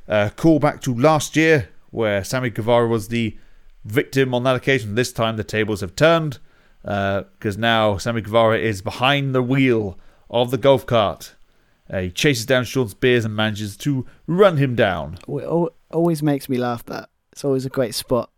uh, 0.07 0.29
callback 0.35 0.81
to 0.81 0.95
last 0.95 1.35
year 1.35 1.69
where 1.91 2.23
Sammy 2.23 2.49
Guevara 2.49 2.87
was 2.87 3.07
the 3.07 3.37
victim 3.85 4.33
on 4.33 4.43
that 4.43 4.55
occasion. 4.55 4.95
This 4.95 5.13
time 5.13 5.37
the 5.37 5.43
tables 5.43 5.81
have 5.81 5.95
turned 5.95 6.39
because 6.81 7.57
now 7.57 7.97
Sammy 7.97 8.21
Guevara 8.21 8.57
is 8.57 8.81
behind 8.81 9.35
the 9.35 9.41
wheel 9.41 9.97
of 10.29 10.51
the 10.51 10.57
golf 10.57 10.85
cart. 10.85 11.35
Uh, 11.89 12.01
he 12.01 12.11
chases 12.11 12.45
down 12.45 12.65
Shawn 12.65 12.89
Spears 12.89 13.23
and 13.25 13.35
manages 13.35 13.77
to 13.77 14.05
run 14.25 14.57
him 14.57 14.75
down. 14.75 15.17
It 15.27 15.73
always 15.91 16.21
makes 16.21 16.49
me 16.49 16.57
laugh. 16.57 16.85
That 16.85 17.09
it's 17.31 17.45
always 17.45 17.65
a 17.65 17.69
great 17.69 17.95
spot. 17.95 18.29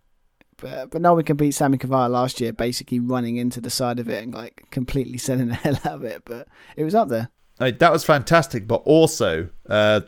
But, 0.57 0.91
but 0.91 1.01
no 1.01 1.13
one 1.13 1.23
can 1.23 1.37
beat 1.37 1.51
Sammy 1.51 1.77
Guevara 1.77 2.09
last 2.09 2.41
year, 2.41 2.51
basically 2.51 2.99
running 2.99 3.37
into 3.37 3.61
the 3.61 3.69
side 3.69 3.97
of 3.97 4.09
it 4.09 4.21
and 4.23 4.33
like 4.33 4.65
completely 4.71 5.17
selling 5.17 5.47
the 5.47 5.53
hell 5.55 5.79
out 5.85 5.93
of 5.93 6.03
it. 6.03 6.23
But 6.25 6.47
it 6.75 6.83
was 6.83 6.93
up 6.93 7.09
there. 7.09 7.29
Mean, 7.59 7.77
that 7.79 7.91
was 7.91 8.03
fantastic, 8.03 8.67
but 8.67 8.81
also, 8.85 9.49
uh, 9.69 10.01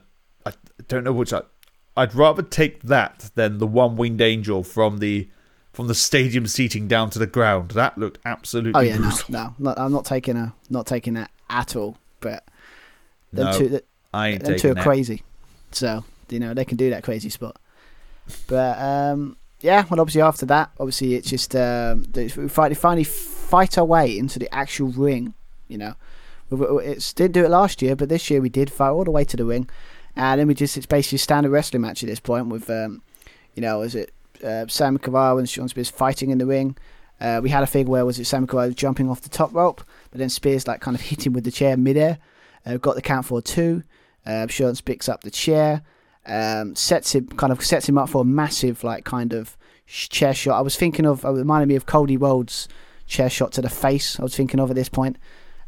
I 0.45 0.53
don't 0.87 1.03
know 1.03 1.13
which. 1.13 1.33
I, 1.33 1.41
I'd 1.97 2.15
rather 2.15 2.41
take 2.41 2.83
that 2.83 3.29
than 3.35 3.57
the 3.57 3.67
one-winged 3.67 4.21
angel 4.21 4.63
from 4.63 4.99
the 4.99 5.29
from 5.73 5.87
the 5.87 5.95
stadium 5.95 6.47
seating 6.47 6.87
down 6.87 7.09
to 7.11 7.19
the 7.19 7.27
ground. 7.27 7.71
That 7.71 7.97
looked 7.97 8.19
absolutely 8.25 8.79
Oh 8.79 8.81
yeah, 8.83 8.97
no, 8.97 9.09
brutal. 9.09 9.25
no, 9.33 9.55
not, 9.59 9.79
I'm 9.79 9.91
not 9.91 10.05
taking 10.05 10.37
a 10.37 10.53
not 10.69 10.85
taking 10.87 11.13
that 11.15 11.31
at 11.49 11.75
all. 11.75 11.97
But 12.21 12.45
them 13.33 13.45
No, 13.47 13.57
two, 13.57 13.69
th- 13.69 13.85
I 14.13 14.27
ain't 14.29 14.43
them 14.43 14.57
two 14.57 14.71
are 14.71 14.73
that. 14.75 14.83
crazy. 14.83 15.23
So 15.71 16.05
you 16.29 16.39
know 16.39 16.53
they 16.53 16.65
can 16.65 16.77
do 16.77 16.89
that 16.91 17.03
crazy 17.03 17.29
spot. 17.29 17.57
But 18.47 18.79
um, 18.79 19.35
yeah, 19.59 19.83
well, 19.89 19.99
obviously 19.99 20.21
after 20.21 20.45
that, 20.45 20.71
obviously 20.79 21.15
it's 21.15 21.29
just 21.29 21.53
um, 21.55 22.03
they 22.03 22.29
finally 22.29 23.03
fight 23.03 23.77
our 23.77 23.85
way 23.85 24.17
into 24.17 24.39
the 24.39 24.53
actual 24.53 24.87
ring. 24.89 25.33
You 25.67 25.77
know, 25.77 25.93
It's 26.51 27.13
didn't 27.13 27.33
do 27.33 27.45
it 27.45 27.49
last 27.49 27.81
year, 27.81 27.95
but 27.95 28.09
this 28.09 28.29
year 28.29 28.41
we 28.41 28.49
did 28.49 28.71
fight 28.71 28.89
all 28.89 29.03
the 29.03 29.11
way 29.11 29.23
to 29.25 29.37
the 29.37 29.45
ring, 29.45 29.69
and 30.15 30.39
then 30.39 30.47
we 30.47 30.53
just 30.53 30.77
it's 30.77 30.85
basically 30.85 31.17
a 31.17 31.19
standard 31.19 31.51
wrestling 31.51 31.81
match 31.81 32.03
at 32.03 32.09
this 32.09 32.19
point 32.19 32.47
with 32.47 32.69
um, 32.69 33.01
you 33.55 33.61
know, 33.61 33.81
is 33.81 33.95
it 33.95 34.11
uh, 34.43 34.65
Sam 34.67 34.97
Guevara 34.97 35.37
and 35.37 35.49
Shawn 35.49 35.67
Spears 35.67 35.89
fighting 35.89 36.29
in 36.29 36.37
the 36.37 36.45
ring. 36.45 36.77
Uh, 37.19 37.39
we 37.41 37.49
had 37.49 37.63
a 37.63 37.67
thing 37.67 37.87
where 37.87 38.05
was 38.05 38.19
it 38.19 38.25
Sam 38.25 38.45
Guevara 38.45 38.71
jumping 38.71 39.09
off 39.09 39.21
the 39.21 39.29
top 39.29 39.53
rope, 39.53 39.83
but 40.09 40.19
then 40.19 40.29
Spears 40.29 40.67
like 40.67 40.81
kind 40.81 40.95
of 40.95 41.01
hit 41.09 41.25
him 41.25 41.33
with 41.33 41.43
the 41.43 41.51
chair 41.51 41.77
midair. 41.77 42.17
Uh, 42.65 42.77
got 42.77 42.95
the 42.95 43.01
count 43.01 43.25
for 43.25 43.41
two. 43.41 43.83
Uh, 44.25 44.47
Shawn 44.47 44.75
picks 44.85 45.09
up 45.09 45.23
the 45.23 45.31
chair, 45.31 45.81
um, 46.25 46.75
sets 46.75 47.15
him 47.15 47.27
kind 47.27 47.51
of 47.51 47.63
sets 47.63 47.89
him 47.89 47.97
up 47.97 48.09
for 48.09 48.21
a 48.21 48.25
massive 48.25 48.83
like 48.83 49.03
kind 49.03 49.33
of 49.33 49.57
chair 49.87 50.33
shot. 50.33 50.57
I 50.57 50.61
was 50.61 50.75
thinking 50.75 51.05
of, 51.05 51.25
it 51.25 51.29
reminded 51.29 51.67
me 51.67 51.75
of 51.75 51.85
Cody 51.85 52.17
Rhodes' 52.17 52.67
chair 53.07 53.29
shot 53.29 53.51
to 53.53 53.61
the 53.61 53.69
face. 53.69 54.19
I 54.19 54.23
was 54.23 54.35
thinking 54.35 54.59
of 54.59 54.69
at 54.69 54.75
this 54.75 54.89
point. 54.89 55.17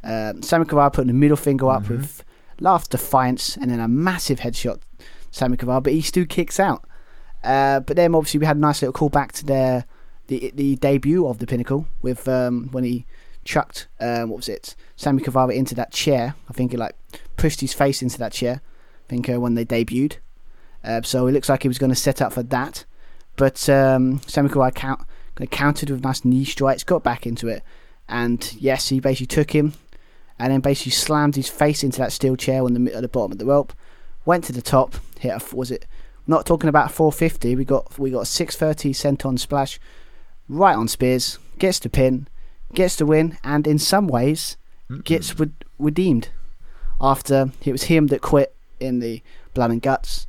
Um, 0.04 0.42
Sammy 0.42 0.66
Guevara 0.66 0.92
putting 0.92 1.08
the 1.08 1.14
middle 1.14 1.38
finger 1.38 1.70
up 1.70 1.90
with 1.90 2.24
laugh 2.60 2.90
defiance 2.90 3.56
and 3.58 3.72
then 3.72 3.80
a 3.80 3.88
massive 3.88 4.40
headshot. 4.40 4.80
Sammy 5.32 5.58
Guevara, 5.58 5.82
but 5.82 5.94
he 5.94 6.02
still 6.02 6.26
kicks 6.26 6.60
out. 6.60 6.88
Uh, 7.44 7.80
but 7.80 7.96
then 7.96 8.16
obviously 8.16 8.40
we 8.40 8.46
had 8.46 8.58
a 8.58 8.60
nice 8.60 8.82
little 8.82 8.94
callback 8.94 9.32
to 9.34 9.46
their 9.46 9.86
the 10.28 10.52
the 10.56 10.76
debut 10.78 11.28
of 11.28 11.40
the 11.40 11.48
Pinnacle 11.48 11.88
with 12.02 12.28
um, 12.28 12.70
when 12.72 12.84
he 12.84 13.06
chucked 13.44 13.88
um, 14.00 14.30
what 14.30 14.38
was 14.38 14.48
it 14.48 14.76
Sammy 14.96 15.22
Guevara 15.22 15.54
into 15.54 15.76
that 15.76 15.92
chair. 15.92 16.36
I 16.50 16.54
think 16.54 16.72
he 16.72 16.78
like 16.78 16.96
pushed 17.36 17.62
his 17.62 17.74
face 17.74 18.02
into 18.02 18.18
that 18.20 18.32
chair. 18.32 18.62
I 19.06 19.10
think 19.10 19.30
uh, 19.30 19.40
when 19.40 19.56
they 19.56 19.66
debuted. 19.66 20.18
Uh, 20.84 21.02
so 21.02 21.28
it 21.28 21.32
looks 21.32 21.50
like 21.50 21.64
he 21.64 21.68
was 21.68 21.78
going 21.78 21.90
to 21.90 21.96
set 21.96 22.22
up 22.22 22.34
for 22.34 22.44
that, 22.44 22.86
but 23.38 23.70
um, 23.70 24.20
Sammy 24.28 24.50
Guevara 24.50 24.72
count, 24.72 25.02
countered 25.50 25.90
with 25.90 26.04
nice 26.04 26.26
knee 26.26 26.44
strikes, 26.44 26.84
got 26.84 27.04
back 27.04 27.26
into 27.26 27.48
it, 27.48 27.64
and 28.10 28.54
yes, 28.60 28.90
he 28.90 29.00
basically 29.00 29.28
took 29.28 29.52
him, 29.52 29.74
and 30.44 30.52
then 30.52 30.60
basically 30.60 30.92
slammed 30.92 31.38
his 31.38 31.48
face 31.48 31.86
into 31.86 32.00
that 32.00 32.12
steel 32.12 32.36
chair 32.36 32.64
on 32.64 32.74
the 32.74 32.94
at 32.94 33.02
the 33.02 33.08
bottom 33.08 33.32
of 33.32 33.38
the 33.38 33.46
rope. 33.46 33.72
Went 34.26 34.44
to 34.44 34.52
the 34.52 34.62
top, 34.62 34.96
hit 35.18 35.30
a 35.30 35.56
was 35.56 35.72
it 35.72 35.86
not 36.28 36.46
talking 36.46 36.68
about 36.68 36.92
450. 36.92 37.56
We 37.56 37.64
got 37.64 37.98
we 37.98 38.12
got 38.12 38.22
a 38.22 38.26
630 38.26 38.94
senton 38.94 39.40
splash 39.40 39.80
right 40.50 40.76
on 40.76 40.90
Spears. 40.90 41.40
Gets 41.60 41.80
the 41.80 41.90
pin, 41.90 42.28
gets 42.74 42.98
the 42.98 43.06
win, 43.06 43.38
and 43.42 43.66
in 43.66 43.80
some 43.80 44.06
ways 44.06 44.58
gets 45.06 45.40
re- 45.40 45.50
redeemed. 45.80 46.28
After 47.00 47.52
it 47.64 47.72
was 47.72 47.84
him 47.84 48.08
that 48.08 48.22
quit 48.22 48.54
in 48.82 49.00
the 49.00 49.22
blood 49.54 49.72
and 49.72 49.82
guts. 49.82 50.28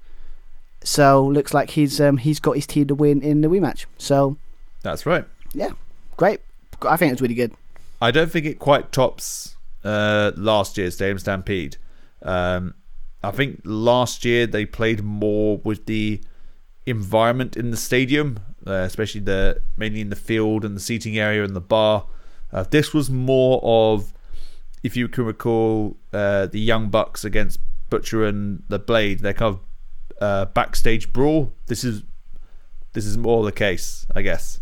So 0.85 1.27
looks 1.27 1.53
like 1.53 1.71
he's 1.71 2.01
um, 2.01 2.19
he's 2.19 2.39
got 2.39 2.53
his 2.53 2.69
team 2.69 2.87
to 2.87 2.95
win 2.95 3.21
in 3.21 3.41
the 3.41 3.49
rematch. 3.49 3.87
So 3.99 4.37
That's 4.83 5.07
right. 5.07 5.25
yeah, 5.53 5.71
great. 6.17 6.39
I 6.83 6.97
think 6.97 7.11
it 7.11 7.15
was 7.15 7.23
really 7.23 7.35
good. 7.35 7.53
I 8.01 8.13
don't 8.13 8.31
think 8.31 8.47
it 8.47 8.61
quite 8.61 8.93
tops 8.93 9.54
uh, 9.85 10.33
last 10.37 10.79
year's 10.79 10.95
Stadium 10.95 11.19
Stampede. 11.19 11.77
Um, 12.23 12.75
I 13.23 13.31
think 13.31 13.61
last 13.65 14.25
year 14.25 14.47
they 14.47 14.67
played 14.67 15.03
more 15.03 15.59
with 15.59 15.87
the 15.87 16.21
environment 16.87 17.57
in 17.57 17.71
the 17.71 17.77
stadium, 17.77 18.41
uh, 18.67 18.73
especially 18.73 19.21
the 19.21 19.63
mainly 19.77 20.01
in 20.01 20.11
the 20.11 20.17
field 20.17 20.65
and 20.65 20.77
the 20.77 20.81
seating 20.81 21.19
area 21.19 21.45
and 21.45 21.57
the 21.57 21.61
bar. 21.61 22.07
Uh, 22.53 22.65
this 22.71 22.93
was 22.93 23.11
more 23.11 23.61
of, 23.63 24.13
if 24.83 24.97
you 24.97 25.09
can 25.09 25.25
recall, 25.25 25.97
uh, 26.13 26.47
the 26.47 26.61
Young 26.61 26.89
Bucks 26.89 27.25
against 27.25 27.59
Butcher 27.91 28.25
and 28.25 28.63
the 28.69 28.79
Blade. 28.79 29.21
Their 29.21 29.35
kind 29.35 29.57
of 29.57 29.61
uh, 30.21 30.45
backstage 30.47 31.13
brawl. 31.13 31.53
This 31.67 31.85
is 31.85 32.03
this 32.93 33.07
is 33.07 33.17
more 33.17 33.45
the 33.45 33.53
case, 33.53 34.07
I 34.15 34.23
guess, 34.23 34.61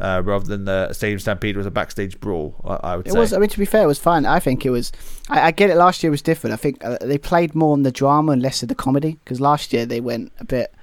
uh, 0.00 0.22
rather 0.24 0.44
than 0.46 0.64
the 0.64 0.92
Stadium 0.92 1.18
Stampede 1.18 1.56
was 1.56 1.66
a 1.66 1.70
backstage 1.70 2.18
brawl. 2.20 2.54
I, 2.64 2.92
I 2.92 2.96
would 2.96 3.06
It 3.06 3.12
say. 3.12 3.18
was. 3.18 3.32
I 3.32 3.38
mean, 3.38 3.48
to 3.50 3.58
be 3.58 3.64
fair, 3.64 3.84
it 3.84 3.86
was 3.86 3.98
fun. 3.98 4.26
I 4.26 4.38
think 4.40 4.64
it 4.66 4.70
was. 4.70 4.90
I, 5.28 5.42
I 5.42 5.50
get 5.50 5.70
it. 5.70 5.76
Last 5.76 6.02
year 6.02 6.10
was 6.10 6.22
different. 6.22 6.54
I 6.54 6.56
think 6.56 6.84
uh, 6.84 6.98
they 7.00 7.18
played 7.18 7.54
more 7.54 7.72
on 7.72 7.82
the 7.82 7.92
drama 7.92 8.32
and 8.32 8.42
less 8.42 8.62
of 8.62 8.68
the 8.68 8.74
comedy. 8.74 9.18
Because 9.24 9.40
last 9.40 9.72
year 9.72 9.84
they 9.86 10.00
went 10.00 10.32
a 10.40 10.44
bit. 10.44 10.74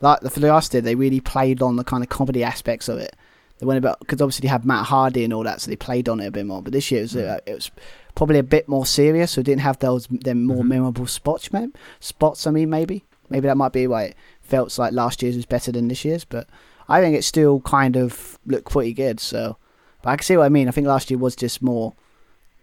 Like 0.00 0.20
for 0.22 0.40
the 0.40 0.48
last 0.48 0.72
year, 0.74 0.82
they 0.82 0.94
really 0.94 1.20
played 1.20 1.62
on 1.62 1.76
the 1.76 1.84
kind 1.84 2.02
of 2.02 2.08
comedy 2.08 2.42
aspects 2.42 2.88
of 2.88 2.98
it. 2.98 3.14
They 3.58 3.66
went 3.66 3.78
about 3.78 4.00
because 4.00 4.20
obviously 4.20 4.42
they 4.48 4.50
had 4.50 4.64
Matt 4.64 4.86
Hardy 4.86 5.22
and 5.24 5.32
all 5.32 5.44
that, 5.44 5.60
so 5.60 5.70
they 5.70 5.76
played 5.76 6.08
on 6.08 6.18
it 6.20 6.26
a 6.26 6.30
bit 6.30 6.44
more. 6.44 6.60
But 6.60 6.72
this 6.72 6.90
year 6.90 7.00
it 7.00 7.04
was, 7.04 7.16
uh, 7.16 7.38
it 7.46 7.54
was 7.54 7.70
probably 8.16 8.38
a 8.40 8.42
bit 8.42 8.68
more 8.68 8.84
serious, 8.84 9.32
so 9.32 9.40
it 9.40 9.44
didn't 9.44 9.60
have 9.62 9.78
those 9.78 10.06
them 10.08 10.44
more 10.44 10.62
Mhm. 10.64 10.68
memorable 10.68 11.06
spots. 11.06 11.52
Maybe 11.52 11.72
spots. 12.00 12.46
I 12.46 12.50
mean, 12.50 12.68
maybe 12.70 13.04
maybe 13.30 13.46
that 13.46 13.56
might 13.56 13.72
be 13.72 13.86
why 13.86 14.02
it 14.04 14.16
felt 14.42 14.76
like 14.78 14.92
last 14.92 15.22
year's 15.22 15.36
was 15.36 15.46
better 15.46 15.70
than 15.70 15.86
this 15.88 16.04
year's. 16.04 16.24
But 16.24 16.48
I 16.88 17.00
think 17.00 17.16
it 17.16 17.24
still 17.24 17.60
kind 17.60 17.96
of 17.96 18.38
looked 18.46 18.70
pretty 18.70 18.92
good. 18.92 19.20
So, 19.20 19.56
but 20.02 20.10
I 20.10 20.16
can 20.16 20.24
see 20.24 20.36
what 20.36 20.44
I 20.44 20.48
mean. 20.48 20.68
I 20.68 20.70
think 20.70 20.86
last 20.86 21.10
year 21.10 21.18
was 21.18 21.36
just 21.36 21.62
more, 21.62 21.94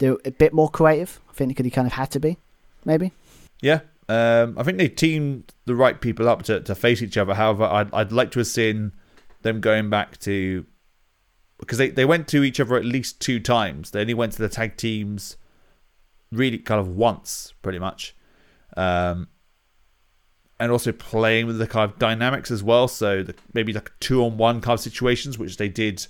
a 0.01 0.31
bit 0.31 0.53
more 0.53 0.69
creative. 0.69 1.19
I 1.29 1.33
think 1.33 1.57
he 1.57 1.69
kind 1.69 1.87
of 1.87 1.93
had 1.93 2.11
to 2.11 2.19
be, 2.19 2.37
maybe. 2.85 3.11
Yeah, 3.61 3.81
um, 4.09 4.57
I 4.57 4.63
think 4.63 4.77
they 4.77 4.89
teamed 4.89 5.53
the 5.65 5.75
right 5.75 5.99
people 5.99 6.27
up 6.27 6.43
to, 6.43 6.59
to 6.61 6.75
face 6.75 7.01
each 7.01 7.17
other. 7.17 7.33
However, 7.33 7.63
I'd, 7.63 7.93
I'd 7.93 8.11
like 8.11 8.31
to 8.31 8.39
have 8.39 8.47
seen 8.47 8.91
them 9.41 9.61
going 9.61 9.89
back 9.89 10.17
to 10.19 10.65
because 11.59 11.77
they, 11.77 11.89
they 11.89 12.05
went 12.05 12.27
to 12.29 12.43
each 12.43 12.59
other 12.59 12.75
at 12.75 12.83
least 12.83 13.21
two 13.21 13.39
times. 13.39 13.91
They 13.91 14.01
only 14.01 14.15
went 14.15 14.33
to 14.33 14.41
the 14.41 14.49
tag 14.49 14.77
teams 14.77 15.37
really 16.31 16.57
kind 16.57 16.79
of 16.79 16.87
once, 16.89 17.53
pretty 17.61 17.79
much, 17.79 18.15
um, 18.75 19.27
and 20.61 20.71
also 20.71 20.91
playing 20.91 21.47
with 21.47 21.57
the 21.57 21.67
kind 21.67 21.91
of 21.91 21.97
dynamics 21.99 22.51
as 22.51 22.61
well. 22.63 22.87
So 22.87 23.23
the, 23.23 23.35
maybe 23.53 23.73
like 23.73 23.91
two 23.99 24.23
on 24.23 24.37
one 24.37 24.61
kind 24.61 24.75
of 24.75 24.79
situations, 24.79 25.37
which 25.37 25.57
they 25.57 25.67
did 25.69 26.05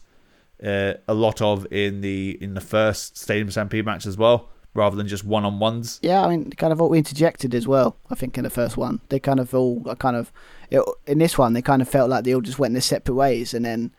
uh, 0.64 0.94
a 1.08 1.14
lot 1.14 1.42
of 1.42 1.66
in 1.72 2.02
the 2.02 2.38
in 2.42 2.54
the 2.54 2.62
first 2.62 3.18
Stadium 3.18 3.50
Stampede 3.50 3.86
match 3.86 4.06
as 4.06 4.18
well, 4.18 4.50
rather 4.74 4.96
than 4.96 5.08
just 5.08 5.24
one 5.24 5.46
on 5.46 5.58
ones. 5.60 6.00
Yeah, 6.04 6.24
I 6.24 6.30
mean, 6.30 6.52
kind 6.52 6.72
of 6.74 6.82
all 6.82 6.90
we 6.90 6.98
interjected 7.00 7.56
as 7.56 7.68
well. 7.68 7.96
I 8.10 8.16
think 8.16 8.38
in 8.38 8.44
the 8.44 8.50
first 8.50 8.78
one, 8.78 9.00
they 9.10 9.20
kind 9.20 9.40
of 9.40 9.54
all 9.56 9.82
kind 9.96 10.16
of 10.16 10.32
it, 10.70 10.84
in 11.08 11.18
this 11.18 11.38
one 11.38 11.54
they 11.54 11.62
kind 11.62 11.82
of 11.82 11.90
felt 11.90 12.10
like 12.10 12.24
they 12.26 12.36
all 12.36 12.42
just 12.42 12.60
went 12.60 12.74
their 12.74 12.82
separate 12.82 13.16
ways, 13.16 13.54
and 13.54 13.66
then 13.66 13.92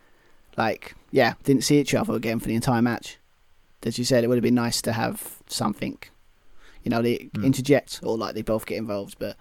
like 0.57 0.95
yeah, 1.11 1.35
didn't 1.45 1.65
see 1.65 1.81
each 1.81 1.95
other 1.95 2.13
again 2.15 2.39
for 2.39 2.49
the 2.49 2.55
entire 2.55 2.83
match. 2.83 3.19
As 3.85 3.99
you 3.99 4.05
said, 4.05 4.23
it 4.23 4.29
would 4.29 4.37
have 4.37 4.43
been 4.45 4.55
nice 4.55 4.81
to 4.83 4.93
have 4.93 5.39
something, 5.49 5.99
you 6.85 6.91
know, 6.91 7.03
they 7.03 7.31
Hmm. 7.35 7.45
interject 7.45 8.01
or 8.05 8.17
like 8.17 8.35
they 8.35 8.43
both 8.43 8.65
get 8.67 8.79
involved, 8.79 9.17
but 9.19 9.37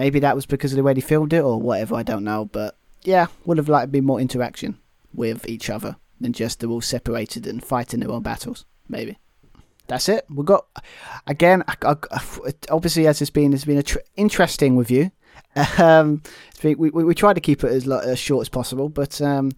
maybe 0.00 0.18
that 0.20 0.34
was 0.34 0.46
because 0.46 0.72
of 0.72 0.76
the 0.78 0.82
way 0.82 0.94
they 0.94 1.02
filmed 1.02 1.34
it 1.34 1.42
or 1.42 1.60
whatever. 1.60 1.94
I 1.94 2.02
don't 2.02 2.24
know, 2.24 2.46
but 2.46 2.74
yeah, 3.04 3.26
would 3.44 3.58
have 3.58 3.68
liked 3.68 3.88
to 3.88 3.92
be 3.92 4.00
more 4.00 4.18
interaction 4.18 4.78
with 5.12 5.46
each 5.46 5.68
other 5.68 5.96
than 6.18 6.32
just 6.32 6.60
they're 6.60 6.70
all 6.70 6.80
separated 6.80 7.46
and 7.46 7.62
fighting 7.62 8.00
their 8.00 8.10
own 8.10 8.22
battles. 8.22 8.64
Maybe 8.88 9.18
that's 9.88 10.08
it. 10.08 10.24
We've 10.30 10.46
got 10.46 10.64
again. 11.26 11.62
I, 11.68 11.74
I, 11.82 11.96
obviously, 12.70 13.06
as 13.06 13.20
it's 13.20 13.30
been, 13.30 13.52
it's 13.52 13.66
been 13.66 13.82
tr- 13.82 13.98
interesting 14.16 14.76
review. 14.76 15.10
Um, 15.78 16.22
we, 16.62 16.74
we 16.76 16.90
we 16.90 17.14
try 17.14 17.32
to 17.32 17.40
keep 17.40 17.64
it 17.64 17.72
as, 17.72 17.88
as 17.88 18.18
short 18.18 18.42
as 18.42 18.48
possible, 18.48 18.88
but 18.88 19.20
um, 19.20 19.50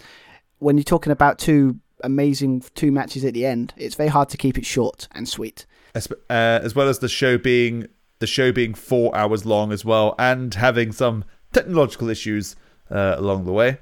when 0.58 0.76
you're 0.78 0.84
talking 0.84 1.12
about 1.12 1.38
two 1.38 1.78
amazing 2.02 2.62
two 2.74 2.90
matches 2.90 3.24
at 3.24 3.34
the 3.34 3.44
end, 3.44 3.74
it's 3.76 3.94
very 3.94 4.08
hard 4.08 4.28
to 4.30 4.36
keep 4.36 4.56
it 4.56 4.64
short 4.64 5.06
and 5.12 5.28
sweet. 5.28 5.66
as, 5.94 6.10
uh, 6.30 6.60
as 6.62 6.74
well 6.74 6.88
as 6.88 7.00
the 7.00 7.08
show 7.08 7.36
being 7.36 7.88
the 8.22 8.26
show 8.28 8.52
being 8.52 8.72
four 8.72 9.14
hours 9.14 9.44
long 9.44 9.72
as 9.72 9.84
well, 9.84 10.14
and 10.16 10.54
having 10.54 10.92
some 10.92 11.24
technological 11.52 12.08
issues 12.08 12.56
uh, 12.90 13.16
along 13.18 13.44
the 13.44 13.52
way. 13.52 13.78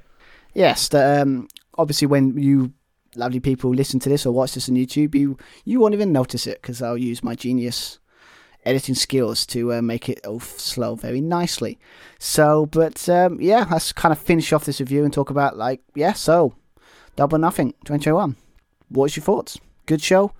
Yes, 0.53 0.87
the, 0.89 1.21
um, 1.21 1.47
obviously 1.77 2.07
when 2.07 2.37
you 2.37 2.73
lovely 3.15 3.39
people 3.39 3.71
listen 3.71 3.99
to 3.99 4.09
this 4.09 4.25
or 4.25 4.33
watch 4.33 4.55
this 4.55 4.67
on 4.67 4.75
YouTube, 4.75 5.15
you 5.15 5.37
you 5.63 5.79
won't 5.79 5.93
even 5.93 6.11
notice 6.11 6.47
it 6.47 6.61
because 6.61 6.81
I'll 6.81 6.97
use 6.97 7.23
my 7.23 7.35
genius 7.35 7.99
editing 8.65 8.95
skills 8.95 9.45
to 9.47 9.73
uh, 9.73 9.81
make 9.81 10.09
it 10.09 10.25
all 10.25 10.39
slow 10.39 10.95
very 10.95 11.21
nicely. 11.21 11.79
So, 12.19 12.65
but 12.65 13.07
um, 13.07 13.39
yeah, 13.39 13.65
let's 13.71 13.93
kind 13.93 14.11
of 14.11 14.19
finish 14.19 14.51
off 14.51 14.65
this 14.65 14.79
review 14.79 15.03
and 15.03 15.13
talk 15.13 15.29
about 15.29 15.55
like 15.55 15.81
yeah, 15.95 16.13
so 16.13 16.55
double 17.15 17.37
nothing 17.37 17.71
2021. 17.85 18.35
What's 18.89 19.15
your 19.15 19.23
thoughts? 19.23 19.59
Good 19.85 20.01
show. 20.01 20.33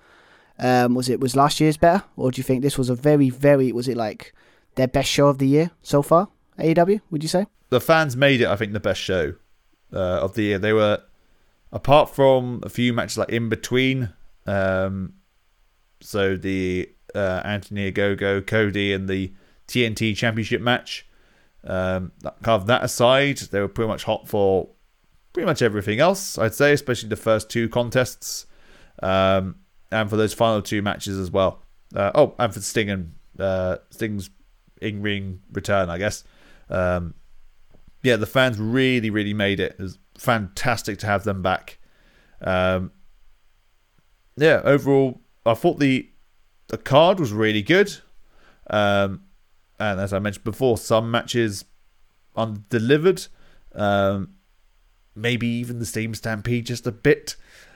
Um, 0.61 0.93
was 0.93 1.09
it 1.09 1.19
was 1.19 1.35
last 1.35 1.59
year's 1.59 1.77
better, 1.77 2.03
or 2.15 2.31
do 2.31 2.39
you 2.39 2.43
think 2.43 2.61
this 2.61 2.77
was 2.77 2.89
a 2.89 2.95
very 2.95 3.29
very 3.29 3.71
was 3.71 3.87
it 3.87 3.97
like 3.97 4.33
their 4.75 4.87
best 4.87 5.09
show 5.09 5.27
of 5.27 5.39
the 5.39 5.47
year 5.47 5.71
so 5.81 6.01
far? 6.01 6.29
AEW, 6.59 7.01
would 7.09 7.23
you 7.23 7.29
say? 7.29 7.47
The 7.69 7.81
fans 7.81 8.15
made 8.15 8.41
it, 8.41 8.47
I 8.47 8.55
think, 8.55 8.73
the 8.73 8.79
best 8.79 9.01
show 9.01 9.33
uh, 9.93 9.97
of 9.97 10.35
the 10.35 10.43
year. 10.43 10.59
They 10.59 10.73
were, 10.73 11.01
apart 11.71 12.13
from 12.13 12.61
a 12.63 12.69
few 12.69 12.93
matches 12.93 13.17
like 13.17 13.29
in 13.29 13.49
between, 13.49 14.13
um, 14.45 15.13
so 16.01 16.35
the 16.35 16.89
uh, 17.15 17.41
Anthony 17.43 17.91
Ogogo, 17.91 18.45
Cody, 18.45 18.93
and 18.93 19.07
the 19.07 19.33
TNT 19.67 20.15
Championship 20.15 20.61
match. 20.61 21.07
Um, 21.63 22.11
that, 22.21 22.41
kind 22.41 22.61
of 22.61 22.67
that 22.67 22.83
aside, 22.83 23.37
they 23.37 23.59
were 23.59 23.67
pretty 23.67 23.87
much 23.87 24.03
hot 24.03 24.27
for 24.27 24.69
pretty 25.33 25.45
much 25.45 25.61
everything 25.61 25.99
else. 25.99 26.37
I'd 26.37 26.55
say, 26.55 26.73
especially 26.73 27.09
the 27.09 27.15
first 27.15 27.49
two 27.49 27.69
contests, 27.69 28.45
um, 29.01 29.55
and 29.91 30.09
for 30.09 30.17
those 30.17 30.33
final 30.33 30.61
two 30.61 30.81
matches 30.81 31.17
as 31.17 31.31
well. 31.31 31.61
Uh, 31.95 32.11
oh, 32.15 32.35
and 32.39 32.53
for 32.53 32.61
Sting 32.61 32.89
and 32.89 33.13
uh, 33.39 33.77
Sting's 33.89 34.29
in 34.81 35.01
ring 35.01 35.41
return, 35.51 35.89
I 35.89 35.97
guess. 35.97 36.23
Um, 36.69 37.13
yeah, 38.03 38.15
the 38.15 38.25
fans 38.25 38.57
really, 38.59 39.09
really 39.09 39.33
made 39.33 39.59
it. 39.59 39.75
It 39.77 39.81
was 39.81 39.99
fantastic 40.17 40.99
to 40.99 41.05
have 41.05 41.23
them 41.23 41.41
back. 41.41 41.77
Um, 42.41 42.91
yeah, 44.37 44.61
overall, 44.63 45.21
I 45.45 45.53
thought 45.53 45.79
the 45.79 46.09
the 46.67 46.77
card 46.77 47.19
was 47.19 47.33
really 47.33 47.61
good. 47.61 47.93
Um, 48.69 49.23
and 49.79 49.99
as 49.99 50.13
I 50.13 50.19
mentioned 50.19 50.45
before, 50.45 50.77
some 50.77 51.11
matches 51.11 51.65
undelivered. 52.35 53.27
Um, 53.75 54.35
maybe 55.15 55.47
even 55.47 55.79
the 55.79 55.85
Steam 55.85 56.13
Stampede 56.13 56.65
just 56.65 56.87
a 56.87 56.91
bit. 56.91 57.35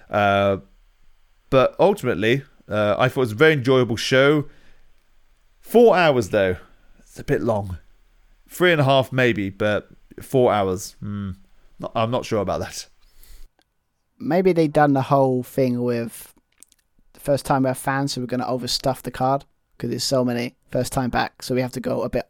Uh, 0.09 0.57
but 1.49 1.75
ultimately, 1.79 2.43
uh, 2.67 2.95
I 2.97 3.07
thought 3.09 3.21
it 3.21 3.29
was 3.29 3.31
a 3.33 3.35
very 3.35 3.53
enjoyable 3.53 3.95
show. 3.95 4.45
Four 5.61 5.95
hours 5.95 6.29
though, 6.29 6.57
it's 6.99 7.19
a 7.19 7.23
bit 7.23 7.41
long. 7.41 7.77
Three 8.47 8.71
and 8.71 8.81
a 8.81 8.83
half 8.83 9.11
maybe, 9.11 9.49
but 9.49 9.89
four 10.21 10.51
hours. 10.53 10.95
Hmm, 10.99 11.31
not, 11.79 11.91
I'm 11.95 12.11
not 12.11 12.25
sure 12.25 12.41
about 12.41 12.59
that. 12.61 12.87
maybe 14.19 14.53
they 14.53 14.67
done 14.67 14.93
the 14.93 15.01
whole 15.03 15.43
thing 15.43 15.83
with 15.83 16.33
the 17.13 17.19
first 17.19 17.45
time 17.45 17.63
we 17.63 17.67
have 17.67 17.77
fans, 17.77 18.13
so 18.13 18.21
we're 18.21 18.27
going 18.27 18.39
to 18.39 18.45
overstuff 18.45 19.01
the 19.01 19.11
card 19.11 19.45
because 19.75 19.89
there's 19.89 20.03
so 20.03 20.23
many 20.23 20.55
first 20.71 20.93
time 20.93 21.09
back, 21.09 21.41
so 21.43 21.53
we 21.55 21.61
have 21.61 21.71
to 21.73 21.81
go 21.81 22.01
a 22.03 22.09
bit 22.09 22.29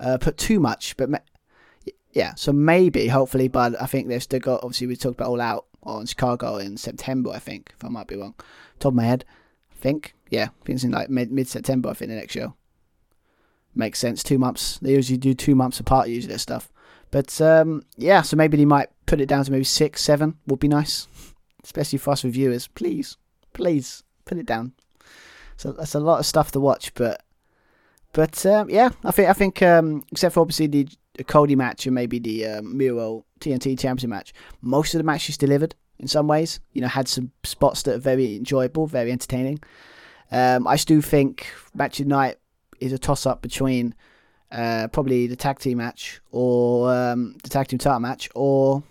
uh, 0.00 0.16
put 0.18 0.36
too 0.38 0.58
much. 0.60 0.96
But 0.96 1.10
ma- 1.10 1.18
yeah, 2.12 2.34
so 2.36 2.52
maybe, 2.52 3.08
hopefully, 3.08 3.48
but 3.48 3.80
I 3.82 3.86
think 3.86 4.08
they've 4.08 4.22
still 4.22 4.40
got. 4.40 4.62
Obviously, 4.62 4.86
we 4.86 4.96
talked 4.96 5.16
about 5.18 5.28
All 5.28 5.40
Out 5.40 5.66
on 5.84 6.06
Chicago 6.06 6.56
in 6.56 6.76
September. 6.76 7.30
I 7.30 7.38
think, 7.38 7.72
if 7.76 7.84
I 7.84 7.88
might 7.88 8.06
be 8.06 8.16
wrong, 8.16 8.34
top 8.78 8.92
of 8.92 8.96
my 8.96 9.04
head, 9.04 9.24
I 9.72 9.76
think, 9.76 10.14
yeah, 10.30 10.44
I 10.44 10.64
think 10.64 10.76
it's 10.76 10.84
in 10.84 10.90
like 10.90 11.10
mid 11.10 11.30
mid 11.30 11.48
September. 11.48 11.90
I 11.90 11.94
think 11.94 12.10
the 12.10 12.16
next 12.16 12.32
show 12.32 12.54
makes 13.74 13.98
sense. 13.98 14.22
Two 14.22 14.38
months. 14.38 14.78
They 14.78 14.92
usually 14.92 15.18
do 15.18 15.34
two 15.34 15.54
months 15.54 15.80
apart. 15.80 16.08
Usually 16.08 16.30
their 16.30 16.38
stuff, 16.38 16.70
but 17.10 17.40
um, 17.40 17.82
yeah, 17.96 18.22
so 18.22 18.36
maybe 18.36 18.56
they 18.56 18.64
might 18.64 18.88
put 19.06 19.20
it 19.20 19.26
down 19.26 19.44
to 19.44 19.52
maybe 19.52 19.64
six, 19.64 20.02
seven. 20.02 20.38
Would 20.46 20.60
be 20.60 20.68
nice, 20.68 21.08
especially 21.62 21.98
for 21.98 22.12
us 22.12 22.24
reviewers. 22.24 22.66
Please, 22.68 23.16
please 23.52 24.02
put 24.24 24.38
it 24.38 24.46
down. 24.46 24.72
So 25.56 25.72
that's 25.72 25.94
a 25.94 26.00
lot 26.00 26.18
of 26.18 26.26
stuff 26.26 26.50
to 26.52 26.60
watch, 26.60 26.92
but 26.94 27.22
but 28.12 28.44
um, 28.46 28.70
yeah, 28.70 28.90
I 29.04 29.10
think 29.10 29.28
I 29.28 29.32
think 29.32 29.62
um, 29.62 30.04
except 30.10 30.34
for 30.34 30.40
obviously 30.40 30.66
the 30.68 30.88
Cody 31.22 31.54
match 31.54 31.86
and 31.86 31.94
maybe 31.94 32.18
the 32.18 32.46
um, 32.46 32.76
Miro 32.76 33.24
TNT 33.38 33.78
Championship 33.78 34.10
match, 34.10 34.32
most 34.60 34.94
of 34.94 34.98
the 34.98 35.04
matches 35.04 35.36
delivered 35.36 35.76
in 36.00 36.08
some 36.08 36.26
ways. 36.26 36.58
You 36.72 36.80
know, 36.80 36.88
had 36.88 37.06
some 37.06 37.30
spots 37.44 37.82
that 37.82 37.94
are 37.94 37.98
very 37.98 38.34
enjoyable, 38.34 38.88
very 38.88 39.12
entertaining. 39.12 39.60
Um, 40.32 40.66
I 40.66 40.74
still 40.76 41.00
think 41.00 41.46
match 41.74 42.00
of 42.00 42.08
night 42.08 42.38
is 42.80 42.92
a 42.92 42.98
toss 42.98 43.26
up 43.26 43.42
between 43.42 43.94
uh, 44.50 44.88
probably 44.88 45.28
the 45.28 45.36
tag 45.36 45.60
team 45.60 45.78
match 45.78 46.20
or 46.32 46.92
um, 46.92 47.36
the 47.44 47.48
tag 47.48 47.68
team 47.68 47.78
title 47.78 48.00
match 48.00 48.28
or 48.34 48.82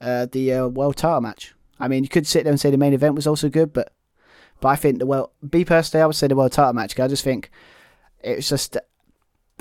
uh, 0.00 0.26
the 0.32 0.52
uh, 0.54 0.66
world 0.68 0.96
title 0.96 1.20
match. 1.20 1.54
I 1.78 1.88
mean, 1.88 2.04
you 2.04 2.08
could 2.08 2.26
sit 2.26 2.44
there 2.44 2.52
and 2.52 2.60
say 2.60 2.70
the 2.70 2.78
main 2.78 2.94
event 2.94 3.14
was 3.16 3.26
also 3.26 3.48
good, 3.50 3.72
but 3.72 3.92
but 4.60 4.68
I 4.68 4.76
think 4.76 4.98
the 4.98 5.06
well, 5.06 5.32
be 5.48 5.64
personally, 5.64 6.02
I 6.02 6.06
would 6.06 6.16
say 6.16 6.28
the 6.28 6.36
world 6.36 6.52
title 6.52 6.72
match. 6.72 6.94
'cause 6.94 7.04
I 7.04 7.08
just 7.08 7.24
think 7.24 7.50
it 8.22 8.36
was 8.36 8.48
just 8.48 8.78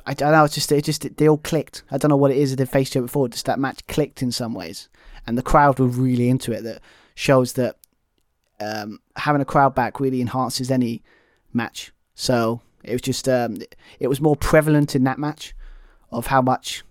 I 0.06 0.14
don't 0.14 0.32
know. 0.32 0.44
It's 0.44 0.56
just 0.56 0.72
it 0.72 0.84
just 0.84 1.16
they 1.18 1.28
all 1.28 1.38
clicked. 1.38 1.84
I 1.92 1.98
don't 1.98 2.10
know 2.10 2.18
what 2.18 2.32
it 2.32 2.38
is 2.38 2.52
that 2.52 2.58
they 2.58 2.66
faced 2.66 2.96
it 2.96 3.02
before. 3.02 3.30
Just 3.30 3.46
that 3.46 3.60
match 3.60 3.86
clicked 3.88 4.22
in 4.22 4.32
some 4.32 4.54
ways, 4.54 4.90
and 5.26 5.38
the 5.38 5.42
crowd 5.42 5.80
were 5.80 5.88
really 5.88 6.30
into 6.30 6.52
it. 6.52 6.64
That 6.64 6.82
shows 7.16 7.54
that 7.54 7.78
um, 8.60 9.00
having 9.16 9.42
a 9.42 9.46
crowd 9.46 9.76
back 9.76 10.00
really 10.00 10.22
enhances 10.22 10.70
any 10.70 11.04
match. 11.54 11.92
So 12.16 12.62
it 12.84 12.92
was 12.92 13.02
just 13.02 13.30
um, 13.30 13.58
it 14.00 14.08
was 14.08 14.22
more 14.22 14.36
prevalent 14.36 14.96
in 14.96 15.04
that 15.06 15.20
match 15.20 15.54
of 16.12 16.28
how 16.28 16.42
much 16.42 16.84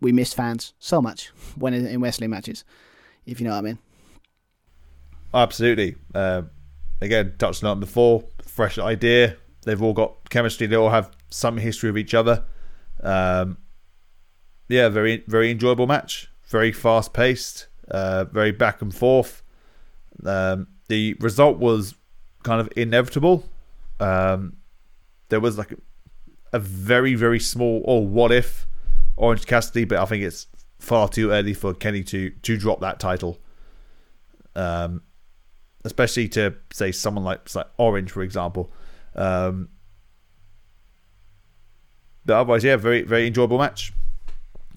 we 0.00 0.12
missed 0.12 0.36
fans 0.36 0.74
so 0.78 1.00
much 1.00 1.28
when 1.56 1.74
in, 1.74 1.86
in 1.86 2.00
wrestling 2.00 2.30
matches, 2.30 2.64
if 3.26 3.40
you 3.40 3.46
know 3.46 3.52
what 3.52 3.58
I 3.58 3.62
mean. 3.62 3.78
Absolutely. 5.32 5.96
Uh, 6.14 6.42
again, 7.00 7.34
touched 7.38 7.62
on 7.64 7.78
it 7.78 7.80
before. 7.80 8.24
Fresh 8.42 8.78
idea. 8.78 9.36
They've 9.64 9.82
all 9.82 9.92
got 9.92 10.30
chemistry. 10.30 10.66
They 10.66 10.76
all 10.76 10.90
have 10.90 11.10
some 11.30 11.58
history 11.58 11.90
of 11.90 11.96
each 11.96 12.14
other. 12.14 12.44
Um, 13.02 13.58
yeah, 14.68 14.88
very 14.88 15.24
very 15.26 15.50
enjoyable 15.50 15.86
match. 15.86 16.30
Very 16.46 16.72
fast 16.72 17.12
paced. 17.12 17.68
Uh, 17.90 18.24
very 18.24 18.52
back 18.52 18.82
and 18.82 18.94
forth. 18.94 19.42
Um, 20.24 20.68
the 20.88 21.14
result 21.20 21.58
was 21.58 21.94
kind 22.42 22.60
of 22.60 22.70
inevitable. 22.76 23.44
Um, 24.00 24.56
there 25.28 25.40
was 25.40 25.58
like 25.58 25.72
a, 25.72 25.76
a 26.54 26.58
very 26.58 27.14
very 27.14 27.40
small 27.40 27.82
or 27.84 28.06
what 28.06 28.32
if 28.32 28.66
Orange 29.16 29.46
Cassidy, 29.46 29.84
but 29.84 29.98
I 29.98 30.04
think 30.04 30.22
it's 30.22 30.46
far 30.78 31.08
too 31.08 31.30
early 31.30 31.54
for 31.54 31.74
Kenny 31.74 32.02
to 32.04 32.30
to 32.30 32.56
drop 32.56 32.80
that 32.80 33.00
title. 33.00 33.38
Um, 34.54 35.02
especially 35.84 36.28
to 36.28 36.54
say 36.72 36.92
someone 36.92 37.24
like, 37.24 37.54
like 37.54 37.66
Orange, 37.78 38.10
for 38.10 38.22
example. 38.22 38.72
Um, 39.14 39.68
otherwise, 42.36 42.64
yeah, 42.64 42.76
very 42.76 43.02
very 43.02 43.26
enjoyable 43.26 43.58
match. 43.58 43.92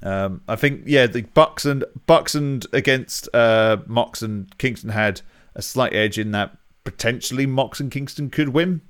Um, 0.04 0.42
I 0.48 0.56
think 0.56 0.84
yeah, 0.86 1.08
the 1.08 1.22
Bucks 1.22 1.66
and 1.66 1.84
Bucks 2.08 2.34
and 2.36 2.66
against 2.74 3.30
uh, 3.34 3.78
Mox 3.86 4.22
and 4.22 4.58
Kingston 4.58 4.90
had 4.90 5.22
a 5.54 5.62
slight 5.62 5.94
edge 5.94 6.18
in 6.18 6.32
that 6.32 6.58
potentially 6.84 7.46
Mox 7.46 7.80
and 7.80 7.92
Kingston 7.92 8.30
could 8.30 8.50
win. 8.50 8.82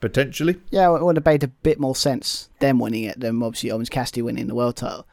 Potentially, 0.00 0.56
Yeah, 0.70 0.92
it 0.96 1.02
would 1.04 1.14
have 1.14 1.24
made 1.24 1.44
a 1.44 1.48
bit 1.48 1.78
more 1.78 1.94
sense 1.94 2.48
them 2.58 2.80
winning 2.80 3.04
it 3.04 3.20
than 3.20 3.40
obviously 3.40 3.70
Orange 3.70 3.88
Cassidy 3.88 4.20
winning 4.20 4.48
the 4.48 4.54
world 4.54 4.74
title. 4.74 5.06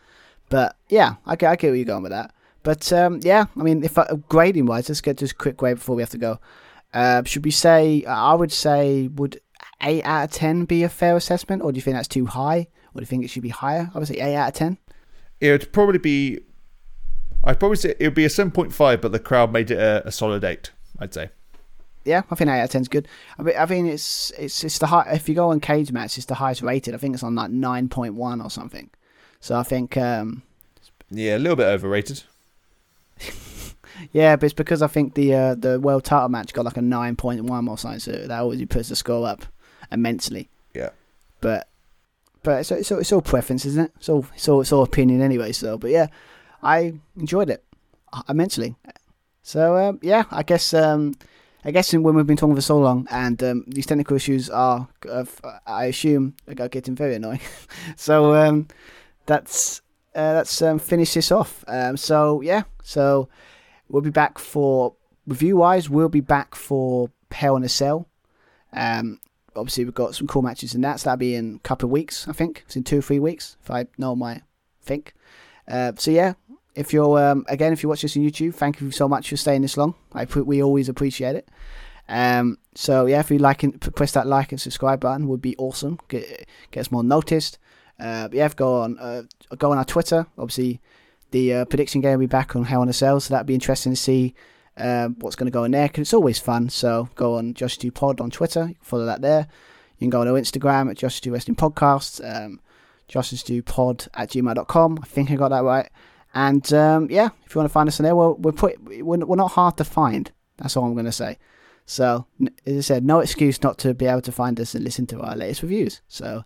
But 0.49 0.75
yeah, 0.89 1.15
I 1.27 1.35
get, 1.35 1.51
I 1.51 1.55
get 1.57 1.67
where 1.67 1.75
you're 1.75 1.85
going 1.85 2.01
with 2.01 2.11
that. 2.11 2.33
But 2.63 2.91
um, 2.91 3.19
yeah, 3.21 3.45
I 3.55 3.61
mean, 3.61 3.83
if 3.83 3.99
I, 3.99 4.07
grading 4.29 4.65
wise, 4.65 4.89
let's 4.89 5.01
get 5.01 5.17
just 5.17 5.37
quick 5.37 5.57
grade 5.57 5.75
before 5.75 5.95
we 5.95 6.01
have 6.01 6.09
to 6.09 6.17
go. 6.17 6.39
Uh, 6.91 7.23
should 7.23 7.45
we 7.45 7.51
say? 7.51 8.03
I 8.05 8.33
would 8.33 8.51
say, 8.51 9.09
would 9.09 9.39
eight 9.83 10.01
out 10.03 10.23
of 10.23 10.31
ten 10.31 10.65
be 10.65 10.81
a 10.81 10.89
fair 10.89 11.15
assessment, 11.15 11.61
or 11.61 11.71
do 11.71 11.75
you 11.75 11.83
think 11.83 11.95
that's 11.95 12.07
too 12.07 12.25
high, 12.25 12.67
or 12.93 12.99
do 12.99 13.01
you 13.01 13.05
think 13.05 13.23
it 13.23 13.29
should 13.29 13.43
be 13.43 13.49
higher? 13.49 13.91
I 13.93 13.99
would 13.99 14.07
say 14.07 14.15
eight 14.15 14.35
out 14.35 14.49
of 14.49 14.53
ten. 14.55 14.77
it 15.39 15.51
would 15.51 15.71
probably 15.73 15.99
be. 15.99 16.39
I'd 17.43 17.59
probably 17.59 17.77
say 17.77 17.95
it 17.99 18.05
would 18.05 18.15
be 18.15 18.25
a 18.25 18.29
seven 18.29 18.51
point 18.51 18.73
five, 18.73 19.01
but 19.01 19.11
the 19.11 19.19
crowd 19.19 19.51
made 19.53 19.71
it 19.71 19.77
a, 19.79 20.07
a 20.07 20.11
solid 20.11 20.43
eight. 20.43 20.71
I'd 20.99 21.13
say. 21.13 21.29
Yeah, 22.05 22.23
I 22.31 22.35
think 22.35 22.49
eight 22.49 22.59
out 22.59 22.65
of 22.65 22.69
ten 22.71 22.81
is 22.81 22.87
good. 22.87 23.07
I 23.37 23.43
mean, 23.43 23.55
I 23.57 23.65
think 23.65 23.87
it's 23.89 24.31
it's 24.37 24.63
it's 24.63 24.79
the 24.79 24.87
high. 24.87 25.09
If 25.13 25.29
you 25.29 25.35
go 25.35 25.49
on 25.51 25.59
cage 25.59 25.91
match, 25.91 26.17
it's 26.17 26.25
the 26.25 26.35
highest 26.35 26.61
rated. 26.61 26.93
I 26.93 26.97
think 26.97 27.13
it's 27.13 27.23
on 27.23 27.35
like 27.35 27.51
nine 27.51 27.87
point 27.89 28.15
one 28.15 28.41
or 28.41 28.49
something. 28.49 28.89
So 29.39 29.57
I 29.57 29.63
think 29.63 29.95
um, 29.95 30.43
Yeah, 31.09 31.37
a 31.37 31.39
little 31.39 31.55
bit 31.55 31.67
overrated. 31.67 32.23
Yeah, 34.13 34.37
but 34.37 34.45
it's 34.45 34.53
because 34.53 34.81
I 34.81 34.87
think 34.87 35.15
the 35.15 35.33
uh, 35.33 35.55
the 35.55 35.77
world 35.79 36.05
title 36.05 36.29
match 36.29 36.53
got 36.53 36.63
like 36.63 36.77
a 36.77 36.81
nine 36.81 37.15
point 37.17 37.43
one 37.43 37.67
or 37.67 37.77
something, 37.77 37.99
so 37.99 38.11
that 38.13 38.31
always 38.39 38.63
puts 38.67 38.87
the 38.89 38.95
score 38.95 39.27
up 39.27 39.43
immensely. 39.91 40.47
Yeah. 40.73 40.91
But 41.41 41.67
but 42.43 42.59
it's, 42.59 42.71
it's, 42.71 42.91
all- 42.91 42.99
it's 42.99 43.11
all 43.11 43.21
preference, 43.21 43.65
isn't 43.65 43.85
it? 43.85 43.91
It's 43.97 44.09
all 44.09 44.25
it's 44.35 44.47
all, 44.47 44.61
it's 44.61 44.71
all 44.71 44.83
opinion 44.83 45.21
anyway. 45.21 45.51
So, 45.51 45.77
but 45.77 45.91
yeah, 45.91 46.07
I 46.63 46.93
enjoyed 47.17 47.49
it 47.49 47.63
uh, 48.13 48.23
immensely. 48.29 48.75
So 49.41 49.77
um, 49.77 49.99
yeah, 50.01 50.23
I 50.31 50.43
guess 50.43 50.73
um, 50.73 51.15
I 51.65 51.71
guess 51.71 51.91
when 51.93 52.15
we've 52.15 52.27
been 52.27 52.37
talking 52.37 52.55
for 52.55 52.61
so 52.61 52.77
long, 52.79 53.07
and 53.11 53.41
um, 53.43 53.63
these 53.67 53.85
technical 53.85 54.15
issues 54.15 54.49
are, 54.49 54.87
uh, 55.09 55.25
I 55.65 55.85
assume, 55.85 56.35
are 56.47 56.67
getting 56.69 56.95
very 56.95 57.15
annoying. 57.15 57.41
so 57.95 58.35
um, 58.35 58.67
that's 59.25 59.81
uh, 60.15 60.33
that's 60.33 60.61
um, 60.61 60.79
finish 60.79 61.13
this 61.13 61.31
off. 61.31 61.63
Um, 61.67 61.97
so 61.97 62.41
yeah, 62.41 62.63
so 62.83 63.27
we'll 63.89 64.01
be 64.01 64.09
back 64.09 64.37
for 64.39 64.93
review 65.27 65.57
wise. 65.57 65.89
We'll 65.89 66.09
be 66.09 66.21
back 66.21 66.55
for 66.55 67.09
Hell 67.31 67.55
in 67.57 67.63
a 67.63 67.69
Cell. 67.69 68.07
Um, 68.73 69.19
obviously 69.55 69.85
we've 69.85 69.93
got 69.93 70.15
some 70.15 70.27
cool 70.27 70.41
matches 70.41 70.75
in 70.75 70.81
that. 70.81 70.99
So 70.99 71.05
that'll 71.05 71.17
be 71.17 71.35
in 71.35 71.55
a 71.55 71.59
couple 71.59 71.87
of 71.87 71.91
weeks, 71.91 72.27
I 72.27 72.33
think. 72.33 72.63
It's 72.65 72.75
in 72.75 72.83
two 72.83 72.99
or 72.99 73.01
three 73.01 73.19
weeks, 73.19 73.57
if 73.61 73.71
I 73.71 73.85
know 73.97 74.15
my 74.15 74.41
think. 74.81 75.13
Uh, 75.67 75.93
so 75.97 76.11
yeah, 76.11 76.33
if 76.75 76.93
you're 76.93 77.19
um, 77.19 77.45
again, 77.47 77.73
if 77.73 77.83
you 77.83 77.89
watch 77.89 78.01
this 78.01 78.15
on 78.15 78.23
YouTube, 78.23 78.55
thank 78.55 78.81
you 78.81 78.91
so 78.91 79.07
much 79.07 79.29
for 79.29 79.37
staying 79.37 79.61
this 79.61 79.77
long. 79.77 79.95
I 80.13 80.25
we 80.25 80.63
always 80.63 80.89
appreciate 80.89 81.35
it. 81.35 81.49
Um, 82.07 82.57
so 82.73 83.05
yeah, 83.05 83.19
if 83.19 83.29
you 83.29 83.37
like 83.37 83.63
and 83.63 83.79
press 83.95 84.13
that 84.13 84.25
like 84.25 84.51
and 84.51 84.59
subscribe 84.59 84.99
button, 84.99 85.27
would 85.27 85.41
be 85.41 85.55
awesome. 85.57 85.99
Get 86.07 86.47
get 86.71 86.81
us 86.81 86.91
more 86.91 87.03
noticed. 87.03 87.59
Uh, 87.99 88.29
yeah, 88.31 88.49
go 88.55 88.81
on 88.81 88.97
uh, 88.97 89.23
go 89.57 89.71
on 89.71 89.77
our 89.77 89.85
Twitter. 89.85 90.25
Obviously, 90.37 90.81
the 91.31 91.53
uh, 91.53 91.65
prediction 91.65 92.01
game 92.01 92.13
will 92.13 92.19
be 92.19 92.25
back 92.27 92.55
on 92.55 92.63
Hell 92.63 92.81
in 92.81 92.89
a 92.89 92.93
Cell, 92.93 93.19
so 93.19 93.33
that'd 93.33 93.45
be 93.45 93.53
interesting 93.53 93.91
to 93.91 93.95
see 93.95 94.33
um, 94.79 95.15
what's 95.19 95.35
going 95.35 95.45
to 95.47 95.51
go 95.51 95.63
in 95.63 95.71
there 95.71 95.87
because 95.87 96.01
it's 96.01 96.13
always 96.13 96.39
fun. 96.39 96.69
So 96.69 97.09
go 97.15 97.35
on 97.35 97.53
Josh 97.53 97.77
Do 97.77 97.91
Pod 97.91 98.21
on 98.21 98.29
Twitter, 98.31 98.73
follow 98.81 99.05
that 99.05 99.21
there. 99.21 99.47
You 99.97 100.05
can 100.05 100.09
go 100.09 100.21
on 100.21 100.27
our 100.27 100.39
Instagram 100.39 100.89
at 100.89 100.97
Josh 100.97 101.19
Do 101.21 101.31
Wrestling 101.31 101.55
Podcast, 101.55 102.23
um, 102.23 102.61
Josh 103.07 103.31
Do 103.43 103.61
Pod 103.61 104.07
at 104.13 104.29
gmail.com. 104.29 104.99
I 105.01 105.05
think 105.05 105.31
I 105.31 105.35
got 105.35 105.49
that 105.49 105.63
right. 105.63 105.89
And 106.33 106.71
um, 106.73 107.09
yeah, 107.09 107.29
if 107.45 107.53
you 107.53 107.59
want 107.59 107.69
to 107.69 107.73
find 107.73 107.89
us 107.89 107.99
on 107.99 108.05
there, 108.05 108.15
well, 108.15 108.35
we're, 108.35 108.51
put, 108.51 108.81
we're, 108.83 109.25
we're 109.25 109.35
not 109.35 109.51
hard 109.51 109.77
to 109.77 109.83
find. 109.83 110.31
That's 110.57 110.77
all 110.77 110.85
I'm 110.85 110.93
going 110.93 111.05
to 111.05 111.11
say. 111.11 111.37
So, 111.85 112.27
as 112.67 112.77
I 112.77 112.81
said, 112.81 113.03
no 113.03 113.19
excuse 113.19 113.63
not 113.63 113.79
to 113.79 113.95
be 113.95 114.05
able 114.05 114.21
to 114.21 114.31
find 114.31 114.59
us 114.59 114.75
and 114.75 114.83
listen 114.83 115.07
to 115.07 115.21
our 115.21 115.35
latest 115.35 115.63
reviews. 115.63 116.01
So, 116.07 116.43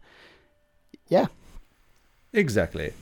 yeah. 1.10 1.26
Exactly. 2.32 2.94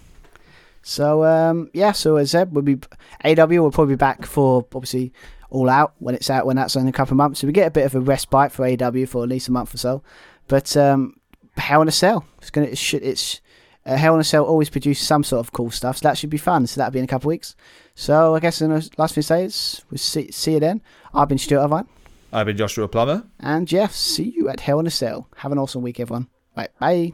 So 0.83 1.23
um, 1.23 1.69
yeah, 1.73 1.91
so 1.91 2.15
as 2.15 2.33
I 2.33 2.39
said, 2.39 2.53
we'll 2.53 2.63
be 2.63 2.77
AEW 3.23 3.59
will 3.59 3.71
probably 3.71 3.93
be 3.93 3.97
back 3.99 4.25
for 4.25 4.65
obviously 4.73 5.13
all 5.49 5.69
out 5.69 5.93
when 5.99 6.15
it's 6.15 6.29
out 6.29 6.45
when 6.45 6.55
that's 6.55 6.75
in 6.75 6.87
a 6.87 6.91
couple 6.91 7.13
of 7.13 7.17
months. 7.17 7.39
So 7.39 7.47
we 7.47 7.53
get 7.53 7.67
a 7.67 7.71
bit 7.71 7.85
of 7.85 7.93
a 7.95 7.99
respite 7.99 8.51
for 8.51 8.65
AEW 8.65 9.07
for 9.07 9.23
at 9.23 9.29
least 9.29 9.47
a 9.47 9.51
month 9.51 9.73
or 9.73 9.77
so. 9.77 10.03
But 10.47 10.75
um, 10.77 11.17
Hell 11.57 11.81
in 11.81 11.87
a 11.87 11.91
Cell, 11.91 12.25
it's 12.39 12.49
gonna 12.49 12.67
it 12.67 12.77
should 12.77 13.03
it's 13.03 13.41
uh, 13.85 13.95
Hell 13.95 14.15
in 14.15 14.21
a 14.21 14.23
Cell 14.23 14.43
always 14.43 14.69
produces 14.69 15.05
some 15.05 15.23
sort 15.23 15.45
of 15.45 15.51
cool 15.51 15.71
stuff, 15.71 15.97
so 15.97 16.07
that 16.07 16.17
should 16.17 16.29
be 16.29 16.37
fun. 16.37 16.65
So 16.67 16.79
that'll 16.79 16.91
be 16.93 16.99
in 16.99 17.05
a 17.05 17.07
couple 17.07 17.27
of 17.27 17.33
weeks. 17.33 17.55
So 17.93 18.35
I 18.35 18.39
guess 18.39 18.59
the 18.59 18.67
last 18.97 19.15
thing 19.15 19.21
to 19.21 19.27
say 19.27 19.43
is 19.45 19.83
we'll 19.91 19.97
see, 19.97 20.31
see 20.31 20.53
you 20.53 20.59
then. 20.59 20.81
I've 21.13 21.27
been 21.27 21.37
Stuart 21.37 21.63
Irvine, 21.65 21.87
I've 22.33 22.45
been 22.45 22.57
Joshua 22.57 22.87
Plummer. 22.87 23.23
and 23.39 23.67
Jeff, 23.67 23.93
see 23.93 24.33
you 24.35 24.49
at 24.49 24.61
Hell 24.61 24.79
in 24.79 24.87
a 24.87 24.91
Cell. 24.91 25.27
Have 25.37 25.51
an 25.51 25.57
awesome 25.57 25.81
week, 25.81 25.99
everyone. 25.99 26.27
Right, 26.55 26.69
bye. 26.79 27.13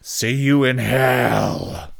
See 0.00 0.34
you 0.34 0.64
in 0.64 0.78
hell. 0.78 1.92